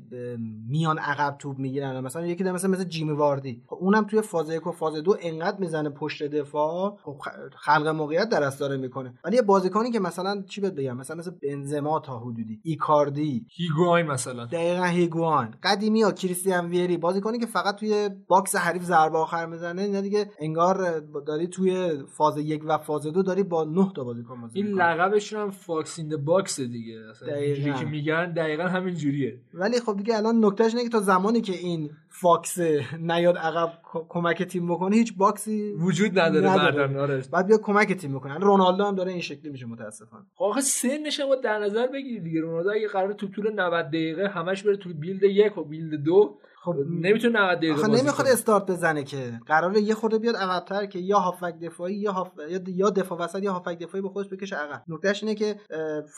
میان 0.69 0.99
عقب 0.99 1.37
توپ 1.39 1.59
می‌گیرن. 1.59 2.01
مثلا 2.01 2.27
یکی 2.27 2.45
مثلا 2.45 2.71
مثل 2.71 2.85
جیمی 2.85 3.13
واردی. 3.13 3.63
خب 3.67 3.77
اونم 3.81 4.05
توی 4.05 4.21
فاز 4.21 4.51
یک 4.51 4.67
و 4.67 4.73
فاز 4.73 4.95
دو 4.95 5.17
انقدر 5.23 5.59
می‌زنه 5.59 5.91
پشت 5.91 6.23
دفاع. 6.23 6.99
خب 7.03 7.17
خلق 7.57 7.87
موقعیت 7.87 8.29
در 8.29 8.51
داره 8.51 8.77
می‌کنه. 8.77 9.15
ولی 9.25 9.37
یه 9.37 9.43
بازیکنی 9.43 9.91
که 9.91 10.01
مثلا 10.01 10.43
چی 10.49 10.61
بهت 10.61 10.73
بگم؟ 10.73 10.97
مثلا 10.97 11.17
مثل 11.17 11.31
بنزما 11.43 12.01
تا 12.01 12.19
حدودی. 12.19 12.61
ایکاردی. 12.63 13.47
هیگواین 13.57 14.07
مثلا. 14.07 14.45
دقیقا 14.45 14.85
هیگواین 14.85 15.55
قدیمی 15.63 16.03
ها 16.03 16.13
کریستیان 16.13 16.67
ویری. 16.67 16.97
بازیکنی 16.97 17.39
که 17.39 17.47
فقط 17.47 17.77
توی 17.77 18.11
box 18.29 18.57
حریف 18.57 18.83
ضربه 18.83 19.19
آخر 19.19 19.47
می‌زنه 19.47 19.83
اینا 19.83 20.01
دیگه 20.01 20.31
انگار 20.39 21.01
داری 21.27 21.47
توی 21.47 21.93
فاز 22.17 22.39
یک 22.39 22.63
و 22.67 22.79
فاز 22.79 23.03
دو 23.03 23.23
داری 23.23 23.43
با 23.43 23.65
نه 23.65 23.93
تا 23.97 24.05
بازیکن 24.05 24.41
بازی 24.41 24.59
این. 24.59 24.67
لقبشون 24.67 25.41
هم 25.41 25.51
fox 25.51 25.99
in 25.99 26.25
the 26.25 26.43
box 26.43 26.61
دیگه. 26.61 27.01
اصلا 27.11 27.75
که 27.75 27.85
میگن 27.85 28.33
دقیقا 28.33 28.63
همین 28.63 28.95
جوریه 28.95 29.41
ولی 29.55 29.81
خب 29.81 29.97
دیگه 29.97 30.17
الان 30.17 30.45
نکتهش 30.45 30.75
اینه 30.75 30.85
که 30.85 30.91
تا 30.91 31.01
زمانی 31.01 31.41
که 31.41 31.53
این 31.53 31.91
fox 32.21 32.59
نیاد 33.01 33.37
عقب 33.37 33.73
کمک 34.09 34.43
تیم 34.43 34.75
بکنه 34.75 34.97
هیچ 34.97 35.17
باکسی 35.17 35.73
وجود 35.73 36.19
نداره 36.19 36.51
نداره. 36.51 37.01
آره 37.01 37.23
بعد 37.33 37.47
بیا 37.47 37.59
کمک 37.59 37.93
تیم 37.93 38.15
بکنه. 38.15 38.39
رونالدو 38.39 38.85
هم 38.85 38.95
داره 38.95 39.13
این 39.13 39.21
شکلی 39.21 39.51
میشه 39.51 39.67
متاسفانه. 39.67 40.25
خب 40.35 40.45
آخه 40.45 40.61
سنش 40.61 41.21
هم 41.21 41.27
در 41.45 41.59
نظر 41.59 41.87
بگیری 41.87 42.21
دیگه. 42.21 42.41
رونالدو 42.41 42.71
اگه 42.71 42.89
قرار 42.89 43.13
تو 43.13 43.29
طول 43.29 43.53
90 43.53 43.87
دقیقه 43.87 44.29
همش 44.29 44.63
بره 44.63 44.77
تو 44.77 44.95
بیلد 44.95 45.23
یک 45.23 45.59
و 45.59 45.65
بیلد 45.65 46.03
دو 46.03 46.39
خب 46.65 46.75
نمی‌تونه 46.91 47.41
90 47.41 47.59
دقیقه 47.59 47.75
آخه 47.75 47.89
نمی‌خواد. 47.89 48.29
استارت 48.29 48.67
بزنه 48.67 49.05
که 49.05 49.41
قراره 49.47 49.81
یه 49.81 49.95
خورده 49.95 50.19
بیاد 50.19 50.37
عقبتر 50.37 50.87
که 50.87 50.99
یا 50.99 51.19
هافک 51.19 51.59
دفاعی 51.59 51.95
یا 51.95 52.13
هاف... 52.13 52.29
یا- 52.69 52.91
دفاع 52.91 53.19
وسط 53.19 53.43
یا 53.43 53.53
هافک 53.53 53.79
دفاعی 53.79 54.03
به 54.03 54.09
خودش 54.09 54.29
بکشه 54.29 54.57
عقب 54.57 54.83
نکتهش 54.89 55.23
اینه 55.23 55.35
که 55.35 55.57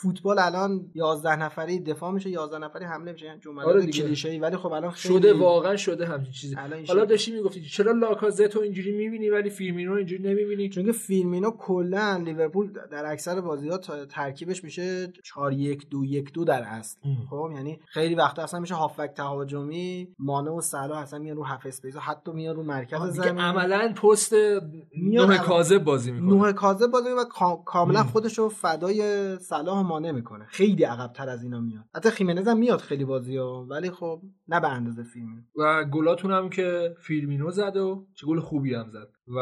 فوتبال 0.01 0.39
الان 0.39 0.91
11 0.95 1.35
نفری 1.35 1.79
دفاع 1.79 2.11
میشه 2.11 2.29
11 2.29 2.57
نفری 2.57 2.85
حمله 2.85 3.11
میشه 3.11 3.25
یعنی 3.25 3.39
جملات 3.39 3.67
آره. 3.67 3.85
کلیشه‌ای 3.87 4.39
ولی 4.39 4.57
خب 4.57 4.71
الان 4.71 4.91
خیلی 4.91 5.13
شده 5.15 5.33
واقعا 5.33 5.75
شده 5.75 6.05
همچین 6.05 6.31
چیزی 6.31 6.55
حالا. 6.87 7.05
داشتی 7.05 7.31
می‌گفتی 7.31 7.61
چرا 7.61 7.91
لاکازتو 7.91 8.59
اینجوری 8.59 8.91
می‌بینی 8.91 9.29
ولی 9.29 9.49
فیرمینو 9.49 9.93
اینجوری 9.93 10.23
نمی‌بینی 10.23 10.69
چون 10.69 10.85
که 10.85 10.91
فیرمینو 10.91 11.51
کلا 11.51 12.21
لیورپول 12.25 12.73
در 12.91 13.05
اکثر 13.05 13.41
بازی 13.41 13.69
ها 13.69 13.77
ترکیبش 14.09 14.63
میشه 14.63 15.07
4 15.23 15.53
1 15.53 15.89
2 15.89 16.05
1 16.05 16.33
2 16.33 16.43
در 16.45 16.63
اصل. 16.63 16.99
خب 17.29 17.49
یعنی 17.55 17.79
خیلی 17.85 18.15
وقتا 18.15 18.43
اصلا 18.43 18.59
میشه 18.59 18.75
هافبک 18.75 19.13
تهاجمی 19.13 20.07
مانه 20.37 20.51
و 20.51 20.61
صلاح 20.61 20.97
اصلا 21.01 21.19
میان 21.19 21.37
رو 21.37 21.43
half 21.43 21.65
space 21.65 21.95
و 21.95 21.99
حتی 21.99 22.31
میان 22.31 22.55
رو 22.55 22.63
مرکز 22.63 23.01
دیگه 23.01 23.11
زمین. 23.27 23.41
عملا 23.41 23.93
پست 23.93 24.33
میاد 24.33 25.29
نه 25.29 25.35
عملا. 25.35 25.37
کاذب 25.37 25.83
بازی 25.83 26.11
می‌کنه. 26.11 26.29
نه 26.29 26.51
کاذب 26.51 26.91
بازی 26.91 27.09
و 27.09 27.23
کا- 27.23 27.63
کاملا 27.65 27.99
ام. 27.99 28.05
خودش 28.05 28.37
رو 28.39 28.49
فدای 28.49 29.37
صلاح 29.39 29.79
و 29.79 29.83
مانه 29.83 30.11
می‌کنه. 30.11 30.45
خیلی 30.49 30.83
عقب 30.83 31.13
تر 31.13 31.29
از 31.29 31.43
اینا 31.43 31.59
میاد. 31.59 31.83
حتی 31.95 32.09
خیمنز 32.09 32.47
هم 32.47 32.57
میاد 32.57 32.79
خیلی 32.79 33.05
بازی 33.05 33.37
ها 33.37 33.65
ولی 33.69 33.91
خب 33.91 34.21
نه 34.47 34.59
به 34.59 34.67
اندازه 34.69 35.03
فیلم 35.03 35.45
و 35.57 35.83
گلاتون 35.83 36.31
هم 36.31 36.49
که 36.49 36.95
فیرمینو 37.01 37.51
زد 37.51 37.77
و 37.77 38.07
چه 38.13 38.27
گل 38.27 38.39
خوبی 38.39 38.73
هم 38.73 38.89
زد. 38.89 39.07
و 39.27 39.37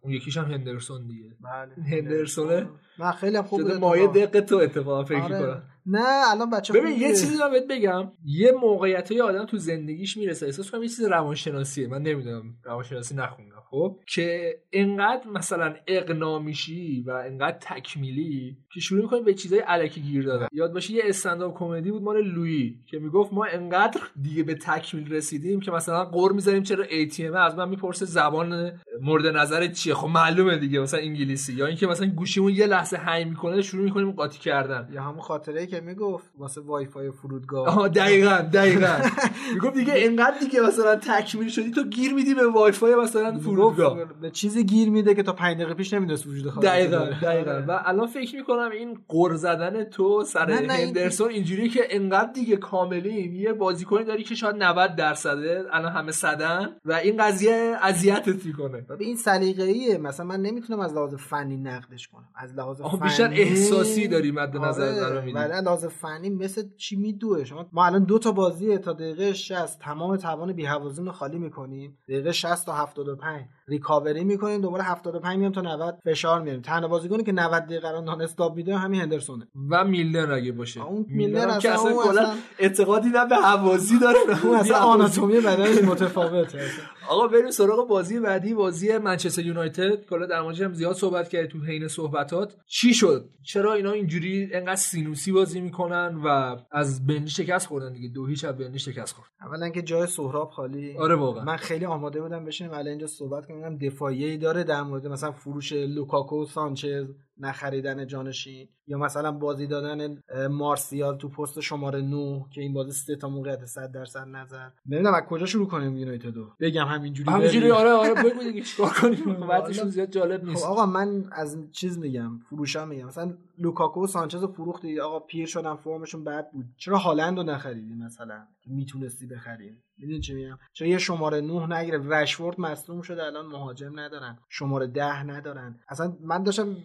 اون 0.00 0.12
یکیش 0.12 0.36
هم 0.36 0.44
هندرسون 0.44 1.06
دیگه. 1.06 1.36
بله 1.40 1.86
هندرسونه؟ 1.96 2.68
نه 2.98 3.12
خیلی 3.12 3.42
خوب 3.42 3.60
مایه 3.60 4.04
اتفاقا. 4.04 4.26
دق 4.26 4.40
تو 4.40 4.56
اتفاقا 4.56 5.04
فکر 5.04 5.22
آره. 5.22 5.36
می‌کنم. 5.38 5.62
نه 5.90 6.30
الان 6.30 6.50
بچه 6.50 6.72
ببین. 6.72 7.00
یه 7.00 7.08
چیزی 7.08 7.38
من 7.38 7.50
بهت 7.50 7.66
بگم. 7.70 8.12
یه 8.24 8.52
موقعیت 8.52 9.12
آدم 9.12 9.46
تو 9.46 9.56
زندگیش 9.56 10.16
می‌رسه. 10.16 10.46
احساس 10.46 10.70
کنم 10.70 10.82
یه 10.82 10.88
چیز 10.88 11.04
روانشناسیه. 11.04 11.88
من 11.88 12.02
نمی‌دونم 12.02 12.42
روانشناسی 12.64 13.14
نخوندم 13.14 13.62
خب؟ 13.70 13.96
که 14.14 14.54
انقدر 14.72 15.28
مثلا 15.34 15.74
اقنا 15.86 16.38
میشی 16.38 17.04
و 17.06 17.10
انقدر 17.10 17.58
تکمیلی 17.60 18.56
که 18.74 18.80
شروع 18.80 19.02
می‌کنی 19.02 19.20
به 19.20 19.34
چیزای 19.34 19.58
علکی 19.58 20.00
گیر 20.00 20.24
دادن. 20.24 20.46
یاد 20.52 20.72
باشه 20.72 20.92
یه 20.92 21.02
استنداپ 21.04 21.58
کمدی 21.58 21.90
بود 21.90 22.02
مال 22.02 22.22
لویی 22.22 22.84
که 22.90 22.98
می‌گفت 22.98 23.32
ما 23.32 23.44
انقدر 23.44 24.00
دیگه 24.22 24.42
به 24.42 24.54
تکمیل 24.54 25.12
رسیدیم 25.12 25.60
که 25.60 25.70
مثلا 25.70 26.04
قر 26.04 26.32
می‌ذاریم 26.32 26.62
چرا 26.62 26.84
ATM 26.84 27.36
از 27.36 27.56
من 27.56 27.68
می‌پرسه 27.68 28.06
زبان 28.06 28.72
مورد 29.02 29.26
نظرت 29.26 29.72
چیه. 29.72 29.94
خب 29.94 30.08
معلومه 30.08 30.58
دیگه 30.58 30.80
مثلا 30.80 31.00
انگلیسی. 31.00 31.52
یا 31.52 31.66
اینکه 31.66 31.86
مثلا 31.86 32.06
گوشیمون 32.06 32.52
یه 32.52 32.66
لحظه 32.66 32.96
هنگ 32.96 33.26
می‌کنه 33.26 33.62
شروع 33.62 33.84
می‌کنیم 33.84 34.10
قاطی 34.10 34.38
کردن. 34.38 34.88
یا 34.92 35.02
همون 35.02 35.20
خاطره 35.20 35.60
ای 35.60 35.66
که 35.66 35.79
می‌گفت 35.80 36.30
واسه 36.38 36.60
وای 36.60 36.86
فای 36.86 37.10
فرودگاه. 37.10 37.68
آها 37.68 37.88
دقیقا 37.88 38.38
دقیقا. 38.52 38.98
می‌گفت 39.54 39.74
دیگه 39.74 39.92
انقدر 39.96 40.38
دیگه 40.40 40.60
مثلا 40.60 40.96
تکمیل 40.96 41.48
شدی 41.48 41.70
تو 41.70 41.84
گیر 41.84 42.14
میدی 42.14 42.34
به 42.34 42.46
وای 42.46 42.72
فای 42.72 42.94
مثلا 42.94 43.38
فرودگاه. 43.38 43.98
به 44.22 44.30
چیزی 44.30 44.64
گیر 44.64 44.90
میده 44.90 45.14
که 45.14 45.22
تا 45.22 45.32
5 45.32 45.56
دقیقه 45.56 45.74
پیش 45.74 45.92
نمی‌دونست 45.94 46.26
وجود 46.26 46.50
خارجی 46.50 46.68
دقیقا. 46.68 47.04
دقیقا. 47.22 47.50
آره. 47.50 47.64
و 47.66 47.80
الان 47.84 48.06
فکر 48.06 48.36
می‌کنم 48.36 48.70
این 48.70 48.98
قر 49.08 49.34
زدن 49.34 49.84
تو 49.84 50.24
سر 50.24 50.50
هندرسون 50.50 51.30
اینجوری 51.30 51.68
که 51.68 51.80
انقدر 51.90 52.32
دیگه 52.32 52.56
کاملیم 52.56 53.34
یه 53.34 53.52
بازیکنی 53.52 54.04
داری 54.04 54.22
که 54.22 54.34
شاید 54.34 54.56
90 54.56 54.96
درصده 54.96 55.64
الان 55.72 55.92
همه 55.92 56.12
صدن 56.12 56.76
و 56.84 56.92
این 56.92 57.16
قضیه 57.24 57.76
اذیتت 57.82 58.46
می‌کنه. 58.46 58.86
این 58.98 59.16
سلیقه‌ایه. 59.16 59.98
مثلا 59.98 60.26
من 60.26 60.40
نمی‌تونم 60.40 60.80
از 60.80 60.94
لحاظ 60.94 61.14
فنی 61.14 61.56
نقدش 61.56 62.08
کنم. 62.08 62.28
از 62.36 62.54
لحاظ 62.54 62.80
فنی 62.82 63.00
بیشتر 63.00 63.30
احساسی 63.32 64.08
داری 64.08 64.30
مد 64.30 64.56
نظر 64.56 64.82
آره، 64.82 65.00
قرار 65.00 65.20
میدی. 65.20 65.38
لحاظ 65.60 65.84
فنی 65.84 66.30
مثل 66.30 66.62
چی 66.76 66.96
میدوه؟ 66.96 67.44
شما 67.44 67.66
ما 67.72 67.86
الان 67.86 68.04
دو 68.04 68.18
تا 68.18 68.32
بازی 68.32 68.78
تا 68.78 68.92
دقیقه 68.92 69.32
60 69.32 69.78
تمام 69.78 70.16
توان 70.16 70.52
بی‌هوازی 70.52 71.02
رو 71.02 71.12
خالی 71.12 71.38
می‌کنیم. 71.38 71.98
دقیقه 72.08 72.32
60 72.32 72.66
تا 72.66 72.72
75 72.72 73.44
ریکاوری 73.70 74.24
می‌کنیم 74.24 74.60
دوباره 74.60 74.82
75 74.82 75.38
میام 75.38 75.52
تا 75.52 75.60
90 75.60 75.98
فشار 76.04 76.40
میاریم. 76.42 76.62
تنها 76.62 76.88
بازیکنی 76.88 77.22
که 77.24 77.32
90 77.32 77.62
دقیقه 77.64 77.90
رو 77.90 78.00
نان 78.00 78.22
استاپ 78.22 78.56
میده 78.56 78.76
همین 78.76 79.00
هندرسونه. 79.00 79.48
و 79.70 79.84
میلنر 79.84 80.32
اگه 80.32 80.52
باشه. 80.52 80.82
اون 80.84 81.06
میلنر 81.08 81.48
هم 81.48 81.58
که 81.58 81.70
اصلا 81.70 81.90
اصلا 81.90 82.02
اون 82.02 82.18
اصلا- 82.18 82.34
اعتقادی 82.58 83.08
نه 83.08 83.26
به 83.26 83.36
حوازی 83.36 83.98
داره. 83.98 84.18
اون 84.44 84.56
اصلا. 84.56 84.76
آناتومی 84.94 85.40
بدنش 85.40 85.78
متفاوته. 85.84 86.58
اصلا. 86.58 86.84
آقا 87.08 87.26
بریم 87.28 87.50
سراغ 87.50 87.88
بازی 87.88 88.20
بعدی 88.20 88.54
بازی 88.54 88.98
منچستر 88.98 89.42
یونایتد. 89.46 90.04
کلا 90.06 90.26
در 90.26 90.40
موردش 90.42 90.60
هم 90.60 90.72
زیاد 90.74 90.94
صحبت 90.94 91.28
کردی 91.28 91.48
تو 91.48 91.58
حین 91.60 91.88
صحبتات. 91.88 92.56
چی 92.66 92.94
شد؟ 92.94 93.28
چرا 93.42 93.72
اینا 93.74 93.90
اینجوری 93.92 94.48
انقدر 94.52 94.76
سینوسی 94.76 95.32
بازی 95.32 95.60
می‌کنن 95.60 96.20
و 96.24 96.56
از 96.72 97.06
بنلی 97.06 97.28
شکست 97.28 97.66
خوردن 97.66 97.92
دیگه؟ 97.92 98.08
دو 98.08 98.26
هیچ 98.26 98.44
از 98.44 98.56
بنلی 98.56 98.78
شکست 98.78 99.14
خورد. 99.14 99.28
اولا 99.42 99.68
که 99.68 99.82
جای 99.82 100.06
سهراب 100.06 100.50
خالی. 100.50 100.96
آره 100.98 101.14
واقعا. 101.14 101.44
من 101.44 101.56
خیلی 101.56 101.84
آماده 101.84 102.22
بودم 102.22 102.44
بشینیم 102.44 102.72
الان 102.72 102.86
اینجا 102.86 103.06
صحبت 103.06 103.46
کنیم. 103.46 103.59
ببینم 103.60 103.76
دفاعی 103.78 104.38
داره 104.38 104.64
در 104.64 104.82
مورد 104.82 105.06
مثلا 105.06 105.32
فروش 105.32 105.72
لوکاکو 105.72 106.44
سانچز 106.44 107.06
نخریدن 107.40 108.06
جانشین 108.06 108.68
یا 108.86 108.98
مثلا 108.98 109.32
بازی 109.32 109.66
دادن 109.66 110.18
مارسیال 110.50 111.16
تو 111.18 111.28
پست 111.28 111.60
شماره 111.60 112.00
9 112.00 112.44
که 112.50 112.60
این 112.60 112.72
بازی 112.72 112.92
سه 112.92 113.16
تا 113.16 113.28
موقعیت 113.28 113.64
100 113.64 113.92
درصد 113.92 114.28
نظر. 114.28 114.68
نمی‌دونم 114.86 115.14
از 115.14 115.22
کجا 115.22 115.46
شروع 115.46 115.68
کنیم 115.68 115.96
یونایتدو 115.96 116.46
بگم 116.60 116.86
همینجوری 116.86 117.30
همینجوری. 117.30 117.70
آره 117.70 117.90
آره 117.90 118.14
بگو 118.14 118.42
دیگه 118.44 118.62
چیکار 118.62 118.90
کنیم؟ 119.02 119.34
بعدشون 119.46 119.88
زیاد 119.88 120.10
جالب 120.10 120.40
خب 120.40 120.46
نیست 120.48 120.64
آقا 120.66 120.86
من 120.86 121.24
از 121.32 121.58
چیز 121.72 121.98
میگم 121.98 122.38
فروشا 122.38 122.84
میگم. 122.86 123.06
مثلا 123.06 123.34
لوکاکو 123.58 124.04
و 124.04 124.06
سانچز 124.06 124.42
رو 124.42 124.48
فروختی. 124.52 125.00
آقا 125.00 125.20
پیر 125.20 125.46
شدن 125.46 125.74
فرمشون 125.74 126.24
بد 126.24 126.50
بود. 126.50 126.64
چرا 126.76 126.98
هالند 126.98 127.36
رو 127.38 127.42
نخریدی 127.42 127.94
مثلا؟ 127.94 128.42
می‌تونستی 128.66 129.26
بخریم. 129.26 129.82
می‌دونی 129.98 130.20
چی 130.20 130.34
میگم؟ 130.34 130.58
چرا 130.72 130.88
یه 130.88 130.98
شماره 130.98 131.40
9 131.40 131.66
نگیره 131.78 131.98
رشفورد 132.08 132.60
مصدوم 132.60 133.02
شده 133.02 133.24
الان 133.24 133.46
مهاجم 133.46 133.98
ندارن. 134.00 134.38
شماره 134.48 134.86
10 134.86 135.22
ندارن. 135.22 135.80
اصلا 135.88 136.16
من 136.20 136.42
داشتم 136.42 136.74
ب- 136.74 136.78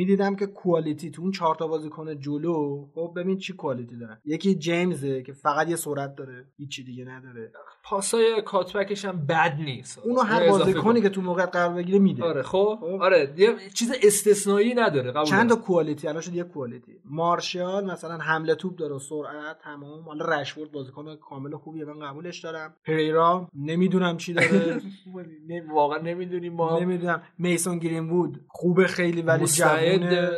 می‌دیدم 0.00 0.36
که 0.36 0.46
کوالیتی 0.46 1.10
تو 1.10 1.22
اون 1.22 1.30
چهار 1.30 1.54
تا 1.54 1.66
بازیکن 1.66 2.18
جلو 2.18 2.86
خب 2.94 3.12
ببین 3.16 3.38
چی 3.38 3.52
کوالیتی 3.52 3.96
دارن 3.96 4.18
یکی 4.24 4.54
جیمزه 4.54 5.22
که 5.22 5.32
فقط 5.32 5.68
یه 5.68 5.76
سرعت 5.76 6.14
داره 6.14 6.46
هیچی 6.56 6.84
دیگه 6.84 7.04
نداره. 7.04 7.52
پاسای 7.90 8.42
کاتبکش 8.46 9.04
هم 9.04 9.26
بد 9.26 9.56
نیست. 9.60 9.98
اونو 9.98 10.20
هر 10.20 10.48
بازیکنی 10.48 11.00
کن. 11.00 11.00
که 11.00 11.08
تو 11.08 11.20
موقع 11.20 11.46
قرار 11.46 11.74
بگیره 11.74 11.98
میده. 11.98 12.24
آره 12.24 12.42
خب. 12.42 12.78
خب. 12.80 13.02
آره 13.02 13.34
یه 13.36 13.54
چیز 13.74 13.92
استثنایی 14.02 14.74
نداره 14.74 15.10
قبول 15.10 15.24
چند 15.24 15.48
تا. 15.48 15.56
کوالیتی؟ 15.56 16.08
الان 16.08 16.20
شد 16.20 16.34
یه 16.34 16.44
کوالیتی. 16.44 16.92
مارشال 17.04 17.90
مثلا 17.90 18.18
حمله 18.18 18.54
توپ 18.54 18.76
داره 18.76 18.98
سرعت 18.98 19.58
تمام. 19.64 20.02
حالا 20.02 20.40
رشورد 20.40 20.72
بازیکن 20.72 21.16
کامل 21.16 21.56
خوبیه 21.56 21.84
من 21.84 22.06
قبولش 22.06 22.40
دارم. 22.40 22.74
پریرا 22.84 23.48
نمی‌دونم 23.54 24.16
چی 24.16 24.32
داره. 24.32 24.80
واقعا 25.74 25.98
نمی‌دونیم 25.98 26.52
ما. 26.52 26.78
نمی‌دونم. 26.78 27.22
میسون 27.38 27.78
گرین 27.78 28.10
وود 28.10 28.40
خوبه 28.48 28.86
خیلی 28.86 29.22
ولی 29.22 29.46
جوونه. 29.46 30.30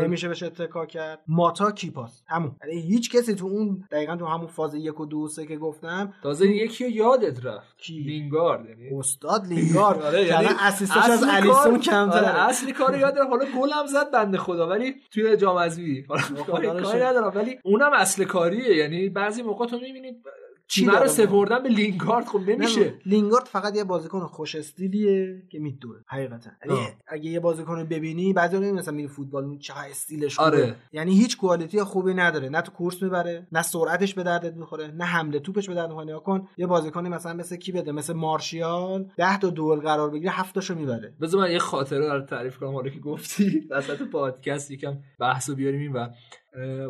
نمیشه 0.00 0.28
بهش 0.28 0.42
اتکا 0.42 0.86
کرد. 0.86 1.18
ماتا 1.28 1.70
کیپاس. 1.70 2.22
همون. 2.26 2.56
یعنی 2.68 2.80
هیچ 2.80 3.16
کسی 3.16 3.34
تو 3.34 3.46
اون 3.46 3.84
دقیقا 3.90 4.16
تو 4.16 4.26
همون 4.26 4.46
فاز 4.46 4.74
یک 4.74 5.00
و 5.00 5.06
دو 5.06 5.28
سه 5.28 5.46
که 5.46 5.56
گفتم 5.56 6.12
تازه 6.22 6.48
یکی 6.48 6.84
یادت 6.96 7.46
رفت 7.46 7.78
کی؟ 7.78 7.98
لینگارد 7.98 8.68
یعنی؟ 8.68 8.98
استاد 8.98 9.46
لینگارد. 9.46 10.02
آره، 10.06 10.24
یعنی 10.26 10.46
اسیستش 10.60 10.96
از 10.96 11.24
الیسون 11.30 11.80
کمتره. 11.80 12.18
آره، 12.30 12.48
اصلی 12.48 12.72
کار 12.72 12.98
یاد 12.98 13.14
دارم 13.14 13.30
حالا 13.30 13.44
گل 13.60 13.70
هم 13.70 13.86
زد 13.86 14.10
بنده 14.10 14.38
خدا 14.38 14.68
ولی 14.68 14.94
توی 15.10 15.36
جام 15.36 15.58
حذفی 15.58 16.06
حالا 16.48 16.80
کاری. 16.82 16.98
ندارم. 17.00 17.32
ولی 17.34 17.58
اونم 17.64 17.90
اصل 17.92 18.24
کاریه. 18.24 18.76
یعنی 18.76 19.08
بعضی 19.08 19.42
موقع 19.42 19.66
تو 19.66 19.78
می‌بینید 19.78 20.22
چی 20.68 20.80
تیم 20.80 20.90
رو؟ 20.90 21.08
سپردن 21.08 21.62
به 21.62 21.68
لینگارد؟ 21.68 22.26
خب 22.26 22.40
نمیشه. 22.40 22.94
لینگارد 23.06 23.44
فقط 23.44 23.76
یه 23.76 23.84
بازیکن 23.84 24.20
خوش 24.20 24.54
استیلیه 24.54 25.42
که 25.50 25.58
میدوه 25.58 25.96
حقیقتا. 26.06 26.50
یعنی. 26.68 26.86
اگه 27.06 27.30
یه 27.30 27.40
بازیکن 27.40 27.76
رو 27.76 27.84
ببینی 27.84 28.32
بعضی 28.32 28.56
وقتا 28.56 28.72
مثلا 28.72 28.94
میری 28.94 29.08
فوتبال 29.08 29.58
چقدر 29.58 29.90
استیلش 29.90 30.38
آره. 30.40 30.76
یعنی 30.92 31.12
هیچ 31.14 31.36
کوالیتی 31.36 31.82
خوبی 31.82 32.14
نداره. 32.14 32.48
نه 32.48 32.60
تو 32.60 32.72
کورس 32.72 33.02
می‌بره 33.02 33.46
نه 33.52 33.62
سرعتش 33.62 34.14
به 34.14 34.22
دردت 34.22 34.54
می‌خوره 34.54 34.86
نه 34.86 35.04
حمله 35.04 35.38
توپش 35.38 35.68
به 35.68 35.74
درد 35.74 35.88
می‌خوره. 35.88 36.18
کن 36.18 36.48
یه 36.56 36.66
بازیکنی 36.66 37.08
مثلا 37.08 37.34
مثل 37.34 37.56
کی 37.56 37.72
بده؟ 37.72 37.92
مثل 37.92 38.12
مارشیال 38.12 39.10
10 39.16 39.38
تا 39.38 39.50
دوئل 39.50 39.80
قرار 39.80 40.10
بگیره 40.10 40.30
7 40.30 40.54
تاشو 40.54 40.74
می‌بره. 40.74 41.14
بذار 41.20 41.40
من 41.40 41.50
یه 41.52 41.58
خاطره 41.58 42.12
رو 42.12 42.20
تعریف 42.20 42.58
کنم 42.58 42.74
حالا 42.74 42.90
که 42.90 43.00
گفتی. 43.00 43.60
وسط 43.70 44.02
پادکست 44.02 44.70
یکم 44.70 44.96
بحث 45.20 45.48
رو 45.50 45.56
بیاریم 45.56 45.80
این 45.80 45.92
و 45.92 46.08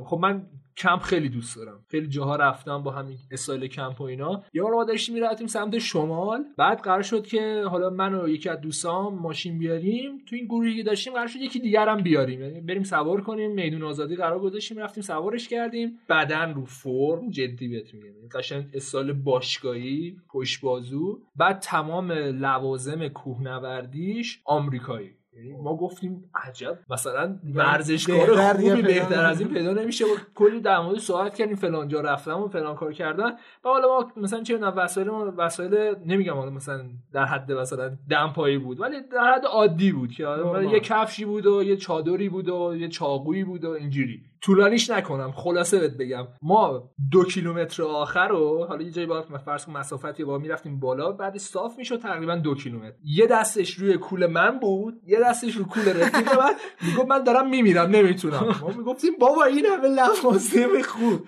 خب 0.04 0.18
من 0.18 0.46
کمپ 0.76 1.02
خیلی 1.02 1.28
دوست 1.28 1.56
دارم. 1.56 1.84
خیلی 1.88 2.06
جاها 2.06 2.36
رفتم 2.36 2.82
با 2.82 2.90
همین 2.90 3.18
استایل 3.30 3.66
کمپ 3.66 4.00
و 4.00 4.04
اینا. 4.04 4.42
یه 4.54 4.62
بار 4.62 4.74
ما 4.74 4.84
داشتیم 4.84 5.14
می‌رفتیم 5.14 5.46
سمت 5.46 5.78
شمال. 5.78 6.44
بعد 6.58 6.80
قرار 6.80 7.02
شد 7.02 7.26
که 7.26 7.64
حالا 7.70 7.90
من 7.90 8.14
و 8.14 8.28
یکی 8.28 8.48
از 8.48 8.60
دوستام 8.60 9.18
ماشین 9.18 9.58
بیاریم. 9.58 10.18
تو 10.26 10.36
این 10.36 10.44
گروهی 10.44 10.76
که 10.76 10.82
داشتیم 10.82 11.12
قرار 11.12 11.26
شد 11.26 11.36
یکی 11.36 11.60
دیگر 11.60 11.88
هم 11.88 12.02
بیاریم. 12.02 12.40
یعنی 12.40 12.60
بریم 12.60 12.82
سوار 12.82 13.20
کنیم. 13.20 13.50
میدون 13.50 13.82
آزادی 13.82 14.16
قرار 14.16 14.38
گذاشتیم 14.38 14.78
رفتیم 14.78 15.02
سوارش 15.02 15.48
کردیم. 15.48 15.98
بدن 16.08 16.54
رو 16.54 16.64
فرم 16.64 17.30
جدی 17.30 17.68
بهت 17.68 17.94
میگم. 17.94 18.06
قشنگ 18.34 18.64
استایل 18.74 19.12
باشگاهی 19.12 20.16
پشت 20.28 20.60
بازو. 20.60 21.20
بعد 21.36 21.58
تمام 21.58 22.12
لوازم 22.12 23.08
کوهنوردیش 23.08 24.40
آمریکایی. 24.44 25.10
یعنی 25.36 25.56
ما 25.62 25.76
گفتیم 25.76 26.30
عجب. 26.34 26.78
مثلا 26.90 27.38
ورزشکار 27.54 28.26
بهتر 28.26 28.52
دیگه 28.52 28.70
خوبی 28.70 28.82
بهتر 28.82 29.24
از 29.24 29.40
این 29.40 29.48
پیدا 29.48 29.72
نمیشه. 29.72 30.04
و 30.04 30.08
کلی 30.34 30.60
در 30.60 30.80
مورد 30.80 30.98
صحبت 30.98 31.34
کردیم. 31.34 31.56
فلان 31.56 31.88
جا 31.88 32.00
رفتم 32.00 32.40
و 32.40 32.48
فلان 32.48 32.76
کار 32.76 32.92
کردن. 32.92 33.30
و 33.64 33.68
حالا 33.68 33.88
ما 33.88 34.12
مثلا 34.16 34.42
چه 34.42 34.58
وسایل 34.58 35.10
ما 35.10 35.32
وسایل 35.36 35.94
نمیگم 36.06 36.34
حالا 36.34 36.50
مثلا 36.50 36.84
در 37.12 37.24
حد 37.24 37.52
مثلا 37.52 37.96
دمپایی 38.10 38.58
بود 38.58 38.80
ولی 38.80 38.96
در 39.12 39.34
حد 39.34 39.44
عادی 39.44 39.92
بود 39.92 40.12
که. 40.12 40.26
یه 40.72 40.80
کفشی 40.80 41.24
بود 41.24 41.46
و 41.46 41.62
یه 41.62 41.76
چادری 41.76 42.28
بود 42.28 42.48
و 42.48 42.76
یه 42.76 42.88
چاقویی 42.88 43.44
بود 43.44 43.64
و 43.64 43.70
اینجوری. 43.70 44.22
طولانیش 44.46 44.90
نکنم 44.90 45.32
خلاصه 45.32 45.78
بهت 45.78 45.96
بگم. 45.96 46.26
ما 46.42 46.90
دو 47.10 47.24
کیلومتر 47.24 47.82
آخر 47.82 48.28
رو 48.28 48.64
حالا 48.64 48.82
یه 48.82 48.90
جایی 48.90 49.06
با 49.06 49.22
فرض 49.22 49.64
کن 49.64 49.72
مسافتی 49.72 50.24
با 50.24 50.38
می‌رفتیم 50.38 50.80
بالا 50.80 51.12
بعد 51.12 51.36
صاف 51.38 51.78
می‌شد 51.78 52.00
تقریبا 52.00 52.36
دو 52.36 52.54
کیلومتر. 52.54 52.96
یه 53.04 53.26
دستش 53.26 53.74
روی 53.74 53.98
کول 53.98 54.26
من 54.26 54.58
بود 54.58 55.00
یه 55.06 55.20
دستش 55.20 55.56
رو 55.56 55.64
کول 55.64 55.88
رفیق 55.88 56.38
من. 56.38 56.52
می‌گفت 56.82 57.08
من 57.08 57.24
دارم 57.24 57.50
میمیرم 57.50 57.90
نمی‌تونم. 57.90 58.56
ما 58.60 58.68
می‌گفتیم 58.68 59.12
بابا 59.20 59.44
این 59.44 59.66
همه 59.66 59.88
لوازم 59.88 60.82
خوب 60.82 61.20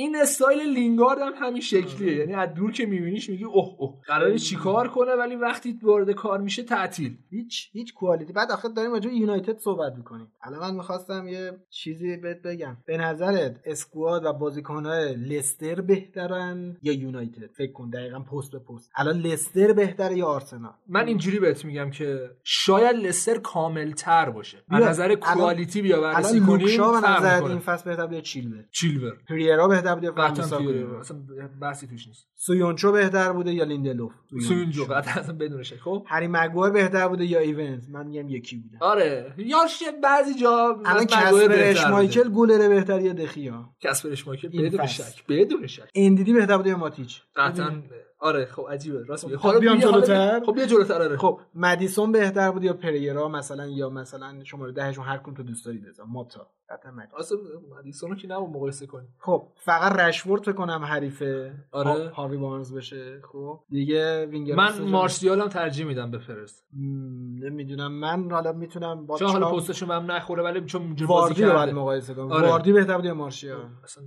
این 0.00 0.16
استایل 0.16 0.74
لینگارد 0.74 1.18
هم 1.18 1.32
همین 1.36 1.60
شکلیه. 1.62 2.16
یعنی 2.16 2.34
از 2.34 2.54
دور 2.54 2.72
که 2.72 2.86
میبینیش 2.86 3.30
میگی 3.30 3.44
اوه 3.44 3.74
اوه. 3.78 4.00
قراره 4.06 4.38
چیکار 4.38 4.88
کنه 4.88 5.12
ولی 5.14 5.36
وقتی 5.36 5.78
وارد 5.82 6.10
کار 6.10 6.40
میشه 6.40 6.62
تعطیل. 6.62 7.16
هیچ 7.30 7.70
هیچ 7.72 7.94
کوالیتی. 7.94 8.32
بعد 8.32 8.52
آخر 8.52 8.68
داریم 8.68 8.92
راجع 8.92 9.10
یونایتد 9.10 9.58
صحبت 9.58 9.92
می‌کنیم. 9.96 10.32
الان 10.42 10.60
من 10.60 10.74
می‌خواستم 10.74 11.28
یه 11.28 11.52
چیزی 11.70 12.16
بهت 12.16 12.42
بگم. 12.42 12.76
به 12.86 12.96
نظرت 12.96 13.60
اسکواد 13.64 14.24
و 14.24 14.32
بازیکنهای 14.32 15.14
لستر 15.14 15.80
بهترن 15.80 16.76
یا 16.82 16.92
یونایتد؟ 16.92 17.50
فکر 17.56 17.72
کن 17.72 17.90
دقیقا 17.90 18.20
پست 18.20 18.52
به 18.52 18.58
پست. 18.58 18.90
الان 18.96 19.16
لستر 19.16 19.72
بهتره 19.72 20.16
یا 20.16 20.26
آرسنال؟ 20.26 20.72
من 20.88 21.06
اینجوری 21.06 21.38
بهت 21.38 21.64
میگم 21.64 21.90
که 21.90 22.30
شاید 22.44 22.96
لستر 22.96 23.38
کامل 23.38 23.92
تر 23.92 24.30
باشه. 24.30 24.58
از 24.68 24.82
نظر 24.82 25.04
الان- 25.04 25.16
quality 25.20 25.82
بیا 25.82 25.96
الان 25.96 26.12
بررسی 26.12 26.40
کنیم 26.40 26.50
لوک 26.50 26.77
شا 26.77 26.90
به 26.90 26.96
می‌کنه. 27.34 27.50
این 27.50 27.58
فصل 27.58 27.90
بهتر 27.90 28.12
یا 28.12 28.20
چیلور؟ 28.20 28.64
چیلور. 28.70 29.12
پریرا 29.28 29.68
بهتر 29.68 29.89
یا 30.02 30.12
قطعا 30.12 30.58
پریره 30.58 30.98
اصلا 30.98 31.18
بحثی 31.60 31.86
توش 31.86 32.06
نیست. 32.06 32.28
سویونجو 32.34 32.92
بهتر 32.92 33.32
بوده 33.32 33.52
یا 33.52 33.64
لیندلوف؟ 33.64 34.12
سویونجو 34.48 34.84
قطعا 34.84 35.20
اصلا 35.20 35.34
بدون 35.34 35.62
شک. 35.62 35.76
خب. 35.76 36.04
هری 36.08 36.26
مگوایر 36.26 36.72
بهتر 36.72 37.08
بوده 37.08 37.24
یا 37.24 37.38
ایونز؟ 37.38 37.90
من 37.90 38.06
میگم 38.06 38.28
یکی 38.28 38.56
بوده. 38.56 38.78
آره. 38.80 39.34
یاش 39.38 39.82
بعضی 40.02 40.34
جا 40.34 40.80
الان 40.86 41.04
کسپر 41.04 41.48
بهتر 41.48 41.70
اشمایکل. 41.70 42.28
گلره 42.28 42.68
بهتر 42.68 43.00
یا 43.00 43.12
دخیا؟ 43.12 43.70
کسپر 43.80 44.08
اشمایکل 44.08 44.48
بدون. 44.48 44.86
شک. 44.86 45.26
بدون 45.28 45.66
شک. 45.66 45.90
اندیدی 45.94 46.32
بهتر 46.32 46.56
بوده 46.56 46.70
یا 46.70 46.76
ماتیچ؟ 46.76 47.22
قطعا 47.36 47.82
آره 48.20 48.44
خب 48.46 48.66
عجیبه 48.70 49.04
راست 49.04 49.36
خب 49.36 49.58
بیام 49.60 49.78
بیا، 49.78 49.90
حالا 49.90 50.00
جلوتر. 50.06 50.38
بیا. 50.38 50.46
خب 50.46 50.54
بیا 50.54 50.66
جلوتر 50.66 51.02
آره 51.02 51.16
خب 51.16 51.40
مدیسون 51.54 52.12
بهتر 52.12 52.50
بود 52.50 52.64
یا 52.64 52.72
پریرا 52.72 53.28
مثلا 53.28 53.66
یا 53.66 53.90
مثلا 53.90 54.44
شماره 54.44 54.72
دهشون 54.72 55.04
هر 55.04 55.16
کدوم 55.18 55.34
تو 55.34 55.42
دوست 55.42 55.66
دارید 55.66 55.86
بذار 55.88 56.06
ماتا 56.06 56.46
مدیسون. 56.94 57.18
اصلا 57.18 57.38
مدیسون 57.78 58.10
رو 58.10 58.16
که 58.16 58.28
نباید 58.28 58.56
مقایسه 58.56 58.86
کنی 58.86 59.06
خب 59.18 59.42
فقط 59.56 59.92
رشورد 60.00 60.42
فکر 60.42 60.52
کنم 60.52 60.84
حریفه 60.84 61.54
آره. 61.72 61.90
ها- 61.90 62.08
هاوی 62.08 62.36
بارنز 62.36 62.74
بشه 62.74 63.20
خب 63.32 63.60
دیگه 63.68 64.26
وینگر 64.26 64.54
من 64.54 64.78
مارسیال 64.82 65.40
هم 65.40 65.48
ترجیح 65.48 65.86
میدم 65.86 66.10
به 66.10 66.18
فرست 66.18 66.64
نمی‌دونم 67.42 67.92
من 67.92 68.30
حالا 68.30 68.52
می‌تونم 68.52 69.06
با 69.06 69.18
چون 69.18 69.28
حالا 69.30 69.50
پستشون 69.52 69.90
هم 69.90 70.10
نخوره 70.10 70.42
ولی 70.42 70.64
چون 70.64 70.96
واردی 71.06 71.42
رو 71.44 71.50
کرده 71.52 71.72
مقایسه 71.72 72.14
کنم 72.14 72.32
آره. 72.32 72.48
واردی 72.48 72.72
بهتر 72.72 72.96
بود 72.96 73.04
یا 73.04 73.14
مارشیال 73.14 73.60
اصلا 73.84 74.04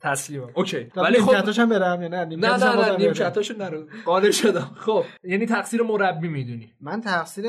تسلیمم 0.00 0.50
اوکی. 0.54 0.76
ولی 0.76 0.90
ولی 0.96 1.20
خب 1.20 1.30
نیمکتاش 1.32 1.58
هم 1.58 1.68
برم 1.68 2.02
یا 2.02 2.08
نه؟ 2.08 2.16
نه 2.16 2.24
نیمکتاش 2.24 2.62
نه 2.62 2.68
نه 2.70 2.76
بازم 2.76 2.96
نیم 2.96 3.12
برم. 3.12 3.30
کتاشو 3.30 3.54
نرو. 3.58 3.86
قانع 4.04 4.30
شدم. 4.30 4.70
خب. 4.76 5.04
یعنی 5.24 5.46
تقصیر 5.46 5.82
مربی 5.82 6.28
می‌دونی. 6.28 6.72
من 6.80 7.00
تقصیر 7.00 7.44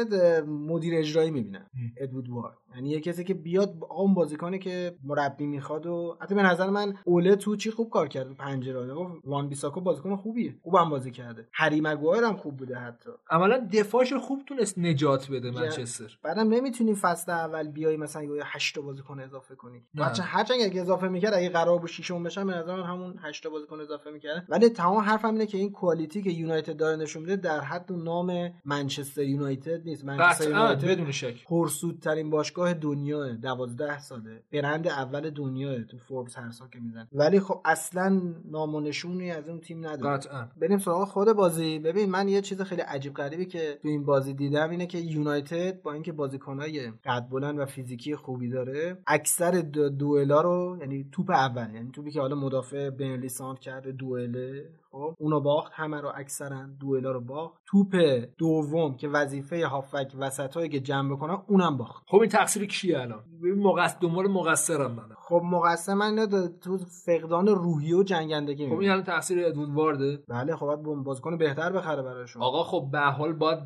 مدیر 0.47 0.93
اجرایی 0.95 1.31
می‌بینم. 1.31 1.65
ادوود 1.97 2.29
وارد 2.29 2.57
یعنی 2.75 2.89
یه 2.89 2.99
کسی 2.99 3.23
که 3.23 3.33
بیاد 3.33 3.73
اون 3.89 4.13
بازیکنی 4.13 4.59
که 4.59 4.95
مربی 5.03 5.45
می‌خواد 5.45 5.85
و 5.85 6.17
حتی 6.21 6.35
به 6.35 6.43
نظر 6.43 6.69
من 6.69 6.97
اوله 7.03 7.35
تو 7.35 7.55
چی 7.55 7.71
خوب 7.71 7.89
کار 7.89 8.07
کرد 8.07 8.37
پنجره؟ 8.37 8.93
گفت 8.93 9.13
وان 9.25 9.49
بیساکو 9.49 9.81
بازیکن 9.81 10.15
خوبیه. 10.15 10.55
خوبم 10.63 10.89
بازی 10.89 11.11
کرده. 11.11 11.47
هری 11.53 11.81
مگوایر 11.81 12.23
هم 12.23 12.35
خوب 12.35 12.57
بوده 12.57 12.75
حتی. 12.75 13.09
عملا 13.29 13.67
دفاعش 13.73 14.13
خوب 14.13 14.45
تونست 14.45 14.77
نجات 14.77 15.31
بده 15.31 15.51
منچستر. 15.51 16.17
بعدم 16.23 16.49
نمی‌تونی 16.49 16.95
فصل 16.95 17.31
اول 17.31 17.67
بیای 17.67 17.97
مثلا 17.97 18.23
یه 18.23 18.41
8 18.45 18.75
تا 18.75 18.81
بازیکن 18.81 19.19
اضافه 19.19 19.55
کنی. 19.55 19.83
نه. 19.93 20.05
هرچند 20.05 20.57
اگه 20.63 20.81
اضافه 20.81 21.07
می‌کرد 21.07 21.33
اگه 21.33 21.49
قرار 21.49 21.79
بود 21.79 21.89
ششم 21.89 22.23
بشن 22.23 22.47
به 22.47 22.53
نظر 22.53 22.75
من 22.75 22.83
همون 22.83 23.15
8 23.21 23.43
تا 23.43 23.49
بازیکن 23.49 23.79
اضافه 23.81 24.11
می‌کرد 24.11 24.45
ولی 24.49 24.69
تمام 24.69 24.97
حرفم 24.97 25.33
اینه 25.33 25.45
که 25.45 25.57
این 25.57 25.71
quality 25.72 26.22
که 26.21 26.29
یونایتد 26.29 26.77
داره 26.77 26.97
نشون 26.97 27.21
میده 27.21 27.35
در 27.35 27.59
حد 27.59 27.91
نام 27.91 28.51
منچستر 28.65 29.23
یونایتد 29.23 29.85
نیست. 29.85 30.05
منچستر 30.05 30.49
یونایتد 30.49 30.87
بدون 30.87 31.11
شک. 31.11 31.45
پرسودترین 31.45 32.29
باشگاه 32.29 32.59
دنیاست 32.68 33.34
دوازده 33.34 33.99
ساله. 33.99 34.44
برند 34.53 34.88
اول 34.88 35.30
دنیاست 35.30 35.84
تو 35.84 35.98
فوربس 35.98 36.38
هر 36.38 36.52
سال 36.52 36.68
که 36.69 36.80
میزن 36.80 37.07
ولی 37.14 37.40
خب 37.40 37.61
اصلا 37.65 38.22
نام 38.45 38.76
و 38.76 38.80
نشونی 38.80 39.31
از 39.31 39.49
اون 39.49 39.60
تیم 39.60 39.88
نداره. 39.88 40.18
قطعا. 40.18 40.48
بریم 40.57 40.77
سراغ 40.77 41.07
خود 41.07 41.34
بازی. 41.34 41.80
ببین 41.80 42.10
من 42.10 42.27
یه 42.27 42.41
چیز 42.41 42.61
خیلی 42.61 42.81
عجیب 42.81 43.14
غریبی 43.14 43.45
که 43.45 43.80
تو 43.81 43.88
این 43.88 44.06
بازی 44.06 44.34
دیدم 44.34 44.69
اینه 44.69 44.86
که 44.86 44.98
یونایتد 44.98 45.81
با 45.81 45.94
اینکه 45.94 46.11
بازیکنای 46.11 46.91
قد 47.06 47.30
بلند 47.30 47.60
و 47.60 47.65
فیزیکی 47.65 48.15
خوبی 48.15 48.49
داره 48.49 48.98
اکثر 49.07 49.52
دوئلا 49.51 50.41
رو 50.41 50.77
یعنی 50.80 51.10
توپ 51.11 51.30
اول 51.30 51.73
یعنی 51.73 51.91
توپی 51.91 52.11
که 52.11 52.22
حالا 52.22 52.36
مدافع 52.36 52.90
بلند 52.89 53.30
سانت 53.30 53.60
کرده 53.60 53.91
دوئله 53.91 54.69
خب 54.91 55.16
اونو 55.20 55.40
باخت 55.40 55.72
همه 55.76 56.02
رو 56.02 56.11
اکثرا 56.16 56.66
دوئلا 56.80 57.11
رو 57.11 57.22
باخت. 57.22 57.60
توپ 57.66 57.95
دوم 58.38 58.95
که 58.98 59.07
وظیفه 59.07 59.66
هافک 59.68 60.11
وسطایی 60.20 60.70
که 60.70 60.80
جمع 60.80 61.16
بکنن 61.16 61.38
اونم 61.48 61.78
باخت. 61.78 62.03
خب 62.07 62.18
این 62.18 62.30
تقصیر 62.30 62.66
کیه 62.66 62.99
الان؟ 62.99 63.20
ببین 63.41 63.64
مقصر 63.64 63.98
دنبال 64.02 64.28
مقصرم 64.28 64.91
من 64.91 65.03
خب 65.18 65.41
مقصر 65.44 65.94
من 65.94 66.26
دا- 66.26 66.60
تو 66.64 66.78
فقدان 67.06 67.48
روحیه 67.48 67.95
و 67.95 68.03
جنگندگی 68.03 68.70
خب. 68.70 68.80
این 68.80 68.90
الان 68.90 69.03
تقصیر 69.03 69.45
ادوارد 69.45 69.70
وارده؟ 69.76 70.24
بله 70.28 70.56
خب 70.56 70.66
باید 70.66 71.03
بازیکن 71.03 71.38
بهتر 71.38 71.72
بخره 71.72 72.02
براشون 72.02 72.41
آقا 72.44 72.64
خب 72.64 72.90
به 72.91 72.99
حال 72.99 73.34
باید 73.34 73.60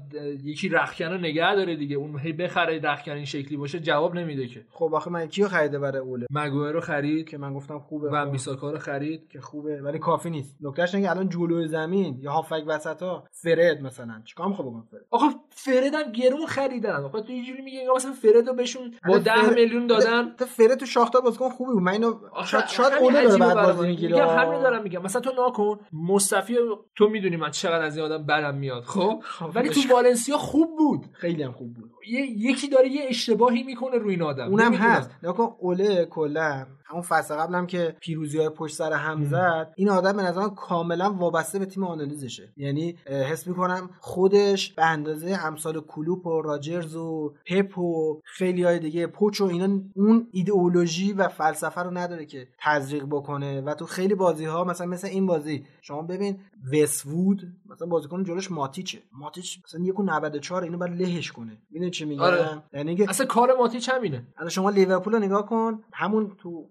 یکی 0.43 0.69
رخکن 0.69 1.05
رو 1.05 1.17
نگه 1.17 1.55
داره 1.55 1.75
دیگه. 1.75 1.95
اون 1.95 2.19
هی 2.19 2.33
بخره 2.33 2.79
رخکن 2.83 3.11
این 3.11 3.25
شکلی 3.25 3.57
باشه 3.57 3.79
جواب 3.79 4.15
نمیده 4.15 4.47
که. 4.47 4.65
خب 4.71 4.95
آخه 4.95 5.11
من 5.11 5.25
کیو 5.27 5.47
خریده 5.47 5.79
برای 5.79 6.01
اوله؟ 6.01 6.25
مگوئر 6.31 6.71
رو 6.71 6.79
خرید. 6.81 7.29
که 7.29 7.37
من 7.37 7.53
گفتم 7.53 7.79
خوبه 7.79 8.09
ون 8.11 8.25
خب. 8.25 8.31
بیساکا 8.31 8.71
رو 8.71 8.77
خرید. 8.77 9.27
که 9.27 9.41
خوبه 9.41 9.81
ولی 9.81 9.99
کافی 9.99 10.29
نیست. 10.29 10.57
نکتهش 10.61 10.95
اینه 10.95 11.12
الان 11.13 11.29
جلوی 11.29 11.67
زمین 11.67 12.17
یا 12.21 12.31
هافک 12.31 12.63
وسطا 12.67 13.23
فرد 13.31 13.81
مثلا. 13.81 14.21
چیکار 14.25 14.47
می‌خواد 14.47 14.67
بکنه 14.67 14.83
فرد؟ 14.91 15.05
آقا 15.11 15.25
فرد 15.49 15.93
هم 15.93 16.11
گرون 16.11 16.45
خریدن. 16.45 17.03
آقا 17.03 17.21
تو 17.21 17.31
اینجوری 17.31 17.61
میگی 17.61 17.79
انگار 17.79 17.95
مثلا 17.95 18.11
فرد 18.13 18.47
رو 18.47 18.53
بهشون 18.53 18.93
با 19.07 19.13
آره، 19.13 19.23
10 19.23 19.31
فرد- 19.33 19.53
میلیون 19.55 19.87
دادن؟ 19.87 20.35
تا 20.35 20.45
فرد 20.45 20.75
تو 20.75 20.85
شاختار 20.85 21.21
بازیکن 21.21 21.49
خوبی 21.49 21.71
بود. 21.73 21.83
من 21.83 21.91
اینو 21.91 22.13
آخه 22.33 22.47
شاید 22.51 22.67
شاید 22.67 22.93
اوله 22.93 23.23
داره 23.23 23.37
بعد 23.37 23.75
بازی. 23.75 23.87
می‌گیره 23.87 24.13
میگم 24.13 24.27
همین 24.39 24.61
دارم 24.61 24.83
میگم. 24.83 25.01
مثلا 25.01 25.21
تو 25.21 25.31
ناکن 25.37 25.79
مصطفی 25.93 26.57
تو 26.95 27.07
می‌دونی 27.09 27.37
من 27.37 27.51
چقدر 27.51 27.85
از 27.85 27.97
این 27.97 28.05
آدم 28.05 28.23
بدم 28.25 28.55
میاد 28.55 28.83
خب؟ 28.83 29.23
ولی 29.55 29.69
تو 29.69 29.93
والنسیا 29.93 30.37
خوب 30.37 30.77
بود. 30.77 31.05
خیلی 31.13 31.43
هم 31.43 31.51
خوب 31.51 31.73
بود. 31.73 31.91
یه 32.07 32.21
یکی 32.21 32.67
داره 32.69 32.89
یه 32.89 33.05
اشتباهی 33.09 33.63
می‌کنه 33.63 33.97
روی 33.97 34.13
این 34.13 34.21
آدم. 34.21 34.47
اونم. 34.47 34.73
هست. 34.73 35.09
نکن 35.23 35.55
اوله 35.59 36.05
کلا 36.05 36.65
همون 36.85 37.01
فصل 37.01 37.35
قبلم 37.35 37.67
که 37.67 37.95
پیروزی 37.99 38.37
های 38.37 38.49
پشت 38.49 38.75
سر 38.75 38.93
هم 38.93 39.23
زد 39.23 39.73
این 39.75 39.89
آدم 39.89 40.17
به 40.17 40.23
نظرم 40.23 40.55
کاملا 40.55 41.13
وابسته 41.13 41.59
به 41.59 41.65
تیم 41.65 41.83
آنالیزشه. 41.83 42.53
یعنی 42.57 42.95
حس 43.05 43.47
می‌کنم 43.47 43.89
خودش 43.99 44.73
به 44.73 44.85
اندازه 44.85 45.39
امثال 45.45 45.81
کلوپ 45.81 46.27
و 46.27 46.41
راجرز 46.41 46.95
و 46.95 47.33
پپ 47.45 47.77
و 47.77 48.21
خیلی 48.23 48.63
های 48.63 48.79
دیگه 48.79 49.07
پوچ 49.07 49.41
و 49.41 49.45
اینا 49.45 49.79
اون 49.95 50.27
ایدئولوژی 50.31 51.13
و 51.13 51.27
فلسفه 51.27 51.81
رو 51.81 51.97
نداره 51.97 52.25
که 52.25 52.47
تزریق 52.59 53.05
بکنه. 53.05 53.61
و 53.61 53.73
تو 53.73 53.85
خیلی 53.85 54.15
بازی 54.15 54.45
ها 54.45 54.63
مثلا 54.63 54.87
مثل 54.87 55.07
این 55.07 55.25
بازی 55.25 55.65
شما 55.81 56.01
ببین 56.01 56.39
وسوود 56.71 57.41
مثلا 57.65 57.87
بازیکن 57.87 58.23
جلوش 58.23 58.51
ماتیچه. 58.51 59.01
ماتیچ 59.11 59.59
مثلا 59.65 59.81
یک 59.81 59.99
و 59.99 60.03
94 60.03 60.63
اینو 60.63 60.77
باید 60.77 61.01
لهش 61.01 61.31
کنه. 61.31 61.57
می‌دونی 61.69 61.91
چی 61.91 62.05
میگم؟ 62.05 62.21
آره. 62.21 62.63
یعنی 62.73 63.03
اصلا 63.03 63.25
کار 63.25 63.55
ماتیچ 63.57 63.89
همینه. 63.89 64.27
الان 64.37 64.49
شما 64.49 64.69
لیورپول 64.69 65.13
رو 65.13 65.19
نگاه 65.19 65.45
کن 65.45 65.83
همون 65.93 66.31
تو 66.37 66.69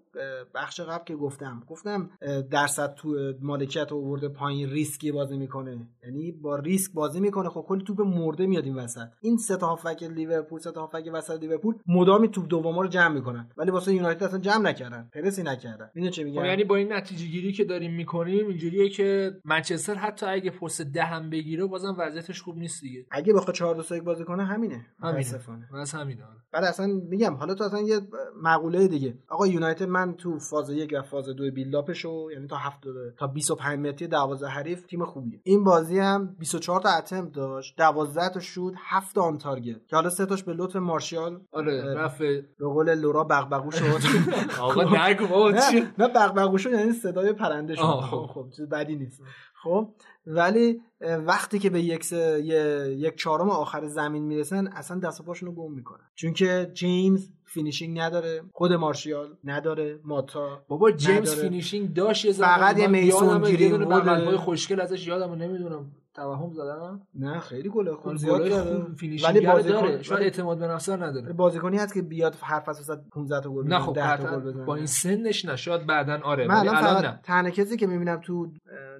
بخش 0.55 0.79
قبل 0.81 1.03
که 1.03 1.15
گفتم. 1.15 1.63
گفتم 1.67 2.09
درصد 2.51 2.93
تو 2.93 3.33
مالکیت 3.41 3.91
آورده 3.91 4.29
پایین 4.29 4.69
ریسکی 4.69 5.11
بازی 5.11 5.37
می‌کنه. 5.37 5.87
یعنی 6.03 6.31
با 6.31 6.55
ریسک 6.55 6.91
بازی 6.93 7.19
می‌کنه. 7.19 7.49
خب 7.49 7.65
کلی 7.67 7.83
توپ 7.83 8.01
مرده 8.01 8.45
میاد 8.45 8.63
این 8.63 8.75
وسط. 8.75 9.07
این 9.21 9.37
سه 9.37 9.57
تا 9.57 9.67
هافبک 9.67 10.03
لیورپول 10.03 10.59
سه 10.59 10.71
تا 10.71 10.81
هافبک 10.81 11.09
وسط 11.13 11.39
لیورپول 11.39 11.75
مدام 11.87 12.29
توپ 12.29 12.47
دوما 12.47 12.81
رو 12.81 12.87
جمع 12.87 13.13
می‌کنن. 13.13 13.49
ولی 13.57 13.71
واسه 13.71 13.93
یونایتد 13.93 14.23
اصلا 14.23 14.39
جمع 14.39 14.69
نکردن. 14.69 15.09
پرسی 15.13 15.43
نکردن. 15.43 15.89
اینو 15.95 16.09
چه 16.09 16.21
خب 16.21 16.27
میگم 16.27 16.45
یعنی 16.45 16.63
با 16.63 16.75
این 16.75 16.93
نتیجه 16.93 17.25
گیری 17.25 17.51
که 17.51 17.63
داریم 17.63 17.93
می‌کنیم 17.93 18.47
اینجوریه 18.47 18.89
که 18.89 19.31
منچستر 19.45 19.93
حتی 19.93 20.25
اگه 20.25 20.51
پست 20.51 20.81
ده 20.81 21.03
هم 21.03 21.29
بگیره 21.29 21.65
بازم 21.65 21.95
وضعیتش 21.99 22.41
خوب 22.41 22.57
نیست 22.57 22.81
دیگه. 22.81 23.05
اگه 23.11 23.33
بخواد 23.33 23.55
4 23.55 23.75
2 23.75 23.83
3 23.83 24.01
بازی 24.01 24.23
کنه 24.23 24.43
همینه. 24.45 24.85
همینه. 25.01 25.39
از 25.73 25.91
همینه. 25.91 26.23
آره. 26.23 26.37
بعد 26.51 26.63
اصلا 26.63 26.87
میگم 27.09 27.33
حالا 27.33 27.53
تو 27.53 27.63
اصلا 27.63 27.81
یه 27.81 27.99
مقوله 28.41 28.87
دیگه. 28.87 29.17
آقا 29.27 29.47
یونایتد 29.47 29.87
من 29.87 30.02
تو 30.11 30.39
فاز 30.39 30.69
یک 30.69 30.93
و 30.97 31.01
فاز 31.01 31.29
دو 31.29 31.51
build-up 31.51 32.06
شو 32.06 32.27
یعنی 32.33 32.47
تا 32.47 32.55
هفت 32.55 32.83
تا 33.17 33.27
25 33.27 33.79
متری 33.79 34.07
12 34.07 34.47
حریف 34.47 34.85
تیم 34.85 35.05
خوبیه. 35.05 35.41
این 35.43 35.63
بازی 35.63 35.99
هم 35.99 36.35
24 36.39 36.81
تا 36.81 36.89
attempt 36.89 37.31
داشت 37.31 37.77
12 37.77 38.29
تا 38.29 38.39
شوت 38.39 38.73
7 38.77 39.17
on 39.17 39.37
target 39.37 39.87
که 39.87 39.95
حالا 39.95 40.09
سه 40.09 40.25
تاش 40.25 40.43
به 40.43 40.53
لطف 40.53 40.75
مارسیال 40.75 41.41
آره 41.51 41.93
رفت 41.93 42.17
به 42.19 42.45
قول 42.59 42.95
لورا 42.95 43.23
بغبغو 43.23 43.71
شد. 43.71 43.83
آقا 44.61 45.07
نگو 45.07 45.27
بابا 45.27 45.51
چی؟ 45.51 45.87
نه 45.97 46.07
بغبغو 46.07 46.57
شد 46.57 46.71
یعنی 46.71 46.91
صدای 46.91 47.33
پرنده 47.33 47.75
شد. 47.75 47.81
خب 47.81 48.25
خب 48.25 48.49
چیز 48.55 48.69
بدی 48.69 48.95
نیست. 48.95 49.21
خب 49.63 49.89
ولی 50.27 50.81
وقتی 51.01 51.59
که 51.59 51.69
به 51.69 51.81
یک 51.81 52.11
یک 52.11 53.15
چهارم 53.15 53.49
آخر 53.49 53.87
زمین 53.87 54.23
می‌رسن 54.23 54.67
اصلا 54.67 54.99
دست 54.99 55.21
و 55.21 55.23
پاشون 55.23 55.49
رو 55.49 55.55
گم 55.55 55.71
می‌کنن. 55.71 56.05
چون 56.15 56.33
که 56.33 56.71
جیمز 56.73 57.29
finishing 57.53 57.99
نداره 57.99 58.41
خود 58.53 58.73
مارسیال 58.73 59.27
نداره 59.43 59.99
ماتا 60.03 60.63
بابا 60.67 60.91
جیمز 60.91 61.31
نداره. 61.31 61.41
finishing 61.41 61.93
داشت 61.93 62.25
یه 62.25 62.31
فقط 62.31 62.79
یه 62.79 62.87
میسون 62.87 63.41
گرین‌وود. 63.41 63.87
بغل‌های 63.87 64.37
خوشگل 64.37 64.81
ازش 64.81 65.07
یادمو 65.07 65.35
نمی‌دونم 65.35 65.91
توهم 66.13 66.53
زدم 66.53 67.07
نه 67.15 67.39
خیلی 67.39 67.69
گله 67.69 67.95
خوب 67.95 68.15
زیاد. 68.15 68.49
خوب 68.49 68.99
ولی 69.01 69.19
داره 69.19 69.53
بازیکن 69.53 70.01
شاید 70.01 70.21
اعتماد 70.21 70.59
به 70.59 70.67
نفس 70.67 70.89
نداره 70.89 71.33
بازیکنی 71.33 71.77
هست 71.77 71.93
که 71.93 72.01
بیاد 72.01 72.35
هر 72.41 72.59
فصل 72.59 72.81
وسط 72.81 72.99
15 73.11 73.41
تا 73.41 73.49
گل 73.49 73.63
نه 73.63 73.67
بزنه، 73.67 73.79
خب 73.79 73.93
10 73.93 74.17
تا 74.17 74.23
قطعاً 74.23 74.39
گل 74.39 74.45
بزنه 74.45 74.65
با 74.65 74.75
این 74.75 74.85
سنش 74.85 75.45
نشاد 75.45 75.85
بعدن 75.85 76.21
آره 76.21 76.47
من 76.47 76.55
الان 76.55 77.05
نه 77.05 77.19
تنها 77.23 77.51
کسی 77.51 77.77
که 77.77 77.87
می‌بینم 77.87 78.21
تو 78.21 78.51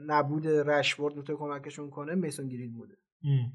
نبود 0.05 0.47
رشورد 0.47 1.15
می‌تونه 1.15 1.39
کمکشون 1.39 1.89
کنه 1.89 2.15
میسون 2.15 2.47
گرید 2.47 2.73
بوده. 2.73 2.93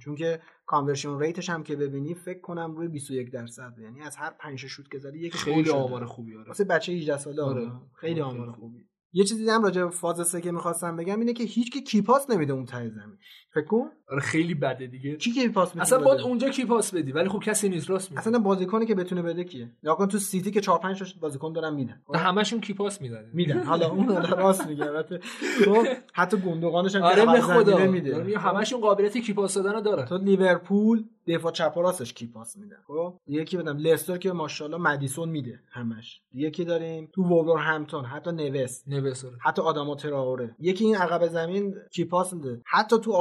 چون 0.04 0.16
که 0.16 0.40
کانورشن 0.66 1.18
ریتش 1.18 1.50
هم 1.50 1.62
که 1.62 1.76
ببینی 1.76 2.14
فکر 2.14 2.40
کنم 2.40 2.74
روی 2.76 2.88
21 2.88 3.30
درصد. 3.30 3.74
یعنی 3.82 4.00
از 4.00 4.16
هر 4.16 4.30
5 4.30 4.66
شوت 4.66 4.90
که 4.90 4.98
زدی 4.98 5.18
یکی 5.18 5.38
خیلی 5.38 5.70
آمار 5.70 6.04
خوبی 6.04 6.36
آره. 6.36 6.48
واسه 6.48 6.64
بچه 6.64 6.92
18 6.92 7.18
ساله 7.18 7.42
آره. 7.42 7.60
آره. 7.60 7.72
خیلی 7.94 8.20
آمار 8.20 8.52
خوبی. 8.52 8.78
یه 9.12 9.24
چیزی 9.24 9.40
دیدم 9.40 9.62
راجع 9.62 9.84
به 9.84 9.90
فاز 9.90 10.28
سه 10.28 10.40
که 10.40 10.52
می‌خواستم 10.52 10.96
بگم 10.96 11.20
اینه 11.20 11.32
که 11.32 11.44
هیچ 11.44 11.72
کی 11.72 11.82
key 11.82 12.03
pass 12.03 12.30
نمیده 12.30 12.52
اون 12.52 12.64
ته 12.64 12.88
زمین. 12.88 13.18
فکر 13.54 13.64
کن. 13.64 13.90
آره 14.10 14.20
خیلی 14.20 14.54
بده 14.54 14.86
دیگه. 14.86 15.16
کی 15.16 15.32
key 15.32 15.47
pass 15.47 15.68
میده 15.68 15.82
اصلا 15.82 15.98
باید 15.98 16.20
اونجا 16.20 16.48
key 16.48 16.64
pass 16.64 16.94
بدی 16.94 17.12
ولی 17.12 17.28
خب 17.28 17.38
کسی 17.38 17.68
نیست 17.68 17.90
راست 17.90 18.10
میگه 18.10 18.20
اصلا 18.20 18.38
بازیکنی 18.38 18.86
که 18.86 18.94
بتونه 18.94 19.22
بده 19.22 19.44
کیه؟ 19.44 19.70
یا 19.82 19.94
اصلا 19.94 20.08
تو 20.08 20.18
سیتی 20.18 20.50
که 20.50 20.60
4 20.60 20.78
5 20.78 20.98
تا 20.98 21.04
بازیکن 21.20 21.52
دارن 21.52 21.74
میدن. 21.74 22.00
همشون 22.14 22.60
key 22.60 22.74
pass 22.74 23.00
میدن؟ 23.00 23.30
میدن. 23.32 23.62
حالا 23.62 23.88
اون 23.88 24.08
راست 24.42 24.66
میگه 24.66 24.86
البته. 24.86 25.20
خب 25.64 25.86
حتی 26.12 26.36
گندوغانش 26.36 26.94
هم 26.94 27.02
آره 27.02 27.26
به 27.26 27.40
خدا. 27.40 27.86
میده 27.86 28.10
یعنی؟ 28.10 28.34
همشون 28.34 28.80
قابلیت 28.80 29.18
key 29.18 29.32
pass 29.32 29.54
دادن 29.54 29.72
رو 29.72 29.80
داره 29.80 30.04
تو 30.04 30.18
لیورپول 30.18 31.04
دفاع 31.26 31.52
چپ 31.52 31.76
و 31.76 31.82
راستش 31.82 32.12
key 32.12 32.26
pass 32.26 32.56
میدن؟ 32.56 32.76
خب 32.86 33.14
یکی 33.26 33.56
بدم 33.56 33.76
لستر 33.76 34.16
که 34.16 34.32
ماشاءالله 34.32 34.78
مدیسون 34.78 35.28
میده 35.28 35.60
همش. 35.70 36.20
یکی 36.34 36.64
داریم 36.64 37.08
تو 37.12 37.22
وولورهمپتون 37.22 38.04
حتی 38.04 38.32
نوست. 38.32 38.88
نوساره 38.88 39.36
حتی 39.40 39.62
آدما 39.62 39.94
تراوره. 39.94 40.54
یکی 40.58 40.84
این 40.84 40.96
عقب 40.96 41.26
زمین 41.26 41.74
key 41.92 42.04
pass 42.04 42.32
میده؟ 42.32 42.60
حتی 42.64 42.98
تو 42.98 43.12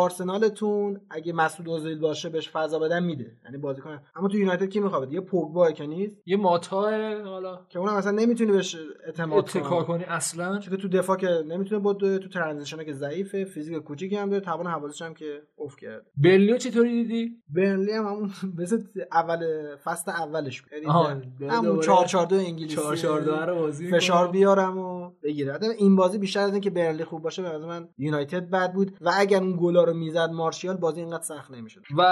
آرسنالتون 0.78 1.02
اگه 1.10 1.34
مسعود 1.34 1.70
اوزیل 1.70 2.00
باشه 2.00 2.30
بهش 2.30 2.50
فضا 2.50 2.80
بدن 2.80 3.04
میده. 3.04 3.32
یعنی 3.46 3.58
بازیکن. 3.58 4.00
اما 4.16 4.28
تو 4.28 4.38
یونایتد 4.38 4.66
کی 4.66 4.80
می‌خواد 4.80 5.14
یه 5.14 5.22
پوگبا 5.22 5.72
که 5.72 5.86
نیست. 5.86 6.18
یه 6.26 6.38
ماتا 6.38 6.82
حالا 7.26 7.60
که 7.70 7.80
اونم 7.80 7.94
اصلا 7.94 8.12
نمی‌تونی 8.12 8.52
بهش 8.52 8.78
اعتماد 9.06 9.38
اتکا 9.38 9.84
کنی 9.84 10.04
اصلا. 10.04 10.60
چون 10.60 10.78
تو 10.78 10.88
دفاع 10.88 11.18
که 11.18 11.28
نمی‌تونه 11.48 11.82
بود 11.82 12.18
تو 12.18 12.30
ترانزیشن 12.30 12.84
که 12.84 12.94
ضعیفه 12.94 13.46
فیزیک 13.46 13.78
کوچیکی 13.78 14.16
هم 14.16 14.30
داره 14.30 14.42
توان 14.42 14.68
حواسش 14.68 15.02
هم 15.02 15.14
که 15.14 15.42
افت 15.60 15.80
کرد. 15.80 16.06
برلیو 16.18 16.58
چطوری 16.58 17.04
دیدی؟ 17.04 17.32
برنلی 17.50 17.92
هم 17.92 18.06
همون 18.06 18.32
مثل 18.60 18.84
اول 19.12 19.40
فصل 19.84 20.12
اولش 20.12 20.62
بود. 20.62 20.72
یعنی 20.74 20.86
همون 20.86 21.22
دوباره 21.40 21.86
4 21.86 22.06
4 22.06 22.26
2 22.26 22.36
انگلیسی. 22.36 22.76
4 22.76 22.96
4 22.96 23.22
2 23.22 23.32
رو 23.32 23.56
بازی 23.56 23.92
فشار. 23.92 24.28
بیارم 24.28 24.78
و 24.78 25.12
بگیره 25.24 25.60
این 25.78 25.96
بازی 25.96 26.18
بیشتر 26.18 26.40
از 26.40 26.52
اینکه 26.52 26.70
برنلی 26.70 27.04
خوب 27.04 27.22
باشه 27.22 27.42
به 27.42 27.58
من 27.58 27.90
یونایتد 27.98 28.50
بد 28.50 28.74
بود. 28.74 28.98
و 29.02 29.12
اگر 29.16 29.42
اون 29.42 29.58
گلا 29.60 29.84
رو 29.84 29.94
می‌زد 29.94 30.30
مارشیال 30.68 30.78
بازی 30.78 31.02
اینقدر 31.02 31.24
سخت 31.24 31.52
نمی‌شد. 31.52 31.82
و 31.98 32.04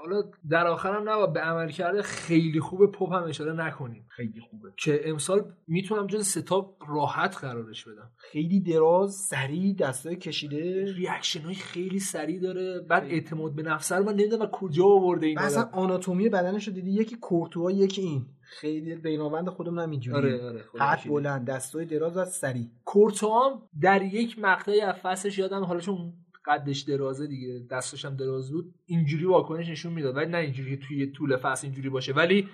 حالا 0.00 0.22
در 0.50 0.66
آخرم 0.66 1.08
نباید 1.08 1.32
به 1.32 1.40
عملکرد 1.40 2.00
خیلی 2.00 2.60
خوب 2.60 2.92
پپ 2.92 3.12
هم 3.12 3.24
اشاره 3.24 3.52
نکنیم. 3.52 4.06
خیلی 4.08 4.40
خوبه. 4.40 4.68
که 4.76 5.10
امسال 5.10 5.52
می‌تونم 5.66 6.06
جز 6.06 6.26
ستا 6.26 6.76
راحت 6.88 7.36
قرارش 7.36 7.84
بدم. 7.84 8.10
خیلی 8.16 8.60
دراز 8.60 9.14
سریع 9.14 9.74
دستای 9.74 10.16
کشیده. 10.16 10.92
ریاکشن 10.92 11.40
های 11.40 11.54
خیلی 11.54 11.98
سریع 11.98 12.40
داره. 12.40 12.80
بعد 12.80 13.04
اعتماد 13.04 13.54
به 13.54 13.62
نفس 13.62 13.92
رو 13.92 14.04
من 14.04 14.14
نمی‌دونم 14.14 14.46
کجا 14.46 14.84
آورده 14.84 15.26
این 15.26 15.38
اصلا. 15.38 15.68
آناتومی 15.72 16.28
بدنش 16.28 16.68
رو 16.68 16.74
دیدی؟ 16.74 16.90
یکی 16.90 17.16
کورتوا 17.16 17.70
یکی 17.70 18.02
این. 18.02 18.26
خیلی 18.48 18.94
بینابند 18.94 19.48
خودمون 19.48 19.78
هم 19.78 19.90
اینجوری 19.90 20.16
آره 20.16 20.44
آره 20.44 20.64
قد. 20.80 21.08
بلند 21.08 21.46
دستای 21.46 21.84
دراز 21.84 22.16
و 22.16 22.24
سریع. 22.24 22.66
کورتوا 22.84 23.50
هم 23.50 23.62
در 23.80 24.02
یک 24.02 24.38
مقطعی 24.38 24.80
از 24.80 24.94
فصلش 24.94 25.38
یادم 25.38 25.64
حالا 25.64 25.80
چون 25.80 26.12
قدش 26.46 26.80
درازه 26.80 27.26
دیگه 27.26 27.66
دستش 27.70 28.04
هم 28.04 28.16
دراز 28.16 28.52
بود. 28.52 28.74
اینجوری 28.86 29.24
واکنش 29.24 29.68
نشون 29.68 29.92
می‌داد 29.92 30.16
ولی 30.16 30.30
نه 30.30 30.38
اینجوری 30.38 30.76
که 30.76 30.86
توی 30.86 31.12
طول 31.12 31.36
فصل 31.36 31.66
اینجوری 31.66 31.88
باشه. 31.88 32.12
ولی 32.12 32.48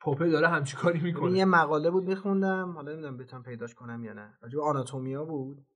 پاپه 0.00 0.28
داره 0.28 0.48
همچی 0.48 0.76
کاری 0.76 1.00
می‌کنه. 1.00 1.38
یه 1.38 1.44
مقاله 1.44 1.90
بود 1.90 2.04
میخوندم. 2.04 2.72
حالا 2.72 2.92
نمی‌دونم 2.92 3.16
بتونم 3.16 3.42
پیداش 3.42 3.74
کنم 3.74 4.04
یا 4.04 4.12
نه. 4.12 4.38
راجع 4.42 4.60
آناتومیا 4.60 5.24
بود. 5.24 5.66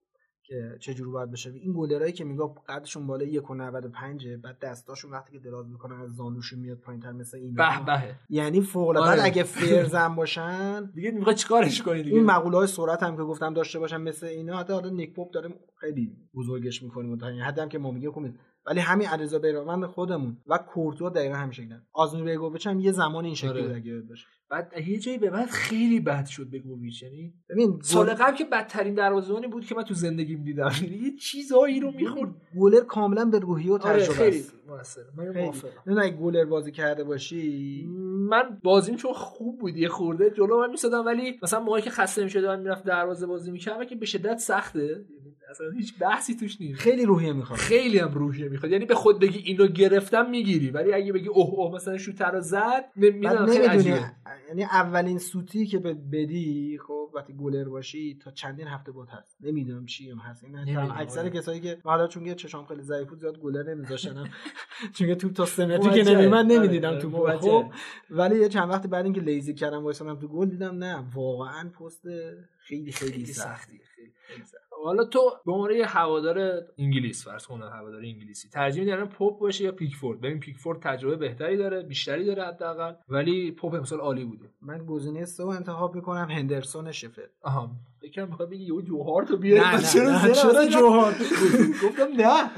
که 0.52 0.76
چه 0.80 0.94
جوری 0.94 1.10
باید 1.10 1.30
بشه. 1.30 1.50
این 1.50 1.72
گلرایی 1.76 2.12
که 2.12 2.24
میگه 2.24 2.42
قدشون 2.68 3.06
بالا 3.06 3.26
1.95 3.26 4.26
بعد 4.42 4.58
دستاشون 4.58 5.10
وقتی 5.10 5.32
که 5.32 5.38
دراز 5.38 5.68
می‌کنن 5.68 6.00
از 6.00 6.10
زانوشون 6.10 6.58
میاد 6.58 6.78
پایینتر 6.78 7.12
مثل 7.12 7.36
این 7.36 7.54
به 7.54 7.84
بهه 7.86 8.14
یعنی 8.28 8.60
فوق 8.60 8.88
العاده 8.88 9.10
آره. 9.10 9.24
اگه 9.24 9.42
فرزن 9.42 10.14
باشن 10.14 10.84
دیگه 10.84 11.10
می‌خواد 11.10 11.36
چیکارش 11.36 11.82
کنی 11.82 12.02
دیگه؟ 12.02 12.16
این 12.16 12.24
مقوله 12.24 12.56
های 12.56 12.66
سرعت 12.66 13.02
هم 13.02 13.16
که 13.16 13.22
گفتم 13.22 13.54
داشته 13.54 13.78
باشن 13.78 13.96
مثل 13.96 14.26
اینا 14.26 14.58
حتی 14.58 14.72
حالا 14.72 14.90
نیک 14.90 15.14
پاپ 15.14 15.30
داره 15.30 15.54
خیلی 15.76 16.16
بزرگش 16.34 16.82
می‌کنیم 16.82 17.16
تا 17.16 17.26
حد 17.26 17.58
هم 17.58 17.68
که 17.68 17.78
ما 17.78 17.90
میگه 17.90 18.18
نیست. 18.18 18.38
ولی 18.66 18.80
همین 18.80 19.08
علیرضا 19.08 19.38
بیرانوند 19.38 19.86
خودمون 19.86 20.36
و 20.46 20.58
کورتوا 20.58 21.08
دقیقا 21.08 21.34
همین 21.34 21.52
شکلن 21.52 21.82
آزمون 21.92 22.24
بیگوویچ 22.24 22.66
هم 22.66 22.80
یه 22.80 22.92
زمان 22.92 23.24
این 23.24 23.34
شکلی 23.34 23.50
آره. 23.50 24.00
باشه. 24.08 24.26
بعد 24.52 24.72
یه 24.88 24.98
جایی 24.98 25.18
به 25.18 25.30
بعد 25.30 25.48
خیلی 25.50 26.00
بد 26.00 26.26
شد 26.26 26.50
به 26.50 26.58
گویچ 26.58 27.02
یعنی 27.02 27.34
ببین 27.50 27.78
سال 27.82 28.14
قبل 28.14 28.36
که 28.36 28.44
بدترین 28.44 28.94
دروازه‌بانی 28.94 29.46
بود 29.46 29.66
که 29.66 29.74
من 29.74 29.82
تو 29.82 29.94
زندگیم 29.94 30.44
دیدم. 30.44 30.70
یعنی 30.82 30.96
یه 30.96 31.16
چیزایی 31.16 31.80
رو 31.80 31.90
می‌خورد. 31.90 32.30
گلر 32.58 32.80
کاملا 32.80 33.24
به 33.24 33.38
روحیه 33.38 33.72
و 33.72 33.74
آره 33.74 34.02
تجربه 34.02 34.14
خیلی 34.14 34.38
است 34.38 34.54
موثر. 34.68 35.00
من 35.16 35.32
خیلی. 35.32 35.44
موافقم. 35.44 35.92
نه 35.92 36.02
اگه 36.02 36.16
گلر 36.16 36.44
بازی 36.44 36.72
کرده 36.72 37.04
باشی. 37.04 37.86
من 38.30 38.58
بازیم 38.62 38.96
چون 38.96 39.12
خوب 39.12 39.58
بود 39.58 39.76
یه 39.76 39.88
خورده 39.88 40.30
جلو 40.30 40.58
من 40.58 40.70
میسادم 40.70 41.06
ولی 41.06 41.38
مثلا 41.42 41.60
موقعی 41.60 41.82
که 41.82 41.90
خسته 41.90 42.24
می‌شد 42.24 42.44
من 42.44 42.60
می‌رفت 42.60 42.84
دروازه 42.84 43.26
بازی 43.26 43.50
می‌کردم 43.50 43.84
که 43.84 43.96
به 43.96 44.06
شدت 44.06 44.38
سخته. 44.38 44.80
یعنی 44.80 45.04
اصلا 45.50 45.70
هیچ 45.70 45.98
بحثی 45.98 46.36
توش 46.36 46.60
نیست. 46.60 46.80
خیلی 46.80 47.04
روحیه 47.04 47.32
می‌خواد. 47.32 47.58
خیلی 47.58 47.98
هم 47.98 48.14
روحیه 48.14 48.48
می‌خواد. 48.48 48.72
یعنی 48.72 48.84
به 48.84 48.94
خود 48.94 49.20
بگی 49.20 49.38
اینو 49.38 49.66
گرفتم 49.66 50.30
می‌گیری 50.30 50.70
ولی 50.70 50.92
اگه 50.92 51.12
بگی 51.12 51.28
اوه 51.28 51.50
اوه 51.54 51.74
مثلا 51.74 51.98
شوتر 51.98 52.30
رو 52.30 52.40
زد 52.40 52.84
نمی‌دونم 52.96 53.46
خیلی 53.46 53.66
عجیبه. 53.66 54.00
یعنی 54.48 54.64
اولین 54.64 55.18
سوتی 55.18 55.66
که 55.66 55.78
بدی 55.78 56.78
خب 56.86 57.10
وقتی 57.14 57.32
گلر 57.32 57.68
باشی 57.68 58.18
تا 58.24 58.30
چندین 58.30 58.66
هفته 58.66 58.92
بعد 58.92 59.08
هست 59.08 59.36
نمی‌دونم 59.40 59.86
چی 59.86 60.10
هم 60.10 60.18
هست 60.18 60.44
این 60.44 60.78
اکثر 60.78 61.20
آره. 61.20 61.30
کسایی 61.30 61.60
که 61.60 61.78
حالا 61.84 62.06
چون 62.06 62.24
که 62.24 62.34
چشام 62.34 62.66
خیلی 62.66 62.82
ضعیف 62.82 63.08
بود 63.08 63.18
زیاد 63.18 63.38
گلر 63.38 63.74
نمیذاشتنم 63.74 64.28
چون 64.94 65.06
که 65.06 65.14
توپ 65.14 65.32
تا 65.32 65.46
سه 65.46 65.66
متری 65.66 66.04
که. 66.04 66.10
نمیمد 66.10 66.34
آره، 66.34 66.58
نمی‌دیدم 66.58 66.98
تو. 66.98 67.38
خب 67.38 67.72
ولی 68.10 68.40
یه 68.40 68.48
چند 68.48 68.70
وقت 68.70 68.86
بعد 68.86 69.04
اینکه 69.04 69.20
لیزی 69.20 69.54
کردم 69.54 69.84
وایسادم 69.84 70.16
تو 70.16 70.28
گل 70.28 70.48
دیدم 70.48 70.74
نه 70.78 71.04
واقعا 71.14 71.68
پست 71.68 72.02
خیلی 72.58 72.92
خیلی 72.92 73.12
خیلی 73.12 73.26
سخت 73.26 73.60
سختیه 73.60 73.80
خیلی 73.96 74.12
خیلی 74.26 74.44
سخت. 74.44 74.61
حالا 74.84 75.04
تو 75.04 75.20
به 75.46 75.52
عنوان 75.52 75.70
یه 75.70 75.86
هوادار 75.86 76.62
انگلیس 76.78 77.24
فرض 77.24 77.46
کن 77.46 77.62
هوادار 77.62 78.00
انگلیسی 78.00 78.48
ترجیح 78.48 78.84
میدی 78.84 79.04
پاپ 79.04 79.38
باشه 79.40 79.64
یا 79.64 79.72
پیکفورد؟ 79.72 80.20
ببین 80.20 80.40
پیکفورد 80.40 80.80
تجربه 80.82 81.16
بهتری 81.16 81.56
داره 81.56 81.82
بیشتری 81.82 82.24
داره 82.24 82.44
حداقل 82.44 82.92
ولی 83.08 83.50
پاپ 83.50 83.74
امسال 83.74 84.00
عالی 84.00 84.24
بوده. 84.24 84.50
من 84.62 84.86
گزینه 84.86 85.24
سه 85.24 85.46
انتخاب 85.46 85.94
می‌کنم 85.94 86.28
هندرسون 86.30 86.92
شفیلد. 86.92 87.22
آها 87.42 87.70
فکر 88.00 88.24
می‌خواد 88.24 88.50
بگی 88.50 88.64
یهو 88.64 88.80
جو 88.80 89.22
هارتو 89.22 89.36
بیاری 89.36 89.78
چرا 89.78 90.18
چرا 90.32 90.50
اصلا 90.50 90.66
جو 90.66 90.81
هارت؟ 90.81 91.12
گفتم 91.84 92.08
نه. 92.16 92.50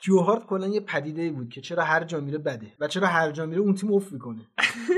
جو 0.00 0.18
هارت 0.18 0.46
کلا 0.46 0.66
یه 0.66 0.80
پدیده 0.80 1.22
ای 1.22 1.30
بود 1.30 1.48
که 1.48 1.60
چرا 1.60 1.84
هر 1.84 2.04
جا 2.04 2.20
میره 2.20 2.38
بده 2.38 2.66
و 2.80 2.88
چرا 2.88 3.06
هر 3.06 3.30
جا 3.30 3.46
میره 3.46 3.60
اون 3.60 3.74
تیم 3.74 3.92
افت 3.92 4.12
می‌کنه. 4.12 4.40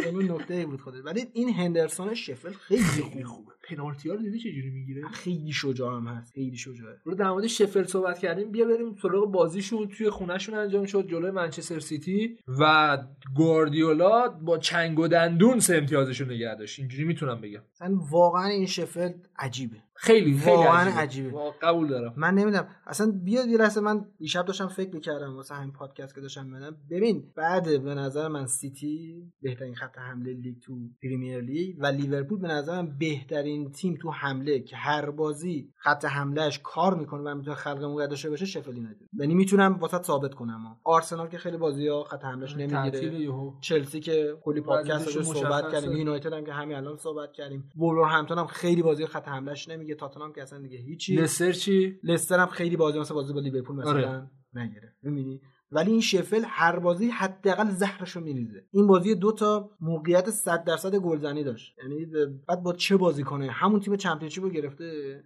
یعنی 0.05 0.25
نکته 0.25 0.55
ای 0.55 0.67
بود 0.67 0.81
خودش 0.81 1.01
ولی 1.05 1.27
این 1.33 1.55
هندرسون 1.55 2.15
شفیلد 2.15 2.53
خیلی 2.53 2.83
خیلی 2.83 3.25
خوب 3.25 3.39
خوبه. 3.39 3.53
پنالتی 3.69 4.09
ها 4.09 4.15
رو 4.15 4.23
دیدی 4.23 4.39
چجوری 4.39 4.71
می‌گیره؟ 4.71 5.09
خیلی 5.09 5.53
شجاع 5.53 5.97
هم 5.97 6.07
هست. 6.07 6.33
خیلی 6.35 6.57
شجاعه 6.57 6.97
رو 7.05 7.15
در 7.15 7.31
مورد 7.31 7.47
شفیلد 7.47 7.85
صحبت 7.85 8.19
کردیم. 8.19 8.51
بیا 8.51 8.65
بریم 8.65 8.97
سراغ 9.03 9.33
بازیشون. 9.33 9.89
توی 9.89 10.11
خونهشون 10.11 10.55
انجام 10.55 10.87
شد 10.87 11.09
جلوی 11.09 11.31
منچستر 11.31 11.81
سیتی 11.81 12.39
و 12.61 12.99
گواردیولا 13.37 14.29
با 14.29 14.59
چنگ 14.59 14.99
و 14.99 15.09
دندون 15.09 15.61
سه 15.61 15.77
امتیازشون 15.77 16.31
نگه 16.31 16.55
داشت. 16.55 16.79
اینجوری 16.79 17.05
می‌تونم 17.05 17.41
بگم. 17.41 17.63
واقعا 18.11 18.47
این 18.47 18.67
شفیلد 18.67 19.13
عجیبه. 19.39 19.77
خیلی 20.01 20.39
خیلی 20.39 20.57
واقعا 20.57 20.81
عجیبه, 20.81 21.01
عجیبه. 21.01 21.31
وا- 21.31 21.55
قبول 21.63 21.89
دارم. 21.89 22.15
من 22.17 22.35
نمی‌دونم. 22.35 22.69
اصلا 22.87 23.13
بیاد 23.25 23.47
یه 23.49 23.59
لحظه 23.59 23.81
من 23.81 24.07
دیشب 24.19 24.45
داشتم 24.45 24.69
فکر 24.69 24.95
می‌کردم 24.95 25.37
واسه 25.37 25.55
همین 25.55 25.73
پادکست 25.73 26.15
که 26.15 26.21
داشتم 26.21 26.47
می‌بینم 26.47 26.77
ببین 26.91 27.33
بعد 27.37 27.83
به 27.83 27.95
نظر 27.95 28.29
من 28.29 28.47
سیتی 28.47 29.23
بهترین 29.43 29.75
خط 29.75 29.99
حمله 29.99 30.33
لیگ 30.33 30.57
تو 30.63 30.79
پریمیر 31.03 31.41
لیگ 31.41 31.77
و 31.79 31.87
لیورپول 31.87 32.39
به 32.39 32.49
نظر 32.49 32.83
من 32.83 32.99
بهترین 32.99 33.71
تیم 33.71 33.99
تو 34.03 34.11
حمله 34.11 34.61
که 34.61 34.77
هر 34.77 35.11
بازی 35.11 35.73
خط 35.77 36.05
حملهش 36.05 36.61
کار 36.65 36.95
می‌کنه 36.95 37.23
و 37.23 37.35
می‌تونه 37.35 37.57
خلق 37.57 37.85
موقعیت 37.85 38.07
داشته 38.07 38.31
باشه 38.31 38.47
شفیلد 38.47 38.77
یونایتد. 38.77 39.07
یعنی 39.19 39.35
می‌تونم 39.35 39.79
واسه 39.81 40.03
ثابت 40.03 40.35
کنم. 40.35 40.77
آرسنال 40.85 41.29
که 41.29 41.39
خیلی 41.39 41.57
بازی 41.57 41.89
ها 41.89 42.05
خط 42.05 42.25
حملهش 42.25 42.53
تعطیل 42.53 42.75
نمی‌گیره. 42.75 43.21
یهو. 43.21 43.53
چلسی 43.61 44.01
که 44.01 44.37
کلی 44.43 44.61
پادکست 44.61 45.23
صحبت. 45.23 45.73
کردیم. 45.73 45.93
یونایتد 45.93 46.33
هم 46.33 46.45
که 46.45 46.53
همین 46.53 46.77
الان 46.77 46.97
صحبت 46.97 47.33
کردیم. 47.33 47.71
وولورهمپتون 47.77 48.39
هم 48.39 48.47
خیلی 48.47 48.83
بازی 48.83 49.07
خط 49.07 49.29
حملهش 49.29 49.69
نمیگه 49.89 50.01
تاتنهام 50.01 50.33
که 50.33 50.43
اصلا 50.43 50.59
دیگه 50.59 50.79
هیچی. 50.79 51.17
لستر 51.17 51.53
چی؟ 51.53 52.01
لستر 52.03 52.39
هم 52.39 52.47
خیلی 52.47 52.77
بازی 52.77 52.99
مثلا 52.99 53.15
بازی 53.15 53.33
با 53.33 53.41
لیورپول 53.41 53.77
مثلا 53.77 53.91
آره. 53.91 54.31
نگیره. 54.55 54.95
می‌بینی؟ 55.03 55.41
ولی 55.73 55.91
این 55.91 56.01
شفیلد 56.01 56.43
هر 56.47 56.79
بازی 56.79 57.09
حداقل 57.09 57.71
زهرشو 57.71 58.21
میریزه. 58.21 58.65
این 58.71 58.87
بازی 58.87 59.15
دو 59.15 59.33
تا 59.33 59.71
موقعیت 59.81 60.31
100 60.31 60.65
درصد 60.65 60.95
گلزنی 60.95 61.45
داشت. 61.45 61.77
یعنی 61.83 62.07
بعد 62.49 62.63
با 62.63 62.73
چه 62.73 62.97
بازی 62.97 63.23
کنه؟ 63.23 63.51
همون 63.51 63.81
تیم 63.81 63.97
چمپیونشیپ 63.97 64.45
رو 64.45 64.51
گرفته. 64.51 65.21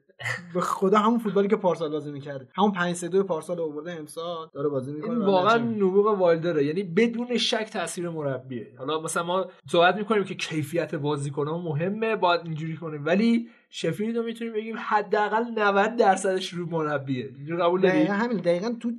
به 0.54 0.60
خدا 0.60 0.98
همون 0.98 1.18
فوتبالی 1.18 1.48
که 1.48 1.56
پارسال 1.56 1.90
بازی 1.90 2.12
می‌کرده 2.12 2.48
همون 2.54 2.72
5 2.72 2.94
3 2.96 3.08
2 3.08 3.22
پارسال 3.22 3.60
آورده 3.60 3.92
امسال 3.92 4.48
داره 4.54 4.68
بازی 4.68 4.92
می‌کنه 4.92 5.10
این 5.10 5.18
واقعا 5.24 5.58
نبوغ 5.58 6.06
وایلدره 6.20 6.64
یعنی 6.64 6.82
بدون 6.82 7.36
شک 7.38 7.70
تاثیر 7.72 8.08
مربیه. 8.08 8.66
حالا 8.78 9.00
مثلا 9.00 9.22
ما 9.22 9.46
صحبت 9.70 9.96
می‌کنیم 9.96 10.24
که 10.24 10.34
کیفیت 10.34 10.94
بازیکنان 10.94 11.60
مهمه 11.60 12.16
باید 12.16 12.40
اینجوری 12.44 12.76
کنیم. 12.76 13.04
ولی 13.06 13.48
شفیلد 13.70 14.16
رو 14.16 14.22
می‌تونیم 14.22 14.52
بگیم 14.52 14.76
حداقل 14.78 15.44
90 15.58 15.96
درصدش 15.96 16.48
رو 16.52 16.66
مربیه. 16.66 17.30
اینجوری 17.36 17.62
قبول 17.62 17.80
دقیقا 17.80 18.12
همین. 18.12 18.36
دقیقا 18.36 18.74
تو 18.80 18.90
ب- 18.90 18.94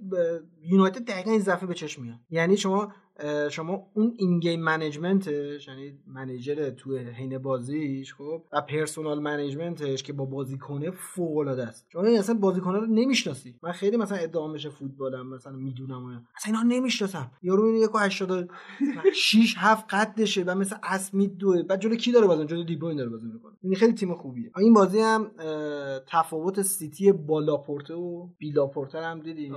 یونایتد 0.65 1.05
دقیقا 1.05 1.31
این 1.31 1.39
ضعف 1.39 1.63
به 1.63 1.73
چشم 1.73 2.01
میاد. 2.01 2.17
یعنی 2.29 2.57
شما 2.57 2.91
شما 3.51 3.87
اون 3.93 4.13
این 4.17 4.39
game 4.39 4.61
management 4.61 5.50
ش 5.50 5.67
یعنی 5.67 5.99
manage 6.07 6.69
تو 6.69 6.97
حین 6.97 7.37
بازیش 7.37 8.13
خب 8.13 8.41
و 8.53 8.61
personal 8.61 9.19
management 9.19 9.89
ش 9.89 10.03
که 10.03 10.13
با 10.13 10.25
بازیکنه 10.25 10.91
فوق 10.91 11.37
العاده 11.37 11.67
است. 11.67 11.85
شما 11.93 12.03
این 12.03 12.19
اصلا 12.19 12.35
بازیکنه 12.35 12.79
رو 12.79 12.85
نمی‌شناسی. 12.85 13.55
من 13.63 13.71
خیلی 13.71 13.97
مثلا 13.97 14.17
ادعا 14.17 14.47
بشه 14.47 14.69
فوتبالم 14.69 15.27
مثلا 15.33 15.53
می‌دونم. 15.53 16.25
اصلا 16.37 16.53
اینا 16.59 16.75
نمی‌شناسم. 16.75 17.31
یارو 17.43 17.63
این 17.65 17.75
1 17.75 17.89
6 19.13 19.55
7 19.57 19.85
قدشه 19.89 20.43
و 20.43 20.55
مثل 20.55 20.75
اسمی 20.83 21.27
دوه 21.27 21.63
بعد 21.63 21.79
جلو 21.81 21.95
کی 21.95 22.11
داره 22.11 22.27
بازی 22.27 22.45
جلو 22.45 22.63
دیبروین 22.63 22.97
داره 22.97 23.09
بازی 23.09 23.27
می‌کنه. 23.27 23.51
این 23.63 23.75
خیلی 23.75 23.93
تیم 23.93 24.15
خوبیه. 24.15 24.51
این 24.57 24.73
بازی 24.73 24.99
هم 24.99 25.31
تفاوت 26.07 26.61
سیتی 26.61 27.11
با 27.11 27.39
لاپورته 27.39 27.93
و 27.93 28.27
بی 28.37 28.51
لاپورته 28.51 28.97
رو 28.99 29.05
هم. 29.05 29.19
ولی- 29.19 29.51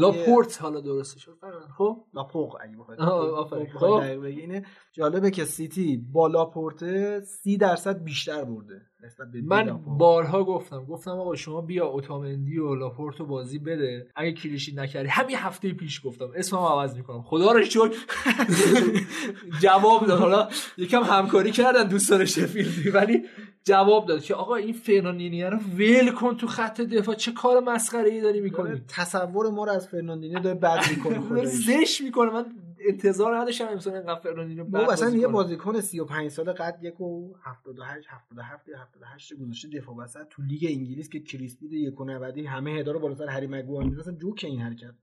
لاپورت 0.00 0.62
حالا 0.62 0.80
درسته 0.80 1.20
شد 1.20 1.38
خب؟ 1.78 2.04
لاپوق 2.14 2.56
اگه 2.60 2.76
بخواید 2.76 3.00
آه، 3.00 3.11
آفرین. 3.12 3.66
خب، 3.78 4.22
اینه 4.22 4.64
جالبه 4.92 5.30
که 5.30 5.44
سیتی 5.44 5.96
با 6.12 6.26
لاپورته 6.26 7.20
سی 7.20 7.56
درصد 7.56 8.04
بیشتر 8.04 8.44
برده 8.44 8.82
نسبت 9.04 9.26
به 9.30 9.40
بی 9.40 9.46
من 9.46 9.66
لاپورت. 9.66 9.98
بارها 9.98 10.44
گفتم. 10.44 10.84
گفتم 10.84 11.10
آقا 11.10 11.34
شما 11.34 11.60
بیا 11.60 11.86
اوتامندی 11.86 12.58
و 12.58 12.74
لاپورتو 12.74 13.26
بازی 13.26 13.58
بده. 13.58 14.06
اگه 14.16 14.32
کلیشی 14.32 14.74
نکردی. 14.74 15.08
همین 15.08 15.36
هفته 15.36 15.72
پیش 15.72 16.06
گفتم. 16.06 16.28
اسمم 16.36 16.58
عوض 16.58 16.96
می‌کنم. 16.96 17.22
خدا 17.22 17.52
رو 17.52 17.62
شکر. 17.62 17.90
جواب 19.62 20.06
داد. 20.06 20.20
حالا 20.20 20.48
یکم 20.76 21.02
همکاری 21.02 21.50
کردن 21.50 21.88
دوستان 21.88 22.24
شفیلدی 22.24 22.90
ولی 22.90 23.22
جواب 23.64 24.06
داد 24.06 24.22
که 24.22 24.34
آقا 24.34 24.54
این 24.54 24.72
فرناندینیو 24.72 25.50
رو 25.50 25.58
ول 25.78 26.10
کن 26.10 26.36
تو 26.36 26.46
خط 26.46 26.80
دفاع. 26.80 27.14
چه 27.14 27.32
کار 27.32 27.60
مسخره 27.60 28.10
ای 28.10 28.20
داری 28.20 28.40
می‌کنی؟ 28.40 28.82
تصور 28.88 29.50
ما 29.50 29.64
رو 29.64 29.72
از 29.72 29.88
فرناندینیو 29.88 30.38
داره 30.38 30.58
بد 30.58 30.80
می‌کنه. 30.90 31.44
زشت 31.66 32.00
می‌کنه. 32.04 32.30
من 32.30 32.44
انتظار 32.88 33.36
نداشتم 33.36 33.68
امسال 33.68 33.94
اینقدر 33.94 34.20
فرناندینیو 34.20 34.64
بابا 34.64 34.92
اصلا 34.92 35.10
یه 35.10 35.28
بازیکن 35.28 35.80
35 35.80 36.30
ساله 36.30 36.52
قد 36.52 36.78
یک 36.82 37.00
و 37.00 37.34
78 37.42 38.08
77 38.10 38.68
78 38.68 39.34
گذاشته 39.34 39.68
دفاع 39.68 39.96
وسط 39.96 40.26
تو 40.30 40.42
لیگ 40.42 40.66
انگلیس 40.68 41.08
که 41.08 41.20
کریس 41.20 41.56
بود 41.56 41.72
یک 41.72 42.00
و 42.00 42.04
90 42.04 42.38
همه 42.38 42.70
هدا 42.70 42.92
رو 42.92 43.00
بالا 43.00 43.14
سر 43.14 43.26
هری 43.26 43.46
مگوایر 43.46 43.88
می‌ذارن 43.88 44.00
اصلا 44.00 44.14
جوک 44.14 44.44
این 44.44 44.60
حرکت 44.60 44.94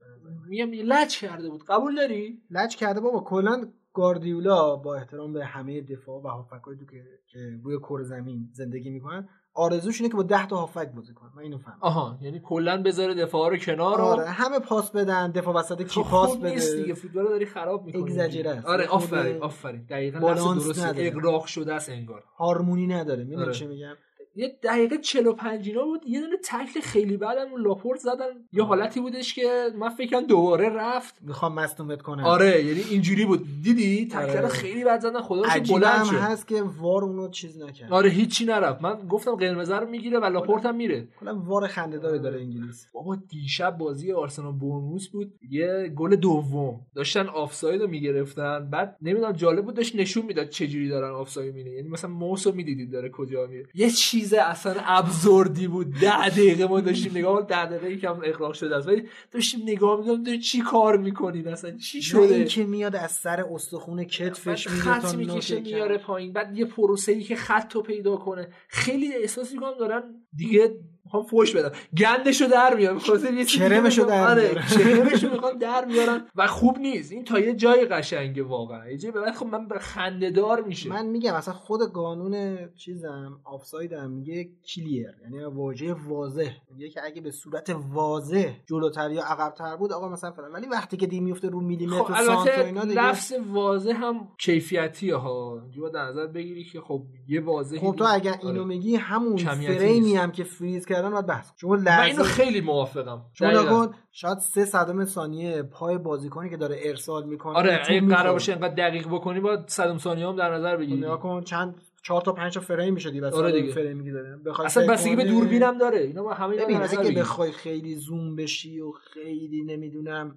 میگم 0.48 0.70
لج 0.70 1.20
کرده 1.20 1.50
بود. 1.50 1.64
قبول 1.68 1.96
داری؟ 1.96 2.42
لج 2.50 2.76
کرده 2.76 3.00
بابا. 3.00 3.20
کلا 3.20 3.68
گاردیولا 3.92 4.76
با 4.76 4.96
احترام 4.96 5.32
به 5.32 5.44
همه 5.44 5.80
دفاع 5.80 6.22
و 6.22 6.28
هافبکای 6.28 6.76
تو 6.76 6.84
که 6.84 7.04
که 7.26 7.38
روی 7.62 7.78
کره 7.78 8.04
زمین 8.04 8.48
زندگی 8.52 8.90
می‌کنن 8.90 9.28
آرزوش 9.54 10.00
اینه 10.00 10.10
که 10.10 10.16
با 10.16 10.22
10 10.22 10.46
تا 10.46 10.56
هافک 10.56 10.92
بازی 10.92 11.14
کنه. 11.14 11.30
من 11.36 11.42
اینو 11.42 11.58
فهمیدم. 11.58 11.80
آها 11.82 12.18
یعنی 12.22 12.40
کلا 12.44 12.82
بذاره 12.82 13.14
دفاع 13.14 13.50
رو 13.50 13.56
کنار 13.56 14.00
آره 14.00 14.26
همه 14.30 14.58
پاس 14.58 14.90
بدن 14.90 15.30
دفاع 15.30 15.54
وسط 15.54 15.82
کی 15.82 16.02
پاس 16.02 16.36
بده. 16.36 16.50
نیست 16.50 16.76
دیگه 16.76 16.94
فوتبال 16.94 17.24
داری 17.24 17.46
خراب 17.46 17.84
می‌کنی. 17.84 18.02
اگزاجره 18.02 18.62
آره 18.66 18.86
آفرین 18.86 19.42
آفرین. 19.42 19.86
دقیقاً 19.90 20.18
درست 20.18 20.84
اقراق 20.96 21.46
شده 21.46 21.74
است 21.74 21.90
انگار. 21.90 22.24
هارمونی 22.38 22.86
نداره. 22.86 23.24
می‌دونی 23.24 23.42
آره. 23.42 23.52
چی 23.52 23.66
میگم؟ 23.66 23.94
یه 24.36 24.58
دقیقه 24.62 24.98
45 24.98 25.68
اینا 25.68 25.84
بود 25.84 26.00
یه 26.06 26.20
دونه 26.20 26.36
تکل 26.44 26.80
خیلی 26.80 27.16
بعدم 27.16 27.50
اون 27.52 27.62
لاپورت 27.62 28.00
زدن. 28.00 28.30
یه 28.52 28.62
حالتی 28.62 29.00
بودش 29.00 29.34
که 29.34 29.70
من 29.78 29.88
فکر 29.88 30.20
دوباره 30.20 30.68
رفت. 30.68 31.18
می‌خوام 31.22 31.54
مصدومت 31.54 32.02
کنم. 32.02 32.24
آره 32.24 32.64
یعنی 32.64 32.80
اینجوری 32.90 33.24
بود. 33.24 33.46
دیدی؟ 33.62 34.06
تکل 34.06 34.18
آره. 34.18 34.48
خیلی 34.48 34.84
بد 34.84 35.00
زدن 35.00 35.20
خدا 35.20 35.42
بلند 35.42 36.04
شد. 36.04 36.14
هست 36.14 36.48
که 36.48 36.62
VAR 36.62 37.04
اونو 37.04 37.28
چیز 37.28 37.58
نکرد. 37.58 37.92
آره 37.92 38.10
هیچی 38.10 38.44
نرفت. 38.44 38.82
من 38.82 38.98
گفتم 39.08 39.34
قرمز 39.34 39.70
رو 39.70 39.88
می‌گیره 39.88 40.18
و 40.18 40.24
لاپورت 40.24 40.66
هم 40.66 40.76
میره. 40.76 41.08
کلا 41.20 41.38
VAR 41.38 41.66
خنده‌داری 41.66 42.18
داره 42.18 42.40
انگلیس. 42.40 42.86
بابا 42.92 43.16
دیشب 43.16 43.78
بازی 43.78 44.12
آرسنال 44.12 44.52
بورنموث 44.52 45.08
بود. 45.08 45.32
یه 45.50 45.92
گل 45.96 46.16
دوم. 46.16 46.80
داشتن 46.94 47.26
آفساید 47.26 47.80
رو 47.82 47.88
می‌گرفتن. 47.88 48.70
بعد 48.70 48.96
نمی‌دونم 49.02 49.32
جالب 49.32 49.64
بود 49.64 49.74
داشت 49.74 49.96
نشون 49.96 50.26
می‌داد 50.26 50.48
چه 50.48 50.66
جوری 50.66 50.88
دارن 50.88 51.10
آفساید 51.10 51.54
میره 51.54 51.70
یعنی 51.70 51.88
مثلا 51.88 52.10
موس 52.10 52.35
رو 52.35 52.52
می‌دیدید 52.52 52.90
داره 52.90 53.08
کجا 53.08 53.46
میره. 53.46 53.66
یه 53.74 53.90
چیز 54.20 54.34
اصلا 54.34 54.74
absurd 54.84 55.56
ی 55.56 55.68
بود. 55.68 55.90
ده 56.00 56.28
دقیقه 56.28 56.66
ما 56.66 56.80
داشتیم 56.80 57.12
نگاه 57.12 57.46
ده 57.46 57.66
دقیقه 57.66 57.90
یکم 57.92 58.20
اغراق 58.24 58.52
شده 58.52 58.76
است. 58.76 58.88
ولی 58.88 59.08
داشتیم 59.30 59.60
نگاه 59.62 59.98
می‌کنیم 59.98 60.22
داری 60.22 60.38
چی 60.38 60.60
کار 60.60 60.96
می‌کنید 60.96 61.48
اصلا؟ 61.48 61.76
چی 61.76 62.02
شده؟ 62.02 62.34
این 62.34 62.44
که 62.44 62.64
میاد 62.64 62.96
از 62.96 63.12
سر 63.12 63.44
استخون 63.54 64.04
کتفش 64.04 64.70
میره 64.70 64.82
خط 64.82 65.14
می‌کشه 65.14 65.60
میاره 65.60 65.98
پایین. 65.98 66.32
بعد 66.32 66.58
یه 66.58 66.64
پروسه 66.64 67.12
ای 67.12 67.22
که 67.22 67.36
خط 67.36 67.74
رو 67.74 67.82
پیدا 67.82 68.16
کنه. 68.16 68.48
خیلی 68.68 69.14
احساس 69.14 69.52
می‌کنم 69.52 69.74
دارن 69.78 70.02
دیگه 70.36 70.74
می‌خوام 71.10 71.26
فوش 71.26 71.56
بدم. 71.56 71.72
گندشو 71.96 72.46
در 72.46 72.74
میارم 72.76 72.98
کرمشو 73.44 74.04
در 74.04 74.30
آره 74.30 74.54
کرمشو 74.54 75.30
می‌خوام 75.30 75.58
در 75.58 75.84
میارن 75.84 76.26
و 76.36 76.46
خوب 76.46 76.78
نیست. 76.78 77.12
این 77.12 77.24
تا 77.24 77.38
یه 77.38 77.54
جای 77.54 77.84
قشنگه 77.84 78.42
واقعا. 78.42 78.90
یه 78.90 78.98
جای 78.98 79.12
بعد 79.12 79.34
خب 79.34 79.46
من 79.46 79.68
به 79.68 79.78
خنده 79.78 80.30
دار 80.30 80.62
میشه 80.62 80.88
من 80.88 81.06
میگم 81.06 81.34
اصلا 81.34 81.54
خود 81.54 81.92
قانون 81.92 82.58
چیزم 82.76 83.40
آفسایدم 83.44 84.10
میگه 84.10 84.48
کلیر. 84.74 85.10
یعنی 85.22 85.44
واژه 85.44 85.92
واضح. 86.08 86.50
میگه 86.74 86.88
که 86.88 87.04
اگه 87.04 87.20
به 87.20 87.30
صورت 87.30 87.76
واضح 87.92 88.52
جلوتر 88.66 89.10
یا 89.10 89.22
عقبتر 89.22 89.76
بود 89.76 89.92
آقا 89.92 90.08
مثلا 90.08 90.30
فلان. 90.30 90.52
ولی 90.52 90.66
وقتی 90.66 90.96
که 90.96 91.06
دی 91.06 91.20
میفته 91.20 91.48
رو 91.48 91.60
میلیمتر 91.60 92.02
خب 92.02 92.10
و 92.10 92.64
اینا 92.64 92.84
دیگه 92.84 93.02
لفظ 93.02 93.32
واضح 93.52 93.92
هم 93.96 94.28
کیفیتی 94.38 95.10
ها. 95.10 95.62
جو 95.70 95.88
در 95.88 96.04
نظر 96.04 96.26
بگیری 96.26 96.64
که 96.64 96.80
خب 96.80 97.02
یه 97.28 97.40
واضحی 97.40 97.78
خب 97.78 97.94
تو 97.96 98.04
اگر 98.10 98.34
اینو 98.42 98.60
آره. 98.60 98.64
میگی 98.64 98.96
همون 98.96 99.36
فریمی 99.36 100.16
هم 100.16 100.32
که 100.32 100.44
فریز 100.44 100.86
کردن 101.00 101.12
باید 101.12 101.26
بحث. 101.26 101.50
شما 101.56 101.74
لحظه 101.74 102.00
من 102.00 102.06
اینو 102.06 102.22
خیلی 102.22 102.60
موافقم. 102.60 103.22
شما 103.32 103.50
نگون 103.50 103.94
شاید 104.12 104.38
سه 104.38 104.64
صدم 104.64 105.04
ثانیه 105.04 105.62
پای 105.62 105.98
بازیکنی 105.98 106.50
که 106.50 106.56
داره 106.56 106.76
ارسال 106.82 107.24
می‌کنه 107.24 107.56
آره 107.56 107.82
اگه 107.86 108.00
قرار 108.00 108.32
باشه 108.32 108.52
اینقدر 108.52 108.74
دقیق 108.74 109.06
بکنی 109.08 109.40
با 109.40 109.64
صدم 109.66 109.98
ثانیه 109.98 110.28
هم 110.28 110.36
در 110.36 110.54
نظر 110.54 110.76
بگیری. 110.76 111.00
نگاه 111.00 111.20
کن 111.20 111.42
چند 111.42 111.80
چهار 112.02 112.22
تا 112.22 112.32
پنج 112.32 112.54
تا 112.54 112.60
فریم 112.60 112.94
میشه 112.94 113.10
دیگه 113.10 113.30
آره 113.30 113.52
دیگه. 113.52 113.72
فریم 113.72 114.12
داره. 114.12 114.38
اصلا 114.64 114.86
بسیگی 114.86 115.16
به 115.16 115.24
دوربینم 115.24 115.78
داره. 115.78 115.98
اینا 115.98 116.22
ما 116.22 116.32
همه 116.32 116.56
ببین 116.56 116.82
اگه 116.82 117.20
بخوای 117.20 117.52
خیلی 117.52 117.94
زوم 117.94 118.36
بشی 118.36 118.80
و 118.80 118.92
خیلی 118.92 119.64
نمی‌دونم 119.64 120.36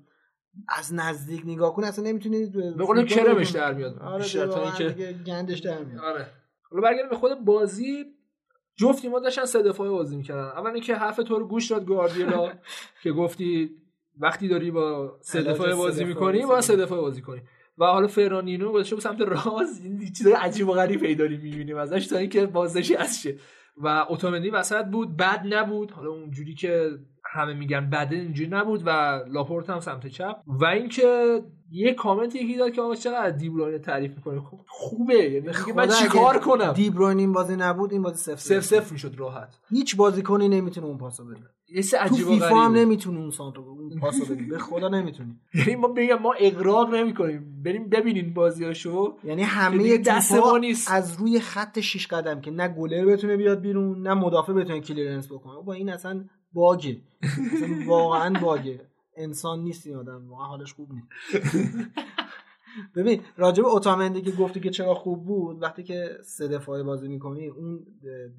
از 0.67 0.93
نزدیک 0.93 1.42
نگاه 1.45 1.74
کنی 1.74 1.85
اصلا 1.85 2.06
نمی‌تونی 2.06 2.45
به 2.77 2.85
قول 2.85 3.06
کرمش 3.06 3.50
در 3.50 3.74
میاد. 3.74 4.00
آره 4.00 4.93
دیگه 4.93 5.14
گندش 5.14 5.59
در 5.59 5.83
میاد. 5.83 6.03
آره. 6.03 6.27
حالا 6.72 6.83
برگردیم 6.83 7.09
به 7.09 7.16
خود 7.16 7.45
بازی. 7.45 8.06
جفتی 8.76 9.08
ما 9.08 9.19
داشتن 9.19 9.45
سه 9.45 9.61
دفاعه 9.61 9.90
بازی 9.90 10.18
می‌کردن. 10.18 10.43
اول 10.43 10.72
اینکه 10.72 10.95
حرف 10.95 11.16
تو 11.16 11.40
رو 11.40 11.48
گوش 11.48 11.72
داد 11.72 11.85
گاردیولا 11.85 12.52
که 13.03 13.11
گفتی 13.11 13.76
وقتی 14.19 14.48
داری 14.48 14.72
با 14.72 15.18
سه 15.22 15.43
دفاعه 15.43 15.76
بازی 15.76 16.03
می‌کنی 16.03 16.45
با 16.45 16.61
سه 16.61 16.76
دفاعه 16.76 17.02
بازی 17.02 17.22
کنی. 17.22 17.42
و 17.77 17.85
حالا 17.85 18.08
فرانینو 18.08 18.72
گذاشته 18.72 18.95
به 18.95 19.02
سمت 19.02 19.22
راست. 19.22 19.82
این 19.84 20.14
چیز 20.14 20.27
عجیب 20.27 20.69
و 20.69 20.72
غریب 20.72 21.03
ای 21.03 21.16
داری 21.16 21.38
می‌بینیم 21.38 21.77
ازش 21.77 22.08
تا 22.08 22.18
اینکه 22.18 22.45
بازداشتی 22.45 22.95
از 22.95 23.22
شه 23.22 23.38
و 23.77 24.06
اتومندی 24.10 24.50
وسط 24.50 24.85
بود 24.85 25.18
بد 25.18 25.53
نبود. 25.53 25.92
حالا 25.92 26.10
اونجوری 26.10 26.53
که 26.53 26.90
همه 27.34 27.53
میگن 27.53 27.90
بده 27.90 28.16
اینجوری 28.16 28.50
نبود 28.50 28.84
و 28.86 28.90
لاپورت 29.32 29.70
هم 29.70 29.80
سمت 29.80 30.08
چپ. 30.08 30.36
و 30.48 30.66
اینکه 30.66 31.42
یه 31.72 31.94
کامنت 31.94 32.36
یکی 32.36 32.58
داد 32.58 32.72
که 32.72 32.82
آقا 32.82 32.95
چقدر 32.95 33.30
دیبروینه 33.30 33.77
تعریف 33.78 34.16
می‌کنه 34.16 34.40
خب 34.40 34.60
خوبه 34.68 35.14
یعنی 35.14 35.50
من 35.76 35.88
چیکار 35.88 36.40
کنم؟ 36.40 36.72
دیبروین 36.74 37.20
این 37.20 37.34
بازی 37.34 37.56
نبود 37.56 37.92
این 37.94 38.02
بازی 38.02 38.18
صفر 38.18 38.36
صفر 38.36 38.60
صفر 38.60 38.92
می‌شد 38.94 39.16
راحت. 39.18 39.58
هیچ 39.70 39.95
بازیکنی 39.95 40.50
نمی‌تونه 40.50 40.88
اون 40.88 40.98
پاسو 40.98 41.26
بده. 41.26 41.40
تو 42.08 42.16
فیفا 42.16 42.56
هم 42.56 42.74
نمی‌تونه 42.76 43.20
اون 43.20 43.30
سانترو 43.30 43.61
اون 43.62 44.00
پاسو 44.02 44.26
بده 44.26 44.44
به 44.44 44.58
خدا 44.58 44.90
نمی‌تونی. 44.90 45.40
یعنی 45.53 45.76
ما 45.76 45.88
بگم 45.88 46.20
ما 46.20 46.34
اغراق 46.40 46.95
نمی‌کنیم. 46.95 47.62
بریم 47.66 47.90
ببینین 47.90 48.34
بازیاشو. 48.34 49.18
یعنی 49.24 49.44
همه 49.44 49.98
دست 49.98 50.32
ما 50.32 50.58
نیست. 50.58 50.92
از 50.92 51.20
روی 51.20 51.40
خط 51.40 51.80
6 51.80 52.08
قدم 52.08 52.42
که 52.42 52.52
نه 52.52 52.68
گلر 52.68 53.06
بتونه 53.06 53.38
بیاد 53.38 53.62
بیرون 53.62 54.08
نه 54.08 54.14
مدافع 54.14 54.53
بتونه 54.53 54.82
clearance 54.82 55.32
بکنه. 55.32 55.62
با 55.66 55.74
این 55.74 55.90
اصلا 55.90 56.26
bug 56.53 56.82
ه. 56.82 57.01
واقعا 57.88 58.40
bug 58.40 58.65
ه. 58.65 58.82
انسان 59.15 59.64
نیست 59.64 59.88
این 59.88 59.95
آدم 59.95 60.30
واقعا 60.30 60.45
حالش 60.45 60.73
خوب 60.73 60.90
نیست. 60.93 61.07
ببین 62.95 63.22
راجع 63.38 63.54
به 63.54 63.66
اوتامندی 63.65 64.22
که 64.22 64.32
گفتی 64.32 64.59
که 64.59 64.69
چرا 64.69 64.93
خوب 64.93 65.25
بود 65.25 65.61
وقتی 65.61 65.83
که 65.83 66.17
سه 66.23 66.48
دفاعه 66.48 66.83
بازی 66.83 67.07
می‌کنی 67.07 67.48
اون 67.48 67.85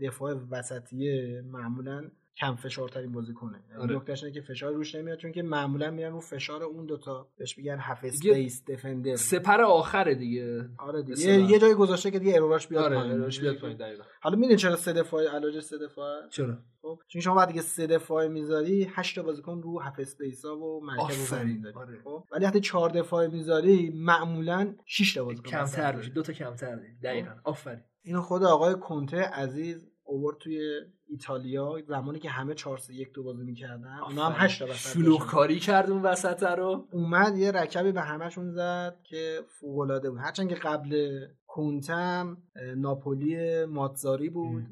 دفاع 0.00 0.34
وسطیه 0.50 1.44
معمولا 1.52 2.10
کم 2.36 2.54
فشار 2.54 2.88
ترین 2.88 3.12
بازیکنه 3.12 3.62
آره. 3.78 3.96
نکتهش 3.96 4.24
که 4.24 4.40
فشار 4.40 4.72
روش 4.72 4.94
نمیاد 4.94 5.18
چون 5.18 5.32
که 5.32 5.42
معمولا 5.42 5.90
میرن 5.90 6.12
رو 6.12 6.20
فشار 6.20 6.62
اون 6.62 6.86
دوتا 6.86 7.28
بهش 7.38 7.58
میگن 7.58 7.78
half 7.78 8.04
space 8.04 8.64
defender 8.68 9.16
سوپر 9.16 9.60
آخره 9.62 10.14
دیگه. 10.14 10.68
آره 10.78 11.02
دیگه. 11.02 11.20
یه, 11.20 11.50
یه 11.50 11.58
جای 11.58 11.74
گذاشته 11.74 12.10
که 12.10 12.18
دیگه 12.18 12.34
error 12.36 12.58
اش 12.58 12.66
بیاد 12.66 12.84
آره 12.84 12.98
error 12.98 13.28
اش 13.28 13.40
بیاد 13.40 13.56
پایین 13.58 13.76
دقیقاً. 13.76 14.04
حالا 14.20 14.36
می‌دونی 14.36 14.56
چرا 14.56 14.76
سه 14.76 14.92
دفاع 14.92 15.34
علاج 15.34 15.60
سه 15.60 15.78
دفاع؟ 15.78 16.28
چرا؟ 16.28 16.58
خب 16.82 16.98
چون 17.08 17.22
شما 17.22 17.34
بعد 17.34 17.48
دیگه 17.48 17.60
سه 17.60 17.86
دفاع 17.86 18.28
می‌ذاری 18.28 18.88
8 18.94 19.16
تا 19.16 19.22
بازیکن 19.22 19.62
رو 19.62 19.80
half 19.80 19.94
space 19.98 20.44
ها 20.44 20.56
و 20.58 20.84
مرکز 20.84 21.16
زمین 21.16 21.60
داری. 21.60 21.76
آره. 21.76 22.00
خب 22.04 22.24
ولی 22.32 22.44
وقتی 22.44 22.60
4 22.60 22.90
دفاع 22.90 23.26
می‌ذاری 23.26 23.92
معمولا 23.94 24.74
6 24.86 25.14
تا 25.14 25.24
بازیکن 25.24 25.50
کمتر 25.50 25.96
میشه. 25.96 26.10
دو 26.10 26.22
تا 26.22 26.32
کمتر 26.32 26.78
دقیقاً. 27.02 27.30
آفرین. 27.44 27.80
اینو 28.02 28.20
خود 28.20 28.42
آقای 28.44 28.74
کنته 28.80 29.16
عزیز 29.22 29.90
اوورد 30.04 30.38
توی 30.38 30.80
ایتالیا 31.08 31.82
زمانی 31.88 32.18
که 32.18 32.30
همه 32.30 32.54
4 32.54 32.78
3 32.78 32.94
1 32.94 33.12
2 33.12 33.22
بازی 33.22 33.44
می‌کردن. 33.44 33.98
اونا 34.08 34.24
هم 34.24 34.32
8 34.36 34.58
تا 34.58 34.64
وسط 34.64 34.92
شلوغ 34.92 35.26
کاری 35.26 35.60
کرد 35.60 35.90
اون 35.90 36.02
وسط 36.02 36.42
رو؟ 36.42 36.88
اومد 36.90 37.36
یه 37.36 37.50
رکبی 37.50 37.92
به 37.92 38.00
همشون 38.00 38.50
زد 38.52 38.96
که 39.02 39.40
فوق 39.48 39.78
العاده 39.78 40.10
بود. 40.10 40.18
هرچند 40.18 40.48
که 40.48 40.54
قبل 40.54 41.20
کنتم 41.46 42.42
ناپولی 42.76 43.64
ماتزاری 43.64 44.30
بود. 44.30 44.64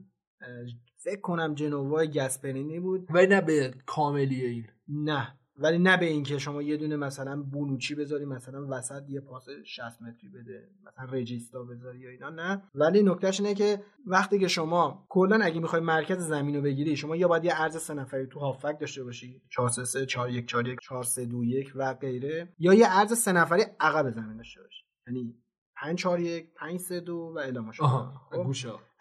فکر 1.04 1.20
کنم 1.20 1.54
جنوا 1.54 2.04
گسپرینی 2.04 2.80
بود. 2.80 3.06
ولی 3.10 3.26
نه 3.26 3.40
به 3.40 3.74
کاملی 3.86 4.46
این. 4.46 4.66
نه. 4.88 5.38
ولی 5.56 5.78
نه 5.78 5.96
به 5.96 6.06
اینکه 6.06 6.38
شما 6.38 6.62
یه 6.62 6.76
دونه 6.76 6.96
مثلا 6.96 7.42
بونوچی 7.42 7.94
بذاری 7.94 8.24
مثلا 8.24 8.66
وسط 8.70 9.02
یه 9.08 9.20
پاس 9.20 9.46
60 9.64 10.02
متری 10.02 10.28
بده 10.28 10.68
مثلا 10.86 11.04
رجیستا 11.04 11.62
بذاری 11.64 11.98
یا 11.98 12.10
اینا 12.10 12.30
نه. 12.30 12.62
ولی 12.74 13.02
نکتهش 13.02 13.40
اینه 13.40 13.54
که 13.54 13.82
وقتی 14.06 14.38
که 14.38 14.48
شما 14.48 15.06
کلا 15.08 15.38
اگه 15.44 15.60
می‌خوای 15.60 15.82
مرکز 15.82 16.18
زمین 16.18 16.56
رو 16.56 16.62
بگیری 16.62 16.96
شما 16.96 17.16
یا 17.16 17.28
باید 17.28 17.44
یه 17.44 17.52
عرض 17.52 17.76
سه 17.76 17.94
نفری 17.94 18.26
تو 18.26 18.40
هافک 18.40 18.78
داشته 18.80 19.04
باشی 19.04 19.42
4 19.50 19.68
3 19.68 19.84
3 19.84 20.06
4 20.06 20.30
1 20.30 20.46
4 20.46 20.68
1 20.68 20.78
4 20.82 21.04
3 21.04 21.24
2 21.24 21.44
1 21.44 21.72
و 21.74 21.94
غیره 21.94 22.48
یا 22.58 22.74
یه 22.74 22.86
عرض 22.86 23.12
سه 23.18 23.32
نفری 23.32 23.62
عقب 23.80 24.10
زمین 24.10 24.36
داشته 24.36 24.60
باشی. 24.62 24.84
یعنی 25.06 25.34
5 25.76 25.98
4 25.98 26.20
1 26.20 26.54
5 26.54 26.80
3 26.80 27.00
2 27.00 27.32
و 27.36 27.38
الی 27.38 27.58
ماشاءالله 27.58 28.12
خب؟ 28.30 28.36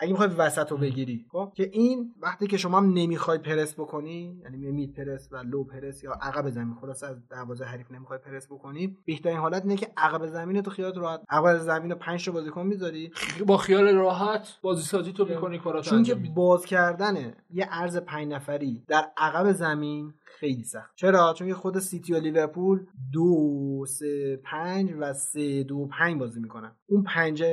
اگه 0.02 0.12
می‌خوای 0.12 0.30
وسط 0.30 0.72
رو 0.72 0.78
بگیری 0.78 1.26
خب؟ 1.32 1.52
که 1.56 1.70
این 1.74 2.14
وقتی 2.22 2.48
که 2.48 2.58
شما 2.58 2.78
هم 2.78 2.94
نمی‌خوای 2.94 3.38
پرس 3.38 3.74
بکنی 3.74 4.42
یعنی 4.44 4.72
مید 4.72 4.94
پرس 4.94 5.30
و 5.32 5.38
لو 5.38 5.64
پرس 5.64 6.04
یا 6.04 6.12
عقب 6.12 6.50
زمین 6.50 6.76
خلاص 6.82 7.04
از 7.04 7.28
دروازه 7.28 7.66
حریف 7.66 7.92
نمی‌خوای 7.92 8.20
پرس 8.20 8.48
بکنی 8.52 8.98
بهترین 9.06 9.38
حالت 9.38 9.62
اینه 9.64 9.76
که 9.76 9.88
عقب 9.98 10.28
زمین 10.28 10.62
تو 10.62 10.72
خیالت 10.72 10.98
راحت 10.98 11.22
عقب 11.30 11.58
زمین 11.58 11.92
رو 11.92 11.98
5 11.98 12.26
تا 12.26 12.32
بازیکن 12.32 12.68
می‌ذاری. 12.68 13.12
با 13.48 13.58
خیال 13.58 13.96
راحت 13.96 14.48
بازی 14.62 14.84
سازی 14.84 15.14
تو 15.14 15.26
می‌کنی 15.26 15.60
کاراتو 15.60 15.90
چون 15.90 16.04
که 16.04 16.16
باز 16.16 16.66
کردن 16.66 17.34
یه 17.50 17.68
ارز 17.72 17.98
5 17.98 18.34
نفری 18.34 18.84
در 18.88 19.04
عقب 19.18 19.52
زمین 19.52 20.14
خیلی 20.24 20.64
سخت. 20.64 20.96
چرا؟ 20.96 21.34
چون 21.34 21.48
که 21.48 21.54
خود 21.54 21.80
سیتی 21.80 22.14
و 22.14 22.18
لیورپول 22.18 22.86
دو 23.14 23.86
سه 23.86 24.40
پنج 24.44 24.94
و 25.00 25.14
سه 25.14 25.64
دو 25.64 25.88
پنج 25.88 26.20
بازی 26.20 26.40
می‌کنن. 26.40 26.72
اون 26.90 27.04
پنج 27.04 27.44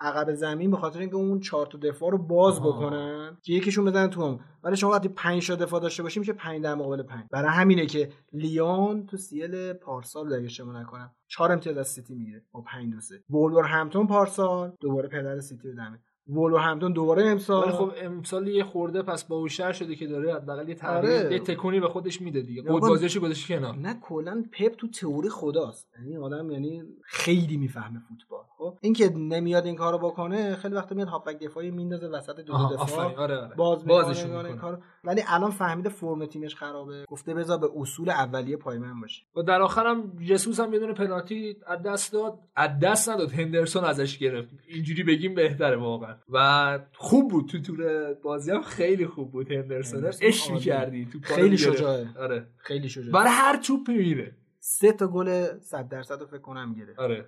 عقب 0.00 0.34
زمین 0.34 0.70
به 0.70 0.76
خاطر 0.76 1.00
اینکه 1.00 1.16
اون 1.16 1.40
چهار 1.40 1.66
تا 1.66 1.78
دفاع 1.92 2.10
رو 2.10 2.18
باز. 2.18 2.60
بکنن 2.60 3.38
که 3.42 3.52
یکیشون 3.52 3.84
بزنن 3.84 4.10
تو 4.10 4.26
هم. 4.26 4.40
ولی 4.62 4.76
شما 4.76 4.90
وقتی 4.90 5.08
پنج 5.08 5.46
تا 5.46 5.54
دفاع 5.54 5.80
داشته 5.80 6.02
باشی 6.02 6.20
میشه 6.20 6.32
پنج 6.32 6.62
در 6.62 6.74
مقابل 6.74 7.02
پنج. 7.02 7.24
برای 7.32 7.50
همینه 7.50 7.86
که 7.86 8.12
لیون 8.32 9.06
دو 9.06 9.16
سال 9.16 9.72
پارسال 9.72 10.32
اگه 10.32 10.44
اشتباه 10.44 10.80
نکنم 10.80 11.12
چهار 11.28 11.52
امتیاز 11.52 11.78
از 11.78 11.88
سیتی 11.88 12.14
می‌گیره 12.14 12.42
با 12.52 12.60
5 12.60 12.92
دو 12.92 13.00
سه. 13.00 13.24
وولورهمپتون 13.30 14.06
پارسال 14.06 14.72
دوباره 14.80 15.08
پدر 15.08 15.40
سیتی 15.40 15.68
رو 15.68 15.74
درمیاره 15.74 15.98
وولورهمپتون 16.28 16.92
دوباره 16.92 17.24
امسال. 17.26 17.62
ولی 17.62 17.72
خب 17.72 17.92
امسال 18.02 18.48
یه 18.48 18.64
خورده 18.64 19.02
پپ 19.02 19.24
باهوش‌تر 19.24 19.72
شده 19.72 19.94
که 19.96 20.06
داره 20.06 20.34
حداقل 20.34 20.68
یه 20.68 20.76
آره. 20.88 21.28
یه 21.32 21.38
تکونی 21.38 21.80
به 21.80 21.88
خودش 21.88 22.20
میده 22.20 22.40
دیگه. 22.40 22.62
بود 22.62 22.80
با- 22.82 22.88
بازیشو 22.88 23.20
گذاشته 23.20 23.56
کنار. 23.58 23.74
نه 23.76 23.98
کلا 24.02 24.44
پپ 24.52 24.74
تو 24.76 24.88
تئوری 24.88 25.28
خداست. 25.28 25.88
یعنی 25.98 26.16
آدم 26.16 26.50
یعنی 26.50 26.82
خیلی 27.04 27.56
می‌فهمه 27.56 28.00
فوتبال. 28.08 28.44
خب 28.58 28.78
اینکه 28.80 29.08
نمیاد 29.08 29.66
این 29.66 29.76
کارو 29.76 29.98
بکنه 29.98 30.56
خیلی 30.56 30.74
وقت 30.74 30.92
میاد 30.92 31.08
هاپبک 31.08 31.38
دفاعی 31.38 31.70
میندازه 31.70 32.06
وسط 32.08 32.40
دو 32.40 32.52
آها، 32.52 32.84
دفاع. 32.84 33.14
آره 33.16 33.36
آره. 33.36 33.54
باز 33.56 33.86
می‌کنه. 34.26 34.52
کارو. 34.56 34.78
ولی 35.04 35.22
الان 35.28 35.50
فهمیده 35.50 35.88
فرم 35.88 36.26
تیمش 36.26 36.54
خرابه. 36.56 37.04
گفته 37.08 37.34
بذار 37.34 37.58
به 37.58 37.68
اصول 37.76 38.10
اولیه 38.10 38.56
پایمن 38.56 39.00
باشه. 39.00 39.22
و 39.36 39.42
در 39.42 39.62
آخرم 39.62 40.16
جسوس 40.28 40.60
هم 40.60 40.72
یه 40.72 40.78
دونه 40.78 40.92
پنالتی 40.92 41.56
از 41.66 41.82
دست 41.82 42.12
داد. 42.12 42.38
از 42.56 42.70
دست 42.82 43.08
نداد. 43.08 43.32
هندرسون 43.32 43.84
ازش 43.84 44.18
گرفت. 44.18 44.50
اینجوری 44.68 45.02
بگیم 45.02 45.34
بهتره 45.34 45.76
واقعا. 45.76 46.11
و 46.28 46.78
خوب 46.94 47.30
بود 47.30 47.48
تو 47.48 47.60
تور 47.62 48.14
بازی 48.14 48.50
هم 48.50 48.62
خیلی 48.62 49.06
خوب 49.06 49.32
بود. 49.32 49.52
هندرسون 49.52 50.04
اش. 50.22 50.50
می‌کردی 50.50 51.06
تو 51.06 51.18
خیلی. 51.22 51.58
شجاعه. 51.58 52.08
آره. 52.18 52.46
خیلی 52.58 52.88
شجاعه. 52.88 53.10
برای 53.12 53.30
هر 53.32 53.56
توپ 53.56 53.88
میره 53.90 54.36
سه 54.58 54.92
تا 54.92 55.06
گل 55.08 55.58
100 55.58 55.88
درصد 55.88 56.20
رو 56.20 56.26
فکر 56.26 56.38
کنم 56.38 56.74
گرفت. 56.74 56.98
آره. 56.98 57.26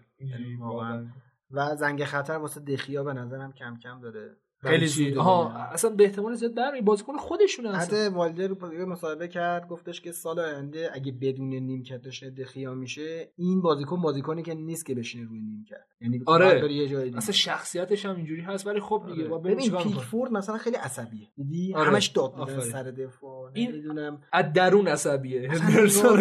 واقعا. 0.59 1.07
و 1.51 1.77
زنگ 1.77 2.05
خطر 2.05 2.33
واسه 2.33 2.61
دخیا 2.61 3.05
به 3.05 3.13
نظرم 3.13 3.53
کم 3.53 3.79
کم 3.83 4.01
داره 4.01 4.37
خیلی 4.71 5.11
بگم. 5.11 5.27
اصلا 5.73 5.91
به 5.91 6.05
احتمال 6.05 6.35
زیاد 6.35 6.55
برمی 6.55 6.81
بازیکن 6.81 7.17
خودشونه 7.17 7.73
حتی 7.77 7.97
اصلا 7.97 8.19
والدر 8.19 8.49
مصاحبه 8.85 9.29
کرد 9.29 9.69
گفتش 9.69 10.01
که 10.01 10.13
سال 10.13 10.41
آینده 10.41 10.91
اگه 10.93 11.13
بدون 11.13 11.49
نیمکتش 11.49 12.23
دخیا 12.23 12.75
میشه 12.75 13.29
این 13.37 13.63
بازیکن 13.63 14.01
بازیکنی 14.03 14.43
که 14.43 14.55
نیست 14.55 14.87
که 14.87 14.95
بشینه 14.95 15.29
روی 15.29 15.41
نیمکت. 15.41 15.85
یعنی 16.01 16.23
آره. 16.27 16.73
یه 16.73 16.89
جای 16.89 17.05
دیگه. 17.05 17.17
اصلا 17.17 17.33
شخصیتش 17.33 18.07
هم 18.07 18.17
اینجوری 18.17 18.41
هست 18.41 18.67
ولی 18.67 18.81
خب 18.81 19.03
دیگه 19.07 19.25
بریم 19.25 19.57
ببین؟ 19.57 19.71
پیکفورد 19.77 20.33
مثلا 20.33 20.59
خیلی 20.59 20.77
عصبیه. 20.77 21.29
دیدی؟ 21.37 21.75
آره. 21.75 21.91
همش 21.91 22.07
داد 22.07 22.39
می‌زنه. 22.39 22.61
سر 22.61 22.83
دفاع. 22.83 23.51
این- 23.55 23.71
نمی‌دونم. 23.71 24.21
از 24.33 24.53
درون 24.53 24.89
عصبیه. 24.89 25.41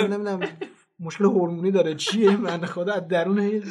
نمی‌دونم. 0.07 0.39
مشکل 1.03 1.25
هورمونی 1.25 1.72
داره. 1.72 1.95
چیه؟ 1.95 2.38
من 2.45 2.65
خدا 2.65 2.93
از 2.93 3.07
درون 3.07 3.61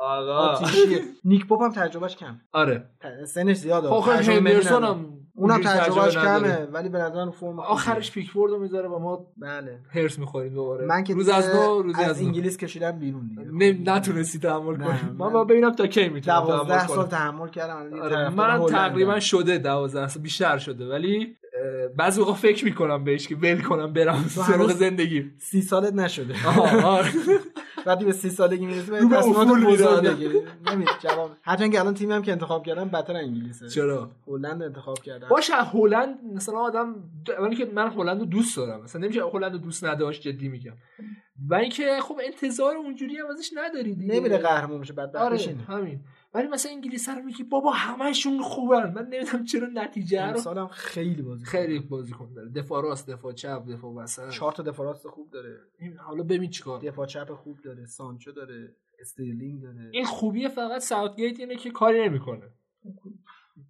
آقا. 0.00 0.32
آتیشیه. 0.32 1.00
نیک 1.24 1.46
پاپ 1.46 1.62
هم 1.62 1.72
تجربهش 1.72 2.16
کم 2.16 2.40
آره. 2.52 2.84
سنش 3.26 3.56
زیاده 3.56 3.88
خب 3.88 4.10
ملی 4.10 4.36
هندرسون. 4.36 4.84
هم 4.84 5.06
اونم 5.34 5.60
تجربهش. 5.62 6.16
کمه 6.16 6.68
ولی 6.72 6.88
به 6.88 6.98
نظر 6.98 7.30
فرم. 7.30 7.60
آخرش 7.60 8.12
پیکفورد 8.12 8.52
رو 8.52 8.58
می‌ذاره 8.58 8.88
و 8.88 8.98
ما. 8.98 9.26
بله. 9.36 9.78
هرس 9.90 10.18
می‌خوریم 10.18 10.54
دوباره. 10.54 10.86
من 10.86 11.04
که 11.04 11.14
روز 11.14 11.28
از 11.28 11.48
نو 11.54 11.82
روزی 11.82 12.02
از 12.02 12.20
انگلیس 12.22 12.56
کشیدم 12.56 12.98
بیرون 12.98 13.28
دیگه. 13.28 13.42
نه 13.52 13.92
نتونستی 13.92 14.38
تحمل 14.38 14.76
کنی. 14.76 14.86
من- 15.18 15.32
با 15.32 15.44
ببینم 15.44 15.72
تا 15.72 15.86
کی 15.86 16.08
می‌تونم 16.08 16.40
دوازده 16.40 16.74
تحمل 16.74 16.86
سال 16.86 16.96
کنم. 16.96 17.06
تحمل 17.06 17.48
کردم 17.48 18.00
آره، 18.02 18.28
من. 18.28 18.66
تقریبا 18.66 19.20
شده 19.20 19.58
دوازده 19.58 20.08
سال 20.08 20.22
بیشتر 20.22 20.58
شده. 20.58 20.88
ولی 20.88 21.36
بعضی 21.96 22.20
موقع 22.20 22.32
فکر 22.32 22.64
می‌کنم 22.64 23.04
بهش 23.04 23.28
که 23.28 23.36
ول 23.36 23.62
کنم 23.62 23.92
برم 23.92 24.24
سراغ 24.28 24.72
زندگی. 24.72 25.30
سی 25.38 25.62
سالت 25.62 25.92
نشده. 25.92 26.34
وقتی 27.86 28.04
به 28.04 28.12
سی 28.12 28.30
سالگی 28.30 28.66
می‌رسی 28.66 28.90
باید 28.90 29.10
تصمیمات 29.10 29.48
بزرگ. 29.48 30.06
بگیری. 30.06 30.40
جواب. 31.02 31.30
هرچند 31.42 31.72
که 31.72 31.80
الان 31.80 31.94
تیمی 31.94 32.12
هم 32.12 32.22
که 32.22 32.32
انتخاب 32.32 32.66
کردم 32.66 32.88
بدتر 32.88 33.16
انگلیسه. 33.16 33.68
چرا؟ 33.68 34.10
هلند 34.26 34.62
انتخاب 34.62 34.98
کردم. 34.98 35.28
باشه 35.28 35.54
هلند 35.54 36.18
مثلا 36.34 36.58
آدم 36.58 36.94
اولی 37.38 37.56
که 37.56 37.64
من 37.74 37.90
هلند 37.90 38.20
رو 38.20 38.26
دوست 38.26 38.56
دارم. 38.56 38.82
مثلا 38.82 39.02
نمیشه 39.02 39.22
هلند 39.32 39.52
رو 39.52 39.58
دوست 39.58 39.84
نداشت 39.84 40.22
جدی 40.22 40.48
میگم. 40.48 40.72
و 41.48 41.54
اینکه 41.54 41.98
خب 42.02 42.20
انتظار 42.24 42.76
اونجوری 42.76 43.16
هم 43.16 43.26
ازش 43.26 43.50
نداری 43.54 43.94
دیگه. 43.94 44.14
نمیره 44.14 44.38
قهرمان 44.38 44.80
بشه 44.80 44.92
بدبخت 44.92 45.16
آره 45.24 45.38
همین. 45.68 46.00
ولی 46.34 46.48
مثلا 46.48 46.72
انگلیس 46.72 47.08
رو 47.08 47.22
میگی 47.22 47.42
بابا 47.42 47.70
همشون 47.70 48.42
خوبن. 48.42 48.92
من 48.92 49.06
نمی‌دونم 49.06 49.44
چرا 49.44 49.68
نتیجه 49.74 50.22
رو 50.22 50.28
امسال 50.28 50.58
هم 50.58 50.68
خیلی 50.68 51.22
بازی 51.22 51.44
خیلی 51.44 51.78
بازیکن 51.78 52.32
داره. 52.34 52.48
دفاع 52.48 52.82
راست 52.82 53.10
دفاع 53.10 53.32
چپ 53.32 53.66
دفاع 53.68 53.92
وسط. 53.92 54.30
چهار 54.30 54.52
تا 54.52 54.62
دفاع 54.62 54.86
راست 54.86 55.08
خوب 55.08 55.30
داره. 55.30 55.58
حالا 55.98 56.22
ببین 56.22 56.50
چیکار 56.50 56.80
دفاع 56.80 57.06
چپ 57.06 57.34
خوب 57.34 57.60
داره 57.60 57.86
سانچو 57.86 58.32
داره 58.32 58.76
استرلینگ 59.00 59.62
داره. 59.62 59.90
این 59.92 60.04
خوبی 60.04 60.48
فقط 60.48 60.80
ساوتگیت 60.80 61.40
اینه 61.40 61.56
که 61.56 61.70
کاری 61.70 62.08
نمی‌کنه. 62.08 62.50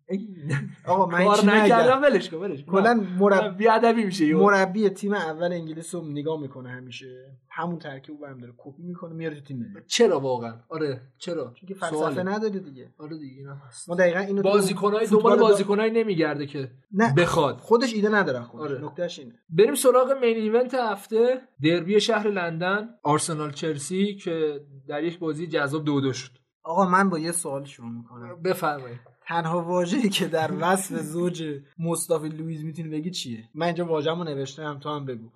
آقا 0.86 1.06
من 1.06 1.24
کار 1.24 1.44
ندارم 1.44 2.02
ولش 2.02 2.30
کن 2.30 2.36
ولش 2.36 2.64
کلا 2.64 2.94
مربی 3.18 3.56
بی‌ادبی 3.56 4.04
میشه. 4.04 4.34
مربی 4.34 4.88
تیم 4.88 5.12
اول 5.14 5.52
انگلیس 5.52 5.94
رو 5.94 6.08
نگاه 6.08 6.40
می‌کنه 6.40 6.70
همیشه. 6.70 7.36
همون 7.50 7.78
ترکیب 7.78 8.22
هم 8.24 8.38
داره 8.38 8.52
کپی 8.58 8.82
می‌کنه 8.82 9.14
میاره 9.14 9.34
تو 9.34 9.40
تیم 9.40 9.56
ملی. 9.58 9.84
چرا 9.86 10.20
واقعا؟ 10.20 10.54
آره 10.68 11.00
چرا؟ 11.18 11.52
چون 11.60 11.68
که 11.68 11.74
فلسفه. 11.74 12.22
نداره 12.22 12.58
دیگه. 12.58 12.88
آره 12.98 13.18
دیگه 13.18 13.36
اینم 13.38 13.62
هست. 13.68 13.88
ما 13.88 13.94
دقیقا 13.94 14.18
اینو 14.20 14.42
بازیکنای 14.42 15.06
دنبال 15.06 15.36
با- 15.38 15.42
بازیکنای 15.48 15.90
نمیگرده 15.90 16.46
که 16.46 16.70
نه 16.92 17.14
بخواد. 17.14 17.58
خودش 17.58 17.94
ایده 17.94 18.08
نداره 18.08 18.42
خودش. 18.42 18.70
آره. 18.70 18.84
نکتهش 18.84 19.18
اینه. 19.18 19.32
بریم 19.50 19.74
سراغ 19.74 20.12
main 20.20 20.36
event 20.36 20.74
هفته. 20.74 21.40
دربی 21.62 22.00
شهر 22.00 22.28
لندن 22.28 22.88
آرسنال 23.02 23.50
چلسی 23.52 24.14
که 24.14 24.60
در 24.88 25.04
یک 25.04 25.18
بازی 25.18 25.46
جذاب 25.46 25.84
دو 25.84 26.00
دو 26.00 26.12
شد. 26.12 26.30
آقا 26.64 26.88
من 26.88 27.10
با 27.10 27.18
یه 27.18 27.32
سوال 27.32 27.64
شروع 27.64 27.90
می‌کنم. 27.90 28.42
بفرمایید. 28.42 29.00
تنها 29.26 29.62
واژه‌ای 29.62 30.08
که 30.08 30.26
در 30.26 30.50
وصف 30.62 31.00
زوج 31.00 31.60
مصطفی 31.78 32.28
لوئیس 32.28 32.60
می‌تونی 32.60 32.88
بگی 32.88 33.10
چیه؟ 33.10 33.48
من 33.54 33.66
اینجا 33.66 33.86
واژه‌مو 33.86 34.24
نوشتم 34.24 34.78
تو 34.78 34.88
هم 34.88 35.06
بگو. 35.06 35.30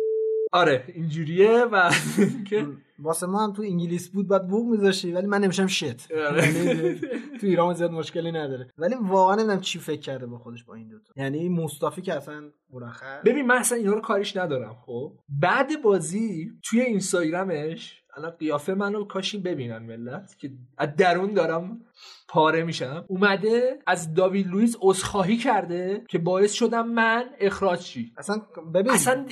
آره 0.53 0.85
اینجوریه 0.95 1.65
و 1.73 1.91
که 2.49 2.67
واسه 2.99 3.27
ما 3.27 3.45
هم 3.45 3.53
تو 3.53 3.63
انگلیس 3.63 4.09
بود 4.09 4.29
بعد 4.29 4.49
بوق 4.49 4.67
میذاشی 4.71 5.13
ولی 5.13 5.27
من 5.27 5.41
نمیشم 5.41 5.67
شت 5.67 6.13
آره. 6.13 6.49
یعنی 6.57 6.95
تو 7.41 7.47
ایران 7.47 7.75
زیاد 7.75 7.91
مشکلی 7.91 8.33
نداره. 8.33 8.71
ولی 8.79 8.95
واقعا 9.01 9.35
نمی‌دونم 9.35 9.61
چی 9.61 9.79
فکر 9.79 10.01
کرده 10.01 10.27
با 10.27 10.39
خودش 10.39 10.65
با 10.65 10.75
این 10.75 10.89
دوتا 10.89 11.13
یعنی 11.17 11.49
مصطفی 11.49 12.03
که 12.03 12.15
اصلا 12.15 12.51
مرخص. 12.71 13.23
ببین 13.25 13.47
من 13.47 13.57
اصلا 13.57 13.79
اینا 13.79 13.93
رو 13.93 14.01
کاریش 14.01 14.37
ندارم 14.37 14.77
خب؟ 14.87 15.13
بعد 15.29 15.83
بازی 15.83 16.53
توی 16.63 16.81
اینستاگرامش 16.81 18.03
الان 18.17 18.31
قیافه 18.31 18.75
منو 18.75 19.05
کاشی 19.05 19.39
ببینن 19.39 19.79
ملت 19.79 20.39
که 20.39 20.51
از 20.79 20.97
درون 20.97 21.35
دارم 21.35 21.81
پاره 22.29 22.65
میشم. 22.65 23.05
اومده 23.09 23.79
از 23.87 24.15
داوید 24.15 24.47
لوئیس 24.47 24.77
عذرخواهی 24.81 25.37
کرده 25.37 26.05
که 26.09 26.19
باعث 26.19 26.53
شدم 26.53 26.89
من 26.89 27.25
اخراج 27.41 27.81
شی. 27.81 28.13
اصلا 28.19 28.43
ببین. 28.75 28.93
اصلا 28.93 29.25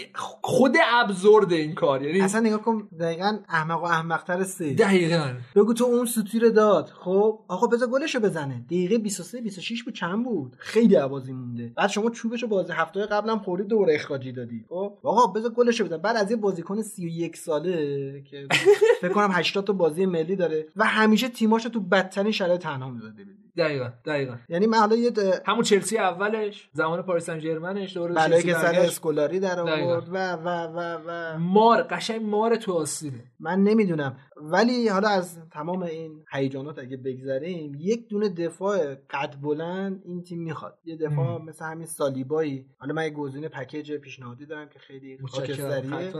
خود 0.42 0.76
ابزورد 0.92 1.52
این 1.52 1.74
کار. 1.74 2.02
یعنی 2.02 2.20
اصلا 2.20 2.40
نگاه 2.40 2.62
کن 2.62 2.88
دقیقا 3.00 3.38
احمق 3.48 3.82
و 3.82 3.84
احمقتر 3.84 4.44
سه. 4.44 4.74
دقیقا. 4.74 5.34
بگو 5.54 5.74
تو 5.74 5.84
اون 5.84 6.06
سوتی 6.06 6.38
رو 6.38 6.50
داد. 6.50 6.88
خب 6.88 7.38
آقا 7.48 7.66
بذار 7.66 7.88
گلشو 7.88 8.20
بزنه. 8.20 8.64
دقیقه 8.66 8.98
23 8.98 9.40
26 9.40 9.82
بود 9.82 9.94
چند 9.94 10.24
بود؟ 10.24 10.56
خیلی 10.58 10.94
عوازی 10.94 11.32
مونده. 11.32 11.72
بعد 11.76 11.90
شما 11.90 12.10
چوبشو 12.10 12.46
بازی 12.46 12.72
هفته 12.72 13.06
قبلم 13.06 13.38
خوردی 13.38 13.64
دوباره 13.64 13.94
اخراجی 13.94 14.32
دادی. 14.32 14.64
خب 14.68 14.98
آقا 15.02 15.26
بذار 15.26 15.50
گلشو 15.50 15.84
بزن 15.84 15.96
بعد 15.96 16.16
از 16.16 16.30
یه 16.30 16.36
بازیکن 16.36 16.82
31 16.82 17.36
ساله 17.36 18.22
که 18.30 18.48
فکر 19.00 19.12
کنم 19.12 19.30
80 19.32 19.64
تا 19.64 19.72
بازی 19.72 20.06
ملی 20.06 20.36
داره 20.36 20.66
و 20.76 20.84
همیشه 20.84 21.28
تیماشو 21.28 21.68
تو 21.68 21.80
بدترین 21.80 22.32
شرایط 22.32 22.53
تنها 22.58 22.90
می‌ذاره 22.90 23.43
دقیقا 23.56 23.92
دقیقا. 24.04 24.36
یعنی 24.48 24.66
من 24.66 24.78
حالا 24.78 24.96
یه 24.96 25.10
د- 25.10 25.42
همون 25.46 25.62
چلسی 25.62 25.98
اولش 25.98 26.70
زمان 26.72 27.02
پاریس 27.02 27.24
سن 27.24 27.38
ژرمنش 27.38 27.96
بلایی 27.98 28.28
چلسی 28.28 28.46
که 28.46 28.54
سر. 28.54 28.74
اسکولاری 28.74 29.40
در. 29.40 29.60
آورد. 29.60 30.08
و 30.12 30.32
و 30.32 30.48
و 30.48 30.98
و. 31.06 31.38
مار 31.38 31.82
قشنگ 31.82 32.22
مار 32.22 32.56
تو 32.56 32.72
آستینه. 32.72 33.24
من 33.40 33.62
نمی‌دونم. 33.62 34.16
ولی 34.36 34.88
حالا 34.88 35.08
از 35.08 35.38
تمام 35.52 35.82
این 35.82 36.24
هیجانات 36.32 36.78
اگه 36.78 36.96
بگذریم 36.96 37.72
یک 37.78 38.08
دونه 38.08 38.28
دفاع 38.28 38.94
قد 38.94 39.34
بلند 39.42 40.02
این 40.04 40.22
تیم 40.22 40.42
می‌خواد. 40.42 40.78
یه 40.84 40.96
دفاع 40.96 41.38
مم. 41.38 41.44
مثل 41.44 41.64
همین 41.64 41.86
سالیبایی. 41.86 42.66
حالا 42.78 42.94
من 42.94 43.04
یه 43.04 43.10
گزینه 43.10 43.48
پکیج 43.48 43.92
پیشنهادی 43.92 44.46
دارم 44.46 44.68
که 44.68 44.78
خیلی 44.78 45.18
خاکستریه. 45.28 46.12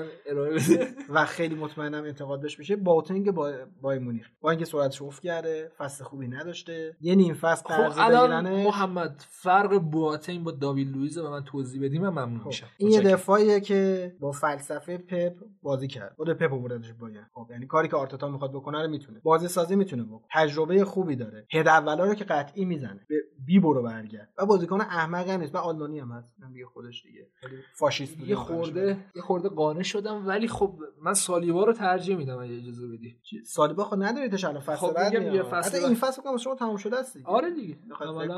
و 1.09 1.25
خیلی 1.25 1.55
مطمئنم 1.55 2.05
انتقاد 2.05 2.41
بهش 2.43 2.59
میشه. 2.59 2.77
باتنگ 2.77 3.31
با 3.31 3.53
بای 3.81 3.99
مونیخ. 3.99 4.27
با 4.41 4.51
اینکه 4.51 4.65
سرعتش 4.65 5.03
افت 5.03 5.23
کرده 5.23 5.71
فصل 5.79 6.05
خوبی 6.05 6.29
نداشته. 6.29 6.97
یه 7.01 7.15
نیم 7.25 7.35
فصل 7.35 7.63
خب 7.65 7.99
الان 7.99 8.63
محمد 8.63 9.25
فرق 9.29 9.79
بواتین 9.79 10.45
با 10.45 10.51
داوید 10.51 10.97
لوئیز 10.97 11.19
به 11.19 11.31
من 11.31 11.45
توضیح 11.45 11.85
بدی 11.85 11.99
من 11.99 12.09
ممنون 12.09 12.39
خب، 12.39 12.47
میشم. 12.47 12.67
این 12.79 12.91
یه. 12.91 13.01
دفاعیه 13.01 13.61
که 13.61 14.13
با 14.21 14.33
فلسفه 14.33 14.99
پپ 14.99 15.33
بازی 15.63 15.89
کرد. 15.89 16.15
خود 16.17 16.33
پپ 16.33 16.53
آوردش 16.53 16.93
باید. 16.93 17.27
خب 17.33 17.47
یعنی 17.51 17.67
کاری 17.67 17.89
که 17.89 17.97
آرتتا 17.97 18.29
می‌خواد 18.29 18.53
بکنه 18.53 18.83
رو 18.83 18.91
می‌تونه. 18.91 19.21
بازی 19.21 19.49
سازی 19.49 19.77
می‌تونه 19.77 20.03
بکنه. 20.03 20.29
تجربه 20.33 20.85
خوبی 20.85 21.17
داره. 21.17 21.47
هد 21.53 21.69
اولا 21.69 22.05
رو 22.05 22.15
که 22.15 22.25
قطعی 22.25 22.65
می‌زنه. 22.65 23.07
به 23.09 23.17
بی 23.47 23.61
برو 23.61 23.83
برگرد. 23.83 24.29
و 24.39 24.47
بازیکن 24.47 24.81
احمق 24.81 25.29
هم 25.29 25.41
نیست. 25.41 25.55
و 25.55 25.59
آلمانی 25.59 25.99
هم 25.99 26.13
هست. 26.13 26.35
دیگه 26.53 26.67
خودش 26.67 27.03
دیگه. 27.03 27.27
خیلی 27.41 27.57
فاشیست 27.75 28.21
یه. 28.21 28.37
خورده 28.37 29.05
یه 29.17 29.23
خورده 29.23 29.49
قانع 29.49 29.83
شدم 29.83 30.27
ولی 30.27 30.49
خب 30.49 30.79
من 31.03 31.15
سالیبا 31.15 31.65
رو 31.65 31.73
ترجیح 31.73 32.17
میدم 32.17 32.39
اگه 32.39 32.55
اجازه 32.55 32.87
بدی. 32.89 33.17
سالیبا 33.47 33.85
خب 33.85 33.97
نداریتش 33.99 34.45
الان 34.45 34.61
فصل 34.61 34.77
خب 34.77 34.93
بعد. 34.95 35.13
یه 35.13 35.43
فصل 35.43 35.77
حتی. 35.77 35.87
این 35.87 35.95
فصل 35.95 36.23
شما 36.39 36.55
تمام 36.55 36.77
شده 36.77 36.97
است. 36.97 37.14
دیگه. 37.19 37.27
آره 37.29 37.51
دیگه 37.51 37.77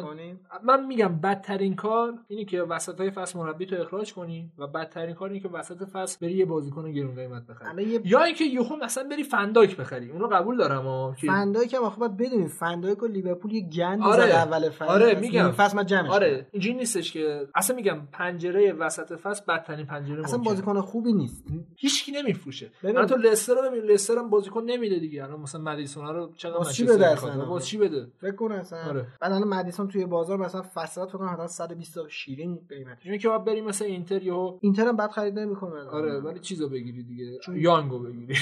کنیم 0.03 0.41
من 0.65 0.87
میگم 0.87 1.21
بدترین 1.21 1.75
کار 1.77 2.15
اینه 2.29 2.45
که 2.45 2.63
وسط 2.63 3.01
های 3.01 3.11
فصل 3.11 3.39
مربی 3.39 3.67
تو 3.67 3.77
اخراج 3.81 4.15
کنی 4.15 4.53
و 4.59 4.67
بدترین 4.67 5.15
کار 5.15 5.29
اینه 5.29 5.41
که 5.41 5.49
وسط 5.49 5.85
فصل 5.85 6.19
بری 6.27 6.35
یه 6.37 6.45
بازیکن 6.45 6.93
گرون 6.93 7.15
قیمت 7.15 7.47
بخری 7.47 7.83
یه 7.85 8.01
یا 8.05 8.23
اینکه 8.23 8.45
یهو 8.45 8.77
مثلا 8.77 9.09
بری 9.09 9.25
فنداک 9.25 9.77
بخری 9.77 10.11
اونو 10.11 10.27
قبول 10.27 10.57
دارم 10.57 10.83
ها 10.83 11.15
که- 11.21 11.27
فندایی 11.27 11.69
که 11.69 11.79
آخه 11.79 11.99
باید 12.01 12.17
بدونیم 12.17 12.49
فندایی 12.49 12.97
که 12.97 13.07
لیورپول 13.07 13.53
یه 13.53 13.69
گند 13.69 14.03
آره. 14.03 14.27
زد 14.27 14.33
اول 14.33 14.71
فصل 14.71 14.85
آره، 14.85 15.15
میگم. 15.15 15.51
فصل 15.51 15.77
من 15.77 15.87
جمعش 15.87 16.11
آره. 16.11 16.47
اینجوری 16.53 16.75
نیستش 16.75 17.13
که 17.13 17.49
اصلا 17.55 17.77
میگم 17.77 17.99
پنجره 18.13 18.73
وسط 18.73 19.13
فصل 19.17 19.45
بدترین 19.49 19.87
پنجره 19.87 20.25
اصلا. 20.25 20.39
بازیکن 20.39 20.81
خوبی 20.81 21.13
نیست 21.13 21.45
هیچکی 21.77 22.13
نمیفروشه 22.13 22.71
ببین. 22.83 22.97
الان 22.97 23.09
تو 23.09 23.17
لستر 23.17 23.55
رو 23.55 23.63
ببین 23.71 23.83
لستر 23.85 24.19
هم 24.19 24.31
بازیکن 24.31 24.63
نمیده 24.65 24.99
دیگه 24.99 25.25
الان 25.25 25.41
مثلا 25.41 25.61
مدیسون 25.61 26.07
رو 26.07 26.33
چقدر 26.37 26.71
چی 26.73 26.85
بده. 26.85 27.07
اصلا؟ 27.07 27.59
چی 27.61 27.79
بده 27.79 28.07
فکر 28.21 28.37
اصلا 28.73 28.89
آره. 28.89 29.07
بعد 29.21 29.33
الان 29.33 29.49
مدیسون 29.49 29.89
توی 29.89 30.07
بازار 30.07 30.39
مثلا 30.39 30.63
فصلات 30.75 31.09
فکر 31.09 31.19
کنم 31.19 31.29
حداقل 31.29 31.47
120 31.47 31.95
تا 31.95 32.09
شیرین 32.09 32.61
قیمتش. 32.69 33.23
که 33.23 33.29
باید 33.29 33.45
بریم 33.45 33.65
مثلا 33.65 33.89
اینتر 33.89 34.23
یا 34.23 34.59
اینتر 34.61 34.87
هم 34.89 34.97
بد 34.97 35.11
خرید 35.11 35.39
نمی‌کنه 35.39 35.81
آره 35.83 36.21
ولی 36.21 36.39
چیزو 36.41 36.69
بگیری 36.69 37.03
دیگه. 37.03 37.39
چون- 37.39 37.57
یانگو 37.57 37.99
بگیری. 37.99 38.35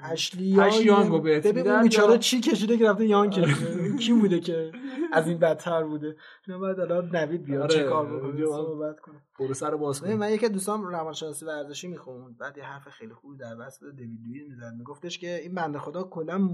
اشلی 0.00 0.44
یانگو 0.84 1.20
بهت 1.20 1.46
میدن 1.46 1.82
بیچاره 1.82 2.18
چی 2.18 2.40
کشیده 2.40 2.76
که 2.78 2.90
رفته 2.90 3.06
یان 3.06 3.30
کشیده؟ 3.30 3.96
کی 3.96 4.12
بوده 4.12 4.40
که 4.40 4.72
از 5.12 5.28
این 5.28 5.38
بدتر 5.38 5.84
بوده؟ 5.84 6.16
نه 6.48 6.58
بعد 6.58 6.80
الان 6.80 7.16
نوید 7.16 7.42
بیاد 7.44 7.62
آره، 7.62 7.74
چه 7.74 7.84
کار 7.84 8.06
اونجا 8.12 8.46
بکنه 8.46 8.46
باید- 8.46 8.66
صحبت 8.66 9.00
کنه. 9.00 9.14
پروسه 9.38 9.66
رو 9.66 9.78
باز 9.78 10.04
من 10.04 10.22
از 10.22 10.52
دوستام 10.52 10.84
روانشناسی 10.86 11.44
ورزشی 11.44 11.88
می‌خوند. 11.88 12.38
بعد 12.38 12.58
یه 12.58 12.64
حرف 12.64 12.88
خیلی 12.88 13.14
خوبی 13.14 13.36
در 13.36 13.56
وصف 13.58 13.82
دیوید 13.82 14.20
لوئیز 14.26 14.48
می‌زد. 14.48 14.74
میگفتش 14.78 15.18
که 15.18 15.36
این 15.42 15.54
بنده 15.54 15.78
خدا 15.78 16.02
کلا 16.02 16.48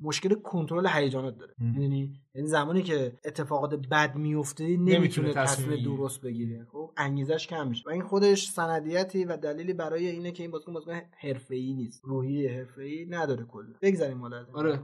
مشکل 0.00 0.34
کنترل 0.34 0.86
هیجانات 0.86 1.38
داره. 1.38 1.54
می‌دونی؟ 1.58 2.20
یعنی 2.34 2.48
زمانی 2.48 2.82
که 2.82 3.12
اتفاقات 3.24 3.74
بد 3.74 4.16
میفته 4.16 4.76
نمی‌تونه 4.76 5.32
تصمیم. 5.32 5.84
درست 5.84 6.20
بگیره. 6.20 6.66
خب 6.72 6.90
انگیزش 6.96 7.46
کم 7.46 7.68
میشه. 7.68 7.82
و 7.86 7.90
این 7.90 8.02
خودش 8.02 8.48
سندیتی 8.48 9.24
و 9.24 9.36
دلیلی 9.36 9.72
برای 9.72 10.06
اینه 10.06 10.32
که 10.32 10.42
این 10.42 10.52
بازیکن 10.52 10.72
بازیکن 10.72 11.00
حرفه‌ای 11.20 11.74
نیست. 11.74 12.00
روحی 12.04 12.46
حرفه‌ای 12.46 13.06
نداره 13.10 13.44
کلا. 13.44 13.74
بگذریم 13.82 14.20
حالا 14.20 14.46
آره. 14.52 14.80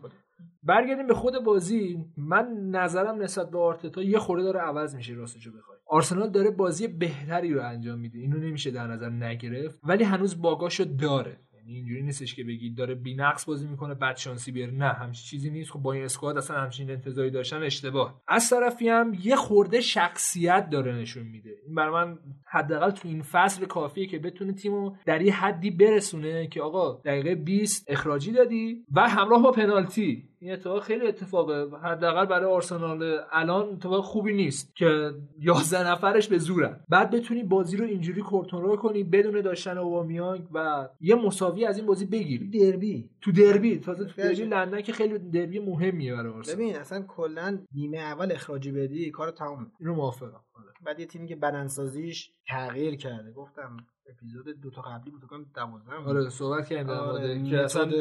برگردیم 0.62 1.07
به 1.07 1.15
خود 1.15 1.44
بازی. 1.44 2.05
من 2.17 2.70
نظرم 2.70 3.23
نسبت 3.23 3.51
به 3.51 3.59
آرتتا 3.59 4.02
یه 4.02 4.18
خورده 4.18 4.44
داره 4.44 4.60
عوض 4.60 4.94
میشه 4.94 5.12
راستشو 5.12 5.51
بخوای. 5.51 5.78
آرسنال 5.86 6.31
داره 6.31 6.51
بازی 6.51 6.89
بهتری 6.89 7.55
رو 7.55 7.62
انجام 7.62 7.99
میده. 7.99 8.18
اینو 8.18 8.39
نمیشه 8.39 8.70
در 8.70 8.86
نظر 8.86 9.10
نگرفت. 9.10 9.81
ولی 9.84 10.05
هنوز 10.05 10.43
باگاشو 10.43 10.84
داره. 10.84 11.41
یعنی 11.67 11.76
اینجوری 11.76 12.02
نیستش 12.02 12.34
که 12.34 12.44
بگید 12.44 12.76
داره 12.76 12.94
بی‌نقص 12.94 13.44
بازی 13.44 13.67
می‌کنه 13.67 13.94
بعد 13.94 14.17
شانسی 14.17 14.52
بیاره. 14.52 14.73
نه 14.73 14.89
همچین 14.89 15.25
چیزی 15.25 15.51
نیست. 15.51 15.70
خب 15.70 15.78
با 15.78 15.93
این 15.93 16.05
اسکواد 16.05 16.36
اصلا 16.36 16.60
همچین 16.60 16.91
انتظاری 16.91 17.31
داشتن 17.31 17.62
اشتباه. 17.62 18.23
از 18.28 18.51
طرفی 18.51 18.89
هم 18.89 19.17
یه 19.23 19.36
خورده 19.36 19.81
شخصیت 19.81 20.70
داره 20.70 20.94
نشون 20.94 21.23
میده. 21.23 21.51
این 21.67 21.75
برای 21.75 21.93
من 21.93 22.18
حداقل 22.47 22.91
تو 22.91 23.09
این 23.09 23.23
فصل 23.23 23.67
کافیه 23.67 24.07
که 24.07 24.18
بتونه 24.18 24.52
تیمو 24.52 24.97
در 25.07 25.23
یه 25.23 25.34
حدی 25.34 25.70
برسونه 25.70 26.47
که 26.47 26.62
آقا 26.62 26.93
دقیقه 27.05 27.34
20 27.34 27.84
اخراجی 27.89 28.33
دادی 28.33 28.84
و 28.94 29.09
همراه 29.09 29.43
با 29.43 29.51
پنالتی. 29.51 30.28
این 30.44 30.52
اتفاق 30.52 30.82
خیلی 30.82 31.06
اتفاقه. 31.06 31.76
حداقل 31.82 32.26
برای 32.26 32.52
آرسنال 32.52 33.20
الان 33.32 33.68
اتفاق 33.68 34.05
خوبی 34.05 34.32
نیست 34.32 34.76
که 34.76 35.14
11 35.39 35.90
نفرش 35.90 36.28
به 36.28 36.39
زورن. 36.39 36.81
بعد 36.89 37.10
بتونی 37.10 37.42
بازی 37.42 37.76
رو 37.76 37.84
اینجوری 37.84 38.23
کنترل 38.23 38.76
کنی 38.76 39.05
بدون 39.05 39.40
داشتن 39.40 39.78
اوبامیانگ 39.78 40.48
و 40.52 40.89
یه 41.00 41.14
مساوی 41.14 41.64
از 41.64 41.76
این 41.76 41.86
بازی 41.86 42.06
بگیری. 42.06 42.48
دربی. 42.48 43.10
تو 43.20 43.32
دربی. 43.32 43.78
تازه 43.78 44.05
تو 44.05 44.23
دربی. 44.23 44.34
لندن 44.34 44.81
که 44.81 44.92
خیلی 44.92 45.18
دربی 45.18 45.58
مهمیه 45.58 46.14
برای 46.14 46.32
آرسنال. 46.32 46.56
ببین 46.56 46.76
اصلا 46.76 47.02
کلا 47.02 47.58
نیمه 47.74 47.98
اول 47.98 48.32
اخراجی 48.32 48.73
بدی 48.73 49.10
کار 49.10 49.31
تمومه. 49.31 49.66
اینو 49.81 49.94
موافقم. 49.94 50.44
آره. 50.55 50.73
بعد 50.86 51.00
یه 51.00 51.06
تیمی 51.06 51.28
که 51.28 51.36
بدنسازیش 51.36 52.32
تغییر 52.48 52.97
کرده. 52.97 53.32
گفتم 53.32 53.76
اپیزود 54.10 54.60
دو 54.60 54.70
تا 54.70 54.83
قبلی 54.83 55.10
بود 55.10 55.20
فکر 55.20 55.28
کنم 55.28 55.47
12 55.55 55.97
بود. 55.97 56.16
آره 56.16 56.31
صحبت 56.31 56.68
کردیم 56.68 56.86
در 56.86 56.94
آره، 56.94 57.34
مورد 57.34 57.50
که 57.50 57.60
اصلا 57.60 57.92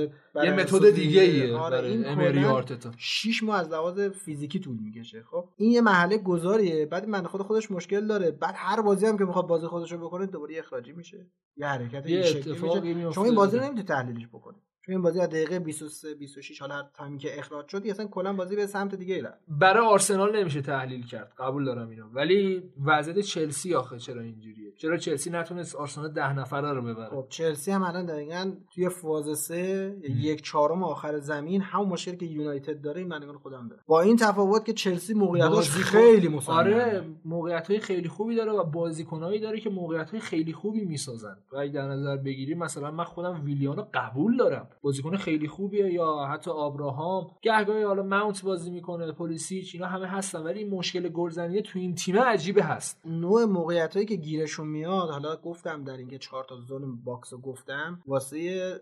یه 0.43 0.53
متد 0.53 0.89
دیگه 0.89 1.21
ایه 1.21 1.57
آره، 1.57 1.87
این 1.87 2.07
امری 2.07 2.39
کلاً 2.39 2.51
آرتتا. 2.51 2.91
شیش 2.97 3.43
ماه 3.43 3.59
از 3.59 3.69
لحاظ 3.69 3.99
فیزیکی 3.99 4.59
طول 4.59 4.77
می‌کشه 4.77 5.23
خب؟ 5.23 5.49
این 5.57 5.71
یه 5.71 5.81
محله 5.81 6.17
گذاریه 6.17 6.85
بعد 6.85 7.07
من 7.07 7.23
خود 7.23 7.41
خودش 7.41 7.71
مشکل 7.71 8.07
داره. 8.07 8.31
بعد 8.31 8.53
هر 8.57 8.81
بازی 8.81 9.05
هم 9.05 9.17
که 9.17 9.25
می‌خواد 9.25 9.47
بازی 9.47 9.67
خودش 9.67 9.91
رو 9.91 9.97
بکنه 9.97 10.25
دوباره 10.25 10.59
اخراجی 10.59 10.91
میشه. 10.91 11.27
یه 11.57 11.67
حرکت 11.67 12.09
یه 12.09 12.17
این 12.17 12.25
شکلی 12.25 12.53
میشه. 12.61 12.81
میفته 12.81 13.15
شما 13.15 13.25
این 13.25 13.35
بازی 13.35 13.57
رو. 13.57 13.63
نمی‌تونی 13.63 13.83
تحلیلش 13.83 14.27
بکنی. 14.27 14.57
چون 14.85 14.95
این 14.95 15.01
بازی 15.01 15.19
از 15.19 15.29
دقیقه 15.29 15.59
23 15.59 16.15
26 16.15 16.61
حالا 16.61 16.75
هر 16.75 16.83
تایمی 16.93 17.17
که 17.17 17.39
اخراج 17.39 17.67
شد 17.67 17.87
اصلا 17.87 18.07
کلا 18.07 18.33
بازی 18.33 18.55
به 18.55 18.67
سمت 18.67 18.95
دیگه 18.95 19.23
رفت. 19.23 19.37
برای 19.47 19.85
آرسنال 19.85 20.39
نمیشه 20.39 20.61
تحلیل 20.61 21.05
کرد. 21.05 21.33
قبول 21.37 21.65
دارم 21.65 21.89
اینو. 21.89 22.05
ولی 22.13 22.63
وضعیت 22.85 23.19
چلسی 23.19 23.75
آخه 23.75 23.97
چرا 23.97 24.21
اینجوریه؟ 24.21 24.71
چرا 24.77 24.97
چلسی 24.97 25.29
نتونست 25.29 25.75
آرسنال 25.75 26.11
ده 26.11 26.33
نفره 26.33 26.73
رو 26.73 26.81
ببره؟ 26.81 27.09
خب 27.09 27.25
چلسی 27.29 27.71
هم 27.71 27.83
الان 27.83 28.05
دقیقا 28.05 28.51
توی 28.75 28.89
فاز 28.89 29.39
سه 29.39 29.95
یک 30.03 30.41
چهارم 30.41 30.83
آخر 30.83 31.19
زمین 31.19 31.61
همون 31.61 31.89
مشکلی 31.89 32.17
که 32.17 32.25
یونایتد 32.25 32.81
داره 32.81 32.99
این 32.99 33.09
بندگان 33.09 33.37
خودم 33.37 33.67
داره. 33.67 33.81
با 33.87 34.01
این 34.01 34.15
تفاوت 34.15 34.65
که 34.65 34.73
چلسی 34.73 35.13
موقعیتاش 35.13 35.69
خیلی 35.69 36.27
مسلمه. 36.27 36.57
آره 36.57 37.05
موقعیت 37.25 37.67
های 37.67 37.79
خیلی 37.79 38.07
خوبی 38.09 38.35
داره 38.35 38.51
و 38.51 38.63
بازیکنایی 38.63 39.39
داره 39.39 39.59
که 39.59 39.69
موقعیت 39.69 40.09
های 40.09 40.19
خیلی 40.19 40.53
خوبی 40.53 40.85
می‌سازن. 40.85 41.37
و 41.51 41.57
اگه 41.57 41.71
در 41.71 41.87
نظر 41.87 42.17
بگیری 42.17 42.55
مثلا 42.55 42.91
من 42.91 43.03
خودم 43.03 43.43
ویلیانو 43.45 43.85
قبول 43.93 44.37
دارم. 44.37 44.67
بازیکن 44.83 45.17
خیلی 45.17 45.47
خوبیه 45.47 45.93
یا 45.93 46.27
حتی 46.31 46.51
آبراهام. 46.51 47.31
گهگاهی 47.41 47.83
حالا 47.83 48.03
ماونت 48.03 48.43
بازی 48.43 48.71
می‌کنه 48.71 49.11
پولیسیچ 49.11 49.75
اینا 49.75 49.87
همه 49.87 50.07
هستن 50.07 50.39
ولی 50.39 50.59
این 50.59 50.69
مشکل 50.69 51.09
گلزنی 51.09 51.61
تو 51.61 51.79
این 51.79 51.95
تیم 51.95 52.17
عجیبه 52.17 52.63
هست. 52.63 53.01
نوع 53.05 53.45
موقعیت 53.45 53.93
هایی 53.93 54.05
که 54.05 54.15
گیرشون 54.15 54.67
میاد 54.67 55.09
حالا 55.09 55.35
گفتم 55.35 55.83
در 55.83 55.97
اینکه 55.97 56.17
چهار 56.17 56.43
تا 56.43 56.55
zone 56.55 57.03
box 57.03 57.33
رو 57.33 57.39
گفتم 57.39 57.99
واسه 58.07 58.79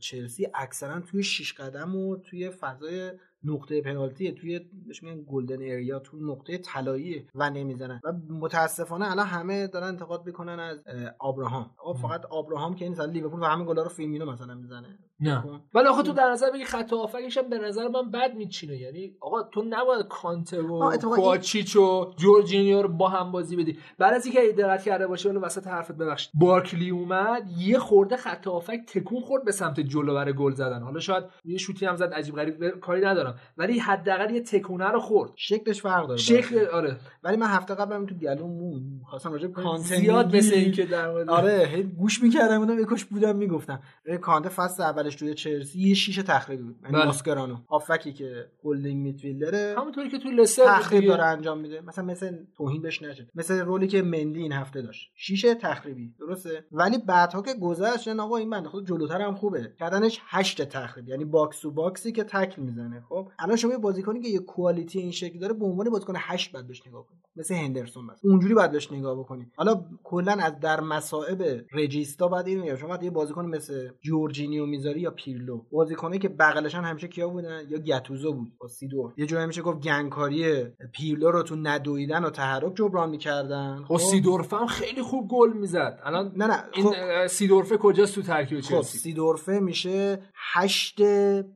چلسی 0.00 0.48
اکثرا 0.54 1.00
توی 1.00 1.22
شیش 1.22 1.52
قدم 1.52 1.96
و 1.96 2.16
توی 2.16 2.50
فضای 2.50 3.12
نقطه 3.44 3.80
پنالتی 3.82 4.32
توی 4.32 4.60
بهش 4.86 5.02
میگن 5.02 5.24
golden 5.28 5.62
area 5.62 5.98
تو 5.98 6.16
نقطه 6.16 6.58
طلایی 6.58 7.26
و 7.34 7.50
نمی‌زنن. 7.50 8.00
و 8.04 8.12
متاسفانه 8.30 9.10
الان 9.10 9.26
همه 9.26 9.66
دارن 9.66 9.86
انتقاد 9.86 10.26
می‌کنن 10.26 10.60
از 10.60 10.82
اه، 10.86 11.14
آبراهام. 11.18 11.70
آقا 11.78 11.92
فقط 11.92 12.26
آبراهام 12.26 12.74
که 12.74 12.84
این 12.84 12.94
سال 12.94 13.10
لیورپول 13.10 13.40
و 13.40 13.44
همه 13.44 13.64
گلا 13.64 13.82
رو 13.82 13.88
فیرمینو 13.88 14.32
مثلا 14.32 14.54
می‌زنه. 14.54 14.98
نه. 15.20 15.44
ولی 15.74 15.86
آخه 15.86 16.02
تو 16.02 16.12
در 16.12 16.30
نظر 16.30 16.50
بگیری 16.50 16.64
خط 16.64 16.92
هافبکش 16.92 17.38
هم 17.38 17.50
به 17.50 17.58
نظر 17.58 17.88
من 17.88 18.10
بد 18.10 18.34
میچینه. 18.34 18.76
یعنی 18.76 19.16
آقا 19.20 19.42
تو 19.42 19.64
نباید 19.70 20.08
کانته 20.08 20.62
و 20.62 20.96
کواچیچ 20.96 21.76
و 21.76 22.14
جورجینیو 22.16 22.82
رو 22.82 22.88
با 22.88 23.08
هم 23.08 23.32
بازی 23.32 23.56
بدی. 23.56 23.78
بعد 23.98 24.14
از 24.14 24.26
اینکه 24.26 24.52
دقت 24.52 24.82
کرده 24.82 25.06
باشه 25.06 25.28
ولی 25.28 25.38
وسط 25.38 25.66
حرفت 25.66 25.92
ببخشید. 25.92 26.30
بارکلی 26.34 26.90
اومد 26.90 27.42
یه 27.58 27.78
خورده 27.78 28.16
خط 28.16 28.46
هافبک 28.46 28.80
تکون 28.86 29.20
خورد 29.20 29.44
به 29.44 29.52
سمت 29.52 29.80
جلو 29.80 30.14
برای 30.14 30.32
گل 30.32 30.52
زدن. 30.52 30.82
حالا 30.82 31.00
شاید 31.00 31.24
یه 31.44 31.58
شوتی 31.58 31.86
هم 31.86 31.96
زد 31.96 32.12
عجیب 32.12 32.36
غریب 32.36 32.80
کاری 32.80 33.00
ندارم. 33.00 33.34
ولی 33.56 33.78
حداقل 33.78 34.34
یه 34.34 34.40
تکونه 34.40 34.88
رو 34.88 35.00
خورد. 35.00 35.30
شکلش 35.36 35.82
فرق 35.82 36.06
داره. 36.06 36.20
شکل 36.20 36.66
آره. 36.72 36.96
ولی 37.22 37.36
من 37.36 37.46
هفته 37.46 37.74
قبلم 37.74 38.06
تو 38.06 38.14
گلوم 38.14 38.50
مون 38.50 38.82
خواستم 39.04 39.32
راجع 39.32 39.48
کانته 39.48 39.96
زیاد 39.96 40.36
مثل 40.36 40.50
میگی. 40.50 40.64
این 40.64 40.72
که 40.72 40.86
در 40.86 41.30
آره 41.30 41.68
هی 41.72 41.82
گوش 41.82 42.22
می‌کردم 42.22 42.58
اونم 42.58 42.80
یکوش 42.80 43.04
بودم 43.04 43.36
می‌گفتم. 43.36 43.80
کانته 44.20 44.48
فصل 44.48 44.82
اولش 45.10 45.14
توی 45.14 45.34
چلسی 45.34 45.80
یه 45.80 45.94
شیشه 45.94 46.22
تخریبی 46.22 46.62
بود. 46.62 46.76
یعنی 46.82 46.96
بله. 46.96 47.04
ماسکرانو 47.04 47.56
هافکی 47.70 48.12
که 48.12 48.50
هولدینگ 48.64 49.02
میدفیلدره 49.02 49.74
همونطوری 49.78 50.10
که 50.10 50.18
تو 50.18 50.30
لستر 50.30 50.64
تخریب. 50.64 51.06
داره 51.06 51.24
انجام 51.24 51.60
میده. 51.60 51.80
مثلا 51.80 52.04
مثل 52.04 52.36
توهین 52.56 52.82
بهش 52.82 53.02
نشه. 53.02 53.28
مثل 53.34 53.58
رولی 53.58 53.86
که 53.86 54.02
مندی 54.02 54.42
این 54.42 54.52
هفته 54.52 54.82
داشت. 54.82 55.10
شیشه 55.14 55.54
تخریبی. 55.54 56.14
درسته؟ 56.18 56.64
ولی 56.72 56.98
بعدها 56.98 57.42
که 57.42 57.54
گذشت 57.54 58.08
نه 58.08 58.22
آقا 58.22 58.36
این 58.36 58.50
بنده 58.50 58.68
خود 58.68 58.86
جلوتر 58.86 59.20
هم 59.20 59.34
خوبه. 59.34 59.72
کردنش 59.80 60.20
هشت 60.26 60.62
تخریب. 60.62 61.08
یعنی 61.08 61.24
باکس 61.24 61.60
تو 61.60 61.70
باکسی 61.70 62.12
که 62.12 62.24
تکل 62.24 62.62
می‌زنه. 62.62 63.00
خب؟ 63.08 63.28
الان 63.38 63.56
شما 63.56 63.72
یه 63.72 63.78
بازیکنی 63.78 64.20
که 64.20 64.28
یه 64.28 64.38
کوالیتی 64.38 64.98
این 64.98 65.12
شکل 65.12 65.38
داره 65.38 65.54
به 65.54 65.64
عنوان 65.64 65.90
بازیکن 65.90 66.14
8 66.16 66.52
بعد 66.52 66.66
بهش 66.66 66.86
نگاه 66.86 67.06
کنید 67.06 67.20
مثل 67.36 67.54
هندرسون 67.54 68.04
مثلا. 68.04 68.30
اونجوری 68.30 68.54
بعد 68.54 68.72
بهش 68.72 68.92
نگاه 68.92 69.18
بکنید 69.18 69.52
حالا 69.56 69.84
کلا 70.04 70.32
از 70.32 70.60
در 70.60 70.80
مصائب 70.80 71.64
رجیستا 71.72 72.28
بعد 72.28 72.48
این 72.48 72.60
میگم. 72.60 72.76
شما 72.76 72.98
یه 73.02 73.10
بازیکن 73.10 73.46
مثل 73.46 73.88
جورجینیو 74.00 74.66
می‌ذاری 74.66 74.99
یا 75.00 75.10
پیرلو. 75.10 75.60
بازیکنایی 75.72 76.20
که 76.20 76.28
بغلشان 76.28 76.84
همیشه 76.84 77.08
کیا 77.08 77.28
بودن؟ 77.28 77.60
یا 77.68 77.78
گتوزو 77.78 78.32
بود 78.32 78.52
با 78.60 78.68
سیدور 78.68 79.12
یه 79.16 79.26
جایی 79.26 79.46
میشه 79.46 79.62
گفت 79.62 79.80
گنگکاری 79.80 80.64
پیرلو 80.92 81.30
رو 81.30 81.42
تو 81.42 81.56
ندویدن 81.56 82.24
و 82.24 82.30
تحرک 82.30 82.74
جبران 82.74 83.10
می‌کردن. 83.10 83.84
خب 83.88 83.96
سیدورف 83.96 84.52
هم 84.52 84.66
خیلی 84.66 85.02
خوب 85.02 85.28
گل 85.28 85.52
می‌زد. 85.52 86.00
الان 86.04 86.32
نه 86.36 86.46
نه 86.46 86.64
این 86.72 86.86
خب. 86.86 87.26
سیدورفه 87.26 87.76
کجاست 87.76 88.14
تو 88.14 88.22
ترکیب 88.22 88.60
خب 88.60 88.68
چلسی 88.68 88.98
سیدورفه 88.98 89.52
میشه 89.52 90.22
هشت 90.52 91.00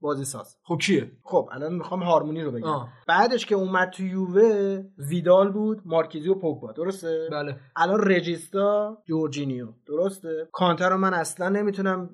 بازی 0.01 0.25
ساز. 0.25 0.57
خب 0.63 0.79
کیه؟ 0.83 1.11
خب 1.23 1.49
الان 1.53 1.75
می‌خوام 1.75 2.03
هارمونی 2.03 2.43
رو 2.43 2.51
بگم. 2.53 2.67
آه. 2.67 2.89
بعدش 3.09 3.47
که 3.47 3.55
اومد 3.55 3.91
تو 3.91 4.03
یووه 4.03 4.83
ویدال 4.99 5.53
بود 5.53 5.83
مارکیزی 5.85 6.29
و 6.29 6.35
پوگبا. 6.35 6.73
درسته؟ 6.73 7.29
بله. 7.33 7.57
الان 7.77 8.01
رجیستا 8.11 8.99
جورجینیو. 9.07 9.69
درسته؟ 9.87 10.49
کانتر 10.53 10.91
رو 10.91 10.99
من 10.99 11.15
اصلا 11.15 11.49
نمی‌تونم 11.49 12.11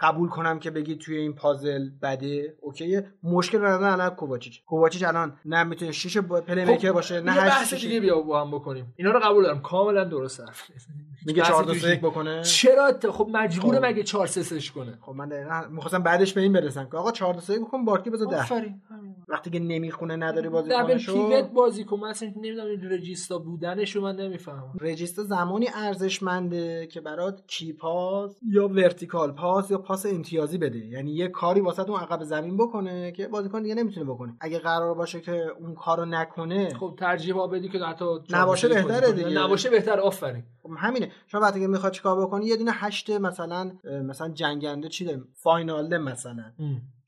قبول 0.00 0.28
کنم 0.28 0.58
که 0.58 0.70
بگی 0.70 0.96
توی 0.96 1.16
این 1.16 1.32
پازل 1.32 1.90
بده. 2.02 2.54
اوکیه. 2.60 3.12
مشکل 3.22 3.58
رو 3.58 3.84
الان 3.84 4.10
کوواچیچ. 4.10 4.64
کوواچیچ 4.64 5.02
الان 5.02 5.38
نه 5.44 5.64
می‌تونه 5.64 5.92
شیش 5.92 6.18
پلی 6.18 6.64
میکر 6.64 6.92
باشه 6.92 7.20
نه 7.20 7.32
خب، 7.32 7.38
هشت 7.38 7.50
بحث. 7.50 7.74
دیگه 7.74 8.00
بیا 8.00 8.20
با 8.20 8.40
هم 8.40 8.50
بکنیم. 8.50 8.94
اینا 8.96 9.10
رو 9.10 9.20
قبول 9.20 9.44
دارم. 9.44 9.60
کاملا 9.62 10.04
درست 10.04 10.40
حرف 10.40 10.70
میگه 11.26 11.42
بحث 11.42 11.50
4 11.50 11.64
2 11.64 11.72
توش 11.72 11.82
3 11.82 11.90
1 11.90 12.00
بکنه. 12.00 12.42
چرا 12.42 12.92
خب 13.12 13.28
مجبوره 13.32 13.78
خب. 13.78 13.84
مگه 13.84 14.02
4 14.02 14.26
3 14.26 14.42
3 14.42 14.72
کنه؟ 14.74 14.98
خب 15.00 15.12
من 15.12 15.28
دقیقاً 15.28 15.62
می‌خواستم 15.70 16.02
بعدش 16.02 16.32
به 16.32 16.40
این 16.40 16.52
برسم 16.52 16.88
که 16.90 16.96
آقا 16.96 17.12
4 17.12 17.34
2 17.34 17.40
3 17.40 17.52
1 17.52 17.60
بکن 17.60 17.84
بارکی 17.84 18.10
بذار 18.10 18.28
10 18.28 18.40
آفرین. 18.40 18.82
وقتی 19.30 19.50
که 19.50 19.58
نمی‌خونه 19.58 20.16
نداری 20.16 20.48
بازی 20.48 20.70
دبل 20.70 20.98
پیوت 20.98 21.50
بازی 21.50 21.84
کن 21.84 22.00
من 22.00 22.08
اصلا 22.08 22.32
نمی‌دونم 22.36 22.66
این 22.66 22.90
رجیستا 22.90 23.38
بودنش 23.38 23.96
رو 23.96 24.02
من 24.02 24.16
نمی‌فهمم. 24.16 24.74
رجیستا 24.80 25.22
زمانی 25.22 25.66
ارزشمنده 25.74 26.86
که 26.86 27.00
برات 27.00 27.46
key 27.46 27.72
pass 27.72 28.38
یا 28.42 28.68
vertical 28.68 29.32
pass 29.32 29.70
یا 29.70 29.78
پاس 29.78 30.06
امتیازی 30.06 30.58
بده. 30.58 30.78
یعنی 30.78 31.12
یه 31.12 31.28
کاری 31.28 31.60
واسه 31.60 31.90
اون 31.90 32.00
عقب 32.00 32.22
زمین 32.22 32.56
بکنه 32.56 33.12
که 33.12 33.28
بازیکن 33.28 33.62
دیگه 33.62 33.74
نمی‌تونه 33.74 34.06
بکنه. 34.06 34.36
اگه 34.40 34.58
قرار 34.58 34.94
باشه 34.94 35.20
که 35.20 35.46
اون 35.60 35.74
کارو 35.74 36.04
نکنه 36.04 36.74
خب 36.74 36.94
ترجیح 36.98 37.46
بدی 37.46 37.68
که 37.68 37.78
حتی 37.78 38.04
نباشه 38.30 38.68
بهتره. 38.68 39.12
دیگه. 39.12 39.30
نباشه 39.30 39.70
بهتر 39.70 40.00
آفرین. 40.00 40.44
خب 40.62 40.70
همینه. 40.76 41.10
شما 41.26 41.40
وقتی 41.40 41.60
که 41.60 41.66
می‌خواد 41.66 41.92
چیکار 41.92 42.26
بکنی 42.26 42.46
یه 42.46 42.56
دونه 42.56 42.70
هشت 42.74 43.10
مثلا 43.10 43.72
مثلا 44.04 44.28
جنگنده 44.28 44.88
چی 44.88 45.04
داریم؟ 45.04 45.24
واینالدوم 45.34 45.98
مثلا. 45.98 46.52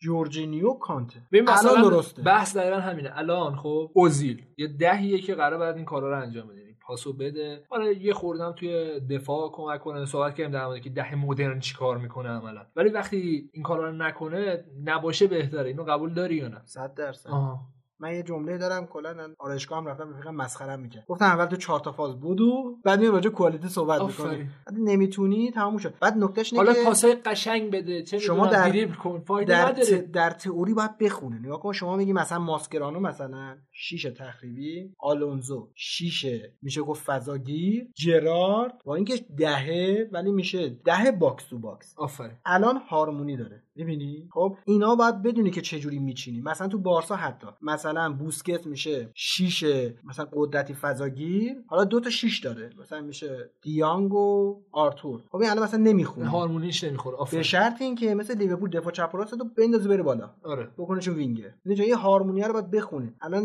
جورجینیو 0.02 0.72
کانته. 0.72 1.22
ببین 1.32 1.50
مثلا 1.50 1.70
الان 1.70 1.90
درسته. 1.90 2.22
بحث 2.22 2.56
دقیقا 2.56 2.76
همینه. 2.76 3.10
الان 3.14 3.56
خب 3.56 3.90
اوزیل. 3.94 4.42
یه 4.56 4.68
دهیه 4.68 5.18
که 5.18 5.34
قرار 5.34 5.58
بعد 5.58 5.76
این 5.76 5.84
کارا 5.84 6.10
رو 6.10 6.22
انجام 6.22 6.48
بده. 6.48 6.60
یعنی 6.60 6.72
پاسو 6.80 7.12
بده. 7.12 7.64
حالا 7.68 7.92
یه 7.92 8.12
خوردم 8.12 8.52
توی 8.52 9.00
دفاع 9.00 9.50
کمک 9.52 9.80
کنه. 9.80 10.04
صحبت 10.04 10.34
کردیم 10.34 10.52
در 10.52 10.66
مورد 10.66 10.80
که 10.80 10.90
ده 10.90 11.14
مدرن 11.14 11.60
چیکار 11.60 11.98
می‌کنه 11.98 12.28
عملا. 12.28 12.66
ولی 12.76 12.88
وقتی 12.88 13.50
این 13.52 13.62
کارا 13.62 13.88
رو 13.88 13.96
نکنه 13.96 14.64
نباشه 14.84 15.26
بهتره. 15.26 15.68
اینو 15.68 15.84
قبول 15.84 16.14
داری 16.14 16.36
یا 16.36 16.48
نه؟ 16.48 16.62
100 16.64 16.94
درصد. 16.94 17.30
آها. 17.30 17.60
من 18.02 18.14
یه 18.14 18.22
جمله 18.22 18.58
دارم 18.58 18.86
کلا 18.86 19.34
آرایشگاه 19.38 19.78
هم 19.78 19.86
رفتم 19.86 20.10
رفیقم 20.14 20.34
مسخرم 20.34 20.80
می‌کرد. 20.80 21.04
گفتم 21.08 21.24
اول 21.24 21.46
تو 21.46 21.56
چهار 21.56 21.80
تا 21.80 21.92
فاز 21.92 22.20
بودو 22.20 22.76
بعد 22.84 23.00
میام 23.00 23.12
راجع 23.14 23.30
quality 23.30 23.68
صحبت. 23.68 24.02
می‌کنی. 24.02 24.36
بعد 24.66 24.74
نمی‌تونی 24.78 25.50
تموم 25.50 25.76
شد. 25.78 25.94
بعد 26.00 26.16
نکتهش 26.18 26.52
اینه 26.52 26.64
حالا 26.66 26.84
پاسای 26.84 27.14
قشنگ 27.14 27.70
بده 27.72 28.02
چه 28.02 28.18
شما 28.18 28.46
در- 28.46 28.86
کن 28.86 29.20
فایده 29.20 29.52
در, 29.52 29.68
نداره. 29.68 29.84
ت... 29.84 30.12
در 30.12 30.30
تئوری 30.30 30.74
باید 30.74 30.98
بخونه 30.98 31.38
نگاه 31.38 31.60
کن 31.60 31.72
شما 31.72 31.96
میگی 31.96 32.12
مثلا 32.12 32.38
ماسکرانو 32.38 33.00
مثلا 33.00 33.56
شیش 33.72 34.02
تخریبی 34.02 34.92
آلونزو 34.98 35.68
شیش 35.74 36.26
میشه 36.62 36.80
گفت 36.82 37.04
فضاگیر 37.04 37.88
جرارد. 37.94 38.72
با 38.84 38.94
اینکه 38.94 39.16
دهه 39.38 40.08
ولی 40.12 40.32
میشه 40.32 40.68
ده 40.68 41.10
box 41.10 41.44
to 41.44 41.58
box. 41.58 41.94
آفرین. 41.96 42.36
الان 42.44 42.76
هارمونی 42.76 43.36
داره. 43.36 43.62
می‌بینی؟ 43.74 44.28
خب 44.32 44.56
اینا 44.64 44.94
باید 44.94 45.22
بدونی 45.22 45.50
که 45.50 45.60
چه 45.60 45.78
جوری 45.78 45.98
میچینی. 45.98 46.40
مثلا 46.40 46.68
تو 46.68 46.78
بارسا 46.78 47.16
حتی. 47.16 47.46
مثلا 47.62 48.12
بوسکتس 48.12 48.66
میشه 48.66 49.10
شیش 49.14 49.64
مثلا 50.04 50.28
قدرتی 50.32 50.74
فضاگیر. 50.74 51.56
حالا 51.66 51.84
دو 51.84 52.00
تا 52.00 52.10
شیش 52.10 52.40
داره. 52.40 52.70
مثلا 52.80 53.00
میشه 53.00 53.50
دیانگ 53.62 54.14
و 54.14 54.60
آرتور. 54.72 55.22
خب 55.28 55.36
این 55.36 55.50
الان 55.50 55.64
مثلا 55.64 55.80
نمی‌خونه. 55.80 56.28
هارمونیش 56.28 56.84
نمی‌خوره. 56.84 57.16
به 57.16 57.22
آفرین 57.22 57.42
شرط 57.42 57.82
اینکه 57.82 58.14
مثل 58.14 58.38
لیورپول 58.38 58.70
دفاع 58.70 58.92
چپ 58.92 59.10
و 59.14 59.16
راست 59.16 59.34
بندازه 59.58 59.88
بره 59.88 60.02
بالا. 60.02 60.30
آره. 60.44 60.68
بکنه 60.78 61.00
وینگر 61.00 61.54
اینجا 61.66 61.84
یه 61.84 61.96
هارمونی 61.96 62.42
رو 62.42 62.52
باید 62.52 62.70
بخونه 62.70 63.14
الان 63.20 63.42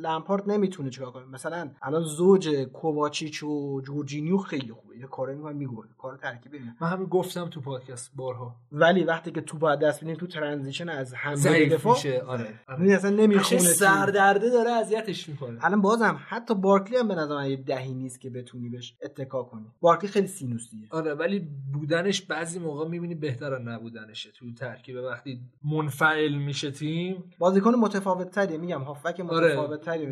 لمپارد 0.00 0.50
نمی‌تونه 0.50 0.90
چیکار 0.90 1.10
کنه. 1.10 1.24
مثلا 1.24 1.70
الان 1.82 2.02
زوج 2.02 2.48
کوواچیچ 2.72 3.42
و 3.42 3.80
جورجینیو 3.80 4.36
خیلی 4.36 4.72
خوبه. 4.72 4.98
یه 4.98 5.06
کاری 5.06 5.34
می‌کنه 5.34 5.52
میگوره. 5.52 5.88
کار 5.98 6.16
ترکیبی 6.16 6.58
من 6.80 6.88
همین 6.88 7.06
گفتم 7.06 7.48
تو 7.48 7.60
پادکست 7.60 8.10
بارها. 8.16 8.56
ولی 8.72 9.04
وقتی 9.04 9.30
که 9.30 9.40
تو 9.40 9.58
باید 9.58 9.80
دست 9.80 10.04
تو 10.04 10.26
transition 10.26 10.88
از 10.88 11.14
حمله 11.14 11.68
به 11.68 11.74
دفاع 11.74 11.94
میشه 11.94 12.22
آره. 12.26 12.60
این 12.78 12.92
اصلا 12.92 13.10
نمی‌خونه. 13.10 13.60
سردرده 13.60 14.50
داره 14.50 14.70
اذیتش 14.70 15.28
می‌کنه. 15.28 15.64
الان 15.64 15.80
بازم 15.80 16.20
حتی 16.28 16.54
بارکلی 16.54 16.96
هم 16.96 17.08
به 17.08 17.14
نظر 17.14 17.46
یه 17.46 17.56
دهی 17.56 17.94
نیست 17.94 18.20
که 18.20 18.30
بتونی 18.30 18.68
بهش 18.68 18.96
اتکا 19.02 19.42
کنی. 19.42 19.66
بارکلی 19.80 20.10
خیلی 20.10 20.26
سینوسیه. 20.26 20.88
آره 20.90 21.14
ولی 21.14 21.48
بودنش 21.72 22.22
بعضی 22.22 22.58
موقع 22.58 22.88
می‌بینی 22.88 23.14
بهتر 23.14 23.54
از 23.54 23.62
نبودنشه. 23.62 24.30
تو 24.30 24.52
ترکیب 24.52 24.96
وقتی 24.96 25.40
منفعل 25.64 26.34
میشه 26.34 26.70
تیم. 26.70 27.24
بازیکن 27.38 27.74
متفاوت 27.74 28.30
تریه 28.30 28.58
میگم. 28.58 28.82
هافک 28.82 29.20
آره. 29.28 29.57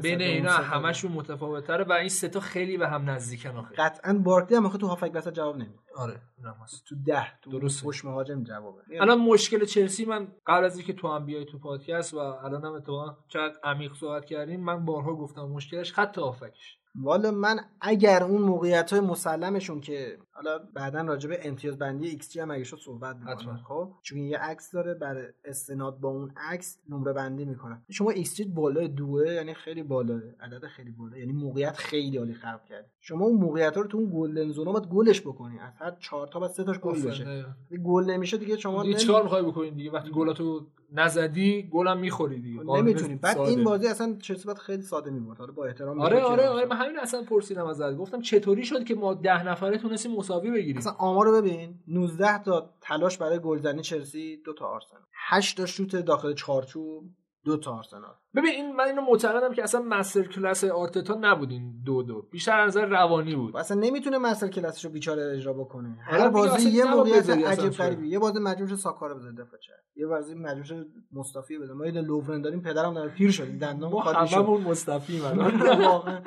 بین 0.03 0.23
اینا 0.23 0.53
همشون 0.53 1.13
متفاوت 1.13 1.67
تره 1.67 1.85
و 1.85 1.93
این 1.93 2.09
سه 2.09 2.29
تا 2.29 2.41
خیلی 2.41 2.77
به 2.77 2.89
هم 2.89 3.11
نزدیکن 3.11 3.57
آخه. 3.57 3.75
قطعا 3.75 4.13
بارکلی 4.15 4.57
هم 4.57 4.67
آخه 4.67 4.79
تو 4.79 4.87
هافک 4.87 5.11
وسط 5.15 5.33
جواب 5.35 5.57
نمیده. 5.57 5.79
آره 5.97 6.21
هست. 6.63 6.85
تو 6.89 6.95
ده 7.07 7.27
تو 7.43 7.51
درسته. 7.51 7.87
پشت 7.87 8.05
مهاجم 8.05 8.43
جوابه. 8.43 8.83
الان 9.01 9.19
مشکل 9.19 9.65
چلسی 9.65 10.05
من 10.05 10.29
قبل 10.47 10.65
از 10.65 10.77
اینکه 10.77 10.93
تو 10.93 11.09
هم 11.09 11.27
بیای 11.27 11.45
تو 11.45 11.59
پادکست 11.59 12.15
و 12.15 12.19
الان 12.19 12.65
هم 12.65 12.73
اتفاقا 12.73 13.17
چقدر 13.29 13.55
عمیق 13.65 13.95
صحبت 13.95 14.25
کردیم 14.25 14.61
من 14.61 14.85
بارها 14.85 15.15
گفتم 15.15 15.43
مشکلش 15.43 15.93
خط 15.93 16.19
هافکش. 16.19 16.79
والا 17.03 17.31
من 17.31 17.61
اگر 17.81 18.23
اون 18.23 18.43
موقعیت 18.43 18.93
های 18.93 19.01
مسلمشون 19.01 19.81
که 19.81 20.19
حالا 20.33 20.59
بعدا 20.75 21.01
راجع 21.01 21.29
به 21.29 21.39
امتیاز 21.43 21.79
بندی 21.79 22.09
ایکس 22.09 22.31
جی 22.33 22.41
هم 22.41 22.51
اگه 22.51 22.65
شد 22.65 22.79
صحبت. 22.85 23.17
می‌کنم. 23.17 23.61
خب؟ 23.69 23.93
چون 24.03 24.19
یه 24.19 24.39
عکس 24.39 24.71
داره 24.73 24.95
بر 24.95 25.33
استناد 25.45 26.01
با 26.01 26.09
اون 26.09 26.33
عکس 26.37 26.79
نمره 26.89 27.13
بندی 27.13 27.45
می‌کنن 27.45 27.83
شما 27.91 28.11
ایکس 28.11 28.35
جی 28.35 28.45
بالای 28.45 28.89
دوه 28.89 29.33
یعنی 29.33 29.55
خیلی 29.55 29.83
بالاه 29.83 30.21
عدد 30.41 30.67
خیلی 30.67 30.91
بالا 30.91 31.19
یعنی 31.19 31.33
موقعیت 31.33 31.77
خیلی 31.77 32.17
عالی 32.17 32.35
خلق 32.35 32.65
کرد 32.65 32.91
شما 33.01 33.25
اون 33.25 33.41
موقعیت 33.41 33.77
ها 33.77 33.81
رو 33.83 33.89
تو 33.89 33.99
اون 33.99 34.11
golden 34.15 34.53
zone 34.53 34.69
ا 34.69 34.73
باید 34.73 34.87
گلش 34.87 35.21
بکنی. 35.21 35.59
از 35.59 35.73
هر 35.79 35.97
چهار 36.01 36.27
تا 36.27 36.41
بعد 36.41 36.51
سه 36.51 36.65
تاش 36.65 36.79
گل 36.79 37.03
بشه. 37.03 37.45
گل 37.85 38.05
نمیشه 38.05 38.37
دیگه 38.37 38.57
شما 38.57 38.83
دیگه 38.83 38.95
چیکار 38.95 39.23
می‌خوای 39.23 39.43
بکنی 39.43 39.71
دیگه؟ 39.71 39.91
وقتی 39.91 40.11
گلاتو 40.11 40.67
نزدی 40.93 41.69
گلم 41.73 41.99
می‌خوری 41.99 42.41
دیگه. 42.41 42.63
نمی‌تونی. 42.63 43.15
بعد. 43.15 43.39
این 43.39 43.65
بازی 43.65 43.87
اصلا 43.87 44.17
چلسی 44.23 44.45
باید 44.45 44.59
خیلی 44.59 44.83
ساده 44.83 45.11
می‌برد. 45.11 45.39
حالا 45.39 45.53
با 45.53 45.67
احترام 45.67 46.01
آره 46.01 46.21
آره 46.23 46.49
آره 46.49 46.67
من 46.67 46.77
همین 46.77 46.99
اصلا 46.99 47.23
پرسیدم 47.23 47.67
ازت. 47.67 47.97
گفتم 47.97 48.21
چطوری 48.21 48.65
شد 48.65 48.85
که 48.85 48.95
ما 48.95 49.15
ده 49.15 49.49
نفره 49.49 49.79
تونستیم 49.79 50.13
مساوی 50.13 50.51
بگیریم؟ 50.51 50.77
اصلا 50.77 50.93
آمار 50.93 51.27
رو 51.27 51.33
ببین. 51.43 51.75
19 51.89 52.43
تا 52.43 52.71
تلاش 52.81 53.19
برای 53.19 53.39
گلزنی 53.39 53.83
چلسی 53.83 54.37
دو 54.45 54.53
تا 54.53 54.67
آرسنال. 54.67 55.03
8 55.29 55.57
تا 55.57 55.67
شوت 55.67 55.97
داخل 55.97 56.35
چارچوب 56.35 57.05
دو 57.47 57.57
تا 57.57 57.77
آرسنال. 57.77 58.15
ببین 58.35 58.51
این 58.51 58.77
من 58.77 58.85
اینو 58.85 59.03
معتقدم 59.03 59.55
که 59.55 59.63
اصلا 59.63 59.81
مستر 59.81 60.23
کلاس 60.23 60.65
آرتتا 60.65 61.19
نبودین 61.21 61.83
دو 61.85 62.03
دو. 62.03 62.23
بیشتر 62.23 62.61
از 62.61 62.69
نظر 62.77 62.87
روانی 62.87 63.35
بود. 63.35 63.57
اصلا 63.57 63.81
نمی‌تونه 63.81 64.19
مستر 64.19 64.49
کلاسش 64.49 64.85
رو 64.85 64.91
بیچاره 64.91 65.37
اجرا 65.37 65.53
بکنه. 65.53 65.99
هر 66.03 66.29
بازی 66.29 66.71
یه 66.71 66.85
موقعیت 66.85 67.31
عجیب. 67.31 67.71
غریبی 67.73 68.09
یه 68.09 68.19
بازی 68.19 68.39
مجبور 68.41 68.69
شد 68.69 68.75
ساکا 68.75 69.07
رو 69.07 69.15
بزنه 69.15 69.33
دفاع 69.33 69.61
چپ 69.61 69.73
یه 69.97 70.07
بازی 70.07 70.35
مجبور 70.35 70.65
شد 70.65 70.87
مصطفی 71.13 71.59
بزنه. 71.59 71.77
ما 71.77 71.87
یه 71.87 71.93
لوورن 71.93 72.43
داریم 72.43 72.61
پدرم 72.63 72.95
داره 72.95 73.11
پیر 73.11 73.31
شدیم 73.31 73.59
دندان 73.67 73.93
ما 73.93 74.01
خالی 74.01 74.29
شد. 74.29 74.37
هممون 74.37 74.61
مستفیم 74.61 75.23
واقعا. 75.85 76.21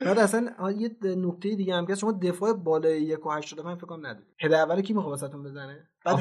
بعد 0.00 0.18
اصلا 0.18 0.70
یه 0.76 0.96
نکته 1.02 1.54
دیگه 1.54 1.74
هم 1.74 1.86
که 1.86 1.94
شما 1.94 2.12
دفاع 2.12 2.52
بالای 2.52 3.02
یک 3.02 3.26
و 3.26 3.30
85 3.30 3.76
فکر 3.78 3.86
کنم 3.86 4.06
نداری 4.06 4.26
هد 4.40 4.52
اولی 4.52 4.82
کی 4.82 4.92
می‌خواد 4.92 5.10
واسهتون 5.10 5.42
بزنه؟ 5.42 5.88
بعد 6.04 6.16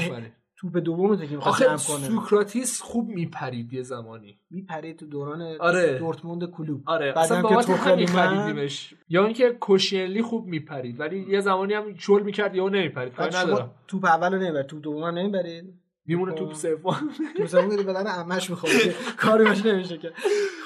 آفرین 0.64 0.84
توپ 0.84 0.84
دوم 0.84 1.18
که 1.18 1.36
می‌خواد 1.36 1.64
آخه 1.64 1.78
سوکراتیس 1.78 2.82
خوب 2.82 3.10
میپرید 3.10 3.74
یه 3.74 3.82
زمانی. 3.82 4.40
میپرید 4.50 5.00
تو 5.00 5.06
دوران 5.06 5.42
آره. 5.60 6.00
دورتموند 6.00 6.52
کلوب. 6.52 6.82
آره. 6.86 7.12
بعد 7.12 7.18
اصلا 7.18 7.38
هم 7.38 7.56
که 7.56 7.64
توخل 7.64 7.92
اومد، 7.92 8.06
خریدیمش 8.06 8.94
یا 9.10 9.26
اینکه 9.26 9.50
کوشیلی 9.50 10.22
خوب 10.22 10.48
میپرید 10.48 11.00
ولی 11.00 11.26
یه 11.30 11.40
زمانی 11.40 11.74
هم 11.74 11.96
شل 11.98 12.24
می‌کرد 12.24 12.56
یا 12.56 12.70
نمیپرید. 12.70 13.14
کاری 13.14 13.36
ندارم 13.36 13.58
شما 13.58 13.72
توپ 13.88 14.06
اول 14.06 14.34
رو 14.34 14.40
نمی‌برید 14.40 14.66
توپ 14.66 14.82
دوم 14.82 15.04
هم 15.04 15.18
نمی‌برید؟ 15.18 15.79
میمونه 16.10 16.34
توپ 16.34 16.54
سوم. 16.54 17.10
توپ 17.38 17.46
سوم 17.46 17.76
که 17.76 17.84
بدن 17.84 18.08
عمش 18.08 18.50
می‌خواد 18.50 18.74
کاری 19.18 19.44
باش 19.44 19.66
نمیشه 19.66 19.98
که. 19.98 20.12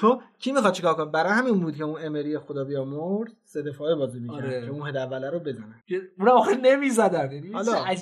خب 0.00 0.20
کی 0.38 0.52
می‌خواد 0.52 0.72
چیکار 0.72 0.94
کنه؟ 0.94 1.04
برای 1.04 1.32
همین 1.32 1.60
بود 1.60 1.76
که 1.76 1.84
اون 1.84 2.00
امری 2.04 2.38
خدا 2.38 2.64
بیامرز 2.64 3.32
سه 3.44 3.62
دفاعه 3.62 3.94
بازی 3.94 4.20
می‌کرد 4.20 4.44
آره. 4.44 4.66
که 4.66 4.70
اون 4.70 4.88
هد 4.88 4.96
اوله 4.96 5.30
رو 5.30 5.38
بزنه. 5.38 5.82
اون 6.18 6.28
آخه 6.28 6.54
نمی‌زدن. 6.54 7.32
یعنی 7.32 7.52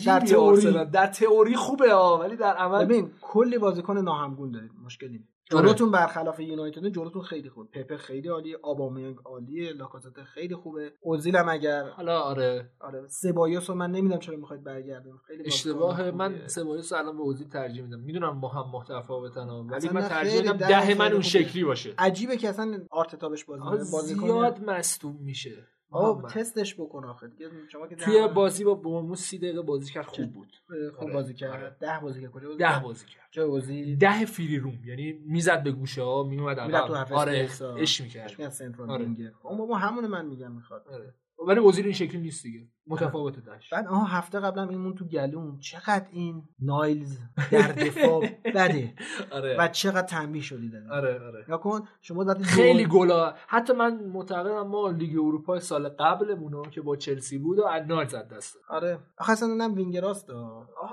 در 0.06 0.20
تئوری. 0.20 0.84
در 0.92 1.06
تئوری 1.06 1.56
خوبه 1.56 1.92
ها 1.92 2.18
ولی 2.18 2.36
در 2.36 2.54
عمل 2.56 2.84
ببین 2.84 3.10
کلی 3.20 3.58
بازیکن 3.58 3.98
ناهمگون 3.98 4.50
دارید. 4.50 4.70
مشکلی. 4.84 5.24
جلوتون 5.50 5.90
برخلاف 5.90 6.40
یونایتد 6.40 6.86
جلوتون 6.86 7.22
خیلی 7.22 7.48
خوب. 7.50 7.70
پپه 7.70 7.96
خیلی 7.96 8.28
عالیه 8.28 8.58
آبامیانگ 8.62 9.16
عالیه 9.24 9.72
لاکازت 9.72 10.22
خیلی 10.22 10.54
خوبه. 10.54 10.92
اوزیل 11.00 11.36
هم 11.36 11.48
اگر 11.48 11.88
حالا 11.88 12.20
آره. 12.20 12.70
آره. 12.80 13.08
سبایوس 13.08 13.70
رو 13.70 13.76
من 13.76 13.90
نمی‌دونم 13.90 14.20
چرا 14.20 14.36
می‌خواید 14.36 14.64
برگردون 14.64 15.18
خیلی 15.26 15.42
اشتباه. 15.46 16.10
من. 16.10 16.46
سبایوس 16.46 16.92
رو 16.92 16.98
الان 16.98 17.16
به 17.16 17.22
اوزیل 17.22 17.48
ترجیح 17.48 17.82
میدم. 17.82 18.00
می‌دونم 18.00 18.40
با 18.40 18.48
هم 18.48 18.70
متفاوتن 18.72 19.48
ولی 19.48 19.88
من 19.88 20.08
ترجیح 20.08 20.40
میدم 20.42 20.56
ده 20.56 20.68
ده 20.86 20.94
من 20.94 21.12
اون. 21.12 21.22
شکلی 21.22 21.64
باشه. 21.64 21.94
عجیبه 21.98 22.36
که 22.36 22.48
اصلا 22.48 22.86
آرتتا 22.90 23.28
بهش 23.28 23.44
بازی 23.44 23.90
بازیکن 23.92 24.26
زیاد 24.26 24.60
مصدوم 24.64 25.16
میشه. 25.20 25.66
محمد. 25.92 26.30
تستش 26.30 26.74
بکن 26.74 27.04
آخه. 27.04 27.28
دیگه 27.28 27.50
شما 27.68 27.86
که 27.86 27.96
توی 27.96 28.28
بازی 28.28 28.64
با 28.64 28.74
برموس 28.74 29.20
سی 29.20 29.38
دقیقه 29.38 29.62
بازی 29.62 29.92
کرد 29.92 30.06
خوب 30.06 30.32
بود. 30.32 30.48
خوب 30.94 31.04
آره، 31.04 31.12
بازی 31.12 31.34
کرد. 31.34 31.50
آره. 31.50 31.76
ده 31.80 32.00
بازی 32.02 32.22
کرد. 32.22 32.30
کجا 32.30 32.48
بازی 32.48 32.58
ده 32.58 32.64
کرد؟ 32.64 32.82
بازی 32.82 33.06
کرد. 33.06 33.28
جای 33.30 33.44
اوزیل 33.44 33.98
ده 33.98 34.24
فری 34.24 34.58
روم. 34.58 34.78
یعنی 34.84 35.12
می‌زد 35.12 35.62
به 35.62 35.72
گوشه 35.72 36.02
ها 36.02 36.22
میومد 36.22 36.60
عقب. 36.60 37.12
آره 37.12 37.48
اش 37.78 38.00
می‌کرد. 38.00 38.30
میگن 38.38 38.50
سنترال 38.50 38.90
آره. 38.90 39.04
وینگر. 39.04 39.32
اون 39.42 39.58
بابا 39.58 39.76
همون 39.76 40.06
من 40.06 40.26
میگم 40.26 40.52
می‌خواد. 40.52 40.88
آره. 40.88 41.14
ولی 41.48 41.60
اوزیل 41.60 41.84
این 41.84 41.94
شکلی 41.94 42.20
نیست 42.20 42.42
دیگه. 42.42 42.68
متفاوته 42.86 43.40
داشت. 43.40 43.74
بعد 43.74 43.86
آها 43.86 44.04
هفته 44.04 44.40
قبلم 44.40 44.68
این 44.68 44.78
مون 44.78 44.94
تو 44.94 45.04
گلوم. 45.04 45.58
چقدر 45.58 46.06
این 46.12 46.42
نایلز 46.60 47.18
در 47.52 47.72
دفاع 47.72 48.26
بده. 48.44 48.94
آره. 49.32 49.56
و 49.58 49.68
چقدر 49.68 50.06
تنبیه 50.06 50.42
شدی 50.42 50.70
داده 50.70 50.90
آره 50.90 51.26
آره. 51.26 51.44
یا 51.48 51.56
کن 51.56 51.80
شما 52.00 52.24
وقتی 52.24 52.44
خیلی 52.44 52.86
گلا. 52.86 53.34
حتی 53.46 53.72
من 53.72 54.04
معتقدم 54.04 54.66
ما 54.66 54.90
لیگ 54.90 55.18
اروپا 55.18 55.60
سال 55.60 55.88
قبلمون 55.88 56.70
که 56.70 56.80
با 56.80 56.96
چلسی 56.96 57.38
بود 57.38 57.58
و 57.58 57.64
ادنار 57.66 58.04
زد 58.04 58.28
دست. 58.28 58.56
آره. 58.68 58.98
آخه 59.18 59.32
اصلا 59.32 59.48
اونم 59.48 59.74
وینگراست 59.74 60.30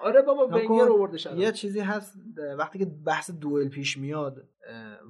آره 0.03 0.21
بابا. 0.21 0.47
ونگر 0.47 0.91
آوردش 0.91 1.27
الان. 1.27 1.39
یه 1.39 1.51
چیزی 1.51 1.79
هست 1.79 2.13
وقتی 2.57 2.79
که 2.79 2.85
بحث 2.85 3.31
دوئل 3.31 3.69
پیش 3.69 3.97
میاد 3.97 4.47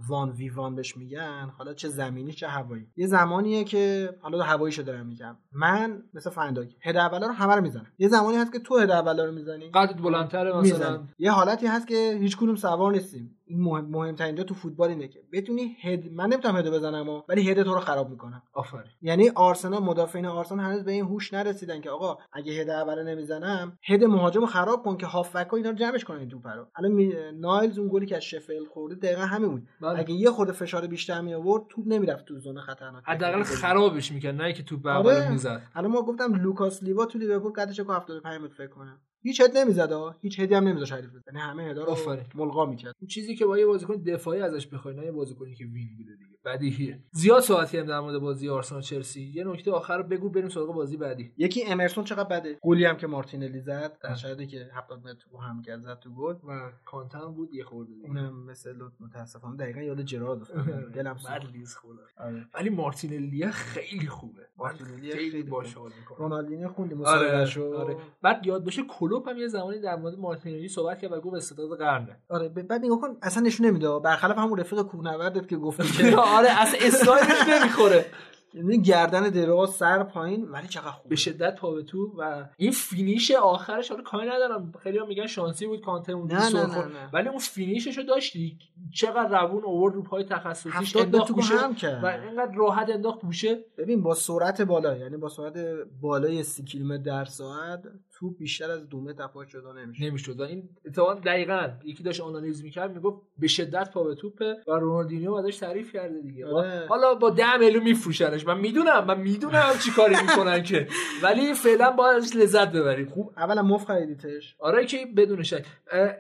وان 0.09 0.29
وی 0.29 0.49
وان 0.49 0.75
بهش 0.75 0.97
میگن. 0.97 1.51
حالا 1.57 1.73
چه 1.73 1.89
زمینی 1.89 2.33
چه 2.33 2.47
هوایی. 2.47 2.87
یه 2.95 3.07
زمانیه 3.07 3.63
که 3.63 4.09
حالا 4.21 4.43
هواییشو 4.43 4.81
دارم 4.81 5.05
میگم. 5.05 5.37
من 5.51 6.03
مثل 6.13 6.29
فنداک 6.29 6.75
هد 6.81 6.97
اولا 6.97 7.27
رو 7.27 7.33
همه 7.33 7.55
رو 7.55 7.61
می‌زنم. 7.61 7.87
یه 7.97 8.07
زمانی 8.07 8.37
هست 8.37 8.51
که 8.51 8.59
تو 8.59 8.77
هد 8.77 8.91
اولا 8.91 9.25
رو 9.25 9.31
می‌زنی. 9.31 9.71
قدت 9.73 10.01
بلندتره 10.01 10.57
مثلا. 10.57 10.61
می‌زنی. 10.61 11.07
یه 11.19 11.31
حالتی 11.31 11.67
هست 11.67 11.87
که 11.87 12.17
هیچ 12.19 12.37
کدوم 12.37 12.55
سوار 12.55 12.91
نیستیم. 12.91 13.38
این 13.49 13.61
مهم 13.61 13.85
مهمترین 13.85 14.35
جا 14.35 14.43
تو 14.43 14.53
فوتبال 14.53 14.89
اینه 14.89 15.07
که 15.07 15.19
بتونی 15.33 15.75
هد 15.81 16.11
من 16.11 16.25
نمی‌تونم 16.29 16.57
هد 16.57 16.69
بزنم 16.69 17.09
ها، 17.09 17.25
ولی 17.29 17.49
هد 17.51 17.63
تو 17.63 17.73
رو 17.73 17.79
خراب 17.79 18.09
می‌کنم. 18.09 18.43
آفرین. 18.53 18.91
یعنی 19.01 19.29
آرسنال 19.29 19.83
مدافعین 19.83 20.25
آرسنال 20.25 20.65
هنوز 20.65 20.83
به 20.83 20.91
این 20.91 21.05
هوش 21.05 21.33
نرسیدن 21.33 21.81
که 21.81 21.89
آقا 21.89 22.17
اگه 22.33 22.53
هد 22.53 22.69
اول 22.69 23.03
نمی‌زنم 23.03 23.77
هد 23.83 24.03
مهاجم 24.03 24.39
رو 24.41 24.45
خراب 24.47 24.83
کن 24.83 24.97
که 24.97 25.05
هافبک 25.05 25.47
ها 25.47 25.57
اینا 25.57 25.69
رو 25.69 25.75
جمعش 25.75 26.03
کنن 26.03 26.17
این 26.19 26.29
توپ 26.29 26.47
رو. 26.47 26.67
الان 26.75 26.91
می- 26.91 27.13
نایلز 27.33 27.79
اون 27.79 27.89
گلی 27.91 28.05
که 28.05 28.15
از 28.15 28.23
شفیلد 28.23 28.67
خورده 28.67 28.95
دقیقا 28.95 29.21
همین 29.21 29.49
بود. 29.49 29.67
بله. 29.81 29.99
اگه 29.99 30.11
یه 30.13 30.31
خورده 30.31 30.51
فشار 30.53 30.87
بیشتر 30.87 31.21
می 31.21 31.33
آورد 31.33 31.63
توپ 31.69 31.87
نمی‌رفت 31.87 32.25
تو 32.25 32.39
زون 32.39 32.59
خطرناک. 32.61 33.03
حداقل 33.07 33.43
خرابش 33.43 34.11
می‌کرد 34.11 34.35
نه 34.35 34.53
که 34.53 34.63
توپ 34.63 34.81
به 34.81 34.91
آره. 34.91 35.09
اول 35.17 35.31
می‌زد. 35.31 35.61
الان 35.75 35.91
ما 35.91 36.01
گفتم 36.01 36.33
لوکاس 36.35 36.83
لیوا 36.83 37.05
تو 37.05 37.19
لیورپول 37.19 37.51
قدش 37.51 37.79
کو 37.79 37.91
75 37.93 38.41
متر 38.41 38.53
فکر 38.53 38.67
کنم. 38.67 38.99
هیچ 39.23 39.41
هد 39.41 39.57
نمی‌زد 39.57 39.91
ها 39.91 40.15
هیچ 40.22 40.39
هدی 40.39 40.56
هم 40.56 40.67
نمیذاش 40.67 40.91
حریف 40.91 41.09
بزنه. 41.09 41.22
یعنی 41.27 41.39
همه 41.39 41.64
هدا 41.64 41.83
رو. 41.83 42.17
ملغا 42.35 42.65
می‌کرد. 42.65 42.95
اون 43.01 43.07
چیزی 43.07 43.35
که 43.35 43.45
با 43.45 43.59
یه 43.59 43.65
بازیکن 43.65 43.95
دفاعی 43.95 44.41
ازش 44.41 44.67
بخوای 44.67 44.95
نه 44.95 45.06
یه 45.06 45.11
بازیکنی 45.11 45.56
که 45.56 45.65
وین 45.65 45.89
بوده 45.98 46.15
دیگه. 46.15 46.38
بدیهیه 46.49 46.99
زیاد 47.11 47.41
صحبت 47.41 47.71
کردیم 47.71 47.87
در 47.89 47.99
مورد 47.99 48.17
بازی 48.19 48.49
آرسنال 48.49 48.81
چلسی. 48.81 49.31
یه 49.35 49.43
نکته 49.43 49.71
آخر 49.71 49.97
رو 49.97 50.03
بگو 50.03 50.29
بریم 50.29 50.49
سراغ 50.49 50.73
بازی 50.73 50.97
بعدی. 50.97 51.33
یکی 51.37 51.63
امرسون 51.65 52.03
چقدر 52.03 52.23
بده؟ 52.23 52.57
گلی 52.61 52.85
هم 52.85 52.97
که 52.97 53.07
مارتینلی 53.07 53.59
زد 53.59 53.97
در 54.01 54.15
شرایطی 54.15 54.47
که 54.47 54.69
70 54.73 54.99
متر 54.99 55.25
رو 55.31 55.39
هم 55.41 55.61
کرد 55.61 55.81
زد 55.81 55.99
تو 55.99 56.09
گل. 56.09 56.33
و 56.33 56.71
کانته 56.85 57.33
بود 57.35 57.53
یه 57.53 57.63
خورده. 57.63 57.91
اونم 58.07 58.45
مثل 58.45 58.75
لوت 58.77 58.93
متاسفانه. 58.99 59.57
دقیقا 59.57 59.81
یاد 59.81 60.01
جرارد 60.01 60.41
افتادم 60.41 60.91
دلم 60.91 61.13
بد 61.13 61.19
سوخت 61.19 61.53
لیز 61.53 61.75
آره. 62.17 62.45
ولی 62.53 62.69
مارتینلی 62.69 63.47
خیلی 63.51 64.07
خوبه. 64.07 64.41
مارتینلی 64.57 65.11
خیلی 65.11 65.31
خیلی 65.31 65.43
باش 65.43 65.75
خوبه. 65.75 65.89
حال 65.89 65.99
می‌کنه. 65.99 66.17
رونالدینیو 66.17 66.69
خوندی 66.69 66.95
آره 66.95 67.01
مصاحبهشو 67.01 67.73
آره. 67.77 67.97
بعد 68.21 68.45
یاد 68.45 68.63
باشه 68.63 68.83
کلوپ 68.83 69.29
هم 69.29 69.37
یه 69.37 69.47
زمانی 69.47 69.79
در 69.79 69.95
مورد 69.95 70.19
مارتینلی 70.19 70.67
صحبت 70.67 70.99
کرد 70.99 71.11
و 71.11 71.21
گفت 71.21 71.35
استعداد 71.35 71.77
قرنه. 71.77 72.17
آره 72.29 72.49
بعد 72.49 72.85
نگاه 72.85 73.01
کن 73.01 73.17
اصلا 73.21 73.43
نشون 73.43 73.65
نمیده. 73.65 73.99
برخلاف 73.99 74.37
همون 74.37 74.59
رفیق 74.59 74.81
کوهنوردت 74.81 75.47
که 75.47 75.57
گفتی 75.57 75.83
که 75.83 76.15
آره 76.39 76.61
اصلا 76.61 76.79
استایلش 76.87 77.47
نمی‌خوره 77.49 78.05
یعنی 78.53 78.81
گردن 78.81 79.29
دراز 79.29 79.69
سر 79.69 80.03
پایین 80.03 80.45
ولی 80.45 80.67
چقدر 80.67 80.91
خوبه 80.91 81.09
به 81.09 81.15
شدت 81.15 81.55
پا 81.55 81.71
به 81.71 81.83
توپ 81.83 82.13
و 82.17 82.45
این 82.57 82.71
finish 82.71 83.31
آخرش 83.31 83.89
حالا 83.89 84.03
کاری 84.03 84.29
ندارم 84.29 84.73
خیلی 84.83 84.97
هم 84.97 85.07
میگن 85.07 85.27
شانسی 85.27 85.67
بود 85.67 85.81
کانته 85.81 86.11
اون 86.11 86.31
نه، 86.31 86.33
نه، 86.33 86.49
سر 86.49 86.65
نه، 86.65 86.73
خورد. 86.73 86.87
نه. 86.87 87.09
ولی 87.13 87.29
اون 87.29 87.37
finish 87.39 87.83
ش 87.83 87.97
رو 87.97 88.03
داشتی 88.03 88.57
چقدر 88.93 89.41
روون 89.41 89.63
اوورد 89.63 89.95
رو 89.95 90.03
پای 90.03 90.23
تخصصیش 90.23 90.95
انداخت 90.95 91.31
گوشه 91.31 91.55
هم 91.55 91.75
کرد. 91.75 92.03
و 92.03 92.07
اینقدر 92.07 92.55
راحت 92.55 92.89
انداخت 92.89 93.21
گوشه 93.21 93.59
ببین 93.77 94.01
با 94.03 94.13
سرعت 94.13 94.61
بالا 94.61 94.97
یعنی 94.97 95.17
با 95.17 95.29
سرعت 95.29 95.57
بالای 96.01 96.43
سی 96.43 96.63
کیلومتر 96.63 97.03
در 97.03 97.25
ساعت 97.25 97.83
توپ 98.19 98.38
بیشتر 98.38 98.72
از 98.72 98.89
دو 98.89 99.01
متر 99.01 99.27
پاش 99.27 99.48
جدا 99.48 99.73
نمیشه. 99.73 100.06
نمی‌شد. 100.06 100.39
و 100.39 100.43
این 100.43 100.69
اتفاقا 100.85 101.14
دقیقا 101.14 101.69
یکی 101.83 102.03
داشت 102.03 102.22
آنالیز 102.22 102.64
می‌کرد 102.64 102.95
می‌گفت 102.95 103.22
به 103.38 103.48
شدت 103.48 103.91
پا 103.93 104.03
به 104.03 104.15
توپه 104.15 104.56
و 104.67 104.72
رونالدینیو 104.72 105.33
ازش 105.33 105.57
تعریف 105.57 105.93
کرده 105.93 106.22
دیگه. 106.22 106.45
آره. 106.48 106.85
حالا 106.88 107.15
با 107.15 107.30
10 107.30 107.57
میلیون 107.57 107.83
میفروشنش. 107.83 108.48
من 108.48 108.59
می‌دونم 108.59 109.06
من 109.06 109.22
می‌دونم 109.22 109.73
چی 109.85 109.91
کاری 109.91 110.15
می‌کنن 110.22 110.64
که. 110.64 110.88
ولی 111.23 111.53
فعلا 111.53 111.91
باید 111.91 112.17
ازش 112.17 112.35
لذت 112.35 112.72
ببریم. 112.72 113.09
خوب 113.09 113.33
اولا 113.38 113.64
مف 113.64 113.85
خریدیتش. 113.85 114.56
آره 114.59 114.85
که 114.85 115.06
بدون 115.17 115.43
شک. 115.43 115.65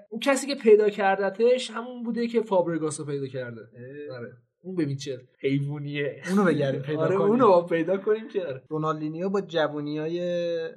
اون 0.09 0.19
کسی 0.19 0.47
که 0.47 0.55
پیدا 0.55 0.89
کردتش 0.89 1.71
همون 1.71 2.03
بوده 2.03 2.27
که 2.27 2.41
فابرگاس 2.41 2.99
رو 2.99 3.05
پیدا 3.05 3.27
کرده. 3.27 3.61
آره. 4.11 4.37
اون 4.61 4.75
ببین 4.75 4.97
چه 4.97 5.27
حیوانیه 5.39 6.21
اونو 6.29 6.43
بگردیم 6.43 6.81
پیدا 6.81 7.01
آره 7.01 7.15
کنیم. 7.15 7.29
اونو 7.29 7.47
با 7.47 7.61
پیدا 7.61 7.97
کنیم 7.97 8.27
که 8.27 8.45
آره. 8.45 8.63
رونالدینیو 8.69 9.29
با 9.29 9.41
جوونیای 9.41 10.19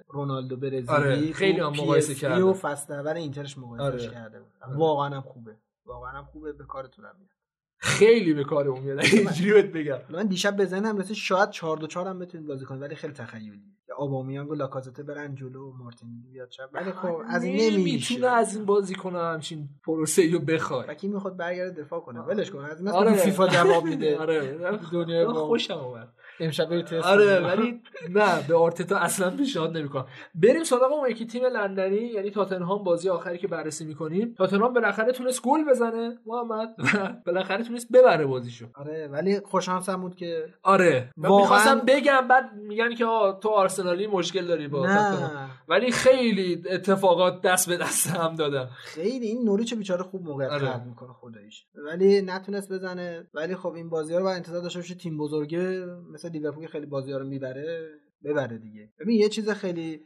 رونالدو 0.09 0.57
برزیلی 0.57 0.89
آره، 0.89 1.33
خیلی 1.33 1.61
هم 1.61 1.73
مقایسه 1.73 2.15
کرده. 2.15 2.43
و 2.43 2.53
فصل 2.53 2.93
اول 2.93 3.17
اینترش 3.17 3.59
مقایسش 3.59 4.07
آره. 4.07 4.15
کرده 4.15 4.41
واقعا 4.77 5.09
هم 5.09 5.21
خوبه 5.21 5.57
واقعا 5.87 6.11
هم 6.11 6.25
خوبه 6.25 6.53
به 6.53 6.65
کارتون 6.65 7.05
هم 7.05 7.17
میاد 7.19 7.42
خیلی 7.83 8.35
به 8.35 8.45
کار 8.45 8.69
اون 8.69 8.81
میاد 8.83 8.99
اینجوری 9.05 9.53
بهت 9.53 9.73
بگم. 9.73 9.99
من 10.11 10.27
دیشب 10.27 10.57
به 10.57 10.65
ذهنم 10.65 10.99
رسید 10.99 11.17
شاید 11.17 11.51
4 11.51 11.77
2 11.77 11.87
4 11.87 12.09
هم 12.09 12.19
بتونید 12.19 12.47
بازی 12.47 12.65
کنید 12.65 12.83
ولی 12.83 12.95
خیلی 12.95 13.13
تخیلی 13.13 13.53
آبامیانگ 13.97 14.51
و 14.51 14.55
لاکازته 14.55 15.03
برن 15.03 15.35
جلو 15.35 15.71
و 15.71 15.73
مارتینلی 15.77 16.29
بیاد 16.33 16.49
چپ 16.49 16.69
ولی 16.73 16.93
خب 16.93 17.23
از 17.29 17.45
این 17.45 17.55
نمیشه. 17.57 17.79
نمی‌تونه 18.15 18.27
از 18.27 18.57
این 18.57 18.65
بازی 18.65 18.95
کنه 18.95 19.19
همچین 19.19 19.69
پروسه 19.85 20.31
رو 20.33 20.39
بخواد. 20.39 20.93
کی 20.93 21.09
می‌خواد 21.09 21.37
برگرده 21.37 21.83
دفاع 21.83 22.01
کنه؟ 22.01 22.21
ولش 22.21 22.51
کن 22.51 22.59
از 22.65 22.79
این 22.79 22.89
آره. 22.89 23.15
فیفا 23.15 23.49
جواب 23.49 23.85
میده. 23.85 24.19
آره. 24.23 24.59
دنیای 24.93 25.25
ما. 25.25 25.35
خوشم 25.47 25.75
اومد. 25.79 26.09
امشب 26.41 26.65
برید 26.65 26.85
تست 26.85 27.07
آره. 27.07 27.41
ولی 27.41 27.81
نه 28.11 28.47
به 28.49 28.57
آرتتا 28.57 28.97
اصلا 28.97 29.31
پیشنهاد 29.31 29.77
نمی‌کنم. 29.77 30.07
بریم 30.35 30.65
سراغ 30.65 30.93
اون 30.93 31.11
یکی 31.11 31.27
تیم 31.27 31.45
لندنی 31.45 31.97
یعنی 31.97 32.31
تاتنهام 32.31 32.85
بازی 32.85 33.09
آخری 33.09 33.39
که 33.39 33.49
بررسی 33.49 33.85
می‌کنیم. 33.85 34.35
تاتنهام 34.39 34.73
بالاخره 34.75 35.13
تونست 35.13 35.43
گل 35.43 35.65
بزنه. 35.71 36.19
محمد 36.27 36.69
بالاخره 37.27 37.65
تونست 37.65 37.93
ببره 37.93 38.27
بازیشو. 38.27 38.67
آره 38.75 39.09
ولی 39.09 39.41
خوششانسم 39.41 40.01
بود 40.01 40.17
که 40.17 40.47
آره. 40.63 41.11
من 41.17 41.29
واقعاً- 41.29 41.41
می‌خواستم 41.41 41.79
بگم 41.87 42.29
بعد 42.29 42.45
میگن 42.55 42.95
که 42.95 43.05
آه 43.05 43.41
تو 43.41 43.49
آرسنالی 43.49 44.07
مشکل 44.07 44.47
داری 44.47 44.69
با 44.69 44.87
تاتنهام. 44.87 45.51
ولی 45.69 45.91
خیلی 45.93 46.63
اتفاقات 46.71 47.43
دست 47.43 47.69
به 47.69 47.77
دست 47.77 48.07
هم 48.07 48.35
دادن. 48.35 48.69
خیلی 48.85 49.27
این 49.27 49.45
نوریچ 49.45 49.75
بیچاره 49.75 50.03
خوب 50.03 50.23
موقعیت 50.23 50.51
آره. 50.51 50.85
می‌کنه 50.85 51.09
خداییش. 51.13 51.67
ولی 51.75 52.23
نتونست 52.23 52.73
بزنه. 52.73 53.27
ولی 53.35 53.57
خب 53.57 53.73
این 53.75 53.89
بازی 53.91 54.13
ها 54.13 54.19
رو 54.19 54.25
باید 54.25 54.37
انتظار 54.37 54.63
داشته 54.63 54.79
باشی. 54.79 54.95
تیم 54.95 55.19
بزرگه 55.19 55.87
مثل 56.13 56.22
لیورپول 56.29 56.63
که 56.63 56.69
خیلی 56.69 56.87
بازی 56.87 57.13
ها 57.13 57.19
رو 57.19 57.27
می‌بره 57.27 57.89
ببره 58.25 58.59
دیگه. 58.59 58.93
ببین 58.99 59.21
یه 59.21 59.29
چیز 59.29 59.51
خیلی 59.51 60.01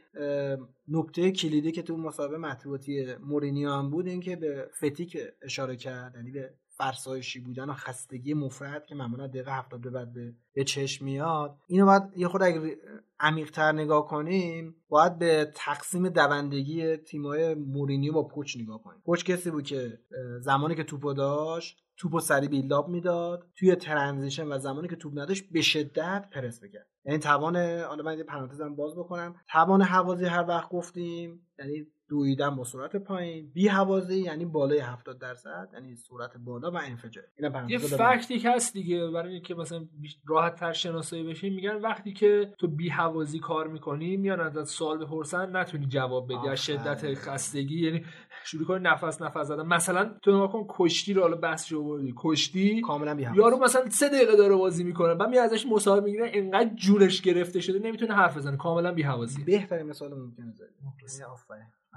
نکته 0.87 1.31
کلیدی 1.31 1.71
که 1.71 1.81
تو 1.81 1.97
مسابقه 1.97 2.37
مطبوعاتی 2.37 3.05
مورینیو 3.15 3.69
هم 3.69 3.89
بود 3.89 4.07
این 4.07 4.19
که 4.19 4.35
به 4.35 4.69
فتیک 4.77 5.17
اشاره 5.41 5.75
کرد 5.75 6.15
یعنی 6.15 6.31
به 6.31 6.53
فرسایشی 6.77 7.39
بودن 7.39 7.69
و 7.69 7.73
خستگی 7.73 8.33
مفرد 8.33 8.85
که 8.85 8.95
معمولا 8.95 9.27
دقیقه 9.27 9.57
70 9.57 9.81
به 9.81 9.89
بعد 9.89 10.13
به, 10.53 10.63
چشم 10.63 11.05
میاد. 11.05 11.57
اینو 11.67 11.85
باید 11.85 12.03
یه 12.15 12.27
خود 12.27 12.43
اگه 12.43 12.77
عمیق‌تر 13.19 13.71
نگاه 13.71 14.07
کنیم 14.07 14.75
باید 14.89 15.19
به 15.19 15.51
تقسیم 15.55 16.09
دوندگی 16.09 16.97
تیمای 16.97 17.55
مورینیو 17.55 18.13
با 18.13 18.23
پوچ 18.23 18.57
نگاه 18.57 18.83
کنیم. 18.83 19.01
پوچ 19.05 19.23
کسی 19.23 19.51
بود 19.51 19.63
که 19.63 19.99
زمانی 20.39 20.75
که 20.75 20.83
توپو 20.83 21.13
داشت 21.13 21.83
توپو 21.97 22.19
سری 22.19 22.47
بیلداپ 22.47 22.87
می‌داد 22.87 23.47
توی 23.55 23.75
ترنزیشن 23.75 24.47
و 24.47 24.59
زمانی 24.59 24.87
که 24.87 24.95
توپ 24.95 25.19
نداشت 25.19 25.49
به 25.51 25.61
شدت 25.61 26.29
پرس 26.31 26.63
بکرد 26.63 26.87
یعنی 27.05 27.19
توان 27.19 27.57
حالا 27.57 28.03
من 28.03 28.17
یه 28.17 28.23
پرانتزم 28.23 28.75
باز 28.75 28.95
بکنم 28.95 29.35
توان 29.51 29.81
حوازی 29.81 30.25
هر 30.25 30.45
وقت 30.47 30.69
گفتیم 30.69 31.47
یعنی 31.59 31.87
دویدن 32.09 32.55
با 32.55 32.63
سرعت 32.63 32.95
پایین. 32.95 33.51
بی 33.53 33.67
حوازی 33.67 34.21
یعنی 34.21 34.45
بالای 34.45 34.79
70 34.79 35.19
درصد 35.19 35.69
یعنی 35.73 35.95
سرعت 35.95 36.37
بالا 36.37 36.71
و 36.71 36.77
انفجار. 36.77 37.23
یه. 37.69 37.77
فکتی 37.77 38.39
که 38.39 38.51
هست 38.51 38.73
دیگه 38.73 39.07
برای 39.07 39.33
اینکه 39.33 39.55
مثلا 39.55 39.85
راحت 40.27 40.55
تر 40.55 40.73
شناسایی 40.73 41.23
بشین 41.23 41.53
میگن 41.53 41.75
وقتی 41.75 42.13
که 42.13 42.53
تو 42.59 42.67
بی 42.67 42.89
حوازی 42.89 43.39
کار 43.39 43.67
می‌کنی 43.67 44.17
میان 44.17 44.39
ازت 44.39 44.63
سوال 44.63 45.05
بپرسن 45.05 45.55
نتونی 45.55 45.85
جواب 45.85 46.25
بدی. 46.25 46.47
از. 46.49 46.65
شدت 46.65 47.13
خستگی 47.13 47.85
یعنی 47.85 48.05
شروع 48.45 48.67
کنه 48.67 48.79
نفس 48.79 49.21
نفس 49.21 49.47
زدن. 49.47 49.65
مثلا 49.65 50.17
تو 50.23 50.31
نگاه 50.31 50.51
کن 50.51 50.65
کشتی 50.69 51.13
رو 51.13 51.21
حالا 51.21 51.35
بحث 51.35 51.71
رو 51.71 51.83
بردی. 51.83 52.13
کشتی 52.17 52.81
کاملا 52.81 53.15
بی 53.15 53.23
یارو 53.35 53.57
مثلا 53.57 53.89
سه 53.89 54.09
دقیقه 54.09 54.35
داره 54.35 54.55
بازی 54.55 54.83
می‌کنه 54.83 55.15
بعد 55.15 55.29
می 55.29 55.37
ازش 55.37 55.65
مصاحبه 55.65 56.05
می‌گیره 56.05 56.31
انقدر 56.33 56.75
جونش 56.75 57.21
گرفته 57.21 57.59
شده 57.59 57.79
نمی‌تونه 57.79 58.13
حرف 58.13 58.37
بزنه. 58.37 58.57
کاملا 58.57 58.91
بی 58.93 59.01
حوازی 59.03 59.43
بهترین 59.43 59.85
مثال 59.85 60.13
ممکنه 60.13 60.51
زدی. 60.51 60.67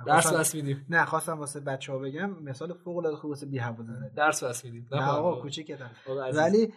درس 0.07 0.33
بس 0.33 0.55
میدیم. 0.55 0.87
نه 0.91 1.05
خواستم 1.05 1.39
واسه 1.39 1.61
بچه 1.61 1.93
ها 1.93 1.99
بگم 1.99 2.31
مثال 2.43 2.73
فوق 2.73 2.97
العاده 2.97 3.17
خوب 3.17 3.31
واسه 3.31 3.47
بی 3.47 3.61
زدی 3.83 4.11
درس 4.17 4.45
بس 4.45 4.65
میدیم. 4.65 4.89
نه 4.93 5.09
آقا 5.09 5.43
کوچیکتم 5.43 5.91
آقا 6.09 6.23
عزیز. 6.23 6.39
ولی 6.39 6.73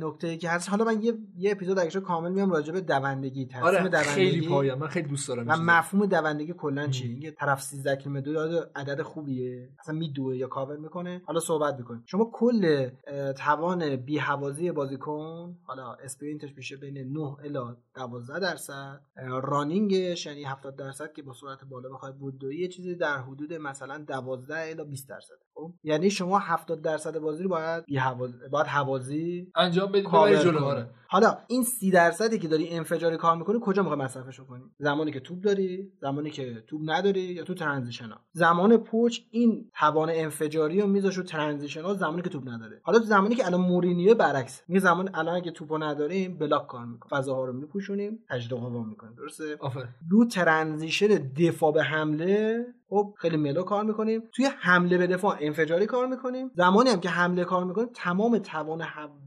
نکته 0.00 0.36
که 0.36 0.48
هست 0.48 0.70
حالا 0.70 0.84
من 0.84 1.02
یه 1.02 1.18
یه 1.38 1.52
اپیزود 1.52 1.78
اگه 1.78 2.00
کامل 2.00 2.32
میام 2.32 2.50
راجع 2.50 2.72
به 2.72 2.80
دوندگی. 2.80 3.46
تقسیم 3.46 3.64
آره 3.64 3.78
دوندگی. 3.78 4.02
خیلی 4.02 4.48
پایم 4.48 4.78
من 4.78 4.86
خیلی 4.86 5.08
دوست 5.08 5.28
دارم 5.28 5.48
و. 5.48 5.56
مفهوم 5.56 6.06
دوندگی 6.06 6.52
کلا 6.52 6.86
چیه؟ 6.86 7.10
اینکه 7.10 7.30
طرف 7.30 7.62
13 7.62 7.96
کیلومتر 7.96 8.32
داده 8.32 8.70
عدد 8.76 9.02
خوبیه؟ 9.02 9.68
اصلا 9.80 9.94
میدوه 9.94 10.36
یا 10.36 10.46
کاور 10.46 10.76
می‌کنه؟ 10.76 11.22
حالا 11.26 11.40
صحبت 11.40 11.74
می‌کنیم. 11.78 12.02
شما 12.06 12.30
کل 12.32 12.90
توان 13.36 13.96
بی 13.96 14.18
حوازی 14.18 14.72
بازیکن 14.72 15.56
حالا 15.64 15.94
اسپرینتش 15.94 16.54
میشه 16.56 16.76
بین 16.76 17.12
9 17.12 17.20
الی 17.20 17.76
12 17.94 18.40
درصد 18.40 19.00
رانینگش 19.42 20.26
یعنی 20.26 20.44
70 20.44 20.76
درصد 20.76 21.12
که 21.12 21.22
با 21.22 21.32
سرعت 21.32 21.64
بالا 21.64 21.88
بخوای 21.88 22.12
بودویی 22.12 22.63
یه 22.64 22.68
چیزی 22.68 22.94
در 22.94 23.18
حدود 23.18 23.52
مثلا 23.52 23.98
12 23.98 24.70
الی 24.70 24.84
20 24.84 25.08
درصد 25.08 25.43
یعنی 25.82 26.10
شما 26.10 26.38
70 26.38 26.82
درصد 26.82 27.18
بازی 27.18 27.42
رو 27.42 27.48
باید 27.48 27.84
حواز... 27.98 28.30
باید 28.50 28.66
حوازی 28.66 29.52
انجام 29.56 29.92
بدید 29.92 30.42
جلو. 30.42 30.64
آره. 30.64 30.86
حالا 31.08 31.38
این 31.46 31.64
سی 31.64 31.90
درصدی 31.90 32.38
که 32.38 32.48
داری 32.48 32.68
انفجاری 32.68 33.16
کار 33.16 33.36
می‌کنی 33.36 33.58
کجا 33.62 33.82
می‌خوای 33.82 34.00
مصرفش 34.00 34.40
کنی؟ 34.40 34.62
زمانی 34.78 35.12
که 35.12 35.20
توپ 35.20 35.40
داری 35.40 35.92
زمانی 36.00 36.30
که 36.30 36.64
توپ 36.66 36.80
نداری 36.84 37.20
یا 37.20 37.44
تو 37.44 37.54
transition 37.54 38.08
ها؟ 38.08 38.20
زمان 38.32 38.76
پوچ 38.76 39.20
این 39.30 39.70
توان 39.78 40.10
انفجاری 40.12 40.80
رو 40.80 40.86
میذاش 40.86 41.16
رو 41.16 41.22
transition 41.22 41.82
ها 41.82 41.94
زمانی 41.94 42.22
که 42.22 42.30
توپ 42.30 42.48
نداره. 42.48 42.80
حالا 42.82 42.98
تو 42.98 43.04
زمانی 43.04 43.34
که 43.34 43.46
الان 43.46 43.60
مورینیو 43.60 44.14
برعکس 44.14 44.62
میگه 44.68 44.80
زمان 44.80 45.10
الان 45.14 45.36
اگه 45.36 45.50
توپو 45.50 45.78
نداریم 45.78 46.38
block 46.38 46.66
کار 46.66 46.86
می‌کنیم. 46.86 47.20
فضاها 47.20 47.44
رو 47.44 47.52
میپوشونیم 47.52 48.18
تجدید 48.30 48.58
قوا 48.58 48.82
می‌کنیم 48.82 49.14
درسته؟ 49.14 49.56
آفر 49.60 49.88
رو 50.10 50.24
transition 50.24 51.06
دفاع 51.38 51.72
به 51.72 51.82
حمله 51.82 52.66
خب 52.88 53.14
خیلی 53.18 53.36
mellow 53.36 53.62
کار 53.62 53.84
می‌کنیم. 53.84 54.22
توی 54.32 54.48
حمله 54.58 54.98
به 54.98 55.06
دفاع 55.06 55.36
انفجاری 55.40 55.86
کار 55.86 56.06
می‌کنیم. 56.06 56.50
زمانی 56.54 56.90
هم 56.90 57.00
که 57.00 57.08
حمله 57.08 57.44
کار 57.44 57.64
می‌کنیم 57.64 57.88
تمام 57.94 58.38
توان 58.38 58.82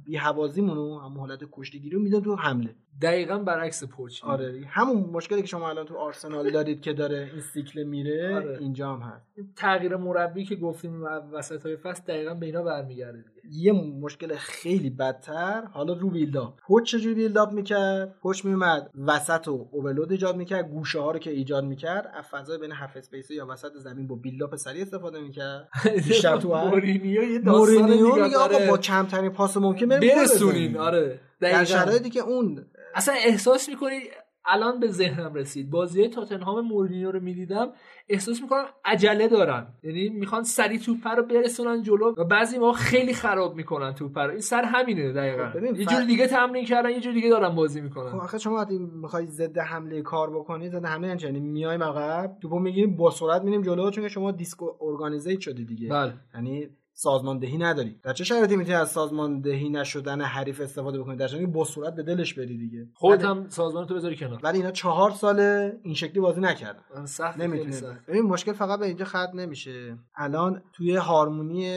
بی‌هوازیمون 0.05 0.75
رو 0.75 0.99
هم 0.99 1.17
حالت 1.17 1.39
کشتیگیری 1.51 1.95
رو 1.95 2.01
میدون 2.01 2.21
تو 2.21 2.35
حمله. 2.35 2.75
دقیقا 3.01 3.37
برعکس 3.37 3.83
پوچ. 3.83 4.23
آره. 4.23 4.63
همون 4.67 5.09
مشکلی 5.09 5.41
که 5.41 5.47
شما 5.47 5.69
الان 5.69 5.85
تو 5.85 5.95
آرسنال 5.95 6.51
دارید 6.51 6.81
که 6.81 6.93
داره 6.93 7.29
این 7.33 7.41
سیکل 7.41 7.83
میره 7.83 8.35
آره. 8.35 8.57
اینجا 8.59 8.93
هم 8.93 8.99
هست. 8.99 9.25
تغییر 9.55 9.95
مربی 9.95 10.45
که 10.45 10.55
گفتیم 10.55 11.03
وسط 11.33 11.65
های 11.65 11.75
فصل 11.77 12.03
دقیقا 12.07 12.33
به 12.33 12.45
اینا 12.45 12.63
برمیگرده. 12.63 13.23
یه 13.51 13.71
مشکل 13.71 14.35
خیلی 14.35 14.89
بدتر 14.89 15.63
حالا 15.73 15.93
رو 15.93 16.09
build-up 16.09 16.59
پوچ 16.67 16.91
چجوری 16.91 17.15
build-up 17.15 17.51
می‌کرد 17.51 18.15
پوچ 18.21 18.45
میومد 18.45 18.89
وسط 19.07 19.47
و 19.47 19.67
overload 19.71 20.11
ایجاد 20.11 20.35
می‌کرد 20.35 20.69
گوشه 20.69 20.99
ها 20.99 21.11
رو 21.11 21.19
که 21.19 21.31
ایجاد 21.31 21.63
می‌کرد 21.63 22.11
از 22.13 22.25
فضای 22.25 22.57
بین 22.57 22.71
half 22.71 22.97
space 22.97 23.31
یا 23.31 23.47
وسط 23.49 23.71
زمین 23.77 24.07
با 24.07 24.15
build-up 24.15 24.55
سریع 24.55 24.81
استفاده 24.81 25.19
می‌کرد 25.19 25.69
بیشتر 26.07 26.37
تو 26.41 26.55
مورینیو 26.55 27.23
یه 27.23 27.39
داستان 27.39 27.91
دیگه 27.91 28.37
آقا 28.37 28.55
آره. 28.55 28.67
با 28.69 28.77
کمترین 28.77 29.31
پاس 29.31 29.57
ممکن 29.57 29.87
برسونین. 29.87 30.77
آره 30.77 31.19
در. 31.39 31.63
شرایطی 31.63 32.09
که 32.09 32.19
اون 32.19 32.65
اصلا 32.95 33.13
احساس 33.13 33.69
می‌کنی 33.69 33.99
الان 34.47 34.79
به 34.79 34.87
ذهنم 34.87 35.33
رسید. 35.33 35.69
بازی 35.69 36.07
تاتنهام 36.07 36.67
مورینیو 36.67 37.11
رو 37.11 37.19
می‌دیدم. 37.19 37.71
احساس 38.09 38.41
می‌کنم 38.41 38.65
عجله 38.85 39.27
دارن. 39.27 39.67
یعنی 39.83 40.09
می‌خوان 40.09 40.43
سریع 40.43 40.79
توپ 40.79 41.07
رو 41.07 41.23
برسونن 41.23 41.81
جلو 41.81 42.13
و 42.17 42.23
بعضی 42.23 42.57
ما 42.57 42.71
خیلی 42.71 43.13
خراب 43.13 43.55
می‌کنن 43.55 43.93
توپ 43.93 44.19
رو. 44.19 44.31
این 44.31 44.39
سر 44.39 44.63
همینه 44.63 45.13
دقیقا. 45.13 45.49
خب 45.49 45.63
یه 45.63 45.85
جور 45.85 46.01
دیگه 46.01 46.27
تمرین 46.27 46.65
کردن 46.65 46.89
یه 46.89 46.99
جور 46.99 47.13
دیگه 47.13 47.29
دارن 47.29 47.55
بازی 47.55 47.79
خب 47.79 47.83
می‌کنن 47.83 48.11
آخه 48.11 48.37
شما 48.37 48.55
وقتی 48.55 48.77
می‌خوای 48.77 49.25
ضد 49.25 49.57
حمله 49.57 50.01
کار 50.01 50.29
بکنی 50.29 50.69
ضد 50.69 50.85
حمله 50.85 51.07
یعنی؟ 51.07 51.23
یعنی 51.23 51.39
میایم 51.39 51.83
عقب 51.83 52.37
توپو 52.41 52.59
می‌گیریم 52.59 52.95
با 52.95 53.11
سرعت 53.11 53.41
میریم 53.41 53.61
جلو 53.61 53.89
چون 53.89 54.07
شما 54.07 54.31
disorganized 54.31 55.39
شدی 55.39 55.65
دیگه. 55.65 55.89
بله. 55.89 56.13
یعنی 56.35 56.67
سازماندهی 56.99 57.57
نداری. 57.57 57.99
در 58.03 58.13
چه 58.13 58.23
شرایطی 58.23 58.55
می‌تونی 58.55 58.75
از 58.75 58.89
سازماندهی 58.91 59.69
نشدن 59.69 60.21
حریف 60.21 60.61
استفاده 60.61 60.99
بکنی؟ 60.99 61.15
در 61.17 61.45
با 61.45 61.65
سرعت 61.65 61.95
به 61.95 62.03
دلش 62.03 62.33
بری 62.33 62.57
دیگه. 62.57 62.87
خودت 62.93 63.19
ولی- 63.25 63.27
هم 63.27 63.49
سازمان 63.49 63.87
تو 63.87 63.95
بذاری 63.95 64.15
کنار. 64.17 64.39
ولی 64.43 64.57
اینا 64.57 64.71
چهار 64.71 65.11
ساله 65.11 65.79
این 65.83 65.93
شکلی 65.93 66.19
بازی 66.19 66.41
نکردن. 66.41 67.05
سخت 67.05 67.37
نمی‌تونه. 67.37 67.99
ببین 68.07 68.21
مشکل 68.21 68.53
فقط 68.53 68.79
به 68.79 68.85
اینجا 68.85 69.05
ختم 69.05 69.39
نمیشه. 69.39 69.97
الان 70.15 70.63
توی 70.73 70.95
هارمونی 70.95 71.69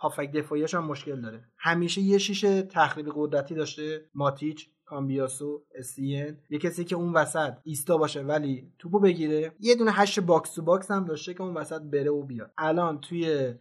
هافبک 0.00 0.32
دفاعیش 0.32 0.74
هم 0.74 0.84
مشکل 0.84 1.20
داره. 1.20 1.40
همیشه 1.58 2.00
یه 2.00 2.18
شیشه 2.18 2.62
تخریب 2.62 3.06
قدرتی 3.14 3.54
داشته 3.54 4.00
ماتیچ. 4.14 4.68
کامبیاسو 4.88 5.62
اسین 5.74 6.36
یه 6.50 6.58
کسی 6.58 6.84
که 6.84 6.96
اون 6.96 7.12
وسط 7.12 7.52
ایستا 7.62 7.96
باشه 7.96 8.22
ولی 8.22 8.72
توپو 8.78 9.00
بگیره. 9.00 9.52
یه 9.60 9.74
دونه 9.74 9.92
هشت 9.92 10.20
box 10.20 10.54
to 10.54 10.62
box 10.62 10.90
هم 10.90 11.04
داشته 11.04 11.34
که 11.34 11.42
اون 11.42 11.54
وسط 11.54 11.82
بره 11.82 12.10
و 12.10 12.22
بیاد. 12.22 12.50
الان 12.58 13.00
توی 13.00 13.54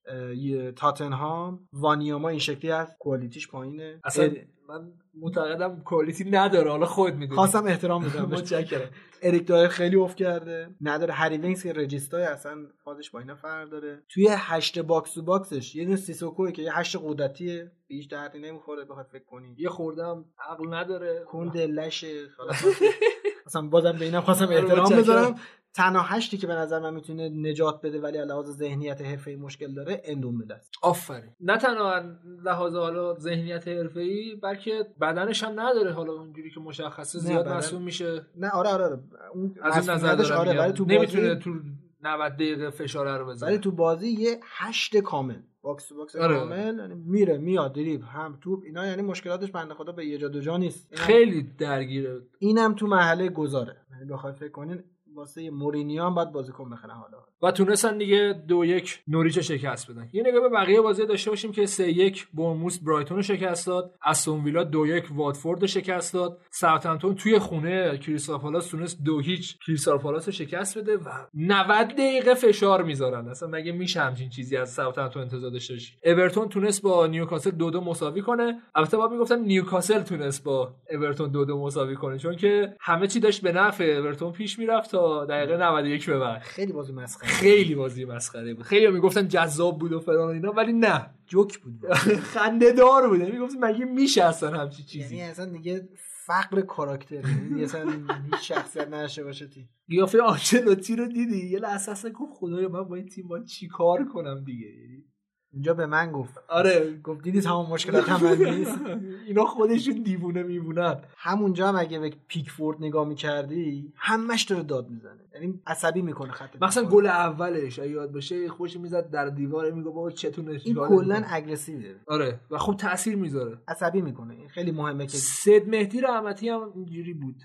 تاتنهام 0.75 1.67
وانیاما 1.73 2.29
این 2.29 2.39
شکلی 2.39 2.71
هست. 2.71 2.97
quality 2.99 3.37
ش 3.37 3.47
پایینه. 3.47 3.99
اصلا 4.03 4.33
من 4.69 4.91
معتقدم 5.21 5.81
quality 5.85 6.29
نداره. 6.29 6.71
حالا 6.71 6.85
خود 6.85 7.13
می‌دونی. 7.13 7.35
خواستم 7.35 7.65
احترام 7.65 8.03
بهش. 8.03 8.15
متشکرم. 8.39 8.89
اریک 9.21 9.47
دایر 9.47 9.67
خیلی 9.67 9.95
افت 9.95 10.17
کرده. 10.17 10.69
نداره. 10.81 11.13
هری 11.13 11.37
وینکس 11.37 11.63
که 11.63 11.73
regista 11.73 12.17
ی 12.17 12.23
اصلا 12.23 12.57
فازش 12.83 13.09
با 13.09 13.19
اینا 13.19 13.35
فرق 13.35 13.69
داره. 13.69 14.03
توی 14.09 14.27
هشت 14.31 14.79
box 14.79 15.13
to 15.13 15.21
box 15.21 15.54
ش 15.54 15.75
یه 15.75 15.85
دونه 15.85 15.95
سیسوکوه 15.97 16.51
که 16.51 16.61
یه 16.61 16.77
هشت 16.77 16.95
قدرتیه. 17.03 17.71
به 17.89 17.95
هیچ 17.95 18.09
دردی 18.09 18.39
نمی‌خوره 18.39 18.85
بخواد 18.85 19.07
فکر 19.11 19.23
کنی. 19.25 19.55
یه 19.57 19.69
خوردم. 19.69 20.25
عقل 20.49 20.73
نداره. 20.73 21.23
کند 21.27 21.57
لشه 21.57 22.29
خلاص. 22.37 22.65
اصلا 23.47 23.61
بازم 23.61 23.91
به 23.91 24.05
اینم 24.05 24.21
خواستم 24.21 24.45
آره، 24.45 24.57
احترام. 24.57 24.89
بذارم. 24.89 25.35
تنها 25.73 26.01
هشتی 26.01 26.37
که 26.37 26.47
به 26.47 26.53
نظر 26.53 26.79
من 26.79 26.93
می‌تونه 26.93 27.29
نجات 27.29 27.81
بده 27.81 28.01
ولی 28.01 28.17
علاوه 28.17 28.45
ذهنیت 28.51 29.01
حرفه‌ای 29.01 29.35
مشکل 29.37 29.73
داره 29.73 30.01
اندومبله 30.05 30.53
است. 30.55 30.71
آفرین. 30.81 31.31
نه 31.39 31.57
تنها 31.57 32.01
لحاظ 32.45 32.75
حالا 32.75 33.13
ذهنیت 33.13 33.67
حرفه‌ای 33.67 34.35
بلکه 34.35 34.85
بدنش 35.11 35.43
هم 35.43 35.59
نداره 35.59 35.93
حالا 35.93 36.13
اونجوری 36.13 36.51
که 36.51 36.59
مشخصه 36.59 37.19
زیاد 37.19 37.47
مسئول 37.47 37.81
میشه. 37.81 38.25
نه 38.35 38.49
آره 38.49 38.69
آره, 38.69 38.83
آره. 38.85 38.99
اون 39.33 39.55
از 39.61 39.89
نظر 39.89 40.15
دارم 40.15 40.37
آره. 40.39 40.59
ولی 40.59 40.73
تو 40.73 40.85
نمی‌تونه 40.85 41.27
بازی 41.27 41.39
تو 41.39 41.53
90 42.01 42.33
دقیقه 42.33 42.69
فشاره 42.69 43.17
رو 43.17 43.25
بزنه 43.25 43.49
ولی 43.49 43.59
تو 43.59 43.71
بازی 43.71 44.07
یه 44.07 44.39
هشت 44.43 44.97
کامل. 44.97 45.39
box 45.61 45.93
box 45.93 46.15
آره. 46.15 46.35
کامل 46.35 46.77
یعنی 46.79 46.95
میره 46.95 47.37
میاد 47.37 47.73
دریب 47.73 48.01
هم 48.03 48.37
توپ 48.41 48.63
اینا 48.65 48.87
یعنی 48.87 49.01
مشکلاتش 49.01 49.51
بنده 49.51 49.73
خدا 49.73 49.91
به 49.91 50.05
یه 50.05 50.17
جا 50.17 50.27
دو 50.27 50.39
جا 50.39 50.57
نیست. 50.57 50.87
اینم, 50.91 51.03
خیلی 51.03 51.43
درگیره 51.43 52.21
اینم 52.39 52.73
تو 52.73 52.87
مرحله 52.87 53.29
گذاره. 53.29 53.77
یعنی 53.91 54.05
بخوای 54.05 54.33
فکر 54.33 54.51
کنین 54.51 54.83
واسه 55.15 55.49
مورینیو 55.49 56.03
هم 56.03 56.15
باید 56.15 56.31
بازیکن 56.31 56.69
بخرن 56.69 56.91
حالا. 56.93 57.17
و 57.41 57.51
تونستن 57.51 57.97
دیگه 57.97 58.41
دو 58.47 58.65
یک 58.65 58.99
نوریچ 59.07 59.39
شکست 59.39 59.91
بدن. 59.91 60.09
یه 60.13 60.23
نگاه 60.27 60.41
به 60.41 60.49
بقیه 60.49 60.81
بازی 60.81 61.05
داشته 61.05 61.29
باشیم 61.29 61.51
که 61.51 61.65
سه 61.65 61.91
یک 61.91 62.27
بورنموث 62.33 62.79
برایتون 62.79 63.17
رو 63.17 63.23
شکست 63.23 63.67
داد. 63.67 63.95
استون 64.05 64.43
ویلا 64.43 64.63
دو 64.63 64.87
یک 64.87 65.05
واتفورد 65.11 65.61
رو 65.61 65.67
شکست 65.67 66.13
داد. 66.13 66.41
ساوثهمپتون 66.49 67.15
توی 67.15 67.39
خونه 67.39 67.97
کریستال 67.97 68.37
پالاس 68.37 68.67
تونست 68.67 69.03
دو 69.03 69.19
هیچ 69.19 69.57
کریستال 69.67 69.97
پالاس 69.97 70.27
رو 70.27 70.31
شکست 70.31 70.77
بده 70.77 70.97
و 70.97 71.09
90 71.33 71.87
دقیقه 71.87 72.33
فشار 72.33 72.83
می‌ذارن. 72.83 73.27
اصلا 73.27 73.49
مگه 73.49 73.71
میشه 73.71 74.01
همچین 74.01 74.29
چیزی 74.29 74.57
از 74.57 74.73
ساوثهمپتون 74.73 75.21
انتظار 75.21 75.51
داشته 75.51 75.73
باشی؟ 75.73 75.93
اورتون 76.05 76.49
تونست 76.49 76.81
با 76.81 77.07
نیوکاسل 77.07 77.51
دو 77.51 77.69
دو 77.69 77.81
مساوی 77.81 78.21
کنه. 78.21 78.61
البته 78.75 78.97
باید 78.97 79.11
می‌گفتم 79.11 79.39
نیوکاسل 79.39 80.01
تونست 80.01 80.43
با 80.43 80.73
اورتون 80.91 81.31
دو 81.31 81.45
دو 81.45 81.57
مساوی 81.61 81.95
کنه 81.95 82.17
چون 82.17 82.35
که 82.35 82.75
همه 82.79 83.07
چی 83.07 83.19
داشت 83.19 83.41
به 83.41 83.51
نفع 83.51 83.83
اورتون 83.83 84.31
پیش 84.31 84.59
می‌رفت 84.59 84.91
تا 84.91 85.25
دقیقه 85.25 85.57
91 85.57 86.05
به 86.05 86.19
بعد 86.19 86.41
خیلی 86.41 86.73
بازی 86.73 86.93
مسخره. 86.93 87.26
خیلی 87.27 87.75
بازی 87.75 88.05
مسخره 88.05 88.53
بود. 88.53 88.65
خیلی 88.65 88.87
می‌گفتن 88.87 89.27
جذاب 89.27 89.79
بود 89.79 89.93
و 89.93 89.99
فلان 89.99 90.27
و 90.27 90.31
اینا 90.31 90.51
ولی 90.51 90.73
نه 90.73 91.09
جوک 91.27 91.57
بود. 91.59 91.93
خنده 92.33 92.71
دار 92.71 93.09
بود 93.09 93.21
می‌گفت 93.21 93.55
مگه 93.59 93.85
میشه 93.85 94.23
اصلا 94.23 94.59
همچی 94.59 94.81
یعنی 94.81 95.09
چیزی 95.09 95.21
اصلا 95.21 95.45
دیگه 95.45 95.89
فقر 96.25 96.61
کاراکتر. 96.61 97.15
یعنی 97.15 97.63
اصلا 97.63 97.91
هیچ 98.31 98.53
شخصیت 98.53 98.87
نداشته 98.87 99.23
باشه 99.23 99.47
تی 99.47 99.69
قیافه 99.89 100.21
آنچلوتی 100.21 100.95
رو 100.95 101.05
دیدی؟ 101.05 101.47
یه 101.49 101.59
لحظه 101.59 101.91
اصلا 101.91 102.11
گفت 102.11 102.33
خدایا 102.39 102.69
من 102.69 102.83
با 102.83 102.95
این 102.95 103.05
تیم 103.05 103.27
باید 103.27 103.45
چی 103.45 103.67
کار 103.67 104.05
کنم 104.05 104.43
دیگه؟ 104.43 104.67
یعنی 104.67 105.03
اینجا 105.53 105.73
به 105.73 105.85
من 105.85 106.11
گفت. 106.11 106.33
آره. 106.49 106.99
گفت 107.03 107.23
دیدی 107.23 107.41
تمام 107.41 107.69
مشکلات 107.69 108.09
هم 108.09 108.23
من 108.23 108.37
نیست؟ 108.37 108.79
اینا 109.27 109.45
خودشون 109.45 110.03
دیوونه 110.03 110.43
میمونن 110.43 111.01
همونجا 111.17 111.67
هم 111.67 111.75
اگه 111.75 111.99
به 111.99 112.13
پیکفورد 112.27 112.77
نگاه 112.79 113.07
می‌کردی 113.07 113.93
همش 113.95 114.43
داره 114.43 114.63
داد 114.63 114.89
می‌زنه. 114.89 115.19
یعنی 115.33 115.61
عصبی 115.67 116.01
می‌کنه 116.01 116.31
خط 116.31 116.61
مثلا. 116.61 116.83
گل 116.83 117.07
اولش 117.07 117.79
اگه 117.79 117.89
یاد 117.89 118.11
باشه 118.11 118.49
خوش 118.49 118.77
می‌زد 118.77 119.09
در 119.09 119.29
دیوار 119.29 119.71
میگه 119.71 119.89
بابا 119.89 120.11
چتونه 120.11 120.59
این 120.65 120.75
کلا؟ 120.75 121.23
اگریسیوه. 121.29 121.95
آره. 122.07 122.39
و 122.51 122.57
خب 122.57 122.75
تاثیر 122.75 123.15
می‌ذاره. 123.15 123.61
عصبی 123.67 124.01
می‌کنه. 124.01 124.33
این 124.33 124.49
خیلی 124.49 124.71
مهمه 124.71 125.05
که 125.05 125.17
سید 125.17 125.69
مهدی 125.69 126.01
رحمتی 126.01 126.49
هم 126.49 126.71
اینجوری 126.75 127.13
بود. 127.13 127.35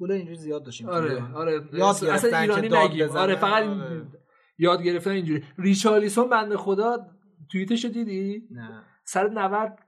گل 0.00 0.12
اینجوری 0.12 0.36
زیاد 0.36 0.64
داشتیم 0.64 0.88
آره 0.88 1.34
آره. 1.34 1.52
یاد 1.72 2.04
اصلا 2.04 2.38
ایرانی 2.38 2.68
نگیم. 2.68 3.08
آره 3.10 3.36
فقط 3.36 3.62
آره. 3.62 4.06
یاد 4.58 4.82
گرفتن 4.82 5.10
اینجوری. 5.10 5.42
ریچارلیسون 5.58 6.28
بنده 6.30 6.56
خدا 6.56 7.06
توییتشو 7.52 7.88
دیدی؟ 7.88 8.48
نه. 8.50 8.84
سر 9.04 9.28
90 9.28 9.78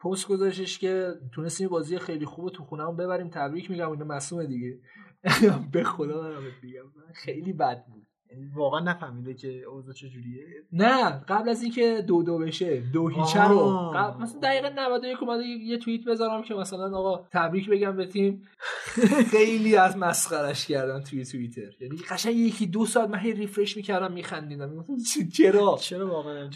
پست 0.00 0.28
گذاشتش 0.28 0.78
که 0.78 1.14
تونستیم 1.32 1.68
بازی 1.68 1.98
خیلی 1.98 2.24
خوب 2.24 2.50
تو 2.50 2.64
خونمون 2.64 2.96
ببریم 2.96 3.28
تبریک 3.28 3.70
میگم 3.70 3.90
اینو 3.90 4.04
مصومه 4.04 4.46
دیگه. 4.46 4.80
به 5.72 5.84
خدا 5.84 6.22
من 6.22 6.40
بگم. 6.62 7.12
خیلی 7.14 7.52
بد 7.52 7.86
بود. 7.86 8.05
واقعا 8.54 8.80
نفهمیده 8.80 9.34
که 9.34 9.62
اوضاع 9.62 9.94
چجوریه. 9.94 10.44
نه 10.72 11.10
قبل 11.10 11.48
از 11.48 11.62
اینکه 11.62 12.04
دو 12.06 12.22
دو 12.22 12.38
بشه 12.38 12.80
دو 12.92 13.08
هیچه 13.08 13.44
رو. 13.44 13.90
قبل 13.94 14.22
مثلا 14.22 14.40
دقیقه 14.40 14.70
91 14.70 15.22
اومده 15.22 15.44
یه 15.44 15.78
توییت 15.78 16.04
بذارم 16.04 16.42
که 16.42 16.54
مثلا 16.54 16.98
آقا 16.98 17.26
تبریک 17.32 17.70
بگم 17.70 17.96
به 17.96 18.06
تیم. 18.06 18.42
خیلی 19.32 19.76
از 19.76 19.96
مسخرش 19.96 20.66
کردن 20.66 21.00
توی 21.00 21.24
توییتر. 21.24 21.70
یعنی 21.80 21.96
قشنگ 22.10 22.36
یکی 22.36 22.66
دو 22.66 22.86
ساعت 22.86 23.10
من 23.10 23.18
هی 23.18 23.32
ریفرش 23.32 23.76
می‌کردم 23.76 24.12
میخندیدم. 24.12 24.84
چرا؟ 25.32 25.76
چرا 25.80 26.08
واقعا؟ 26.08 26.50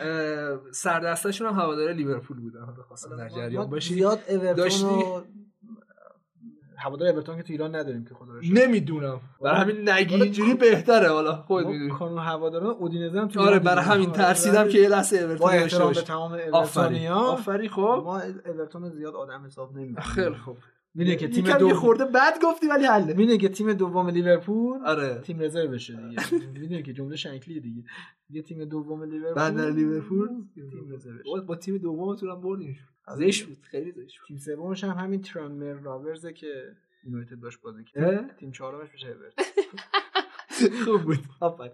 اه، 0.00 0.72
سردستشون 0.72 1.48
هم 1.48 1.54
هوادار 1.54 1.92
لیورپول 1.92 2.40
بودن. 2.40 2.60
حالا 2.60 2.82
خواستم 2.82 3.16
در 3.16 3.28
جریان 3.28 3.70
باشی 3.70 3.94
زیاد 3.94 4.20
اورتون 4.28 5.24
هوادار 6.80 7.08
اورتون 7.08 7.36
که 7.36 7.42
تو 7.42 7.52
ایران 7.52 7.76
نداریم 7.76 8.04
که 8.04 8.14
خدا 8.14 8.32
رو. 8.32 8.40
نمی‌دونم. 8.52 9.20
برای 9.42 9.60
همین 9.60 9.88
نگی 9.88 10.14
اینجوری 10.14 10.54
بهتره 10.54 11.08
حالا 11.08 11.36
خود 11.36 11.66
می‌دونی. 11.66 11.90
کانون 11.90 12.18
هواداران 12.18 12.70
اودینزه 12.70 13.20
هم 13.20 13.28
تو 13.28 13.40
آره 13.40 13.58
برای. 13.58 13.84
همین 13.84 14.12
ترسیدم 14.12 14.68
که 14.68 14.78
یه 14.78 14.88
لحظه 14.88 15.16
اورتون 15.16 15.50
داشته 15.60 15.78
به 15.78 15.84
باشه 15.84 16.02
تمام 16.02 16.32
اورتونیا. 16.32 17.14
آفرین 17.14 17.68
خب. 17.68 18.02
ما 18.04 18.20
اورتون 18.46 18.90
زیاد 18.90 19.14
آدم 19.14 19.44
حساب 19.46 19.76
نمی‌کنیم. 19.76 20.00
خیلی 20.00 20.34
خوب. 20.34 20.56
می‌دونی 20.94 21.16
که 21.16 21.28
تیم 21.28 21.58
دو 21.58 21.74
خورده 21.74 22.04
بد 22.04 22.32
گفتی 22.42 22.66
ولی 22.68 22.84
حله 22.84 23.06
می‌دونی 23.14 23.38
که 23.38 23.48
تیم 23.48 23.72
دوم 23.72 24.08
لیورپول 24.08 24.78
آره. 24.86 25.20
تیم 25.24 25.40
رزرو 25.40 25.68
بشه 25.68 25.96
دیگه. 25.96 26.48
می‌دونی 26.52 26.82
که 26.82 26.92
جمله 26.92 27.16
شنکلیه 27.16 27.60
دیگه. 27.60 27.82
یه 28.30 28.42
تیم 28.42 28.64
دوم 28.64 29.02
لیورپول 29.02 29.34
بعد 29.34 29.60
لیورپول؟ 29.60 30.28
تیم 30.54 30.92
رزرو. 30.94 31.42
با- 31.46 31.56
تیم 31.56 31.78
دومتون 31.78 32.30
هم 32.30 32.40
بردیم. 32.40 32.76
زشت 33.16 33.46
بود 33.46 33.58
خیلی 33.62 33.92
زشت 33.92 34.20
تیم 34.28 34.36
سومش 34.36 34.84
هم 34.84 34.90
همین 35.04 35.22
ترانمر 35.22 35.72
راورزه 35.72 36.32
که 36.32 36.76
یونایتد 37.04 37.34
باش 37.36 37.58
بازی 37.58 37.84
کرد؟ 37.84 38.36
تیم 38.36 38.52
چهارمش 38.52 38.92
میشه 38.92 39.08
اورتون 39.08 39.44
خوب 40.84 41.02
بود. 41.02 41.18
آفرین. 41.40 41.72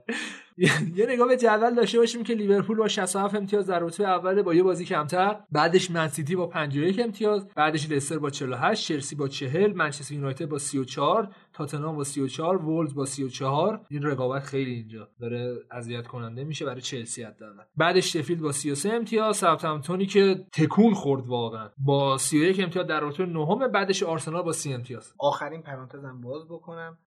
یه 0.59 1.07
نگاه 1.09 1.29
به 1.29 1.37
جدول 1.37 1.75
داشته 1.75 1.99
باشیم 1.99 2.23
که 2.23 2.35
لیورپول 2.35 2.77
با 2.77 2.89
67 2.89 3.35
امتیاز 3.35 3.67
در 3.67 3.79
رتبه 3.79 4.09
اول 4.09 4.43
با 4.43 4.55
یه 4.55 4.63
بازی 4.63 4.85
کمتر 4.85 5.41
بعدش 5.53 5.91
منسیتی 5.91 6.37
با 6.37 6.47
51 6.47 7.01
امتیاز 7.05 7.49
بعدش 7.57 7.91
لستر 7.91 8.19
با 8.19 8.31
48 8.31 8.87
چلسی 8.87 9.17
با 9.17 9.29
40 9.29 9.73
منچستر 9.73 10.15
یونایتد 10.15 10.47
با 10.47 10.59
34 10.59 11.29
تاتنهام 11.53 11.97
با 11.97 12.05
34 12.05 12.57
وولز 12.57 12.95
با 12.95 13.05
34 13.05 13.81
این 13.91 14.03
رقابت 14.03 14.43
خیلی 14.43 14.75
اینجا 14.75 15.09
داره 15.21 15.57
اذیت 15.71 16.07
کننده 16.07 16.45
میشه 16.45 16.65
برای 16.65 16.81
چلسی 16.81 17.23
حداقل. 17.23 17.63
بعدش 17.77 18.13
شفیلد 18.13 18.41
با 18.41 18.53
33 18.53 18.93
امتیاز 18.93 19.37
ساوثهمپتونی 19.37 20.07
که 20.07 20.47
تکون 20.53 20.95
خورد 20.95 21.27
واقعا. 21.27 21.69
با 21.79 22.19
31 22.19 22.61
امتیاز 22.61 22.87
در 22.87 23.01
رتبه 23.01 23.27
نهم 23.27 23.69
بعدش 23.69 24.03
آرسنال 24.03 24.43
با 24.43 24.53
30 24.53 24.75
امتیاز. 24.75 25.13
آخرین 25.19 25.63
پرانتزم 25.63 26.21
باز 26.21 26.45
بکنم 26.49 26.99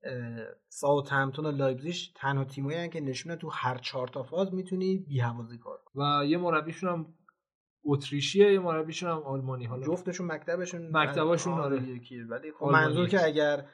ساوثهمپتون 0.70 1.46
و 1.46 1.52
لایپزیگ 1.52 1.96
تنها 2.16 2.44
تیمایی 2.44 2.90
که 2.90 3.02
نشونه 3.02 3.36
تو 3.40 3.50
هر 3.50 3.78
چهار 3.78 4.08
تا 4.08 4.24
فاز 4.24 4.54
می‌تونی 4.54 4.98
بی‌هوازی 4.98 5.58
کار 5.58 5.80
و 5.96 6.26
یه 6.26 6.38
مربیشون 6.38 6.90
هم 6.90 7.14
اتریشیه 7.86 8.54
یه 8.54 8.60
مربیشون 8.60 9.10
هم 9.10 9.18
آلمانی. 9.18 9.66
حالا 9.66 9.88
جفتشون 9.88 10.28
مکتبشون 10.28 10.90
مکتباشون 10.98 11.54
آره. 11.54 11.84
یکیه 11.84 12.26
ولی 12.26 12.52
خب 12.52 12.66
منظور. 12.66 13.08
که 13.08 13.26
اگر 13.26 13.66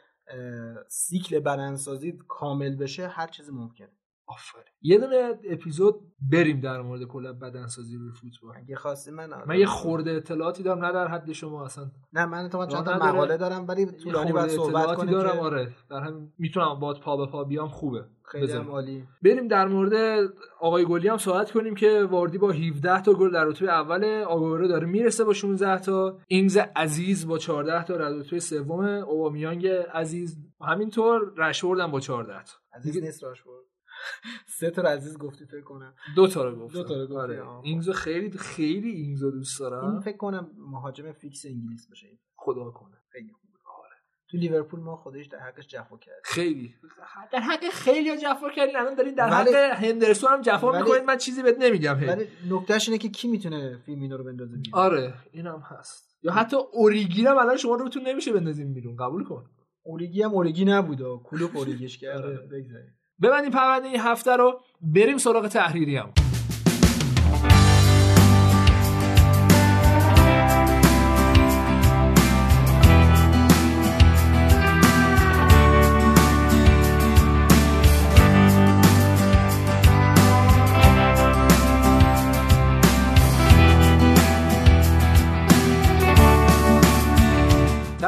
سیکل 0.87 1.39
بدنسازی 1.39 2.17
کامل 2.27 2.75
بشه 2.75 3.07
هر 3.07 3.27
چیزی 3.27 3.51
ممکنه. 3.51 3.91
آفرین. 4.27 4.73
یه 4.81 4.97
دونه 4.97 5.39
اپیزود 5.43 5.95
بریم 6.31 6.59
در 6.59 6.81
مورد 6.81 7.03
کلا 7.03 7.33
بدنسازی 7.33 7.97
روی 7.97 8.11
فوتبال. 8.11 8.57
اگه 8.57 8.75
خواستی 8.75 9.11
من 9.11 9.29
من 9.47 9.59
یه 9.59 9.65
خورده 9.65 10.11
اطلاعاتی 10.11 10.63
دارم 10.63 10.85
نه 10.85 10.91
در 10.91 11.07
حد 11.07 11.31
شما 11.31 11.65
اصلا. 11.65 11.91
نه 12.13 12.25
من 12.25 12.49
تو 12.49 12.65
چند 12.65 12.85
تا. 12.85 12.97
مقاله 12.97 13.37
دارم 13.37 13.67
ولی 13.67 13.85
طولانی 13.85 14.31
خورده 14.31 14.47
صحبت 14.47 14.95
کنیم 14.95 15.11
دارم 15.11 15.33
که 15.33 15.39
آره. 15.39 15.75
در 15.89 15.99
همین 15.99 16.33
می‌تونم 16.37 16.79
باد 16.79 16.99
پا 16.99 17.17
به 17.17 17.25
پا 17.25 17.43
بیام 17.43 17.69
خوبه. 17.69 18.05
خیلی 18.27 18.43
بزنیم. 18.43 18.63
هم 18.63 18.71
عالی. 18.71 19.07
بریم 19.21 19.47
در 19.47 19.67
مورد 19.67 19.93
آقای 20.59 20.85
گلی 20.85 21.07
هم 21.07 21.17
صحبت 21.17 21.51
کنیم 21.51 21.75
که 21.75 22.03
واردی 22.03 22.37
با 22.37 22.51
17 22.51 23.01
تا 23.01 23.13
گل 23.13 23.31
در 23.31 23.45
رتبه 23.45 23.69
اول 23.69 24.05
آگوئرو 24.27 24.67
داره. 24.67 24.87
می‌رسه 24.87 25.23
با 25.23 25.33
16 25.33 25.79
تا. 25.79 26.19
اینگز 26.27 26.57
عزیز 26.75 27.27
با 27.27 27.37
14 27.37 27.83
تا 27.83 27.97
در 27.97 28.09
رتبه 28.09 28.39
سوم 28.39 28.85
اوبامیانگ 28.85 29.67
عزیز. 29.67 30.37
همینطور 30.61 31.33
رشورد 31.37 31.79
هم 31.79 31.91
با 31.91 31.99
14 31.99 32.43
تا. 32.43 32.53
عزیز 32.73 33.03
نیست 33.03 33.23
راشفورد 33.23 33.65
سه 34.59 34.69
تا 34.69 34.81
عزیز 34.81 35.17
گفتی 35.17 35.45
فکر 35.45 35.61
کنم. 35.61 35.93
دو 36.15 36.27
تا 36.27 36.43
رو 36.43 36.55
گفتم. 36.55 36.77
دو 36.77 36.83
تا 36.83 36.95
رو 36.95 37.07
گفتی، 37.07 37.15
آره. 37.15 37.59
اینگزو 37.63 37.93
خیلی 37.93 38.31
خیلی 38.31 38.89
اینگزو 38.89 39.31
دوست 39.31 39.61
این 39.61 39.69
دارم 39.69 39.99
فکر 39.99 40.17
کنم 40.17 40.51
مهاجم 40.57 41.11
فیکس 41.11 41.45
انگلیس 41.45 41.87
باشه. 41.87 42.07
خدا 42.35 42.71
کنه. 42.71 42.95
خیلی 43.11 43.31
تو 44.29 44.37
لیورپول 44.37 44.79
ما 44.79 44.95
خودش 44.95 45.25
در 45.25 45.39
حقش 45.39 45.67
جفا 45.67 45.97
کرد. 45.97 46.15
خیلی. 46.23 46.75
در 47.31 47.39
حق 47.39 47.69
خیلی 47.69 48.17
جفا 48.17 48.49
کردین 48.49 48.75
الان 48.75 48.95
دارین 48.95 49.15
در 49.15 49.29
ولی- 49.31 49.53
حق 49.55 49.83
هندرسون 49.83 50.31
هم 50.31 50.41
جفا 50.41 50.71
ولی- 50.71 50.81
می‌کنید 50.83 51.03
من 51.03 51.17
چیزی 51.17 51.43
بهت 51.43 51.55
نمیگم. 51.59 52.07
ولی 52.07 52.27
نکتهش 52.49 52.89
اینه 52.89 52.97
که 52.97 53.09
کی 53.09 53.27
می‌تونه 53.27 53.77
فیلمینو 53.85 54.17
رو 54.17 54.23
بندازه 54.23 54.57
بیرون؟ 54.57 54.79
آره 54.81 55.13
اینم 55.31 55.59
هست. 55.65 56.17
یا 56.23 56.31
حتی 56.31 56.57
اوریگی 56.71 57.25
هم 57.25 57.37
الان 57.37 57.57
شما 57.57 57.75
روتون 57.75 58.07
نمیشه 58.07 58.33
بندازیم 58.33 58.73
بیرون 58.73 58.95
قبول 58.95 59.23
کن. 59.23 59.45
اوریگی 59.83 60.23
هم 60.23 60.31
اوریگی 60.33 60.65
نبود 60.65 61.01
کلوپ 61.23 61.57
اوریگیش 61.57 61.97
کرد 61.97 62.17
آره. 62.25 62.37
بگذاریم. 62.37 62.97
ببندیم 63.21 63.51
پرونده 63.51 63.87
این 63.87 63.99
هفته 63.99 64.31
رو 64.35 64.59
بریم 64.81 65.17
سراغ 65.17 65.47
تحریری 65.47 65.97
هم 65.97 66.13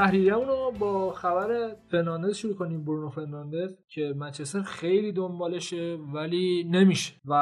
تحریریمون 0.07 0.47
رو 0.47 0.71
با 1.07 1.13
خبر 1.13 1.75
فرناندز 1.91 2.35
شروع 2.35 2.55
کنیم 2.55 2.85
برونو 2.85 3.09
فرناندز 3.09 3.75
که 3.87 4.13
منچستر 4.17 4.61
خیلی 4.61 5.11
دنبالشه 5.11 5.97
ولی 6.13 6.63
نمیشه. 6.71 7.13
و 7.25 7.33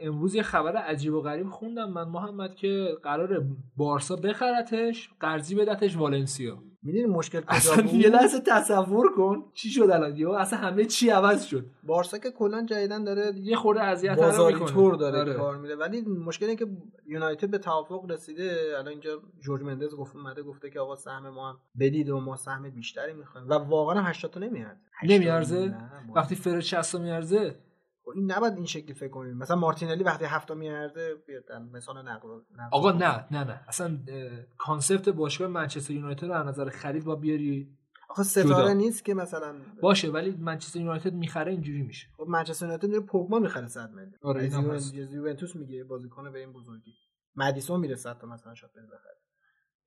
امروز 0.00 0.34
یه 0.34 0.42
خبر 0.42 0.76
عجیب 0.76 1.14
و 1.14 1.20
غریب 1.20 1.48
خوندم 1.48 1.90
من 1.90 2.08
محمد 2.08 2.54
که 2.54 2.88
قرار 3.02 3.46
بارسا 3.76 4.16
بخرتش 4.16 5.10
قرضی 5.20 5.54
بدتش 5.54 5.96
والنسیا. 5.96 6.58
می‌دونی 6.84 7.06
مشکل 7.06 7.40
کجا 7.40 7.48
اصلا 7.48 7.82
بود؟ 7.82 7.94
یه 7.94 8.08
لحظه 8.08 8.40
تصور 8.46 9.14
کن 9.16 9.44
چی 9.54 9.68
شد 9.68 9.82
الان. 9.82 10.16
یهو 10.16 10.30
اصلا 10.30 10.58
همه 10.58 10.84
چی 10.84 11.10
عوض 11.10 11.44
شد. 11.44 11.66
بارسا 11.82 12.18
که 12.18 12.30
کلا 12.30 12.66
جدیدن 12.66 13.04
داره 13.04 13.32
یه 13.36 13.56
خورده 13.56 13.80
اذیت 13.80 14.16
بازاری 14.16 14.54
می‌کنه. 14.54 14.70
طور 14.70 14.94
داره 14.94 15.20
آره. 15.20 15.34
کار 15.34 15.56
میده. 15.56 15.76
ولی 15.76 16.00
مشکل 16.00 16.46
اینه 16.46 16.56
که 16.56 16.66
یونایتد 17.06 17.50
به 17.50 17.58
توافق 17.58 18.10
رسیده. 18.10 18.56
الان 18.72 18.88
اینجا 18.88 19.10
جورج 19.40 19.62
مندز 19.62 19.94
گفت 19.94 20.16
اومده 20.16 20.42
گفته 20.42 20.70
که 20.70 20.80
آقا 20.80 20.96
سهم 20.96 21.28
ما 21.28 21.50
هم 21.50 21.58
بدید 21.80 22.10
و 22.10 22.20
ما 22.20 22.36
سهم 22.36 22.70
بیشتری 22.70 23.11
می‌خوایم. 23.12 23.48
و 23.48 23.52
واقعا 23.54 24.00
هم 24.00 24.10
80 24.10 24.30
تا 24.30 24.40
نمیارزه 24.40 24.80
80 25.02 25.18
نمیارزه 25.18 25.76
وقتی 26.14 26.34
فرد 26.34 26.60
60 26.60 26.94
میارزه 26.94 27.56
خب 28.04 28.10
این 28.14 28.32
نباید 28.32 28.56
این 28.56 28.66
شکلی 28.66 28.94
فکر 28.94 29.08
کنیم. 29.08 29.36
مثلا 29.36 29.56
مارتینلی 29.56 30.04
وقتی 30.04 30.24
7 30.24 30.48
تا 30.48 30.54
میارزه 30.54 31.14
بیاد 31.26 31.42
در 31.48 31.58
مثال 31.58 32.08
نقل 32.08 32.28
آقا 32.72 32.92
نه 32.92 33.26
نه 33.30 33.44
نه. 33.44 33.60
اصلا 33.68 33.98
concept 34.58 35.08
باشگاه 35.08 35.48
منچستر 35.48 35.92
یونایتد 35.92 36.24
رو 36.24 36.32
از 36.32 36.46
نظر 36.46 36.68
خرید 36.68 37.04
با 37.04 37.16
بیاری. 37.16 37.78
آخه 38.08 38.22
ستاره 38.22 38.46
جدا. 38.46 38.72
نیست 38.72 39.04
که 39.04 39.14
مثلا 39.14 39.54
باشه 39.82 40.10
ولی 40.10 40.30
منچستر 40.30 40.80
یونایتد 40.80 41.14
می‌خره 41.14 41.52
اینجوری 41.52 41.82
میشه. 41.82 42.06
خب 42.16 42.24
منچستر 42.28 42.66
یونایتد 42.66 42.88
میره 42.88 43.00
پوگبا 43.00 43.38
می‌خره 43.38 43.68
100 43.68 43.90
میلیون. 43.90 44.12
آره، 44.22 44.50
یوونتوس 45.12 45.56
میگه 45.56 45.84
بازیکن 45.84 46.32
به 46.32 46.38
این 46.38 46.52
بزرگی. 46.52 46.92
مدیسون 47.36 47.80
میره 47.80 47.96
100 47.96 48.18
تا 48.18 48.26
مثلا 48.26 48.54
شاید 48.54 48.72
بخره. 48.72 49.21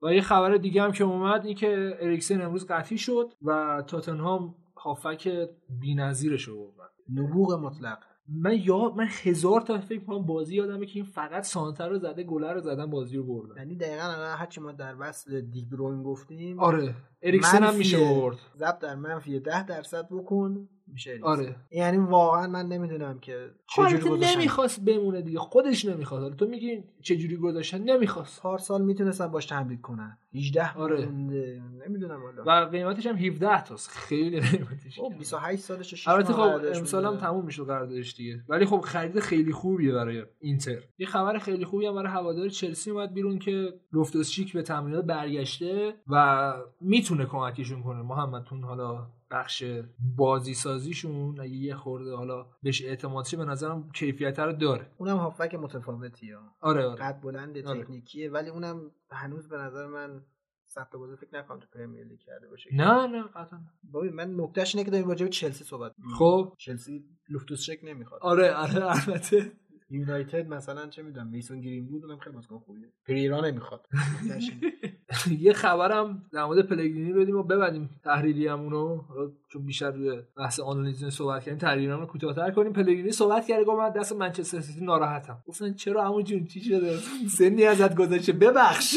و 0.06 0.14
یه 0.14 0.22
خبر 0.22 0.58
دیگه 0.58 0.82
هم 0.82 0.92
که 0.92 1.04
اومد 1.04 1.46
این 1.46 1.56
که 1.56 1.98
اریکسن 2.00 2.42
امروز 2.42 2.68
قطعی 2.68 2.98
شد 2.98 3.34
و 3.42 3.84
تاتنهام 3.88 4.56
هافک 4.78 5.48
بی‌نظیرش 5.80 6.44
رو 6.44 6.72
برد 6.78 6.92
نبوغ 7.14 7.54
مطلق. 7.54 7.98
من 8.28 8.58
یا 8.64 8.90
من 8.90 9.08
هزار 9.24 9.62
تا 9.62 9.80
فکر 9.80 10.04
کنم 10.04 10.26
بازی 10.26 10.56
یادمه 10.56 10.86
که 10.86 10.96
این 10.96 11.06
فقط 11.06 11.44
سانتر 11.44 11.90
رو 11.90 12.00
زده 12.00 12.24
گلر 12.24 12.54
رو 12.54 12.60
زدن 12.60 12.90
بازی 12.90 13.18
رو 13.18 13.24
بردن. 13.24 13.58
یعنی 13.58 13.76
دقیقا 13.76 14.04
الان 14.04 14.38
هرچی 14.38 14.62
ما 14.62 14.72
در 14.72 14.96
وصل 15.00 15.42
دیگروین 15.42 16.04
گفتیم 16.04 16.60
آره 16.60 16.96
اریکسن 17.22 17.64
هم. 17.64 17.76
میشه 17.76 17.98
برد 17.98 18.38
ضرب 18.58 18.80
در 18.80 18.96
منفی 18.96 19.40
10 19.40 19.66
درصد 19.66 20.08
بکن. 20.12 20.70
میشه. 20.88 21.20
آره. 21.24 21.56
یعنی 21.72 21.98
واقعا 21.98 22.48
من 22.48 22.68
نمی‌دونم 22.68 23.20
که 23.20 23.50
چجوری 23.76 23.98
گذاشتن. 23.98 24.36
نمی‌خواست 24.36 24.86
بمونه 24.86 25.22
دیگه. 25.22 25.40
خودش 25.40 25.86
نمی‌خواست. 25.86 26.24
حالا 26.24 26.36
تو 26.36 26.48
میگی 26.48 26.84
چجوری 27.02 27.38
گذاشتن؟ 27.38 27.82
نمی‌خواست. 27.82 28.42
پارسال 28.42 28.82
می‌تونستن 28.82 29.28
باش 29.28 29.46
تمدید 29.46 29.82
کنن. 29.82 30.18
18 30.36 30.74
آره. 30.74 31.06
نمی‌دونم 31.86 32.24
والا 32.24 32.44
و 32.66 32.70
قیمتش 32.70 33.06
هم 33.06 33.16
17 33.16 33.64
تاست. 33.64 33.90
خیلی 33.90 34.40
قیمتش 34.40 35.00
خب 35.00 35.08
کمه. 35.10 35.18
28 35.18 35.62
سالشه 35.62 35.96
6 35.96 36.08
البته 36.08 36.34
خب 36.34 36.42
امسال 36.76 37.06
هم. 37.06 37.18
تموم 37.18 37.46
میشه 37.46 37.64
قراردادش 37.64 38.16
دیگه. 38.16 38.44
ولی 38.50 38.66
خب 38.66 38.80
خرید 38.80 39.20
خیلی 39.20 39.52
خوبیه 39.52 39.94
برای 39.94 40.24
اینتر. 40.40 40.80
یه 40.98 41.08
خبر 41.08 41.40
خیلی 41.40 41.66
خوبی 41.66 41.86
هم 41.86 41.96
برای 41.96 42.12
هوادار 42.12 42.50
چلسی 42.50 42.92
اومد 42.92 43.14
بیرون 43.14 43.40
که 43.40 43.74
لوفتوس 43.94 44.32
چیک 44.32 44.54
به 44.54 44.62
تمرینات 44.62 45.06
برگشته 45.06 45.94
و 46.08 46.54
می‌تونه 46.82 47.26
کمکشون 47.26 47.84
کنه. 47.84 48.02
محمدتون 48.02 48.64
حالا 48.64 49.08
بخش 49.32 49.64
بازی 50.18 50.54
سازیشون 50.54 51.40
اگه 51.40 51.54
یه 51.56 51.76
خورده 51.76 52.16
حالا 52.16 52.46
بهش 52.64 52.86
اعتماد 52.86 53.26
به 53.38 53.46
نظرم 53.46 53.92
کیفیت 53.92 54.40
رو 54.40 54.54
داره. 54.54 54.92
اونم 54.98 55.18
هافبک 55.18 55.56
متفاوتی 55.56 56.32
ها. 56.32 56.42
آره 56.62 56.86
آره. 56.86 57.00
قد 57.04 57.22
بلند 57.22 57.58
آره. 57.68 57.84
تکنیکیه 57.84 58.32
ولی 58.32 58.50
اونم 58.50 58.92
هنوز 59.12 59.50
به 59.50 59.58
نظر 59.58 59.88
من 59.88 60.22
ثبت 60.68 60.96
بازی 60.96 61.16
فکر 61.16 61.38
نکنم 61.38 61.60
تو 61.60 61.68
پرمیر 61.74 62.04
لیگ 62.04 62.20
کرده 62.20 62.50
باشه. 62.50 62.70
نه 62.74 63.08
نه 63.08 63.24
قطعا. 63.24 63.60
ببین 63.94 64.14
من 64.14 64.36
نکتهش 64.38 64.76
اینه 64.76 64.86
که 64.86 64.92
داریم 64.92 65.08
راجع 65.08 65.26
به 65.26 65.32
چلسی 65.32 65.64
صحبت. 65.64 65.92
خب. 66.18 66.54
چلسی 66.58 67.06
لوفتوس 67.30 67.66
چک 67.66 67.80
نمی‌خواد. 67.84 68.22
آره 68.24 68.54
آره 68.54 68.86
البته. 68.86 69.52
یونایتد 69.90 70.48
مثلا 70.48 70.88
چه 70.88 71.04
می‌دونم 71.04 71.28
میسون 71.28 71.62
گرین 71.62 71.88
بود 71.88 72.06
اونم 72.06 72.18
خیلی 72.18 72.36
بازیکن 72.36 72.60
خوبیه. 72.60 72.88
پریرا 73.08 73.42
نمی‌خواد. 73.42 73.86
یه 75.40 75.54
خبرم 75.54 76.24
در 76.34 76.46
مورد 76.46 76.68
پلگرینی 76.68 77.14
بدیم 77.14 77.36
و 77.36 77.44
ببندیم 77.44 77.90
تحریریمونو. 78.04 79.02
چون 79.52 79.66
بیشتر 79.66 79.92
روی 79.92 80.22
بحث 80.38 80.60
آنالیز 80.60 81.06
صحبت 81.06 81.44
کردیم 81.44 81.58
تحریریمون 81.60 82.00
رو 82.00 82.06
کوتاه‌تر 82.06 82.52
کنیم. 82.52 82.74
پلگرینی 82.74 83.12
صحبت 83.12 83.46
کرده 83.48 83.64
گفت 83.64 83.80
من 83.80 83.90
دست 83.90 84.14
منچستر 84.14 84.62
سیتی 84.62 84.86
ناراحتم. 84.86 85.44
گفتن 85.48 85.74
چرا 85.74 86.04
عمو 86.04 86.22
جون؟ 86.22 86.46
چی 86.46 86.62
شده؟ 86.62 86.98
سنی 87.38 87.64
ازت 87.64 87.96
گذشته 87.96 88.34
ببخش. 88.34 88.96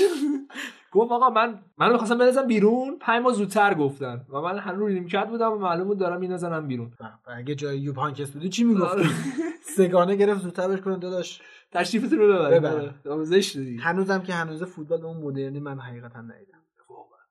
گفت 0.92 1.12
آقا 1.12 1.30
من 1.30 1.58
من 1.78 1.92
می‌خواستم 1.92 2.18
بنازم 2.18 2.46
بیرون. 2.46 2.98
پنج 3.00 3.22
ماه 3.22 3.32
زودتر 3.32 3.74
گفتن. 3.74 4.26
و 4.28 4.40
من 4.40 4.58
هنوز 4.58 4.92
نیمکت 4.92 5.28
بودم 5.28 5.52
و 5.52 5.58
معلوم 5.58 5.88
بود 5.88 5.98
دارم 5.98 6.20
می‌نازنم 6.20 6.68
بیرون. 6.68 6.92
اگه 7.26 7.54
جای 7.54 7.78
یوب 7.78 7.96
هانکس 7.96 8.30
بودی 8.30 8.48
چی 8.48 8.64
می‌گفتی؟ 8.64 8.86
آره. 8.86 9.08
سگانه 9.76 10.16
گرفت 10.16 10.40
زودتر 10.42 10.68
بهش 10.68 10.80
کنه 10.80 10.96
داداش. 10.96 11.40
تشریفتون 11.72 12.18
رو 12.18 12.26
ببر. 12.50 12.90
آره. 13.04 13.24
زشت 13.24 13.58
دیگه 13.58 13.82
هنوزم 13.82 14.22
که 14.22 14.32
هنوز 14.32 14.62
فوتبال 14.62 15.04
اون 15.04 15.16
مدرنی 15.16 15.60
من 15.60 15.78
حقیقتا 15.78 16.20
ندیدم. 16.20 16.58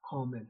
کامل. 0.02 0.44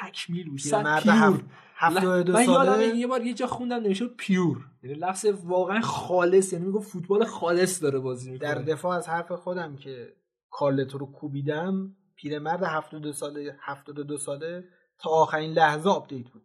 تکمیل 0.00 0.50
بود. 0.50 0.58
صد 0.58 0.84
مرد 0.84 1.02
pure. 1.02 1.40
هفت 1.76 2.04
دو 2.04 2.32
من 2.32 2.44
یادم 2.44 2.96
یه 2.96 3.06
بار 3.06 3.22
یه 3.22 3.34
جا 3.34 3.46
خوندم 3.46 3.76
نوشته 3.76 4.06
pure. 4.06 4.56
یعنی 4.82 4.96
لفظ 4.96 5.26
واقعا 5.44 5.80
خالص. 5.80 6.52
یعنی 6.52 6.66
میگه 6.66 6.80
فوتبال 6.80 7.24
خالص 7.24 7.82
داره 7.82 7.98
بازی 7.98 8.30
می‌کنه. 8.30 8.48
در 8.48 8.62
دفاع 8.62 8.96
از 8.96 9.08
حرف 9.08 9.32
خودم 9.32 9.76
که 9.76 10.12
کارلتو 10.52 10.98
رو 10.98 11.06
کوبیدم 11.06 11.96
پیرمرد 12.16 12.62
72 12.62 13.12
ساله 13.12 13.56
72 13.60 14.16
ساله 14.16 14.64
تا 14.98 15.10
آخرین 15.10 15.52
لحظه 15.52 15.90
update 15.90 16.28
بود. 16.30 16.42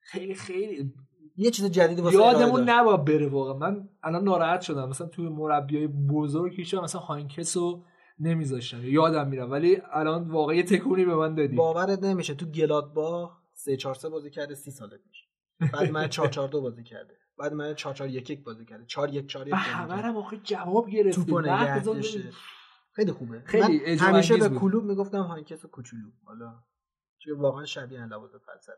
خیلی 0.00 0.34
خیلی. 0.34 0.92
یه 1.36 1.50
چیز 1.50 1.64
جدید 1.64 2.00
واسه 2.00 2.16
یادمون. 2.16 2.70
نباید 2.70 3.04
بره 3.04 3.28
واقعا. 3.28 3.54
من 3.54 3.88
الان 4.02 4.24
ناراحت 4.24 4.60
شدم. 4.60 4.88
مثلا 4.88 5.06
توی 5.06 5.28
مربیای 5.28 5.86
بزرگ 5.86 6.64
که 6.64 6.80
مثلا 6.80 7.00
هاینکس 7.00 7.56
رو 7.56 7.84
نمیذاشتم. 8.18 8.84
یادم 8.84 9.28
میره 9.28 9.44
ولی 9.44 9.82
الان 9.92 10.30
واقعا 10.30 10.54
یه 10.54 10.62
تکونی 10.62 11.04
به 11.04 11.14
من 11.14 11.34
دادی. 11.34 11.56
باورت 11.56 12.02
نمیشه. 12.02 12.34
تو 12.34 12.46
گلادباخ 12.46 13.38
3 13.54 13.76
4 13.76 13.94
3 13.94 14.08
بازی 14.08 14.30
کرده 14.30 14.54
30 14.54 14.70
سالت 14.70 15.00
میشه. 15.08 15.24
بعد 15.72 15.90
من 15.90 16.08
4 16.08 16.28
4 16.28 16.48
2 16.48 16.60
بازی 16.60 16.82
کرده. 16.82 17.14
بعد 17.38 17.52
من 17.52 17.74
4 17.74 17.94
4 17.94 18.08
1 18.08 18.30
1 18.30 18.44
بازی 18.44 18.64
کرده. 18.64 18.84
4 18.86 19.14
1 19.14 19.26
4 19.26 19.46
1 19.46 19.54
و 19.54 19.56
خبرم 19.56 20.16
آخه 20.16 20.40
جواب 20.44 20.90
گرفته. 20.90 21.32
خیلی 22.92 23.12
خوبه. 23.12 23.42
خیلی 23.44 23.78
من 23.78 23.98
همیشه 23.98 24.36
به. 24.36 24.48
کلوب 24.48 24.84
می‌گفتم 24.84 25.22
هانکس 25.22 25.66
کوچولو. 25.66 26.10
حالا 26.24 26.62
چون 27.18 27.38
واقعا 27.38 27.64
شبیه 27.64 28.06
لوازم 28.06 28.38
فلسفه. 28.38 28.72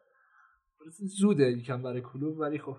زوده 1.20 1.44
یکم 1.44 1.82
برای 1.82 2.00
کلوب 2.00 2.38
ولی 2.38 2.58
خب. 2.58 2.76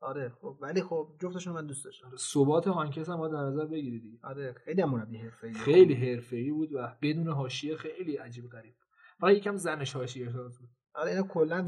آره 0.00 0.28
خب. 0.28 0.58
ولی 0.60 0.82
خب 0.82 1.16
جفتشون 1.22 1.54
من 1.54 1.66
دوست 1.66 1.84
داشتم. 1.84 2.10
ثبات 2.16 2.68
هانکس 2.68 3.08
هم 3.08 3.16
باید 3.16 3.32
در 3.32 3.38
نظر 3.38 3.66
بگیری 3.66 4.00
دیگه. 4.00 4.18
آره 4.22 4.54
خیلی 4.64 4.82
هم 4.82 4.90
مربی 4.90 5.16
حرفه‌ایه 5.18 5.54
خیلی 5.58 5.94
حرفه‌ای 5.94 6.50
بود 6.50 6.72
و 6.72 6.96
بدون 7.02 7.28
حاشیه 7.28 7.76
خیلی 7.76 8.16
عجیب 8.16 8.48
غریب. 8.48 8.74
فقط 9.20 9.36
یکم 9.36 9.56
زنش 9.56 9.96
حاشیه 9.96 10.30
بود. 10.30 10.52
آره 10.94 11.10
اینا 11.10 11.22
کلا 11.22 11.66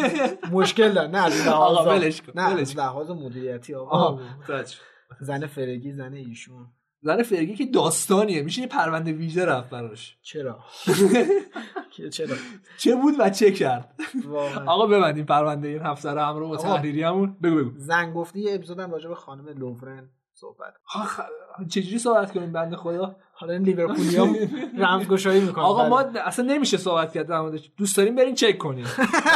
مشکل 0.52 0.92
دارن. 0.92 1.10
نه 1.10 1.24
از 1.24 1.46
لحاظ 1.46 1.88
نه 2.34 2.42
از 2.42 2.76
لحاظ 2.76 3.10
مدیریتی 3.10 3.74
آقا. 3.74 4.20
زن 5.20 5.46
فرگی 5.46 5.92
زن 5.92 6.12
ایشون. 6.12 6.66
زن 7.06 7.22
فرگی 7.22 7.54
که 7.54 7.66
داستانیه. 7.66 8.42
میشه 8.42 8.60
یه 8.60 8.66
پرونده 8.66 9.12
ویژه 9.12 9.44
رفت 9.44 9.70
براش. 9.70 10.16
چرا؟ 10.22 10.58
که 11.96 12.08
چرا؟ 12.08 12.36
چه 12.78 12.94
بود 12.96 13.14
و 13.18 13.30
چه 13.30 13.52
کرد؟ 13.52 13.94
آقا 14.66 14.86
ببندیم 14.86 15.24
پرونده 15.24 15.68
این 15.68 15.82
هفته 15.82 16.10
رو 16.10 16.20
همراه 16.20 16.48
با. 16.48 16.56
تحریریمون 16.56 17.36
بگو 17.42 17.56
بگو. 17.56 17.70
زن 17.76 18.12
گفتی 18.12 18.40
یه 18.40 18.54
اپیزودم 18.54 18.90
راجع 18.90 19.08
به 19.08 19.14
خانم 19.14 19.48
لوورن 19.48 20.10
صحبت 20.34 20.74
چجوری 21.68 21.98
صحبت 21.98 22.32
کنیم 22.32 22.52
بنده 22.52 22.76
خدا؟ 22.76 23.16
حالا 23.32 23.52
این 23.52 23.62
لیورپولیا 23.62 24.26
رمزگشایی 24.78 25.40
می‌کنن 25.40 25.64
آقا 25.64 25.88
ما 25.88 26.00
اصلا 26.00 26.44
نمیشه 26.44 26.76
صحبت 26.76 27.12
کرد 27.12 27.26
در 27.26 27.40
موردش. 27.40 27.70
دوست 27.76 27.96
داریم 27.96 28.14
برین 28.14 28.34
چک 28.34 28.58
کنیم. 28.58 28.86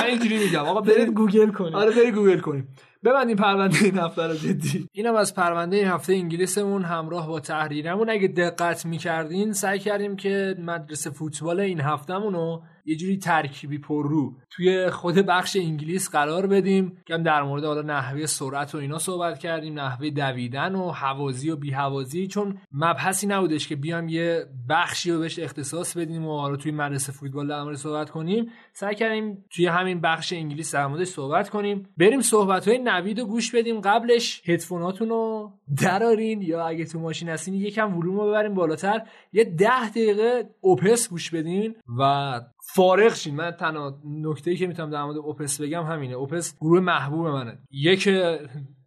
من 0.01 0.07
اینجوری 0.07 0.39
میگم. 0.39 0.65
آقا 0.65 0.81
برید 0.81 0.97
برید 0.97 1.09
گوگل 1.09 1.53
کنید 1.53 1.75
آره 1.75 1.91
بری 1.91 2.11
گوگل 2.13 2.41
کنیم. 2.41 2.69
ببندیم 3.05 3.37
پرونده 3.37 3.85
این 3.85 3.99
هفته 3.99 4.23
رو 4.23 4.35
جدی. 4.35 4.89
اینم 4.93 5.15
از 5.15 5.35
پرونده 5.35 5.77
این 5.77 5.87
هفته 5.87 6.12
انگلیسمون 6.12 6.85
همراه 6.85 7.29
با 7.29 7.41
تحریرمون. 7.41 8.11
اگه 8.11 8.29
دقت 8.29 8.87
می‌کردین 8.87 9.53
سعی 9.53 9.79
کردیم 9.79 10.17
که 10.17 10.57
مدرسه 10.59 11.11
فوتبال 11.11 11.61
این 11.61 11.81
هفتهمون 11.81 12.35
رو 12.35 12.62
یه 12.84 12.97
جوری 12.97 13.18
ترکیبی 13.18 13.78
پر 13.78 14.09
رو. 14.09 14.34
توی 14.50 14.91
خود 14.91 15.15
بخش 15.15 15.57
انگلیس 15.57 16.10
قرار 16.10 16.47
بدیم 16.47 16.97
که 17.07 17.18
در 17.18 17.42
مورد 17.42 17.65
حالا 17.65 17.83
نحوه 17.83 18.26
سرعت 18.26 18.75
و 18.75 18.78
اینا 18.78 18.99
صحبت 18.99 19.39
کردیم 19.39 19.81
نحوه 19.81 20.10
دویدن 20.10 20.75
و 20.75 20.91
هوازی 20.91 21.51
و 21.50 21.57
بیهوازی 21.57 22.26
چون 22.26 22.59
مبحثی 22.73 23.26
نبودش 23.26 23.68
که 23.68 23.76
بیام 23.76 24.09
یه 24.09 24.47
بخشی 24.68 25.10
رو 25.10 25.18
بهش 25.18 25.39
اختصاص 25.39 25.97
بدیم 25.97 26.26
و 26.26 26.39
حالا 26.39 26.57
توی 26.57 26.73
مدرسه 26.73 27.12
فوتبال 27.12 27.49
در 27.49 27.62
مورد 27.62 27.76
صحبت 27.76 28.10
کنیم. 28.10 28.50
سعی 28.73 28.94
کردیم 28.94 29.44
توی 29.50 29.67
همین 29.67 30.00
بخش 30.00 30.33
انگلیس 30.33 30.75
در 30.75 30.86
موردش 30.86 31.07
صحبت 31.09 31.49
کنیم. 31.49 31.89
بریم 31.97 32.20
صحبت 32.20 32.68
های 32.68 32.78
نوید 32.78 33.20
رو 33.20 33.26
گوش 33.26 33.55
بدیم. 33.55 33.81
قبلش 33.81 34.42
هدفوناتون 34.44 35.09
رو 35.09 35.52
درارین 35.83 36.42
یا 36.42 36.67
اگه 36.67 36.84
تو 36.84 36.99
ماشین 36.99 37.28
هستین 37.28 37.55
یکم 37.55 37.99
ولوم 37.99 38.17
رو 38.17 38.28
ببرین 38.28 38.55
بالاتر. 38.55 39.02
یه 39.33 39.44
ده 39.44 39.89
دقیقه 39.89 40.50
اوپس 40.60 41.09
گوش 41.09 41.31
بدین 41.31 41.75
و 41.99 42.41
فارغ 42.75 43.15
شین 43.15 43.37
من 43.37 43.51
تنها 43.51 44.01
نکته 44.05 44.57
که 44.57 44.67
می‌تونم 44.67 44.91
در 44.91 45.05
مورد 45.05 45.17
اوپس 45.17 45.61
بگم 45.61 45.83
همینه. 45.83 46.15
اوپس 46.15 46.57
گروه 46.61 46.81
محبوب 46.81 47.27
منه. 47.27 47.59
یک 47.71 48.09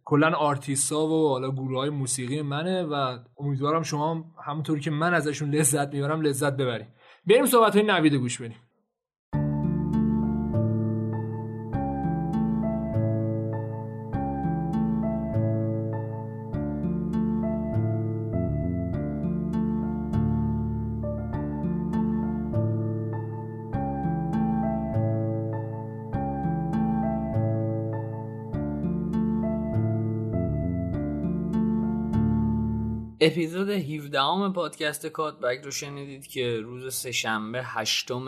کلا 0.04 0.30
آرتیستا 0.30 1.06
و 1.06 1.28
حالا 1.28 1.50
گروه 1.50 1.78
های 1.78 1.90
موسیقی 1.90 2.42
منه 2.42 2.82
و 2.82 3.18
امیدوارم 3.38 3.82
شما 3.82 4.14
هم 4.14 4.24
همونطوری 4.46 4.80
که 4.80 4.90
من 4.90 5.14
ازشون 5.14 5.50
لذت 5.50 5.94
می‌برم 5.94 6.20
لذت 6.20 6.56
ببریم 6.56 6.86
بریم 7.26 7.46
صحبت 7.46 7.76
های 7.76 7.86
نوید 7.86 8.14
گوش 8.14 8.40
بدیم. 8.40 8.56
اپیزود 33.26 33.70
17 33.70 34.20
ام 34.20 34.52
پادکست 34.52 35.06
کاتبک 35.06 35.60
رو 35.64 35.70
شنیدید 35.70 36.26
که 36.26 36.60
روز 36.60 36.94
سهشنبه 36.94 37.62
هشتم 37.64 38.24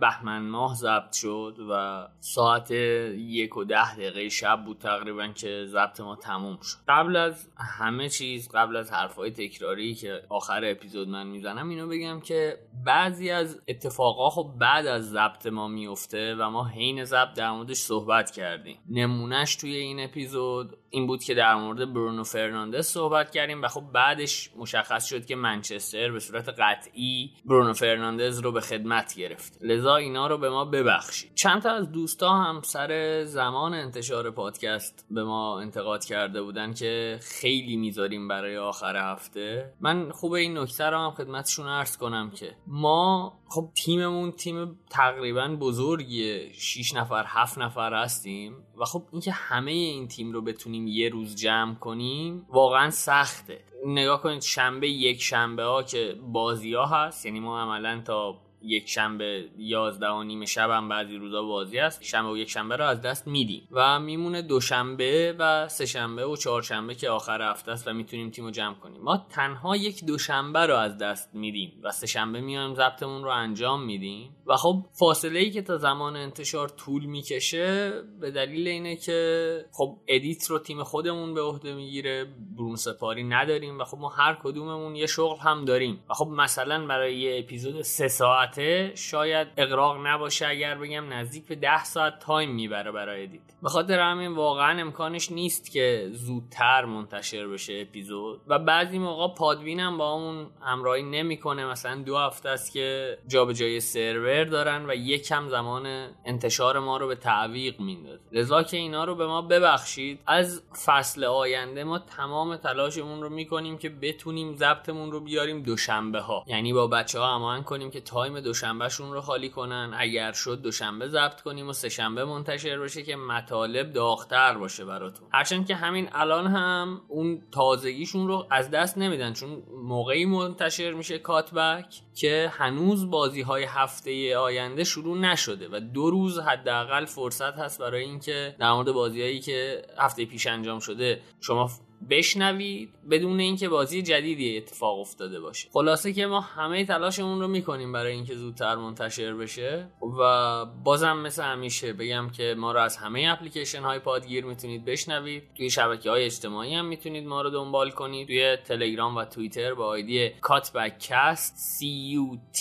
بهمن 0.00 0.48
ماه 0.48 0.74
ضبط 0.74 1.12
شد 1.12 1.56
و 1.70 2.06
ساعت 2.20 2.70
یک 2.70 3.56
و 3.56 3.64
ده 3.64 3.94
دقیقه 3.94 4.28
شب 4.28 4.64
بود 4.64 4.78
تقریبا 4.78 5.28
که 5.28 5.64
ضبط 5.66 6.00
ما 6.00 6.16
تموم 6.16 6.58
شد. 6.62 6.76
قبل 6.88 7.16
از 7.16 7.48
همه 7.56 8.08
چیز 8.08 8.48
قبل 8.48 8.76
از 8.76 8.92
حرفهای 8.92 9.30
تکراری 9.30 9.94
که 9.94 10.22
آخر 10.28 10.64
اپیزود 10.64 11.08
من 11.08 11.26
می‌زنم 11.26 11.68
اینو 11.68 11.88
بگم 11.88 12.20
که 12.20 12.58
بعضی 12.84 13.30
از 13.30 13.60
اتفاقا 13.68 14.30
خب 14.30 14.52
بعد 14.58 14.86
از 14.86 15.10
ضبط 15.10 15.46
ما 15.46 15.68
میفته 15.68 16.34
و 16.34 16.50
ما 16.50 16.64
حین 16.68 17.04
ضبط 17.04 17.36
در 17.36 17.50
موردش 17.50 17.76
صحبت 17.76 18.30
کردیم. 18.30 18.78
نمونهش 18.90 19.56
توی 19.56 19.76
این 19.76 20.00
اپیزود 20.00 20.76
این 20.90 21.06
بود 21.06 21.22
که 21.22 21.34
در 21.34 21.54
مورد 21.54 21.92
برونو 21.92 22.24
فرناندز 22.24 22.86
صحبت 22.86 23.30
کردیم 23.30 23.62
و 23.62 23.68
خب 23.68 23.84
بعدش 23.92 24.37
مشخص 24.56 25.04
شد 25.04 25.26
که 25.26 25.36
منچستر 25.36 26.10
به 26.10 26.20
صورت 26.20 26.48
قطعی 26.48 27.32
برونو 27.44 27.72
فرناندز 27.72 28.38
رو 28.38 28.52
به 28.52 28.60
خدمت 28.60 29.14
گرفت. 29.14 29.58
لذا 29.62 29.96
اینا 29.96 30.26
رو 30.26 30.38
به 30.38 30.50
ما 30.50 30.64
ببخشید. 30.64 31.34
چند 31.34 31.62
تا 31.62 31.70
از 31.70 31.92
دوستا 31.92 32.32
هم 32.32 32.60
سر 32.62 33.24
زمان 33.24 33.74
انتشار 33.74 34.30
پادکست 34.30 35.06
به 35.10 35.24
ما 35.24 35.60
انتقاد 35.60 36.04
کرده 36.04 36.42
بودن 36.42 36.74
که 36.74 37.18
خیلی 37.22 37.76
می‌ذاریم 37.76 38.28
برای 38.28 38.56
آخر 38.56 39.12
هفته. 39.12 39.72
من 39.80 40.10
خوب 40.10 40.32
این 40.32 40.58
نکته 40.58 40.84
رو 40.84 40.98
هم 40.98 41.10
خدمتشون 41.10 41.66
عرض 41.66 41.96
کنم 41.96 42.30
که 42.30 42.56
ما 42.66 43.32
خب 43.48 43.70
تیممون 43.84 44.32
تیم 44.32 44.78
تقریبا 44.90 45.48
بزرگیه. 45.60 46.52
6 46.52 46.94
نفر 46.94 47.24
هفت 47.26 47.58
نفر 47.58 47.94
هستیم 47.94 48.56
و 48.76 48.84
خب 48.84 49.02
اینکه 49.12 49.32
همه 49.32 49.70
این 49.70 50.08
تیم 50.08 50.32
رو 50.32 50.42
بتونیم 50.42 50.86
یه 50.86 51.08
روز 51.08 51.36
جمع 51.36 51.74
کنیم 51.74 52.46
واقعا 52.48 52.90
سخته. 52.90 53.64
نگاه 53.86 54.22
کنید 54.22 54.42
شنبه 54.42 54.88
یک 54.88 55.22
شنبه 55.22 55.62
ها 55.62 55.82
که 55.82 56.16
بازی 56.22 56.74
ها 56.74 56.86
هست 56.86 57.26
یعنی 57.26 57.40
ما 57.40 57.60
عملا 57.60 58.02
تا 58.06 58.40
یک 58.62 58.88
شنبه 58.88 59.48
یازده 59.58 60.08
و 60.08 60.22
نیم 60.22 60.44
شب 60.44 60.70
هم 60.70 60.88
بعضی 60.88 61.16
روزا 61.16 61.42
بازی 61.42 61.78
است 61.78 62.02
شنبه 62.02 62.30
و 62.30 62.36
یک 62.36 62.50
شنبه 62.50 62.76
رو 62.76 62.84
از 62.84 63.02
دست 63.02 63.26
میدیم 63.26 63.68
و 63.72 64.00
میمونه 64.00 64.42
دوشنبه 64.42 65.34
و 65.38 65.68
سه 65.68 65.86
شنبه 65.86 66.26
و 66.26 66.36
چهارشنبه 66.36 66.94
که 66.94 67.10
آخر 67.10 67.50
هفته 67.50 67.72
است 67.72 67.88
و 67.88 67.92
می‌تونیم 67.92 68.30
تیم 68.30 68.44
رو 68.44 68.50
جمع 68.50 68.74
کنیم. 68.74 69.02
ما 69.02 69.26
تنها 69.30 69.76
یک 69.76 70.04
دوشنبه 70.04 70.66
رو 70.66 70.74
از 70.74 70.98
دست 70.98 71.34
میدیم 71.34 71.72
و 71.82 71.90
سه 71.90 72.06
شنبه 72.06 72.40
میایم 72.40 72.74
ضبطمون 72.74 73.24
رو 73.24 73.30
انجام 73.30 73.82
میدیم. 73.82 74.36
و 74.46 74.56
خب 74.56 74.86
فاصله 74.92 75.38
ای 75.38 75.50
که 75.50 75.62
تا 75.62 75.76
زمان 75.76 76.16
انتشار 76.16 76.68
طول 76.68 77.04
می‌کشه 77.04 77.92
به 78.20 78.30
دلیل 78.30 78.68
اینه 78.68 78.96
که 78.96 79.64
خب 79.72 79.98
edit 80.08 80.46
رو 80.46 80.58
تیم 80.58 80.82
خودمون 80.82 81.34
به 81.34 81.40
عهده 81.40 81.74
می‌گیره 81.74 82.26
برون 82.56 82.76
سپاری 82.76 83.24
نداریم 83.24 83.78
و 83.78 83.84
خب 83.84 83.98
ما 83.98 84.08
هر 84.08 84.38
کدوممون 84.42 84.96
یه 84.96 85.06
شغل 85.06 85.38
هم 85.38 85.64
داریم. 85.64 86.00
و 86.10 86.14
خب 86.14 86.26
مثلا 86.26 86.86
برای 86.86 87.16
یه 87.16 87.38
اپیزود 87.38 87.82
سه 87.82 88.08
ساعت 88.08 88.47
شاید 88.94 89.48
اغراق 89.56 90.06
نباشه 90.06 90.46
اگر 90.46 90.74
بگم 90.74 91.12
نزدیک 91.12 91.46
به 91.46 91.54
ده 91.54 91.84
ساعت 91.84 92.18
time 92.18 92.50
می‌بره 92.50 92.92
برای 92.92 93.22
edit 93.22 93.40
به 93.62 93.68
خاطر 93.68 94.00
همین 94.00 94.34
واقعا 94.34 94.80
امکانش 94.80 95.32
نیست 95.32 95.72
که 95.72 96.08
زودتر 96.12 96.84
منتشر 96.84 97.46
بشه 97.46 97.84
اپیزود. 97.88 98.40
و 98.46 98.58
بعضی 98.58 98.98
موقع 98.98 99.34
پادوین 99.34 99.80
هم 99.80 99.98
باهامون 99.98 100.46
همراهی 100.62 101.02
نمی‌کنه. 101.02 101.66
مثلا 101.66 102.02
دو 102.02 102.18
هفته 102.18 102.48
است 102.48 102.72
که 102.72 103.18
جابجایی 103.26 103.80
سرور 103.80 104.44
دارن 104.44 104.90
و 104.90 104.94
یکم 104.94 105.48
زمان 105.48 106.08
انتشار 106.24 106.78
ما 106.78 106.96
رو 106.96 107.08
به 107.08 107.14
تعویق 107.14 107.80
میندازه. 107.80 108.20
لذا 108.32 108.62
که 108.62 108.76
اینا 108.76 109.04
رو 109.04 109.14
به 109.14 109.26
ما 109.26 109.42
ببخشید. 109.42 110.20
از 110.26 110.62
فصل 110.86 111.24
آینده 111.24 111.84
ما 111.84 111.98
تمام 111.98 112.56
تلاشمون 112.56 113.22
رو 113.22 113.28
می‌کنیم 113.28 113.78
که 113.78 113.88
بتونیم 113.88 114.54
ضبطمون 114.54 115.12
رو 115.12 115.20
بیاریم 115.20 115.62
دوشنبه 115.62 116.20
ها 116.20 116.44
یعنی 116.46 116.72
با 116.72 116.86
بچه 116.86 117.20
ها 117.20 117.62
کنیم 117.62 117.90
که 117.90 118.00
تایم 118.00 118.37
دوشنبهشون 118.40 119.12
رو 119.12 119.20
خالی 119.20 119.48
کنن. 119.48 119.94
اگر 119.98 120.32
شد 120.32 120.62
دوشنبه 120.62 121.08
ضبط 121.08 121.40
کنیم 121.40 121.68
و 121.68 121.72
سهشنبه 121.72 122.24
منتشر 122.24 122.78
بشه 122.78 123.02
که 123.02 123.16
مطالب 123.16 123.92
داغتر 123.92 124.58
باشه 124.58 124.84
براتون. 124.84 125.28
هرچند 125.32 125.66
که 125.66 125.74
همین 125.74 126.08
الان 126.12 126.46
هم 126.46 127.00
اون 127.08 127.42
تازگیشون 127.52 128.28
رو 128.28 128.46
از 128.50 128.70
دست 128.70 128.98
نمیدن 128.98 129.32
چون 129.32 129.62
موقعی 129.82 130.24
منتشر 130.24 130.92
میشه 130.92 131.18
کاتبک. 131.18 132.02
که 132.20 132.52
هنوز 132.54 133.10
بازی 133.10 133.40
های 133.40 133.64
هفته 133.64 134.36
آینده 134.36 134.84
شروع 134.84 135.18
نشده 135.18 135.68
و 135.72 135.80
دو 135.80 136.10
روز 136.10 136.38
حداقل 136.38 137.04
فرصت 137.04 137.58
هست 137.58 137.80
برای 137.80 138.04
اینکه 138.04 138.56
در 138.58 138.72
مورد 138.72 138.92
بازیهایی 138.92 139.40
که 139.40 139.82
هفته 139.98 140.24
پیش 140.24 140.46
انجام 140.46 140.78
شده 140.78 141.20
شما 141.40 141.70
بشنوید 142.10 142.90
بدون 143.10 143.40
اینکه 143.40 143.68
بازی 143.68 144.02
جدیدی 144.02 144.56
اتفاق 144.56 145.00
افتاده 145.00 145.40
باشه. 145.40 145.68
خلاصه 145.72 146.12
که 146.12 146.26
ما 146.26 146.40
همه 146.40 146.84
تلاشمون 146.84 147.40
رو 147.40 147.48
می‌کنیم 147.48 147.92
برای 147.92 148.12
اینکه 148.12 148.34
زودتر 148.34 148.76
منتشر 148.76 149.34
بشه 149.34 149.88
و 150.20 150.64
بازم 150.64 151.16
مثل 151.16 151.42
همیشه 151.42 151.92
بگم 151.92 152.30
که 152.30 152.54
ما 152.58 152.72
رو 152.72 152.80
از 152.80 152.96
همه 152.96 153.28
اپلیکیشن 153.30 153.82
های 153.82 153.98
پادگیر 153.98 154.44
می‌تونید 154.44 154.84
بشنوید. 154.84 155.42
توی 155.56 155.70
شبکه 155.70 156.10
های 156.10 156.24
اجتماعی 156.24 156.74
هم 156.74 156.84
می‌تونید 156.84 157.26
ما 157.26 157.42
رو 157.42 157.50
دنبال 157.50 157.90
کنید. 157.90 158.26
توی 158.26 158.56
تلگرام 158.56 159.16
و 159.16 159.24
توییتر 159.24 159.74
با 159.74 159.86
آیدی 159.86 160.30
کاتبکست 160.40 161.78
C 161.78 161.84
U 162.14 162.38
T 162.52 162.60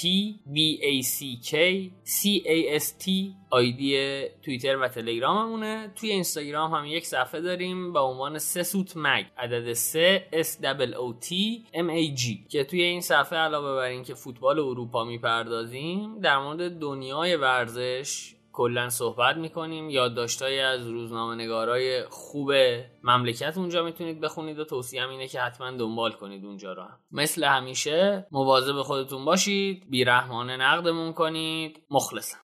B 0.54 0.58
A 0.82 1.02
C 1.02 1.18
K 1.50 1.54
C 2.06 2.44
A 2.46 2.80
S 2.80 3.06
T 3.06 3.10
آیدی 3.50 4.24
توییتر 4.42 4.78
و 4.78 4.88
تلگراممونه. 4.88 5.92
توی 5.96 6.12
اینستاگرام 6.12 6.74
هم 6.74 6.86
یک 6.86 7.06
صفحه 7.06 7.42
داریم 7.42 7.94
با 7.94 8.02
عنوان 8.02 8.40
سه 8.40 8.64
سوت 8.64 8.94
مگ 8.96 9.26
عدد 9.38 9.74
سه 9.74 10.28
S 10.32 10.64
O 10.94 11.26
T 11.26 11.34
M 11.74 11.88
A 11.90 12.20
G 12.20 12.50
که 12.50 12.64
توی 12.64 12.82
این 12.82 13.02
صفحه 13.02 13.40
علاوه 13.40 13.76
بر 13.76 13.82
اینکه 13.82 14.14
فوتبال 14.14 14.60
اروپا 14.60 15.04
می‌پردازیم 15.04 16.20
در 16.20 16.38
مورد 16.40 16.80
دنیای 16.80 17.36
ورزش 17.36 18.37
کلا 18.58 18.90
صحبت 18.90 19.38
می‌کنیم. 19.38 19.90
یادداشتهایی 19.90 20.60
از 20.60 20.88
روزنامه 20.88 21.36
نگارای 21.36 22.04
خوب 22.10 22.52
مملکت 23.04 23.58
اونجا 23.58 23.84
می‌تونید 23.84 24.22
بخونید 24.22 24.60
و 24.60 24.66
توصیه 24.66 25.10
اینه 25.10 25.28
که 25.28 25.42
حتما 25.42 25.72
دنبال 25.72 26.12
کنید 26.12 26.46
اونجا 26.46 26.74
رو 26.74 26.82
هم. 26.82 27.00
مثل 27.12 27.44
همیشه 27.44 28.28
مواظب 28.32 28.82
خودتون 28.82 29.26
باشید 29.26 29.84
بیرحمانه 29.90 30.58
نقدمون 30.58 31.14
کنید. 31.14 31.84
مخلصم. 31.92 32.38